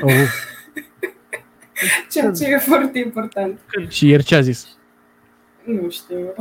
Oh. 0.00 0.12
ceea 2.10 2.30
ce 2.30 2.44
e 2.44 2.58
foarte 2.58 2.98
important. 2.98 3.58
Și 3.88 4.08
ieri 4.08 4.22
ce 4.22 4.34
a 4.34 4.40
zis? 4.40 4.68
Nu 5.64 5.90
știu. 5.90 6.34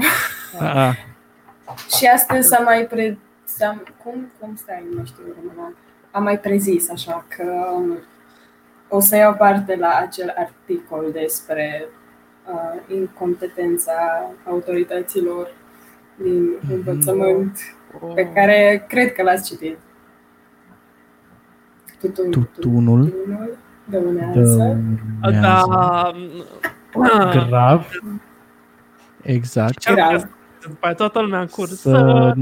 A, 0.59 0.95
Și 1.97 2.05
astăzi 2.05 2.47
s-a 2.47 2.59
mai 2.59 2.85
pre... 2.85 3.17
S-a... 3.43 3.83
Cum? 4.03 4.31
Cum 4.39 4.55
stai? 4.55 4.83
Nu 4.95 5.05
știu 5.05 5.23
română. 5.35 5.75
Am 6.11 6.23
mai 6.23 6.39
prezis 6.39 6.89
așa 6.89 7.25
că 7.37 7.43
um, 7.75 7.97
o 8.93 8.99
să 8.99 9.15
iau 9.15 9.33
parte 9.33 9.75
la 9.75 9.99
acel 10.01 10.33
articol 10.37 11.09
despre 11.11 11.87
uh, 12.45 12.95
incompetența 12.97 13.93
autorităților 14.47 15.51
din 16.23 16.49
învățământ 16.73 17.59
pe 18.15 18.29
care 18.33 18.85
cred 18.87 19.13
că 19.13 19.23
l-ați 19.23 19.49
citit. 19.49 19.77
Tutun, 21.99 22.31
tutunul 22.31 23.05
tutunul 23.05 23.57
dăunează. 23.85 24.77
Da, 25.21 25.63
dăunează 26.93 27.45
grav. 27.49 27.87
Exact. 29.21 29.77
Ce-am 29.77 29.95
Grav. 29.95 30.09
crezut? 30.09 30.29
După 30.61 30.85
aia 30.85 30.93
toată 30.93 31.21
lumea 31.21 31.39
în 31.39 31.47
curs. 31.47 31.79
Sănătății. 31.79 32.39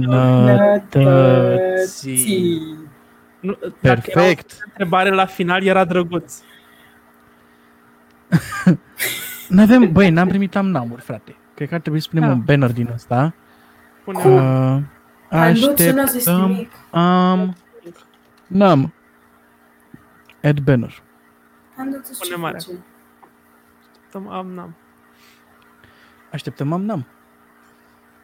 Nu, 3.39 3.51
dacă 3.61 3.73
era 3.81 3.93
Perfect. 4.01 4.51
o 4.51 4.63
întrebare 4.65 5.09
la 5.09 5.25
final 5.25 5.63
era 5.63 5.85
drăguț. 5.85 6.41
N-avem, 9.49 9.91
băi, 9.91 10.09
n-am 10.09 10.27
primit 10.27 10.55
amnamuri, 10.55 11.01
frate. 11.01 11.35
Cred 11.55 11.67
că 11.67 11.73
ar 11.75 11.81
trebui 11.81 11.99
să 11.99 12.07
punem 12.09 12.27
Da. 12.27 12.33
un 12.35 12.41
banner 12.41 12.71
din 12.71 12.89
ăsta. 12.93 13.33
Pune 14.03 14.17
Uh, 14.17 14.81
Panduțu 15.29 15.93
nu 15.93 16.01
a 16.01 16.05
zis 16.05 16.27
așteptăm 16.27 16.49
nimic. 16.51 16.71
am 16.91 17.55
n-am 18.47 18.93
add 20.43 20.59
banner. 20.59 21.01
Panduțu 21.75 22.13
ce 22.13 22.29
Pune 22.29 22.41
mare. 22.41 22.57
face? 22.57 24.27
am, 24.29 24.47
n-am. 24.47 24.75
Așteptăm 26.31 26.73
am 26.73 26.81
n-am. 26.81 27.05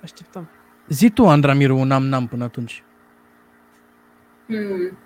Așteptăm. 0.04 0.50
Zi 0.88 1.10
tu, 1.10 1.28
Andramiru, 1.28 1.78
un 1.78 1.92
am 1.92 2.06
n-am 2.06 2.28
până 2.28 2.44
atunci. 2.44 2.84
Hmm. 4.46 4.98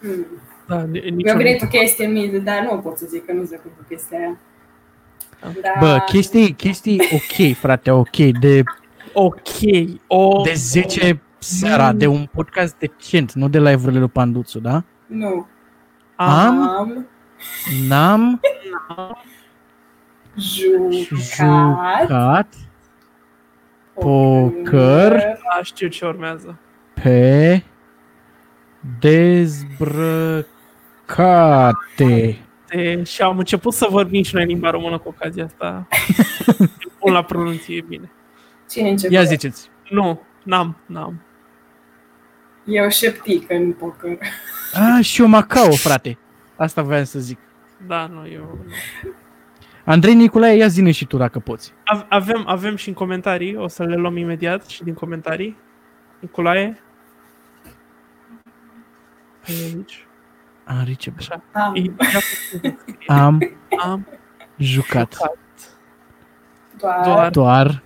Hmm. 0.00 0.26
Da, 0.66 0.82
ni- 0.82 1.00
Mi-a 1.00 1.10
niciun... 1.10 1.36
venit 1.36 1.62
o 1.62 1.66
chestie 1.66 2.04
în 2.06 2.12
minte, 2.12 2.38
dar 2.38 2.62
nu 2.70 2.78
pot 2.78 2.98
să 2.98 3.06
zic 3.08 3.24
că 3.26 3.32
nu 3.32 3.42
zic 3.42 3.62
cu 3.62 3.68
chestia 3.88 4.18
aia. 4.18 4.38
Da. 5.40 5.70
Bă, 5.80 6.02
chestii, 6.06 6.52
chestii 6.54 7.00
ok, 7.12 7.56
frate, 7.56 7.90
ok, 7.90 8.16
de, 8.40 8.62
Ok. 9.12 9.38
O... 10.06 10.42
de 10.44 10.52
10 10.54 11.20
seara, 11.38 11.92
de 11.92 12.06
un 12.06 12.26
podcast 12.32 12.76
decent, 12.78 13.32
nu 13.32 13.48
de 13.48 13.58
live-urile 13.60 13.98
lui 13.98 14.08
Panduțu, 14.08 14.58
da? 14.60 14.82
Nu. 15.06 15.46
Am, 16.16 16.68
Am 16.68 17.06
n-am 17.88 18.40
jucat 20.36 20.88
jucat 22.02 22.54
poker 23.94 25.12
Da, 25.12 25.62
știu 25.62 25.88
ce 25.88 26.06
urmează. 26.06 26.58
Pe 27.02 27.62
dezbrăcate. 28.98 30.46
E, 32.70 33.02
și 33.02 33.22
am 33.22 33.38
început 33.38 33.72
să 33.72 33.86
vorbim 33.90 34.22
și 34.22 34.34
noi 34.34 34.44
limba 34.44 34.70
română 34.70 34.98
cu 34.98 35.08
ocazia 35.08 35.44
asta. 35.44 35.86
Pun 36.98 37.12
la 37.12 37.22
pronunție 37.22 37.84
bine. 37.88 38.10
Cine 38.70 38.88
începe? 38.88 39.14
Ia 39.14 39.22
ziceți. 39.22 39.70
Nu, 39.90 40.20
n-am, 40.44 40.76
n-am. 40.86 41.20
Eu 42.64 42.88
șeptic 42.88 43.50
în 43.50 43.72
poker. 43.72 44.18
A, 44.74 45.00
și 45.00 45.20
eu 45.20 45.26
Macao, 45.26 45.70
frate. 45.70 46.18
Asta 46.56 46.82
voiam 46.82 47.04
să 47.04 47.18
zic. 47.18 47.38
Da, 47.86 48.06
nu, 48.06 48.28
eu... 48.28 48.58
Nu. 48.64 48.72
Andrei 49.84 50.14
Nicolae, 50.14 50.56
ia 50.56 50.66
zine 50.66 50.90
și 50.90 51.06
tu 51.06 51.16
dacă 51.16 51.38
poți. 51.38 51.72
Ave- 51.84 52.06
Avem, 52.08 52.42
avem 52.46 52.76
și 52.76 52.88
în 52.88 52.94
comentarii, 52.94 53.56
o 53.56 53.68
să 53.68 53.84
le 53.84 53.96
luăm 53.96 54.16
imediat 54.16 54.66
și 54.66 54.82
din 54.82 54.94
comentarii. 54.94 55.56
Nicolae? 56.20 56.78
E 59.48 59.52
aici. 59.64 60.06
Ari, 60.64 60.96
ce 60.96 61.10
bă. 61.10 61.16
Așa. 61.18 61.42
Am. 61.52 61.74
E- 61.74 61.80
ia 61.80 62.20
puțin. 62.50 62.78
Am 63.06 63.56
Am 63.82 64.06
jucat 64.56 65.16
Doar, 66.78 67.00
doar 67.04 67.30
doar 67.30 67.82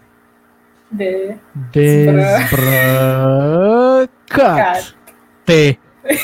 de 0.89 1.37
dezbrăcat. 1.71 4.11
cat. 4.25 4.95
Te. 5.45 5.77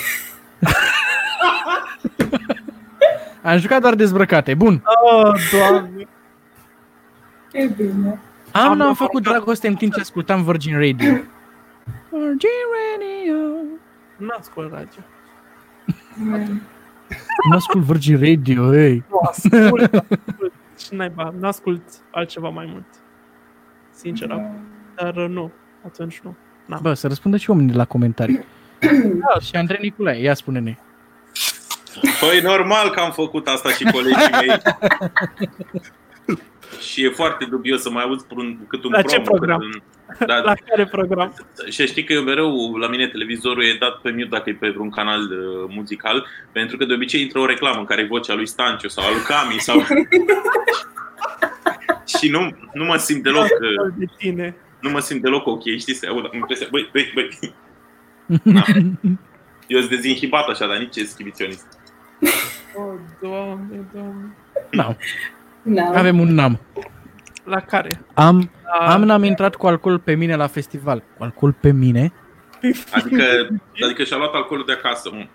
Am 3.43 3.59
jucat 3.59 3.81
doar 3.81 3.95
dezbrăcate. 3.95 4.55
Bun. 4.55 4.83
Oh, 4.85 5.33
doamne. 5.53 6.07
E 7.53 7.67
bine. 7.67 8.19
Am, 8.53 8.71
Am 8.71 8.77
n-am 8.77 8.87
luat- 8.87 8.97
făcut 8.97 9.23
dragoste 9.23 9.69
în 9.69 9.75
timp 9.75 9.95
ce 9.95 10.01
ascultam 10.01 10.45
Virgin 10.45 10.73
Radio. 10.75 11.13
Virgin 12.11 12.59
Radio. 12.93 13.35
Nu 14.17 14.29
ascult 14.39 14.73
radio. 14.73 15.01
Mm. 16.19 16.63
Nu 17.51 17.57
ascult 17.57 17.85
Virgin 17.85 18.19
Radio, 18.21 18.77
ei. 18.77 19.05
Nu 19.11 19.19
ascult, 19.29 19.95
ascult. 19.95 20.53
Și 20.79 20.95
naiba, 20.95 21.35
nu 21.39 21.47
ascult 21.47 21.83
altceva 22.11 22.49
mai 22.49 22.69
mult. 22.71 22.87
Sincer, 23.91 24.31
acum. 24.31 24.57
dar 24.95 25.17
uh, 25.17 25.29
nu, 25.29 25.51
atunci 25.85 26.21
nu. 26.21 26.37
Bă, 26.81 26.95
să 26.95 27.07
răspundă 27.07 27.37
și 27.37 27.51
oamenii 27.51 27.75
la 27.75 27.85
comentarii. 27.85 28.45
Da, 29.21 29.41
și 29.41 29.57
Andrei 29.57 29.79
Nicolae, 29.83 30.21
ia 30.21 30.35
spune-ne. 30.35 30.77
Păi 32.21 32.41
normal 32.43 32.91
că 32.91 33.01
am 33.01 33.11
făcut 33.11 33.47
asta 33.47 33.69
și 33.71 33.85
colegii 33.85 34.31
mei. 34.41 34.61
și 36.81 37.05
e 37.05 37.09
foarte 37.09 37.45
dubios 37.45 37.81
să 37.83 37.91
mai 37.91 38.03
auzi 38.03 38.25
un, 38.37 38.57
cât 38.69 38.85
un 38.85 38.91
La 38.91 39.03
ce 39.03 39.21
promo, 39.21 39.25
program? 39.25 39.59
cât 39.59 40.21
un, 40.21 40.27
da, 40.27 40.37
La 40.39 40.55
care 40.69 40.87
program? 40.87 41.35
Și 41.71 41.87
știi 41.87 42.05
că 42.05 42.13
eu 42.13 42.23
mereu, 42.23 42.77
la 42.77 42.89
mine 42.89 43.07
televizorul 43.09 43.65
e 43.65 43.77
dat 43.81 44.01
pe 44.01 44.11
mute 44.11 44.25
dacă 44.31 44.51
e 44.51 44.55
pe 44.55 44.69
vreun 44.69 44.91
canal 44.91 45.21
uh, 45.21 45.65
muzical, 45.69 46.27
pentru 46.53 46.77
că 46.77 46.85
de 46.85 46.95
obicei 46.95 47.21
intră 47.23 47.39
o 47.39 47.47
reclamă 47.47 47.79
în 47.79 47.85
care 47.85 48.01
e 48.03 48.07
vocea 48.07 48.35
lui 48.35 48.47
Stanciu 48.47 48.89
sau 48.89 49.05
a 49.05 49.11
lui 49.11 49.21
Cami 49.21 49.61
sau... 49.61 49.81
și 52.19 52.29
nu, 52.31 52.57
nu 52.73 52.85
mă 52.85 52.97
simt 52.97 53.23
deloc, 53.23 53.43
uh, 53.45 53.93
De 53.97 54.05
tine. 54.19 54.57
nu 54.81 54.91
mă 54.91 54.99
simt 55.01 55.23
deloc 55.23 55.47
ok, 55.47 55.63
știi, 55.79 55.95
să 55.95 56.07
aud 56.09 56.33
impresia, 56.33 56.67
băi, 56.71 56.89
băi, 56.93 57.11
băi. 57.15 57.55
Na. 58.55 58.65
Eu 59.67 59.79
sunt 59.79 59.91
dezinhibat 59.91 60.49
așa, 60.49 60.67
dar 60.67 60.77
nici 60.79 60.97
exhibiționist. 60.97 61.67
Oh, 62.75 62.95
doamne, 63.23 63.87
doamne. 63.95 64.37
N-am. 64.71 64.97
N-am. 65.69 65.97
Avem 65.97 66.21
un 66.21 66.35
nam. 66.35 66.61
La 67.45 67.61
care? 67.61 68.01
Am, 68.15 68.51
La... 68.81 68.93
am 68.93 69.03
n-am 69.03 69.23
intrat 69.23 69.55
cu 69.55 69.67
alcool 69.67 69.99
pe 69.99 70.15
mine 70.15 70.37
la 70.37 70.47
festival. 70.47 71.03
Cu 71.19 71.23
alcool 71.25 71.53
pe 71.61 71.73
mine? 71.73 72.13
Adică, 72.93 73.23
adică 73.85 74.03
și-a 74.05 74.17
luat 74.17 74.35
alcoolul 74.35 74.65
de 74.67 74.73
acasă. 74.73 75.11
mă. 75.13 75.27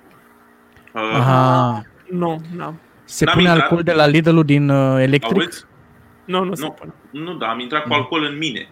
Uh, 1.02 1.12
Aha. 1.16 1.82
Nu, 2.10 2.42
n-am. 2.56 2.80
Se 3.04 3.26
N-am 3.26 3.34
pune 3.34 3.48
intrat. 3.48 3.62
alcool 3.64 3.84
de 3.84 3.92
la 3.94 4.08
Lidl-ul 4.08 4.44
din 4.44 4.70
uh, 4.70 5.02
electric? 5.02 5.42
Auzi? 5.42 5.66
Nu, 6.26 6.44
nu 6.44 6.54
se 6.56 6.64
Nu. 6.66 6.70
pune. 6.72 6.94
Nu, 7.12 7.34
da, 7.34 7.48
am 7.48 7.60
intrat 7.60 7.84
cu 7.88 7.94
alcool 7.94 8.24
în 8.24 8.38
mine. 8.38 8.68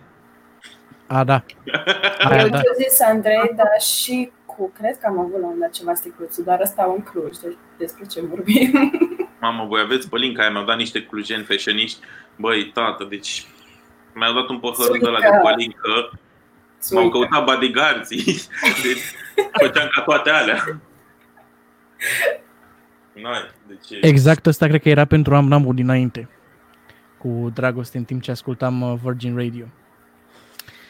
A, 1.08 1.24
da. 1.24 1.44
Aia, 2.30 2.42
Eu 2.42 2.50
da. 2.50 2.58
ce 2.58 2.84
zis 2.90 3.02
Andrei, 3.02 3.52
dar 3.56 3.68
și 3.80 4.32
cu, 4.46 4.72
cred 4.80 4.98
că 4.98 5.06
am 5.08 5.20
avut 5.20 5.32
la 5.32 5.36
un 5.38 5.42
moment 5.42 5.60
dat 5.60 5.70
ceva 5.72 5.94
sticluțe, 5.94 6.44
dar 6.44 6.60
ăsta 6.62 6.94
în 6.98 7.04
Cluj, 7.04 7.38
deci 7.38 7.58
despre 7.78 8.06
ce 8.06 8.22
vorbim. 8.26 8.72
Mamă, 9.42 9.66
voi 9.66 9.82
aveți 9.82 10.10
pălinca 10.10 10.42
aia, 10.42 10.52
mi-au 10.52 10.66
dat 10.66 10.78
niște 10.78 11.04
clujeni 11.04 11.44
feșeniști. 11.44 12.00
Băi, 12.36 12.66
tată, 12.74 13.04
deci 13.10 13.46
mi-au 14.14 14.34
dat 14.34 14.48
un 14.50 14.60
păhăruț 14.60 15.00
de 15.00 15.10
la 15.10 15.20
de 15.20 15.26
Suică. 15.26 15.40
pălincă. 15.42 16.20
M-au 16.92 17.02
Suică. 17.12 17.18
căutat 17.18 17.44
bodyguards 17.44 18.10
Deci 18.84 19.02
făceam 19.52 19.90
ca 19.96 20.02
toate 20.02 20.30
alea. 20.30 20.82
N-ai, 23.14 23.52
deci... 23.68 24.00
Exact 24.02 24.46
ăsta 24.46 24.68
cred 24.68 24.82
că 24.82 24.90
era 24.90 25.06
pentru 25.06 25.36
Amnamul 25.36 25.76
dinainte. 25.76 26.30
Cu 27.18 27.52
dragoste 27.54 27.98
în 27.98 28.04
timp 28.04 28.22
ce 28.22 28.32
ascultam 28.32 28.82
uh, 28.82 29.00
Virgin 29.04 29.36
Radio. 29.36 29.66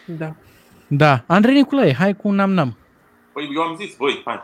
Da. 0.05 0.35
Da. 0.87 1.23
Andrei 1.27 1.53
Niculae, 1.53 1.93
hai 1.93 2.15
cu 2.15 2.27
un 2.27 2.39
Amnam. 2.39 2.77
Păi 3.33 3.49
eu 3.55 3.61
am 3.61 3.75
zis, 3.75 3.95
voi, 3.95 4.21
hai. 4.25 4.43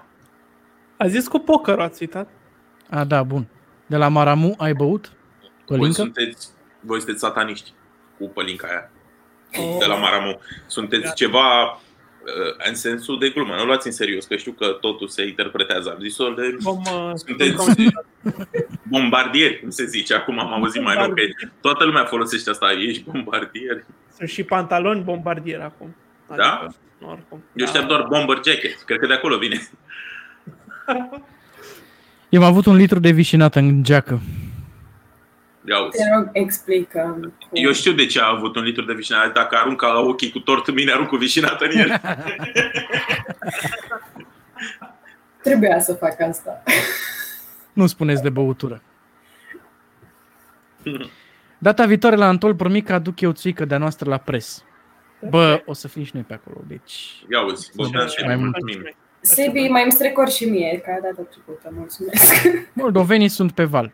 A 0.97 1.07
zis 1.07 1.27
cu 1.27 1.39
poker, 1.39 1.79
ați 1.79 2.01
uitat? 2.01 2.29
A, 2.89 3.03
da, 3.03 3.23
bun. 3.23 3.47
De 3.87 3.95
la 3.97 4.07
Maramu 4.07 4.53
ai 4.57 4.73
băut? 4.73 5.11
Voi 5.41 5.77
Pălincă? 5.77 5.91
sunteți, 6.01 6.47
voi 6.79 6.97
sunteți 6.97 7.19
sataniști 7.19 7.73
cu 8.17 8.29
pălinca 8.29 8.67
aia 8.67 8.89
Oh. 9.57 9.75
de 9.79 9.85
la 9.85 9.95
Maramu. 9.95 10.39
Sunteți 10.65 11.13
ceva 11.15 11.63
uh, 11.71 12.67
în 12.67 12.75
sensul 12.75 13.19
de 13.19 13.29
glumă. 13.29 13.55
Nu 13.55 13.65
luați 13.65 13.87
în 13.87 13.93
serios, 13.93 14.25
că 14.25 14.35
știu 14.35 14.51
că 14.51 14.67
totul 14.67 15.07
se 15.07 15.27
interpretează. 15.27 15.89
Am 15.89 15.99
zis-o 15.99 16.29
de... 16.29 16.55
Vom, 16.59 16.77
uh, 16.77 17.11
Sunteți 17.15 17.81
bombardieri, 18.83 19.59
cum 19.59 19.69
se 19.69 19.85
zice. 19.85 20.13
Acum 20.13 20.39
am 20.39 20.53
auzit 20.53 20.81
mai 20.83 20.95
nou 20.95 21.07
că 21.07 21.21
toată 21.61 21.83
lumea 21.83 22.05
folosește 22.05 22.49
asta. 22.49 22.71
Ești 22.71 23.03
bombardier. 23.03 23.85
Sunt 24.17 24.29
și 24.29 24.43
pantaloni 24.43 25.01
bombardier 25.03 25.59
acum. 25.61 25.95
Da? 26.35 26.67
Oricum. 27.01 27.43
Eu 27.55 27.65
știam 27.65 27.87
doar 27.87 28.01
bomber 28.01 28.39
jacket. 28.45 28.81
Cred 28.81 28.99
că 28.99 29.07
de 29.07 29.13
acolo 29.13 29.37
vine. 29.37 29.59
Eu 32.29 32.41
am 32.43 32.47
avut 32.47 32.65
un 32.65 32.75
litru 32.75 32.99
de 32.99 33.11
vișinată 33.11 33.59
în 33.59 33.83
geacă. 33.83 34.21
Ia 35.69 35.79
uzi. 35.79 35.97
Te 35.97 36.03
rog, 36.15 36.29
explică. 36.33 37.17
cum. 37.21 37.31
Eu 37.51 37.71
știu 37.71 37.91
de 37.91 38.05
ce 38.05 38.21
a 38.21 38.27
avut 38.35 38.55
un 38.55 38.63
litru 38.63 38.83
de 38.85 38.93
vișinată. 38.93 39.31
Dacă 39.33 39.55
arunca 39.55 39.87
la 39.87 39.99
ochii 39.99 40.31
cu 40.31 40.39
tort 40.39 40.67
în 40.67 40.73
mine, 40.73 40.91
arunc 40.91 41.07
cu 41.07 41.15
vișinată 41.15 41.65
în 41.65 41.77
el. 41.77 42.01
Trebuia 45.43 45.79
să 45.79 45.93
fac 45.93 46.21
asta. 46.21 46.63
Nu 47.73 47.87
spuneți 47.87 48.21
de 48.21 48.29
băutură. 48.29 48.81
Data 51.57 51.85
viitoare 51.85 52.15
la 52.15 52.27
Antol 52.27 52.55
Pormic 52.55 52.89
aduc 52.89 53.21
eu 53.21 53.31
țuică 53.31 53.65
de-a 53.65 53.77
noastră 53.77 54.09
la 54.09 54.17
pres. 54.17 54.63
Bă, 55.29 55.61
o 55.65 55.73
să 55.73 55.87
fim 55.87 56.03
și 56.03 56.11
noi 56.13 56.23
pe 56.23 56.33
acolo, 56.33 56.57
deci... 56.67 57.23
Ia 57.31 57.41
uzi, 57.45 57.71
Bogdan, 57.75 58.07
Mai 58.25 58.35
mult. 58.35 58.51
mulțumim. 58.51 58.95
Sebi, 59.27 59.67
mai 59.67 59.83
îmi 59.83 59.91
strecor 59.91 60.29
și 60.29 60.45
mie, 60.45 60.81
ca 60.85 60.91
data 61.01 61.21
trecută, 61.29 61.69
mulțumesc. 61.71 62.33
Moldovenii 62.73 63.27
sunt 63.27 63.51
pe 63.51 63.63
val. 63.63 63.91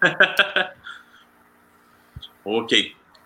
Ok, 2.42 2.68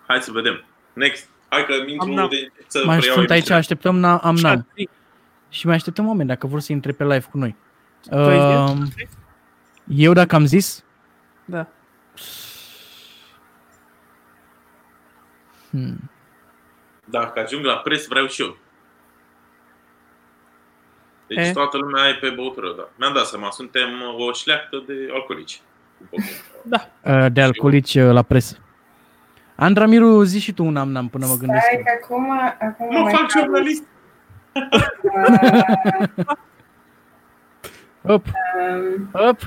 hai 0.07 0.21
să 0.21 0.31
vedem. 0.31 0.65
Next. 0.93 1.27
Hai 1.49 1.65
că 1.65 1.73
intru 1.73 2.07
Amnam. 2.09 2.29
de 2.29 2.51
să 2.67 2.81
Mai 2.85 2.97
preiau 2.97 3.15
sunt 3.15 3.29
aici, 3.29 3.31
emisiunea. 3.31 3.57
așteptăm 3.59 3.97
na, 3.97 4.17
Amnam. 4.17 4.55
Șapte. 4.55 4.89
Și 5.49 5.65
mai 5.65 5.75
așteptăm 5.75 6.07
oameni 6.07 6.27
dacă 6.27 6.47
vor 6.47 6.59
să 6.59 6.71
intre 6.71 6.91
pe 6.91 7.03
live 7.03 7.25
cu 7.31 7.37
noi. 7.37 7.55
Tu 8.09 8.15
ai 8.15 8.55
Um, 8.69 8.85
zis? 8.85 9.09
eu 9.87 10.13
dacă 10.13 10.35
am 10.35 10.45
zis, 10.45 10.83
Da. 11.45 11.67
hmm, 15.69 16.09
Dacă 17.05 17.39
ajung 17.39 17.65
la 17.65 17.75
pres, 17.77 18.07
vreau 18.07 18.27
și 18.27 18.41
eu. 18.41 18.57
Deci 21.29 21.47
E? 21.47 21.51
toată 21.51 21.77
lumea 21.77 22.07
e 22.07 22.13
pe 22.13 22.29
băutură, 22.29 22.73
da. 22.77 22.89
Mi-am 22.95 23.13
dat 23.13 23.25
seama, 23.25 23.49
suntem 23.51 23.87
o 24.27 24.31
șleactă 24.31 24.83
de 24.87 24.93
alcoolici. 25.13 25.61
Da. 26.63 26.87
uh, 27.03 27.25
de 27.31 27.41
alcoolici 27.41 27.95
uh, 27.95 28.11
la 28.11 28.21
presă. 28.21 28.57
Andra 29.55 29.85
Miru, 29.85 30.23
zi 30.23 30.39
și 30.39 30.53
tu 30.53 30.65
un 30.65 30.75
Amnam 30.77 31.07
până 31.09 31.25
mă 31.25 31.35
gândesc. 31.39 31.63
Stai 31.63 31.75
eu. 31.75 31.83
că 31.83 31.89
acum, 32.03 32.31
acum 32.69 32.87
Nu 32.95 33.01
mai 33.01 33.13
fac 33.13 33.27
caut. 33.27 33.43
jurnalist. 33.43 33.83
Op, 38.01 38.25
Um, 38.59 39.09
op. 39.27 39.37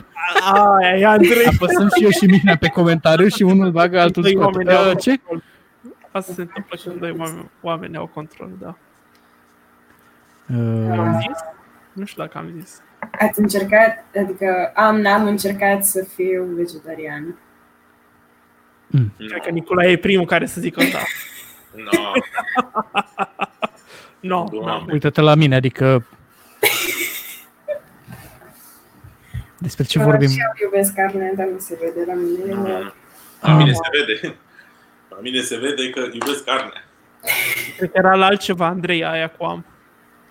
Aia 0.52 0.96
e 0.98 1.06
Andrei. 1.06 1.46
Apăsăm 1.46 1.88
și 1.96 2.04
eu 2.04 2.10
și 2.10 2.24
mine 2.26 2.56
pe 2.60 2.68
comentariu 2.68 3.28
și 3.28 3.42
unul 3.42 3.70
bagă, 3.70 4.00
altul 4.00 4.22
Doi 4.22 4.32
scoate. 4.32 4.56
oameni 4.56 4.76
au 4.76 4.90
Uh, 4.90 4.96
ce? 5.00 5.16
control. 5.16 5.42
Asta 6.10 6.32
se 6.32 6.40
întâmplă 6.40 6.78
când 6.84 6.98
doi 7.00 7.14
oameni, 7.18 7.50
oameni 7.60 7.96
au 7.96 8.06
control, 8.06 8.48
da. 8.60 8.74
Am 10.54 11.14
Uh, 11.14 11.18
zis? 11.18 11.38
Nu 11.92 12.04
știu 12.04 12.22
dacă 12.22 12.38
am 12.38 12.52
zis. 12.58 12.82
ați 13.18 13.40
încercat, 13.40 14.04
adică 14.16 14.72
am, 14.74 15.00
n-am 15.00 15.26
încercat 15.26 15.84
să 15.84 16.04
fiu 16.14 16.44
vegetarian. 16.44 17.38
Cred 19.16 19.42
că 19.42 19.50
Nicolae 19.50 19.90
e 19.90 19.96
primul 19.96 20.26
care 20.26 20.46
să 20.46 20.60
zică 20.60 20.82
da. 20.92 20.98
No. 21.74 22.12
Nu, 24.20 24.48
Doamne. 24.52 24.84
no, 24.86 24.92
uită-te 24.92 25.20
la 25.20 25.34
mine, 25.34 25.54
adică... 25.54 26.06
Despre 29.58 29.84
ce 29.84 29.98
Că 29.98 30.04
vorbim? 30.04 30.28
Și 30.28 30.38
eu 30.38 30.66
iubesc 30.66 30.94
carne, 30.94 31.32
dar 31.36 31.46
nu 31.46 31.58
se 31.58 31.78
vede 31.80 32.04
la 32.06 32.14
mine. 32.14 32.54
Nu. 32.54 32.92
La 33.40 33.56
mine 33.56 33.72
se 33.72 33.80
vede. 33.92 34.36
La 35.08 35.16
mine 35.20 35.40
se 35.40 35.56
vede 35.56 35.90
că 35.90 36.00
iubesc 36.12 36.44
carne. 36.44 36.84
cred 37.76 37.90
că 37.90 37.98
era 37.98 38.14
la 38.14 38.26
altceva, 38.26 38.66
Andrei, 38.66 39.04
aia 39.04 39.28
cu 39.28 39.44
am. 39.44 39.64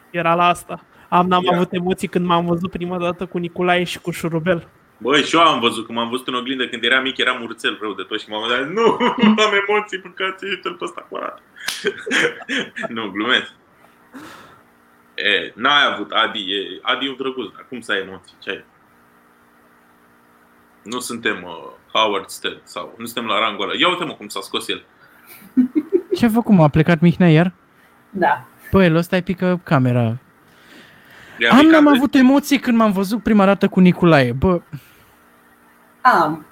Era 0.10 0.34
la 0.34 0.48
asta. 0.48 0.86
Am, 1.14 1.28
n-am 1.28 1.44
Ia. 1.44 1.52
avut 1.56 1.74
emoții 1.74 2.08
când 2.08 2.26
m-am 2.26 2.46
văzut 2.46 2.72
prima 2.72 2.98
dată 2.98 3.26
cu 3.26 3.38
Nicolae 3.38 3.84
și 3.84 4.00
cu 4.00 4.12
Șurubel. 4.12 4.68
Băi, 4.98 5.24
și 5.24 5.36
eu 5.36 5.42
am 5.42 5.60
văzut, 5.60 5.86
când 5.86 5.98
m-am 5.98 6.10
văzut 6.10 6.28
în 6.28 6.34
oglindă 6.34 6.68
când 6.68 6.84
eram 6.84 7.04
mic, 7.04 7.18
eram 7.18 7.42
urțel 7.42 7.78
rău 7.82 7.94
de 7.94 8.04
tot 8.04 8.20
și 8.20 8.30
m-am 8.30 8.48
gândit, 8.48 8.76
nu, 8.78 8.98
am 9.46 9.54
emoții, 9.68 10.00
mâncați 10.04 10.46
uite-l 10.46 10.74
pe 10.74 10.84
ăsta 10.84 11.06
curat. 11.10 11.42
nu, 12.96 13.10
glumesc. 13.10 13.52
E, 15.16 15.52
n-ai 15.56 15.94
avut, 15.94 16.12
Adi, 16.12 16.40
e, 16.40 16.80
Adi 16.82 17.06
e 17.06 17.10
un 17.10 17.16
drăguț, 17.18 17.54
dar 17.54 17.66
cum 17.70 17.82
să 17.82 17.92
ai 17.92 18.00
emoții? 18.00 18.36
Ce 18.40 18.50
ai? 18.50 18.66
Nu 20.84 21.00
suntem 21.00 21.44
uh, 21.44 21.72
Howard 21.94 22.30
Stern 22.30 22.60
sau 22.64 22.96
nu 22.98 23.06
suntem 23.06 23.26
la 23.26 23.40
rangul 23.40 23.64
ăla. 23.64 23.80
Ia 23.80 23.88
uite-mă 23.88 24.14
cum 24.14 24.28
s-a 24.28 24.42
scos 24.42 24.68
el. 24.68 24.84
Ce 26.16 26.26
a 26.26 26.30
făcut, 26.30 26.56
mă? 26.56 26.64
A 26.64 26.68
plecat 26.68 27.00
Mihnea 27.00 27.30
iar? 27.30 27.54
Da. 28.10 28.46
Păi, 28.72 28.86
el 28.86 28.96
ăsta 28.96 29.16
e 29.16 29.22
pică 29.22 29.62
camera. 29.64 30.18
I-a 31.38 31.50
Am, 31.52 31.58
picat 31.58 31.72
n-am 31.72 31.84
de- 31.94 31.98
avut 31.98 32.16
emoții 32.16 32.60
când 32.60 32.78
m-am 32.78 32.92
văzut 32.92 33.24
prima 33.24 33.46
dată 33.46 33.68
cu 33.68 33.80
Nicolae. 33.80 34.32
Bă, 34.32 34.62
Am. 36.02 36.46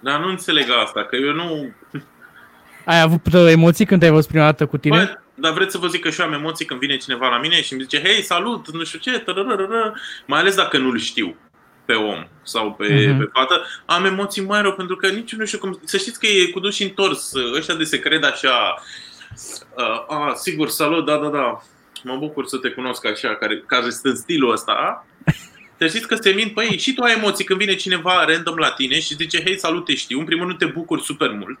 Dar 0.00 0.20
nu 0.20 0.28
înțeleg 0.28 0.64
asta, 0.84 1.04
că 1.04 1.16
eu 1.16 1.32
nu... 1.32 1.72
ai 2.84 3.00
avut 3.00 3.26
uh, 3.32 3.46
emoții 3.50 3.86
când 3.86 4.00
te-ai 4.00 4.12
văzut 4.12 4.28
prima 4.28 4.44
dată 4.44 4.66
cu 4.66 4.76
tine? 4.76 4.96
Bă, 4.96 5.18
dar 5.34 5.52
vreți 5.52 5.72
să 5.72 5.78
vă 5.78 5.86
zic 5.86 6.00
că 6.02 6.10
și 6.10 6.20
eu 6.20 6.26
am 6.26 6.32
emoții 6.32 6.64
când 6.64 6.80
vine 6.80 6.96
cineva 6.96 7.28
la 7.28 7.38
mine 7.38 7.62
și 7.62 7.72
îmi 7.72 7.82
zice, 7.82 8.02
hei, 8.02 8.22
salut, 8.22 8.72
nu 8.72 8.84
știu 8.84 8.98
ce, 8.98 9.18
tărărără. 9.18 9.94
mai 10.26 10.40
ales 10.40 10.54
dacă 10.54 10.78
nu-l 10.78 10.98
știu 10.98 11.36
pe 11.84 11.92
om 11.92 12.26
sau 12.42 12.72
pe, 12.72 13.06
Mhm. 13.08 13.18
pe 13.18 13.30
fată, 13.32 13.62
am 13.86 14.04
emoții 14.04 14.42
mai 14.44 14.62
rău 14.62 14.72
pentru 14.72 14.96
că 14.96 15.08
nici 15.08 15.34
nu 15.34 15.44
știu 15.44 15.58
cum... 15.58 15.80
Să 15.84 15.96
știți 15.96 16.20
că 16.20 16.26
e 16.26 16.50
cu 16.50 16.60
duș 16.60 16.80
întors, 16.80 17.32
ăștia 17.56 17.74
de 17.74 17.84
se 17.84 17.98
cred 17.98 18.24
așa, 18.24 18.74
uh, 19.76 20.04
a, 20.16 20.32
sigur, 20.34 20.68
salut, 20.68 21.06
da, 21.06 21.16
da, 21.16 21.28
da, 21.28 21.62
mă 22.06 22.16
bucur 22.16 22.46
să 22.46 22.56
te 22.56 22.68
cunosc 22.68 23.06
așa, 23.06 23.34
care, 23.34 23.62
care 23.66 23.90
sunt 23.90 24.04
în 24.04 24.16
stilul 24.16 24.52
ăsta, 24.52 25.06
Să 25.78 25.86
știți 25.86 26.06
că 26.06 26.14
se 26.14 26.30
mint, 26.30 26.52
păi 26.54 26.78
și 26.78 26.94
tu 26.94 27.02
ai 27.02 27.14
emoții 27.16 27.44
când 27.44 27.58
vine 27.58 27.74
cineva 27.74 28.24
random 28.24 28.56
la 28.56 28.70
tine 28.70 29.00
și 29.00 29.14
zice, 29.14 29.42
hei, 29.42 29.58
salut, 29.58 29.84
te 29.84 29.94
știu, 29.94 30.18
în 30.18 30.24
primul 30.24 30.46
rând 30.46 30.58
te 30.58 30.64
bucuri 30.64 31.02
super 31.02 31.30
mult, 31.30 31.58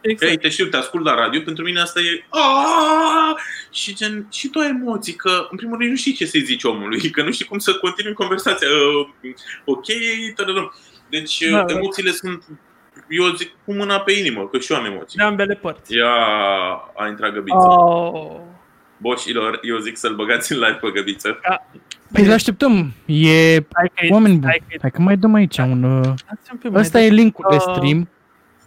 Exact. 0.00 0.30
Hei, 0.30 0.38
te 0.40 0.48
știu, 0.48 0.66
te 0.66 0.76
ascult 0.76 1.04
la 1.04 1.14
radio, 1.14 1.40
pentru 1.44 1.64
mine 1.64 1.80
asta 1.80 2.00
e 2.00 2.24
"Aaaa!" 2.28 3.36
și 3.72 3.94
gen, 3.94 4.26
și 4.32 4.48
tu 4.48 4.58
ai 4.58 4.68
emoții, 4.68 5.14
că 5.14 5.46
în 5.50 5.56
primul 5.56 5.78
rând 5.78 5.90
nu 5.90 5.96
știi 5.96 6.12
ce 6.12 6.26
să-i 6.26 6.44
zici 6.44 6.64
omului, 6.64 7.10
că 7.10 7.22
nu 7.22 7.32
știi 7.32 7.44
cum 7.44 7.58
să 7.58 7.74
continui 7.74 8.12
conversația. 8.12 8.68
Uh, 8.68 9.32
ok, 9.64 9.84
tărărăm. 10.34 10.74
Deci 11.10 11.44
Da, 11.50 11.56
da, 11.58 11.64
da. 11.64 11.72
emoțiile 11.72 12.10
sunt, 12.10 12.44
eu 13.08 13.34
zic, 13.34 13.50
cu 13.64 13.72
mâna 13.74 14.00
pe 14.00 14.12
inimă, 14.12 14.48
că 14.48 14.58
și 14.58 14.72
eu 14.72 14.78
am 14.78 14.84
emoții. 14.84 15.18
De 15.18 15.24
ambele 15.24 15.54
părți. 15.54 15.94
Ia 15.96 16.12
a 16.96 17.06
intrat 17.08 17.32
Găbiță. 17.32 17.56
Oh. 17.56 18.40
Boșilor, 19.00 19.58
eu 19.62 19.78
zic 19.78 19.96
să-l 19.96 20.14
băgați 20.14 20.52
în 20.52 20.58
live 20.58 20.78
pe 20.80 20.90
Găbiță. 20.94 21.38
Păi 22.12 22.24
îl 22.24 22.32
așteptăm. 22.32 22.92
E 23.06 23.52
Hai 23.72 23.90
că 23.94 24.06
oameni 24.10 24.34
buni. 24.34 24.46
hai 24.50 24.62
că- 24.68 24.76
Hai 24.80 24.90
că 24.90 25.00
mai 25.02 25.16
dăm 25.16 25.34
aici 25.34 25.58
un... 25.58 25.82
uh, 25.82 26.00
Stați 26.16 26.48
un 26.52 26.58
pic 26.58 26.70
mai 26.70 26.80
Ăsta 26.80 26.98
de- 26.98 27.04
e 27.04 27.08
linkul 27.08 27.46
de 27.50 27.56
Uh, 27.56 27.62
stream. 27.62 28.08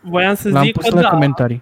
Voiam 0.02 0.34
să 0.36 0.50
L-am 0.50 0.64
zic 0.64 0.74
pus 0.74 0.88
că 0.88 0.96
la 0.96 1.02
da. 1.02 1.10
comentarii. 1.10 1.62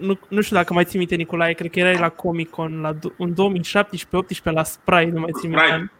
Nu, 0.00 0.18
nu 0.28 0.40
știu 0.40 0.56
dacă 0.56 0.72
mai 0.72 0.84
ții 0.84 0.98
minte, 0.98 1.14
Nicolae, 1.14 1.52
cred 1.52 1.70
că 1.70 1.78
erai 1.78 1.96
la 1.98 2.08
Comic 2.08 2.50
Con 2.50 2.80
la, 2.80 2.92
du- 2.92 3.14
în 3.18 3.34
2017-18 3.34 4.50
la 4.50 4.62
Sprite, 4.64 5.10
nu 5.14 5.20
mai 5.20 5.30
țin 5.40 5.50
Sprite. 5.50 5.76
minte. 5.76 5.92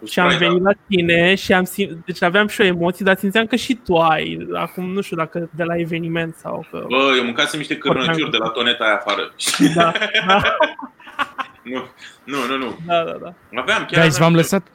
Cu 0.00 0.06
Și 0.06 0.18
am 0.20 0.28
Sprite, 0.30 0.46
venit 0.48 0.62
da. 0.62 0.70
la 0.70 0.76
tine 0.88 1.34
și 1.34 1.52
am 1.52 1.64
sim- 1.64 2.04
deci 2.04 2.22
aveam 2.22 2.46
și 2.46 2.60
eu 2.60 2.66
emoții, 2.66 3.04
dar 3.04 3.16
simțeam 3.16 3.46
că 3.46 3.56
și 3.56 3.74
tu 3.74 3.96
ai. 3.96 4.48
Acum 4.54 4.92
nu 4.92 5.00
știu 5.00 5.16
dacă 5.16 5.48
de 5.54 5.62
la 5.64 5.76
eveniment 5.76 6.34
sau 6.34 6.66
că... 6.70 6.84
Bă, 6.88 7.12
eu 7.16 7.24
mâncasem 7.24 7.58
niște 7.58 7.76
cârnăciuri 7.76 8.30
de 8.30 8.36
la 8.36 8.48
toneta 8.48 8.84
aia 8.84 8.94
afară. 8.94 9.32
Da, 9.74 9.92
da, 10.26 10.42
nu, 11.72 11.82
nu, 12.24 12.36
nu, 12.48 12.56
nu. 12.56 12.78
da, 12.86 13.02
da, 13.04 13.16
da. 13.22 13.34
Aveam 13.60 13.86
chiar... 13.90 14.00
Guys, 14.02 14.14
v-am 14.18 14.26
aveam- 14.26 14.34
lăsat... 14.34 14.66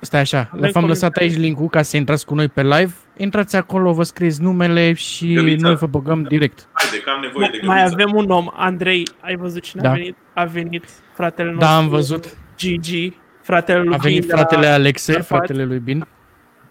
Stai 0.00 0.20
așa, 0.20 0.48
Avem 0.52 0.70
v-am 0.72 0.86
lăsat 0.86 1.12
comentarii. 1.12 1.28
aici 1.28 1.38
link-ul 1.38 1.68
ca 1.68 1.82
să 1.82 1.96
intrați 1.96 2.26
cu 2.26 2.34
noi 2.34 2.48
pe 2.48 2.62
live. 2.62 2.92
Intrați 3.16 3.56
acolo, 3.56 3.92
vă 3.92 4.02
scrieți 4.02 4.42
numele 4.42 4.92
și 4.92 5.32
Găbiță. 5.32 5.66
noi 5.66 5.74
vă 5.74 5.86
băgăm 5.86 6.22
direct. 6.22 6.68
Haide, 6.72 7.02
că 7.02 7.10
am 7.10 7.20
nevoie 7.20 7.48
de 7.52 7.60
Mai 7.66 7.76
găbiță. 7.76 7.94
avem 8.02 8.16
un 8.16 8.30
om, 8.30 8.50
Andrei, 8.56 9.08
ai 9.20 9.36
văzut 9.36 9.62
cine 9.62 9.82
Da. 9.82 9.88
a 9.90 9.92
venit? 9.92 10.16
A 10.34 10.44
venit 10.44 10.84
fratele 11.14 11.48
nostru. 11.50 11.66
Da, 11.68 11.76
am 11.76 11.88
văzut. 11.88 12.36
Gigi, 12.56 13.12
fratele 13.42 13.82
lui 13.82 13.94
A 13.94 13.96
venit 13.96 14.18
Bin 14.18 14.28
de 14.28 14.34
fratele 14.34 14.66
la, 14.68 14.72
Alexe, 14.74 15.12
Carpați. 15.12 15.28
fratele 15.34 15.64
lui 15.64 15.78
Bin. 15.78 16.06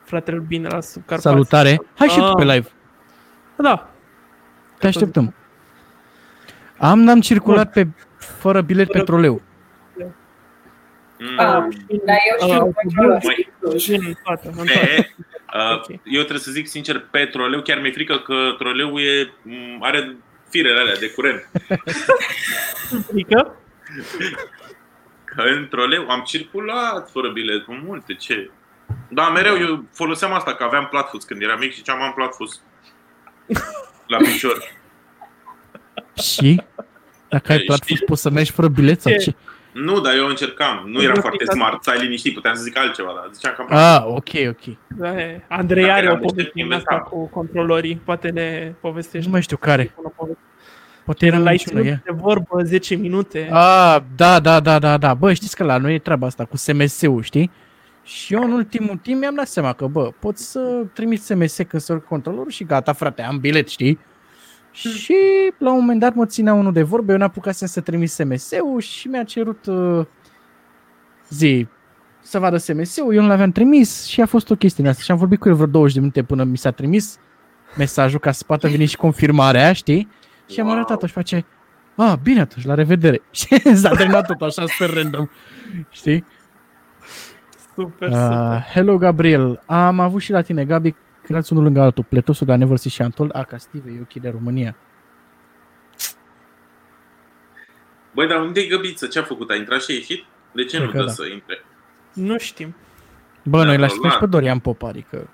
fratele 0.03 0.37
lui 0.37 0.45
Bin 0.47 0.61
de 0.61 0.67
la 0.67 0.79
Subcarpați. 0.81 1.21
Salutare. 1.21 1.81
Hai 1.97 2.07
și 2.07 2.17
tu 2.17 2.23
Ah. 2.23 2.33
pe 2.37 2.43
live. 2.53 2.67
Da, 3.55 3.89
Te 4.79 4.87
așteptăm. 4.87 5.33
Am 6.77 6.99
n-am 6.99 7.21
circulat 7.21 7.71
pe 7.71 7.87
fără 8.17 8.61
bilet 8.61 8.91
pe 8.91 8.99
troleu. 8.99 9.41
Mm. 11.19 11.39
Ah, 11.39 11.45
dar 12.05 12.17
eu 12.41 12.47
știu 12.47 12.65
Ah, 12.65 12.69
pe 12.75 12.87
ce 12.89 12.95
ăla. 13.05 13.17
Mai- 13.23 13.79
și 13.79 13.93
în 13.93 14.13
toate. 14.23 14.47
În 14.47 14.53
toate. 14.53 14.71
Pe, 14.71 15.09
uh, 15.53 15.75
Ok. 15.75 15.87
eu 16.03 16.19
trebuie 16.21 16.39
să 16.39 16.51
zic 16.51 16.67
sincer, 16.67 17.05
pe 17.11 17.25
troleu 17.25 17.61
chiar 17.61 17.79
mi-e 17.81 17.91
frică 17.91 18.17
că 18.17 18.33
troleul 18.57 18.99
e, 19.01 19.31
m, 19.41 19.83
are 19.83 20.15
firele 20.49 20.79
alea 20.79 20.95
de 20.99 21.09
curent. 21.09 21.49
Adică, 23.11 23.55
Că 25.35 25.41
în 25.41 25.67
troleu 25.69 26.09
am 26.09 26.21
circulat 26.25 27.09
fără 27.11 27.29
bilet 27.29 27.63
cu 27.65 27.73
multe, 27.85 28.13
ce? 28.13 28.49
Da, 29.09 29.29
mereu 29.29 29.57
eu 29.57 29.83
foloseam 29.93 30.33
asta, 30.33 30.53
că 30.55 30.63
aveam 30.63 30.87
platfus 30.89 31.23
când 31.23 31.41
eram 31.41 31.59
mic 31.59 31.69
și 31.71 31.77
ziceam 31.77 32.01
am 32.01 32.13
platfus. 32.13 32.61
La 34.07 34.17
picior. 34.17 34.57
Și? 36.21 36.61
Dacă 37.29 37.51
ai 37.51 37.57
Ei, 37.57 37.65
platform, 37.65 37.93
știi. 37.93 38.05
poți 38.05 38.21
să 38.21 38.29
mergi 38.29 38.51
fără 38.51 38.67
bilet 38.67 39.01
sau 39.01 39.11
Ce? 39.11 39.17
ce? 39.17 39.33
Nu, 39.71 39.99
dar 39.99 40.15
eu 40.15 40.27
încercam. 40.27 40.83
Nu 40.85 41.01
eram 41.01 41.15
foarte 41.21 41.45
smart, 41.45 41.81
stai 41.83 41.99
liniștit, 41.99 42.33
puteam 42.33 42.55
să 42.55 42.61
zic 42.61 42.77
altceva, 42.77 43.11
dar 43.15 43.29
ziceam 43.33 43.53
că 43.55 43.61
am 43.61 43.67
Ah, 43.77 44.03
ok, 44.05 44.29
ok. 44.49 44.77
da, 44.87 45.19
e. 45.21 45.45
Andrei 45.49 45.83
Dacă 45.83 45.93
are 45.95 46.05
o 46.07 46.09
eram 46.09 46.19
niște 46.21 46.33
poveste 46.35 46.51
din 46.55 46.71
asta 46.73 46.93
inventam. 46.93 47.09
cu 47.19 47.27
controlorii. 47.27 48.01
Poate 48.05 48.29
ne 48.29 48.73
povestești. 48.81 49.25
Nu 49.25 49.31
mai 49.31 49.41
știu 49.41 49.57
care. 49.57 49.95
Una 51.05 51.13
poveste. 51.13 51.25
Poate 51.25 51.25
era 51.25 51.37
L-ai 51.37 51.51
niciunul, 51.51 51.83
ținut 51.83 51.97
e. 51.97 52.01
de 52.05 52.17
vorbă 52.21 52.63
10 52.63 52.95
minute. 52.95 53.49
Ah, 53.51 53.97
da, 54.15 54.39
da, 54.39 54.59
da, 54.59 54.79
da, 54.79 54.97
da. 54.97 55.13
Bă, 55.13 55.33
știți 55.33 55.55
că 55.55 55.63
la 55.63 55.77
noi 55.77 55.93
e 55.93 55.99
treaba 55.99 56.27
asta 56.27 56.45
cu 56.45 56.57
SMS-ul, 56.57 57.21
știi? 57.21 57.51
Și 58.03 58.33
eu 58.33 58.43
în 58.43 58.51
ultimul 58.51 58.99
timp 59.01 59.19
mi-am 59.19 59.35
dat 59.35 59.47
seama 59.47 59.73
că, 59.73 59.87
bă, 59.87 60.11
pot 60.19 60.37
să 60.37 60.85
trimit 60.93 61.21
SMS 61.21 61.55
când 61.67 61.81
se 61.81 61.93
urcă 61.93 62.05
controlorul 62.09 62.51
și 62.51 62.63
gata, 62.63 62.93
frate, 62.93 63.21
am 63.21 63.39
bilet, 63.39 63.67
știi? 63.67 63.99
Și 64.71 65.15
la 65.57 65.71
un 65.71 65.79
moment 65.79 65.99
dat 65.99 66.13
mă 66.13 66.25
ținea 66.25 66.53
unul 66.53 66.73
de 66.73 66.81
vorbe, 66.81 67.11
eu 67.11 67.17
n-apucasem 67.17 67.67
să 67.67 67.81
trimit 67.81 68.09
SMS-ul 68.09 68.79
și 68.79 69.07
mi-a 69.07 69.23
cerut 69.23 69.65
uh, 69.65 70.05
zi 71.29 71.67
să 72.21 72.39
vadă 72.39 72.57
SMS-ul, 72.57 73.13
eu 73.13 73.21
nu 73.21 73.27
l-aveam 73.27 73.51
trimis 73.51 74.05
și 74.05 74.21
a 74.21 74.25
fost 74.25 74.49
o 74.49 74.55
chestie 74.55 74.83
din 74.83 74.91
asta 74.91 75.03
și 75.03 75.11
am 75.11 75.17
vorbit 75.17 75.39
cu 75.39 75.47
el 75.47 75.53
vreo 75.53 75.67
20 75.67 75.93
de 75.93 75.99
minute 75.99 76.23
până 76.23 76.43
mi 76.43 76.57
s-a 76.57 76.71
trimis 76.71 77.17
mesajul 77.77 78.19
ca 78.19 78.31
să 78.31 78.43
poată 78.43 78.67
veni 78.67 78.85
și 78.85 78.97
confirmarea, 78.97 79.73
știi? 79.73 80.07
Și 80.49 80.59
am 80.59 80.65
Wow. 80.65 80.75
arătat-o 80.75 81.05
și 81.07 81.13
face, 81.13 81.45
ah, 81.95 82.13
bine 82.23 82.39
atunci, 82.41 82.65
la 82.65 82.73
revedere. 82.73 83.21
Și 83.31 83.75
s-a 83.75 83.89
terminat 83.89 84.25
tot 84.27 84.41
așa, 84.41 84.65
super 84.67 84.93
random, 84.93 85.27
știi? 85.89 86.25
Super, 87.75 88.11
super. 88.11 88.29
Uh, 88.31 88.65
hello, 88.73 88.97
Gabriel. 88.97 89.63
Am 89.65 89.99
avut 89.99 90.21
și 90.21 90.31
la 90.31 90.41
tine, 90.41 90.65
Gabi, 90.65 90.95
creați 91.23 91.51
unul 91.51 91.63
lângă 91.63 91.81
altul, 91.81 92.05
pletosul 92.09 92.47
de 92.47 92.55
Neversi 92.55 92.89
și 92.89 93.01
Antol, 93.01 93.29
a, 93.33 93.43
ca 93.43 93.57
Steve, 93.57 93.91
e 93.91 93.99
ok 94.01 94.13
de 94.13 94.29
România. 94.29 94.75
Băi, 98.13 98.27
dar 98.27 98.39
unde 98.41 98.59
e 98.59 98.67
găbiță? 98.67 99.07
Ce 99.07 99.19
a 99.19 99.23
făcut? 99.23 99.49
A 99.49 99.55
intrat 99.55 99.81
și 99.81 99.91
a 99.91 99.93
ieșit? 99.93 100.23
De 100.51 100.63
ce 100.65 100.75
Cred 100.75 100.87
nu 100.87 100.91
că 100.91 100.97
dă 100.97 101.03
da. 101.05 101.11
să 101.11 101.25
intre? 101.33 101.63
Nu 102.13 102.37
știm. 102.37 102.75
Bă, 103.43 103.57
Da, 103.57 103.63
noi 103.63 103.77
l-aș 103.77 103.91
normal. 103.91 104.11
și 104.11 104.17
pe 104.17 104.25
Dorian 104.25 104.59
Popa, 104.59 104.87
adică... 104.87 105.29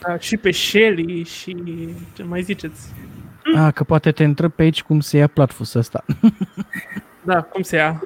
Da, 0.00 0.18
și 0.18 0.36
pe 0.36 0.50
Shelly 0.50 1.22
și 1.22 1.56
ce 2.14 2.22
mai 2.22 2.42
ziceți. 2.42 2.92
A, 3.56 3.70
că 3.70 3.84
poate 3.84 4.12
te 4.12 4.24
întreb 4.24 4.52
pe 4.52 4.62
aici 4.62 4.82
cum 4.82 5.00
se 5.00 5.16
ia 5.16 5.26
platfusul 5.26 5.80
ăsta. 5.80 6.04
Da, 7.26 7.42
cum 7.42 7.62
se 7.62 7.76
ia? 7.76 8.02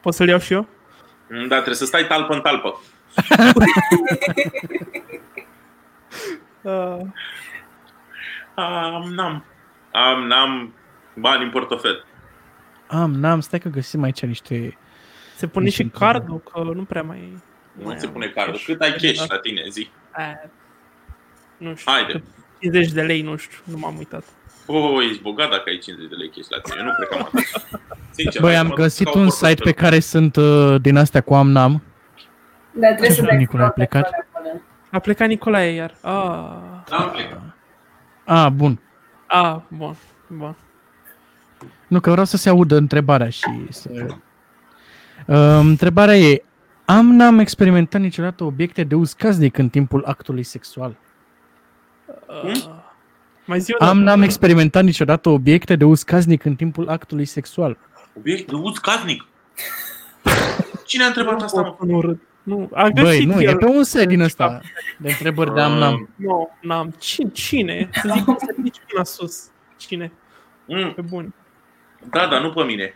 Pot 0.00 0.14
să-l 0.14 0.28
iau 0.28 0.38
și 0.38 0.52
eu? 0.52 0.66
Mm, 1.28 1.46
Da, 1.48 1.54
trebuie 1.54 1.74
să 1.74 1.84
stai 1.84 2.06
talpă 2.06 2.34
în 2.34 2.40
talpă. 2.40 2.80
Uh, 6.62 6.98
Am, 8.54 9.12
n-am. 9.14 9.44
Am, 9.92 10.22
n-am 10.26 10.74
bani 11.14 11.44
în 11.44 11.50
portofel. 11.50 12.04
Am, 12.86 13.10
n-am, 13.14 13.40
stai 13.40 13.58
că 13.58 13.68
găsim 13.68 14.02
aici 14.02 14.22
niște... 14.24 14.78
se 15.36 15.46
pune 15.46 15.64
Nici 15.64 15.74
și 15.74 15.82
în 15.82 15.90
cardul, 15.90 16.38
că 16.38 16.60
nu 16.74 16.84
prea 16.84 17.02
mai... 17.02 17.42
Nu 17.72 17.84
mai 17.84 17.98
se 17.98 18.06
am 18.06 18.12
pune 18.12 18.26
cardul. 18.26 18.52
cash. 18.54 18.64
Cât 18.64 18.80
ai 18.80 18.90
cash 18.92 19.26
la 19.28 19.38
tine, 19.38 19.62
zi? 19.70 19.90
Eh, 20.16 20.48
Nu 21.56 21.74
știu. 21.74 21.92
Haide. 21.92 22.12
cât- 22.12 22.22
50 22.60 22.90
de 22.92 23.02
lei, 23.02 23.22
nu 23.22 23.36
știu, 23.36 23.58
nu 23.64 23.78
m-am 23.78 23.96
uitat. 23.96 24.24
Oh, 24.66 25.04
ești 25.10 25.22
bogat 25.22 25.50
dacă 25.50 25.62
ai 25.66 25.78
50 25.78 26.08
de 26.08 26.14
lei 26.14 26.30
cash 26.30 26.48
la 26.48 26.60
tine. 26.60 26.76
Eu 26.78 26.84
nu 26.84 26.92
cred 26.96 27.08
că 27.08 27.14
am 27.14 27.22
atât. 27.24 27.44
Sincer, 28.10 28.40
Băi, 28.40 28.50
hai 28.50 28.60
am 28.60 28.66
să 28.66 28.72
mă 28.76 28.82
găsit 28.82 29.04
duc 29.04 29.14
ca 29.14 29.20
un 29.20 29.26
o 29.26 29.30
site 29.30 29.46
pe 29.46 29.54
portofel. 29.54 29.82
care 29.82 30.00
sunt 30.00 30.36
uh, 30.36 30.80
din 30.80 30.96
astea 30.96 31.20
cu 31.20 31.34
Amnam. 31.34 31.82
Dar 32.72 32.90
trebuie 32.90 33.10
să 33.10 33.20
Așa, 33.20 33.30
dai 33.30 33.38
Nicolae, 33.38 33.66
a 33.66 33.70
cont 33.70 33.78
de 33.78 33.86
plecat? 33.86 34.10
acolo. 34.32 34.60
A 34.90 34.98
plecat 34.98 35.28
Nicolae 35.28 35.70
iar. 35.72 35.90
Ah, 36.00 36.82
Da, 36.88 36.96
am 36.96 37.10
plecat. 37.10 37.40
A, 38.24 38.48
bun. 38.48 38.80
ah 39.26 39.56
bun, 39.68 39.96
bun. 40.26 40.56
Nu, 41.88 42.00
că 42.00 42.10
vreau 42.10 42.26
să 42.26 42.36
se 42.36 42.48
audă 42.48 42.76
întrebarea 42.76 43.28
și 43.28 43.66
să... 43.68 43.90
Uh, 45.26 45.36
întrebarea 45.60 46.16
e, 46.16 46.42
am 46.84 47.06
n-am 47.14 47.38
experimentat 47.38 48.00
niciodată 48.00 48.44
obiecte 48.44 48.84
de 48.84 48.94
uz 48.94 49.12
casnic 49.12 49.58
în 49.58 49.68
timpul 49.68 50.04
actului 50.06 50.42
sexual. 50.42 50.96
Uh, 52.44 52.52
mai 53.52 53.60
zi 53.60 53.72
o 53.78 53.84
Am 53.84 53.98
dată. 53.98 54.00
n-am 54.10 54.22
experimentat 54.22 54.84
niciodată 54.84 55.28
obiecte 55.28 55.76
de 55.76 55.84
uz 55.84 56.02
casnic 56.02 56.44
în 56.44 56.54
timpul 56.54 56.88
actului 56.88 57.24
sexual. 57.24 57.78
Obiect 58.18 58.48
de 58.48 58.54
uz 58.54 58.78
casnic. 58.78 59.24
Cine 60.86 61.04
a 61.04 61.06
întrebat 61.06 61.42
asta, 61.42 61.60
mă? 61.60 61.76
Nu, 61.86 62.00
râd. 62.00 62.18
nu, 62.42 62.70
a 62.74 62.88
găsit 62.88 63.02
Băi, 63.04 63.24
nu, 63.24 63.42
el. 63.42 63.48
e 63.48 63.56
pe 63.56 63.64
un 63.64 63.84
site 63.84 64.06
din 64.06 64.20
ăsta 64.20 64.60
de 64.98 65.08
întrebări 65.08 65.54
de 65.54 65.60
am 65.60 65.72
n-am. 65.72 66.08
Nu, 66.16 66.50
n-am. 66.60 66.94
Cine? 66.98 67.30
Cine? 67.32 67.88
Să 67.92 68.08
zic 68.14 68.24
că 68.24 68.34
să 68.38 68.52
ridici 68.56 68.80
până 68.88 69.04
sus. 69.04 69.42
Cine? 69.76 70.12
Mm, 70.66 70.92
Pe 70.92 71.00
bun. 71.00 71.34
da, 72.10 72.26
da, 72.26 72.38
nu 72.40 72.52
pe 72.52 72.62
mine. 72.62 72.94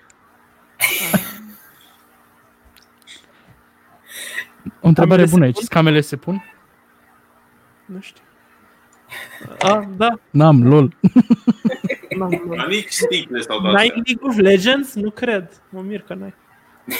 O 4.80 4.88
întrebare 4.88 5.22
Camele 5.22 5.26
se 5.26 5.32
bună 5.32 5.44
aici. 5.44 5.54
pun? 5.54 5.64
Scamele 5.64 6.00
se 6.00 6.16
pun? 6.16 6.44
Nu 7.84 8.00
știu. 8.00 8.22
Ah, 9.58 9.82
da, 9.96 10.08
N-am, 10.30 10.66
lol. 10.68 10.92
n-am. 12.18 12.42
Dar 12.56 12.66
nici 12.66 12.88
sticle 12.90 13.40
sau 13.40 13.60
de 13.60 13.66
N-ai 13.68 13.86
astea. 13.86 14.02
League 14.06 14.28
of 14.28 14.36
Legends? 14.36 14.94
Nu 14.94 15.10
cred. 15.10 15.62
Mă 15.68 15.80
mir 15.80 16.00
că 16.00 16.14
n-ai. 16.14 16.34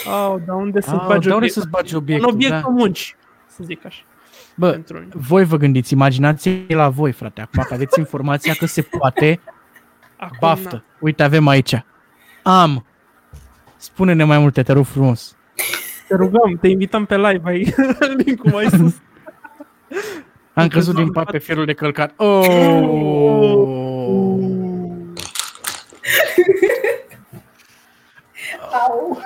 Au, 0.09 0.43
dar 0.47 0.57
unde 0.57 0.81
să-ți 0.81 0.95
Ah, 0.95 1.07
bagi 1.07 1.09
dar 1.09 1.17
unde 1.25 1.35
obiect- 1.35 1.53
să-ți 1.55 1.69
bagi 1.69 1.95
Un 1.95 2.01
obiectul? 2.01 2.29
obiect 2.33 2.53
Da. 2.53 2.61
pe 2.61 2.71
munci, 2.71 3.17
să 3.47 3.63
zic 3.65 3.85
așa. 3.85 4.03
Bă, 4.55 4.71
Pentru 4.71 4.99
mine. 4.99 5.11
voi 5.15 5.45
vă 5.45 5.57
gândiți, 5.57 5.93
imaginație 5.93 6.65
la 6.69 6.89
voi, 6.89 7.13
frate. 7.13 7.41
Acum 7.41 7.63
că 7.69 7.75
aveți 7.75 7.99
informația 7.99 8.55
că 8.55 8.67
se 8.67 8.83
poate, 8.83 9.41
Acum, 10.17 10.37
baftă. 10.41 10.85
Uite, 11.01 11.23
avem 11.23 11.47
aici. 11.49 11.85
Am. 12.43 12.87
Spune-ne 13.77 14.25
mai 14.25 14.39
multe, 14.39 14.63
te 14.63 14.73
rog 14.73 14.85
frumos. 14.85 15.37
Te 16.09 16.15
rugăm, 16.17 16.59
te 16.61 16.69
invităm 16.69 17.05
pe 17.05 17.17
live 17.17 17.41
ai 17.51 17.75
link-ul 18.25 18.51
mai 18.53 18.67
sus. 18.71 18.95
Am 20.57 20.69
căzut 20.69 20.95
din 20.95 21.11
pat 21.13 21.31
pe 21.31 21.39
fierul 21.39 21.65
de 21.65 21.73
călcat. 21.73 22.13
Oh! 22.17 22.47
Au. 28.89 29.21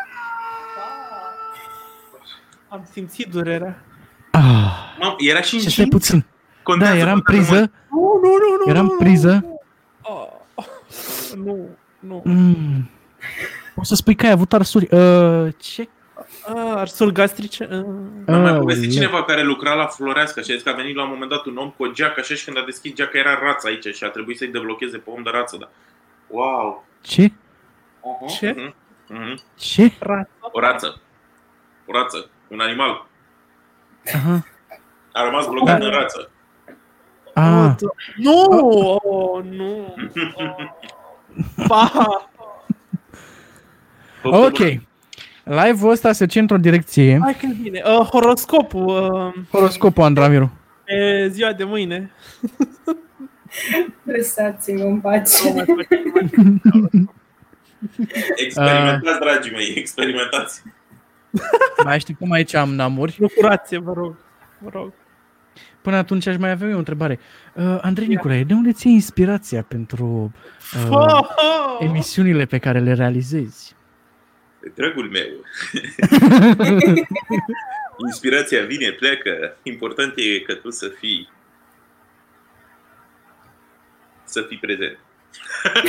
Am 2.69 2.89
simțit 2.93 3.27
durerea. 3.31 3.83
Ah, 4.31 4.43
Mam, 5.01 5.15
era 5.19 5.41
și 5.41 5.55
în 5.55 5.61
și 5.61 5.71
stai 5.71 5.75
cinci. 5.85 5.89
puțin. 5.91 6.19
Da, 6.19 6.27
Contează 6.63 6.97
eram 6.97 7.21
până 7.21 7.39
la 7.39 7.45
priză. 7.45 7.71
Nu, 7.91 8.01
nu, 8.23 8.29
nu, 8.29 8.65
nu. 8.65 8.71
Eram 8.71 8.85
nu, 8.85 8.97
priză. 8.99 9.41
Nu, 9.43 9.61
Oh, 10.03 10.65
nu, 11.45 11.69
nu. 11.99 12.23
Mm. 12.25 12.91
O 13.75 13.85
să 13.85 13.95
spui 13.95 14.15
că 14.15 14.27
ai 14.27 14.33
avut 14.33 14.53
arsuri. 14.53 14.89
Uh, 14.95 15.49
ce? 15.59 15.89
Ah, 16.55 16.77
arsuri 16.77 17.13
gastrice. 17.13 17.65
Ah. 17.65 17.69
Mi-a 18.27 18.39
mai 18.39 18.47
Aoleu. 18.47 18.59
povestit 18.61 18.93
cineva 18.93 19.25
care 19.25 19.43
lucra 19.43 19.75
la 19.75 19.87
Floreasca 19.87 20.41
și 20.41 20.51
a 20.51 20.55
zis 20.55 20.63
că 20.63 20.69
a 20.69 20.73
venit 20.73 20.95
la 20.97 21.03
un 21.03 21.09
moment 21.11 21.31
dat 21.31 21.45
un 21.47 21.57
om 21.57 21.71
cu 21.71 21.83
o 21.85 21.91
geacă 21.91 22.21
așa 22.21 22.35
și 22.35 22.45
când 22.45 22.59
a 22.59 22.63
deschis 22.65 22.93
geaca 22.95 23.19
era 23.19 23.39
rață 23.43 23.67
aici 23.67 23.87
și 23.95 24.05
a 24.05 24.09
trebuit 24.09 24.37
să-i 24.39 24.49
deblocheze 24.49 24.97
pe 24.99 25.11
om 25.11 25.23
de 25.23 25.31
rață. 25.33 25.57
Da. 25.61 25.71
Wow! 26.27 26.85
Ce? 27.01 27.29
Uh-huh. 27.29 28.39
Ce? 28.39 28.55
Uh-huh. 28.55 28.73
Uh-huh. 29.17 29.35
Ce? 29.59 29.93
Rață. 29.99 30.29
O 30.53 30.61
rață. 30.61 31.01
O 31.87 31.93
rață. 31.93 32.29
Un 32.49 32.61
animal. 32.61 33.07
Aha. 34.15 34.45
A 35.13 35.25
rămas 35.25 35.47
blocat 35.47 35.79
Da. 35.79 35.85
în 35.87 35.91
rață. 35.93 36.31
Ah, 37.35 37.73
Nu! 38.17 38.45
Oh, 39.03 39.45
nu! 39.45 39.95
Pa! 41.69 41.91
ok. 44.23 44.59
Live-ul 45.51 45.91
ăsta 45.91 46.13
se 46.13 46.25
duce 46.25 46.39
într-o 46.39 46.57
direcție. 46.57 47.19
Hai 47.23 47.37
că 47.41 47.47
bine. 47.63 47.83
Uh, 47.85 48.07
horoscopul 48.07 48.87
uh, 48.87 49.43
Horoscopul, 49.51 50.03
Andramiru. 50.03 50.53
e 50.87 51.29
ziua 51.29 51.53
de 51.53 51.65
mâine. 51.65 52.11
Lăsați-mă 54.17 54.83
în 54.83 55.01
pace. 55.01 55.49
Nu 55.49 55.55
mai 55.55 55.65
facem. 55.65 56.63
Experimentați, 58.37 59.19
dragii 59.21 59.53
mei, 59.53 59.73
experimentați. 59.77 60.63
Mai 61.85 62.01
știi 62.01 62.15
cum 62.15 62.31
aici 62.31 62.55
am 62.55 62.75
namuri? 62.75 63.13
Procurație, 63.13 63.79
vă 63.79 63.93
rog. 63.93 64.15
Vă 64.59 64.69
rog. 64.73 64.93
Până 65.83 65.97
atunci 65.97 66.27
aș 66.27 66.37
mai 66.37 66.51
avea 66.51 66.69
eu 66.69 66.75
o 66.75 66.79
întrebare. 66.79 67.19
Uh, 67.55 67.79
Andrei 67.81 68.07
Nicolae, 68.07 68.45
de 68.45 68.53
unde 68.55 68.73
ți 68.73 68.89
inspirația 68.89 69.63
pentru 69.69 70.33
uh, 70.75 70.91
Oh, 70.91 71.19
oh! 71.21 71.77
emisiunile 71.79 72.45
pe 72.45 72.59
care 72.59 72.79
le 72.79 72.93
realizezi? 72.93 73.75
De 74.61 74.73
dragul 74.75 75.11
meu. 75.11 75.29
Inspirația 78.07 78.65
vine, 78.65 78.93
pleacă. 78.93 79.57
Important 79.63 80.13
e 80.17 80.41
că 80.41 80.55
tu 80.55 80.71
să 80.71 80.89
fii 80.89 81.29
să 84.25 84.43
fii 84.43 84.59
prezent. 84.59 84.99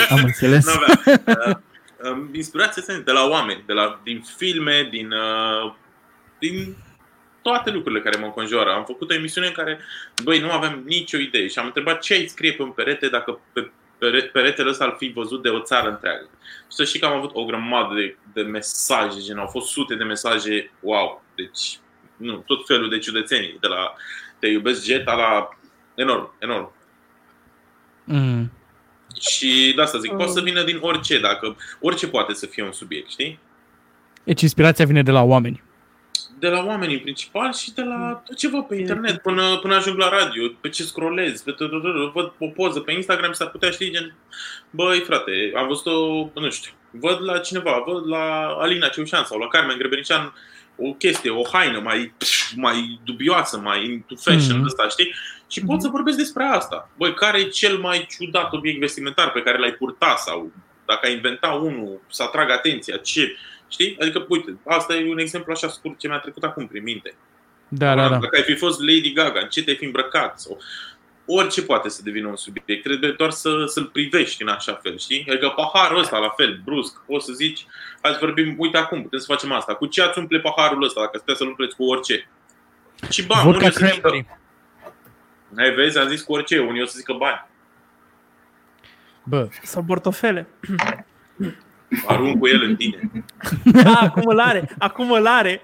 Am 0.09 0.23
înțeles. 0.23 0.65
N-avea. 0.67 1.21
Uh, 1.25 1.55
um, 2.11 2.29
Inspirația 2.33 2.83
este 2.87 3.01
de 3.01 3.11
la 3.11 3.27
oameni, 3.27 3.63
de 3.65 3.73
la, 3.73 4.01
din 4.03 4.23
filme, 4.37 4.87
din, 4.91 5.11
uh, 5.11 5.73
din 6.39 6.75
toate 7.41 7.69
lucrurile 7.69 8.01
care 8.01 8.19
mă 8.19 8.25
înconjoară. 8.25 8.71
Am 8.71 8.85
făcut 8.85 9.11
o 9.11 9.13
emisiune 9.13 9.47
în 9.47 9.53
care, 9.53 9.79
băi, 10.23 10.39
nu 10.39 10.51
aveam 10.51 10.83
nicio 10.85 11.17
idee 11.17 11.47
și 11.47 11.59
am 11.59 11.65
întrebat 11.65 12.01
ce 12.01 12.13
ai 12.13 12.27
scrie 12.27 12.53
pe 12.53 12.61
un 12.61 12.71
perete 12.71 13.07
dacă 13.07 13.31
pe 13.31 13.59
pere- 13.59 13.73
peretele 14.31 14.69
ăsta 14.69 14.83
ar 14.83 14.95
fi 14.97 15.11
văzut 15.15 15.41
de 15.41 15.49
o 15.49 15.59
țară 15.59 15.89
întreagă. 15.89 16.29
Și 16.41 16.75
să 16.75 16.83
știi 16.83 16.99
că 16.99 17.05
am 17.05 17.17
avut 17.17 17.31
o 17.33 17.45
grămadă 17.45 17.95
de, 17.95 18.17
de 18.33 18.41
mesaje, 18.41 19.19
gen, 19.19 19.37
au 19.37 19.47
fost 19.47 19.67
sute 19.67 19.95
de 19.95 20.03
mesaje, 20.03 20.71
wow, 20.79 21.23
deci, 21.35 21.79
nu, 22.17 22.37
tot 22.37 22.65
felul 22.65 22.89
de 22.89 22.97
ciudățenii, 22.97 23.57
de 23.59 23.67
la 23.67 23.93
te 24.39 24.47
iubesc 24.47 24.83
Jetta 24.83 25.13
la 25.13 25.49
enorm, 25.95 26.33
enorm. 26.39 26.71
Mm. 28.03 28.51
Și 29.19 29.73
de 29.75 29.81
asta 29.81 29.97
zic, 29.97 30.11
poate 30.11 30.31
să 30.31 30.41
vină 30.41 30.63
din 30.63 30.77
orice, 30.81 31.19
dacă 31.19 31.55
orice 31.79 32.07
poate 32.07 32.33
să 32.33 32.45
fie 32.45 32.63
un 32.63 32.71
subiect, 32.71 33.09
știi? 33.09 33.39
Deci 34.23 34.41
inspirația 34.41 34.85
vine 34.85 35.03
de 35.03 35.11
la 35.11 35.21
oameni. 35.21 35.63
De 36.41 36.47
la 36.47 36.63
oameni 36.65 36.93
în 36.93 36.99
principal 36.99 37.53
și 37.53 37.73
de 37.73 37.81
la 37.81 38.21
tot 38.25 38.37
ce 38.37 38.47
văd 38.49 38.63
pe 38.63 38.75
internet, 38.75 39.17
până, 39.21 39.57
până 39.61 39.75
ajung 39.75 39.97
la 39.97 40.09
radio, 40.09 40.43
pe 40.61 40.69
ce 40.69 40.83
scrollez, 40.83 41.41
pe 41.41 41.51
tot, 41.51 41.69
tot, 41.69 41.81
tot, 41.81 42.11
văd 42.13 42.33
o 42.39 42.47
poză 42.47 42.79
pe 42.79 42.91
Instagram, 42.91 43.31
s-ar 43.31 43.49
putea 43.49 43.69
ști 43.69 43.91
gen, 43.91 44.15
băi 44.69 44.99
frate, 44.99 45.51
am 45.55 45.67
văzut-o, 45.67 46.29
nu 46.39 46.49
știu, 46.49 46.71
văd 46.91 47.21
la 47.23 47.37
cineva, 47.37 47.83
văd 47.87 48.07
la 48.07 48.45
Alina 48.59 48.87
Ceușan 48.87 49.23
sau 49.23 49.37
la 49.39 49.47
Carmen 49.47 49.77
Grebenician 49.77 50.33
o 50.75 50.93
chestie, 50.93 51.29
o 51.29 51.41
haină 51.51 51.79
mai, 51.79 52.13
mai 52.55 52.99
dubioasă, 53.03 53.57
mai 53.57 53.83
into 53.85 54.15
fashion, 54.15 54.41
Mhm. 54.41 54.61
mm-hmm. 54.61 54.65
ăsta, 54.65 54.87
știi? 54.87 55.13
Și 55.49 55.65
pot 55.65 55.81
să 55.81 55.87
vorbesc 55.87 56.17
despre 56.17 56.43
asta. 56.43 56.89
Băi, 56.97 57.13
care 57.13 57.39
e 57.39 57.43
cel 57.43 57.77
mai 57.77 58.07
ciudat 58.17 58.53
obiect 58.53 58.79
vestimentar 58.79 59.31
pe 59.31 59.41
care 59.41 59.57
l-ai 59.57 59.71
purta 59.73 60.15
sau 60.17 60.51
dacă 60.85 61.07
ai 61.07 61.13
inventa 61.13 61.47
unul, 61.47 62.01
să 62.09 62.23
atragă 62.23 62.51
atenția, 62.53 62.97
ce, 62.97 63.35
știi? 63.71 63.97
Adică, 63.99 64.25
uite, 64.29 64.57
asta 64.65 64.95
e 64.95 65.11
un 65.11 65.19
exemplu 65.19 65.51
așa 65.51 65.67
scurt 65.67 65.99
ce 65.99 66.07
mi-a 66.07 66.19
trecut 66.19 66.43
acum 66.43 66.67
prin 66.67 66.83
minte. 66.83 67.13
Da, 67.67 67.95
da, 67.95 68.01
da. 68.09 68.17
Dacă 68.17 68.35
ai 68.35 68.43
fi 68.43 68.55
fost 68.55 68.79
Lady 68.79 69.11
Gaga, 69.13 69.39
în 69.39 69.47
ce 69.49 69.63
te-ai 69.63 69.75
fi 69.75 69.85
îmbrăcat? 69.85 70.39
Sau 70.39 70.59
orice 71.25 71.63
poate 71.63 71.89
să 71.89 72.01
devină 72.03 72.27
un 72.27 72.35
subiect. 72.35 72.83
Trebuie 72.83 73.11
doar 73.11 73.29
să, 73.29 73.65
să-l 73.65 73.85
privești 73.85 74.41
în 74.41 74.47
așa 74.47 74.73
fel, 74.73 74.97
știi? 74.97 75.25
Adică 75.29 75.53
paharul 75.55 75.99
ăsta, 75.99 76.17
la 76.17 76.29
fel, 76.29 76.61
brusc, 76.63 76.99
poți 77.05 77.25
să 77.25 77.33
zici, 77.33 77.65
hai 78.01 78.11
să 78.11 78.17
vorbim, 78.19 78.55
uite 78.57 78.77
acum, 78.77 79.01
putem 79.01 79.19
să 79.19 79.25
facem 79.27 79.51
asta. 79.51 79.75
Cu 79.75 79.85
ce 79.85 80.01
ați 80.01 80.19
umple 80.19 80.39
paharul 80.39 80.83
ăsta, 80.83 80.99
dacă 81.01 81.17
puteți 81.17 81.37
să-l 81.37 81.47
umpleți 81.47 81.75
cu 81.75 81.83
orice? 81.83 82.29
Și 83.09 83.25
bani, 83.25 83.43
Vodka 83.43 83.57
unii 83.57 83.67
o 83.67 83.71
să 83.71 83.85
zică, 83.85 83.99
cranberry. 83.99 84.27
hai 85.55 85.73
vezi, 85.73 85.97
am 85.97 86.07
zis 86.07 86.21
cu 86.21 86.33
orice, 86.33 86.59
unii 86.59 86.81
o 86.81 86.85
să 86.85 86.93
zică 86.97 87.13
bani. 87.13 87.45
Bă, 89.23 89.47
Sau 89.63 89.83
portofele. 89.83 90.47
Arunc 92.07 92.39
cu 92.39 92.47
el 92.47 92.61
în 92.63 92.75
tine. 92.75 93.09
Da, 93.83 93.99
acum 94.01 94.23
îl 94.25 94.39
are. 94.39 94.69
Acum 94.77 95.11
îl 95.11 95.27
are. 95.27 95.61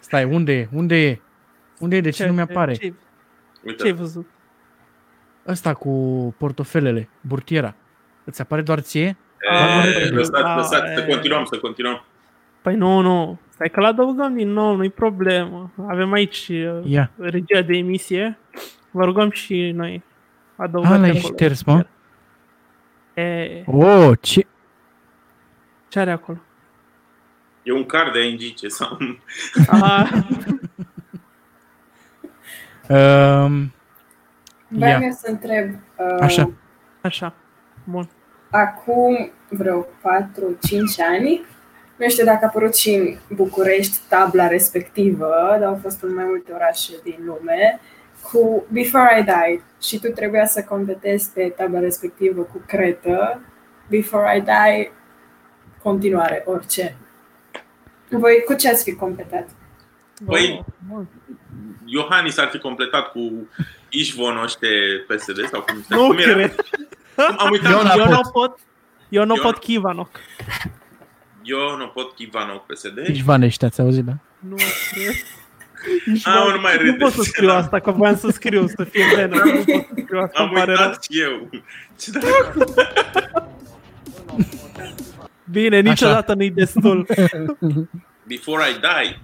stai, 0.00 0.24
unde 0.24 0.52
e? 0.52 0.68
Unde 0.72 1.06
e? 1.08 1.20
Unde 1.78 1.96
e? 1.96 2.00
De 2.00 2.10
ce 2.10 2.26
nu 2.26 2.32
mi-apare? 2.32 2.74
Ce, 2.74 2.92
Uite, 3.64 3.82
ce 3.82 3.88
ai 3.88 3.92
văzut? 3.92 4.26
Ăsta 5.46 5.74
cu 5.74 5.90
portofelele, 6.38 7.08
burtiera. 7.20 7.74
Îți 8.24 8.40
apare 8.40 8.62
doar 8.62 8.80
ție? 8.80 9.16
e, 9.40 10.08
lăsați, 10.08 10.44
Ah, 10.44 10.54
lăsați, 10.56 10.94
să 10.94 11.04
e. 11.08 11.12
continuăm, 11.12 11.44
să 11.44 11.58
continuăm. 11.58 12.04
Păi 12.62 12.74
nu, 12.76 13.00
nu. 13.00 13.38
Stai 13.48 13.70
că 13.70 13.80
l-adăugăm 13.80 14.34
din 14.36 14.48
nou, 14.52 14.76
nu-i 14.76 14.90
problemă. 14.90 15.72
Avem 15.88 16.12
aici 16.12 16.48
uh, 16.48 16.80
Ia. 16.84 17.10
regia 17.18 17.62
de 17.62 17.76
emisie. 17.76 18.38
Vă 18.90 19.04
rugăm 19.04 19.30
și 19.30 19.70
noi. 19.74 20.02
Ah, 20.56 20.64
Adăugați 20.66 21.00
l-ai 21.00 21.08
acolo. 21.10 21.22
șters, 21.34 21.62
mă? 21.62 21.86
E, 23.14 23.62
Oh, 23.66 24.18
ce... 24.20 24.46
ce 25.88 25.98
are 26.00 26.10
acolo? 26.12 26.38
E 27.62 27.72
un 27.72 27.84
card 27.86 28.12
de 28.12 28.26
ING 28.26 28.54
ce 28.54 28.68
sau... 28.68 28.98
Ah, 29.68 30.10
Um, 32.88 33.72
Vreau 34.68 35.00
Ia. 35.00 35.06
eu 35.06 35.10
să 35.10 35.26
întreb. 35.30 35.70
Uh, 35.96 36.16
Așa. 36.20 36.50
așa. 37.00 37.34
Bun. 37.84 38.08
Acum 38.50 39.30
vreo 39.48 39.82
4-5 39.82 39.86
ani, 41.10 41.44
nu 41.96 42.08
știu 42.08 42.24
dacă 42.24 42.38
a 42.42 42.46
apărut 42.46 42.74
și 42.76 42.94
în 42.94 43.16
București 43.36 43.96
tabla 44.08 44.46
respectivă, 44.46 45.56
dar 45.60 45.68
au 45.68 45.78
fost 45.82 46.02
în 46.02 46.14
mai 46.14 46.24
multe 46.24 46.52
orașe 46.52 46.92
din 47.02 47.18
lume, 47.24 47.80
cu 48.32 48.66
Before 48.72 49.18
I 49.20 49.22
Die 49.22 49.62
și 49.82 49.98
tu 49.98 50.08
trebuia 50.08 50.46
să 50.46 50.62
completezi 50.62 51.30
pe 51.32 51.52
tabla 51.56 51.78
respectivă 51.78 52.42
cu 52.42 52.62
cretă 52.66 53.40
Before 53.88 54.36
I 54.36 54.40
Die, 54.40 54.92
continuare, 55.82 56.42
orice. 56.46 56.96
Voi 58.08 58.42
cu 58.46 58.54
ce 58.54 58.68
ați 58.68 58.82
fi 58.84 58.94
completat? 58.94 59.48
Păi, 60.26 60.56
Oh, 60.58 60.64
bun. 60.88 61.08
Iohannis 61.84 62.38
ar 62.38 62.48
fi 62.48 62.58
completat 62.58 63.10
cu 63.10 63.48
Ișvonoște 63.88 64.66
PSD 65.06 65.48
sau 65.48 65.60
cum 65.60 65.82
se 65.82 65.94
Nu 65.94 66.06
cum 66.06 66.18
era? 66.18 66.32
cred. 66.32 66.54
Am 67.36 67.50
uitat. 67.50 67.70
Eu 67.72 67.76
Eu, 67.78 67.82
n-am 67.84 67.98
Eu 67.98 68.04
pot. 68.06 68.14
nu 68.24 68.30
pot. 68.30 68.58
Eu 69.08 69.24
nu 69.24 69.34
Eu- 69.36 69.42
pot 69.42 69.58
Kivanoc. 69.58 70.08
eu 71.42 71.76
nu 71.76 71.86
pot 71.88 72.14
Chivanov 72.14 72.56
PSD. 72.66 73.08
Ișvanește, 73.08 73.64
ați 73.66 73.80
auzit, 73.80 74.04
da? 74.04 74.12
Nu 74.38 74.54
cred. 74.92 75.14
Ah, 76.24 76.52
nu 76.54 76.60
mai 76.60 76.72
nu 76.76 76.78
râdeți. 76.82 76.96
pot 76.98 77.12
să 77.12 77.22
scriu 77.22 77.50
asta, 77.50 77.80
că 77.80 77.90
voiam 77.90 78.16
să 78.16 78.28
scriu, 78.30 78.66
să 78.66 78.84
fie 78.84 79.04
benă. 79.14 79.36
Nu 79.44 79.50
pot 79.64 79.64
să 79.66 79.86
scriu 80.02 80.18
asta, 80.20 80.38
Am 80.40 80.44
îmi 80.48 80.54
pare 80.58 80.72
rău. 80.74 80.84
uitat 80.86 81.02
și 81.02 81.20
eu. 81.20 81.50
Ce 81.98 82.10
dracu. 82.10 82.74
Bine, 85.50 85.80
niciodată 85.80 86.34
nu-i 86.34 86.50
destul. 86.50 87.06
Before 88.26 88.62
I 88.70 88.72
die, 88.72 89.20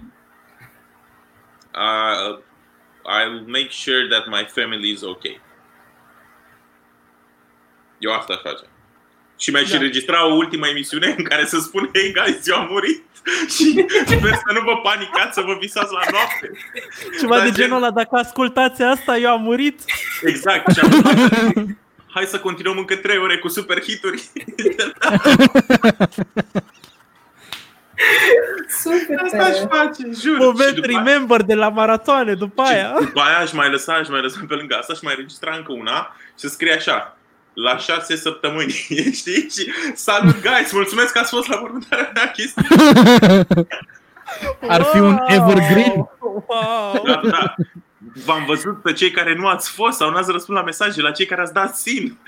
uh, 1.75 2.39
I'll 3.07 3.47
make 3.47 3.69
sure 3.71 4.07
that 4.11 4.27
my 4.27 4.47
family 4.55 4.91
is 4.91 5.03
okay. 5.03 5.41
Eu 7.99 8.13
asta 8.13 8.33
aș 8.33 8.41
face. 8.41 8.65
Și 9.41 9.51
mi-aș 9.51 9.69
Da. 9.71 9.77
înregistra 9.77 10.27
o 10.27 10.35
ultimă 10.35 10.67
emisiune 10.67 11.15
în 11.19 11.25
care 11.25 11.45
să 11.47 11.59
spun, 11.59 11.91
hey 11.95 12.13
guys, 12.13 12.47
eu 12.47 12.57
am 12.57 12.69
murit 12.71 13.03
și 13.55 13.85
sper 14.07 14.33
să 14.35 14.51
nu 14.53 14.61
vă 14.65 14.77
panicați, 14.83 15.35
să 15.35 15.41
vă 15.41 15.57
visați 15.61 15.93
la 15.93 16.01
noapte. 16.11 16.51
Ceva 17.21 17.37
Dar 17.37 17.45
de 17.45 17.51
gen- 17.51 17.55
genul 17.61 17.77
ăla, 17.77 17.91
dacă 17.91 18.17
ascultați 18.17 18.83
asta, 18.83 19.17
eu 19.17 19.31
am 19.31 19.43
murit. 19.43 19.81
Exact. 20.25 20.73
Și 20.73 20.81
am 20.81 21.77
Hai 22.15 22.25
să 22.25 22.39
continuăm 22.39 22.79
încă 22.79 22.97
3 22.97 23.17
ore 23.19 23.39
cu 23.39 23.49
super 23.49 23.83
hituri. 23.83 24.23
Super 28.83 29.19
Asta 29.25 29.37
aș 29.45 29.57
tare! 29.57 29.69
face, 29.71 30.03
jur. 30.05 30.15
Și 30.15 30.29
Moment 30.43 30.75
după- 30.75 30.87
remember 30.87 31.43
de 31.43 31.55
la 31.55 31.69
maratoane, 31.69 32.35
după 32.35 32.63
aia. 32.63 32.95
Și 32.99 33.05
după 33.05 33.21
aia 33.21 33.39
aș 33.39 33.53
mai 33.53 33.71
lăsa, 33.71 33.95
aș 33.95 34.09
mai 34.09 34.21
lăsa 34.21 34.41
pe 34.49 34.55
lângă 34.55 34.75
asta 34.75 34.95
și 34.95 35.01
mai 35.03 35.15
registra 35.17 35.55
încă 35.57 35.73
una 35.73 36.17
și 36.29 36.33
să 36.35 36.49
scrie 36.49 36.73
așa 36.73 37.17
la 37.55 37.77
șase 37.77 38.17
săptămâni, 38.17 38.71
știi? 39.21 39.49
Și 39.51 39.73
salut, 39.95 40.41
guys, 40.41 40.73
mulțumesc 40.73 41.13
că 41.13 41.19
ați 41.19 41.31
fost 41.31 41.49
la 41.49 41.61
următoarea 41.63 42.11
mea 42.15 42.31
chestie. 42.31 42.63
Ar 44.69 44.83
fi 44.83 44.99
un 44.99 45.19
evergreen. 45.27 45.93
Wow. 46.21 47.03
Da, 47.05 47.21
da. 47.25 47.55
V-am 48.25 48.45
văzut 48.47 48.83
pe 48.83 48.93
cei 48.93 49.11
care 49.11 49.35
nu 49.35 49.47
ați 49.47 49.71
fost 49.71 49.97
sau 49.97 50.11
n-ați 50.11 50.31
răspuns 50.31 50.59
la 50.59 50.65
mesaje, 50.65 51.01
la 51.03 51.11
cei 51.11 51.27
care 51.27 51.41
ați 51.41 51.53
dat 51.53 51.77
sim. 51.77 52.19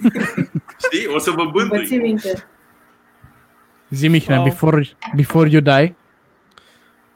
Știi? 0.84 1.06
O 1.14 1.18
să 1.18 1.30
vă 1.30 1.44
Vă 1.44 1.60
ții 1.60 1.68
bândui. 1.68 1.98
minte. 1.98 2.44
Zi, 3.90 4.08
Mihnea, 4.08 4.36
Wow. 4.36 4.44
before, 4.44 4.88
before 5.16 5.48
you 5.50 5.60
die. 5.60 5.94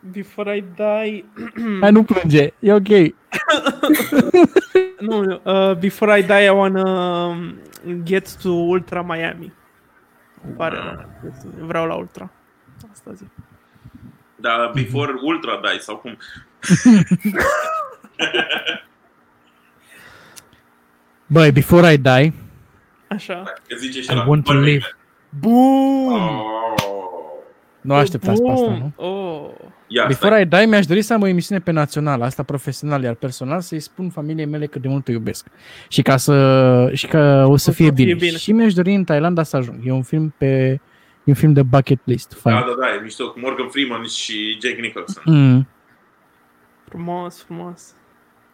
Before 0.01 0.57
I 0.57 0.65
die... 0.75 1.25
Hai, 1.81 1.91
nu 1.91 2.03
plânge, 2.05 2.53
e 2.59 2.73
ok. 2.73 2.89
Nu, 5.01 5.41
uh, 5.45 5.77
before 5.77 6.19
I 6.19 6.23
die, 6.23 6.45
I 6.45 6.49
wanna 6.49 6.91
um, 7.27 7.59
get 8.03 8.37
to 8.43 8.49
Ultra 8.49 9.03
Miami. 9.03 9.53
Pare 10.57 10.77
rău. 10.77 11.07
Vreau 11.67 11.87
la 11.87 11.95
Ultra. 11.95 12.31
Asta 12.93 13.13
zic. 13.13 13.29
Dar 14.37 14.71
before 14.75 15.15
ultra 15.23 15.61
dai 15.63 15.79
sau 15.81 15.97
cum? 15.97 16.17
Băi, 21.27 21.53
before 21.53 21.93
I 21.93 21.99
die, 21.99 22.33
Așa. 23.09 23.43
Că 23.43 23.77
zice 23.77 24.01
și 24.01 24.11
I 24.11 24.15
la 24.15 24.25
want 24.27 24.45
to 24.45 24.53
live. 24.53 24.97
Bun! 25.29 26.13
Oh. 26.13 26.77
Nu 27.81 27.95
așteptați 27.95 28.43
pe 28.43 28.51
asta, 28.51 28.71
nu? 28.71 28.93
Oh. 28.97 29.51
Ia, 29.89 30.05
Before 30.07 30.41
I 30.41 30.45
die, 30.45 30.65
mi-aș 30.67 30.87
dori 30.87 31.03
să 31.03 31.13
am 31.13 31.23
o 31.23 31.27
emisiune 31.27 31.61
pe 31.61 31.71
național, 31.71 32.23
asta 32.23 32.43
profesional, 32.43 33.03
iar 33.03 33.15
personal 33.15 33.61
să-i 33.61 33.81
spun 33.81 34.11
familiei 34.11 34.45
mele 34.47 34.67
cât 34.67 34.83
de 34.83 34.89
mult 34.89 35.09
o 35.09 35.13
iubesc. 35.13 35.47
Și 35.89 36.03
ca 36.03 36.17
să, 36.17 36.91
și 36.93 37.07
că 37.07 37.19
o 37.19 37.45
să 37.47 37.51
O 37.53 37.57
să 37.57 37.71
fie 37.71 37.85
fie 37.85 38.05
bine. 38.05 38.15
bine. 38.15 38.37
Și 38.37 38.53
mi-aș 38.53 38.75
dori 38.75 38.95
în 38.95 39.05
Thailanda 39.05 39.43
să 39.43 39.57
ajung. 39.57 39.77
E 39.85 39.93
un 39.93 40.03
film 40.03 40.35
pe 40.39 40.47
e 41.25 41.31
un 41.31 41.35
film 41.35 41.53
de 41.53 41.63
bucket 41.63 42.01
list. 42.05 42.29
Da, 42.29 42.51
Fain. 42.51 42.57
da, 42.67 42.75
da, 42.81 42.95
e 42.95 43.01
mișto 43.03 43.31
cu 43.31 43.39
Morgan 43.41 43.69
Freeman 43.69 44.05
și 44.05 44.59
Jake 44.63 44.81
Nicholson. 44.81 45.23
Mm. 45.27 45.69
Frumos, 46.89 47.43
frumos. 47.43 47.95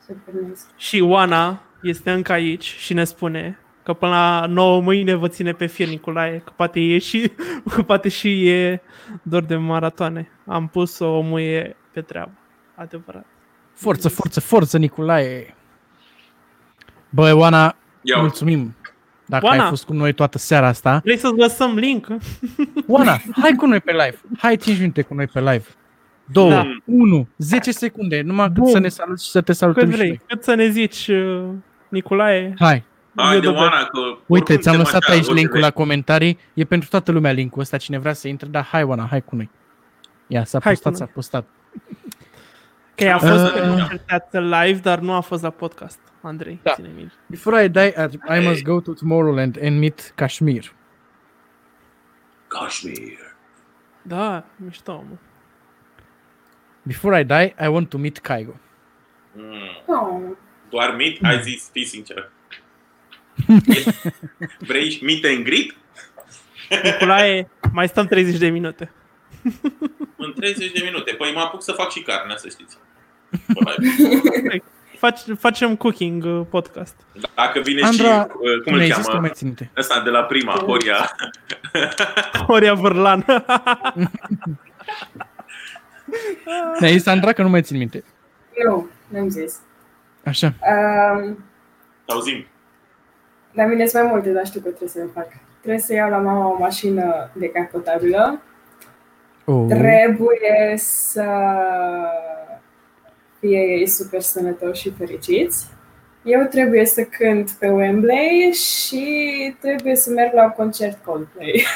Super 0.07 0.35
nice. 0.43 0.61
Și 0.77 1.01
Oana 1.01 1.62
este 1.83 2.11
încă 2.11 2.33
aici 2.33 2.65
și 2.78 2.94
ne 2.94 3.05
spune 3.05 3.59
că 3.83 3.93
până 3.93 4.11
la 4.12 4.47
9 4.49 4.81
mâine 4.81 5.15
vă 5.15 5.28
ține 5.28 5.52
pe 5.52 5.67
fir 5.67 5.89
Nicolae, 5.89 6.39
că 6.44 6.52
poate 6.57 6.81
e 6.81 6.99
și, 6.99 7.33
că 7.75 7.83
poate 7.83 8.09
și 8.09 8.49
e 8.49 8.81
dor 9.23 9.43
de 9.43 9.57
maratoane. 9.57 10.28
Am 10.47 10.69
pus 10.69 10.99
o 10.99 11.20
muie 11.20 11.77
pe 11.93 12.01
treabă. 12.01 12.31
Adevărat. 12.75 13.25
Forță, 13.75 14.09
forță, 14.09 14.41
forță, 14.41 14.78
Nicolae! 14.78 15.55
Băi, 17.11 17.33
Oana, 17.33 17.77
Ia, 18.02 18.17
mulțumim 18.20 18.75
dacă 19.27 19.47
Oana. 19.47 19.62
ai 19.62 19.69
fost 19.69 19.85
cu 19.85 19.93
noi 19.93 20.12
toată 20.12 20.39
seara 20.39 20.67
asta. 20.67 21.01
Vrei 21.05 21.17
să-ți 21.17 21.36
lăsăm 21.39 21.75
link? 21.75 22.07
Oana, 22.89 23.17
hai 23.41 23.55
cu 23.57 23.67
noi 23.67 23.81
pe 23.81 23.91
live. 23.93 24.20
Hai 24.39 24.57
5 24.57 24.78
minute 24.78 25.02
cu 25.02 25.15
noi 25.15 25.27
pe 25.27 25.39
live. 25.41 25.65
2, 26.25 26.49
Da. 26.51 26.67
1, 26.85 27.28
10 27.39 27.70
secunde, 27.73 28.20
numai 28.23 28.47
cât 28.47 28.55
Bun. 28.57 28.70
să 28.70 28.78
ne 28.78 28.89
saluți 28.89 29.25
și 29.25 29.31
să 29.31 29.41
te 29.41 29.52
salutăm 29.52 29.83
Cât 29.83 29.93
și 29.93 29.97
vrei. 29.99 30.09
noi. 30.09 30.20
Cât 30.27 30.43
să 30.43 30.55
ne 30.55 30.69
zici, 30.69 31.09
uh, 31.09 31.43
Nicolae? 31.89 32.55
Hai, 32.59 32.85
Hai 33.16 33.41
de 33.41 33.47
Eu 33.47 33.52
de- 33.52 33.58
Oana, 33.58 33.84
că 33.84 33.99
Uite, 34.00 34.23
oricum 34.26 34.44
ți-am 34.57 34.60
suntem 34.62 34.78
lăsat 34.78 35.02
așa, 35.02 35.12
aici 35.12 35.20
orice 35.23 35.34
linkul 35.34 35.52
vrei. 35.58 35.62
la 35.65 35.70
comentarii. 35.70 36.39
E 36.55 36.65
pentru 36.65 36.89
toată 36.89 37.12
lumea 37.12 37.32
linkul 37.32 37.60
ăsta, 37.60 37.76
cine 37.76 37.99
vrea 37.99 38.12
să 38.12 38.28
intre, 38.28 38.49
dar 38.49 38.65
hai, 38.65 38.82
Oana, 38.82 39.07
hai 39.07 39.23
cu 39.24 39.36
noi. 39.36 39.50
Ia, 40.26 40.44
s-a 40.44 40.58
Hai 40.62 40.74
cu 40.74 40.81
postat, 40.81 40.99
noi. 40.99 41.08
s-a 41.08 41.12
postat. 41.15 41.47
Că 42.94 43.08
a 43.08 43.18
fost 43.18 43.44
Uh. 43.44 43.52
pe 43.52 43.60
încercat 43.66 44.32
live, 44.32 44.81
dar 44.82 44.99
nu 44.99 45.12
a 45.12 45.20
fost 45.20 45.42
la 45.42 45.50
podcast. 45.50 45.99
Andrei, 46.23 46.58
Da. 46.62 46.73
ține 46.73 46.89
minte. 46.97 47.12
Before 47.26 47.65
I 47.65 47.68
die, 47.68 47.94
I- 48.31 48.36
I 48.39 48.47
must 48.47 48.62
go 48.62 48.81
to 48.81 48.92
Tomorrowland 48.92 49.58
and 49.62 49.78
meet 49.78 50.12
Kashmir. 50.15 50.73
Kashmir. 52.49 53.18
Da, 54.02 54.44
mișto, 54.57 55.05
mă. 55.08 55.16
Before 56.82 57.20
I 57.20 57.24
die, 57.24 57.55
I 57.65 57.66
want 57.66 57.89
to 57.89 57.99
meet 57.99 58.18
Kaigo. 58.18 58.55
Mm. 59.32 59.52
Oh. 59.86 60.20
Doar 60.70 60.94
meet? 60.97 61.18
Hai 61.23 61.41
zis, 61.42 61.68
fii 61.73 61.84
sincer. 61.84 62.31
Vrei 64.69 65.01
meet 65.02 65.25
and 65.25 65.44
greet? 65.44 65.75
Nicolae, 66.83 67.49
mai 67.73 67.89
stăm 67.89 68.07
30 68.07 68.39
de 68.39 68.49
minute. 68.49 68.93
În 70.17 70.33
30 70.36 70.73
de 70.73 70.81
minute. 70.85 71.12
Păi 71.12 71.33
mă 71.35 71.41
apuc 71.41 71.62
să 71.62 71.73
fac 71.73 71.91
și 71.91 72.02
carne, 72.02 72.35
să 72.36 72.49
știți. 72.49 72.77
Pe 73.31 73.61
live. 73.77 74.62
Faci, 74.99 75.20
facem 75.39 75.77
cooking 75.77 76.25
uh, 76.25 76.47
podcast. 76.51 76.94
Dacă 77.35 77.61
vine 77.61 77.83
Andra, 77.83 78.23
și, 78.23 78.27
uh, 78.28 78.62
cum 78.65 78.75
mi-ai 78.75 78.89
îl 78.89 78.94
zis 78.94 79.05
că 79.05 79.11
cheamă? 79.11 79.20
mai 79.20 79.31
țin 79.35 79.47
minte. 79.47 79.70
Ăsta 79.77 80.01
de 80.01 80.11
la 80.11 80.23
prima, 80.23 80.52
Horia. 80.52 81.17
Horia 82.47 82.75
Vârlan. 82.75 83.25
Mi-ai 86.81 86.93
zis, 86.93 87.02
Sandra, 87.02 87.33
că 87.33 87.43
nu 87.43 87.49
mai 87.49 87.62
țin 87.62 87.77
minte. 87.77 88.05
Nu, 88.65 88.89
n-am 89.09 89.28
zis. 89.28 89.59
Așa. 90.25 90.55
Um, 90.61 91.44
Auzim. 92.07 92.47
La 93.52 93.64
mine 93.64 93.86
sunt 93.86 94.02
mai 94.02 94.12
multe, 94.12 94.31
dar 94.31 94.47
știu 94.47 94.60
că 94.60 94.68
trebuie 94.68 94.89
să 94.89 94.98
le 94.98 95.10
fac. 95.14 95.28
Trebuie 95.60 95.82
să 95.82 95.92
iau 95.94 96.10
la 96.10 96.18
mama 96.18 96.48
o 96.48 96.58
mașină 96.58 97.31
decapotabilă. 97.34 98.42
Oh. 99.44 99.66
Trebuie 99.68 100.74
să 100.76 101.26
fie 103.39 103.58
ei 103.58 103.86
super 103.86 104.20
sănătoși 104.20 104.81
și 104.81 104.92
fericiți. 104.98 105.66
Eu 106.24 106.42
trebuie 106.50 106.86
să 106.86 107.02
cânt 107.02 107.50
pe 107.50 107.68
Wembley 107.68 108.52
și 108.52 109.06
trebuie 109.60 109.97
să 109.97 110.10
merg 110.10 110.32
la 110.34 110.44
un 110.44 110.50
concert 110.50 111.05
Coldplay. 111.05 111.66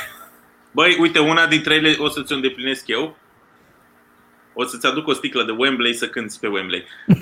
Băi, 0.71 0.97
uite, 1.01 1.19
una 1.19 1.47
dintre 1.47 1.75
ele 1.75 1.95
o 1.99 2.09
să 2.09 2.23
ți-o 2.23 2.35
îndeplinesc 2.35 2.87
eu. 2.87 3.17
O 4.59 4.65
să-ți 4.65 4.87
aduc 4.87 5.07
o 5.07 5.13
sticlă 5.13 5.43
de 5.45 5.55
Wembley 5.59 5.95
să 5.95 6.09
cânti 6.09 6.39
pe 6.39 6.47
Wembley. 6.47 6.85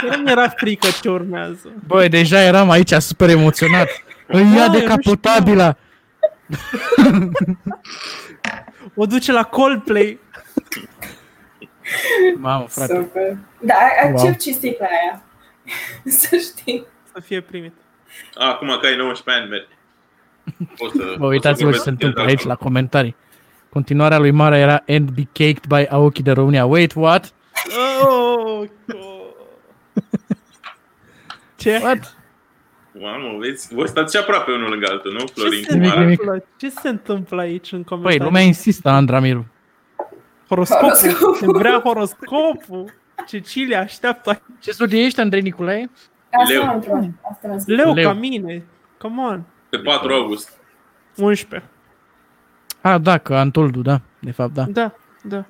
Chiar 0.00 0.20
mi 0.24 0.30
era 0.30 0.48
frică 0.48 0.86
ce 1.02 1.10
urmează. 1.10 1.72
Băi, 1.86 2.08
deja 2.08 2.42
eram 2.42 2.70
aici 2.70 2.92
super 2.92 3.28
emoționat. 3.28 3.88
Îi 4.26 4.40
ia 4.54 4.66
Da, 4.66 4.72
de 4.72 4.78
eu 4.78 4.82
nu 4.82 4.88
capotabila. 4.88 5.76
O 8.94 9.06
duce 9.06 9.32
la 9.32 9.42
Coldplay. 9.42 10.18
Mamă, 12.36 12.66
frate. 12.68 12.94
Super. 12.94 13.36
Da, 13.60 13.74
accept 14.02 14.22
Wow. 14.22 14.36
și 14.40 14.52
sticla 14.52 14.86
aia. 14.86 15.22
să 16.18 16.36
știi. 16.36 16.84
Să 17.14 17.20
fie 17.20 17.40
primit. 17.40 17.72
Acum 18.34 18.78
că 18.80 18.86
ai 18.86 18.96
19 18.96 19.42
ani, 19.42 19.50
mergi. 19.50 19.66
Poți 20.76 20.96
să, 20.96 21.14
Bă, 21.18 21.26
uitați-vă 21.26 21.58
ce 21.58 21.64
poți 21.64 21.76
se 21.76 21.82
să 21.82 21.88
întâmplă 21.90 22.20
vorbesc 22.20 22.38
aici 22.38 22.48
la 22.48 22.54
comentarii. 22.64 23.16
Continuarea 23.72 24.18
lui 24.18 24.30
Mara 24.30 24.56
era 24.58 24.82
And 24.88 25.10
be 25.10 25.22
caked 25.32 25.66
by 25.68 25.86
Aoki 25.88 26.22
de 26.22 26.32
România. 26.32 26.64
Wait, 26.66 26.92
what? 26.94 27.32
Oh, 28.02 28.64
oh. 28.94 29.34
Ce? 31.56 31.78
What? 31.82 32.16
Mamă, 33.00 33.38
vezi? 33.38 33.74
Voi 33.74 33.88
stați 33.88 34.16
și 34.16 34.22
aproape 34.22 34.52
unul 34.52 34.68
lângă 34.70 34.86
altul, 34.90 35.12
nu, 35.12 35.26
Florin? 35.34 35.62
Ce 35.62 35.68
se, 35.68 35.74
Nimic, 35.74 35.88
Mara? 35.88 36.00
nimic. 36.00 36.20
întâmplă? 36.20 36.46
Ce 36.56 36.68
se 36.70 36.88
întâmplă 36.88 37.40
aici 37.40 37.72
în 37.72 37.78
Băi, 37.78 37.88
comentarii? 37.88 38.18
lumea 38.24 38.42
insistă, 38.42 38.88
Andra 38.88 39.20
Miru. 39.20 39.46
Horoscopul. 40.48 40.88
Horoscopul. 40.88 41.34
Se 41.36 41.46
vrea 41.46 41.80
horoscopul. 41.84 42.92
Cecilia 43.26 43.80
așteaptă. 43.80 44.42
Ce 44.60 44.70
zodie 44.70 45.04
ești, 45.04 45.20
Andrei 45.20 45.42
Nicolae? 45.42 45.90
Asta 46.30 46.52
Leu. 46.52 46.62
am 46.62 46.74
întrebat. 46.74 47.04
Asta 47.30 47.48
am 47.48 47.58
zis. 47.58 47.66
Leu, 47.76 47.94
Leu. 47.94 48.04
ca 48.04 48.12
mine. 48.12 48.62
Come 48.98 49.22
on. 49.22 49.42
Pe 49.68 49.78
4 49.78 50.12
august. 50.12 50.60
11. 51.16 51.68
Ah, 52.82 53.00
da, 53.00 53.18
că 53.18 53.34
Antoldu, 53.34 53.82
da, 53.82 54.00
de 54.18 54.30
fapt, 54.30 54.54
da. 54.54 54.64
Da, 54.64 54.94
da. 55.22 55.44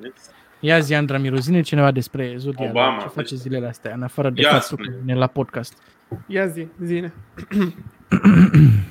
Ia 0.60 0.78
zi, 0.78 0.94
Andra 0.94 1.18
Miru, 1.18 1.36
zine 1.36 1.60
cineva 1.60 1.90
despre 1.90 2.34
zodia. 2.36 2.68
Obama. 2.68 3.00
Ce 3.00 3.08
face 3.08 3.34
zilele 3.36 3.66
astea, 3.66 3.92
în 3.94 4.02
afară 4.02 4.30
de 4.30 4.40
Ia 4.40 4.50
faptul 4.50 4.76
că 4.76 4.82
spune. 4.82 4.96
vine 5.00 5.14
la 5.18 5.26
podcast. 5.26 5.74
Ia 6.26 6.46
zi, 6.46 6.66
zine. 6.84 7.12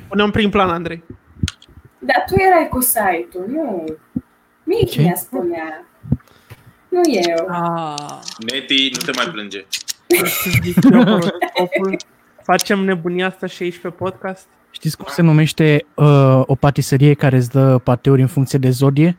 Punem 0.07 0.31
prin 0.31 0.49
plan, 0.49 0.69
Andrei. 0.69 1.03
Dar 1.99 2.23
tu 2.27 2.33
erai 2.37 2.67
cu 2.67 2.81
site-ul, 2.81 3.45
nu. 3.47 3.85
Mici 4.63 4.91
Ce? 4.91 5.01
mi-a 5.01 5.15
spunea. 5.15 5.85
Nu 6.89 7.01
eu. 7.05 7.47
Ah. 7.49 8.19
Neti, 8.51 8.91
nu 8.93 8.99
te 9.05 9.11
mai 9.15 9.31
plânge. 9.31 9.65
horoscopul. 10.83 11.97
Facem 12.43 12.79
nebunia 12.79 13.27
asta 13.27 13.45
și 13.45 13.63
aici 13.63 13.79
pe 13.79 13.89
podcast? 13.89 14.47
Știți 14.71 14.97
cum 14.97 15.05
se 15.09 15.21
numește 15.21 15.85
uh, 15.93 16.41
o 16.45 16.55
patiserie 16.55 17.13
care 17.13 17.35
îți 17.35 17.49
dă 17.49 17.77
pateuri 17.77 18.21
în 18.21 18.27
funcție 18.27 18.59
de 18.59 18.69
zodie? 18.69 19.17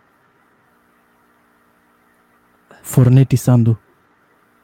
Forneti 2.82 3.36
Sandu. 3.36 3.81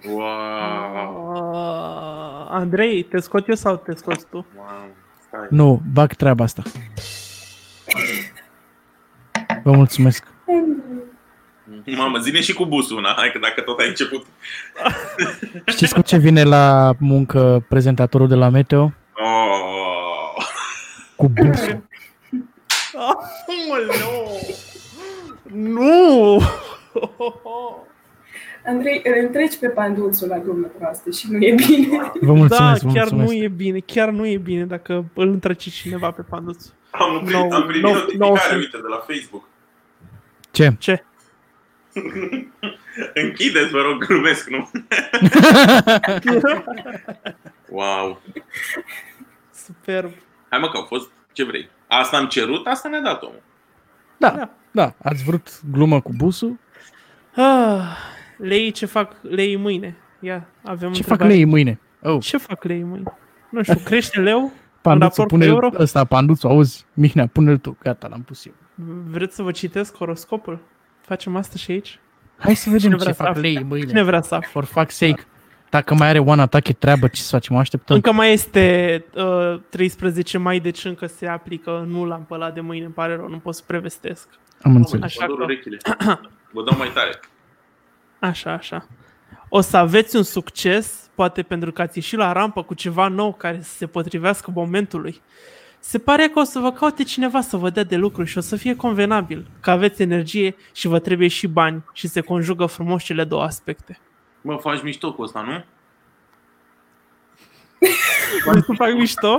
Wow. 0.06 1.32
Uh, 1.42 2.46
Andrei, 2.50 3.02
te 3.02 3.20
scot 3.20 3.48
eu 3.48 3.54
sau 3.54 3.76
te 3.76 3.94
scoți 3.94 4.26
tu? 4.26 4.46
wow. 4.56 4.96
Stai. 5.26 5.46
Nu, 5.50 5.82
bag 5.92 6.12
treaba 6.12 6.44
asta. 6.44 6.62
Vă 9.62 9.72
mulțumesc. 9.72 10.26
Mamă, 11.96 12.18
zine 12.18 12.40
și 12.40 12.52
cu 12.52 12.66
busul 12.66 12.96
una, 12.96 13.14
hai 13.16 13.30
că 13.32 13.38
dacă 13.38 13.60
tot 13.60 13.78
ai 13.78 13.88
început. 13.88 14.26
Știți 15.66 15.94
cu 15.94 16.00
ce 16.00 16.16
vine 16.16 16.42
la 16.42 16.94
muncă 16.98 17.64
prezentatorul 17.68 18.28
de 18.28 18.34
la 18.34 18.48
Meteo? 18.48 18.82
Oh. 19.14 19.87
Cu 21.18 21.28
busul. 21.28 21.82
Aoleu! 22.94 24.28
Nu! 25.52 26.40
Andrei, 28.66 29.02
îl 29.04 29.24
întreci 29.24 29.56
pe 29.58 29.68
panduțul 29.68 30.28
la 30.28 30.38
glume 30.38 30.66
proaste 30.66 31.10
și 31.10 31.26
nu 31.30 31.38
e 31.44 31.54
bine. 31.54 32.12
Vă 32.20 32.32
mulțumesc, 32.32 32.82
da, 32.82 32.88
vă 32.88 32.92
chiar 32.92 33.10
mulțumesc. 33.10 33.32
nu 33.32 33.32
e 33.32 33.48
bine, 33.48 33.78
chiar 33.78 34.08
nu 34.08 34.26
e 34.26 34.36
bine 34.36 34.64
dacă 34.64 35.04
îl 35.14 35.28
întreci 35.28 35.70
cineva 35.70 36.10
pe 36.10 36.22
panduț. 36.22 36.66
Am, 36.90 37.28
No, 37.30 37.54
am 37.54 37.62
primit 37.66 37.82
no, 37.82 37.92
notificare, 37.92 38.54
no. 38.54 38.56
uite, 38.58 38.76
de 38.76 38.86
la 38.88 39.04
Facebook. 39.06 39.44
Ce? 40.50 40.74
Ce? 40.78 41.04
Închideți, 43.24 43.70
vă 43.70 43.80
rog, 43.80 44.04
glumesc, 44.06 44.48
nu? 44.48 44.70
wow. 47.78 48.20
Superb. 49.54 50.10
Hai 50.48 50.58
mă 50.58 50.68
că 50.68 50.76
au 50.76 50.84
fost 50.84 51.10
ce 51.32 51.44
vrei. 51.44 51.68
Asta 51.88 52.16
am 52.16 52.26
cerut, 52.26 52.66
asta 52.66 52.88
ne-a 52.88 53.00
dat 53.00 53.22
omul. 53.22 53.42
Da, 54.16 54.50
da, 54.70 54.94
ați 55.02 55.24
vrut 55.24 55.60
glumă 55.72 56.00
cu 56.00 56.12
busul? 56.16 56.58
Ah, 57.36 57.96
lei 58.36 58.70
ce 58.70 58.86
fac 58.86 59.16
lei 59.22 59.56
mâine? 59.56 59.96
Ia, 60.20 60.46
avem 60.64 60.92
Ce 60.92 61.02
fac 61.02 61.10
întrebare. 61.10 61.34
lei 61.36 61.44
mâine? 61.44 61.80
Oh, 62.02 62.22
Ce 62.22 62.36
fac 62.36 62.64
lei 62.64 62.82
mâine? 62.82 63.12
Nu 63.50 63.62
știu, 63.62 63.78
crește 63.84 64.20
leu? 64.20 64.52
Panduțu, 64.82 65.08
raport 65.08 65.28
cu 65.30 65.34
pune 65.36 65.46
euro? 65.50 65.70
ăsta, 65.78 66.04
Panduțu, 66.04 66.46
auzi, 66.46 66.84
Mihnea, 66.94 67.26
pune-l 67.26 67.58
tu, 67.58 67.76
gata, 67.82 68.08
l-am 68.08 68.22
pus 68.22 68.46
eu. 68.46 68.52
Vreți 69.10 69.34
să 69.34 69.42
vă 69.42 69.50
citesc 69.50 69.96
horoscopul? 69.96 70.58
Facem 71.00 71.36
asta 71.36 71.56
și 71.56 71.70
aici? 71.70 71.98
Hai 72.38 72.54
să 72.54 72.70
vedem 72.70 72.80
Cine 72.90 72.92
ce 72.96 73.00
vrea 73.00 73.12
să 73.12 73.18
fac 73.22 73.28
afle? 73.28 73.40
lei 73.42 73.54
Cine 73.54 73.66
mâine. 73.68 74.02
vrea 74.02 74.22
să 74.22 74.34
afle? 74.34 74.48
For 74.52 74.64
fuck's 74.66 74.88
sake. 74.90 75.26
Dacă 75.70 75.94
mai 75.94 76.08
are 76.08 76.18
one 76.18 76.40
attack, 76.40 76.68
e 76.68 76.72
treabă, 76.72 77.08
ce 77.08 77.20
să 77.22 77.28
facem? 77.30 77.56
O 77.56 77.58
așteptăm. 77.58 77.96
Încă 77.96 78.12
mai 78.12 78.32
este 78.32 79.04
uh, 79.14 79.60
13 79.68 80.38
mai, 80.38 80.60
deci 80.60 80.84
încă 80.84 81.06
se 81.06 81.26
aplică. 81.26 81.84
Nu 81.88 82.04
l-am 82.04 82.24
pe 82.28 82.34
ăla 82.34 82.50
de 82.50 82.60
mâine, 82.60 82.84
îmi 82.84 82.94
pare 82.94 83.14
rău, 83.16 83.28
nu 83.28 83.38
pot 83.38 83.54
să 83.54 83.62
prevestesc. 83.66 84.28
Am 84.62 84.76
înțeles. 84.76 85.04
Așa 85.04 85.20
Mă 85.20 85.26
dor 85.26 85.36
că- 85.38 85.44
urechile. 85.44 85.76
Vă 86.52 86.62
dau 86.64 86.78
mai 86.78 86.90
tare. 86.94 87.20
Așa, 88.18 88.52
așa. 88.52 88.86
O 89.48 89.60
să 89.60 89.76
aveți 89.76 90.16
un 90.16 90.22
succes, 90.22 91.10
poate 91.14 91.42
pentru 91.42 91.72
că 91.72 91.82
ați 91.82 91.98
ieșit 91.98 92.18
la 92.18 92.32
rampă 92.32 92.62
cu 92.62 92.74
ceva 92.74 93.08
nou 93.08 93.32
care 93.34 93.60
să 93.62 93.76
se 93.76 93.86
potrivească 93.86 94.50
momentului. 94.54 95.20
Se 95.80 95.98
pare 95.98 96.28
că 96.28 96.38
o 96.38 96.42
să 96.44 96.58
vă 96.58 96.72
caute 96.72 97.02
cineva 97.02 97.40
să 97.40 97.56
vă 97.56 97.70
dea 97.70 97.84
de 97.84 97.96
lucru 97.96 98.24
și 98.24 98.38
o 98.38 98.40
să 98.40 98.56
fie 98.56 98.76
convenabil, 98.76 99.46
că 99.60 99.70
aveți 99.70 100.02
energie 100.02 100.56
și 100.72 100.86
vă 100.86 100.98
trebuie 100.98 101.28
și 101.28 101.46
bani 101.46 101.84
și 101.92 102.06
se 102.08 102.20
conjugă 102.20 102.66
frumos 102.66 103.02
cele 103.02 103.24
două 103.24 103.42
aspecte. 103.42 103.98
Mă, 104.48 104.56
faci 104.56 104.82
mișto 104.82 105.14
cu 105.14 105.22
asta, 105.22 105.40
nu? 105.40 105.64
Vrei 108.50 108.62
să 108.62 108.72
fac 108.76 108.92
mișto? 108.92 109.36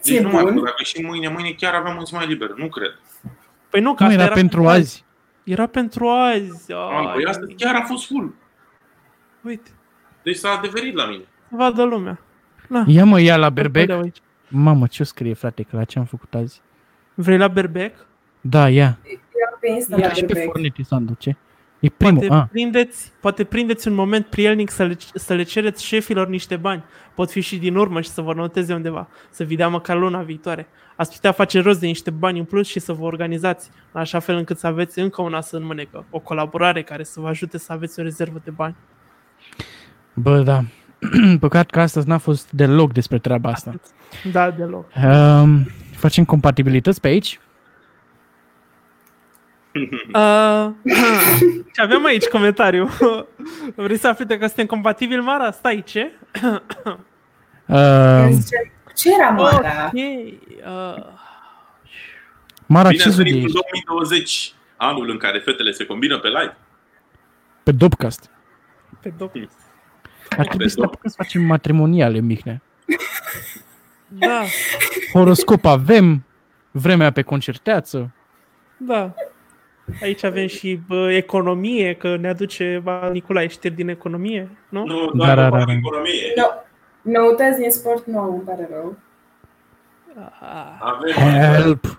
Ție 0.00 0.14
Deci 0.14 0.22
nu 0.26 0.30
mai 0.32 0.42
bun. 0.44 0.54
pot, 0.54 0.64
dacă 0.64 0.82
și 0.82 1.02
mâine, 1.02 1.28
mâine 1.28 1.50
chiar 1.50 1.74
aveam 1.74 1.96
o 1.96 2.02
zi 2.04 2.14
mai 2.14 2.26
liberă. 2.26 2.54
Nu 2.56 2.68
cred. 2.68 2.98
Păi 3.68 3.80
nu, 3.80 3.94
că 3.94 4.02
Nu 4.02 4.08
asta 4.08 4.22
era 4.22 4.32
pentru 4.32 4.66
azi. 4.66 5.04
Era 5.44 5.66
pentru 5.66 6.08
azi. 6.08 6.72
Ai, 6.72 7.06
Ai, 7.06 7.12
păi 7.14 7.24
asta 7.24 7.46
chiar 7.56 7.74
a 7.74 7.82
fost 7.84 8.06
full. 8.06 8.34
Uite, 9.40 9.70
Deci 10.22 10.36
s-a 10.36 10.50
adeverit 10.50 10.94
la 10.94 11.06
mine. 11.06 11.24
să 11.48 11.54
vadă 11.56 11.82
lumea. 11.84 12.18
Na, 12.68 12.84
Ia 12.86 13.04
mă, 13.04 13.20
ia 13.20 13.36
la 13.36 13.46
să 13.46 13.50
berbec. 13.52 13.80
vedeau 13.86 14.00
aici. 14.00 14.18
Mamă, 14.48 14.86
ce 14.86 15.02
o 15.02 15.04
scrie, 15.04 15.34
frate, 15.34 15.62
că 15.62 15.76
la 15.76 15.84
ce 15.84 15.98
am 15.98 16.04
făcut 16.04 16.34
azi? 16.34 16.60
Vrei 17.14 17.38
la 17.38 17.48
berbec? 17.48 17.94
Da, 18.40 18.68
ia. 18.68 18.98
Era 19.04 19.56
pe 19.60 19.68
Insta 19.68 19.96
Ia 19.98 20.06
la 20.06 20.12
Și 20.12 20.20
pe 20.20 20.26
berbec. 20.26 20.50
Forneti 20.52 20.82
s-a 20.84 20.96
duce. 20.98 21.36
E 21.80 21.88
primul. 21.88 22.26
Poate 22.26 22.34
Ah, 22.34 22.48
prindeți, 22.50 23.12
poate 23.20 23.44
prindeți 23.44 23.88
un 23.88 23.94
moment 23.94 24.26
prielnic 24.26 24.70
să 24.70 24.84
le, 24.84 24.96
să 25.14 25.34
le 25.34 25.42
cereți 25.42 25.84
șefilor 25.84 26.28
niște 26.28 26.56
bani. 26.56 26.84
Pot 27.14 27.30
fi 27.30 27.40
și 27.40 27.56
din 27.56 27.76
urmă 27.76 28.00
și 28.00 28.08
să 28.08 28.20
vă 28.20 28.34
noteze 28.34 28.74
undeva. 28.74 29.08
Să 29.30 29.44
vi 29.44 29.56
dea 29.56 29.68
măcar 29.68 29.96
luna 29.96 30.22
viitoare. 30.22 30.68
Ați 30.96 31.12
putea 31.14 31.32
face 31.32 31.60
rost 31.60 31.80
de 31.80 31.86
niște 31.86 32.10
bani 32.10 32.38
în 32.38 32.44
plus 32.44 32.66
și 32.68 32.80
să 32.80 32.92
vă 32.92 33.04
organizați 33.04 33.70
în 33.92 34.00
așa 34.00 34.18
fel 34.18 34.36
încât 34.36 34.58
să 34.58 34.66
aveți 34.66 34.98
încă 34.98 35.22
una 35.22 35.40
să 35.40 35.56
în 35.56 35.64
mânecă. 35.64 36.04
O 36.10 36.18
colaborare 36.18 36.82
care 36.82 37.02
să 37.02 37.20
vă 37.20 37.28
ajute 37.28 37.58
să 37.58 37.72
aveți 37.72 38.00
o 38.00 38.02
rezervă 38.02 38.40
de 38.44 38.50
bani. 38.50 38.76
bă, 40.14 40.42
da. 40.42 40.60
Păcat 41.40 41.70
că 41.70 41.80
astăzi 41.80 42.08
n-a 42.08 42.18
fost 42.18 42.50
deloc 42.50 42.92
despre 42.92 43.18
treaba 43.18 43.50
asta. 43.50 43.74
Da, 44.32 44.50
deloc. 44.50 44.86
Um, 45.04 45.66
facem 45.96 46.24
compatibilități 46.24 47.00
pe 47.00 47.08
aici? 47.08 47.40
Uh, 50.14 50.70
ce 51.74 51.80
avem 51.82 52.04
aici 52.04 52.24
comentariu? 52.24 52.88
Vrei 53.74 53.96
să 53.98 54.08
afli 54.08 54.24
dacă 54.24 54.46
suntem 54.46 54.66
compatibili, 54.66 55.20
Mara? 55.20 55.50
Stai, 55.50 55.82
ce? 55.86 56.12
Uh, 57.66 58.28
Zice, 58.30 58.72
Ce 58.94 59.10
era 59.18 59.28
Mara? 59.30 59.84
Ok. 59.86 59.92
Uh, 59.92 61.04
Mara, 62.66 62.88
Bine 62.88 63.02
ce 63.02 63.08
ați 63.08 63.16
zodie 63.16 63.32
venit 63.32 63.48
în 63.48 63.60
ești? 63.62 63.84
2020, 63.84 64.52
anul 64.76 65.10
în 65.10 65.16
care 65.16 65.38
fetele 65.38 65.70
se 65.70 65.86
combină 65.86 66.18
pe 66.18 66.28
live. 66.28 66.56
Pe 67.62 67.72
Dopcast. 67.72 68.30
pe 69.00 69.12
doctor. 69.18 69.48
Ar 70.38 70.46
trebui 70.46 70.68
să 70.68 70.76
ne 70.78 70.84
apucăm 70.84 71.10
să 71.10 71.16
facem 71.18 71.42
matrimoniale, 71.42 72.18
Mihnea. 72.20 72.62
Da, 74.06 74.42
Horoscop 75.12 75.64
avem, 75.64 76.24
vremea 76.70 77.12
pe 77.12 77.22
concerteață. 77.22 78.10
da. 78.76 79.14
Aici 80.02 80.22
avem 80.24 80.46
și 80.46 80.80
bă, 80.86 81.12
economie, 81.12 81.94
că 81.94 82.16
ne 82.16 82.28
aduce 82.28 82.80
ba, 82.82 83.08
Nicolae 83.12 83.46
știri 83.46 83.74
din 83.74 83.88
economie, 83.88 84.48
nu? 84.68 84.84
Nu, 84.84 85.04
Da, 85.04 85.10
doar 85.16 85.34
da, 85.36 85.42
da, 85.42 85.48
da, 85.50 85.56
da, 85.58 85.64
da. 85.64 85.72
economie. 85.72 86.32
No, 86.36 86.44
noutăți 87.12 87.58
din 87.60 87.70
sport 87.70 88.06
nou, 88.06 88.32
îmi 88.32 88.40
pare 88.40 88.68
rău. 88.72 88.96
Ah, 90.40 90.78
Avem 90.80 91.12
Help! 91.62 91.98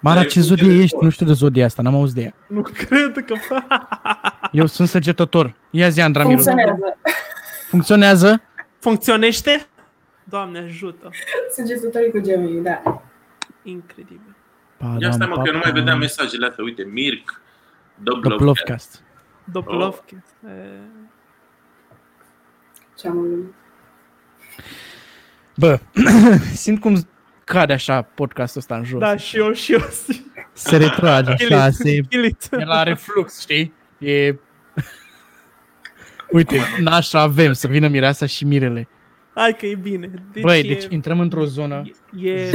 Mara, 0.00 0.16
Dar 0.20 0.26
ce 0.26 0.38
e 0.38 0.42
zodie 0.42 0.56
funcție 0.56 0.76
de 0.76 0.82
ești? 0.82 0.88
sport. 0.88 1.04
Nu 1.04 1.10
știu 1.10 1.26
de 1.26 1.32
zodia 1.32 1.64
asta, 1.64 1.82
n-am 1.82 1.94
auzit 1.94 2.14
de 2.14 2.22
ea. 2.22 2.34
nu 2.46 2.62
cred 2.62 3.24
că... 3.26 3.34
Eu 4.52 4.66
sunt 4.66 4.88
săgetător. 4.88 5.54
Ia 5.70 5.88
zi, 5.88 6.00
Andra 6.00 6.24
Miru. 6.24 6.42
Funcționează. 6.42 6.96
Funcționează? 7.68 8.42
Funcționește? 8.78 9.66
Doamne 10.24 10.58
ajută! 10.58 11.10
Săgetătorii 11.54 12.10
cu 12.10 12.18
Gemini, 12.20 12.62
da. 12.62 13.02
Incredibil. 13.62 14.36
Ia 14.98 15.10
stai 15.10 15.26
mă, 15.26 15.34
că 15.34 15.42
eu 15.46 15.52
nu 15.52 15.60
mai 15.62 15.72
vedeam 15.72 15.98
mesajele 15.98 16.46
astea. 16.46 16.64
Uite, 16.64 16.82
Mirc, 16.82 17.40
Double 18.02 18.30
Love 18.30 18.38
Cat. 18.38 18.38
Doplovcast. 18.38 19.02
Doplovke. 19.44 20.24
Oh. 20.44 20.50
E, 20.50 20.80
Ce 22.96 23.08
am 23.08 23.16
lume. 23.16 23.44
Bă, 25.56 25.78
simt 26.62 26.80
cum 26.80 27.08
cade 27.44 27.72
așa 27.72 28.02
podcastul 28.02 28.60
ăsta 28.60 28.76
în 28.76 28.84
jos. 28.84 29.00
Da, 29.00 29.16
și 29.16 29.36
eu, 29.36 29.52
și 29.52 29.72
eu. 29.72 29.80
Se 30.52 30.76
retrage 30.76 31.32
așa, 31.32 31.70
se... 31.70 32.00
Kill 32.08 32.24
it. 32.24 32.48
E 32.50 32.64
la 32.64 32.82
reflux, 32.82 33.40
știi? 33.40 33.72
E... 33.98 34.34
Uite, 36.30 36.60
n-așa 36.80 37.20
avem 37.20 37.52
să 37.52 37.66
vină 37.66 37.88
mireasa 37.88 38.26
și 38.26 38.44
mirele. 38.44 38.88
Hai 39.34 39.56
că 39.56 39.66
e 39.66 39.74
bine. 39.74 40.10
Deci 40.32 40.42
Băi, 40.42 40.58
e, 40.58 40.62
deci 40.62 40.86
intrăm 40.88 41.20
într-o 41.20 41.44
zonă. 41.44 41.90
e, 42.22 42.50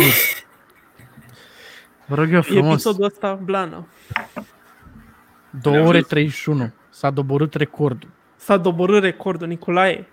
Vă 2.13 2.19
rog 2.19 2.31
eu 2.31 2.37
e 2.37 2.41
frumos. 2.41 2.71
episodul 2.71 3.05
ăsta 3.05 3.39
blană. 3.43 3.87
2 5.61 5.85
ore 5.85 6.01
31. 6.01 6.73
S-a 6.89 7.09
doborât 7.09 7.53
recordul. 7.53 8.09
S-a 8.35 8.57
doborât 8.57 9.03
recordul, 9.03 9.47
Nicolae. 9.47 10.07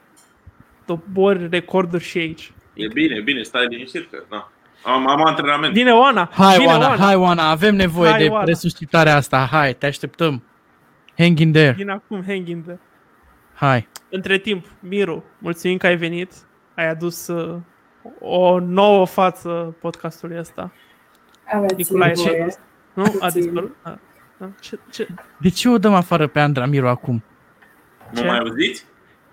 Dobori 0.87 1.49
recorduri 1.49 2.05
și 2.05 2.19
aici. 2.19 2.53
E 2.75 2.87
bine, 2.87 3.15
e 3.17 3.21
bine, 3.21 3.43
stai 3.43 3.67
liniștit 3.67 4.11
că, 4.11 4.23
da. 4.31 4.51
Am, 4.85 5.09
am 5.09 5.25
antrenament. 5.25 5.73
Vine 5.73 5.93
Oana! 5.93 6.29
Hai, 6.33 6.59
vine 6.59 6.71
Oana, 6.71 6.97
hai, 6.97 7.15
Oana, 7.15 7.51
avem 7.51 7.75
nevoie 7.75 8.11
Hai, 8.11 8.23
de 8.23 8.29
Oana. 8.29 8.45
resuscitarea 8.45 9.17
asta. 9.17 9.49
Hai, 9.51 9.75
te 9.75 9.87
așteptăm. 9.87 10.43
Hang 11.19 11.39
in 11.39 11.53
there. 11.53 11.73
Vine 11.73 11.93
acum, 11.93 12.23
hang 12.27 12.49
in 12.49 12.63
there. 12.63 12.81
Hai. 13.55 13.89
Între 14.11 14.39
timp, 14.39 14.67
Miru, 14.79 15.25
mulțumim 15.39 15.77
că 15.77 15.87
ai 15.87 15.97
venit. 15.97 16.33
Ai 16.75 16.89
adus 16.89 17.27
uh, 17.27 17.57
o 18.21 18.59
nouă 18.59 19.07
față 19.07 19.77
podcastului 19.81 20.39
ăsta. 20.39 20.73
Aveți 21.53 21.75
Nicolae, 21.75 22.13
ce 22.13 22.23
voie. 22.29 22.41
adus? 22.43 22.55
Nu? 22.95 23.03
A 23.05 23.25
Puțin. 23.27 23.41
dispărut? 23.43 23.77
A, 23.83 23.99
a, 24.41 24.49
ce, 24.61 24.79
ce? 24.91 25.07
De 25.37 25.49
ce 25.49 25.69
o 25.69 25.79
dăm 25.79 25.95
afară 25.95 26.27
pe 26.27 26.41
Andra 26.41 26.67
Miru 26.67 26.89
acum? 26.89 27.23
Mă 28.13 28.21
Ce? 28.21 28.25
mai 28.27 28.39
auziți? 28.39 28.85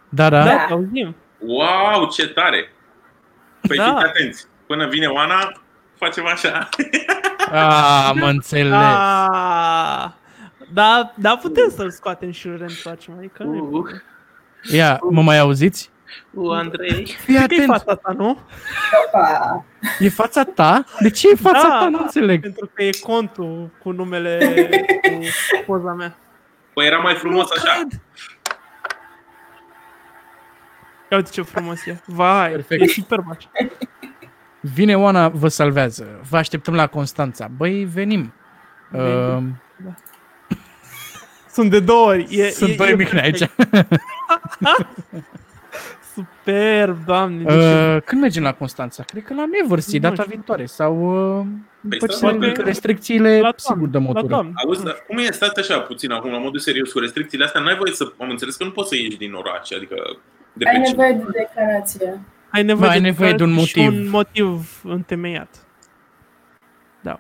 Da, 0.10 0.30
da? 0.30 0.44
Da, 0.44 0.50
Da. 0.50 0.66
te 0.68 0.74
auzim. 0.74 1.16
Wow, 1.40 2.10
ce 2.10 2.28
tare! 2.28 2.72
Păi 3.68 3.78
Da. 3.78 3.84
fiți 3.84 4.06
atenți. 4.06 4.46
Până 4.68 4.88
vine 4.88 5.06
Oana, 5.08 5.52
facem 5.96 6.26
așa. 6.26 6.70
Ah, 7.52 8.12
mă 8.14 8.28
înțeles. 8.28 8.72
Ah, 8.74 10.10
da, 10.74 11.14
da, 11.16 11.38
putem 11.42 11.70
să-l 11.76 11.92
scoatem 11.92 12.32
și 12.32 12.48
îl 12.48 12.58
reîntoarcem. 12.58 13.14
Adică 13.18 13.44
nu 13.44 13.56
e 13.56 13.60
Uh, 13.60 13.68
problemă. 13.72 14.02
Ia, 14.72 15.00
mă 15.10 15.22
mai 15.22 15.40
auziți? 15.40 15.90
Uh, 16.32 16.58
Andrei. 16.58 17.06
Fii 17.06 17.36
E 17.36 17.40
atent. 17.40 17.66
fața 17.66 17.96
ta, 17.96 18.12
nu? 18.18 18.40
Opa. 19.06 19.66
E 20.00 20.10
fața 20.10 20.44
ta? 20.44 20.84
De 21.00 21.10
ce 21.10 21.30
e 21.32 21.36
fața 21.36 21.68
Da. 21.68 21.78
ta? 21.80 21.90
Nu 21.90 21.98
înțeleg. 22.02 22.42
Pentru 22.42 22.70
că 22.74 22.84
e 22.84 22.90
contul 23.02 23.70
cu 23.84 23.92
numele, 23.92 24.38
cu 25.02 25.64
poza 25.66 25.94
mea. 25.94 26.18
Păi 26.74 26.86
era 26.86 26.98
mai 26.98 27.14
frumos 27.16 27.48
așa. 27.52 27.74
Cred. 27.74 28.02
Ia 31.12 31.18
uite 31.18 31.30
ce 31.32 31.42
frumos 31.42 31.86
e. 31.86 32.02
Vai, 32.06 32.50
Perfect. 32.52 32.82
e 32.84 32.88
superb 32.88 33.26
așa. 33.30 33.50
Vine 34.60 34.98
Oana, 34.98 35.30
vă 35.30 35.48
salvează. 35.48 36.20
Vă 36.30 36.38
așteptăm 36.38 36.74
la 36.74 36.88
Constanța. 36.88 37.48
Băi, 37.58 37.84
venim. 37.94 38.34
Venim. 38.90 39.62
Uh, 39.80 39.94
Sunt 41.52 41.70
de 41.70 41.80
două 41.80 42.08
ori. 42.08 42.28
E, 42.40 42.50
sunt 42.50 42.70
e, 42.70 42.76
doi 42.76 42.90
e 42.90 42.96
Mihnea 42.96 43.24
aici. 43.24 43.50
perfect. 46.44 46.44
Superb, 46.44 47.06
doamne. 47.06 47.44
Deci, 47.44 47.56
Uh, 47.56 48.02
când 48.06 48.22
mergem 48.22 48.44
la 48.44 48.54
Constanța? 48.54 49.04
Cred 49.04 49.24
că 49.24 49.34
la 49.34 49.46
Neversea, 49.46 50.00
Nu 50.02 50.10
data 50.10 50.22
știu. 50.22 50.36
viitoare. 50.36 50.66
Sau 50.66 50.94
uh, 51.40 51.46
după 51.82 51.96
Păi 52.06 52.08
ce 52.10 52.16
stai, 52.16 52.30
se 52.32 52.38
bă, 52.38 52.44
ridică 52.44 52.62
că- 52.62 52.68
restricțiile, 52.68 53.40
la 53.40 53.54
sigur 53.56 53.88
dăm 53.88 54.06
o 54.08 54.12
la 54.14 54.20
tură. 54.20 54.32
doamne. 54.34 54.52
Auzi, 54.66 54.84
dar 54.84 55.04
cum 55.08 55.18
e? 55.18 55.32
Stați 55.32 55.60
așa 55.60 55.80
puțin 55.80 56.12
acum, 56.12 56.32
la 56.32 56.38
modul 56.38 56.60
serios, 56.60 56.92
cu 56.92 57.00
restricțiile 57.00 57.44
astea, 57.46 57.62
n-ai 57.62 57.76
voie 57.76 57.92
să... 57.92 58.12
Am 58.20 58.30
înțeles 58.30 58.56
că 58.56 58.64
nu 58.64 58.72
poți 58.72 58.90
să 58.90 58.96
ieși 58.96 59.18
din 59.18 59.34
oraș, 59.34 59.72
adică... 59.72 59.96
De 60.54 60.66
Ai 60.70 60.76
pe 60.76 60.82
ce? 60.82 60.90
nevoie 60.90 61.12
de 61.14 61.24
declarație. 61.38 62.20
Ai 62.52 62.64
nevoie, 62.64 62.88
Bă, 62.88 62.94
ai 62.94 63.02
de, 63.02 63.06
nevoie 63.08 63.34
de 63.34 63.44
un 63.44 63.50
și 63.50 63.56
motiv. 63.80 63.88
un 64.00 64.10
motiv 64.10 64.82
întemeiat. 64.84 65.56
Da. 67.02 67.20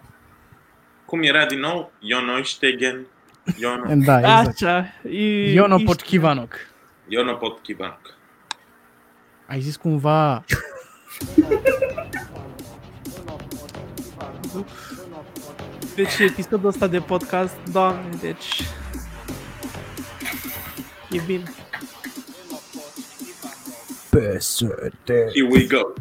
Cum 1.05 1.23
era 1.23 1.45
din 1.45 1.59
nou? 1.59 1.91
Ionoștegen. 1.99 3.05
Iono. 3.59 3.83
Da, 4.05 4.17
exact. 4.19 4.47
Așa. 4.47 4.85
E, 5.09 5.51
Eu 5.51 5.67
nu 5.67 5.73
ești- 5.73 5.85
pot 5.85 6.01
Kivanoc. 6.01 6.53
Eu 7.07 7.23
nu 7.23 7.33
pot 7.35 7.59
chibanc. 7.59 7.99
Ai 9.47 9.59
zis 9.59 9.75
cumva... 9.75 10.43
Deci 15.95 16.17
episodul 16.19 16.67
ăsta 16.67 16.87
de 16.87 16.99
podcast, 16.99 17.55
doamne, 17.71 18.09
deci... 18.21 18.61
E 21.11 21.21
bine. 21.25 21.43
PSD. 24.09 25.07
Here 25.07 25.47
we 25.49 25.65
go. 25.65 25.93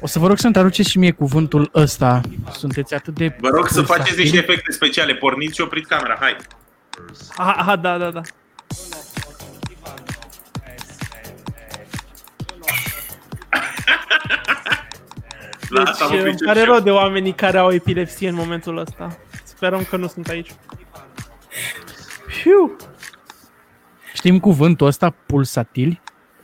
O 0.00 0.06
să 0.06 0.18
vă 0.18 0.26
rog 0.26 0.38
să-mi 0.38 0.52
traduceți 0.52 0.90
și 0.90 0.98
mie 0.98 1.10
cuvântul 1.10 1.70
ăsta. 1.74 2.20
Sunteți 2.52 2.94
atât 2.94 3.14
de... 3.14 3.36
Vă 3.40 3.48
rog 3.48 3.68
să 3.68 3.74
pulsatil. 3.74 4.02
faceți 4.02 4.20
niște 4.20 4.36
efecte 4.36 4.72
speciale. 4.72 5.14
Porniți 5.14 5.54
și 5.54 5.60
opriți 5.60 5.88
camera, 5.88 6.16
hai. 6.20 6.36
Aha, 7.36 7.52
aha, 7.52 7.76
da, 7.76 7.98
da, 7.98 8.10
da. 8.10 8.20
La 15.68 15.82
asta 15.82 16.08
Deci 16.08 16.18
mă 16.18 16.22
îmi 16.22 16.22
pricep 16.28 16.46
pare 16.46 16.58
și 16.60 16.64
eu. 16.66 16.72
rău 16.72 16.82
de 16.82 16.90
oamenii 16.90 17.32
care 17.32 17.58
au 17.58 17.72
epilepsie 17.72 18.28
în 18.28 18.34
momentul 18.34 18.76
ăsta. 18.76 19.16
Sperăm 19.44 19.84
că 19.84 19.96
nu 19.96 20.06
sunt 20.06 20.28
aici. 20.28 20.50
Fiu! 22.26 22.76
Știm 24.14 24.40
cuvântul 24.40 24.86
ăsta, 24.86 25.14
pulsatil? 25.26 26.00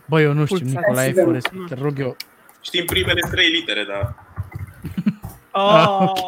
Bă, 0.06 0.20
eu 0.20 0.32
nu 0.32 0.44
știu, 0.44 0.58
Pulsatil. 0.58 0.78
Nicolae 0.80 1.06
Sigur. 1.08 1.22
Forest, 1.24 1.48
te 1.68 1.74
rog 1.82 1.98
eu. 1.98 2.16
Știm 2.60 2.84
primele 2.84 3.20
trei 3.30 3.48
litere, 3.50 3.84
da. 3.88 4.14
Ah, 5.52 5.86
Oh. 5.88 6.08
ok. 6.08 6.18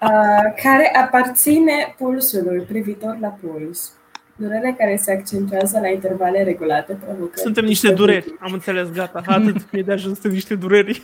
Uh, 0.00 0.08
care 0.62 0.96
aparține 1.04 1.94
pulsului 1.98 2.60
privitor 2.68 3.16
la 3.20 3.28
puls. 3.28 3.92
Durere 4.36 4.74
care 4.78 4.96
se 4.96 5.12
accentuează 5.12 5.78
la 5.80 5.88
intervale 5.88 6.42
regulate 6.42 6.92
provocă. 7.04 7.32
Suntem 7.34 7.64
niște 7.64 7.92
dureri, 7.92 8.34
am 8.40 8.52
înțeles, 8.52 8.90
gata. 8.92 9.22
Atât 9.26 9.72
mi-e 9.72 9.82
de 9.88 9.92
ajuns, 9.92 10.12
suntem 10.12 10.30
niște 10.32 10.54
dureri. 10.54 11.02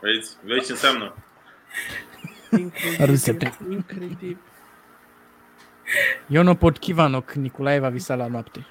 Vezi? 0.00 0.36
Vezi 0.44 0.66
ce 0.66 0.72
înseamnă? 0.72 1.14
Râsete. 2.98 3.52
Incredibil. 3.70 3.72
Incredibil. 3.72 4.36
Eu 6.26 6.42
nu 6.42 6.54
pot 6.54 6.78
Kivanoc, 6.78 7.32
Nicolae 7.32 7.78
va 7.78 7.88
visa 7.88 8.14
la 8.14 8.26
noapte. 8.26 8.66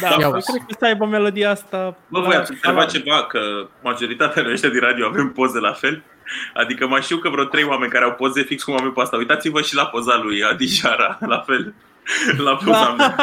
Da, 0.00 0.08
Ia 0.08 0.16
eu 0.20 0.32
uzi. 0.32 0.50
cred 0.50 0.62
că 0.66 0.74
să 0.78 0.84
aibă 0.84 1.06
melodia 1.06 1.50
asta. 1.50 1.96
Bă, 2.08 2.18
la- 2.18 2.24
voi 2.24 2.34
ați 2.34 2.50
observat 2.52 2.84
la- 2.84 2.98
ceva 2.98 3.24
că 3.26 3.40
majoritatea 3.82 4.42
noi 4.42 4.52
ăștia 4.52 4.68
din 4.68 4.80
radio 4.80 5.06
avem 5.06 5.32
poze 5.32 5.58
la 5.58 5.72
fel? 5.72 6.02
Adică 6.54 6.86
mai 6.86 7.00
știu 7.02 7.16
că 7.16 7.28
vreo 7.28 7.44
trei 7.44 7.64
oameni 7.64 7.92
care 7.92 8.04
au 8.04 8.12
poze 8.12 8.42
fix 8.42 8.62
cum 8.62 8.76
am 8.78 8.84
eu 8.84 8.92
pe 8.92 9.00
asta. 9.00 9.16
Uitați-vă 9.16 9.60
și 9.60 9.74
la 9.74 9.86
poza 9.86 10.16
lui 10.22 10.42
Adi 10.44 10.66
Șara, 10.66 11.18
la 11.34 11.40
fel. 11.46 11.74
La 12.36 12.56
poza 12.56 12.90
mea. 12.98 13.14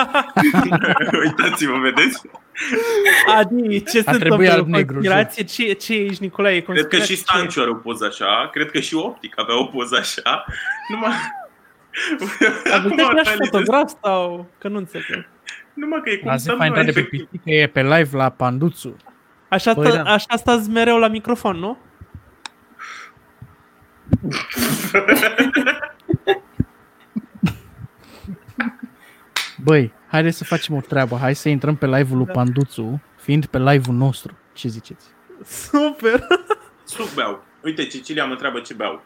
Uitați-vă, 1.25 1.77
vedeți? 1.77 2.21
Adi, 3.35 3.83
ce 3.83 4.01
se 4.01 4.01
trebui 4.01 4.17
întâmplă? 4.27 4.51
alb 4.53 4.67
negru, 4.67 4.93
Conspirație? 4.93 5.43
Ce, 5.43 5.71
ce 5.73 5.93
ești, 5.93 6.23
Nicolae? 6.23 6.55
E 6.55 6.59
Cred 6.59 6.75
că 6.75 6.81
conspirație? 6.81 7.15
și 7.15 7.21
Stanciu 7.21 7.61
are 7.61 7.69
o 7.69 7.73
poză 7.73 8.05
așa, 8.05 8.49
cred 8.51 8.71
că 8.71 8.79
și 8.79 8.95
Optic 8.95 9.33
avea 9.39 9.59
o 9.59 9.65
poză 9.65 9.95
așa. 9.99 10.45
Numai... 10.91 11.11
Aveți 12.73 12.73
Acum 12.73 12.91
același 12.91 13.23
realizez- 13.29 13.49
fotograf 13.49 13.91
sau... 14.03 14.47
Că 14.57 14.67
nu 14.67 14.77
înțeleg. 14.77 15.27
Numai 15.73 16.01
că 16.03 16.09
e 16.09 16.15
cum 16.15 16.29
Azi 16.29 16.43
stăm 16.43 16.57
fa 16.57 16.65
intrat 16.65 16.83
noi, 16.85 16.93
de 16.93 16.99
pe 17.01 17.07
efectiv. 17.07 17.27
pisică, 17.29 17.49
e 17.49 17.67
pe 17.67 17.81
live 17.81 18.17
la 18.17 18.29
Panduțu. 18.29 18.95
Așa, 19.47 19.73
Băi, 19.73 19.87
sta, 19.91 20.03
da. 20.03 20.11
așa 20.13 20.35
stați 20.37 20.69
mereu 20.69 20.97
la 20.97 21.07
microfon, 21.07 21.57
nu? 21.57 21.77
Băi, 29.63 29.93
haideți 30.07 30.37
să 30.37 30.43
facem 30.43 30.75
o 30.75 30.79
treabă. 30.79 31.17
Hai 31.17 31.35
să 31.35 31.49
intrăm 31.49 31.75
pe 31.75 31.85
live-ul 31.85 32.17
lui 32.17 32.25
Da. 32.25 32.31
Panduțu, 32.31 33.01
fiind 33.15 33.45
pe 33.45 33.57
live-ul 33.57 33.95
nostru. 33.95 34.37
Ce 34.53 34.67
ziceți? 34.67 35.05
Super! 35.43 36.27
Suc 36.83 37.13
beau. 37.13 37.43
Uite, 37.63 37.85
Cecilia 37.85 38.25
mă 38.25 38.31
întreabă 38.31 38.59
ce 38.59 38.73
beau. 38.73 39.03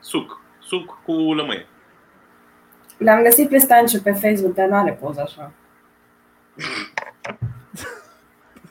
Suc. 0.00 0.40
Suc 0.58 1.02
cu 1.04 1.12
lămâie. 1.12 1.66
L-am 2.98 3.22
găsit 3.22 3.48
pe 3.48 3.58
Stanciu 3.58 4.00
pe 4.00 4.12
Facebook, 4.12 4.54
dar 4.54 4.68
nu 4.68 4.76
are 4.76 4.92
poză 4.92 5.20
așa. 5.20 5.52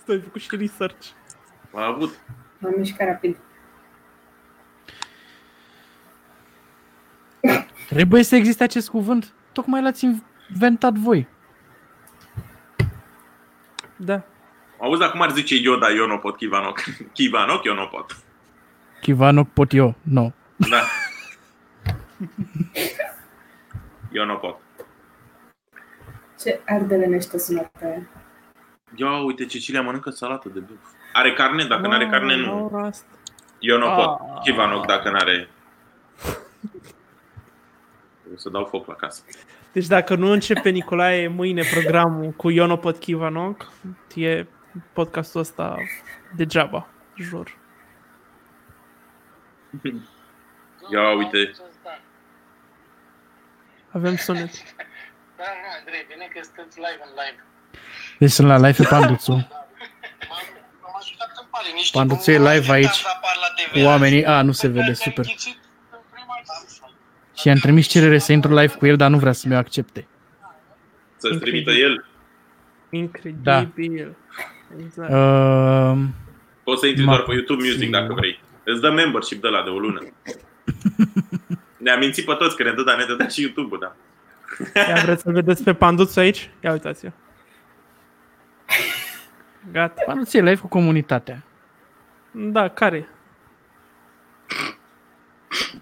Stai, 0.01 0.19
făcut 0.19 0.41
și 0.41 0.55
research. 0.55 1.07
A 1.73 1.85
avut. 1.85 2.19
M-am 2.57 2.73
mișcat 2.77 3.07
rapid. 3.07 3.37
Trebuie 7.93 8.23
să 8.23 8.35
existe 8.35 8.63
acest 8.63 8.89
cuvânt? 8.89 9.33
Tocmai 9.51 9.81
l-ați 9.81 10.05
inventat 10.49 10.93
voi. 10.93 11.27
Da. 13.95 14.21
Auzi, 14.79 15.03
acum 15.03 15.21
ar 15.21 15.31
zice 15.31 15.55
Yoda, 15.55 15.89
eu 15.89 16.07
nu 16.07 16.17
pot 16.17 16.37
Kivanoc. 16.37 16.83
Kivanoc, 17.13 17.63
eu 17.65 17.73
nu 17.73 17.85
pot. 17.87 18.17
Kivanoc 19.01 19.47
pot 19.49 19.73
eu. 19.73 19.95
No. 20.01 20.31
Da. 20.55 20.81
Eu 24.11 24.25
nu 24.25 24.35
pot. 24.35 24.57
Ce 26.39 26.61
ardelenește 26.65 27.37
sună 27.37 27.71
pe... 27.79 28.03
Ia 28.95 29.23
uite, 29.23 29.45
Cecilia 29.45 29.81
mănâncă 29.81 30.09
salată 30.09 30.49
de 30.49 30.59
buf. 30.59 30.77
Are 31.13 31.33
carne? 31.33 31.63
Dacă 31.63 31.87
nu 31.87 31.93
are 31.93 32.07
carne, 32.07 32.35
nu. 32.35 32.45
Laura 32.45 32.85
asta. 32.85 33.05
Eu 33.59 33.77
nu 33.77 33.85
Ah. 33.85 33.95
pot. 33.95 34.41
Kivanoc 34.43 34.85
dacă 34.85 35.09
nu 35.09 35.15
are. 35.15 35.49
O 38.33 38.37
să 38.37 38.49
dau 38.49 38.65
foc 38.65 38.87
la 38.87 38.93
casă. 38.93 39.23
Deci 39.71 39.85
dacă 39.85 40.15
nu 40.15 40.31
începe 40.31 40.69
Nicolae 40.69 41.27
mâine 41.27 41.63
programul 41.71 42.31
cu 42.31 42.49
Iono 42.49 42.77
Pot 42.77 42.97
Kivanoc, 42.97 43.71
e 44.15 44.45
podcastul 44.93 45.39
ăsta 45.39 45.77
degeaba, 46.35 46.87
jur. 47.17 47.57
Ia 50.91 51.15
uite. 51.15 51.51
Avem 53.91 54.15
sunet. 54.15 54.51
Da, 55.37 55.43
nu, 55.43 55.67
Andrei, 55.79 56.05
bine 56.07 56.27
că 56.33 56.39
sunteți 56.43 56.77
live 56.77 57.01
în 57.03 57.09
live. 57.09 57.43
Deci 58.19 58.31
sunt 58.31 58.47
la 58.47 58.55
live 58.55 58.83
pe 58.83 58.83
Panduțu. 58.89 59.31
M-am 59.31 59.47
m-am 60.81 60.95
ajutat 60.99 61.31
în 61.39 61.45
pare, 61.51 61.67
niște 61.73 61.97
Panduțu 61.97 62.31
e 62.31 62.37
live 62.37 62.71
aici 62.71 63.03
cu 63.73 63.79
oamenii. 63.79 64.25
A, 64.25 64.41
nu 64.41 64.51
se 64.51 64.67
vede, 64.67 64.93
super. 64.93 65.25
Și 67.35 67.47
i-am 67.47 67.57
trimis 67.57 67.87
cerere 67.87 68.17
să 68.17 68.31
intru 68.31 68.53
live 68.53 68.75
cu 68.77 68.85
el, 68.85 68.95
dar 68.95 69.09
nu 69.09 69.17
vrea 69.17 69.31
să 69.31 69.47
mi-o 69.47 69.57
accepte. 69.57 70.07
Să-ți 71.17 71.37
trimită 71.39 71.71
el. 71.71 72.05
Incredibil. 72.89 74.15
Exact. 74.79 75.11
Uh, 75.11 76.03
Poți 76.63 76.79
să 76.79 76.87
intri 76.87 77.03
Ma- 77.03 77.07
doar 77.07 77.21
pe 77.21 77.31
YouTube 77.33 77.63
Music 77.63 77.91
dacă 77.91 78.13
vrei. 78.13 78.39
Îți 78.63 78.81
dă 78.81 78.91
membership 78.91 79.41
de 79.41 79.47
la 79.47 79.63
de 79.63 79.69
o 79.69 79.79
lună. 79.79 79.99
Ne-a 81.77 81.97
mințit 81.97 82.25
pe 82.25 82.33
toți 82.33 82.55
că 82.55 82.63
ne 82.63 82.71
dă, 82.71 82.83
dar 82.83 82.97
ne 82.97 83.05
dădea 83.05 83.27
și 83.27 83.41
YouTube-ul, 83.41 83.79
da. 83.79 83.95
Ia 84.87 85.01
vreți 85.03 85.21
să 85.21 85.31
vedeți 85.31 85.63
pe 85.63 85.73
Panduțu 85.73 86.19
aici? 86.19 86.49
Ia 86.63 86.71
uitați-o. 86.71 87.09
Gata. 89.71 90.01
Panduțu 90.05 90.37
e 90.37 90.41
live 90.41 90.61
cu 90.61 90.67
comunitatea. 90.67 91.43
Da, 92.31 92.67
care? 92.67 93.07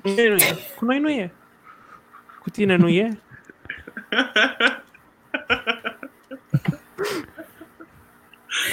Cu 0.01 0.09
noi 0.15 0.29
nu 0.29 0.35
e. 0.35 0.57
Cu 0.75 0.85
noi 0.85 0.99
nu 0.99 1.09
e. 1.09 1.31
Cu 2.41 2.49
tine 2.49 2.75
nu 2.75 2.87
e? 2.87 3.19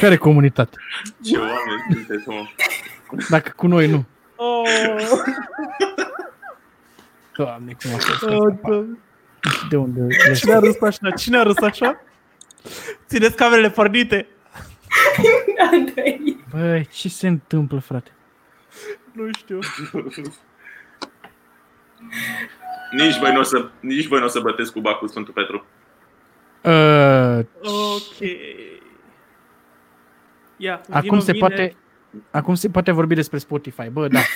Care 0.00 0.16
comunitate? 0.16 0.76
Ce 1.22 1.38
oameni 1.38 1.84
sunteți, 1.92 2.28
mă. 2.28 2.46
Dacă 3.28 3.52
cu 3.56 3.66
noi 3.66 3.88
nu. 3.88 4.04
Oh, 4.36 4.68
Doamne, 7.36 7.76
cum 7.82 7.94
a 7.94 7.96
fost 7.96 8.22
oh, 8.22 8.30
asta? 8.32 8.68
Doamne. 8.68 8.98
De 9.68 9.76
unde? 9.76 10.06
Cine 10.34 10.54
a 10.54 10.58
râs 10.58 10.80
așa? 10.80 11.10
Cine 11.10 11.38
a 11.38 11.42
râs 11.42 11.56
așa? 11.56 12.00
Țineți 13.06 13.36
camerele 13.36 13.70
pornite. 13.70 14.26
Andrei. 15.72 16.44
Băi, 16.50 16.86
ce 16.86 17.08
se 17.08 17.28
întâmplă, 17.28 17.78
frate? 17.78 18.10
Nu 19.12 19.32
știu. 19.32 19.58
Nici 22.92 23.18
voi 23.18 23.32
nu 23.32 23.38
o 23.38 23.42
să, 23.42 23.68
nici 23.80 24.06
voi 24.06 24.18
nu 24.18 24.24
o 24.24 24.28
să 24.28 24.40
bătesc 24.40 24.72
cu 24.72 24.80
bacul 24.80 25.08
Sfântul 25.08 25.32
Petru. 25.34 25.66
Uh, 26.62 27.38
Ok. 27.62 28.28
Ia, 30.56 30.80
acum 30.90 31.00
vino 31.08 31.20
se 31.20 31.32
vineri. 31.32 31.38
poate 31.56 31.76
acum 32.30 32.54
se 32.54 32.70
poate 32.70 32.90
vorbi 32.90 33.14
despre 33.14 33.38
Spotify. 33.38 33.88
Bă, 33.88 34.08
da. 34.08 34.18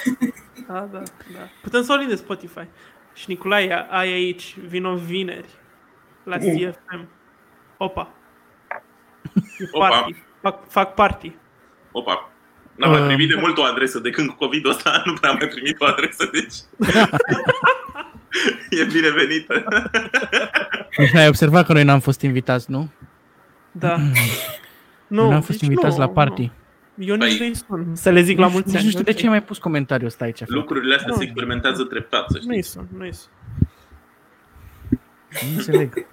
Da, 0.67 0.89
da, 0.93 0.99
da. 1.33 1.39
Putem 1.63 1.81
să 1.81 1.87
vorbim 1.89 2.09
de 2.09 2.15
Spotify. 2.15 2.67
Și 3.15 3.25
Nicolae, 3.29 3.87
ai 3.91 4.13
aici, 4.13 4.57
vino 4.69 4.95
vineri 4.97 5.49
la 6.25 6.37
CFM. 6.37 7.09
Opa. 7.77 8.11
E 9.59 9.65
Opa. 9.73 9.89
party. 9.89 10.15
Fac, 10.41 10.69
fac 10.71 10.95
party. 10.95 11.33
Opa. 11.93 12.31
N-am 12.77 12.91
mai 12.91 13.01
Uh. 13.01 13.07
primit 13.07 13.29
de 13.29 13.35
mult 13.41 13.59
o 13.59 13.63
adresă. 13.63 13.99
De 13.99 14.11
când 14.11 14.29
cu 14.29 14.35
COVID-ul 14.35 14.71
ăsta 14.71 15.03
nu 15.07 15.13
prea 15.15 15.31
am 15.31 15.37
mai 15.41 15.49
primit 15.49 15.81
o 15.81 15.85
adresă, 15.85 16.29
deci... 16.33 16.55
e 18.81 18.85
binevenită. 18.93 19.65
Ai 21.15 21.28
observat 21.28 21.67
că 21.67 21.73
noi 21.73 21.85
n-am 21.85 22.01
fost 22.01 22.20
invitați, 22.20 22.70
nu? 22.70 22.89
Da. 23.73 23.97
Nu, 25.07 25.23
Nu, 25.23 25.31
n-am 25.31 25.41
fost 25.43 25.59
deci 25.59 25.69
invitați 25.69 25.99
nu, 25.99 26.05
la 26.05 26.09
party. 26.09 26.51
nu. 26.94 27.05
Eu 27.05 27.15
nici 27.17 27.35
Păi- 27.36 27.39
nu-i 27.39 27.55
sun 27.55 27.91
să 27.94 28.11
le 28.11 28.23
zic 28.23 28.39
la 28.39 28.47
mulți 28.47 28.67
Nici 28.67 28.77
ani. 28.77 28.85
nu 28.85 28.91
știu 28.91 29.02
de 29.02 29.11
ok. 29.11 29.17
ce 29.17 29.23
ai 29.25 29.31
mai 29.31 29.43
pus 29.43 29.59
comentariul 29.59 30.07
ăsta 30.09 30.25
aici. 30.25 30.36
frate. 30.36 30.52
Lucrurile 30.52 30.94
astea 30.94 31.09
Nu. 31.11 31.17
se 31.17 31.23
experimentează 31.25 31.83
treptat, 31.85 32.31
să 32.31 32.39
Nu-i 32.44 32.52
știți. 32.55 32.70
sun, 32.70 32.86
nu-i 32.97 33.12
sun. 33.15 33.31
Nu 35.31 35.49
înțeleg. 35.57 36.07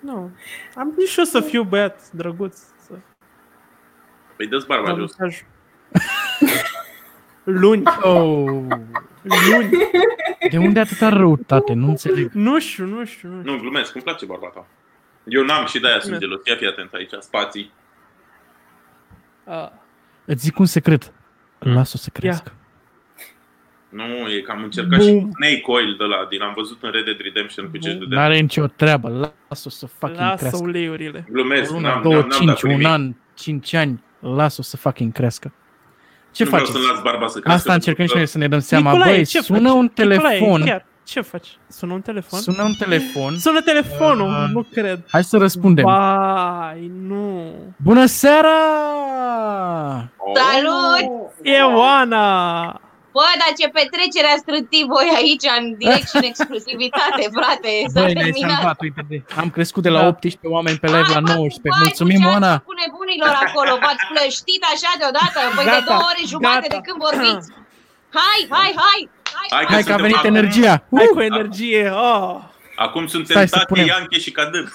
Nu. 0.00 0.30
Am 0.74 0.92
zis 0.98 1.10
și 1.10 1.18
eu 1.18 1.24
să 1.24 1.40
fiu 1.40 1.62
băiat 1.62 2.10
drăguț. 2.12 2.56
Să 2.58 2.92
Păi 4.36 4.46
dă-ți 4.46 4.66
barba 4.66 4.86
dau 4.86 4.96
jos. 4.98 5.16
mesaj. 5.18 5.42
Luni. 7.44 7.82
Oh, 8.02 8.62
Luni. 9.22 9.70
de 10.50 10.58
unde 10.58 10.80
atâta 10.80 11.08
răutate? 11.08 11.72
Nu 11.72 11.88
înțeleg. 11.88 12.30
Nu 12.32 12.60
știu, 12.60 12.84
nu 12.86 13.04
știu, 13.04 13.28
nu 13.28 13.38
știu. 13.40 13.52
Nu, 13.52 13.58
glumesc, 13.60 13.94
îmi 13.94 14.04
place 14.04 14.24
barba 14.26 14.46
ta. 14.46 14.66
Eu 15.24 15.44
n-am 15.44 15.66
și 15.66 15.80
de-aia 15.80 16.00
sunt 16.00 16.18
gelos. 16.18 16.40
Ia 16.44 16.56
fi 16.56 16.66
atent 16.66 16.92
aici, 16.92 17.10
spații. 17.18 17.72
Ah. 19.44 19.68
Îți 20.24 20.42
zic 20.44 20.58
un 20.58 20.66
secret. 20.66 21.12
Las-o 21.58 21.96
să 21.96 22.10
crească. 22.12 22.52
Nu, 23.88 24.04
e 24.04 24.40
că 24.40 24.50
am 24.52 24.62
încercat 24.62 24.98
Bum. 24.98 25.06
și 25.08 25.12
cu 25.20 25.30
Snake 25.34 25.62
Oil 25.64 25.94
de 25.98 26.04
la, 26.04 26.26
din 26.30 26.42
am 26.42 26.52
văzut 26.56 26.82
în 26.82 26.90
Red 26.90 27.04
Dead 27.04 27.16
Redemption 27.20 27.68
cu 27.70 27.76
ce 27.76 27.92
de 27.92 28.14
N-are 28.14 28.38
nicio 28.40 28.66
treabă. 28.66 29.08
Lasă-o 29.48 29.70
să 29.70 29.86
fucking 29.86 30.18
Lasă 30.20 30.36
crească. 30.36 30.60
uleiurile. 30.66 31.26
Glumesc, 31.30 31.70
O 31.70 31.74
lună, 31.74 31.88
n-am, 31.88 32.02
două, 32.02 32.14
n-am, 32.14 32.26
n-am 32.28 32.46
dat 32.46 32.56
cinci, 32.56 32.60
cu 32.60 32.66
un 32.66 32.72
nimic. 32.72 32.86
an, 32.86 33.14
cinci 33.34 33.72
ani. 33.74 34.02
Lasă-o 34.18 34.62
să 34.62 34.76
fucking 34.76 35.12
crească. 35.12 35.52
Ce 36.32 36.44
nu 36.44 36.50
vreau 36.50 36.64
faceți? 36.64 36.84
să 36.86 36.92
las 36.92 37.02
barba 37.02 37.26
să 37.26 37.38
crească. 37.38 37.50
Asta 37.60 37.72
încercăm 37.74 38.06
și 38.06 38.16
noi 38.16 38.26
să 38.26 38.38
ne 38.38 38.48
dăm 38.48 38.60
seama. 38.60 38.90
Nicolae, 38.92 39.14
Băi, 39.14 39.24
ce 39.24 39.40
sună 39.40 39.68
faci? 39.68 39.76
un 39.78 39.88
telefon. 39.88 40.26
Nicolae, 40.28 40.64
chiar, 40.64 40.84
ce 41.04 41.20
faci? 41.20 41.46
Sună 41.68 41.92
un 41.92 42.00
telefon? 42.00 42.40
Sună 42.40 42.62
un 42.62 42.72
telefon. 42.78 43.36
Sună 43.38 43.60
telefonul, 43.60 44.28
Uh, 44.28 44.48
nu 44.52 44.66
cred. 44.72 45.00
Hai 45.10 45.24
să 45.24 45.36
răspundem. 45.36 45.84
Vai, 45.84 46.90
nu. 47.06 47.52
Bună 47.76 48.04
seara! 48.06 48.56
Oh. 50.16 50.32
Salut! 50.34 51.30
E 51.42 51.60
Oana! 51.62 52.80
Bă, 53.16 53.26
dar 53.40 53.50
ce 53.58 53.66
petrecere 53.78 54.28
a 54.34 54.38
strântit 54.44 54.84
voi 54.94 55.08
aici 55.20 55.46
în 55.58 55.64
direct 55.82 56.06
și 56.12 56.16
în 56.22 56.26
exclusivitate, 56.32 57.22
frate. 57.38 57.70
S-a 57.92 58.00
Băi, 58.02 58.12
ne-ai 58.12 58.24
terminat. 58.30 58.58
salvat, 58.60 58.78
uite 58.86 59.02
de... 59.10 59.16
Am 59.42 59.48
crescut 59.56 59.82
de 59.88 59.92
la 59.96 60.00
Da. 60.02 60.06
18 60.06 60.46
oameni 60.56 60.78
pe 60.82 60.88
live 60.94 61.10
la 61.16 61.20
Hai, 61.20 61.26
bă, 61.28 61.32
19. 61.42 61.68
vai, 61.72 61.80
Mulțumim, 61.86 62.20
cu 62.20 62.26
ce 62.26 62.32
Oana! 62.34 62.50
ați 62.52 62.62
făcut 62.64 62.78
nebunilor 62.84 63.34
acolo? 63.46 63.72
V-ați 63.84 64.04
plăștit 64.12 64.62
așa 64.74 64.90
deodată? 65.02 65.38
Păi 65.56 65.64
de 65.66 65.70
Gata, 65.74 65.88
două 65.90 66.04
ore 66.10 66.22
jumate 66.34 66.66
gata. 66.68 66.74
de 66.76 66.80
când 66.86 66.98
vorbiți. 67.06 67.46
Hai, 68.18 68.40
hai, 68.56 68.70
hai! 68.84 69.00
Hai, 69.36 69.46
Hai 69.56 69.64
Hai 69.72 69.82
că 69.86 69.92
a 69.92 69.96
suntem 69.96 70.04
venit 70.06 70.20
acum- 70.22 70.32
energia! 70.34 70.74
Hai 70.98 71.06
Uh! 71.10 71.14
cu 71.16 71.22
energie! 71.32 71.82
Oh. 72.08 72.34
Acum 72.84 73.04
suntem 73.14 73.34
Stai 73.36 73.48
să 73.52 73.56
Tache, 73.56 73.70
punem. 73.72 73.86
Ianche 73.92 74.18
și 74.24 74.30
Cadâr. 74.38 74.66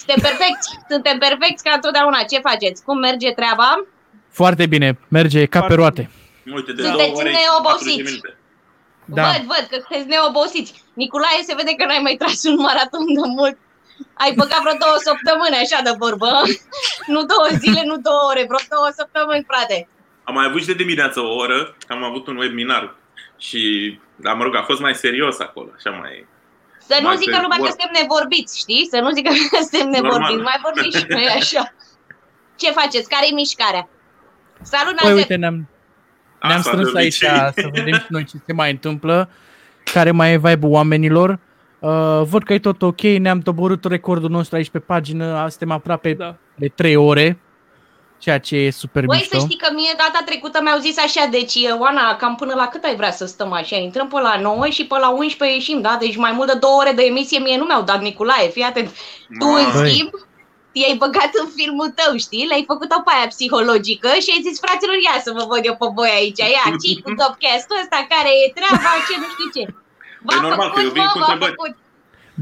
suntem 0.00 0.18
perfecți. 0.28 0.66
Suntem 0.92 1.16
perfecți 1.26 1.62
ca 1.66 1.72
întotdeauna. 1.78 2.18
Ce 2.30 2.38
faceți? 2.48 2.78
Cum 2.86 2.96
merge 3.08 3.28
treaba? 3.40 3.68
Foarte 4.40 4.64
bine, 4.74 4.88
merge 5.18 5.40
ca 5.46 5.58
pe 5.60 5.66
Foarte 5.66 5.74
roate. 5.82 6.02
Uite, 6.54 6.72
de 6.72 6.82
Sunteți 6.82 7.06
două 7.08 7.18
ore 7.20 7.30
și 7.30 7.36
neobosiți. 7.40 7.96
40 7.96 8.04
minute. 8.08 8.30
Da. 9.18 9.22
Văd, 9.30 9.42
văd 9.52 9.64
că 9.70 9.76
sunteți 9.82 10.08
neobosiți. 10.14 10.70
Nicolae, 11.00 11.40
se 11.48 11.54
vede 11.58 11.72
că 11.78 11.84
n-ai 11.84 12.02
mai 12.06 12.16
tras 12.20 12.42
un 12.50 12.58
maraton 12.66 13.04
de 13.18 13.26
mult. 13.38 13.56
Ai 14.22 14.32
băgat 14.40 14.60
vreo 14.64 14.76
două 14.84 14.96
săptămâni 15.08 15.56
așa 15.64 15.78
de 15.88 15.92
vorbă. 16.02 16.30
nu 17.14 17.20
două 17.32 17.46
zile, 17.62 17.82
nu 17.90 17.96
două 18.08 18.22
ore, 18.30 18.42
vreo 18.50 18.62
două 18.74 18.88
săptămâni, 19.00 19.44
frate. 19.50 19.76
Am 20.28 20.34
mai 20.38 20.46
avut 20.48 20.60
și 20.60 20.70
de 20.72 20.80
dimineață 20.82 21.18
o 21.20 21.34
oră, 21.44 21.58
că 21.86 21.92
am 21.96 22.02
avut 22.10 22.24
un 22.30 22.36
webinar 22.42 22.84
și, 23.46 23.60
dar 24.24 24.34
mă 24.34 24.42
rog, 24.44 24.54
a 24.56 24.62
fost 24.70 24.80
mai 24.80 24.94
serios 24.94 25.36
acolo, 25.46 25.70
așa 25.78 25.90
mai... 26.00 26.26
Să 26.88 26.96
nu 27.00 27.06
Mai 27.06 27.16
zică 27.16 27.36
pe 27.36 27.42
lumea 27.42 27.56
că 27.56 27.62
work. 27.66 27.76
suntem 27.80 27.92
nevorbiți, 28.00 28.58
știi? 28.58 28.88
Să 28.92 28.98
nu 29.00 29.10
zică 29.10 29.30
că 29.50 29.58
suntem 29.70 29.88
nevorbiți. 29.88 30.42
Mai 30.50 30.58
vorbim 30.62 30.90
și 30.90 31.04
noi 31.08 31.26
așa. 31.40 31.62
Ce 32.60 32.70
faceți? 32.70 33.08
Care-i 33.08 33.32
mișcarea? 33.42 33.88
Salut, 34.62 34.94
Păi 34.96 35.08
Nazep! 35.08 35.16
uite, 35.16 35.34
ne-am, 35.34 35.68
ne-am 36.42 36.58
Asta 36.58 36.70
strâns 36.70 36.92
de 36.92 36.98
aici 36.98 37.22
obicei. 37.22 37.52
să 37.62 37.68
vedem 37.72 37.92
și 37.98 38.06
noi 38.08 38.24
ce 38.24 38.36
se 38.46 38.52
mai 38.52 38.70
întâmplă, 38.70 39.28
care 39.92 40.10
mai 40.10 40.32
e 40.32 40.36
vibe-ul 40.36 40.72
oamenilor. 40.72 41.38
Uh, 41.78 42.20
văd 42.30 42.42
că 42.42 42.52
e 42.52 42.58
tot 42.58 42.82
ok, 42.82 43.00
ne-am 43.00 43.38
doborât 43.38 43.84
recordul 43.84 44.30
nostru 44.30 44.56
aici 44.56 44.68
pe 44.70 44.78
pagină, 44.78 45.46
suntem 45.48 45.70
aproape 45.70 46.12
Da. 46.12 46.34
de 46.54 46.68
3 46.68 46.96
ore, 46.96 47.38
ceea 48.18 48.38
ce 48.38 48.56
e 48.56 48.70
super 48.70 49.04
Băi, 49.04 49.16
mișto. 49.16 49.38
să 49.38 49.44
știi 49.44 49.58
că 49.58 49.68
mie 49.74 49.92
data 49.96 50.22
trecută 50.24 50.58
mi-au 50.62 50.78
zis 50.78 50.98
așa, 50.98 51.26
deci 51.30 51.54
Oana, 51.80 52.16
cam 52.16 52.34
până 52.34 52.52
la 52.56 52.66
cât 52.66 52.84
ai 52.84 52.96
vrea 52.96 53.10
să 53.10 53.26
stăm 53.26 53.52
așa? 53.52 53.76
Intrăm 53.76 54.08
pe 54.08 54.20
la 54.20 54.40
9 54.40 54.66
și 54.68 54.86
pe 54.86 54.94
la 55.00 55.08
11 55.08 55.56
ieșim, 55.56 55.80
da? 55.80 55.96
Deci 56.00 56.16
mai 56.16 56.32
mult 56.34 56.52
de 56.52 56.58
două 56.58 56.80
ore 56.80 56.92
de 56.92 57.02
emisie 57.02 57.38
mie 57.38 57.56
nu 57.56 57.64
mi-au 57.64 57.82
dat 57.82 58.00
Nicolae, 58.00 58.48
fii 58.48 58.62
atent. 58.62 58.88
Tu, 59.38 59.46
în 59.46 59.66
Mamă. 59.74 59.86
schimb, 59.86 60.10
i-ai 60.80 60.96
băgat 61.04 61.30
în 61.42 61.48
filmul 61.58 61.88
tău, 62.00 62.12
știi? 62.24 62.48
Le-ai 62.50 62.64
făcut-o 62.72 62.98
pe 63.04 63.10
aia 63.14 63.28
psihologică 63.34 64.10
și 64.24 64.30
ai 64.34 64.44
zis, 64.46 64.56
fraților, 64.64 64.96
ia 65.06 65.16
să 65.26 65.30
vă 65.38 65.44
văd 65.52 65.62
eu 65.70 65.76
pe 65.82 65.88
voi 65.98 66.10
aici, 66.20 66.40
ia, 66.56 66.64
ce 66.82 66.88
cu 67.04 67.10
topcast-ul 67.20 67.80
ăsta, 67.82 67.98
care 68.12 68.30
e 68.42 68.46
treaba, 68.58 68.90
ce 69.06 69.14
nu 69.22 69.28
știu 69.34 69.48
ce. 69.56 69.62
V-a 70.26 70.32
Păi 70.32 70.38
normal, 70.44 70.68
că 70.70 70.74
făcut, 70.74 70.82
eu 70.86 70.90
vin 70.96 71.02
mă, 71.06 71.12
cu 71.14 71.18
v-a 71.22 71.24
întrebări. 71.32 71.54
făcut. 71.58 71.72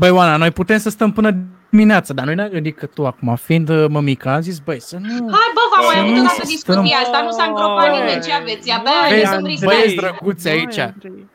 Băi, 0.01 0.13
Oana, 0.19 0.37
noi 0.43 0.53
putem 0.61 0.79
să 0.87 0.91
stăm 0.97 1.11
până 1.19 1.31
dimineața, 1.75 2.11
dar 2.17 2.25
noi 2.29 2.35
ne-am 2.39 2.55
gândit 2.57 2.77
că 2.81 2.87
tu 2.97 3.01
acum, 3.11 3.29
fiind 3.49 3.69
uh, 3.69 3.85
mămica, 3.97 4.29
am 4.39 4.41
zis, 4.49 4.59
băi, 4.67 4.81
să 4.91 4.97
nu... 5.01 5.15
Hai, 5.37 5.49
bă, 5.57 5.63
v-am 5.73 5.85
mai 5.89 5.95
Să 5.95 6.01
avut 6.01 6.13
nu 6.17 6.21
odată 6.21 6.35
stăm- 6.35 6.49
discuția 6.55 6.97
asta, 7.05 7.19
nu 7.27 7.31
s-a 7.39 7.45
îngropat 7.51 7.91
nimeni, 7.97 8.23
ce 8.27 8.33
aveți? 8.33 8.67
Abia 8.77 8.93
Vai, 9.01 9.11
ne 9.11 9.17
Vezi, 9.17 9.31
sunt 9.33 9.43
băieți 9.65 9.87
riscați. 9.87 9.95
drăguți 10.17 10.49
aici. 10.49 10.79
Andrei. 10.79 11.29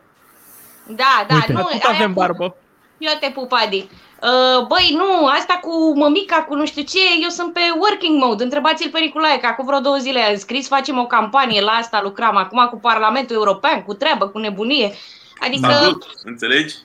Da, 1.01 1.25
da, 1.27 1.33
Uite. 1.35 1.51
nu, 1.53 1.59
Atât 1.59 1.83
aia 1.83 1.95
avem 1.95 2.13
cu- 2.13 2.19
barbă. 2.19 2.55
Eu 2.97 3.11
te 3.19 3.29
pup, 3.33 3.51
Adi. 3.65 3.89
Uh, 4.21 4.65
băi, 4.67 4.93
nu, 4.95 5.25
asta 5.25 5.59
cu 5.61 5.97
mămica, 5.97 6.43
cu 6.43 6.55
nu 6.55 6.65
știu 6.65 6.81
ce, 6.83 6.99
eu 7.21 7.29
sunt 7.29 7.53
pe 7.53 7.59
working 7.79 8.23
mode. 8.23 8.43
Întrebați-l 8.43 8.89
pe 8.89 8.99
Nicolae, 8.99 9.37
că 9.37 9.45
acum 9.45 9.65
vreo 9.65 9.79
două 9.79 9.97
zile 9.97 10.19
a 10.21 10.37
scris, 10.37 10.67
facem 10.67 10.97
o 10.97 11.05
campanie, 11.05 11.61
la 11.61 11.71
asta 11.71 12.01
lucram 12.03 12.35
acum 12.35 12.67
cu 12.71 12.77
Parlamentul 12.79 13.35
European, 13.35 13.83
cu 13.83 13.93
treabă, 13.93 14.27
cu 14.27 14.37
nebunie. 14.37 14.91
Adică, 15.39 15.69
Salut, 15.71 16.05
înțelegi? 16.23 16.73
ce 16.73 16.79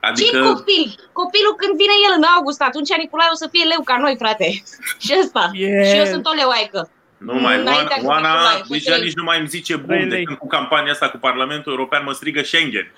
Adică, 0.00 0.38
copil? 0.38 0.84
Copilul 1.12 1.54
când 1.56 1.76
vine 1.76 1.96
el 2.08 2.12
în 2.16 2.22
august, 2.36 2.62
atunci 2.62 2.96
Nicolae 2.96 3.28
o 3.32 3.34
să 3.34 3.48
fie 3.50 3.64
leu 3.64 3.80
ca 3.84 3.96
noi, 3.98 4.14
frate. 4.18 4.62
Și 5.04 5.14
ăsta. 5.22 5.50
Yes. 5.52 5.88
Și 5.88 5.96
eu 5.96 6.04
sunt 6.04 6.26
o 6.26 6.32
leoaică. 6.32 6.90
nu 7.18 7.34
mai, 7.34 7.56
Oana, 7.56 7.70
înaintea 7.70 7.96
cu 7.96 8.06
Oana 8.06 8.28
Nicolae, 8.32 8.60
cu 8.60 8.72
deja 8.72 8.90
trei. 8.92 9.04
nici 9.04 9.14
nu 9.14 9.24
mai 9.24 9.38
îmi 9.38 9.48
zice 9.48 9.76
bun 9.76 9.86
Trei 9.86 10.08
de 10.08 10.14
lei. 10.14 10.24
când 10.24 10.38
cu 10.38 10.46
campania 10.46 10.92
asta 10.92 11.08
cu 11.08 11.16
Parlamentul 11.16 11.72
European 11.72 12.02
mă 12.04 12.12
strigă 12.12 12.42
Schengen. 12.42 12.92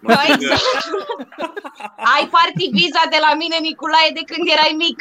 Mă 0.00 0.08
Da, 0.12 0.20
strigă, 0.20 0.44
exact. 0.44 0.88
Ai 2.14 2.24
party 2.34 2.68
visa 2.72 3.02
de 3.10 3.16
la 3.26 3.34
mine, 3.34 3.56
Nicolae, 3.60 4.10
de 4.14 4.20
când 4.30 4.48
erai 4.54 4.74
mic. 4.76 4.98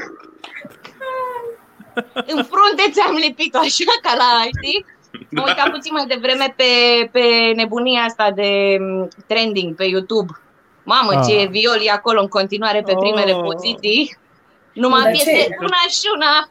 În 2.14 2.44
frunte 2.52 2.92
ți-am 2.92 3.16
lipit-o 3.16 3.58
așa, 3.58 3.94
ca 4.02 4.14
la, 4.16 4.32
știi? 4.58 4.86
Mă 5.30 5.44
uitam 5.48 5.70
puțin 5.72 5.94
mai 5.94 6.06
devreme 6.06 6.54
pe, 6.58 6.72
pe 7.12 7.52
nebunia 7.56 8.02
asta 8.02 8.32
de 8.32 8.78
mm, 8.80 9.08
trending 9.28 9.76
pe 9.76 9.84
YouTube. 9.84 10.32
Mamă, 10.84 11.12
Ah. 11.14 11.26
ce 11.28 11.48
violi 11.52 11.90
acolo 11.90 12.22
în 12.22 12.28
continuare 12.28 12.82
pe 12.82 12.94
primele 13.00 13.32
Oh. 13.32 13.42
poziții. 13.44 14.18
Numai 14.74 15.02
Dar 15.02 15.12
piese 15.12 15.32
ce? 15.32 15.56
una 15.60 15.82
și 15.90 16.08
una. 16.16 16.50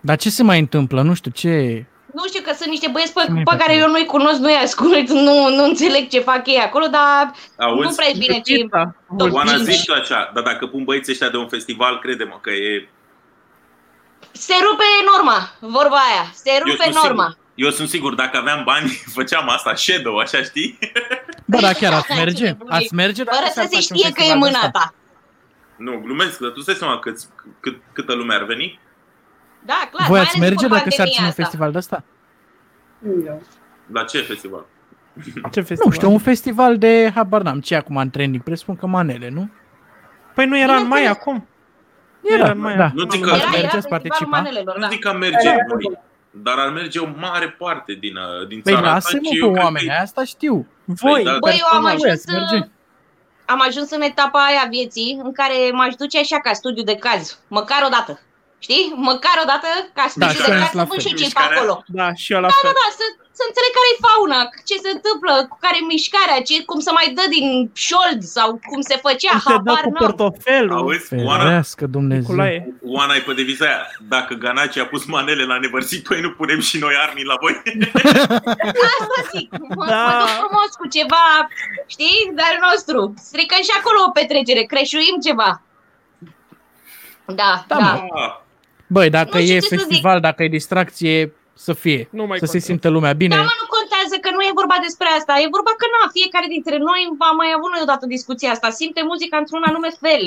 Dar 0.00 0.16
ce 0.16 0.30
se 0.30 0.42
mai 0.42 0.58
întâmplă? 0.58 1.02
Nu 1.02 1.14
știu 1.14 1.30
ce... 1.30 1.84
Nu 2.14 2.26
știu 2.26 2.40
că 2.42 2.52
sunt 2.54 2.68
niște 2.68 2.88
băieți 2.92 3.12
pe, 3.12 3.20
Ce 3.24 3.30
mai 3.32 3.42
pe 3.42 3.50
fac 3.50 3.60
care 3.60 3.72
ei? 3.74 3.80
eu 3.80 3.88
nu-i 3.88 4.06
cunosc, 4.06 4.38
nu-i 4.38 4.54
ascult, 4.54 5.08
nu, 5.26 5.48
nu 5.56 5.64
înțeleg 5.64 6.08
ce 6.08 6.20
fac 6.20 6.46
ei 6.46 6.58
acolo, 6.58 6.86
dar 6.86 7.32
nu 7.58 7.64
auzi? 7.64 7.96
prea 7.96 8.08
e 8.08 8.14
bine 8.18 8.40
ce... 8.40 8.54
Pizza. 8.54 8.96
Oana, 9.18 9.52
Bine. 9.52 9.62
zici 9.72 9.84
tu 9.84 9.92
așa, 9.92 10.30
dar 10.34 10.42
dacă 10.42 10.66
pun 10.66 10.84
băieții 10.84 11.12
ăștia 11.12 11.28
de 11.28 11.36
un 11.36 11.48
festival, 11.48 11.98
crede-mă 11.98 12.38
că 12.40 12.50
e... 12.50 12.88
Se 14.32 14.54
rupe 14.62 14.84
norma, 15.12 15.50
vorba 15.60 15.96
aia. 15.96 16.30
Se 16.34 16.50
rupe 16.64 16.82
sunt 16.82 16.94
norma. 16.94 17.24
Sigur, 17.28 17.38
eu 17.54 17.70
sunt 17.70 17.88
sigur, 17.88 18.14
dacă 18.14 18.36
aveam 18.36 18.62
bani, 18.64 18.88
făceam 19.16 19.48
asta, 19.48 19.74
shadow, 19.74 20.16
așa, 20.16 20.42
știi? 20.42 20.78
Bă, 21.44 21.58
dar 21.64 21.72
chiar 21.72 21.92
ați 21.92 22.06
Ce 22.06 22.14
merge? 22.14 22.44
nebunie. 22.44 22.76
Ați 22.76 22.94
merge? 22.94 23.24
dacă 23.24 23.36
Fără 23.36 23.50
s-ar 23.54 23.64
să 23.64 23.70
se 23.70 23.74
face 23.76 23.92
un 23.92 23.98
știe 23.98 24.10
că 24.12 24.22
e 24.22 24.24
festival 24.24 24.38
de 24.38 24.44
mâna 24.44 24.58
ăsta? 24.64 24.70
ta. 24.70 24.94
Nu, 25.76 26.00
glumesc, 26.04 26.38
dar 26.38 26.48
tu 26.48 26.54
îți 26.56 26.66
dai 26.66 26.74
seama 26.74 26.98
cât, 26.98 27.16
cât, 27.60 27.76
câtă 27.92 28.12
lume 28.14 28.34
ar 28.34 28.44
veni? 28.44 28.78
Da, 29.66 29.88
clar. 29.90 30.06
Voi 30.08 30.16
mai 30.18 30.20
ați 30.20 30.36
ales 30.36 30.48
merge 30.48 30.62
după 30.66 30.74
dacă 30.78 30.90
s-ar 30.90 30.96
pandemia 30.96 31.12
ține 31.14 31.24
un 31.24 31.30
asta. 31.30 31.42
festival 31.42 31.72
de 31.72 31.78
ăsta? 31.78 32.02
Nu. 32.98 33.42
La 33.92 34.04
ce 34.04 34.18
festival? 34.18 34.64
Ce 35.24 35.32
Nu 35.44 35.50
festival? 35.66 35.92
știu, 35.92 36.10
un 36.10 36.18
festival 36.18 36.78
de, 36.78 37.12
habar 37.14 37.42
n-am, 37.42 37.60
ce 37.60 37.74
e 37.74 37.76
acum 37.76 37.96
în 37.96 38.10
trending? 38.10 38.42
Presupun 38.42 38.76
că 38.76 38.86
manele, 38.86 39.28
nu? 39.28 39.48
Păi 40.34 40.46
nu 40.46 40.58
era 40.58 40.74
în 40.76 40.86
mai 40.86 41.00
Bineînțeles. 41.00 41.16
acum? 41.16 41.46
Era, 42.22 42.50
în 42.50 42.58
mai 42.58 42.76
da. 42.76 42.90
Nu 42.94 43.10
zic 43.10 43.20
că, 43.24 43.28
Era, 43.28 43.36
Mergeți, 43.36 43.58
era 43.58 43.68
festivalul 43.68 43.88
participa? 43.88 44.36
manelelor, 44.36 44.74
nu 44.74 44.80
da. 44.82 44.88
zic 44.88 45.00
că 45.00 45.12
mergem 45.12 45.56
noi, 45.68 45.98
dar 46.30 46.58
ar 46.58 46.68
merge 46.72 46.98
o 46.98 47.08
mare 47.18 47.48
parte 47.58 47.92
din, 47.92 48.16
uh, 48.16 48.46
din 48.48 48.60
Păi 48.60 48.72
țara 48.72 48.86
asta 48.92 48.94
lasă-mă 49.12 49.20
și 49.32 49.38
pe 49.38 49.44
eu 49.44 49.50
cred 49.52 49.64
oameni, 49.64 49.86
că- 49.86 49.92
asta 50.00 50.24
știu. 50.24 50.66
Voi, 50.84 51.24
da. 51.24 51.36
Băi, 51.40 51.56
eu 51.60 51.78
am 51.78 51.84
Personal, 51.84 51.94
ajuns, 51.94 52.20
să 52.20 52.32
mergem. 52.32 52.70
am 53.44 53.60
ajuns 53.68 53.90
în 53.90 54.00
etapa 54.00 54.38
aia 54.44 54.66
vieții 54.70 55.20
în 55.24 55.32
care 55.32 55.54
m-aș 55.72 55.94
duce 55.94 56.18
așa 56.18 56.38
ca 56.40 56.52
studiu 56.52 56.82
de 56.82 56.96
caz, 56.96 57.40
măcar 57.48 57.82
o 57.86 57.88
dată. 57.88 58.20
Știi? 58.64 58.84
Măcar 59.10 59.36
o 59.44 59.46
dată 59.52 59.68
ca 59.96 60.04
studiu 60.12 60.34
și 60.36 60.44
de 60.48 60.52
eu 60.52 60.60
caz 60.62 60.70
sunt 60.70 60.80
la 60.80 60.84
să 60.86 60.90
văd 60.92 61.00
fel. 61.00 61.02
și 61.04 61.10
eu 61.12 61.16
ce 61.20 61.24
pe 61.24 61.28
Mișcarea. 61.30 61.56
acolo. 61.56 61.74
Da, 62.00 62.06
și 62.22 62.28
eu 62.34 62.40
la 62.44 62.48
Da, 62.52 62.58
fel. 62.62 62.74
da, 62.80 62.86
să, 62.98 63.04
să 63.38 63.42
înțeleg 63.48 63.70
care 63.76 63.88
e 63.92 64.02
fauna, 64.08 64.38
ce 64.68 64.76
se 64.84 64.90
întâmplă, 64.96 65.32
cu 65.50 65.56
care 65.64 65.76
e 65.80 65.90
mișcarea, 65.94 66.38
ce, 66.48 66.54
cum 66.70 66.78
să 66.86 66.90
mai 66.98 67.06
dă 67.18 67.24
din 67.36 67.46
șold 67.86 68.20
sau 68.36 68.48
cum 68.68 68.80
se 68.90 68.96
făcea, 69.06 69.32
Cum 69.34 69.40
te 69.40 69.50
dă 69.50 69.54
habar 69.56 69.80
cu 69.86 69.90
n-am. 69.94 70.02
portofelul. 70.04 70.78
Auzi, 70.80 71.08
Oana, 71.28 71.42
Ferească 71.44 71.84
Dumnezeu. 71.96 72.24
Nicolae. 72.24 72.58
Oana 72.96 73.14
e 73.18 73.26
pe 73.28 73.34
deviza 73.40 73.64
aia. 73.70 73.82
Dacă 74.14 74.32
Ganaci 74.44 74.78
a 74.84 74.86
pus 74.92 75.02
manele 75.14 75.44
la 75.52 75.56
nevărsit, 75.64 76.00
păi 76.08 76.20
nu 76.26 76.30
punem 76.40 76.60
și 76.68 76.76
noi 76.84 76.94
armii 77.06 77.30
la 77.32 77.36
voi? 77.42 77.54
Asta 78.98 79.18
zic, 79.34 79.48
mă, 79.78 79.84
Da. 79.92 80.02
mă 80.08 80.12
duc 80.22 80.30
frumos 80.42 80.70
cu 80.80 80.86
ceva, 80.96 81.26
știi, 81.94 82.20
dar 82.40 82.52
nostru. 82.68 83.00
Stricăm 83.28 83.62
și 83.68 83.72
acolo 83.78 83.98
o 84.08 84.14
petrecere, 84.18 84.62
creșuim 84.72 85.16
ceva. 85.28 85.50
Da, 87.40 87.52
Da, 87.70 87.76
da. 87.86 87.92
mă. 88.14 88.26
Ah, 88.86 88.90
Băi, 88.96 89.10
dacă 89.18 89.36
Nu 89.38 89.42
știu 89.44 89.54
e 89.54 89.58
ce 89.58 89.66
să 89.66 89.74
zic. 89.76 89.86
festival, 89.86 90.18
dacă 90.28 90.40
e 90.42 90.48
distracție, 90.60 91.16
să 91.66 91.72
fie. 91.84 92.00
Nu 92.18 92.24
mai 92.30 92.38
să 92.42 92.46
se 92.46 92.50
contează. 92.58 92.66
simtă 92.70 92.88
lumea 92.96 93.12
bine. 93.22 93.34
Da, 93.36 93.42
mă, 93.50 93.54
nu 93.62 93.66
contează 93.76 94.14
că 94.24 94.30
nu 94.36 94.40
e 94.48 94.58
vorba 94.60 94.76
despre 94.86 95.08
asta. 95.18 95.32
E 95.44 95.54
vorba 95.56 95.72
că, 95.80 95.86
na, 95.94 96.02
fiecare 96.18 96.46
dintre 96.56 96.76
noi 96.88 97.00
va 97.22 97.30
mai 97.40 97.50
avut 97.56 97.70
noi 97.72 97.82
odată 97.86 98.04
discuția 98.16 98.50
asta. 98.54 98.68
Simte 98.80 99.00
muzica 99.12 99.36
într-un 99.42 99.62
anume 99.70 99.90
fel. 100.04 100.24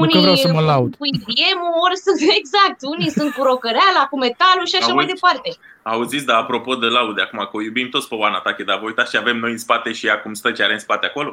Unii 0.00 0.14
că 0.16 0.24
vreau 0.26 0.38
să 0.44 0.48
mă 0.56 0.62
laud. 0.72 0.90
cu 1.00 1.04
idm 1.14 1.60
ori 1.86 1.96
sunt, 2.06 2.18
exact, 2.40 2.78
unii 2.94 3.10
sunt 3.18 3.30
cu 3.36 3.42
rocăreala, 3.50 4.02
cu 4.10 4.16
metalul 4.26 4.66
și 4.70 4.76
așa 4.78 4.90
Auzi? 4.90 4.98
mai 5.00 5.08
departe. 5.14 5.48
auziți, 5.94 6.26
dar 6.30 6.36
apropo 6.44 6.72
de 6.82 6.88
laude, 6.96 7.20
acum 7.26 7.38
că 7.50 7.54
o 7.58 7.62
iubim 7.68 7.88
toți 7.94 8.08
pe 8.10 8.14
Oana 8.22 8.40
Tache, 8.46 8.64
dar 8.68 8.76
vă 8.80 8.86
uitați 8.90 9.10
ce 9.12 9.18
avem 9.22 9.36
noi 9.44 9.52
în 9.56 9.62
spate 9.66 9.90
și 9.98 10.04
ea 10.10 10.16
cum 10.22 10.32
stă 10.40 10.48
ce 10.56 10.62
are 10.66 10.72
în 10.78 10.84
spate 10.88 11.06
acolo? 11.10 11.32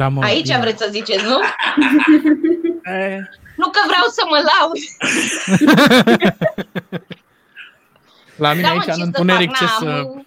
Da, 0.00 0.06
mă, 0.14 0.20
Aici 0.24 0.50
bine. 0.52 0.58
vreți 0.64 0.80
să 0.82 0.88
ziceți, 0.96 1.24
nu? 1.32 1.38
Eh, 3.62 3.66
Nu 3.66 3.70
că 3.70 3.80
vreau 3.86 4.06
să 4.16 4.22
mă 4.28 4.38
laud. 4.50 4.78
La 8.36 8.52
mine 8.52 8.62
Da, 8.62 8.72
mă, 8.72 8.80
aici, 8.80 8.84
ce 8.84 8.90
în 8.90 8.96
să 8.96 9.02
întuneric, 9.04 9.56
fac, 9.56 9.58
ce 9.58 9.64
n-am- 9.64 10.02
să... 10.14 10.20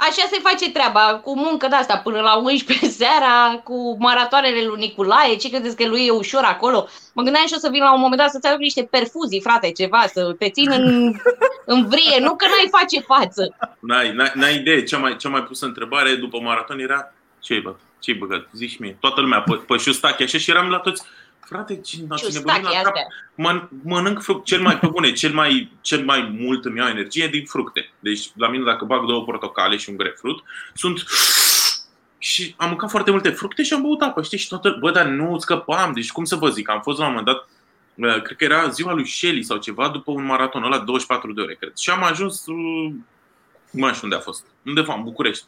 Așa 0.00 0.28
se 0.30 0.38
face 0.42 0.70
treaba, 0.70 1.20
cu 1.24 1.36
muncă 1.38 1.66
de 1.68 1.74
asta 1.74 1.96
până 1.98 2.20
la 2.20 2.34
11 2.36 2.88
seara, 2.88 3.60
cu 3.64 3.96
maratoanele 3.98 4.64
lui 4.66 4.78
Nicolae, 4.78 5.36
ce 5.36 5.48
credeți 5.48 5.76
că 5.76 5.86
lui 5.88 6.06
e 6.06 6.10
ușor 6.10 6.42
acolo? 6.44 6.88
Mă 7.12 7.22
gândeam 7.22 7.46
și 7.46 7.52
o 7.56 7.58
să 7.58 7.68
vin 7.70 7.82
la 7.82 7.94
un 7.94 8.00
moment 8.00 8.20
dat 8.20 8.30
să-ți 8.30 8.46
aduc 8.46 8.58
niște 8.58 8.82
perfuzii, 8.90 9.40
frate, 9.40 9.72
ceva, 9.72 10.04
să 10.12 10.32
te 10.38 10.50
țin 10.50 10.70
în, 10.70 11.14
în 11.64 11.88
vrie, 11.88 12.18
nu 12.20 12.36
că 12.36 12.44
n-ai 12.46 12.68
face 12.80 13.00
față. 13.00 13.56
N-ai, 13.80 14.12
n-ai, 14.12 14.30
n-ai 14.34 14.54
idee, 14.54 14.82
cea 14.82 14.98
mai, 14.98 15.16
cea 15.16 15.28
mai 15.28 15.42
pusă 15.42 15.64
întrebare 15.64 16.14
după 16.14 16.38
maraton 16.40 16.78
era 16.78 17.12
ce-ai 17.40 17.60
băgat? 17.60 17.80
Ce-ai 17.98 18.16
băgat? 18.16 18.46
Zici 18.52 18.70
și 18.70 18.80
mie. 18.80 18.96
Toată 19.00 19.20
lumea 19.20 19.40
pe, 19.40 19.54
pe 19.66 19.76
șustache 19.76 20.22
așa 20.22 20.38
și 20.38 20.50
eram 20.50 20.68
la 20.68 20.78
toți 20.78 21.02
Frate, 21.48 21.80
ce 21.80 21.96
n-ați 22.08 22.22
nebunit 22.22 22.32
Ciustache 22.32 22.62
la 22.62 22.68
cap? 22.68 22.86
astea. 22.86 23.06
Măn, 23.34 23.68
mănânc 23.84 24.22
fruct 24.22 24.44
cel 24.44 24.60
mai 24.60 24.78
pe 24.78 24.86
bune, 24.86 25.12
cel 25.12 25.32
mai, 25.32 25.72
cel 25.80 26.04
mai 26.04 26.36
mult 26.38 26.64
îmi 26.64 26.78
iau 26.78 26.88
energie 26.88 27.28
din 27.28 27.44
fructe. 27.44 27.90
Deci 27.98 28.30
la 28.34 28.48
mine 28.48 28.64
dacă 28.64 28.84
bag 28.84 29.06
două 29.06 29.24
portocale 29.24 29.76
și 29.76 29.90
un 29.90 29.96
grapefruit, 29.96 30.38
sunt 30.74 31.04
și 32.18 32.54
am 32.56 32.68
mâncat 32.68 32.90
foarte 32.90 33.10
multe 33.10 33.30
fructe 33.30 33.62
și 33.62 33.72
am 33.72 33.82
băut 33.82 34.02
apă, 34.02 34.22
știi? 34.22 34.38
Și 34.38 34.48
toată, 34.48 34.76
bă, 34.80 34.90
dar 34.90 35.06
nu 35.06 35.38
scăpam. 35.38 35.92
Deci 35.92 36.12
cum 36.12 36.24
să 36.24 36.36
vă 36.36 36.48
zic, 36.48 36.68
am 36.68 36.80
fost 36.80 36.98
la 36.98 37.06
un 37.06 37.10
moment 37.10 37.26
dat 37.26 37.48
uh, 37.94 38.22
cred 38.22 38.36
că 38.36 38.44
era 38.44 38.68
ziua 38.68 38.92
lui 38.92 39.06
Shelly 39.06 39.42
sau 39.42 39.56
ceva 39.56 39.88
după 39.88 40.10
un 40.10 40.24
maraton 40.24 40.62
ăla 40.62 40.78
24 40.78 41.32
de 41.32 41.40
ore, 41.40 41.54
cred. 41.54 41.76
Și 41.76 41.90
am 41.90 42.04
ajuns 42.04 42.46
uh, 42.46 42.92
nu 43.70 43.80
mai 43.80 43.92
știu 43.92 44.06
unde 44.06 44.16
a 44.16 44.20
fost. 44.20 44.44
Undeva 44.64 44.94
în 44.94 45.02
București. 45.02 45.44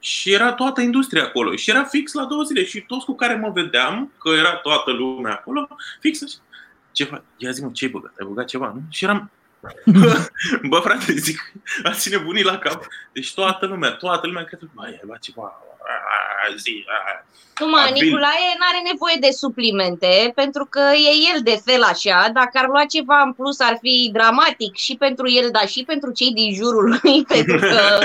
Și 0.00 0.32
era 0.32 0.52
toată 0.52 0.80
industria 0.80 1.22
acolo. 1.22 1.56
Și 1.56 1.70
era 1.70 1.84
fix 1.84 2.12
la 2.12 2.24
două 2.24 2.42
zile. 2.42 2.64
Și 2.64 2.80
toți 2.80 3.04
cu 3.04 3.14
care 3.14 3.34
mă 3.34 3.50
vedeam, 3.50 4.12
că 4.18 4.28
era 4.28 4.54
toată 4.54 4.90
lumea 4.90 5.32
acolo, 5.32 5.68
fix 6.00 6.22
așa. 6.22 6.36
Ce 6.92 7.04
faci? 7.04 7.22
Ia 7.36 7.50
zi 7.50 7.62
mă, 7.62 7.70
ce 7.72 7.84
ai 7.84 7.90
băgat? 7.90 8.12
Ai 8.20 8.26
băgat 8.26 8.46
ceva, 8.46 8.72
nu? 8.74 8.80
Și 8.90 9.04
eram... 9.04 9.30
Bă, 10.70 10.78
frate, 10.78 11.12
zic, 11.12 11.52
ați 11.82 12.10
nebunit 12.10 12.44
la 12.44 12.58
cap. 12.58 12.86
Deci 13.12 13.34
toată 13.34 13.66
lumea, 13.66 13.90
toată 13.90 14.26
lumea 14.26 14.44
cred 14.44 14.58
că, 14.58 14.66
băi, 14.74 14.86
ai 14.86 15.00
luat 15.02 15.18
ceva, 15.18 15.62
a, 15.82 16.56
zi, 16.56 16.84
a. 16.86 17.24
Nu 17.60 17.66
mă, 17.66 17.78
Abil. 17.78 18.02
Nicolae 18.02 18.56
n-are 18.58 18.90
nevoie 18.90 19.16
de 19.20 19.30
suplimente, 19.30 20.32
pentru 20.34 20.66
că 20.70 20.80
e 20.94 21.32
el 21.34 21.40
de 21.42 21.60
fel 21.64 21.82
așa. 21.82 22.30
Dacă 22.32 22.50
ar 22.52 22.66
lua 22.66 22.84
ceva 22.84 23.20
în 23.20 23.32
plus, 23.32 23.60
ar 23.60 23.78
fi 23.80 24.10
dramatic 24.12 24.76
și 24.76 24.96
pentru 24.96 25.30
el, 25.30 25.48
dar 25.52 25.68
și 25.68 25.82
pentru 25.86 26.12
cei 26.12 26.32
din 26.32 26.54
jurul 26.54 26.98
lui, 27.02 27.24
pentru 27.34 27.58
că 27.58 27.98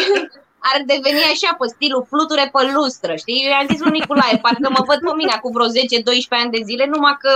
ar 0.70 0.78
deveni 0.92 1.22
așa 1.34 1.50
pe 1.58 1.66
stilul 1.74 2.06
fluture 2.10 2.44
pe 2.54 2.62
lustră, 2.76 3.12
știi? 3.22 3.42
Eu 3.44 3.50
i-am 3.50 3.66
zis 3.70 3.80
lui 3.84 3.90
Nicolae, 3.98 4.38
parcă 4.44 4.68
mă 4.76 4.82
văd 4.90 4.98
pe 5.06 5.12
mine 5.20 5.32
acum 5.34 5.52
vreo 5.56 5.68
10-12 5.68 6.40
ani 6.42 6.50
de 6.56 6.60
zile, 6.68 6.84
numai 6.94 7.16
că 7.24 7.32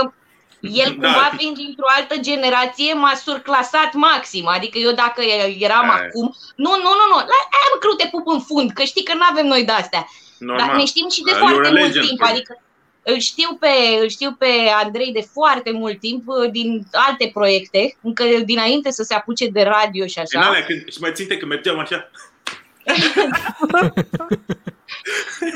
el 0.83 0.89
Da. 0.99 1.07
cumva 1.07 1.27
fiind 1.37 1.55
dintr-o 1.63 1.89
altă 1.97 2.15
generație 2.29 2.93
m-a 2.93 3.15
surclasat 3.25 3.91
maxim, 3.93 4.45
adică 4.47 4.77
eu 4.77 4.91
dacă 4.91 5.21
eram 5.67 5.87
Hai. 5.89 5.99
acum, 6.05 6.27
nu, 6.63 6.71
nu, 6.85 6.91
nu, 6.99 7.05
nu, 7.11 7.17
la 7.31 7.37
aia 7.57 7.67
mă, 7.73 7.77
că 7.81 7.87
nu 7.91 7.93
te 8.01 8.07
pup 8.15 8.27
în 8.35 8.39
fund, 8.49 8.71
că 8.71 8.83
știi 8.83 9.03
că 9.03 9.13
nu 9.13 9.25
avem 9.31 9.45
noi 9.47 9.63
de-astea. 9.65 10.07
Normal. 10.39 10.67
Dar 10.67 10.75
ne 10.75 10.85
știm 10.85 11.09
și 11.09 11.21
de 11.23 11.31
Uh, 11.33 11.37
foarte 11.37 11.55
you're 11.61 11.73
a 11.73 11.77
mult 11.79 11.83
legend, 11.93 12.05
timp, 12.05 12.17
bro. 12.19 12.27
adică 12.31 12.61
îl 13.03 13.17
știu, 13.19 13.49
pe, 13.59 13.71
îl 14.01 14.07
știu 14.09 14.31
pe 14.39 14.51
Andrei 14.83 15.11
de 15.11 15.27
foarte 15.33 15.71
mult 15.71 15.99
timp 15.99 16.23
uh, 16.27 16.49
din 16.51 16.87
alte 16.91 17.29
proiecte, 17.33 17.97
încă 18.01 18.23
dinainte 18.45 18.91
să 18.91 19.03
se 19.03 19.13
apuce 19.13 19.47
de 19.47 19.61
radio 19.63 20.05
și 20.05 20.17
În 20.17 20.39
așa. 20.39 20.47
alea, 20.49 20.63
când, 20.65 20.79
și 20.91 20.97
mai 21.01 21.11
ținte 21.13 21.37
că 21.37 21.45
mergeam 21.45 21.79
așa. 21.79 22.09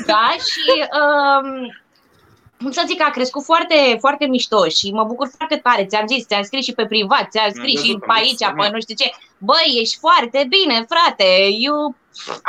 Da, 0.06 0.28
și 0.30 0.88
um, 1.00 1.76
cum 2.62 2.70
să 2.70 2.82
zic, 2.86 3.02
a 3.02 3.10
crescut 3.10 3.44
foarte, 3.44 3.96
foarte 4.00 4.26
mișto 4.26 4.68
și 4.68 4.90
mă 4.92 5.04
bucur 5.04 5.28
foarte 5.36 5.56
tare. 5.56 5.84
Ți-am 5.84 6.06
zis, 6.06 6.26
ți-am 6.26 6.42
scris 6.42 6.64
și 6.64 6.72
pe 6.72 6.86
privat, 6.86 7.30
ți-am 7.30 7.50
scris 7.50 7.78
Am 7.78 7.84
și 7.84 7.86
văzut, 7.86 8.00
pe 8.00 8.06
am 8.08 8.16
aici, 8.16 8.24
văzut, 8.24 8.38
pe 8.38 8.46
normal. 8.46 8.70
nu 8.72 8.80
știu 8.80 8.94
ce. 8.94 9.10
Băi, 9.38 9.78
ești 9.80 9.98
foarte 9.98 10.46
bine, 10.48 10.86
frate. 10.92 11.28
You, 11.64 11.94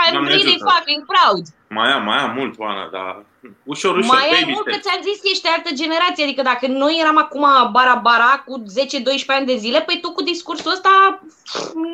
I'm 0.04 0.12
Doamne 0.12 0.30
really 0.30 0.56
ajută. 0.56 0.74
fucking 0.74 1.04
proud. 1.14 1.44
Mai 1.68 1.92
am, 1.92 2.04
mai 2.04 2.18
am 2.18 2.32
mult, 2.38 2.60
Oana, 2.60 2.90
dar 2.92 3.26
ușor, 3.64 3.98
ușor, 3.98 4.14
Mai 4.16 4.24
ai 4.32 4.40
baby 4.40 4.52
mult 4.52 4.66
că 4.66 4.72
steps. 4.72 4.86
ți-am 4.86 5.02
zis, 5.10 5.32
ești 5.32 5.48
altă 5.56 5.70
generație, 5.82 6.24
adică 6.24 6.42
dacă 6.42 6.68
noi 6.68 6.98
eram 7.04 7.18
acum 7.18 7.46
bara-bara 7.72 8.44
cu 8.46 8.64
10-12 8.64 9.26
ani 9.28 9.46
de 9.46 9.56
zile, 9.56 9.80
păi 9.82 10.00
tu 10.02 10.12
cu 10.12 10.24
discursul 10.24 10.72
ăsta 10.72 10.92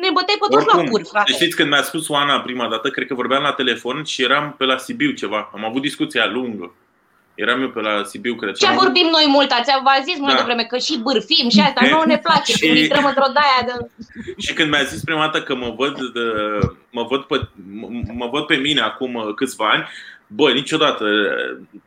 ne 0.02 0.10
băteai 0.16 0.38
pe 0.40 0.46
toți 0.54 0.66
la 0.74 0.82
cur, 0.90 1.02
frate. 1.10 1.32
Știți, 1.32 1.56
când 1.56 1.68
mi-a 1.70 1.82
spus 1.82 2.08
Oana 2.08 2.40
prima 2.40 2.68
dată, 2.68 2.88
cred 2.90 3.06
că 3.06 3.14
vorbeam 3.14 3.42
la 3.42 3.52
telefon 3.52 4.04
și 4.04 4.22
eram 4.22 4.54
pe 4.58 4.64
la 4.64 4.76
Sibiu 4.76 5.10
ceva. 5.10 5.50
Am 5.54 5.64
avut 5.64 5.82
discuția 5.82 6.26
lungă. 6.26 6.74
Eram 7.34 7.60
eu 7.60 7.68
pe 7.70 7.80
la 7.80 8.04
Sibiu, 8.04 8.34
cred. 8.34 8.54
Ce 8.54 8.66
Am 8.66 8.72
avut- 8.72 8.82
vorbim 8.84 9.08
noi 9.10 9.24
mult, 9.28 9.50
ați 9.50 9.70
v 9.70 10.04
zis 10.04 10.18
mai 10.18 10.32
Da. 10.32 10.38
devreme 10.38 10.62
că 10.64 10.78
și 10.78 10.98
bârfim 10.98 11.48
și 11.48 11.60
asta, 11.60 11.86
nouă 11.90 12.02
ne 12.06 12.18
place, 12.18 12.52
Și- 12.56 12.58
când 12.66 12.76
intrăm 12.76 13.04
într-o 13.04 13.32
daia 13.32 13.60
de... 13.66 13.72
Și 14.38 14.52
când 14.52 14.70
mi-a 14.70 14.82
zis 14.82 15.00
prima 15.04 15.20
dată 15.20 15.42
că 15.42 15.54
mă 15.54 15.74
văd, 15.76 15.94
de, 15.96 16.20
mă, 16.90 17.06
văd 17.10 17.22
pe, 17.22 17.36
m- 17.38 18.12
mă 18.12 18.28
văd 18.32 18.42
pe 18.46 18.54
mine 18.56 18.80
acum 18.80 19.14
uh, 19.14 19.34
câțiva 19.34 19.68
ani, 19.70 19.84
bă, 20.34 20.52
niciodată. 20.52 21.04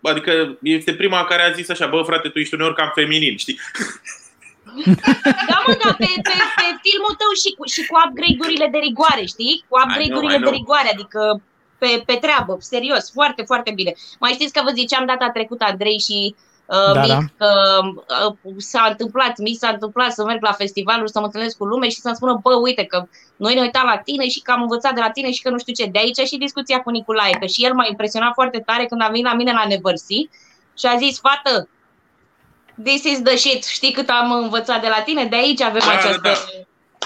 Adică 0.01 0.57
este 0.61 0.93
prima 0.93 1.23
care 1.23 1.43
a 1.43 1.51
zis 1.51 1.69
așa, 1.69 1.87
bă, 1.87 2.01
frate, 2.05 2.29
tu 2.29 2.39
ești 2.39 2.53
uneori 2.53 2.75
cam 2.75 2.91
feminin, 2.95 3.37
știi? 3.37 3.59
Da, 5.49 5.63
mă, 5.67 5.73
da, 5.83 5.89
pe, 5.97 6.09
pe, 6.27 6.35
pe 6.57 6.65
filmul 6.85 7.15
tău 7.21 7.31
și 7.43 7.49
cu, 7.57 7.63
și 7.75 7.81
cu 7.87 7.95
upgrade-urile 8.05 8.67
de 8.71 8.77
rigoare, 8.77 9.25
știi? 9.25 9.63
Cu 9.67 9.79
upgrade-urile 9.83 10.35
I 10.35 10.39
know. 10.39 10.49
de 10.49 10.55
rigoare, 10.57 10.89
adică 10.93 11.41
pe, 11.77 12.03
pe 12.05 12.15
treabă, 12.25 12.57
serios, 12.59 13.11
foarte, 13.11 13.41
foarte 13.43 13.71
bine. 13.79 13.93
Mai 14.19 14.31
știți 14.31 14.53
că 14.53 14.61
vă 14.65 14.71
ziceam 14.79 15.05
data 15.05 15.29
trecută, 15.29 15.63
Andrei 15.63 15.99
și 15.99 16.17
uh, 16.35 16.52
Da, 16.65 17.01
Mic, 17.01 17.09
da. 17.09 17.19
că 17.37 17.79
uh, 18.43 18.53
s-a 18.57 18.87
întâmplat, 18.89 19.37
mi 19.37 19.53
s-a 19.53 19.69
întâmplat 19.69 20.11
să 20.11 20.23
merg 20.23 20.43
la 20.43 20.51
festivaluri, 20.51 21.11
să 21.11 21.19
mă 21.19 21.25
întâlnesc 21.25 21.57
cu 21.57 21.65
lume 21.65 21.89
și 21.89 21.99
să-mi 21.99 22.15
spună, 22.15 22.39
bă, 22.41 22.53
uite 22.55 22.83
că 22.83 23.07
noi 23.35 23.53
ne 23.53 23.61
uitam 23.61 23.85
la 23.85 23.97
tine 23.97 24.27
și 24.27 24.41
că 24.41 24.51
am 24.51 24.61
învățat 24.61 24.93
de 24.93 24.99
la 24.99 25.09
tine 25.09 25.31
și 25.31 25.41
că 25.41 25.49
nu 25.49 25.57
știu 25.57 25.73
ce. 25.73 25.85
De 25.85 25.99
aici 25.99 26.27
și 26.27 26.37
discuția 26.37 26.81
cu 26.81 26.89
Nicolae, 26.89 27.37
că 27.39 27.45
și 27.45 27.65
el 27.65 27.73
m-a 27.73 27.85
impresionat 27.89 28.33
foarte 28.33 28.59
tare 28.59 28.85
când 28.85 29.01
a 29.01 29.07
venit 29.07 29.25
la 29.25 29.33
mine 29.33 29.51
la 29.51 29.65
Nevărsi 29.67 30.29
și 30.77 30.85
a 30.85 30.97
zis, 30.97 31.19
fată, 31.19 31.67
this 32.83 33.03
is 33.03 33.21
the 33.21 33.35
shit, 33.35 33.63
știi 33.63 33.91
cât 33.91 34.09
am 34.09 34.31
învățat 34.31 34.81
de 34.81 34.87
la 34.87 35.01
tine? 35.01 35.25
De 35.25 35.35
aici 35.35 35.61
avem 35.61 35.81
Da, 35.85 35.91
această... 35.91 36.21
da, 36.23 36.29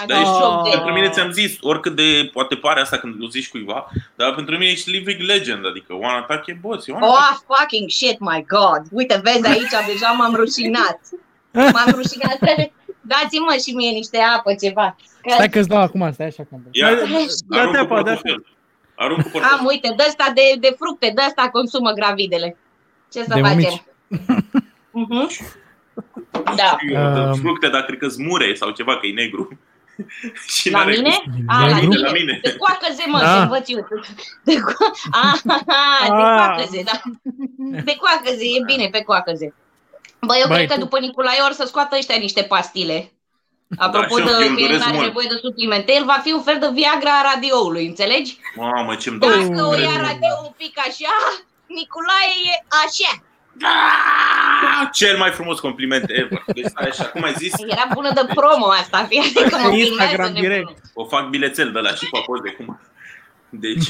Dar 0.06 0.16
acest 0.16 0.30
ești, 0.30 0.42
șoc 0.42 0.62
de... 0.64 0.70
pentru 0.70 0.92
mine 0.92 1.08
ți-am 1.08 1.30
zis, 1.30 1.56
oricât 1.60 1.94
de 1.96 2.30
poate 2.32 2.54
pare 2.54 2.80
asta 2.80 2.96
când 2.96 3.22
o 3.22 3.26
zici 3.28 3.48
cuiva, 3.50 3.88
dar 4.16 4.34
pentru 4.34 4.56
mine 4.56 4.70
ești 4.70 4.90
living 4.90 5.20
legend, 5.20 5.66
adică 5.66 5.94
Oana 5.94 6.22
Tache, 6.22 6.58
boss, 6.60 6.86
e 6.86 6.92
Oana 6.92 7.06
Oh, 7.06 7.12
Tache. 7.30 7.44
fucking 7.46 7.90
shit, 7.90 8.18
my 8.20 8.44
god! 8.48 8.82
Uite, 8.90 9.20
vezi 9.24 9.46
aici, 9.46 9.86
deja 9.92 10.10
m-am 10.10 10.34
rușinat. 10.34 11.00
M-am 11.52 11.90
rușinat. 11.94 12.36
Trebuie- 12.44 12.72
Dați-mă 13.00 13.56
și 13.66 13.74
mie 13.74 13.90
niște 13.90 14.18
apă, 14.36 14.54
ceva. 14.62 14.96
Că- 15.22 15.30
Stai 15.30 15.48
că-ți 15.48 15.68
dau 15.68 15.80
acum, 15.82 16.10
stai 16.12 16.26
așa 16.26 16.42
că 16.42 16.48
am 16.52 16.60
Ia, 16.70 16.86
Da, 16.94 17.60
aruncă 17.60 17.72
te 17.72 17.78
apă, 17.78 17.94
da. 17.94 18.02
portofel. 18.02 18.46
Arunc 18.94 19.20
cu 19.22 19.26
Am, 19.26 19.32
portofel. 19.32 19.66
uite, 19.66 19.94
de 19.96 20.04
ăsta 20.08 20.32
de, 20.34 20.42
de 20.60 20.74
fructe, 20.78 21.12
de 21.14 21.22
ăsta 21.26 21.48
consumă 21.52 21.90
gravidele. 21.90 22.56
Ce 23.12 23.18
să 23.22 23.34
De 23.34 23.40
facem? 23.40 23.56
mămici. 23.58 23.82
Mhm. 24.90 25.30
Da. 26.56 26.76
Um. 27.28 27.34
Fructe, 27.34 27.68
dar 27.68 27.82
cred 27.82 27.98
că 27.98 28.08
zmure 28.08 28.54
sau 28.54 28.70
ceva, 28.70 28.96
că 28.98 29.06
e 29.06 29.12
negru. 29.12 29.58
Și 30.56 30.70
La 30.70 30.78
n-are 30.78 30.90
mine? 30.96 31.02
gust. 31.24 31.38
A, 31.46 31.66
la 31.66 31.74
Negru? 31.74 31.90
tine? 31.90 32.06
La 32.06 32.12
mine. 32.12 32.38
De 32.42 32.56
coacăze, 32.56 33.04
mă, 33.06 33.18
Ah. 33.18 33.24
să 33.24 33.36
învăț 33.42 33.68
eu. 33.68 33.88
De, 34.44 34.54
co- 34.54 34.92
ah, 35.22 35.38
de 35.44 35.52
Ah. 35.68 36.08
coacăze, 36.08 36.82
da. 36.82 37.00
De 37.84 37.96
coacăze, 37.96 38.44
e 38.44 38.62
bine 38.66 38.88
pe 38.88 39.02
coacăze. 39.02 39.54
Bă, 40.20 40.34
eu 40.36 40.46
Băi, 40.48 40.56
cred 40.56 40.68
că 40.68 40.74
tu- 40.74 40.80
după 40.80 40.98
Nicolae 40.98 41.38
or 41.44 41.52
să 41.52 41.64
scoată 41.66 41.96
ăștia 41.96 42.16
niște 42.16 42.42
pastile. 42.42 43.12
Apropo 43.78 44.16
Da, 44.18 44.24
și 44.24 44.28
eu- 44.30 44.36
de 44.38 44.42
eu 44.44 44.48
îmi 44.48 44.56
că 44.56 44.62
el 44.62 44.66
doresc 44.68 44.84
are 44.86 44.94
mult. 44.96 45.06
nevoie 45.06 45.26
de 45.30 45.38
suplimente, 45.42 45.92
el 45.94 46.04
va 46.04 46.20
fi 46.24 46.32
un 46.32 46.42
fel 46.42 46.58
de 46.58 46.68
Viagra 46.72 47.12
a 47.18 47.22
radioului, 47.34 47.86
înțelegi? 47.86 48.38
Mamă, 48.56 48.94
ce-mi 48.94 49.18
doresc. 49.18 49.48
Dacă 49.48 49.66
o 49.66 49.74
ia 49.74 49.96
radio 50.08 50.32
un 50.46 50.52
pic 50.56 50.74
așa, 50.88 51.14
Nicolae 51.66 52.32
e 52.50 52.54
așa. 52.84 53.12
Ah, 53.62 54.88
Cel 54.92 55.16
mai 55.18 55.30
frumos 55.30 55.60
compliment 55.60 56.04
ever. 56.08 56.42
Deci, 56.46 56.64
stai 56.64 56.88
așa, 56.88 57.04
cum 57.04 57.22
ai 57.22 57.32
zis, 57.36 57.52
Era 57.66 57.88
bună 57.94 58.10
de 58.14 58.22
promo 58.34 58.66
asta, 58.66 59.04
fie 59.08 59.32
că 59.32 59.56
mă 59.62 59.74
Instagram 59.76 60.08
filmează 60.08 60.32
direct. 60.32 60.54
nebunul. 60.54 60.76
o 60.94 61.04
fac 61.04 61.28
bilețel 61.28 61.72
de 61.72 61.78
la 61.78 61.90
și 61.94 62.08
cu 62.08 62.22
poze 62.26 62.50
cum. 62.50 62.80
Deci, 63.48 63.86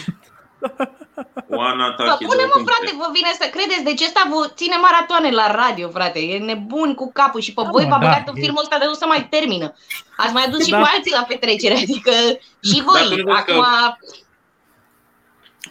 Oana 1.51 1.95
Bă, 1.97 2.03
Tache, 2.05 2.25
pune 2.27 2.45
mă, 2.45 2.63
frate, 2.69 2.95
vă 2.99 3.09
vine 3.13 3.31
să 3.41 3.47
credeți, 3.55 3.83
deci 3.85 4.01
ăsta 4.09 4.23
vă 4.33 4.51
ține 4.55 4.77
maratoane 4.87 5.31
la 5.31 5.47
radio, 5.63 5.89
frate, 5.89 6.19
e 6.21 6.39
nebun 6.39 6.95
cu 6.95 7.11
capul 7.13 7.41
și 7.41 7.53
pe 7.55 7.63
Da, 7.65 7.69
voi 7.71 7.83
mă, 7.85 7.89
v-a 7.91 7.99
da, 7.99 8.07
băgat 8.07 8.29
în 8.29 8.37
e- 8.37 8.41
filmul 8.41 8.61
ăsta 8.63 8.79
de 8.79 8.85
nu 8.85 8.93
se 8.93 9.05
mai 9.07 9.27
termină. 9.31 9.75
Ați 10.17 10.33
mai 10.33 10.45
adus 10.45 10.65
și 10.65 10.71
Da. 10.71 10.79
cu 10.81 10.89
alții 10.95 11.13
la 11.13 11.25
petrecere, 11.29 11.75
adică 11.75 12.13
și 12.69 12.77
Dar 12.77 12.85
tu 12.85 12.91
voi, 12.91 13.03
nu 13.03 13.09
vezi 13.33 13.45
că- 13.45 13.53
acum 13.53 13.65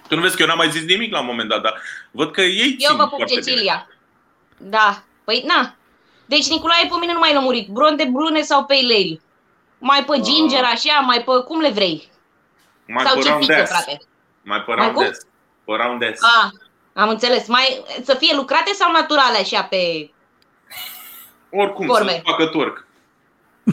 Tu 0.07 0.15
nu 0.15 0.21
vezi 0.21 0.35
că 0.35 0.41
eu 0.41 0.47
n-am 0.47 0.57
mai 0.57 0.69
zis 0.69 0.83
nimic 0.85 1.11
la 1.11 1.19
un 1.19 1.25
moment 1.25 1.49
dat, 1.49 1.61
dar 1.61 1.81
văd 2.11 2.31
că 2.31 2.41
ei 2.41 2.75
eu 2.79 2.87
țin 2.89 2.97
vă 2.97 3.03
pup 3.07 3.17
foarte 3.17 3.33
bine. 3.33 3.45
Cecilia. 3.45 3.87
Da, 4.57 5.03
păi 5.23 5.43
na. 5.47 5.75
Deci 6.25 6.47
Nicolae 6.47 6.87
pe 6.89 6.95
mine 6.99 7.13
nu 7.13 7.19
mai 7.19 7.33
lămurit, 7.33 7.67
bronde 7.67 8.03
brune 8.03 8.41
sau 8.41 8.65
pe 8.65 8.73
ale. 8.83 9.21
Mai 9.79 10.03
pe 10.03 10.19
ginger 10.19 10.63
așa, 10.63 10.99
mai 10.99 11.17
pe 11.17 11.31
cum 11.47 11.59
le 11.59 11.69
vrei. 11.69 12.09
Mai 12.87 13.05
sau 13.05 13.15
pe 13.15 13.21
ce 13.21 13.27
round 13.29 13.45
pică, 13.45 13.61
ass. 13.61 13.71
frate. 13.71 13.97
Mai 14.41 14.61
pe 14.61 14.73
Mai 14.73 14.77
round 14.85 14.93
cum? 14.95 15.05
ass. 15.05 15.19
Pe 15.65 15.73
round 15.73 16.03
ass. 16.03 16.21
Ah, 16.23 16.49
am 16.93 17.09
înțeles. 17.09 17.47
Mai 17.47 17.83
să 18.03 18.13
fie 18.13 18.35
lucrate 18.35 18.71
sau 18.73 18.91
naturale 18.91 19.37
așa 19.37 19.63
pe 19.63 20.11
Oricum, 21.51 21.85
forme. 21.85 22.11
să 22.11 22.21
facă 22.23 22.45
torc. 22.45 22.85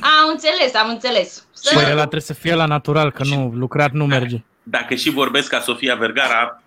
Am 0.02 0.28
înțeles, 0.30 0.74
am 0.74 0.88
înțeles. 0.88 1.46
Să... 1.52 1.74
Păi 1.74 1.84
ăla 1.84 2.00
trebuie 2.00 2.20
să 2.20 2.34
fie 2.34 2.54
la 2.54 2.66
natural, 2.66 3.10
că 3.10 3.22
nu, 3.24 3.50
lucrat 3.54 3.90
nu 3.90 4.06
merge. 4.06 4.42
Dacă 4.66 4.94
și 4.94 5.10
vorbesc 5.10 5.48
ca 5.48 5.60
Sofia 5.60 5.94
Vergara, 5.94 6.58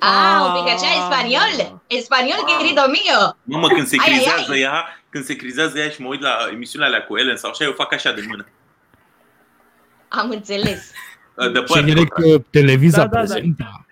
Ah, 0.00 0.40
un 0.46 0.52
pic 0.64 0.72
așa, 0.74 1.04
spaniol. 1.10 1.80
Spaniol, 2.02 2.38
querido 2.46 2.80
mio. 2.86 3.36
mamă, 3.42 3.68
când 3.68 3.86
se 3.86 3.96
Ai, 4.00 4.06
ai, 4.06 4.14
crizează 4.14 4.52
ai. 4.52 4.60
ea, 4.60 5.02
când 5.10 5.24
se 5.24 5.36
crizează 5.36 5.78
ea 5.78 5.88
și 5.88 6.00
mă 6.02 6.08
uit 6.08 6.20
la 6.20 6.36
emisiunile 6.52 6.88
alea 6.94 7.06
cu 7.06 7.16
Ellen 7.16 7.36
sau 7.36 7.50
așa, 7.50 7.64
eu 7.64 7.72
fac 7.72 7.92
așa 7.92 8.12
de 8.12 8.24
mână. 8.28 8.46
Am 10.08 10.30
înțeles. 10.30 10.90
De 11.52 11.60
păr. 11.62 11.78
Generic 11.84 12.14
uh, 12.16 12.40
televiza 12.50 12.96
Da, 12.96 13.06
da, 13.06 13.24
da. 13.24 13.32
prezintă. 13.32 13.86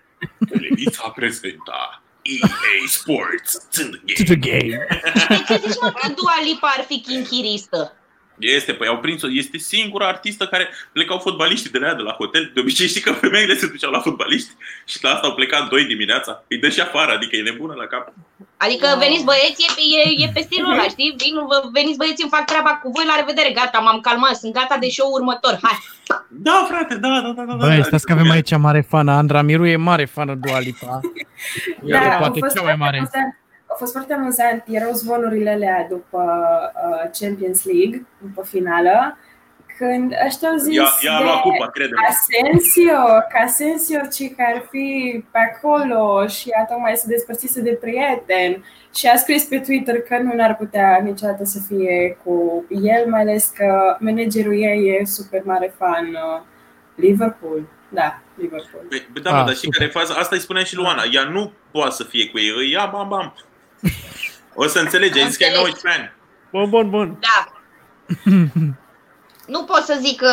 Televiza 0.48 1.12
prezenta 1.14 2.02
EA 2.22 2.48
Sports. 2.86 3.68
It's 3.68 3.80
in 3.82 3.90
the 4.06 4.24
To 4.24 4.34
game. 4.34 4.40
the 4.40 4.50
game. 4.50 4.86
De 5.28 5.44
ce 5.46 5.60
zici, 5.66 5.78
mă, 5.80 5.90
că 5.90 6.08
Dua 6.08 6.34
Lipa 6.44 6.74
ar 6.78 6.84
fi 6.88 7.00
chinchiristă? 7.00 7.92
Este, 8.38 8.72
păi 8.72 8.88
au 8.88 8.98
prins-o. 8.98 9.26
Este 9.30 9.58
singura 9.58 10.06
artistă 10.08 10.46
care 10.46 10.68
plecau 10.92 11.18
fotbaliștii 11.18 11.70
de 11.70 11.78
la 11.78 11.86
ea 11.86 11.94
de 11.94 12.02
la 12.02 12.12
hotel. 12.12 12.50
De 12.54 12.60
obicei 12.60 12.86
știi 12.86 13.00
că 13.00 13.12
femeile 13.12 13.54
se 13.56 13.66
duceau 13.66 13.90
la 13.90 14.00
fotbaliști 14.00 14.50
și 14.84 14.98
la 15.02 15.10
asta 15.10 15.26
au 15.26 15.34
plecat 15.34 15.68
doi 15.68 15.84
dimineața. 15.84 16.44
Îi 16.48 16.58
dă 16.58 16.68
și 16.68 16.80
afară, 16.80 17.12
adică 17.12 17.36
e 17.36 17.42
nebună 17.42 17.74
la 17.74 17.86
cap. 17.86 18.12
Adică 18.56 18.86
veniți 18.98 19.24
băieți, 19.24 19.62
e 19.68 19.72
pe, 19.76 19.82
e, 20.20 20.24
e 20.24 20.30
pe 20.34 20.40
stilul 20.40 20.70
ăla, 20.72 20.82
știi? 20.82 21.14
Vin, 21.18 21.34
vă- 21.50 21.68
veniți 21.72 21.96
băieți, 21.98 22.22
îmi 22.22 22.30
fac 22.30 22.44
treaba 22.44 22.70
cu 22.82 22.90
voi, 22.94 23.04
la 23.06 23.14
revedere, 23.20 23.50
gata, 23.54 23.78
m-am 23.78 24.00
calmat, 24.00 24.36
sunt 24.36 24.52
gata 24.52 24.76
de 24.80 24.88
show 24.88 25.10
următor, 25.12 25.58
hai. 25.62 25.78
Da, 26.30 26.66
frate, 26.68 26.94
da, 26.94 27.08
da, 27.08 27.32
da, 27.36 27.42
da. 27.42 27.54
Băi, 27.54 27.76
da, 27.76 27.82
stați 27.82 28.06
că 28.06 28.12
avem 28.12 28.30
aici 28.30 28.56
mare 28.56 28.80
fană. 28.88 29.12
Andra 29.12 29.42
Miru 29.42 29.66
e 29.66 29.76
mare 29.76 30.04
fană 30.04 30.34
Dua 30.34 30.58
Lipa. 30.58 31.00
Da, 31.82 31.96
E 32.02 32.12
au 32.12 32.18
poate 32.18 32.38
fost 32.38 32.54
cea 32.54 32.62
mai 32.62 32.76
foarte 32.76 32.78
mare. 32.84 32.96
amuzant. 32.96 33.38
A 33.76 33.78
fost 33.78 33.92
foarte 33.92 34.12
amuzant. 34.12 34.64
Erau 34.68 34.92
zvonurile 34.92 35.50
alea 35.50 35.86
după 35.90 36.22
uh, 36.74 37.10
Champions 37.20 37.64
League, 37.64 38.06
după 38.18 38.42
finală, 38.44 39.18
când 39.78 40.12
ăștia 40.26 40.48
au 40.48 40.56
zis 40.56 40.76
Ea, 40.76 40.86
ea 41.02 41.14
a 41.14 41.18
de 41.18 41.24
luat 41.24 41.40
cupa, 41.40 41.70
crede 41.70 41.94
Asensio, 42.08 43.00
că 43.30 43.36
Asensio 43.44 44.00
ce 44.12 44.28
că 44.30 44.42
ar 44.54 44.66
fi 44.70 44.86
pe 45.32 45.38
acolo 45.38 46.26
și 46.26 46.48
ea 46.48 46.64
tocmai 46.64 46.96
se 46.96 47.06
despărțise 47.08 47.60
de 47.60 47.78
prieten 47.80 48.64
și 48.94 49.06
a 49.06 49.16
scris 49.16 49.44
pe 49.44 49.58
Twitter 49.58 50.00
că 50.00 50.18
nu 50.18 50.32
ar 50.38 50.56
putea 50.56 51.00
niciodată 51.02 51.44
să 51.44 51.58
fie 51.68 52.18
cu 52.24 52.64
el, 52.82 53.08
mai 53.10 53.20
ales 53.20 53.52
că 53.56 53.96
managerul 53.98 54.62
ei 54.62 54.98
e 55.00 55.04
super 55.04 55.42
mare 55.44 55.74
fan 55.78 56.06
uh, 56.08 56.42
Liverpool. 56.94 57.62
Da, 57.88 58.20
Liverpool. 58.34 58.84
Păi, 58.88 59.22
da, 59.22 59.30
mă, 59.30 59.36
Ah, 59.36 59.44
dar 59.44 59.54
știi 59.54 59.72
super. 59.72 59.78
care 59.78 59.90
e 59.90 60.06
faza? 60.06 60.20
Asta 60.20 60.34
îi 60.34 60.40
spunea 60.40 60.62
și 60.62 60.76
lui 60.76 60.84
Oana. 60.84 61.02
Ea 61.12 61.22
nu 61.22 61.52
poate 61.70 61.94
să 61.94 62.04
fie 62.04 62.26
cu 62.30 62.38
ei. 62.38 62.52
Îi 62.56 62.70
ia, 62.70 62.88
bam, 62.92 63.08
bam. 63.08 63.34
O 64.54 64.66
să 64.66 64.78
înțelegi, 64.78 65.18
ai 65.20 65.26
zis 65.28 65.36
că 65.36 65.44
e 65.44 65.46
Înțeleg. 65.46 65.66
19 65.66 66.00
ani. 66.00 66.12
Bun, 66.50 66.70
bun, 66.70 66.90
bun. 66.90 67.18
Da. 67.20 67.52
Nu 69.46 69.62
pot 69.64 69.82
să 69.82 69.98
zic 70.00 70.16
că 70.20 70.28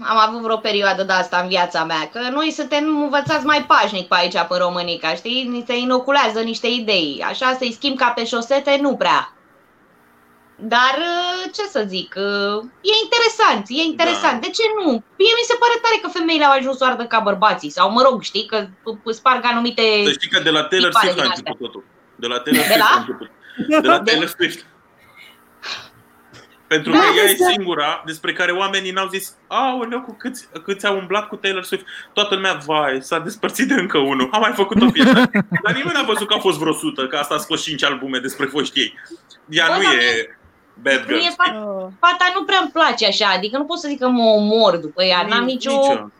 am 0.00 0.18
avut 0.18 0.40
vreo 0.40 0.56
perioadă 0.56 1.02
de 1.02 1.12
asta 1.12 1.38
în 1.38 1.48
viața 1.48 1.84
mea, 1.84 2.08
că 2.12 2.20
noi 2.30 2.50
suntem 2.50 3.02
învățați 3.02 3.44
mai 3.44 3.64
pașnic 3.64 4.08
pe 4.08 4.14
aici, 4.18 4.32
pe 4.48 4.56
Românica, 4.58 5.14
știi? 5.14 5.46
Ni 5.48 5.64
se 5.66 5.76
inoculează 5.78 6.40
niște 6.40 6.66
idei. 6.66 7.24
Așa 7.28 7.56
să-i 7.58 7.72
schimb 7.72 7.96
ca 7.98 8.08
pe 8.10 8.24
șosete, 8.24 8.78
nu 8.80 8.96
prea. 8.96 9.32
Dar, 10.56 10.94
ce 11.52 11.62
să 11.70 11.84
zic, 11.88 12.14
e 12.90 12.92
interesant, 13.04 13.64
e 13.68 13.82
interesant. 13.82 14.40
Da. 14.40 14.46
De 14.46 14.50
ce 14.50 14.62
nu? 14.78 14.90
Mie 14.90 15.34
mi 15.40 15.48
se 15.50 15.56
pare 15.62 15.76
tare 15.82 15.98
că 16.02 16.08
femeile 16.08 16.44
au 16.44 16.52
ajuns 16.52 16.76
să 16.76 16.84
ardă 16.84 17.04
ca 17.04 17.18
bărbații. 17.18 17.70
Sau, 17.70 17.90
mă 17.90 18.02
rog, 18.02 18.22
știi, 18.22 18.46
că 18.46 18.66
p- 18.66 19.12
sparg 19.12 19.44
anumite... 19.44 19.82
Să 20.04 20.10
știi 20.10 20.30
că 20.30 20.40
de 20.40 20.50
la 20.50 20.62
Taylor 20.62 20.88
tipare 20.88 21.06
Swift 21.06 21.18
a 21.18 21.22
din 21.22 21.30
început 21.30 21.52
astea. 21.54 21.66
totul. 21.66 21.84
De 22.20 22.26
la 22.26 22.38
Taylor 22.38 22.62
De 22.66 22.72
Swift 22.72 22.78
la? 22.78 22.84
a 22.94 22.98
început. 22.98 23.30
De 23.80 23.86
la 23.88 23.98
De- 24.04 24.10
Taylor 24.10 24.28
Swift. 24.28 24.66
Pentru 26.66 26.92
că 26.92 26.98
Da, 26.98 27.04
ea 27.16 27.28
e 27.28 27.32
asta- 27.32 27.48
singura 27.50 28.02
despre 28.06 28.32
care 28.32 28.52
oamenii 28.52 28.90
n-au 28.90 29.08
zis 29.08 29.34
Aoleu, 29.46 30.00
cu 30.00 30.14
câți, 30.18 30.48
câți 30.64 30.86
au 30.86 30.96
umblat 30.96 31.28
cu 31.28 31.36
Taylor 31.36 31.64
Swift 31.64 31.84
Toată 32.12 32.34
lumea, 32.34 32.52
vai, 32.66 32.98
s-a 33.02 33.18
despărțit 33.18 33.68
de 33.68 33.74
încă 33.74 33.98
unul 33.98 34.28
A 34.32 34.38
mai 34.38 34.52
făcut 34.52 34.82
o 34.82 34.90
piesă 34.90 35.12
Dar 35.64 35.74
nimeni 35.74 35.92
n-a 35.94 36.02
văzut 36.02 36.26
că 36.28 36.34
au 36.34 36.40
fost 36.40 36.58
vreo 36.58 36.72
sută 36.72 37.06
Că 37.06 37.16
asta 37.16 37.34
a 37.34 37.38
scos 37.38 37.62
5 37.62 37.84
albume 37.84 38.18
despre 38.18 38.46
foștii 38.46 38.82
ei 38.82 38.94
Ea 39.48 39.66
Bă, 39.66 39.72
nu 39.76 39.82
dar 39.82 39.92
e 39.92 40.38
bad 40.82 41.04
girl 41.06 41.14
Mie 41.18 41.30
fata, 41.36 41.92
fata 42.00 42.32
nu 42.34 42.44
prea 42.44 42.58
îmi 42.60 42.70
place 42.70 43.06
așa, 43.06 43.28
adică 43.36 43.56
nu 43.58 43.64
pot 43.64 43.78
să 43.78 43.88
zic 43.88 43.98
că 43.98 44.08
mă 44.08 44.22
omor 44.22 44.76
după 44.76 45.02
ea, 45.04 45.26
n-am 45.28 45.42
Nici- 45.44 45.46
nicio, 45.46 45.70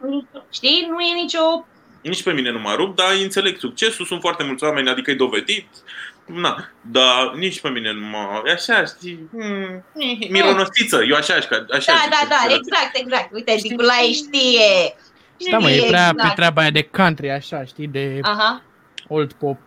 nicio. 0.01 0.43
știi, 0.51 0.87
nu 0.91 1.01
e 1.01 1.15
nicio, 1.23 1.67
Nici 2.03 2.23
pe 2.23 2.33
mine 2.33 2.51
nu 2.51 2.59
mă 2.59 2.75
rup, 2.75 2.97
dar 2.97 3.07
înțeleg 3.23 3.59
succesul, 3.59 4.05
sunt 4.07 4.21
foarte 4.21 4.43
mulți 4.43 4.65
oameni, 4.65 4.89
adică 4.89 5.11
e 5.11 5.15
dovedit. 5.15 5.67
Na, 6.27 6.69
dar 6.81 7.33
nici 7.37 7.61
pe 7.61 7.69
mine 7.69 7.93
nu 7.93 8.07
mă... 8.07 8.43
E 8.47 8.51
așa, 8.53 8.85
știi, 8.85 9.19
hmm, 9.33 9.85
mironosiță, 10.31 11.03
eu 11.09 11.17
așa, 11.17 11.35
așa, 11.35 11.67
așa 11.71 11.93
da, 11.93 12.01
zic, 12.03 12.11
da, 12.11 12.27
da, 12.29 12.37
știi? 12.43 12.55
exact, 12.57 12.97
exact, 12.97 13.33
uite, 13.33 13.55
Nicolae 13.63 14.13
știe, 14.13 14.95
Da, 15.51 15.59
mă, 15.59 15.71
e 15.71 15.87
prea 15.87 16.05
pe 16.09 16.15
exact. 16.17 16.35
treaba 16.35 16.61
aia 16.61 16.71
de 16.71 16.83
country, 16.83 17.31
așa, 17.31 17.65
știi, 17.65 17.87
de 17.87 18.19
Aha. 18.23 18.63
old 19.09 19.33
pop. 19.33 19.59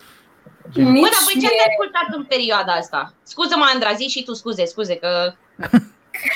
Bă, 0.74 0.82
Nici 0.82 1.02
dar 1.02 1.12
voi 1.24 1.42
ce 1.42 1.46
ați 1.46 1.56
mie- 1.56 1.66
ascultat 1.70 2.08
în 2.16 2.24
perioada 2.24 2.72
asta? 2.74 3.14
Scuză-mă, 3.24 3.66
Andra, 3.74 3.92
zi 3.94 4.08
și 4.08 4.24
tu 4.24 4.34
scuze, 4.34 4.66
scuze, 4.66 4.96
că 4.96 5.34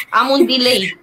am 0.10 0.30
un 0.30 0.46
delay. 0.46 1.00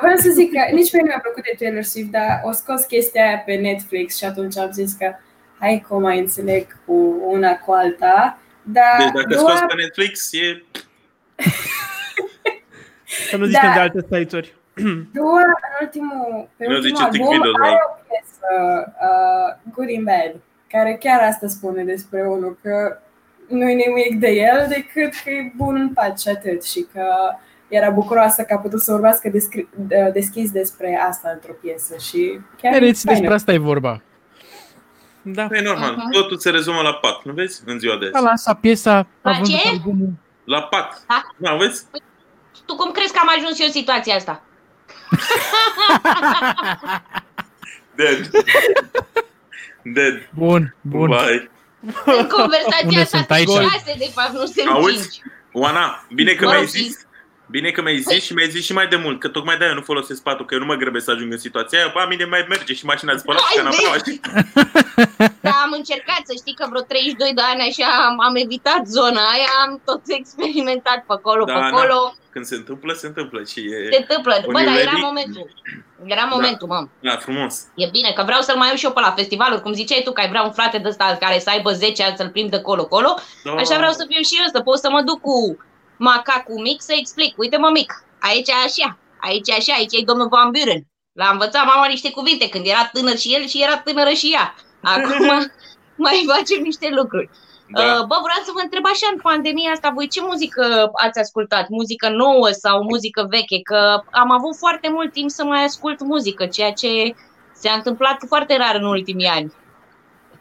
Vreau 0.00 0.16
să 0.16 0.30
zic 0.30 0.52
că 0.52 0.74
nici 0.74 0.90
pe 0.90 0.96
mine 0.96 1.08
mi-a 1.08 1.20
plăcut 1.20 1.42
de 1.42 1.54
Taylor 1.58 1.82
Swift, 1.82 2.10
dar 2.10 2.40
o 2.44 2.52
scos 2.52 2.84
chestia 2.84 3.24
aia 3.26 3.38
pe 3.38 3.54
Netflix 3.54 4.16
și 4.16 4.24
atunci 4.24 4.56
am 4.58 4.70
zis 4.70 4.92
că 4.92 5.14
hai 5.58 5.84
că 5.88 5.94
o 5.94 5.98
mai 5.98 6.18
înțeleg 6.18 6.66
cu 6.86 7.16
una 7.26 7.56
cu 7.56 7.72
alta. 7.72 8.38
Dar 8.62 8.96
Deci 8.98 9.06
dacă 9.12 9.26
doar- 9.34 9.38
scoți 9.56 9.66
pe 9.66 9.74
Netflix, 9.82 10.32
e... 10.32 10.62
Să 13.30 13.36
nu 13.36 13.44
zicem 13.44 13.60
Da. 13.68 13.72
de 13.74 13.80
alte 13.80 14.00
site-uri. 14.10 14.54
Doar 15.18 15.44
în 15.44 15.72
ultimul, 15.80 16.48
pe 16.56 16.64
Nu 16.66 16.74
ultimul 16.74 16.96
zice 16.96 17.08
Tick 17.10 17.22
album 17.24 17.28
Video, 17.36 17.50
are 17.62 17.68
doar. 17.70 17.80
o 17.86 17.98
piesă, 18.08 18.48
uh, 19.08 19.72
Good 19.74 19.88
in 19.88 20.04
Bad, 20.04 20.34
care 20.68 20.96
chiar 21.00 21.20
asta 21.20 21.46
spune 21.46 21.82
despre 21.84 22.22
unul, 22.28 22.58
că 22.62 22.98
nu-i 23.48 23.74
nimic 23.74 24.18
de 24.20 24.28
el 24.28 24.66
decât 24.68 25.12
că 25.24 25.30
e 25.30 25.52
bun 25.56 25.74
în 25.76 25.88
pat 25.88 26.20
și 26.20 26.28
atât 26.28 26.64
și 26.64 26.86
că 26.92 27.04
era 27.68 27.90
bucuroasă 27.90 28.42
că 28.42 28.54
a 28.54 28.58
putut 28.58 28.80
să 28.80 28.92
vorbească 28.92 29.28
descri- 29.28 29.68
de- 29.76 30.10
deschis 30.12 30.50
despre 30.50 31.00
asta 31.08 31.30
într-o 31.34 31.52
piesă 31.52 31.96
și 31.96 32.40
chiar 32.62 32.74
e 32.74 32.78
Vedeți, 32.78 33.02
faină. 33.04 33.18
despre 33.18 33.34
asta 33.36 33.52
e 33.52 33.58
vorba. 33.58 34.02
Da. 35.22 35.48
E 35.52 35.60
normal, 35.60 35.94
Aha. 35.98 36.08
totul 36.10 36.38
se 36.38 36.50
rezumă 36.50 36.80
la 36.80 36.92
pat, 36.92 37.22
nu 37.24 37.32
vezi? 37.32 37.62
În 37.66 37.78
ziua 37.78 37.96
de 37.98 38.04
A 38.12 38.16
azi. 38.16 38.24
lansat 38.26 38.60
piesa, 38.60 39.06
La 39.22 39.30
a 39.30 39.34
vândut 39.34 39.60
ce? 39.60 39.68
albumul. 39.68 40.12
La 40.44 40.62
pat. 40.62 41.02
Da. 41.08 41.22
Da, 41.36 41.54
vezi? 41.54 41.84
Tu 42.66 42.76
cum 42.76 42.90
crezi 42.90 43.12
că 43.12 43.18
am 43.22 43.28
ajuns 43.38 43.60
eu 43.60 43.66
în 43.66 43.72
situația 43.72 44.14
asta? 44.14 44.42
Dead. 47.96 48.30
Dead. 49.82 50.28
Bun, 50.34 50.74
bun. 50.80 51.08
Bye. 51.08 51.50
În 52.04 52.26
conversația 52.26 52.86
Unde 52.86 53.00
asta 53.00 53.16
sunt 53.16 53.30
aici? 53.30 53.48
sunt 53.48 53.70
șase, 53.70 53.94
de 53.98 54.10
fapt, 54.14 54.32
nu 54.32 54.44
sunt 54.44 54.66
Auzi? 54.68 54.94
cinci. 55.10 55.20
Oana, 55.52 56.06
bine 56.14 56.32
că 56.32 56.44
Mă 56.44 56.50
mi-ai 56.50 56.60
rog, 56.62 56.70
zis. 56.70 57.05
Bine 57.50 57.70
că 57.70 57.82
mi-ai 57.82 57.98
zis 57.98 58.24
și 58.24 58.32
mi-ai 58.34 58.50
zis 58.50 58.64
și 58.64 58.72
mai 58.72 58.86
de 58.88 58.96
mult, 58.96 59.20
că 59.20 59.28
tocmai 59.28 59.56
de-aia 59.56 59.74
nu 59.74 59.80
folosesc 59.80 60.22
patul, 60.22 60.44
că 60.46 60.54
eu 60.54 60.60
nu 60.60 60.66
mă 60.66 60.74
grăbesc 60.74 61.04
să 61.04 61.10
ajung 61.10 61.32
în 61.32 61.38
situația 61.38 61.78
aia, 61.78 61.90
ba, 61.94 62.06
mine 62.06 62.24
mai 62.24 62.44
merge 62.48 62.72
și 62.74 62.84
mașina 62.84 63.12
de 63.12 63.18
spălat 63.18 63.40
și 63.42 63.46
Hai, 63.46 63.56
canapeaua, 63.62 63.92
vezi? 63.92 64.04
știi? 64.04 64.20
Da, 65.40 65.50
am 65.66 65.72
încercat 65.80 66.20
să 66.24 66.32
știi 66.40 66.54
că 66.54 66.66
vreo 66.70 66.80
32 66.80 67.32
de 67.34 67.42
ani 67.52 67.60
așa 67.68 67.88
am, 68.08 68.16
am 68.28 68.34
evitat 68.44 68.82
zona 68.86 69.22
aia, 69.34 69.50
am 69.64 69.80
tot 69.84 70.00
experimentat 70.06 70.98
pe 71.08 71.12
acolo, 71.18 71.44
Da, 71.44 71.52
pe 71.52 71.58
na. 71.58 71.66
acolo. 71.66 71.98
Când 72.34 72.44
se 72.44 72.54
întâmplă, 72.54 72.92
se 72.92 73.06
întâmplă 73.06 73.40
și 73.52 73.60
e... 73.60 73.76
Se 73.92 73.98
întâmplă. 74.04 74.32
Bă, 74.46 74.50
When 74.54 74.64
dar 74.66 74.74
you're 74.76 74.80
era 74.86 74.90
ready- 74.96 75.06
momentul. 75.08 75.46
Era 76.14 76.24
momentul, 76.34 76.66
mă. 76.68 76.80
Da, 77.00 77.16
frumos. 77.26 77.54
E 77.74 77.86
bine, 77.96 78.10
că 78.16 78.22
vreau 78.28 78.40
să-l 78.40 78.56
mai 78.56 78.66
iau 78.68 78.76
și 78.76 78.84
eu 78.84 78.92
pe 78.92 79.00
la 79.00 79.10
festivaluri, 79.20 79.62
cum 79.62 79.72
ziceai 79.72 80.02
tu, 80.04 80.12
că 80.12 80.20
ai 80.20 80.28
vrea 80.28 80.42
un 80.42 80.52
frate 80.52 80.78
de 80.78 80.88
ăsta 80.88 81.16
care 81.20 81.38
să 81.38 81.50
aibă 81.50 81.70
10 81.72 82.02
ani 82.02 82.16
să-l 82.16 82.28
plimbi 82.28 82.50
de 82.50 82.60
colo-colo. 82.60 83.10
Da. 83.44 83.52
Așa 83.52 83.76
vreau 83.76 83.92
să 83.92 84.04
fiu 84.08 84.22
și 84.22 84.36
eu, 84.40 84.46
să 84.52 84.60
pot 84.60 84.78
să 84.78 84.88
mă 84.90 85.00
duc 85.02 85.20
cu 85.20 85.36
macacul 85.98 86.60
mic 86.60 86.82
să 86.82 86.94
explic. 86.98 87.38
Uite 87.38 87.56
mă 87.56 87.70
mic, 87.72 87.92
aici 88.20 88.48
e 88.48 88.52
așa, 88.64 88.98
aici 89.20 89.48
e 89.48 89.52
așa, 89.52 89.74
aici 89.76 89.94
e 89.94 90.04
domnul 90.04 90.28
Van 90.28 90.50
Buren. 90.50 90.82
L-a 91.12 91.28
învățat 91.32 91.64
mama 91.64 91.86
niște 91.86 92.10
cuvinte 92.10 92.48
când 92.48 92.66
era 92.66 92.90
tânăr 92.92 93.16
și 93.16 93.34
el 93.34 93.46
și 93.46 93.62
era 93.62 93.78
tânără 93.78 94.10
și 94.10 94.32
ea. 94.32 94.54
Acum 94.82 95.26
mai 96.06 96.24
facem 96.32 96.62
niște 96.62 96.88
lucruri. 96.90 97.30
Da. 97.68 97.82
Uh, 97.82 98.06
Bă, 98.10 98.16
vreau 98.26 98.42
să 98.44 98.50
vă 98.54 98.60
întreb 98.62 98.84
așa, 98.86 99.08
în 99.12 99.20
pandemia 99.20 99.70
asta, 99.70 99.90
voi 99.94 100.08
ce 100.08 100.20
muzică 100.22 100.90
ați 100.92 101.18
ascultat? 101.18 101.68
Muzică 101.68 102.08
nouă 102.08 102.48
sau 102.50 102.82
muzică 102.82 103.26
veche? 103.28 103.60
Că 103.62 104.02
am 104.10 104.30
avut 104.30 104.56
foarte 104.56 104.88
mult 104.90 105.12
timp 105.12 105.30
să 105.30 105.44
mai 105.44 105.64
ascult 105.64 106.00
muzică, 106.02 106.46
ceea 106.46 106.72
ce 106.72 107.14
s-a 107.54 107.72
întâmplat 107.72 108.24
foarte 108.26 108.56
rar 108.56 108.74
în 108.74 108.84
ultimii 108.84 109.26
ani. 109.26 109.52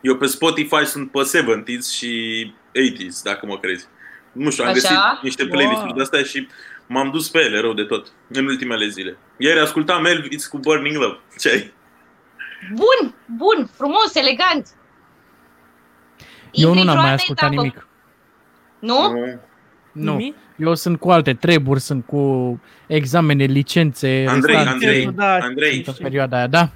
Eu 0.02 0.16
pe 0.18 0.26
Spotify 0.26 0.86
sunt 0.86 1.12
pe 1.12 1.20
70s 1.20 1.96
și 1.98 2.54
80s, 2.70 3.22
dacă 3.24 3.46
mă 3.46 3.58
crezi. 3.58 3.88
Nu 4.36 4.50
știu, 4.50 4.64
am 4.64 4.70
Așa? 4.70 4.80
găsit 4.80 4.98
niște 5.22 5.46
playlist-uri 5.46 5.86
Wow. 5.88 5.96
de 5.96 6.02
astea 6.02 6.22
și 6.24 6.48
m-am 6.88 7.10
dus 7.12 7.30
pe 7.30 7.40
ele 7.40 7.60
rău 7.60 7.74
de 7.74 7.84
tot 7.84 8.08
în 8.28 8.46
ultimele 8.46 8.88
zile. 8.88 9.18
Ieri 9.38 9.60
ascultam 9.60 10.06
Elvis 10.06 10.48
cu 10.48 10.58
Burning 10.58 10.96
Love. 10.96 11.20
Ce 11.40 11.50
ai? 11.50 11.74
Bun, 12.74 13.16
bun, 13.38 13.70
frumos, 13.78 14.16
elegant. 14.16 14.68
Eu 16.52 16.74
nu 16.74 16.80
Intri 16.80 16.86
n-am 16.86 16.96
într-o 16.96 17.02
mai 17.02 17.10
altă 17.12 17.22
ascultat 17.22 17.52
etapă. 17.52 17.62
nimic. 17.62 17.88
Nu? 18.80 19.14
Nu. 19.92 20.12
Nimic? 20.18 20.36
Eu 20.58 20.76
sunt 20.76 21.00
cu 21.00 21.12
alte 21.12 21.34
treburi, 21.34 21.80
sunt 21.80 22.06
cu 22.06 22.60
examene, 22.88 23.44
licențe, 23.44 24.26
Andrei, 24.28 24.56
restanțe, 24.56 24.86
Andrei, 24.86 25.06
Da, 25.16 25.34
Andrei, 25.34 25.84
în 25.88 25.94
perioada 25.94 26.38
aia, 26.38 26.48
da? 26.48 26.70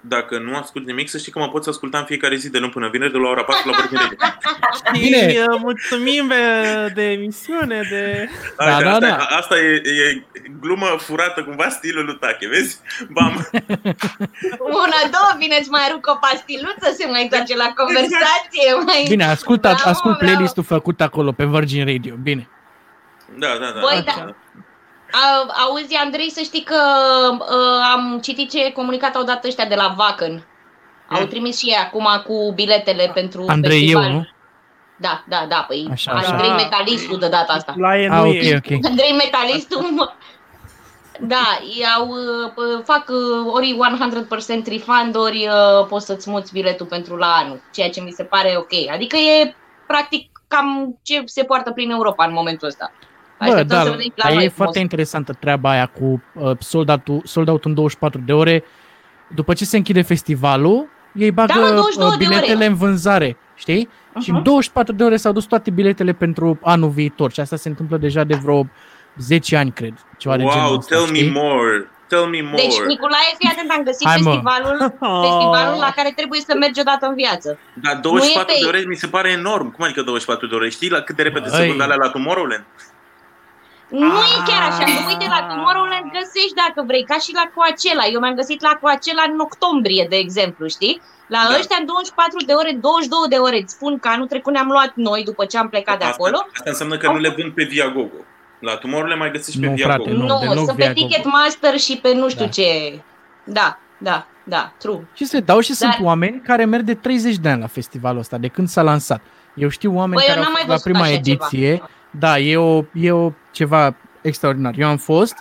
Dacă 0.00 0.38
nu 0.38 0.56
ascult 0.56 0.86
nimic, 0.86 1.08
să 1.08 1.18
știi 1.18 1.32
că 1.32 1.38
mă 1.38 1.48
poți 1.48 1.68
asculta 1.68 1.98
în 1.98 2.04
fiecare 2.04 2.36
zi 2.36 2.50
de 2.50 2.58
luni 2.58 2.72
până 2.72 2.88
vineri 2.88 3.12
de 3.12 3.18
la 3.18 3.28
ora 3.28 3.44
4 3.44 3.70
la 3.70 3.76
Vorbim 3.76 3.98
Radio. 3.98 4.16
Bine. 5.00 5.26
Bine. 5.26 5.44
mulțumim 5.58 6.28
de, 6.28 6.92
de 6.94 7.10
emisiune, 7.10 7.80
de... 7.90 8.28
Da, 8.56 8.64
Așa, 8.64 8.82
da, 8.82 8.90
asta, 8.90 9.06
da. 9.06 9.16
asta 9.16 9.58
e, 9.58 9.82
e 9.84 10.22
glumă 10.60 10.86
furată 10.98 11.42
cumva 11.42 11.68
stilul 11.68 12.04
lui 12.04 12.16
Tache, 12.20 12.48
vezi? 12.48 12.80
Bam! 13.08 13.32
Una, 14.84 15.00
două, 15.10 15.32
bineți 15.38 15.70
mai 15.70 15.88
rup 15.92 16.04
o 16.06 16.14
pastiluță, 16.14 16.94
se 16.98 17.06
mai 17.06 17.22
întoarce 17.22 17.56
la 17.56 17.72
conversație. 17.76 18.74
Mai... 18.84 19.04
Bine, 19.08 19.24
ascult, 19.24 19.60
Bravo, 19.60 19.76
ascult 19.84 20.18
bravo. 20.18 20.32
playlist-ul 20.32 20.64
făcut 20.64 21.00
acolo 21.00 21.32
pe 21.32 21.44
Virgin 21.44 21.86
Radio, 21.86 22.14
bine. 22.22 22.48
Da, 23.38 23.48
da, 23.60 23.70
da. 23.74 23.80
Băi, 23.80 24.02
da. 24.04 24.14
da. 24.16 24.34
A, 25.12 25.46
auzi, 25.68 25.94
Andrei, 25.94 26.30
să 26.30 26.40
știi 26.40 26.62
că 26.62 26.76
uh, 27.32 27.82
am 27.94 28.20
citit 28.22 28.50
ce 28.50 28.72
comunicat 28.72 29.14
au 29.16 29.22
dat 29.22 29.44
ăștia 29.44 29.64
de 29.66 29.74
la 29.74 29.94
Vacan. 29.96 30.46
Au 31.10 31.20
Mm. 31.20 31.28
trimis 31.28 31.58
și 31.58 31.66
ei 31.66 31.76
acum 31.86 32.06
cu 32.26 32.52
biletele 32.54 33.10
pentru 33.14 33.44
Andrei, 33.46 33.78
festival. 33.78 34.04
eu, 34.04 34.10
nu? 34.12 34.26
Da, 34.96 35.24
da, 35.28 35.46
da, 35.48 35.64
păi 35.68 35.88
Așa, 35.92 36.10
așa, 36.12 36.20
așa. 36.20 36.32
Andrei 36.32 36.50
Ah. 36.50 36.56
Metalistul 36.62 37.18
de 37.18 37.28
data 37.28 37.52
asta. 37.52 37.74
La 37.76 37.96
e 37.98 38.08
Ah, 38.10 38.20
nu 38.22 38.28
ok, 38.28 38.34
e. 38.34 38.56
ok. 38.64 38.84
Andrei 38.84 39.12
Metalistul, 39.16 39.80
mă. 39.82 40.12
Da, 41.20 41.58
iau, 41.80 42.08
uh, 42.08 42.80
fac 42.84 43.08
uh, 43.08 43.52
ori 43.52 43.76
100% 43.76 44.66
refund, 44.68 45.16
ori 45.16 45.48
uh, 45.48 45.86
poți 45.88 46.06
să-ți 46.06 46.30
muți 46.30 46.52
biletul 46.52 46.86
pentru 46.86 47.16
la 47.16 47.26
anul, 47.34 47.60
ceea 47.72 47.90
ce 47.90 48.00
mi 48.00 48.10
se 48.10 48.24
pare 48.24 48.54
ok. 48.56 48.90
Adică 48.92 49.16
e 49.16 49.54
practic 49.86 50.30
cam 50.48 50.98
ce 51.02 51.22
se 51.24 51.42
poartă 51.44 51.70
prin 51.70 51.90
Europa 51.90 52.24
în 52.24 52.32
momentul 52.32 52.68
ăsta. 52.68 52.92
Bă, 53.38 53.44
Așteptăm 53.44 53.66
da, 53.76 53.82
să 53.82 53.90
vedem 53.90 54.12
la 54.16 54.22
dar 54.24 54.32
noi 54.32 54.42
e 54.44 54.46
cum 54.46 54.52
o 54.54 54.56
foarte 54.56 54.76
să- 54.76 54.82
interesantă 54.82 55.32
treaba 55.32 55.70
aia 55.70 55.86
cu 55.86 56.22
uh, 56.34 56.50
sold, 56.58 56.88
out 56.88 57.26
sold 57.26 57.48
out 57.48 57.64
în 57.64 57.74
24 57.74 58.20
de 58.26 58.32
ore. 58.32 58.64
După 59.34 59.52
ce 59.52 59.64
se 59.64 59.76
închide 59.76 60.02
festivalul, 60.02 60.88
ei 61.14 61.30
bagă 61.30 61.52
Da, 61.52 61.60
mă, 61.60 61.68
22 61.74 62.06
uh, 62.08 62.16
de 62.18 62.24
biletele 62.24 62.54
ore. 62.54 62.66
în 62.66 62.74
vânzare, 62.74 63.36
știi? 63.54 63.88
Și 64.20 64.28
în 64.28 64.34
Aha. 64.34 64.44
24 64.44 64.92
de 64.94 65.04
ore 65.04 65.16
s-au 65.16 65.32
dus 65.32 65.44
toate 65.44 65.70
biletele 65.70 66.12
pentru 66.12 66.58
anul 66.62 66.88
viitor 66.90 67.32
și 67.32 67.40
asta 67.40 67.56
se 67.56 67.68
întâmplă 67.68 67.96
deja 67.96 68.24
de 68.24 68.34
vreo 68.34 68.66
10 69.16 69.56
ani, 69.56 69.70
cred. 69.72 69.92
Ceva 70.18 70.36
de 70.36 70.42
genul 70.42 70.66
Wow, 70.68 70.76
ăsta, 70.76 70.94
tell 70.96 71.10
me 71.10 71.16
știi? 71.18 71.30
more. 71.30 71.90
Tell 72.08 72.24
me 72.26 72.40
more. 72.42 72.56
Deci, 72.62 72.78
Nicolae, 72.86 73.30
fii 73.38 73.50
atent, 73.52 73.70
am 73.76 73.82
găsit 73.82 74.06
Hai, 74.08 74.20
mă. 74.22 74.30
festivalul, 74.30 74.76
Oh. 75.00 75.20
festivalul 75.26 75.78
la 75.86 75.92
care 75.96 76.10
trebuie 76.16 76.40
să 76.40 76.52
mergi 76.58 76.80
odată 76.80 77.06
în 77.06 77.14
viață. 77.14 77.58
Dar 77.84 77.96
24 77.96 78.52
Nu 78.52 78.54
e 78.54 78.60
de 78.60 78.70
pe- 78.70 78.76
ore 78.76 78.84
mi 78.88 78.96
se 78.96 79.06
pare 79.06 79.30
enorm. 79.30 79.66
Cum 79.74 79.84
adică 79.84 80.02
24 80.02 80.46
de 80.46 80.54
ore? 80.54 80.68
Știi 80.68 80.90
la 80.90 81.00
cât 81.00 81.16
de 81.16 81.22
repede 81.22 81.48
se 81.48 81.56
Băi. 81.58 81.68
vând 81.68 81.80
alea 81.80 81.96
la 82.04 82.08
Tomorrowland? 82.08 82.64
Nu 83.88 84.18
e 84.34 84.36
chiar 84.50 84.62
așa, 84.70 84.82
Ah. 84.84 84.90
că 84.96 85.00
uite, 85.12 85.26
la 85.36 85.40
Tomorrowland 85.50 86.06
găsești 86.18 86.54
dacă 86.62 86.78
vrei, 86.90 87.04
ca 87.10 87.16
și 87.24 87.30
la 87.40 87.44
Coachella. 87.54 88.04
Eu 88.12 88.20
mi-am 88.20 88.34
găsit 88.40 88.60
la 88.68 88.74
Coachella 88.82 89.24
în 89.32 89.38
octombrie, 89.48 90.04
de 90.12 90.16
exemplu, 90.16 90.64
știi? 90.76 90.94
La 91.34 91.40
Da. 91.48 91.56
ăștia 91.58 91.76
în 91.80 91.86
24 91.86 92.38
de 92.48 92.52
ore, 92.60 92.72
22 92.88 93.28
de 93.34 93.38
ore, 93.46 93.56
îți 93.62 93.74
spun 93.76 93.92
că 94.02 94.08
anul 94.14 94.26
trecut 94.32 94.52
ne-am 94.52 94.70
luat 94.76 94.92
noi 95.08 95.20
după 95.30 95.42
ce 95.50 95.56
am 95.58 95.68
plecat 95.74 95.98
de 96.02 96.04
acolo. 96.12 96.36
Asta, 96.44 96.50
asta 96.58 96.70
înseamnă 96.74 96.96
că 96.96 97.06
nu 97.14 97.18
le 97.26 97.30
vând 97.36 97.50
pe 97.58 97.64
Viagogo. 97.74 98.18
La 98.66 98.74
Tomorrowland 98.82 99.20
mai 99.24 99.30
găsești 99.36 99.60
pe 99.60 99.66
Nu, 99.66 99.74
Viagogo. 99.74 100.02
frate, 100.04 100.16
nu. 100.18 100.26
Nu, 100.26 100.38
deloc 100.40 100.54
sunt 100.54 100.76
pe 100.76 100.82
Viagogo. 100.82 101.00
Ticketmaster 101.06 101.74
și 101.86 101.94
pe 102.02 102.10
nu 102.20 102.26
știu 102.34 102.44
Da. 102.44 102.50
ce. 102.50 102.68
Da, 103.58 103.68
da, 104.08 104.26
da, 104.54 104.72
true. 104.78 105.00
Și 105.14 105.24
se 105.24 105.40
dau 105.40 105.60
și 105.60 105.72
sunt 105.74 105.90
Dar- 105.90 106.00
oameni 106.02 106.40
care 106.40 106.64
merg 106.64 106.82
de 106.84 106.94
30 106.94 107.36
de 107.36 107.48
ani 107.48 107.60
la 107.60 107.66
festivalul 107.66 108.20
ăsta, 108.20 108.36
de 108.38 108.48
când 108.48 108.68
s-a 108.68 108.82
lansat. 108.82 109.20
Eu 109.54 109.68
știu 109.68 109.92
oameni 109.96 110.14
Băi, 110.20 110.24
eu 110.28 110.28
care 110.34 110.38
au 110.38 110.42
n-am 110.44 110.52
mai 110.52 110.64
fost 110.66 110.68
la 110.68 110.74
văzut 110.74 110.90
prima 110.92 111.04
așa 111.04 111.12
ediție. 111.12 111.74
ceva. 111.74 111.90
Da, 112.10 112.38
e 112.38 112.56
o, 112.56 112.84
e 112.92 113.10
o 113.12 113.32
ceva 113.52 113.96
extraordinar. 114.20 114.74
Eu 114.78 114.88
am 114.88 114.96
fost 114.96 115.34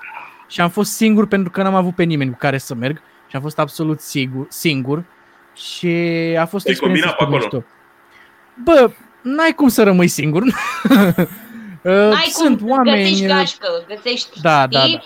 și 0.48 0.62
am 0.62 0.70
fost 0.70 0.92
singur 0.92 1.28
pentru 1.28 1.52
că 1.52 1.62
n-am 1.62 1.76
avut 1.76 1.96
pe 1.96 2.04
nimeni 2.04 2.32
cu 2.32 2.38
care 2.38 2.58
să 2.58 2.74
merg 2.76 3.02
și 3.30 3.36
am 3.36 3.42
fost 3.42 3.60
absolut 3.60 4.00
sigur, 4.00 4.46
singur 4.50 5.04
și 5.56 5.88
a 6.40 6.46
fost 6.46 6.68
o 6.68 6.72
Te-ai 6.72 6.74
experiență 6.74 6.82
combinat 6.82 7.16
pe 7.16 7.24
super 7.24 7.38
acolo? 7.38 7.38
mișto. 7.38 7.64
Bă, 8.64 8.92
n-ai 9.22 9.54
cum 9.54 9.68
să 9.68 9.84
rămâi 9.84 10.08
singur. 10.08 10.44
Uh, 11.84 11.94
N-ai 11.94 12.28
Sunt 12.30 12.60
cum, 12.60 12.70
oameni... 12.70 12.98
găsești 13.02 13.26
gașcă, 13.26 13.68
găsești, 13.88 14.42
Da, 14.42 14.68
da, 14.68 14.80
știi? 14.80 14.94
da. 14.94 15.04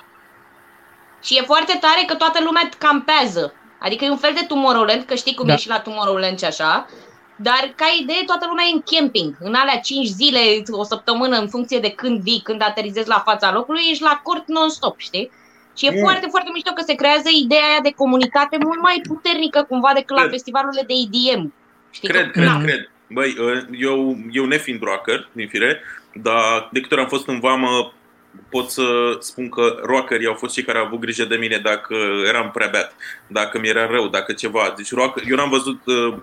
Și 1.23 1.37
e 1.37 1.41
foarte 1.45 1.77
tare 1.81 2.03
că 2.07 2.13
toată 2.15 2.39
lumea 2.43 2.69
campează. 2.77 3.53
Adică 3.79 4.05
e 4.05 4.09
un 4.09 4.17
fel 4.17 4.31
de 4.39 4.45
Tomorrowland, 4.47 5.03
că 5.03 5.15
știi 5.15 5.35
cum 5.35 5.47
Da. 5.47 5.53
e 5.53 5.57
și 5.57 5.67
la 5.67 5.79
Tomorrowland 5.79 6.37
și 6.39 6.45
așa. 6.45 6.85
Dar 7.41 7.73
ca 7.75 7.85
idee, 8.01 8.23
toată 8.25 8.45
lumea 8.47 8.65
e 8.67 8.73
în 8.73 8.83
camping. 8.91 9.35
În 9.39 9.53
alea 9.53 9.79
5 9.79 10.07
zile, 10.07 10.39
o 10.71 10.83
săptămână, 10.83 11.37
în 11.37 11.47
funcție 11.49 11.79
de 11.79 11.89
când 11.89 12.21
vii, 12.21 12.41
când 12.43 12.61
aterizezi 12.61 13.07
la 13.07 13.19
fața 13.25 13.51
locului, 13.53 13.81
ești 13.91 14.03
la 14.03 14.19
cort 14.23 14.47
non-stop, 14.47 14.99
știi? 14.99 15.31
Și 15.77 15.85
e 15.85 15.91
Mm. 15.91 15.99
foarte, 16.01 16.27
foarte 16.29 16.49
mișto 16.53 16.71
că 16.73 16.83
se 16.85 16.93
creează 16.95 17.29
ideea 17.43 17.63
aia 17.69 17.79
de 17.83 17.91
comunitate 17.95 18.57
mult 18.63 18.81
mai 18.81 19.01
puternică 19.07 19.65
cumva 19.69 19.91
decât 19.93 20.15
la 20.15 20.21
Cred. 20.21 20.31
festivalurile 20.31 20.83
de 20.87 20.93
EDM. 21.03 21.53
Știi 21.91 22.09
Cred, 22.09 22.23
că, 22.25 22.29
cred, 22.31 22.45
na, 22.45 22.61
cred. 22.61 22.89
Băi, 23.09 23.35
uh, 23.39 23.61
eu, 23.79 24.17
eu 24.31 24.45
nefiind 24.45 24.81
rocker, 24.81 25.29
din 25.31 25.47
fire, 25.47 25.81
dar 26.13 26.69
de 26.71 26.79
câte 26.81 26.93
ori 26.93 27.03
am 27.03 27.09
fost 27.09 27.27
în 27.27 27.39
vamă, 27.39 27.93
pot 28.49 28.69
să 28.69 28.83
spun 29.19 29.49
că 29.49 29.79
rockerii 29.83 30.27
au 30.27 30.33
fost 30.33 30.53
cei 30.53 30.63
care 30.63 30.77
au 30.77 30.85
avut 30.85 30.99
grijă 30.99 31.25
de 31.25 31.35
mine 31.35 31.59
dacă 31.63 31.95
eram 32.27 32.51
prea 32.53 32.67
beat, 32.71 32.95
dacă 33.27 33.59
mi 33.59 33.67
era 33.67 33.85
rău, 33.85 34.07
dacă 34.07 34.33
ceva. 34.33 34.73
Deci 34.77 34.93
rocker, 34.93 35.23
eu 35.29 35.35
n-am 35.35 35.49
văzut 35.49 35.79
uh, 35.85 36.15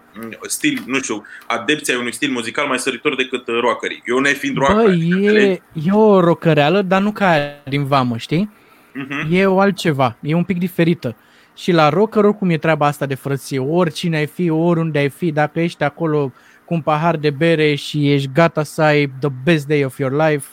stil, 0.43 0.83
nu 0.87 0.99
știu, 0.99 1.23
adepția 1.47 1.99
unui 1.99 2.13
stil 2.13 2.31
muzical 2.31 2.67
mai 2.67 2.79
săritor 2.79 3.17
decât 3.17 3.49
uh, 3.49 3.59
rockerii. 3.61 4.03
Eu 4.07 4.19
nefiind 4.19 4.57
rocker. 4.57 4.85
Bă, 4.85 4.93
e, 4.93 5.63
e 5.73 5.91
o 5.93 6.21
rocăreală, 6.21 6.83
dar 6.83 7.01
nu 7.01 7.13
ca 7.13 7.31
aia 7.31 7.55
din 7.69 7.85
vamă, 7.85 8.17
știi? 8.17 8.51
Mhm. 8.95 9.29
E 9.31 9.47
o 9.47 9.61
altceva, 9.61 10.17
e 10.21 10.35
un 10.35 10.45
pic 10.45 10.59
diferită. 10.59 11.17
Și 11.57 11.73
la 11.73 11.89
rocker 11.89 12.25
oricum 12.25 12.51
e 12.51 12.59
treaba 12.59 12.87
asta 12.87 13.07
de 13.07 13.15
frăție. 13.15 13.59
Oricine 13.59 14.17
ai 14.17 14.27
fi, 14.27 14.51
oriunde 14.51 14.99
ai 14.99 15.09
fi, 15.09 15.33
dacă 15.33 15.61
ești 15.61 15.83
acolo 15.83 16.33
cu 16.65 16.75
un 16.75 16.81
pahar 16.81 17.17
de 17.17 17.31
bere 17.31 17.75
și 17.75 18.13
ești 18.13 18.31
gata 18.35 18.63
să 18.63 18.83
ai 18.83 19.13
the 19.21 19.31
best 19.45 19.67
day 19.67 19.85
of 19.85 19.99
your 19.99 20.13
life, 20.13 20.47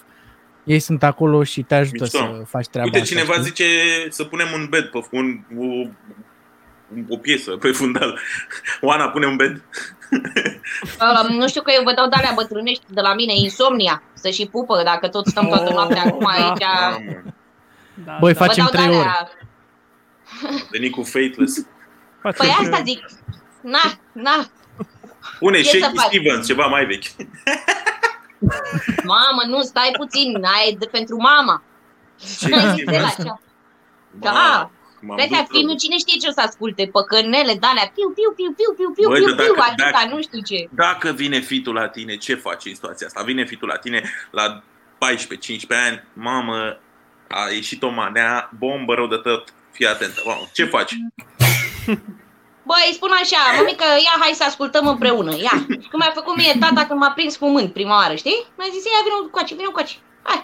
ei 0.66 0.80
sunt 0.80 1.04
acolo 1.04 1.44
și 1.44 1.62
te 1.62 1.76
ajută 1.76 2.04
Mișto. 2.04 2.18
să 2.18 2.44
faci 2.48 2.68
treaba 2.68 2.88
Uite, 2.88 3.00
asta. 3.02 3.14
cineva 3.16 3.32
știi? 3.34 3.46
zice 3.46 3.66
să 4.10 4.24
punem 4.24 4.48
un 4.54 4.68
bed 4.70 4.86
pe 4.86 5.00
un, 5.12 5.40
o, 5.58 5.88
o 7.10 7.18
piesă 7.18 7.52
pe 7.58 7.72
fundal. 7.72 8.20
Oana, 8.82 9.10
pune 9.10 9.26
un 9.26 9.36
bed. 9.36 9.64
uh, 10.12 11.30
nu 11.30 11.48
știu 11.48 11.62
că 11.62 11.72
eu 11.78 11.84
vă 11.84 11.94
dau 11.94 12.08
de 12.10 12.16
alea 12.16 12.32
bătrânești 12.36 12.84
de 12.90 13.02
la 13.02 13.14
mine, 13.14 13.34
insomnia, 13.36 14.04
să 14.14 14.30
și 14.30 14.48
pupă, 14.52 14.82
dacă 14.84 15.08
tot 15.08 15.26
stăm 15.28 15.48
toată 15.48 15.74
noaptea 15.74 16.02
acum 16.02 16.20
da. 16.38 16.46
aici. 16.48 16.64
Da, 18.06 18.18
Băi, 18.20 18.34
da. 18.34 18.46
facem 18.46 18.64
vă 18.66 18.72
dau 18.72 18.82
trei 18.82 18.94
de 18.94 19.00
ore. 19.00 19.08
alea. 19.10 19.30
Veni 20.72 20.90
cu 20.90 21.04
Fateless. 21.04 21.66
Face 22.22 22.38
Păi 22.38 22.48
că- 22.48 22.62
asta 22.64 22.82
zic. 22.86 23.06
Na, 23.62 23.80
na, 24.12 24.46
Pune 25.40 25.62
Ce 25.62 25.70
să 25.70 25.78
Shaky 25.78 25.96
faci? 25.98 26.06
Stevens, 26.06 26.46
ceva 26.48 26.66
mai 26.66 26.86
vechi. 26.86 27.04
Mamă, 29.04 29.42
nu, 29.48 29.62
stai 29.62 29.92
puțin, 29.98 30.44
aia 30.44 30.68
e 30.72 30.76
de 30.80 30.86
pentru 30.86 31.16
mama. 31.18 31.64
Shaky 32.16 32.54
Ai 32.54 32.74
zis 32.76 32.86
de 32.86 32.98
la 32.98 33.08
Stevens. 33.08 33.16
cea. 33.30 33.40
Da, 34.20 34.70
M-am 35.02 35.16
Vezi, 35.16 35.30
dus 35.30 35.38
filmul, 35.50 35.76
cine 35.78 35.98
știe 35.98 36.18
ce 36.20 36.28
o 36.28 36.32
să 36.32 36.42
asculte? 36.42 36.90
Păcănele, 36.92 37.54
de-alea, 37.60 37.92
piu, 37.96 38.10
piu, 38.18 38.32
piu, 38.36 38.52
piu, 38.58 38.72
piu, 38.78 38.90
piu, 38.96 39.08
Băi, 39.10 39.20
piu, 39.20 39.34
dar 39.36 39.46
piu, 39.46 39.54
dacă- 39.56 39.70
atâta, 39.72 39.90
dacă- 40.02 40.14
nu 40.16 40.22
știu 40.22 40.42
ce. 40.42 40.68
Dacă 40.72 41.12
vine 41.12 41.40
fitul 41.40 41.74
la 41.74 41.88
tine, 41.88 42.16
ce 42.18 42.36
faci 42.36 42.66
în 42.66 42.74
situația 42.74 43.08
asta? 43.08 43.24
Vine 43.24 43.46
fitul 43.46 43.68
la 43.68 43.78
tine 43.78 44.10
la 44.32 44.64
14-15 44.98 45.78
ani, 45.88 46.04
mamă, 46.14 46.78
a 47.28 47.50
ieșit 47.54 47.84
o 47.84 47.90
manea, 47.90 48.50
bombă 48.58 48.94
rău 48.94 49.08
de 49.08 49.16
tot, 49.16 49.54
fii 49.72 49.88
atentă, 49.88 50.22
mamă, 50.26 50.48
ce 50.54 50.66
faci? 50.66 50.94
Băi, 52.70 52.98
spun 52.98 53.12
așa, 53.22 53.42
mămică, 53.58 53.88
ia, 54.06 54.16
hai 54.24 54.34
să 54.40 54.44
ascultăm 54.48 54.88
împreună, 54.88 55.32
ia. 55.46 55.56
Și 55.84 55.90
cum 55.92 56.00
mi-a 56.02 56.14
făcut 56.20 56.36
mie 56.36 56.54
tata 56.60 56.86
când 56.88 57.00
m-a 57.00 57.12
prins 57.18 57.38
fumând 57.38 57.70
prima 57.70 57.96
oară, 58.02 58.16
știi? 58.16 58.40
Mi-a 58.58 58.70
zis, 58.76 58.84
ia, 58.86 59.02
vină 59.06 59.18
cu 59.32 59.56
vină 59.60 59.72
cu 59.72 59.82
Hai, 60.30 60.40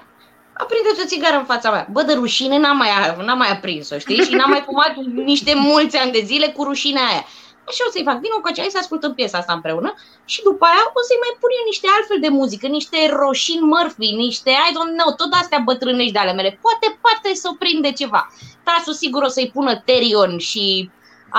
aprinde 0.53 0.89
o 1.03 1.05
țigară 1.05 1.37
în 1.37 1.45
fața 1.45 1.71
mea. 1.71 1.87
Bă, 1.91 2.01
de 2.01 2.13
rușine 2.13 2.57
n-am 2.57 2.77
mai, 2.77 2.89
n-am 3.25 3.37
mai 3.37 3.51
aprins-o, 3.51 3.97
știi? 3.97 4.23
Și 4.27 4.33
n-am 4.33 4.49
mai 4.49 4.63
fumat 4.69 4.93
niște 5.31 5.53
mulți 5.55 5.97
ani 5.97 6.11
de 6.11 6.21
zile 6.29 6.47
cu 6.47 6.63
rușinea 6.63 7.05
aia. 7.11 7.25
Așa 7.69 7.83
o 7.87 7.91
să-i 7.91 8.07
fac, 8.09 8.17
vină 8.25 8.37
cu 8.41 8.49
hai 8.57 8.75
să 8.75 8.81
ascultăm 8.81 9.13
piesa 9.13 9.37
asta 9.37 9.53
împreună 9.53 9.93
și 10.25 10.39
după 10.49 10.65
aia 10.65 10.85
o 10.99 11.01
să-i 11.07 11.23
mai 11.23 11.33
pun 11.39 11.51
eu 11.57 11.65
niște 11.71 11.87
altfel 11.95 12.19
de 12.25 12.31
muzică, 12.39 12.67
niște 12.67 12.97
roșin 13.21 13.61
Murphy, 13.73 14.09
niște, 14.25 14.51
I 14.67 14.71
don't 14.77 14.95
know, 14.99 15.11
tot 15.21 15.31
astea 15.41 15.61
bătrânești 15.67 16.15
de 16.15 16.19
ale 16.19 16.33
mele. 16.33 16.59
Poate, 16.65 16.87
poate 17.05 17.29
să 17.41 17.47
o 17.51 17.57
prinde 17.61 17.91
ceva. 17.91 18.21
Tasul 18.63 18.93
sigur 18.93 19.21
o 19.23 19.27
să-i 19.35 19.51
pună 19.53 19.73
Terion 19.85 20.37
și 20.37 20.89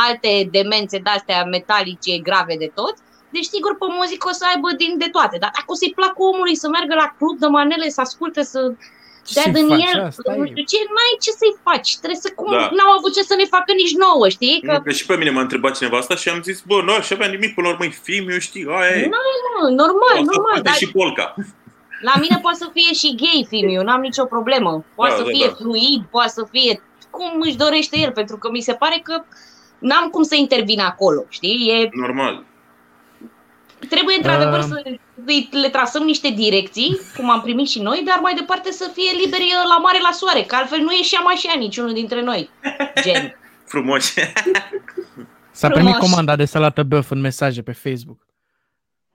alte 0.06 0.48
demențe 0.50 0.98
de-astea 0.98 1.44
metalice 1.44 2.18
grave 2.28 2.54
de 2.58 2.70
tot. 2.74 2.94
Deci, 3.34 3.44
sigur, 3.54 3.72
pe 3.78 3.86
muzică 3.98 4.28
o 4.30 4.34
să 4.40 4.44
aibă 4.52 4.68
din 4.82 4.92
de 5.02 5.08
toate. 5.16 5.36
Dar 5.42 5.50
dacă 5.56 5.68
o 5.74 5.74
să-i 5.80 5.92
placă 5.98 6.20
omului 6.32 6.56
să 6.62 6.66
meargă 6.68 6.94
la 7.02 7.08
club 7.18 7.36
de 7.42 7.46
manele, 7.56 7.88
să 7.96 8.00
asculte, 8.00 8.42
să 8.52 8.60
dea 9.34 9.42
Ce-i 9.42 9.52
din 9.58 9.68
faci? 9.68 9.84
el, 9.92 9.98
Asta 10.12 10.32
nu 10.38 10.44
e. 10.44 10.50
știu 10.52 10.64
ce, 10.72 10.78
n-ai 10.94 11.14
ce 11.24 11.30
să-i 11.40 11.54
faci. 11.66 11.90
Trebuie 12.02 12.20
să, 12.26 12.30
cum, 12.40 12.50
Da. 12.50 12.68
n-au 12.76 12.90
avut 12.98 13.12
ce 13.16 13.22
să 13.30 13.34
ne 13.40 13.46
facă 13.54 13.70
nici 13.82 13.94
nouă, 14.04 14.26
știi? 14.36 14.56
Că, 14.66 14.72
Nu, 14.72 14.82
că 14.86 14.90
și 14.98 15.06
pe 15.10 15.16
mine 15.20 15.30
m-a 15.34 15.44
întrebat 15.46 15.72
cineva 15.78 15.96
asta 16.02 16.14
și 16.22 16.28
am 16.28 16.40
zis, 16.48 16.58
bă, 16.68 16.76
nu 16.86 16.92
aș 16.92 17.10
avea 17.10 17.28
nimic, 17.34 17.50
până 17.54 17.66
la 17.66 17.72
urmă 17.74 17.84
e 17.84 18.02
film, 18.10 18.26
eu 18.34 18.38
știu, 18.48 18.70
aia 18.78 18.94
e. 19.02 19.10
nu, 19.16 19.22
normal, 19.82 20.14
O 20.20 20.24
să 20.26 20.30
normal. 20.32 20.52
asculte 20.54 20.68
Dar 20.68 20.74
și 20.82 20.90
polca. 20.98 21.26
la 22.08 22.14
mine 22.22 22.38
poate 22.44 22.58
să 22.64 22.68
fie 22.76 22.92
și 23.00 23.08
gay 23.22 23.40
film, 23.52 23.68
eu 23.76 23.82
n-am 23.82 24.00
nicio 24.08 24.24
problemă. 24.34 24.70
Poate 24.94 25.12
Da, 25.12 25.18
să 25.18 25.24
da, 25.24 25.30
fie 25.36 25.46
da. 25.46 25.54
fluid, 25.60 26.02
poate 26.10 26.32
să 26.38 26.42
fie 26.54 26.82
cum 27.16 27.32
își 27.46 27.56
dorește 27.56 27.98
el, 28.04 28.10
pentru 28.20 28.36
că 28.36 28.50
mi 28.50 28.60
se 28.68 28.74
pare 28.74 29.00
că 29.02 29.24
n-am 29.82 30.08
cum 30.10 30.22
să 30.22 30.34
intervin 30.34 30.80
acolo, 30.80 31.24
știi? 31.28 31.68
E 31.70 31.88
Normal. 31.92 32.44
Trebuie 33.88 34.16
într-adevăr 34.16 34.58
Um. 34.58 34.66
să 34.68 34.82
îi- 35.26 35.48
le 35.52 35.68
trasăm 35.68 36.02
niște 36.02 36.28
direcții, 36.30 37.00
cum 37.16 37.30
am 37.30 37.40
primit 37.40 37.68
și 37.68 37.80
noi, 37.82 38.02
dar 38.06 38.18
mai 38.22 38.34
departe 38.34 38.70
să 38.70 38.90
fie 38.94 39.10
liberi 39.24 39.42
uh, 39.42 39.64
la 39.68 39.78
mare 39.78 39.98
la 40.02 40.10
soare, 40.12 40.42
că 40.42 40.54
altfel 40.54 40.78
nu 40.80 40.92
ieșeam 40.92 41.26
așa 41.26 41.52
niciunul 41.58 41.92
dintre 41.92 42.22
noi. 42.22 42.50
Gen. 43.02 43.36
Frumos. 43.72 44.14
S-a 45.50 45.68
primit 45.68 45.90
Frumos. 45.92 46.08
comanda 46.10 46.36
de 46.36 46.44
salată 46.44 46.82
băf 46.82 47.10
în 47.10 47.20
mesaje 47.20 47.62
pe 47.62 47.72
Facebook. 47.72 48.18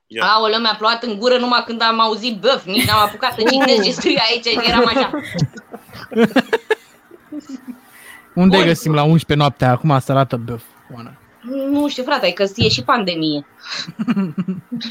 Ia. 0.07 0.23
Aoleu, 0.25 0.59
mi-a 0.59 0.75
plouat 0.77 1.03
în 1.03 1.17
gură 1.19 1.37
numai 1.37 1.63
când 1.65 1.81
am 1.81 1.99
auzit 1.99 2.39
băf, 2.39 2.65
nici 2.65 2.85
n-am 2.85 2.99
apucat 3.07 3.33
să 3.33 3.43
citesc 3.51 3.83
ce 3.83 3.91
scrie 3.91 4.21
aici, 4.31 4.67
eram 4.67 4.85
așa. 4.85 5.09
Unde 8.41 8.57
Bun. 8.57 8.65
găsim 8.65 8.93
la 8.93 9.03
11 9.03 9.33
noaptea 9.33 9.71
acum 9.71 9.99
salată 9.99 10.35
băf? 10.37 10.63
Oana? 10.95 11.13
Nu 11.69 11.87
știu, 11.89 12.03
frate, 12.03 12.33
că 12.33 12.45
e 12.55 12.69
și 12.69 12.83
pandemie. 12.83 13.45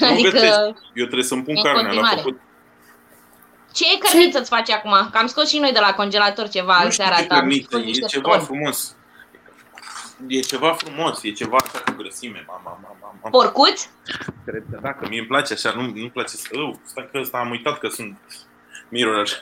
Nu 0.00 0.06
adică, 0.08 0.30
găsești. 0.30 0.54
Eu 0.94 1.04
trebuie 1.04 1.22
să-mi 1.22 1.42
pun 1.42 1.54
în 1.56 1.62
carnea 1.62 1.82
la 1.82 1.88
continuare. 1.88 2.16
făcut. 2.16 2.40
ce 3.72 3.84
cărniță 3.98 4.38
îți 4.38 4.48
faci 4.48 4.70
acum? 4.70 4.90
Că 5.12 5.18
am 5.18 5.26
scos 5.26 5.48
și 5.48 5.58
noi 5.58 5.72
de 5.72 5.78
la 5.78 5.92
congelator 5.94 6.48
ceva 6.48 6.76
Nu 6.78 6.84
în 6.84 6.90
știu 6.90 7.04
seara 7.04 7.20
ce 7.20 7.26
ta. 7.26 7.34
am 7.34 7.40
cărniță, 7.40 7.66
scos 7.70 7.80
e 7.80 7.84
niște 7.84 8.06
ceva 8.06 8.30
toni. 8.30 8.42
frumos. 8.44 8.96
E 10.26 10.40
ceva 10.40 10.72
frumos, 10.72 11.22
e 11.22 11.30
ceva 11.30 11.56
așa 11.64 11.82
cu 11.84 11.92
grăsime, 11.96 12.44
mama, 12.46 12.78
mama, 12.82 12.96
mama. 13.22 13.30
Porcuț? 13.30 13.86
Cred 14.44 14.62
că 14.70 14.78
dacă 14.82 15.06
mie 15.08 15.18
îmi 15.18 15.28
place 15.28 15.52
așa, 15.52 15.72
nu, 15.76 15.80
nu-mi 15.82 16.10
place 16.10 16.36
să... 16.36 16.48
Oh, 16.52 16.74
stai 16.84 17.08
că 17.12 17.18
ăsta 17.18 17.38
am 17.38 17.50
uitat 17.50 17.78
că 17.78 17.88
sunt 17.88 18.18
mirror 18.88 19.18
așa. 19.20 19.36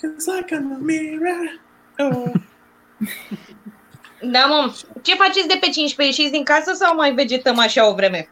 Cause 0.00 0.30
like 0.38 0.54
I'm 0.56 0.74
a 0.76 0.78
mirror. 0.80 1.60
Oh. 1.98 2.32
Da, 4.32 4.44
mă. 4.48 4.72
Ce 5.02 5.14
faceți 5.14 5.46
de 5.48 5.56
pe 5.60 5.66
15? 5.72 6.04
Ieșiți 6.04 6.32
din 6.36 6.44
casă 6.44 6.72
sau 6.74 6.94
mai 6.96 7.14
vegetăm 7.14 7.58
așa 7.58 7.88
o 7.90 7.94
vreme? 7.94 8.28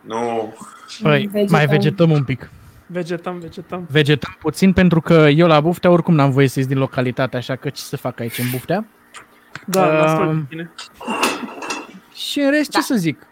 Nu, 0.00 0.54
Păi, 1.02 1.26
Vegetăm. 1.32 1.46
mai 1.50 1.66
vegetăm 1.66 2.10
un 2.10 2.24
pic. 2.24 2.50
Vegetăm, 2.86 3.38
vegetăm. 3.38 3.86
Vegetăm 3.90 4.36
puțin 4.40 4.72
pentru 4.72 5.00
că 5.00 5.14
eu 5.14 5.46
la 5.46 5.60
buftea 5.60 5.90
oricum 5.90 6.14
n-am 6.14 6.30
voie 6.30 6.48
să 6.48 6.58
ies 6.58 6.68
din 6.68 6.78
localitate, 6.78 7.36
așa 7.36 7.56
că 7.56 7.68
ce 7.70 7.80
să 7.82 7.96
fac 7.96 8.20
aici 8.20 8.38
în 8.38 8.50
buftea? 8.50 8.86
Da, 9.66 9.86
Um, 9.86 9.92
nasol 9.94 10.34
de 10.36 10.42
tine. 10.48 10.70
Și 12.14 12.40
în 12.40 12.50
rest, 12.50 12.70
Da. 12.70 12.78
ce 12.78 12.84
să 12.84 12.94
zic? 12.94 13.26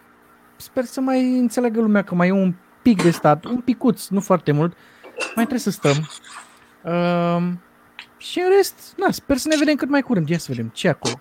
Sper 0.56 0.84
să 0.84 1.00
mai 1.00 1.38
înțeleagă 1.38 1.80
lumea 1.80 2.02
că 2.02 2.14
mai 2.14 2.28
e 2.28 2.32
un 2.32 2.54
pic 2.82 3.02
de 3.02 3.10
stat, 3.10 3.44
un 3.44 3.60
picuț, 3.60 4.06
nu 4.06 4.20
foarte 4.20 4.52
mult. 4.52 4.76
Mai 5.34 5.46
trebuie 5.46 5.58
să 5.58 5.70
stăm. 5.70 6.08
Um, 6.82 7.60
și 8.18 8.38
în 8.38 8.48
rest, 8.56 8.74
na, 8.96 9.10
sper 9.10 9.36
să 9.36 9.48
ne 9.48 9.56
vedem 9.56 9.74
cât 9.74 9.88
mai 9.88 10.02
curând. 10.02 10.28
Ia 10.28 10.38
să 10.38 10.46
vedem 10.50 10.68
ce 10.74 10.86
e 10.86 10.90
acolo. 10.90 11.14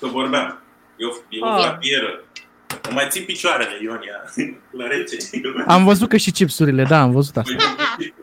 că 0.00 0.06
vorbeam. 0.06 0.62
Eu, 0.96 1.08
e 1.28 1.40
o 1.40 1.46
Ah. 1.46 1.62
fratieră. 1.62 2.24
Îmi 2.82 2.94
mai 2.94 3.06
țin 3.10 3.24
picioarele, 3.24 3.78
Ionia, 3.82 4.24
la 4.78 4.86
rece. 4.86 5.16
Am 5.66 5.84
văzut 5.84 6.08
că 6.08 6.16
și 6.16 6.30
chipsurile, 6.30 6.84
da, 6.84 7.00
am 7.00 7.10
văzut 7.12 7.36
asta. 7.36 7.52
Păi, 7.96 8.14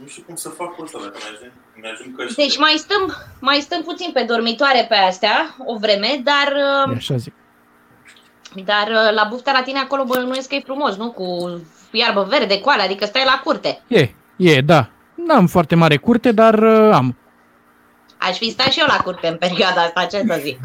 Nu 0.00 0.06
știu 0.06 0.22
cum 0.26 0.34
să 0.36 0.48
fac 0.48 0.74
cu 0.74 0.82
asta, 0.82 0.98
dacă 1.02 1.16
mi-ajung, 1.22 1.52
mi-ajung 1.80 2.16
căștile. 2.16 2.44
Deci 2.46 2.58
mai 2.58 2.74
stăm, 2.76 3.14
mai 3.40 3.60
stăm 3.60 3.82
puțin 3.82 4.10
pe 4.12 4.22
dormitoare 4.22 4.86
pe 4.88 4.94
astea 4.94 5.56
o 5.66 5.78
vreme, 5.78 6.20
dar, 6.24 6.52
E 6.52 6.90
uh, 6.90 6.96
așa 6.96 7.16
zic. 7.16 7.32
dar 8.64 8.88
uh, 8.88 9.14
la 9.14 9.26
bufta 9.30 9.52
la 9.52 9.62
tine 9.62 9.78
acolo 9.78 10.04
bănuiesc 10.04 10.48
că 10.48 10.54
e 10.54 10.60
frumos, 10.64 10.96
nu? 10.96 11.10
Cu 11.12 11.60
iarbă 11.90 12.22
verde, 12.30 12.60
coale, 12.60 12.82
adică 12.82 13.04
stai 13.04 13.24
la 13.24 13.40
curte. 13.44 13.82
E, 13.86 14.08
e, 14.36 14.60
da. 14.60 14.90
N-am 15.16 15.46
foarte 15.46 15.74
mare 15.74 15.96
curte, 15.96 16.32
dar 16.32 16.58
uh, 16.58 16.90
am. 16.92 17.16
Aș 18.18 18.36
fi 18.36 18.50
stat 18.50 18.72
și 18.72 18.80
eu 18.80 18.86
la 18.88 18.96
curte 18.96 19.26
în 19.26 19.36
perioada 19.36 19.80
asta, 19.82 20.04
ce 20.04 20.24
să 20.26 20.40
zic. 20.42 20.58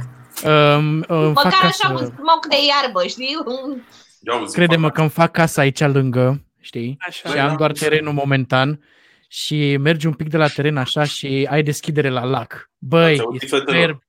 Um, 0.46 0.98
uh, 1.00 1.06
fac 1.08 1.44
Măcar 1.44 1.64
așa 1.64 1.90
un 1.90 1.96
casă, 1.98 2.14
smoc 2.18 2.46
de 2.50 2.56
iarbă, 2.82 3.04
știi? 3.08 3.38
Un- 3.46 3.82
Ia 4.28 4.34
auzi, 4.34 4.56
crede-mă 4.56 4.86
fac 4.86 4.94
că 4.96 5.02
îmi 5.02 5.10
fac 5.10 5.32
casa 5.32 5.62
aici 5.62 5.80
lângă, 5.80 6.42
știi? 6.60 6.98
Așa. 7.08 7.30
Și 7.30 7.38
am 7.38 7.56
doar 7.58 7.72
terenul 7.72 8.14
momentan 8.14 8.84
și 9.28 9.78
mergi 9.78 10.06
un 10.08 10.14
pic 10.14 10.30
de 10.30 10.38
la 10.38 10.48
teren 10.48 10.78
așa 10.78 11.04
și 11.04 11.48
ai 11.52 11.64
deschidere 11.64 12.10
la 12.10 12.24
lac. 12.24 12.70
Băi, 12.78 13.12
Ați 13.12 13.20
e 13.20 13.24
auzit, 13.24 13.50
fetelor? 13.50 13.66
superb. 13.76 14.02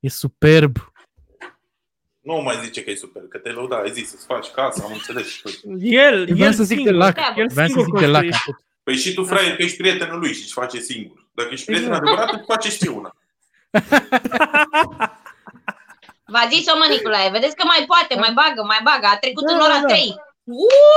E 0.00 0.08
superb. 0.08 0.76
Nu 2.20 2.34
mai 2.44 2.56
zice 2.64 2.84
că 2.84 2.90
e 2.90 2.94
super, 2.94 3.22
că 3.28 3.38
te 3.38 3.48
lăuda, 3.50 3.76
ai 3.76 3.90
zis 3.92 4.08
să-ți 4.10 4.26
faci 4.26 4.46
casa, 4.46 4.82
am 4.86 4.92
înțeles. 4.92 5.40
El, 5.80 6.24
Vreau 6.24 6.38
el 6.48 6.52
să 6.52 6.62
zic 6.62 6.76
de 6.76 6.82
singur. 6.82 7.04
lac. 7.04 7.16
El 7.36 7.46
Vreau 7.52 7.66
să 7.68 7.72
singur 7.72 7.98
zic 7.98 8.06
de 8.06 8.06
lac. 8.12 8.24
Construiește. 8.86 8.86
atât. 8.86 8.86
Păi 8.86 8.96
și 8.96 9.14
tu, 9.14 9.24
fraier, 9.24 9.56
că 9.56 9.62
ești 9.62 9.76
prietenul 9.76 10.18
lui 10.18 10.32
și 10.34 10.42
își 10.42 10.52
face 10.52 10.80
singur. 10.80 11.18
Dacă 11.34 11.48
ești 11.52 11.66
prieten 11.66 11.86
Exact. 11.88 12.06
adevărat, 12.06 12.32
îți 12.34 12.44
face 12.52 12.70
și 12.70 12.88
una. 12.98 13.10
V-a 16.32 16.44
zis-o, 16.52 16.72
mă, 16.80 16.86
Nicolae, 16.90 17.30
vedeți 17.30 17.56
că 17.56 17.62
mai 17.66 17.84
poate, 17.86 18.14
mai 18.24 18.32
bagă, 18.40 18.62
mai 18.72 18.80
bagă, 18.88 19.06
a 19.12 19.16
trecut 19.24 19.44
Da, 19.46 19.52
în 19.54 19.60
ora 19.60 19.78
da. 19.80 19.86
3. 19.86 20.14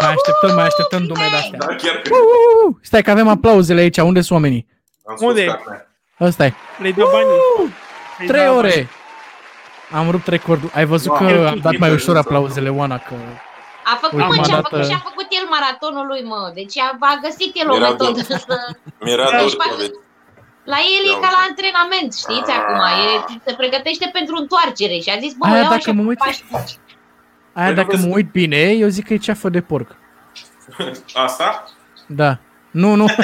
Mai 0.01 0.13
așteptăm, 0.17 0.55
mai 0.55 0.65
așteptăm 0.65 1.05
dumne 1.05 1.27
de-astea. 1.29 1.59
Da, 1.59 1.65
chiar 1.75 1.95
că 1.95 2.09
Uh, 2.13 2.75
Stai 2.81 3.01
că 3.03 3.11
avem 3.11 3.27
aplauzele 3.27 3.81
aici. 3.81 3.97
Unde 3.97 4.21
sunt 4.21 4.31
oamenii? 4.39 4.67
am 5.05 5.15
scos 5.15 5.29
Unde? 5.29 5.45
carnea. 5.45 5.87
Ăsta 6.19 6.45
e. 6.45 6.53
Le-ai 6.77 6.91
dat 6.91 7.09
banii. 7.11 7.27
Le-ai 8.17 8.27
Trei 8.27 8.45
dat 8.45 8.55
ore. 8.55 8.87
Am 9.91 10.11
rupt 10.11 10.27
recordul. 10.27 10.69
Ai 10.73 10.85
văzut 10.85 11.09
Wow. 11.09 11.17
că 11.19 11.25
am 11.47 11.59
dat 11.61 11.77
mai 11.77 11.89
Bine, 11.89 11.93
ușor 11.93 12.07
bine. 12.07 12.19
aplauzele, 12.19 12.69
Oana, 12.69 12.97
că... 12.97 13.13
A 13.91 13.95
făcut, 14.03 14.19
Ultima 14.19 14.35
mă, 14.35 14.45
ce 14.47 14.51
a 14.51 14.55
dată- 14.55 14.67
făcut 14.69 14.85
și 14.89 14.95
a 14.99 15.01
făcut 15.09 15.27
el 15.39 15.45
maratonul 15.55 16.05
lui, 16.11 16.21
mă. 16.31 16.41
Deci 16.59 16.75
a, 16.85 16.87
a 16.99 17.13
găsit 17.25 17.51
el 17.61 17.67
o 17.71 17.75
Era 17.75 17.89
metodă 17.89 18.21
dor. 18.29 18.37
să... 18.47 18.55
Mi-era 19.05 19.25
Deci 19.29 19.39
dor 19.41 19.49
fac- 19.61 19.69
că 19.71 19.75
vezi. 19.81 19.97
La 20.73 20.77
el 20.95 21.03
e 21.09 21.11
Ia 21.13 21.19
ca 21.25 21.29
la 21.35 21.39
uite. 21.41 21.47
antrenament, 21.49 22.09
știți, 22.23 22.51
acum. 22.57 22.79
E, 23.05 23.39
se 23.45 23.53
pregătește 23.61 24.05
pentru 24.17 24.35
întoarcere 24.43 24.97
și 25.05 25.09
a 25.15 25.17
zis, 25.23 25.33
bă, 25.39 25.45
Aia 25.45 25.55
iau 25.55 25.63
dacă 25.63 25.73
așa 25.81 25.91
mă 25.91 26.01
cu 26.03 26.07
uit- 26.11 26.17
pași 26.25 26.43
mici. 26.51 26.73
Aia 27.59 27.67
Păi 27.67 27.69
nu 27.69 27.73
dacă 27.81 27.91
vezi 27.95 28.03
mă 28.05 28.09
că- 28.11 28.15
uit 28.19 28.29
bine, 28.39 28.61
eu 28.83 28.87
zic 28.87 29.05
că 29.07 29.13
e 29.13 29.17
ceafă 29.27 29.49
de 29.49 29.61
porc. 29.61 29.89
Asta? 31.25 31.47
Da. 32.07 32.31
Nu, 32.71 32.95
nu. 32.95 33.05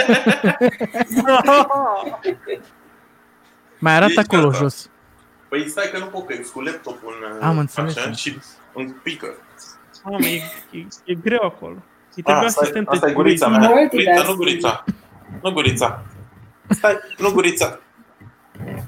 Mai 3.79 3.93
arată 3.93 4.11
Ești 4.15 4.19
acolo 4.19 4.47
gata. 4.49 4.57
jos. 4.63 4.89
Păi 5.49 5.69
stai 5.69 5.89
că 5.91 5.97
nu 5.97 6.05
pot, 6.05 6.25
că 6.27 6.33
e 6.33 6.45
cu 6.53 6.61
laptopul 6.61 7.13
în 7.39 7.43
Am 7.47 7.57
înțeles, 7.57 7.97
așa 7.97 8.05
am 8.07 8.13
și 8.13 8.37
îmi 8.73 8.89
pică. 9.03 9.33
Mamă, 10.05 10.25
e, 10.25 10.41
e, 10.71 10.85
e 11.05 11.13
greu 11.13 11.41
acolo. 11.43 11.75
Îi 12.15 12.23
trebuie 12.23 12.45
Ah, 12.45 12.51
stai, 12.51 12.61
asistent 12.63 12.87
asta 12.87 13.05
e 13.05 13.09
de 13.09 13.15
gurița 13.15 13.45
turism. 13.45 13.61
mea. 13.61 13.75
Multitasking. 13.79 14.25
Gurița, 14.25 14.29
nu 14.29 14.35
gurița. 14.35 14.83
Nu 15.41 15.51
gurița. 15.51 16.03
Stai, 16.69 16.97
nu 17.17 17.31
gurița. 17.31 17.79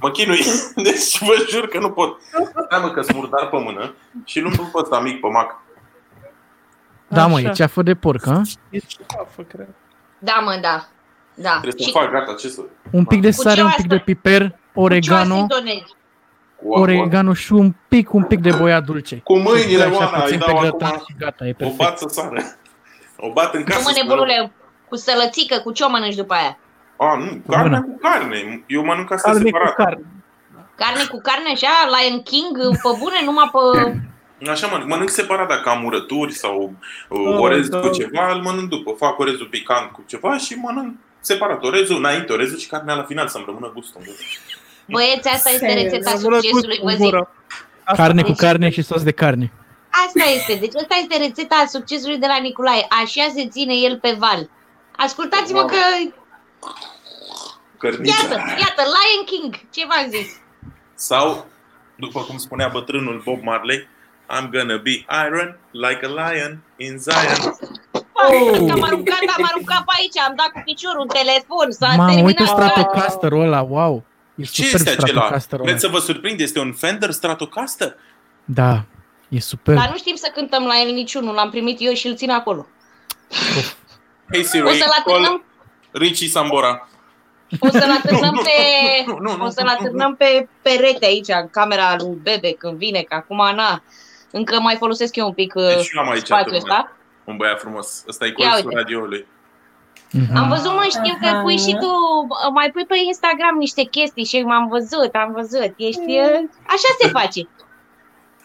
Mă 0.02 0.12
chinui. 0.12 0.40
Deci 0.88 1.20
vă 1.20 1.46
jur 1.50 1.68
că 1.68 1.80
nu 1.80 1.90
pot. 1.92 2.22
Stai 2.66 2.80
mă 2.82 2.90
că 2.92 3.02
sunt 3.02 3.16
murdar 3.16 3.50
pe 3.50 3.58
mână 3.58 3.94
și 4.26 4.40
nu 4.40 4.50
pe 4.50 4.62
ăsta 4.76 5.00
mic 5.00 5.20
pe 5.20 5.28
mac. 5.28 5.62
Da, 7.08 7.28
mă, 7.28 7.36
Așa. 7.38 7.50
e 7.50 7.52
ceafă 7.54 7.82
de 7.82 7.96
porc, 7.96 8.26
ha? 8.26 8.42
E 8.70 8.78
ceafă, 8.80 9.42
cred. 9.48 9.68
Da, 10.20 10.42
mă, 10.44 10.58
da. 10.62 10.88
Da. 11.34 11.60
Trebuie 11.62 11.86
Și 11.86 11.92
să 11.92 12.00
fac 12.00 12.12
gata, 12.12 12.34
ce 12.34 12.48
să... 12.48 12.62
Un 12.92 13.06
pic 13.06 13.22
de 13.22 13.28
Cu 13.28 13.34
sare, 13.42 13.56
ce 13.56 13.62
un 13.62 13.68
o 13.68 13.74
pic 13.76 13.88
de 13.88 13.94
asta? 13.94 14.06
piper, 14.06 14.42
cu 14.42 14.48
ce 14.56 14.60
o 14.74 14.82
oregano, 14.82 15.34
asindonezi? 15.34 15.82
Cu, 15.84 15.97
cu, 16.62 16.70
oregano 16.70 17.34
și 17.34 17.54
un 17.54 17.74
pic, 17.88 18.14
un 18.14 18.24
pic 18.24 18.40
de 18.40 18.52
boia 18.58 18.80
dulce. 18.80 19.16
cu 19.24 19.38
mâinile, 19.38 19.84
Așa 19.84 19.96
Oana, 19.96 20.16
îi 20.18 20.22
puțin 20.22 20.40
dau 20.40 20.56
pe 20.56 20.60
grătar 20.62 20.90
acum. 20.90 21.04
și 21.10 21.16
gata, 21.20 21.46
e 21.46 21.50
O 21.50 21.54
perfect. 21.54 21.78
bat 21.78 21.98
să 22.00 22.08
sară. 22.12 22.42
O 23.18 23.32
bat 23.32 23.54
în 23.54 23.60
Nu 23.60 23.66
casă. 23.66 23.82
mă 23.84 23.90
să 23.90 24.02
nebunule, 24.04 24.52
cu 24.90 24.96
sălățică, 24.96 25.58
cu 25.64 25.72
ce 25.72 25.84
o 25.84 25.90
mănânci 25.90 26.16
după 26.16 26.34
aia? 26.34 26.58
A, 26.98 27.16
nu, 27.18 27.42
carne 27.50 27.64
Bună. 27.70 27.82
cu 27.82 28.00
carne. 28.02 28.64
Eu 28.68 28.84
mănânc 28.84 29.12
asta 29.12 29.32
Carne 29.32 29.44
cu 29.52 29.58
separat. 29.58 29.76
carne. 29.76 30.06
Carne 30.76 31.04
cu 31.12 31.20
carne 31.24 31.50
așa, 31.54 31.68
Lion 31.94 32.22
King, 32.22 32.58
pe 32.72 32.90
bune, 33.00 33.20
numai 33.26 33.50
pe... 33.54 33.92
Așa 34.52 34.68
mănânc, 34.68 34.90
mănânc 34.90 35.10
separat 35.10 35.48
dacă 35.48 35.70
am 35.70 35.84
urături 35.86 36.34
sau 36.34 36.74
uh, 37.10 37.20
Oh, 37.28 37.40
orez 37.40 37.68
da. 37.70 37.80
cu 37.80 37.90
ceva, 37.90 38.32
îl 38.32 38.42
mănânc 38.42 38.70
după. 38.70 38.92
Fac 38.98 39.20
orezul 39.20 39.48
picant 39.48 39.92
cu 39.92 40.04
ceva 40.08 40.38
și 40.38 40.54
mănânc 40.54 40.96
separat. 41.20 41.64
Orezul 41.64 41.98
înainte, 41.98 42.34
orezul 42.34 42.58
și 42.58 42.68
carnea 42.68 42.96
la 42.96 43.04
final 43.04 43.28
să-mi 43.28 43.44
rămână 43.48 43.72
gustul. 43.74 44.02
În 44.88 44.94
gură. 44.94 45.04
Băieți, 45.04 45.28
asta 45.28 45.50
este 45.50 45.68
Serios. 45.68 45.84
rețeta 45.92 46.10
Am 46.12 46.20
rămas 46.24 46.42
succesului, 46.42 46.78
cu 46.78 46.86
vă 46.86 46.92
zic. 46.92 47.00
gură. 47.04 47.32
Asta- 47.84 48.04
Carne 48.04 48.22
cu 48.22 48.28
Deci- 48.28 48.38
carne 48.38 48.70
și 48.70 48.82
sos 48.82 49.04
de 49.04 49.12
carne. 49.12 49.52
Asta 50.06 50.24
este, 50.36 50.54
deci 50.64 50.76
asta 50.76 50.96
este 51.02 51.18
rețeta 51.26 51.66
succesului 51.70 52.18
de 52.18 52.26
la 52.28 52.38
Nicolae. 52.42 52.86
Așa 53.04 53.26
se 53.36 53.48
ține 53.48 53.74
el 53.74 54.00
pe 54.00 54.16
val. 54.20 54.50
Ascultați-mă 54.98 55.60
Wow. 55.60 55.68
că, 55.68 55.76
Cărnița. 57.78 58.16
iată, 58.22 58.36
iată, 58.36 58.82
Lion 58.96 59.24
King, 59.26 59.52
ce 59.74 59.82
v-am 59.90 60.10
zis? 60.10 60.30
Sau, 60.96 61.46
după 61.96 62.20
cum 62.22 62.38
spunea 62.38 62.68
bătrânul 62.68 63.22
Bob 63.26 63.42
Marley, 63.44 63.88
I'm 64.36 64.48
gonna 64.52 64.78
be 64.84 65.06
iron 65.26 65.60
like 65.72 66.02
a 66.06 66.10
lion 66.20 66.60
in 66.78 66.98
Zion. 66.98 67.58
Oh. 67.92 68.72
Am 68.72 68.84
aruncat, 68.84 69.20
am 69.38 69.44
aruncat 69.52 69.82
pe 69.88 69.94
aici, 69.98 70.18
am 70.28 70.34
dat 70.36 70.50
cu 70.54 70.62
piciorul 70.66 71.02
în 71.02 71.08
telefon, 71.08 71.72
s-a 71.72 71.88
Mamă, 71.88 72.06
terminat. 72.06 72.26
uite 72.26 72.44
gata. 72.44 72.68
Stratocasterul 72.70 73.42
ăla, 73.42 73.62
wow. 73.62 74.04
E 74.38 74.44
Ce 74.44 74.64
superb 74.64 74.74
este 74.88 74.90
acela? 74.90 75.08
Stratocasterul 75.08 75.64
ăla. 75.66 75.70
Vreți 75.74 75.86
să 75.86 75.92
vă 75.92 76.00
surprind? 76.00 76.40
Este 76.40 76.60
un 76.60 76.74
Fender 76.74 77.12
Stratocaster? 77.12 77.96
Da, 78.46 78.84
e 79.30 79.40
superb. 79.40 79.78
Dar 79.80 79.90
nu 79.90 79.98
știm 79.98 80.16
să 80.16 80.32
cântăm 80.34 80.64
la 80.66 80.82
el 80.82 80.94
niciunul, 80.94 81.34
l-am 81.34 81.50
primit 81.50 81.78
eu 81.80 81.94
și 81.94 82.08
îl 82.08 82.16
țin 82.16 82.30
acolo. 82.30 82.68
Hey 84.32 84.42
O 84.42 84.44
Siri, 84.44 84.68
să-l 84.78 84.80
call 84.80 84.94
atârnăm, 85.00 85.44
Richie 85.92 86.28
Sambora. 86.28 86.88
o 87.60 87.70
să-l 87.70 87.92
atârnăm 87.98 88.22
Nu, 88.22 88.32
nu, 88.32 88.42
pe... 88.42 88.52
nu, 89.06 89.18
nu, 89.20 89.36
nu, 89.38 89.46
O 89.46 89.50
să-l 89.50 89.64
nu, 89.64 89.70
nu, 89.72 89.76
atârnăm 89.80 90.16
pe 90.16 90.48
perete 90.62 91.06
aici, 91.06 91.28
în 91.28 91.50
camera 91.50 91.96
lui 92.00 92.18
Bebe, 92.22 92.52
când 92.52 92.78
vine, 92.78 93.02
că 93.02 93.16
acum, 93.16 93.38
na, 93.56 93.84
încă 94.32 94.60
mai 94.60 94.76
folosesc 94.76 95.16
eu 95.16 95.26
un 95.28 95.34
pic 95.34 95.54
uh, 95.56 95.64
Deci 95.76 95.90
eu 95.96 96.02
am 96.02 96.10
aici 96.10 96.26
spațiul 96.26 96.56
atârnat. 96.56 96.78
ăsta. 96.86 96.98
Un 97.24 97.38
băiat 97.38 97.60
frumos. 97.60 98.04
Ăsta 98.08 98.26
e 98.26 98.34
Ia 98.38 98.50
colțul 98.50 98.68
uite. 98.68 98.80
radioului. 98.80 99.26
Mhm. 100.12 100.36
Am 100.38 100.50
văzut, 100.50 100.72
mă, 100.72 100.86
știu 100.90 101.18
că 101.22 101.28
Aha. 101.28 101.42
pui 101.42 101.58
și 101.58 101.78
tu, 101.80 101.90
mai 102.54 102.72
pui 102.72 102.86
pe 102.86 102.96
Instagram 103.06 103.56
niște 103.58 103.84
chestii 103.84 104.26
și 104.26 104.42
m-am 104.42 104.68
văzut, 104.68 105.16
am 105.16 105.32
văzut. 105.36 105.74
Ești, 105.78 106.00
uh, 106.20 106.40
așa 106.68 106.90
se 107.00 107.08
face. 107.08 107.48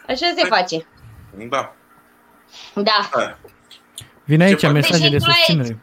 Așa 0.07 0.27
se 0.37 0.45
face. 0.47 0.85
Da. 1.49 1.73
Da. 2.73 3.09
Hai. 3.11 3.35
Vine 4.23 4.43
aici 4.43 4.59
Ce 4.59 4.65
fac? 4.65 4.75
mesaje 4.75 4.99
Deci, 5.01 5.09
de 5.09 5.15
Nicolae, 5.15 5.35
susținere. 5.37 5.79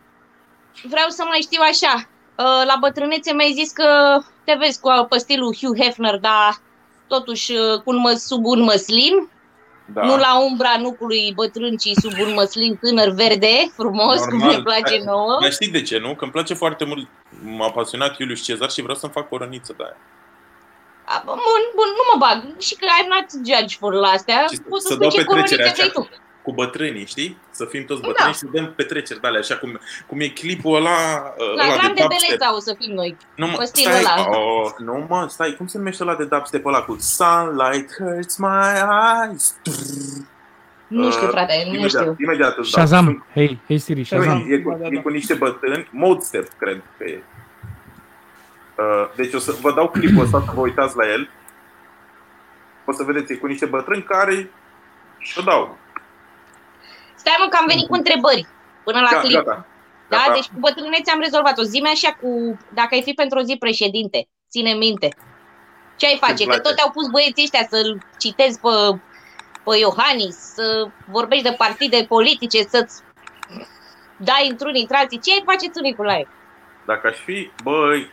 Vreau 0.82 1.08
să 1.08 1.24
mai 1.28 1.38
știu 1.40 1.62
așa. 1.70 1.94
uh, 1.96 2.66
La 2.66 2.76
bătrânețe 2.80 3.32
mi-ai 3.32 3.52
zis 3.52 3.70
că 3.72 4.18
te 4.44 4.54
vezi 4.58 4.80
cu 4.80 5.06
pe 5.08 5.18
stilul 5.18 5.54
Hugh 5.60 5.80
Hefner, 5.82 6.18
dar 6.18 6.56
totuși 7.06 7.52
uh, 7.52 7.80
cu 7.84 7.90
un 7.90 7.96
măs, 7.96 8.26
sub 8.26 8.44
un 8.44 8.60
măslin, 8.62 9.30
Da. 9.94 10.02
nu 10.04 10.16
la 10.16 10.40
umbra 10.40 10.74
nucului 10.78 11.32
bătrân, 11.34 11.76
ci 11.76 11.90
sub 12.02 12.12
un 12.20 12.32
măslin 12.34 12.76
tânăr 12.76 13.08
verde, 13.08 13.70
frumos, 13.76 14.20
cum 14.24 14.38
Normal. 14.38 14.56
ne 14.56 14.62
place 14.62 15.02
nouă. 15.04 15.38
Dar 15.40 15.52
știi 15.52 15.70
de 15.70 15.82
ce, 15.82 15.98
nu? 15.98 16.14
Că 16.14 16.22
îmi 16.24 16.32
place 16.32 16.54
foarte 16.54 16.84
mult, 16.84 17.08
m-a 17.44 17.70
pasionat 17.70 18.18
Iulius 18.18 18.42
Cezar 18.42 18.70
și 18.70 18.82
vreau 18.82 18.96
să-mi 18.98 19.12
fac 19.12 19.32
o 19.32 19.36
răniță 19.36 19.74
de 19.76 19.82
aia. 19.84 19.96
A, 21.04 21.22
Bun, 21.24 21.34
bun, 21.74 21.88
nu 21.98 22.04
mă 22.12 22.18
bag. 22.18 22.60
Și 22.60 22.74
că 22.74 22.86
I'm 22.86 23.08
not 23.08 23.46
judge 23.46 23.76
for 23.78 23.92
la 23.94 24.08
astea. 24.08 24.46
Și 24.50 24.54
să- 24.56 24.62
Poți 24.68 24.82
să 24.82 24.88
să 24.88 24.94
spui 24.94 25.06
dau 25.08 25.16
ce 25.16 25.24
petrecerea 25.24 25.64
coronițe 25.72 25.90
vrei 25.90 26.06
aceea. 26.06 26.20
tu. 26.20 26.29
Cu 26.42 26.52
bătrânii, 26.52 27.06
știi? 27.06 27.38
Să 27.50 27.64
fim 27.64 27.84
toți 27.84 28.00
Da. 28.00 28.06
bătrâni 28.06 28.32
și 28.32 28.38
să 28.38 28.46
dăm 28.52 28.72
petreceri 28.76 29.20
de 29.20 29.26
alea, 29.26 29.40
așa 29.40 29.56
cum, 29.56 29.80
cum 30.06 30.20
e 30.20 30.28
clipul 30.28 30.74
ăla, 30.74 30.90
La 31.56 31.64
ăla 31.64 31.74
grande 31.76 31.92
de 31.94 32.00
dubstep. 32.02 32.28
beleța 32.28 32.54
o 32.54 32.58
să 32.58 32.76
fim 32.78 32.94
noi. 32.94 33.16
Nu, 33.36 33.46
mă, 33.46 33.56
pe 33.58 33.64
stilul 33.64 33.92
stai, 33.94 34.24
ăla. 34.28 34.38
oh, 34.38 34.70
nu 34.78 35.06
mă, 35.08 35.26
stai, 35.28 35.54
cum 35.56 35.66
se 35.66 35.78
numește 35.78 36.02
ăla 36.02 36.14
de 36.14 36.24
dubstep 36.24 36.66
ăla 36.66 36.82
cu 36.82 36.96
Sunlight 37.00 37.90
hurts 37.98 38.36
my 38.36 38.48
eyes? 39.28 39.54
Nu 40.86 41.10
știu, 41.10 41.24
Uh, 41.26 41.30
frate, 41.32 41.52
nu 41.66 41.68
imediat, 41.74 41.88
știu. 42.02 42.16
Imediat 42.18 42.56
îți 42.56 42.70
dau. 42.70 42.86
Shazam, 42.86 43.26
hei, 43.34 43.60
hei 43.66 43.78
Siri, 43.78 44.04
Shazam. 44.04 44.46
E 44.48 44.58
cu, 44.58 44.78
e 44.90 44.96
cu 45.00 45.08
niște 45.08 45.34
bătrâni, 45.34 45.88
mode 45.90 46.20
step, 46.24 46.48
cred 46.58 46.82
că 46.98 47.04
e. 47.04 47.22
Uh, 48.78 49.10
Deci 49.16 49.32
o 49.34 49.38
să 49.38 49.54
vă 49.60 49.72
dau 49.72 49.88
clipul 49.88 50.22
ăsta 50.24 50.42
să 50.46 50.50
vă 50.54 50.60
uitați 50.60 50.96
la 50.96 51.08
el. 51.10 51.28
O 52.84 52.92
să 52.92 53.02
vedeți, 53.02 53.32
e 53.32 53.36
cu 53.36 53.46
niște 53.46 53.66
bătrâni 53.66 54.02
care 54.02 54.50
și-o 55.18 55.42
dau. 55.42 55.78
Stai 57.22 57.36
mă 57.38 57.46
că 57.48 57.56
am 57.60 57.66
venit 57.66 57.86
cu 57.88 57.94
întrebări 57.94 58.46
până 58.84 59.00
la 59.00 59.10
Gata, 59.10 59.20
clip. 59.20 59.34
gata. 59.44 59.66
Da, 60.08 60.16
Gata. 60.16 60.32
deci 60.32 60.48
cu 60.52 60.58
bătrânețe 60.58 61.10
am 61.10 61.20
rezolvat-o. 61.20 61.62
Zi 61.62 61.82
așa 61.92 62.12
cu, 62.20 62.30
dacă 62.78 62.94
ai 62.94 63.02
fi 63.02 63.12
pentru 63.12 63.38
o 63.38 63.42
zi 63.42 63.56
președinte, 63.56 64.28
ține 64.50 64.72
minte. 64.72 65.08
Ce 65.96 66.06
ai 66.06 66.16
face? 66.20 66.44
place. 66.44 66.60
Că 66.60 66.68
tot 66.68 66.78
au 66.78 66.90
pus 66.90 67.06
băieții 67.08 67.42
ăștia 67.42 67.66
să-l 67.70 68.02
citezi 68.18 68.60
pe, 68.60 68.74
pe 69.64 69.76
Iohannis, 69.78 70.36
să 70.36 70.88
vorbești 71.16 71.44
de 71.48 71.54
partide 71.58 72.04
politice, 72.08 72.62
să-ți 72.62 73.02
dai 74.16 74.48
într-unii 74.50 74.80
între 74.80 74.96
alții. 74.96 75.20
Ce 75.20 75.32
ai 75.32 75.42
face 75.46 75.70
tu, 75.70 75.80
Nicolae? 75.80 76.28
Dacă 76.86 77.06
aș 77.06 77.16
fi, 77.16 77.50
băi, 77.62 78.10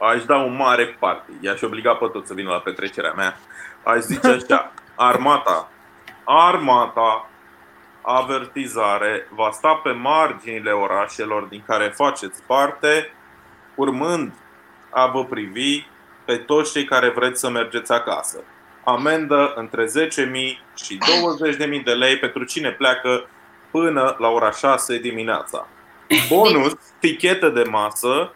aș 0.00 0.24
da 0.24 0.36
un 0.36 0.56
mare 0.56 0.86
party. 0.86 1.30
I-aș 1.40 1.60
obliga 1.62 1.94
pe 1.94 2.06
toți 2.12 2.26
să 2.28 2.34
vină 2.34 2.50
la 2.50 2.58
petrecerea 2.58 3.12
mea. 3.12 3.36
Aș 3.82 4.00
zice 4.00 4.26
așa, 4.26 4.72
armata, 4.96 5.70
armata, 6.24 7.30
avertizare, 8.02 9.26
va 9.30 9.50
sta 9.52 9.74
pe 9.74 9.90
marginile 9.90 10.70
orașelor 10.70 11.42
din 11.42 11.62
care 11.66 11.92
faceți 11.96 12.42
parte, 12.46 13.12
urmând 13.74 14.32
a 14.90 15.06
vă 15.06 15.24
privi 15.24 15.84
pe 16.24 16.36
toți 16.36 16.72
cei 16.72 16.84
care 16.84 17.08
vreți 17.10 17.40
să 17.40 17.48
mergeți 17.50 17.92
acasă. 17.92 18.38
Amendă 18.84 19.52
între 19.56 19.84
10.000 19.84 19.90
și 20.84 20.98
20.000 21.78 21.84
de 21.84 21.92
lei 21.92 22.16
pentru 22.18 22.44
cine 22.44 22.70
pleacă 22.70 23.28
până 23.70 24.16
la 24.18 24.28
ora 24.28 24.50
6 24.50 24.98
dimineața. 24.98 25.68
Bonus, 26.28 26.72
tichetă 26.98 27.48
de 27.48 27.62
masă 27.62 28.32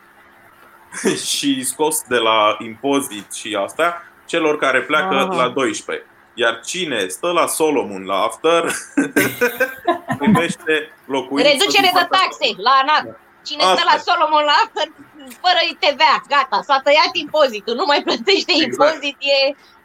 și 1.33 1.65
scos 1.65 2.03
de 2.09 2.17
la 2.17 2.57
impozit 2.59 3.33
și 3.33 3.59
astea 3.65 4.03
celor 4.27 4.57
care 4.59 4.81
pleacă 4.81 5.15
Ah. 5.15 5.37
la 5.37 5.49
12. 5.49 6.07
Iar 6.39 6.61
cine 6.65 7.07
stă 7.09 7.29
la 7.31 7.47
Solomon 7.47 8.05
la 8.05 8.15
after 8.23 8.63
primește 10.19 10.75
locuință 11.05 11.51
Reducere 11.51 11.89
din 11.89 11.91
de 12.01 12.07
partea- 12.09 12.19
taxe 12.21 12.49
la 12.57 12.73
ANAT. 12.83 13.05
Cine 13.49 13.63
Asta 13.63 13.75
stă 13.77 13.85
la 13.91 13.97
e. 13.99 14.03
Solomon 14.11 14.45
la 14.51 14.55
after, 14.65 14.87
fără 15.45 15.61
TVA, 15.83 16.15
gata, 16.35 16.59
s-a 16.69 16.81
tăiat 16.85 17.13
impozitul, 17.25 17.75
nu 17.81 17.85
mai 17.87 18.01
plătește 18.07 18.53
Exact. 18.53 18.67
impozit, 18.71 19.17
e, 19.35 19.39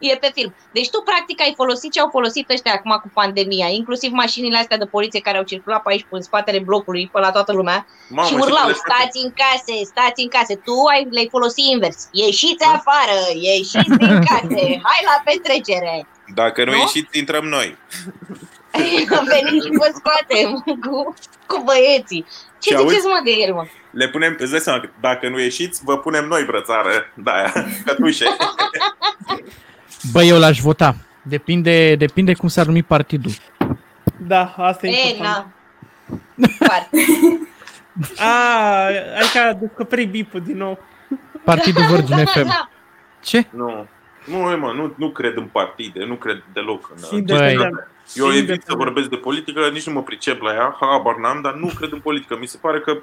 e 0.09 0.15
pe 0.23 0.29
film. 0.37 0.51
Deci 0.77 0.89
tu 0.89 0.99
practic 1.09 1.41
ai 1.41 1.53
folosit 1.61 1.91
ce 1.91 1.99
au 2.01 2.09
folosit 2.17 2.49
ăștia 2.49 2.73
acum 2.73 2.91
cu 3.03 3.09
pandemia, 3.13 3.67
inclusiv 3.67 4.11
mașinile 4.11 4.57
astea 4.57 4.77
de 4.77 4.85
poliție 4.95 5.19
care 5.27 5.37
au 5.37 5.43
circulat 5.43 5.81
pe 5.83 5.89
aici, 5.91 6.05
în 6.09 6.21
spatele 6.21 6.59
blocului, 6.59 7.09
pe 7.13 7.19
la 7.19 7.31
toată 7.31 7.51
lumea, 7.53 7.85
Mamă, 8.09 8.27
și 8.27 8.33
și 8.33 8.39
urlau, 8.41 8.67
le 8.67 8.73
face. 8.73 8.83
stați 8.85 9.17
în 9.25 9.31
case, 9.41 9.75
stați 9.93 10.21
în 10.21 10.29
case. 10.35 10.55
Tu 10.55 10.73
ai, 10.91 11.07
le-ai 11.11 11.27
folosit 11.31 11.65
invers. 11.73 11.97
Ieșiți 12.11 12.63
afară, 12.77 13.17
ieșiți 13.33 13.95
din 14.01 14.15
case, 14.29 14.61
hai 14.87 14.99
la 15.11 15.15
petrecere. 15.25 16.07
Dacă 16.33 16.63
nu 16.65 16.71
Nu? 16.71 16.77
ieșiți, 16.77 17.19
intrăm 17.19 17.43
noi. 17.45 17.77
Am 19.17 19.25
venit 19.25 19.63
și 19.63 19.69
vă 19.71 19.91
scoatem 19.95 20.51
cu, 20.81 21.13
cu 21.47 21.63
băieții. 21.65 22.25
Ce 22.59 22.69
Și 22.69 22.75
auzi? 22.75 22.89
ziceți 22.89 23.07
mă 23.07 23.21
de 23.23 23.31
el, 23.31 23.53
mă? 23.53 23.65
Le 23.91 24.07
punem, 24.09 24.35
îți 24.39 24.51
dai 24.51 24.59
seama, 24.59 24.79
că 24.79 24.89
dacă 25.01 25.29
nu 25.29 25.39
ieșiți, 25.39 25.81
vă 25.83 25.97
punem 25.97 26.25
noi 26.25 26.43
brățară 26.43 26.89
de 27.13 27.31
aia, 27.31 27.53
cătușe. 27.85 28.25
Băi, 30.11 30.27
eu 30.29 30.39
l-aș 30.39 30.59
vota. 30.59 30.95
Depinde, 31.23 31.95
depinde 31.95 32.33
cum 32.33 32.47
s-ar 32.47 32.65
numi 32.65 32.83
partidul. 32.83 33.31
Da, 34.17 34.53
asta 34.57 34.87
e 34.87 34.89
E, 34.89 35.09
important. 35.09 35.53
na. 36.35 36.47
Foarte. 36.65 36.97
A, 38.17 38.85
ai 38.85 39.29
ca 39.33 39.53
descoperi 39.53 40.05
bipul 40.05 40.41
din 40.41 40.57
nou. 40.57 40.79
Partidul 41.43 41.83
Virgin 41.85 42.25
FM. 42.25 42.45
Da. 42.47 42.69
Ce? 43.23 43.45
Nu. 43.49 43.87
Nu, 44.25 44.37
mă, 44.37 44.71
nu, 44.75 44.93
nu 44.97 45.09
cred 45.09 45.35
în 45.35 45.45
partide, 45.51 46.03
nu 46.05 46.15
cred 46.15 46.43
deloc 46.53 46.89
în... 46.95 46.97
Și 46.97 47.09
Băi. 47.09 47.17
independent. 47.19 47.87
Eu 48.15 48.29
Singur 48.29 48.49
evit 48.49 48.61
să 48.65 48.71
pe- 48.71 48.83
vorbesc 48.83 49.09
de 49.09 49.15
politică, 49.15 49.69
nici 49.73 49.87
nu 49.87 49.93
mă 49.93 50.03
pricep 50.03 50.41
la 50.41 50.53
ea, 50.53 50.77
habar 50.79 51.15
n-am, 51.15 51.41
dar 51.41 51.53
nu 51.53 51.69
cred 51.77 51.91
în 51.91 51.99
politică. 51.99 52.37
Mi 52.39 52.45
se 52.47 52.57
pare 52.61 52.79
că, 52.79 52.99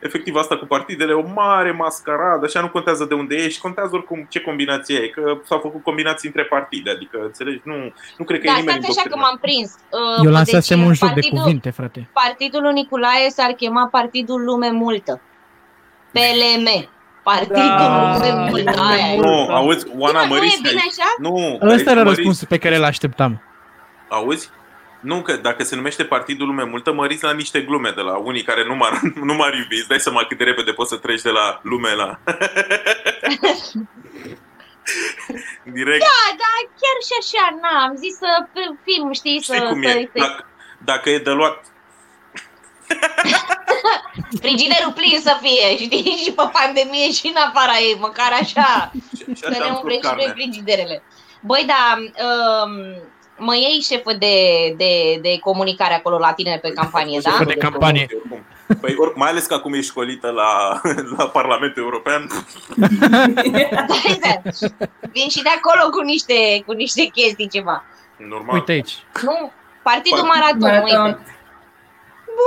efectiv, 0.00 0.34
asta 0.36 0.56
cu 0.56 0.64
partidele 0.66 1.10
e 1.10 1.14
o 1.14 1.32
mare 1.34 1.70
mascaradă, 1.70 2.44
așa 2.44 2.60
nu 2.60 2.68
contează 2.68 3.04
de 3.04 3.14
unde 3.14 3.34
ești, 3.34 3.60
contează 3.60 3.94
oricum 3.94 4.26
ce 4.28 4.40
combinație 4.40 4.96
e, 4.98 5.08
că 5.08 5.38
s-au 5.44 5.58
făcut 5.58 5.82
combinații 5.82 6.28
între 6.28 6.44
partide, 6.44 6.90
adică, 6.90 7.18
înțelegi, 7.22 7.60
nu, 7.64 7.74
nu 8.18 8.24
cred 8.24 8.40
că 8.40 8.46
Da, 8.46 8.52
e 8.52 8.60
nimeni 8.60 8.82
stați 8.82 8.98
așa 8.98 9.08
că 9.08 9.14
indoctrinat. 9.14 9.28
m-am 9.28 9.38
prins. 9.40 9.70
Uh, 10.18 10.24
Eu 10.24 10.30
lansasem 10.32 10.78
deci, 10.78 10.86
un 10.86 10.94
joc 10.94 11.08
de 11.08 11.14
partidul- 11.14 11.38
cuvinte, 11.38 11.70
frate. 11.70 12.08
Partidul 12.12 12.62
lui 12.62 12.72
Nicolae 12.72 13.28
s-ar 13.28 13.50
chema 13.52 13.88
Partidul 13.90 14.44
Lume 14.44 14.70
Multă. 14.70 15.20
PLM. 16.12 16.88
Partidul 17.22 17.54
Da. 17.54 18.16
Lume 18.18 18.48
Multă. 18.48 18.80
Aia 18.80 19.12
e. 19.12 19.16
Nu, 19.16 19.48
auzi, 19.50 19.86
Oana, 19.96 20.20
Nu, 20.20 20.26
nu 20.26 20.34
e 20.34 20.38
măriți 20.38 20.62
bine 20.62 20.80
așa? 20.90 21.14
Nu, 21.18 21.58
Ăsta 21.62 21.90
era 21.90 22.02
măriți- 22.02 22.14
răspunsul 22.16 22.46
pe 22.50 22.58
care 22.58 22.76
îl 22.76 22.84
așteptam. 22.84 23.42
Auzi? 24.08 24.50
Nu, 25.00 25.22
că 25.22 25.32
dacă 25.36 25.62
se 25.64 25.74
numește 25.76 26.04
Partidul 26.04 26.46
Lume 26.46 26.62
Multă, 26.64 26.92
măriți 26.92 27.24
la 27.24 27.32
niște 27.32 27.60
glume 27.60 27.90
de 27.96 28.00
la 28.00 28.16
unii 28.16 28.42
care 28.42 28.64
nu 28.66 28.74
m-ar, 28.74 29.00
nu 29.28 29.34
m-ar 29.34 29.54
iubi. 29.54 29.78
Îți 29.78 29.88
dai 29.88 30.00
seama 30.00 30.24
cât 30.24 30.38
de 30.38 30.44
repede 30.44 30.72
poți 30.72 30.88
să 30.90 30.96
treci 30.96 31.22
de 31.22 31.30
la 31.30 31.60
lume 31.62 31.94
la... 31.94 32.18
Direct. 35.78 36.00
Da, 36.00 36.20
da, 36.42 36.52
chiar 36.80 36.98
și 37.08 37.14
așa, 37.22 37.58
na, 37.62 37.82
am 37.84 37.94
zis 37.96 38.14
să 38.16 38.30
fim, 38.84 39.12
știi, 39.12 39.42
să... 39.42 39.54
Știi 39.54 39.66
cum 39.68 39.82
să, 39.82 39.88
e? 39.88 40.10
să 40.14 40.18
Dacă, 40.18 40.44
dacă 40.78 41.10
e 41.10 41.18
de 41.18 41.30
luat... 41.30 41.64
frigiderul 44.42 44.92
plin 44.94 45.20
să 45.20 45.36
fie, 45.42 45.76
știi, 45.76 46.20
și 46.24 46.32
pe 46.32 46.42
pandemie 46.52 47.10
și 47.10 47.26
în 47.26 47.34
afara 47.48 47.76
ei, 47.80 47.96
măcar 48.00 48.32
așa, 48.40 48.92
Și 49.16 49.24
să 49.34 49.46
așa 49.50 49.58
ne 49.58 49.64
am 49.64 49.74
umplem 49.74 49.98
scos 50.00 50.10
și 50.10 50.16
noi 50.16 50.24
carnea. 50.26 50.32
frigiderele. 50.32 51.02
Băi, 51.40 51.64
da, 51.66 51.98
um, 51.98 52.72
mă 53.36 53.54
iei 53.56 53.80
șefă 53.80 54.12
de, 54.12 54.34
de, 54.76 55.18
de 55.22 55.38
comunicare 55.38 55.94
acolo 55.94 56.18
la 56.18 56.32
tine 56.32 56.58
pe 56.62 56.68
campanie, 56.70 57.18
da? 57.22 57.30
Șefă 57.30 57.44
de 57.44 57.54
campanie. 57.54 58.06
Păi, 58.80 58.94
or, 58.98 59.12
mai 59.16 59.28
ales 59.28 59.46
că 59.46 59.54
acum 59.54 59.72
ești 59.72 59.90
școlită 59.90 60.30
la, 60.30 60.80
la 61.16 61.24
Parlamentul 61.28 61.82
European. 61.82 62.26
Da, 62.76 64.40
Vin 65.12 65.28
și 65.28 65.42
de 65.42 65.48
acolo 65.56 65.90
cu 65.90 66.00
niște, 66.00 66.62
cu 66.66 66.72
niște 66.72 67.04
chestii 67.04 67.48
ceva. 67.48 67.84
Normal. 68.28 68.54
Uite 68.54 68.72
aici. 68.72 68.92
Nu, 69.22 69.50
Partidul 69.82 70.18
Part- 70.18 70.28
Maraton, 70.34 70.60
Maraton. 70.90 71.26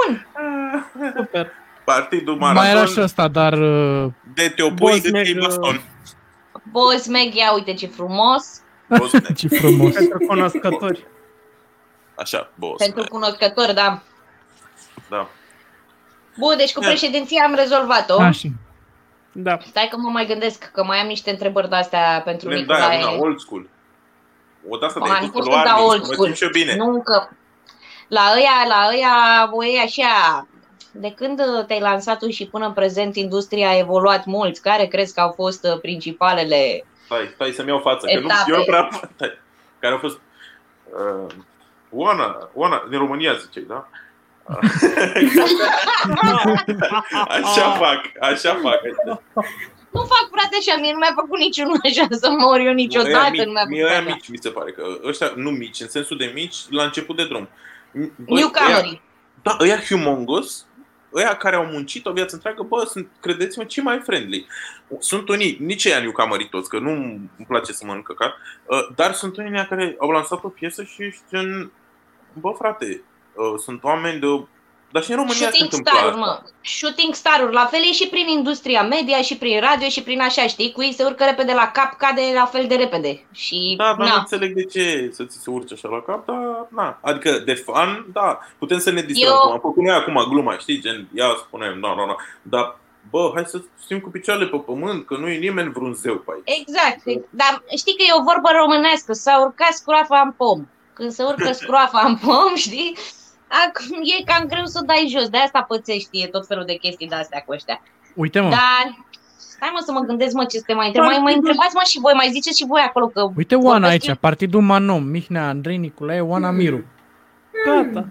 Uite. 0.08 0.28
Bun. 0.34 1.14
Super. 1.16 1.52
Partidul 1.84 2.36
Mai 2.36 2.52
era 2.52 2.64
și 2.64 2.74
Maraton, 2.76 3.04
ăsta, 3.04 3.28
dar... 3.28 3.54
uh, 3.54 4.12
de 4.34 4.50
te 4.56 4.64
opui, 4.64 5.02
de 5.02 5.10
Bosmeg, 5.10 5.26
te 5.34 5.40
baston. 5.40 5.82
Bosmeg, 6.72 7.34
ia 7.36 7.54
uite 7.54 7.74
ce 7.74 7.88
frumos. 7.88 8.62
Bosmeg. 8.98 9.34
Ce 9.38 9.48
frumos. 9.48 9.94
Pentru 9.94 10.18
cunoscători. 10.28 11.06
Așa, 12.16 12.52
Bosmeg. 12.56 12.94
Pentru 12.94 13.12
cunoscători, 13.12 13.74
da. 13.74 14.02
Da. 15.10 15.30
Bun, 16.38 16.54
deci 16.58 16.74
cu 16.74 16.80
președinția 16.80 17.44
am 17.44 17.54
rezolvat-o. 17.56 18.22
Așa. 18.22 18.48
Da. 19.32 19.58
Stai 19.68 19.88
că 19.92 19.98
mă 19.98 20.10
mai 20.10 20.26
gândesc 20.26 20.72
că 20.74 20.84
mai 20.84 20.98
am 20.98 21.08
niște 21.08 21.30
întrebări 21.32 21.70
de-astea 21.70 22.22
pentru 22.26 22.50
Da, 22.50 22.56
Nicolae. 22.56 22.98
una 23.06 23.18
old 23.20 23.40
school. 23.40 23.70
O 24.70 24.78
de 24.78 24.86
asta 24.86 25.00
Mă, 25.00 25.06
de 25.06 25.26
nu 25.26 25.30
pus 25.32 25.46
pot 25.46 25.54
pe 25.54 25.60
să 25.60 25.64
dau 25.66 25.76
Armin, 25.76 25.90
old 25.90 26.02
să 26.02 26.08
mă 26.08 26.14
school. 26.14 26.26
simt 26.26 26.38
și 26.38 26.44
eu 26.44 26.50
bine. 26.50 26.76
Nu 26.76 27.02
că 27.02 27.28
la 28.08 28.32
ăia, 28.36 28.66
la 28.68 28.88
ăia, 28.92 29.50
voi 29.52 29.82
așa, 29.84 30.48
de 30.92 31.14
când 31.16 31.42
te-ai 31.68 31.80
lansat 31.80 32.20
tu 32.20 32.30
și 32.30 32.46
până 32.46 32.66
în 32.66 32.74
prezent 32.74 33.16
industria 33.16 33.70
a 33.70 33.78
evoluat 33.78 34.26
mult, 34.26 34.58
care 34.58 34.86
crezi 34.86 35.14
că 35.14 35.22
au 35.22 35.32
fost 35.36 35.64
uh, 35.64 35.80
principalele 35.82 36.84
Stai, 37.06 37.32
stai 37.34 37.52
să-mi 37.52 37.68
iau 37.70 37.80
față, 37.80 38.06
că 38.06 38.20
nu, 38.20 38.26
Etape. 38.26 38.52
eu 38.52 38.58
nu 38.58 38.64
prea... 38.64 38.90
Stai. 39.16 39.38
Care 39.80 39.94
au 39.94 40.00
fost... 40.00 40.20
Uh, 40.86 41.32
Oana, 41.90 42.50
Oana, 42.54 42.86
din 42.90 43.00
România 43.00 43.34
zicei, 43.34 43.64
da? 43.64 43.88
așa 47.28 47.72
fac, 47.72 48.02
așa 48.20 48.60
fac. 48.62 48.82
Nu 49.92 50.02
fac, 50.02 50.30
frate, 50.32 50.58
așa, 50.60 50.80
mie 50.80 50.92
nu 50.92 50.98
mi-a 50.98 51.14
făcut 51.16 51.40
niciunul 51.40 51.80
așa 51.84 52.08
să 52.10 52.30
mor 52.30 52.60
eu 52.60 52.74
niciodată. 52.74 53.32
Ăia 53.34 53.46
Nu 53.46 53.52
mi-a 53.52 53.64
mici, 53.64 53.70
mie 53.70 53.82
făcut 53.82 53.92
ăia 53.92 54.00
așa. 54.00 54.14
mici, 54.14 54.28
mi 54.28 54.38
se 54.42 54.50
pare 54.50 54.72
că 54.72 54.84
ăștia, 55.04 55.32
nu 55.36 55.50
mici, 55.50 55.80
în 55.80 55.88
sensul 55.88 56.18
de 56.18 56.32
mici, 56.34 56.56
la 56.70 56.84
început 56.84 57.16
de 57.16 57.26
drum. 57.26 57.40
Băi, 57.40 57.50
Newcomerii. 58.26 59.02
ăia- 59.02 59.02
Da, 59.42 59.58
ăia 59.60 59.80
humongous, 59.90 60.66
ăia 61.14 61.36
care 61.36 61.56
au 61.56 61.66
muncit 61.66 62.06
o 62.06 62.12
viață 62.12 62.36
întreagă, 62.36 62.64
bă, 62.64 62.86
sunt, 62.90 63.08
credeți-mă, 63.22 63.64
cei 63.64 63.84
mai 63.84 64.00
friendly. 64.00 64.48
Sunt 65.00 65.30
unii, 65.30 65.58
nici 65.62 65.86
ăia 65.86 66.00
newcomerii 66.00 66.50
toți, 66.50 66.70
că 66.70 66.80
nu 66.80 66.92
îmi 66.92 67.30
place 67.48 67.72
să 67.72 67.86
mănânc 67.86 68.06
căcat, 68.06 68.34
uh, 68.66 68.88
dar 68.96 69.14
sunt 69.14 69.38
unii 69.38 69.52
ăia 69.54 69.66
care 69.68 69.96
au 70.00 70.10
lansat 70.10 70.44
o 70.44 70.48
piesă 70.50 70.84
și 70.84 71.04
ești 71.04 71.24
în... 71.32 71.70
Bă, 72.34 72.50
frate, 72.58 73.02
uh, 73.34 73.60
sunt 73.60 73.84
oameni 73.84 74.20
de... 74.20 74.28
Dar 74.96 75.04
și 75.04 75.10
în 75.12 75.16
România 75.16 75.36
se 75.36 75.56
Shooting 75.58 75.64
întâmplă 75.74 75.92
star-uri, 75.92 76.22
asta. 76.22 76.42
mă. 76.44 76.50
Shooting 76.62 77.14
star-uri. 77.14 77.54
La 77.54 77.66
fel 77.66 77.80
e 77.90 77.92
și 77.92 78.08
prin 78.08 78.28
industria 78.28 78.84
media 78.84 79.22
și 79.22 79.38
prin 79.38 79.60
radio 79.60 79.88
și 79.88 80.04
prin 80.04 80.22
așa, 80.22 80.48
știi? 80.48 80.72
Cu 80.72 80.82
ei 80.84 80.94
se 80.94 81.04
urcă 81.04 81.24
repede 81.24 81.54
la 81.54 81.72
cap, 81.74 81.98
cade 81.98 82.22
la 82.34 82.46
fel 82.46 82.66
de 82.68 82.76
repede. 82.76 83.26
Și, 83.32 83.74
Da, 83.78 83.84
dar 83.84 83.96
nu 83.98 84.04
na. 84.14 84.20
înțeleg 84.20 84.54
de 84.54 84.64
ce 84.64 85.10
să 85.14 85.24
ți 85.24 85.38
se 85.44 85.50
urce 85.50 85.74
așa 85.74 85.88
la 85.88 86.02
cap, 86.02 86.26
dar 86.26 86.68
na. 86.70 86.98
Adică 87.02 87.32
de 87.46 87.54
fan, 87.54 88.06
da, 88.14 88.40
putem 88.58 88.80
să 88.80 88.92
ne 88.92 89.02
distrăm. 89.02 89.32
Eu- 89.32 89.40
Eu... 89.46 89.52
Am 89.52 89.60
făcut 89.60 89.84
noi 89.84 89.96
acum 89.96 90.26
gluma, 90.30 90.58
știi, 90.58 90.80
gen, 90.82 91.08
ia 91.16 91.26
spunem, 91.48 91.80
da, 91.80 91.88
da, 91.98 92.06
da. 92.08 92.16
Dar, 92.42 92.78
bă, 93.10 93.32
hai 93.34 93.44
să 93.46 93.62
fim 93.88 94.00
cu 94.00 94.10
picioarele 94.10 94.48
pe 94.50 94.58
pământ, 94.58 95.06
că 95.06 95.18
nu 95.18 95.28
e 95.28 95.38
nimeni 95.38 95.72
vreun 95.72 95.94
zeu 95.94 96.16
pe 96.16 96.32
aici. 96.34 96.60
Exact. 96.60 97.02
Dar 97.30 97.64
știi 97.78 97.96
că 97.98 98.04
e 98.08 98.20
o 98.20 98.24
vorbă 98.24 98.50
românească, 98.60 99.14
s-a 99.14 99.42
urcat 99.42 99.74
scroafa 99.74 100.20
în 100.26 100.32
pom. 100.32 100.66
Când 100.94 101.12
se 101.12 101.24
urcă 101.24 101.52
scroafa 101.52 102.02
în 102.08 102.16
pom, 102.18 102.56
știi? 102.56 102.98
Acum 103.64 103.98
e 104.20 104.24
cam 104.24 104.48
greu 104.48 104.66
să 104.66 104.80
o 104.82 104.86
dai 104.86 105.08
jos, 105.14 105.30
de 105.30 105.38
asta 105.38 105.62
pățești 105.62 106.22
e 106.22 106.28
tot 106.28 106.48
felul 106.48 106.66
de 106.66 106.76
chestii 106.76 107.08
de 107.08 107.16
astea 107.16 107.44
cu 107.46 107.52
ăștia. 107.54 107.82
Uite, 108.16 108.40
mă. 108.40 108.50
Dar, 108.50 108.86
stai 109.38 109.70
mă 109.74 109.82
să 109.86 109.92
mă 109.92 110.00
gândesc 110.00 110.34
mă 110.34 110.46
ce 110.46 110.58
să 110.58 110.64
te 110.66 110.74
mai 110.74 110.88
întreb. 110.88 111.04
Mai, 111.04 111.18
mai 111.18 111.36
întrebați 111.36 111.76
mă 111.76 111.82
și 111.86 112.00
voi, 112.00 112.14
mai 112.14 112.30
ziceți 112.32 112.58
și 112.58 112.66
voi 112.68 112.82
acolo 112.82 113.08
că... 113.08 113.30
Uite 113.36 113.56
Oana 113.56 113.80
vorbesc 113.88 114.08
aici, 114.08 114.18
Partidul 114.20 114.62
Manom, 114.62 115.04
Mihnea, 115.04 115.48
Andrei 115.48 115.78
Nicolae, 115.78 116.22
Oana 116.22 116.52
Miru. 116.52 116.84
Gata. 117.66 118.08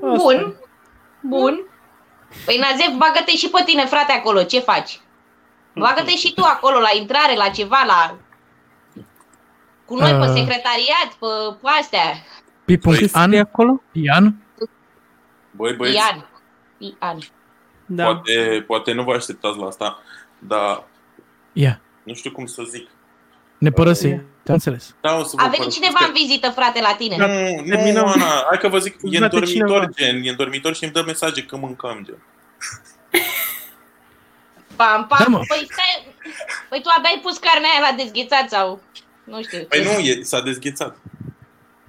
Bun, 0.00 0.54
bun. 1.20 1.66
Păi 2.44 2.58
Nazef, 2.58 2.96
bagă-te 2.96 3.30
și 3.30 3.48
pe 3.50 3.62
tine, 3.66 3.84
frate, 3.84 4.12
acolo, 4.12 4.42
ce 4.42 4.58
faci? 4.60 5.00
Bagă-te 5.74 6.10
și 6.10 6.34
tu 6.34 6.42
acolo, 6.42 6.78
la 6.78 6.88
intrare, 6.98 7.34
la 7.36 7.48
ceva, 7.48 7.82
la... 7.86 8.16
Cu 9.84 9.94
noi 9.96 10.10
pe 10.10 10.16
Uh. 10.16 10.32
secretariat, 10.34 11.08
pe, 11.18 11.26
pe 11.60 11.68
astea. 11.80 12.00
Pipu, 12.64 12.88
Păi, 12.88 13.10
An, 13.12 13.34
acolo? 13.34 13.82
Pian. 13.92 14.34
Băi, 15.56 15.72
băieți, 15.72 15.96
Ian. 15.96 16.28
Ian. 16.78 17.18
Da. 17.86 18.04
poate, 18.04 18.64
poate 18.66 18.92
nu 18.92 19.02
vă 19.02 19.12
așteptați 19.14 19.58
la 19.58 19.66
asta, 19.66 19.98
dar 20.38 20.84
Ia, 21.52 21.80
nu 22.02 22.14
știu 22.14 22.30
cum 22.30 22.46
să 22.46 22.62
zic. 22.70 22.88
ne 23.58 23.70
părăsi. 23.70 24.08
Te-am 24.42 24.58
înțeles. 24.58 24.94
Da, 25.00 25.14
o 25.18 25.22
să 25.22 25.32
vă 25.36 25.42
A 25.42 25.44
venit 25.44 25.56
părăsesc 25.58 25.76
cineva 25.76 25.98
că- 25.98 26.04
în 26.04 26.12
vizită, 26.12 26.50
frate, 26.50 26.80
la 26.80 26.94
tine. 26.98 27.16
Nu, 27.16 27.26
nu, 27.26 27.74
Terminăm. 27.76 28.04
Oana, 28.04 28.24
hai 28.48 28.58
că 28.60 28.68
vă 28.68 28.78
zic, 28.78 28.92
e 28.94 28.98
în 29.02 29.10
Vede 29.10 29.26
dormitor, 29.26 29.66
cineva. 29.68 29.86
gen, 29.96 30.22
e 30.24 30.28
în 30.30 30.36
dormitor 30.36 30.74
și 30.74 30.84
îmi 30.84 30.92
dă 30.92 31.02
mesaje 31.06 31.42
că 31.44 31.56
mâncăm, 31.56 32.00
gen. 32.04 32.18
Pam, 34.76 35.06
pam. 35.06 35.18
Da, 35.18 35.26
mă. 35.28 35.40
păi 35.48 35.68
stai... 35.70 36.14
Păi 36.68 36.80
tu 36.82 36.88
abia 36.96 37.10
ai 37.14 37.20
pus 37.22 37.36
carnea 37.38 37.70
aia 37.70 37.90
la 37.90 37.96
dezghețat 38.02 38.48
sau... 38.48 38.80
Nu 39.24 39.42
știu. 39.42 39.64
Păi 39.68 39.82
nu, 39.82 39.90
e, 39.90 40.22
s-a 40.22 40.40
dezghețat. 40.40 40.96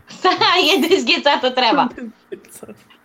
e 0.83 0.87
dezghețată 0.87 1.49
treaba. 1.49 1.87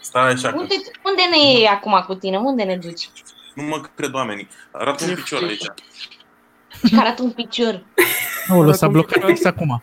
Stai 0.00 0.30
așa 0.32 0.48
că 0.48 0.56
Unde, 0.58 0.74
unde 1.04 1.22
ne 1.30 1.36
iei 1.52 1.66
acum 1.66 2.04
cu 2.06 2.14
tine? 2.14 2.36
Unde 2.36 2.62
ne 2.62 2.76
duci? 2.76 3.10
nu 3.54 3.62
mă 3.62 3.80
cred 3.94 4.14
oamenii. 4.14 4.48
Arată 4.72 5.04
un 5.08 5.14
picior 5.14 5.42
aici. 5.42 5.64
Și 6.86 6.94
arată 6.98 7.22
un 7.22 7.30
picior. 7.30 7.84
Aoleu, 8.48 8.72
s-a 8.72 8.86
Acum 8.86 8.92
blocat 8.92 9.12
picior. 9.12 9.30
fix 9.30 9.44
acum. 9.44 9.82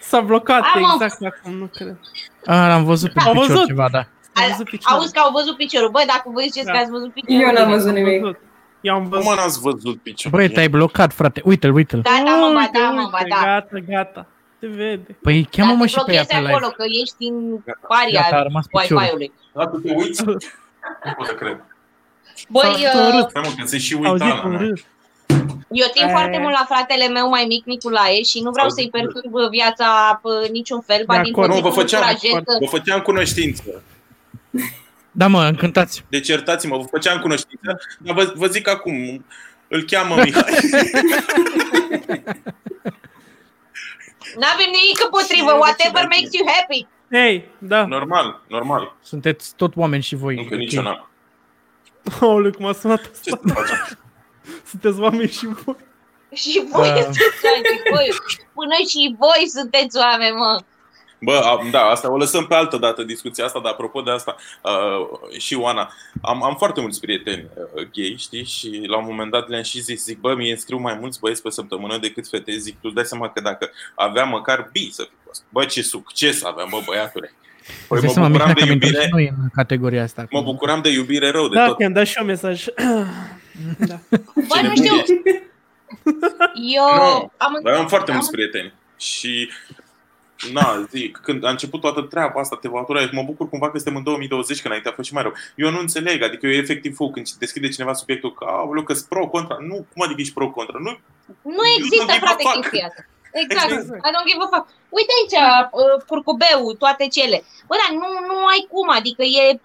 S-a 0.00 0.20
blocat 0.20 0.62
Am, 0.74 0.80
mă. 0.80 0.88
exact 0.92 1.24
acum, 1.36 1.52
nu 1.56 1.66
cred. 1.66 1.98
A, 2.46 2.72
am 2.74 2.84
văzut 2.84 3.12
pe 3.12 3.20
Am 3.20 3.32
picior 3.32 3.46
văzut. 3.46 3.66
ceva, 3.66 3.88
da. 3.92 3.98
Am 4.32 4.44
văzut 4.50 4.68
piciorul. 4.68 4.98
Auzi 4.98 5.12
că 5.12 5.18
au 5.18 5.32
văzut 5.32 5.56
piciorul. 5.56 5.90
Băi, 5.90 6.04
dacă 6.06 6.22
voi 6.32 6.42
ziceți 6.44 6.66
Da. 6.66 6.72
că 6.72 6.78
ați 6.78 6.90
văzut 6.90 7.12
piciorul... 7.12 7.40
Eu 7.46 7.52
n-am 7.52 7.64
bine. 7.64 7.76
văzut 7.76 7.92
nimic. 7.92 8.20
Văzut. 8.20 8.38
Eu 8.80 8.94
am 8.94 9.00
Cum 9.00 9.08
văzut. 9.10 9.24
mă 9.24 9.34
n-ați 9.34 9.60
văzut 9.60 10.02
picior? 10.02 10.30
Băi, 10.32 10.48
te-ai 10.48 10.68
blocat, 10.68 11.12
frate. 11.12 11.40
Uite-l, 11.44 11.74
uite-l. 11.74 12.00
Da, 12.00 12.22
da, 12.24 12.30
mă, 12.34 12.50
ba, 12.54 12.58
Uite, 12.60 12.78
da, 12.78 12.90
mă, 12.90 13.08
ba, 13.10 13.18
uite, 13.22 13.28
da. 13.28 13.40
Gata, 13.44 13.78
gata. 13.88 14.26
Se 14.60 14.66
vede. 14.66 15.16
Păi 15.22 15.48
cheamă-mă 15.50 15.78
Dar 15.78 15.88
și 15.88 15.94
te 15.94 16.02
pe 16.06 16.12
ea 16.12 16.22
blochezi 16.22 16.42
pe 16.42 16.52
acolo, 16.52 16.66
live. 16.66 16.76
că 16.76 16.84
ești 17.02 17.24
în 17.32 17.50
Gata, 17.64 17.78
a 17.82 17.86
paria 17.86 18.42
rămas 18.42 18.66
piciorul. 18.66 18.96
Wi-Fi-ului. 19.02 19.32
Dacă 19.52 19.80
te 19.84 19.92
uiți, 19.94 20.24
nu 21.04 21.12
pot 21.16 21.26
să 21.26 21.34
cred. 21.34 21.64
Băi, 22.48 22.62
S-a 22.92 22.98
uh, 22.98 23.12
urât. 23.14 23.28
Stai 23.30 23.42
mă, 23.44 23.52
că 23.62 23.66
se 23.66 23.78
și 23.78 23.94
Auzit 24.04 24.22
uita. 24.26 24.42
un 24.44 24.50
na. 24.52 24.58
râs. 24.58 24.80
eu 25.70 25.86
țin 25.94 26.06
E. 26.06 26.10
foarte 26.10 26.38
mult 26.38 26.52
la 26.52 26.64
fratele 26.68 27.08
meu 27.08 27.28
mai 27.28 27.44
mic, 27.48 27.64
Nicolae, 27.64 28.22
și 28.22 28.40
nu 28.42 28.50
vreau 28.50 28.66
Auzi, 28.66 28.76
să-i 28.80 28.90
perturb 28.90 29.32
viața 29.50 30.20
pe 30.22 30.48
niciun 30.52 30.80
fel, 30.80 31.02
ba 31.06 31.16
De 31.16 31.20
din 31.22 31.32
acord. 31.32 31.48
Nu, 31.48 31.54
potrivă 31.54 31.74
vă 31.74 31.80
făceam, 31.80 32.00
încurajez 32.02 32.30
să- 32.44 32.56
vă 32.60 32.66
făceam 32.76 33.00
cunoștință. 33.00 33.82
Da, 35.10 35.26
mă, 35.26 35.44
încântați. 35.44 36.04
Deci 36.08 36.28
iertați-mă, 36.28 36.76
vă 36.76 36.86
făceam 36.90 37.20
cunoștință, 37.20 37.80
dar 37.98 38.14
vă, 38.14 38.32
vă 38.36 38.46
zic 38.46 38.68
acum, 38.68 39.24
îl 39.68 39.82
cheamă 39.82 40.14
Mihai. 40.22 40.42
N-avem 44.42 44.70
nimic 44.78 44.98
împotrivă, 45.04 45.50
Și 45.50 45.56
whatever 45.64 46.02
cine 46.02 46.14
makes 46.14 46.32
you 46.38 46.46
happy. 46.54 46.86
Hei, 47.10 47.48
da. 47.58 47.86
Normal, 47.86 48.40
normal. 48.48 48.96
Sunteți 49.02 49.54
tot 49.56 49.76
oameni 49.76 50.02
și 50.02 50.14
voi. 50.14 50.34
Nu, 50.34 50.42
că 50.42 50.54
ok. 50.54 50.60
nici 50.60 50.74
eu 50.74 50.82
n-am. 50.82 51.08
Aoleu, 52.20 52.50
cum 52.50 52.66
a 52.66 52.72
sunat 52.72 53.00
Ce 53.02 53.10
asta. 53.32 53.40
să 53.46 53.52
facem? 53.54 53.98
Sunteți 54.70 54.98
oameni 55.00 55.30
și 55.30 55.46
voi. 55.46 55.76
Și 56.32 56.62
voi 56.72 56.88
Da. 56.88 56.94
sunteți 57.02 57.44
oameni, 57.44 57.82
voi, 57.90 58.08
până 58.54 58.74
și 58.88 59.14
voi 59.18 59.48
sunteți 59.48 59.98
oameni, 59.98 60.36
mă. 60.36 60.60
Bă, 61.24 61.32
a- 61.44 61.68
da, 61.70 61.80
asta 61.80 62.12
o 62.12 62.16
lăsăm 62.16 62.46
pe 62.46 62.54
altă 62.54 62.76
dată 62.76 63.02
discuția 63.02 63.44
asta, 63.44 63.60
dar 63.60 63.72
apropo 63.72 64.00
de 64.00 64.10
asta, 64.10 64.36
uh, 64.62 65.38
și 65.38 65.54
Oana, 65.54 65.92
am, 66.22 66.42
am 66.42 66.56
foarte 66.56 66.80
mulți 66.80 67.00
prieteni 67.00 67.48
uh, 67.74 67.86
gay, 67.94 68.14
știi, 68.18 68.44
și 68.44 68.84
la 68.86 68.96
un 68.96 69.04
moment 69.08 69.30
dat 69.30 69.48
le-am 69.48 69.62
și 69.62 69.80
zis, 69.80 70.04
zic, 70.04 70.18
bă, 70.20 70.34
mie 70.34 70.50
îmi 70.50 70.58
scriu 70.58 70.78
mai 70.78 70.96
mulți 71.00 71.20
băieți 71.20 71.42
pe 71.42 71.50
săptămână 71.50 71.98
decât 71.98 72.28
fete, 72.28 72.56
zic, 72.56 72.72
tu 72.74 72.80
îți 72.82 72.94
dai 72.94 73.04
seama 73.04 73.28
că 73.28 73.40
dacă 73.40 73.70
aveam 73.94 74.28
măcar 74.28 74.68
bi 74.72 74.88
să 74.92 75.02
fi 75.02 75.14
fost, 75.26 75.44
bă, 75.48 75.64
ce 75.64 75.82
succes 75.82 76.44
aveam, 76.44 76.68
bă, 76.70 76.78
băiatule. 76.86 77.32
Păi 77.88 77.98
Îți 77.98 78.04
mă 78.06 78.06
dai 78.06 78.08
seama, 78.10 78.28
bucuram 78.28 78.48
Mihai, 78.48 78.54
de 78.54 78.66
că 78.66 78.66
am 78.66 78.72
intrat 78.72 78.90
și 78.90 78.96
iubire, 78.96 79.08
noi 79.12 79.32
în 79.42 79.48
categoria 79.54 80.02
asta. 80.02 80.26
mă 80.30 80.42
bucuram 80.42 80.80
de 80.82 80.88
iubire 80.90 81.30
rău 81.30 81.48
de 81.48 81.54
Da, 81.56 81.66
tot. 81.66 81.76
că 81.76 81.84
am 81.84 81.92
dat 81.92 82.06
și 82.06 82.18
eu 82.18 82.24
mesaj. 82.26 82.64
Da. 83.78 83.98
Bă, 84.34 84.54
Ce 84.54 84.66
nu 84.66 84.74
știu, 84.74 84.94
nebunie. 84.94 85.42
eu 86.74 86.94
Nu, 86.96 87.32
am 87.36 87.58
Dar 87.62 87.72
eu 87.72 87.80
am 87.80 87.86
foarte 87.88 88.10
am- 88.10 88.16
mulți 88.16 88.30
prieteni 88.32 88.72
și 88.98 89.50
Na, 90.52 90.86
zic, 90.90 91.20
când 91.22 91.44
a 91.44 91.50
început 91.50 91.80
toată 91.80 92.00
treaba 92.00 92.40
asta, 92.40 92.56
tevatura, 92.60 93.08
mă 93.12 93.22
bucur 93.22 93.48
cumva 93.48 93.70
că 93.70 93.76
suntem 93.78 93.96
în 93.96 94.02
2020, 94.02 94.60
că 94.60 94.66
înainte 94.66 94.88
a 94.88 94.92
fost 94.92 95.08
și 95.08 95.14
mai 95.14 95.22
rău. 95.22 95.32
Eu 95.54 95.70
nu 95.70 95.78
înțeleg, 95.78 96.22
adică 96.22 96.46
eu 96.46 96.52
efectiv 96.52 96.94
fug 96.94 97.12
când 97.12 97.28
deschide 97.30 97.68
cineva 97.68 97.92
subiectul 97.92 98.34
că, 98.34 98.44
aoleu, 98.48 98.82
că 98.82 98.94
pro, 99.08 99.26
contra. 99.26 99.56
Nu, 99.60 99.86
cum 99.92 100.02
adică 100.04 100.20
ești 100.20 100.34
pro, 100.34 100.50
contra? 100.50 100.78
Nu, 100.78 100.98
Nu 101.42 101.64
există, 101.76 102.04
don't 102.04 102.12
give 102.12 102.26
a 102.26 102.26
frate, 102.26 102.42
fuck. 102.42 102.60
chestia 102.60 102.86
asta. 102.88 103.02
Exact. 103.42 103.70
Exact. 103.70 104.00
I 104.06 104.10
don't 104.14 104.28
give 104.30 104.42
a 104.46 104.48
fuck. 104.54 104.66
Uite 104.98 105.12
aici, 105.18 105.36
uh, 105.40 106.02
curcubeu, 106.10 106.60
toate 106.82 107.04
cele. 107.16 107.38
Bă, 107.68 107.74
dar 107.82 107.90
nu, 108.00 108.08
nu 108.30 108.36
ai 108.52 108.62
cum, 108.72 108.88
adică 108.98 109.22
e... 109.22 109.60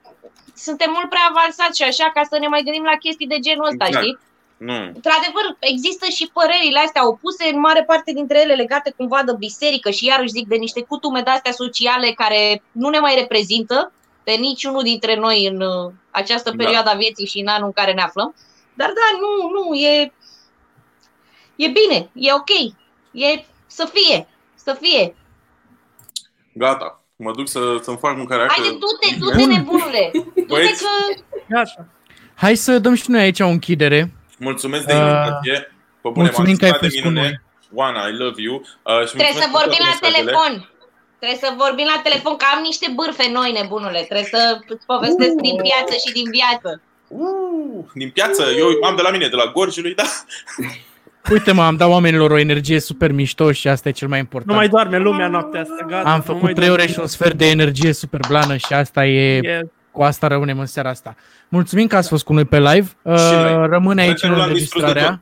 Suntem 0.67 0.90
mult 0.95 1.09
prea 1.09 1.27
avansați 1.30 1.77
și 1.80 1.85
așa 1.91 2.08
ca 2.16 2.24
să 2.30 2.35
ne 2.40 2.48
mai 2.53 2.66
gândim 2.66 2.85
la 2.91 3.01
chestii 3.03 3.32
de 3.33 3.40
genul 3.45 3.69
ăsta, 3.72 3.85
Exact. 3.85 4.03
știi? 4.06 4.17
Nu. 4.60 4.74
Într-adevăr, 4.74 5.46
există 5.60 6.06
și 6.10 6.30
părerile 6.34 6.80
astea 6.80 7.08
opuse, 7.08 7.50
în 7.54 7.60
mare 7.60 7.84
parte 7.84 8.12
dintre 8.14 8.42
ele 8.42 8.54
legate 8.54 8.94
cumva 8.98 9.24
de 9.26 9.34
biserică 9.38 9.90
și 9.90 10.06
iarăși 10.06 10.30
zic 10.38 10.48
de 10.48 10.56
niște 10.56 10.82
cutume 10.82 11.22
de-astea 11.22 11.52
sociale 11.52 12.12
care 12.12 12.62
nu 12.72 12.90
ne 12.90 13.00
mai 13.00 13.16
reprezintă 13.16 13.92
pe 14.24 14.32
niciunul 14.32 14.84
dintre 14.84 15.16
noi 15.16 15.46
în 15.48 15.62
uh, 15.62 15.92
această 16.12 16.50
Da. 16.50 16.64
perioadă 16.64 16.90
a 16.90 16.98
vieții 16.98 17.28
și 17.28 17.40
în 17.40 17.48
anul 17.48 17.66
în 17.66 17.72
care 17.72 17.94
ne 17.94 18.02
aflăm. 18.02 18.36
Dar 18.74 18.88
da, 18.88 19.18
nu, 19.20 19.50
nu, 19.50 19.74
e, 19.76 20.14
e 21.56 21.68
bine, 21.68 22.10
e 22.14 22.34
ok, 22.34 22.50
e 23.12 23.44
să 23.68 23.90
fie, 23.94 24.28
să 24.56 24.78
fie. 24.82 25.16
Gata. 26.54 27.04
Mă 27.16 27.32
duc 27.32 27.48
să, 27.48 27.60
să-mi 27.82 27.98
fac 27.98 28.16
mâncarea. 28.16 28.48
Haide, 28.50 28.70
că- 28.70 28.78
du-te, 28.78 29.16
du-te, 29.20 29.46
nebunule! 29.46 30.10
Du-te 30.14 30.42
Băieți, 30.48 30.84
că... 30.84 31.22
Gata. 31.50 31.88
Hai 32.36 32.56
să 32.56 32.80
dăm 32.80 32.94
și 32.94 33.10
noi 33.10 33.22
aici 33.22 33.40
o 33.40 33.48
închidere. 33.48 34.14
Mulțumesc 34.48 34.85
de 34.85 34.93
Uh, 34.93 35.00
invitație. 35.01 35.58
Pe 36.03 36.09
bune, 36.14 36.24
mulțumim 36.27 36.50
m-ați 36.56 36.59
că 36.61 36.66
ai 36.66 36.72
sunat 36.72 36.82
de 36.85 36.88
fost 36.90 37.00
cu 37.01 37.08
minune. 37.08 37.22
noi. 37.27 37.40
Oana, 37.80 38.01
I 38.11 38.14
love 38.24 38.40
you. 38.48 38.56
Uh, 38.56 38.61
și 39.09 39.14
Trebuie 39.14 39.34
mulțumesc 39.34 39.38
să 39.43 39.45
pentru 39.45 39.58
vorbim 39.59 39.82
toate 39.84 39.90
la 39.90 39.98
mesajele. 40.00 40.19
telefon. 40.22 40.53
Trebuie 41.19 41.40
să 41.45 41.50
vorbim 41.64 41.88
la 41.93 42.00
telefon, 42.08 42.34
că 42.42 42.45
am 42.53 42.59
niște 42.69 42.88
bârfe 43.00 43.26
noi, 43.38 43.50
nebunule. 43.59 44.01
Trebuie 44.09 44.30
să 44.38 44.42
îți 44.74 44.85
povestesc 44.93 45.35
din 45.48 45.56
piață 45.68 45.93
și 46.03 46.09
din 46.19 46.27
viață. 46.40 46.69
Uh, 47.08 47.82
din 48.01 48.09
piață, 48.18 48.42
eu 48.61 48.68
am 48.90 48.95
de 49.00 49.03
la 49.08 49.11
mine, 49.16 49.27
de 49.34 49.40
la 49.42 49.48
Gorgiului, 49.56 49.93
da. 50.01 50.08
Uite 51.32 51.51
mă, 51.51 51.64
am 51.64 51.76
dat 51.76 51.90
oamenilor 51.90 52.32
o 52.32 52.38
energie 52.48 52.80
super 52.80 53.11
mișto 53.11 53.51
și 53.51 53.68
asta 53.68 53.90
e 53.90 53.92
cel 54.01 54.08
mai 54.08 54.18
Nu 54.18 54.24
important. 54.24 54.58
mai 54.58 54.68
doarme 54.69 54.98
lumea 54.98 55.27
noaptea 55.27 55.61
asta, 55.61 55.85
gata. 55.88 56.09
Am 56.09 56.18
nu 56.18 56.24
făcut 56.24 56.42
mai 56.42 56.53
3 56.53 56.68
ore 56.68 56.76
doarme. 56.77 56.93
și 56.93 57.00
un 57.00 57.08
sfert 57.08 57.34
de 57.38 57.50
energie 57.50 57.93
super 57.93 58.19
blană 58.27 58.56
și 58.58 58.74
asta 58.74 59.06
e, 59.06 59.35
E- 59.38 59.61
cu 60.00 60.06
asta 60.06 60.28
rămânem 60.28 60.60
în 60.60 60.66
seara 60.66 60.90
asta. 60.90 61.16
Mulțumim 61.50 61.88
că 61.88 61.95
ați 61.95 62.10
fost 62.10 62.24
cu 62.24 62.34
noi 62.34 62.45
pe 62.45 62.60
live. 62.60 62.88
Uh, 63.02 63.14
noi. 63.32 63.68
rămâne 63.68 64.02
aici 64.02 64.18
Sper 64.18 64.30
că 64.30 64.36
în 64.36 64.42
nu 64.42 64.45
l-am 64.45 64.53
distrus 64.53 64.82
de 64.84 64.88
înregistrarea. 64.88 65.22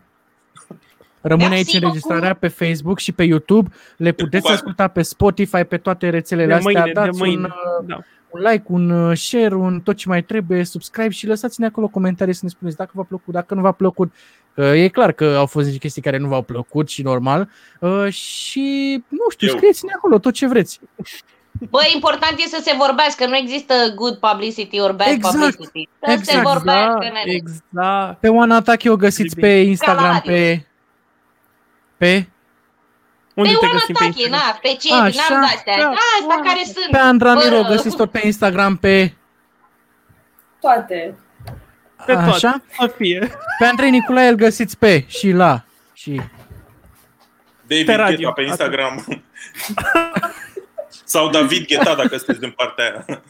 Rămâne 1.22 1.48
Merci 1.50 1.58
aici 1.58 1.72
beaucoup. 1.80 1.84
înregistrarea 1.84 2.34
pe 2.34 2.48
Facebook 2.48 3.00
și 3.00 3.12
pe 3.12 3.24
YouTube. 3.24 3.70
Le 3.98 4.12
puteți 4.12 4.44
Bye. 4.44 4.54
asculta 4.54 4.88
pe 4.88 5.02
Spotify, 5.02 5.64
pe 5.64 5.78
toate 5.78 6.10
rețelele 6.10 6.48
De 6.48 6.54
astea. 6.54 6.72
mâine, 6.72 6.86
de 6.86 6.92
Dați 7.00 7.22
un, 7.22 7.28
mâine. 7.28 7.48
uh, 7.48 7.86
Da. 7.88 8.00
un 8.30 8.42
like, 8.52 8.64
un 8.68 8.90
uh, 8.90 9.18
share, 9.18 9.56
un 9.56 9.80
tot 9.82 9.96
ce 9.96 10.10
mai 10.10 10.24
trebuie, 10.24 10.64
subscribe 10.64 11.10
și 11.10 11.28
lăsați-ne 11.28 11.66
acolo 11.66 11.88
comentarii 11.88 12.34
să 12.34 12.40
ne 12.44 12.50
spuneți 12.50 12.78
dacă 12.78 12.92
v-a 12.94 13.04
plăcut, 13.04 13.34
dacă 13.34 13.54
nu 13.54 13.62
v-a 13.62 13.72
plăcut. 13.72 14.14
Uh, 14.56 14.72
E 14.74 14.88
clar 14.88 15.12
că 15.12 15.26
au 15.38 15.46
fost 15.46 15.66
niște 15.66 15.80
chestii 15.80 16.02
care 16.02 16.18
nu 16.18 16.28
v-au 16.28 16.42
plăcut 16.42 16.90
și 16.90 17.02
normal. 17.02 17.50
Uh, 17.80 18.08
Și 18.14 19.04
nu 19.08 19.30
știu, 19.30 19.48
Eu. 19.48 19.56
scrieți-ne 19.56 19.92
acolo 19.96 20.18
tot 20.18 20.34
ce 20.34 20.48
vreți. 20.48 20.80
Bă, 21.70 21.80
important 21.94 22.36
e 22.38 22.48
să 22.48 22.60
se 22.64 22.74
vorbească, 22.78 23.26
nu 23.26 23.36
există 23.36 23.74
good 23.96 24.16
publicity 24.18 24.80
or 24.80 24.92
bad 24.92 25.08
Exact. 25.08 25.36
publicity. 25.36 25.90
Să 26.00 26.06
se 26.08 26.12
Exact. 26.14 26.42
vorbească, 26.44 26.98
Exact, 27.06 27.14
nene. 27.14 27.22
exact. 27.26 28.20
Pe 28.20 28.28
One 28.28 28.54
Attack 28.54 28.82
o 28.88 28.96
găsiți 28.96 29.36
pe 29.36 29.42
Bine. 29.48 29.70
Instagram, 29.70 30.04
Ca 30.06 30.12
la 30.12 30.20
pe... 30.20 30.66
Pe? 31.98 32.26
Unde 33.34 33.50
Pe 33.50 33.56
te 33.60 33.66
Oana 33.66 33.78
găsim 33.78 33.94
pe 33.94 34.04
Tache, 34.06 34.08
Instagram? 34.22 34.40
na, 34.48 34.60
pe 34.62 34.68
ce, 34.80 34.94
Așa, 34.94 35.26
n-am 35.30 35.40
de-astea. 35.40 35.78
da. 35.78 35.90
Asta 36.22 36.40
care 36.44 36.62
sunt. 36.64 36.92
Pe 36.92 36.98
Andramiro 36.98 37.58
o 37.58 37.62
Bă. 37.62 37.68
găsiți 37.68 37.96
tot 37.96 38.12
pe 38.12 38.22
Instagram, 38.24 38.76
pe... 38.78 39.14
Toate. 40.62 41.16
Pe 42.06 42.14
toate. 42.14 42.30
Așa? 42.30 42.62
Să 42.80 42.94
fie. 42.98 43.32
Pe 43.60 43.66
Andrei 43.66 43.90
Nicolae 43.90 44.28
îl 44.28 44.36
găsiți 44.36 44.78
pe 44.78 45.04
și 45.08 45.32
la 45.32 45.64
și... 45.94 46.22
David 47.68 47.86
Pe 47.86 47.94
radio. 47.96 48.18
Gheta 48.18 48.32
pe 48.32 48.42
Instagram. 48.42 49.06
Sau 51.08 51.30
David 51.30 51.68
Gheta, 51.68 51.96
dacă 51.96 52.18
sunteți 52.18 52.40
din 52.40 52.54
partea 52.56 52.84
aia. 52.86 53.06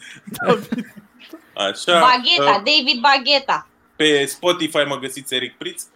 Așa. 1.69 1.99
Bagheta, 1.99 2.55
uh, 2.55 2.63
David 2.63 2.99
Bagheta. 3.01 3.67
Pe 3.95 4.25
Spotify 4.25 4.77
mă 4.87 4.97
găsiți 4.99 5.35
Eric 5.35 5.57
Priț. 5.57 5.83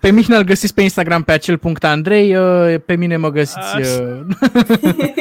Pe 0.00 0.10
Mihnea 0.10 0.38
îl 0.38 0.44
găsiți 0.44 0.74
pe 0.74 0.82
Instagram 0.82 1.22
pe 1.22 1.32
acel 1.32 1.58
punct 1.58 1.84
Andrei, 1.84 2.36
uh, 2.36 2.80
pe 2.86 2.96
mine 2.96 3.16
mă 3.16 3.30
găsiți 3.30 3.74
Așa. 3.74 4.26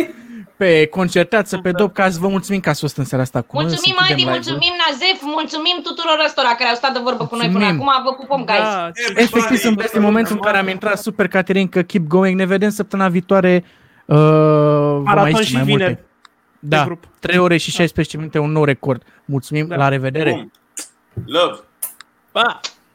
uh, 0.59 0.67
pe 0.67 0.85
Concertață, 0.85 1.57
pe 1.57 1.71
Dopcast. 1.71 2.19
Vă 2.19 2.27
mulțumim 2.27 2.59
că 2.61 2.69
ați 2.69 2.79
fost 2.79 2.97
în 2.97 3.05
seara 3.05 3.23
asta 3.23 3.41
cu 3.41 3.55
noi. 3.55 3.65
Mulțumim, 3.65 3.95
Să 3.97 4.01
închidem 4.09 4.27
Adi, 4.33 4.37
live-ul. 4.37 4.55
mulțumim, 4.55 4.73
Nazef, 4.89 5.19
mulțumim 5.21 5.77
tuturor 5.83 6.17
ăstora 6.25 6.47
care 6.57 6.69
au 6.69 6.75
stat 6.75 6.93
de 6.93 6.99
vorbă 7.03 7.25
cu 7.25 7.35
noi 7.35 7.45
până 7.45 7.57
Mulțumim. 7.65 7.89
acum. 7.89 8.03
Vă 8.03 8.11
pupăm, 8.19 8.43
guys. 8.45 8.59
Da, 8.59 8.91
Efectiv 9.15 9.57
sunt 9.57 9.75
best 9.77 9.93
în 9.93 10.01
momentul 10.01 10.35
în 10.35 10.41
care 10.41 10.57
am 10.57 10.67
intrat 10.67 10.97
super 10.97 11.27
Caterin 11.27 11.67
că 11.67 11.81
keep 11.81 12.07
going. 12.07 12.35
Ne 12.37 12.45
vedem 12.45 12.69
săptămâna 12.69 13.09
viitoare. 13.09 13.63
Uh, 14.05 14.15
vom 14.17 15.03
mai 15.03 15.13
Maraton 15.15 15.29
zice 15.35 15.43
și 15.43 15.53
mai 15.55 15.63
vineri. 15.63 15.83
multe. 15.89 16.05
Da, 16.59 16.83
grup. 16.85 17.03
3 17.19 17.37
ore 17.37 17.57
și 17.57 17.71
16 17.71 18.17
minute, 18.17 18.39
un 18.39 18.51
nou 18.51 18.63
record. 18.63 19.03
Mulțumim, 19.25 19.67
Da. 19.67 19.75
la 19.75 19.87
revedere! 19.87 20.31
Bum. 20.31 20.51
Love. 21.25 21.59
Pa! 22.31 22.59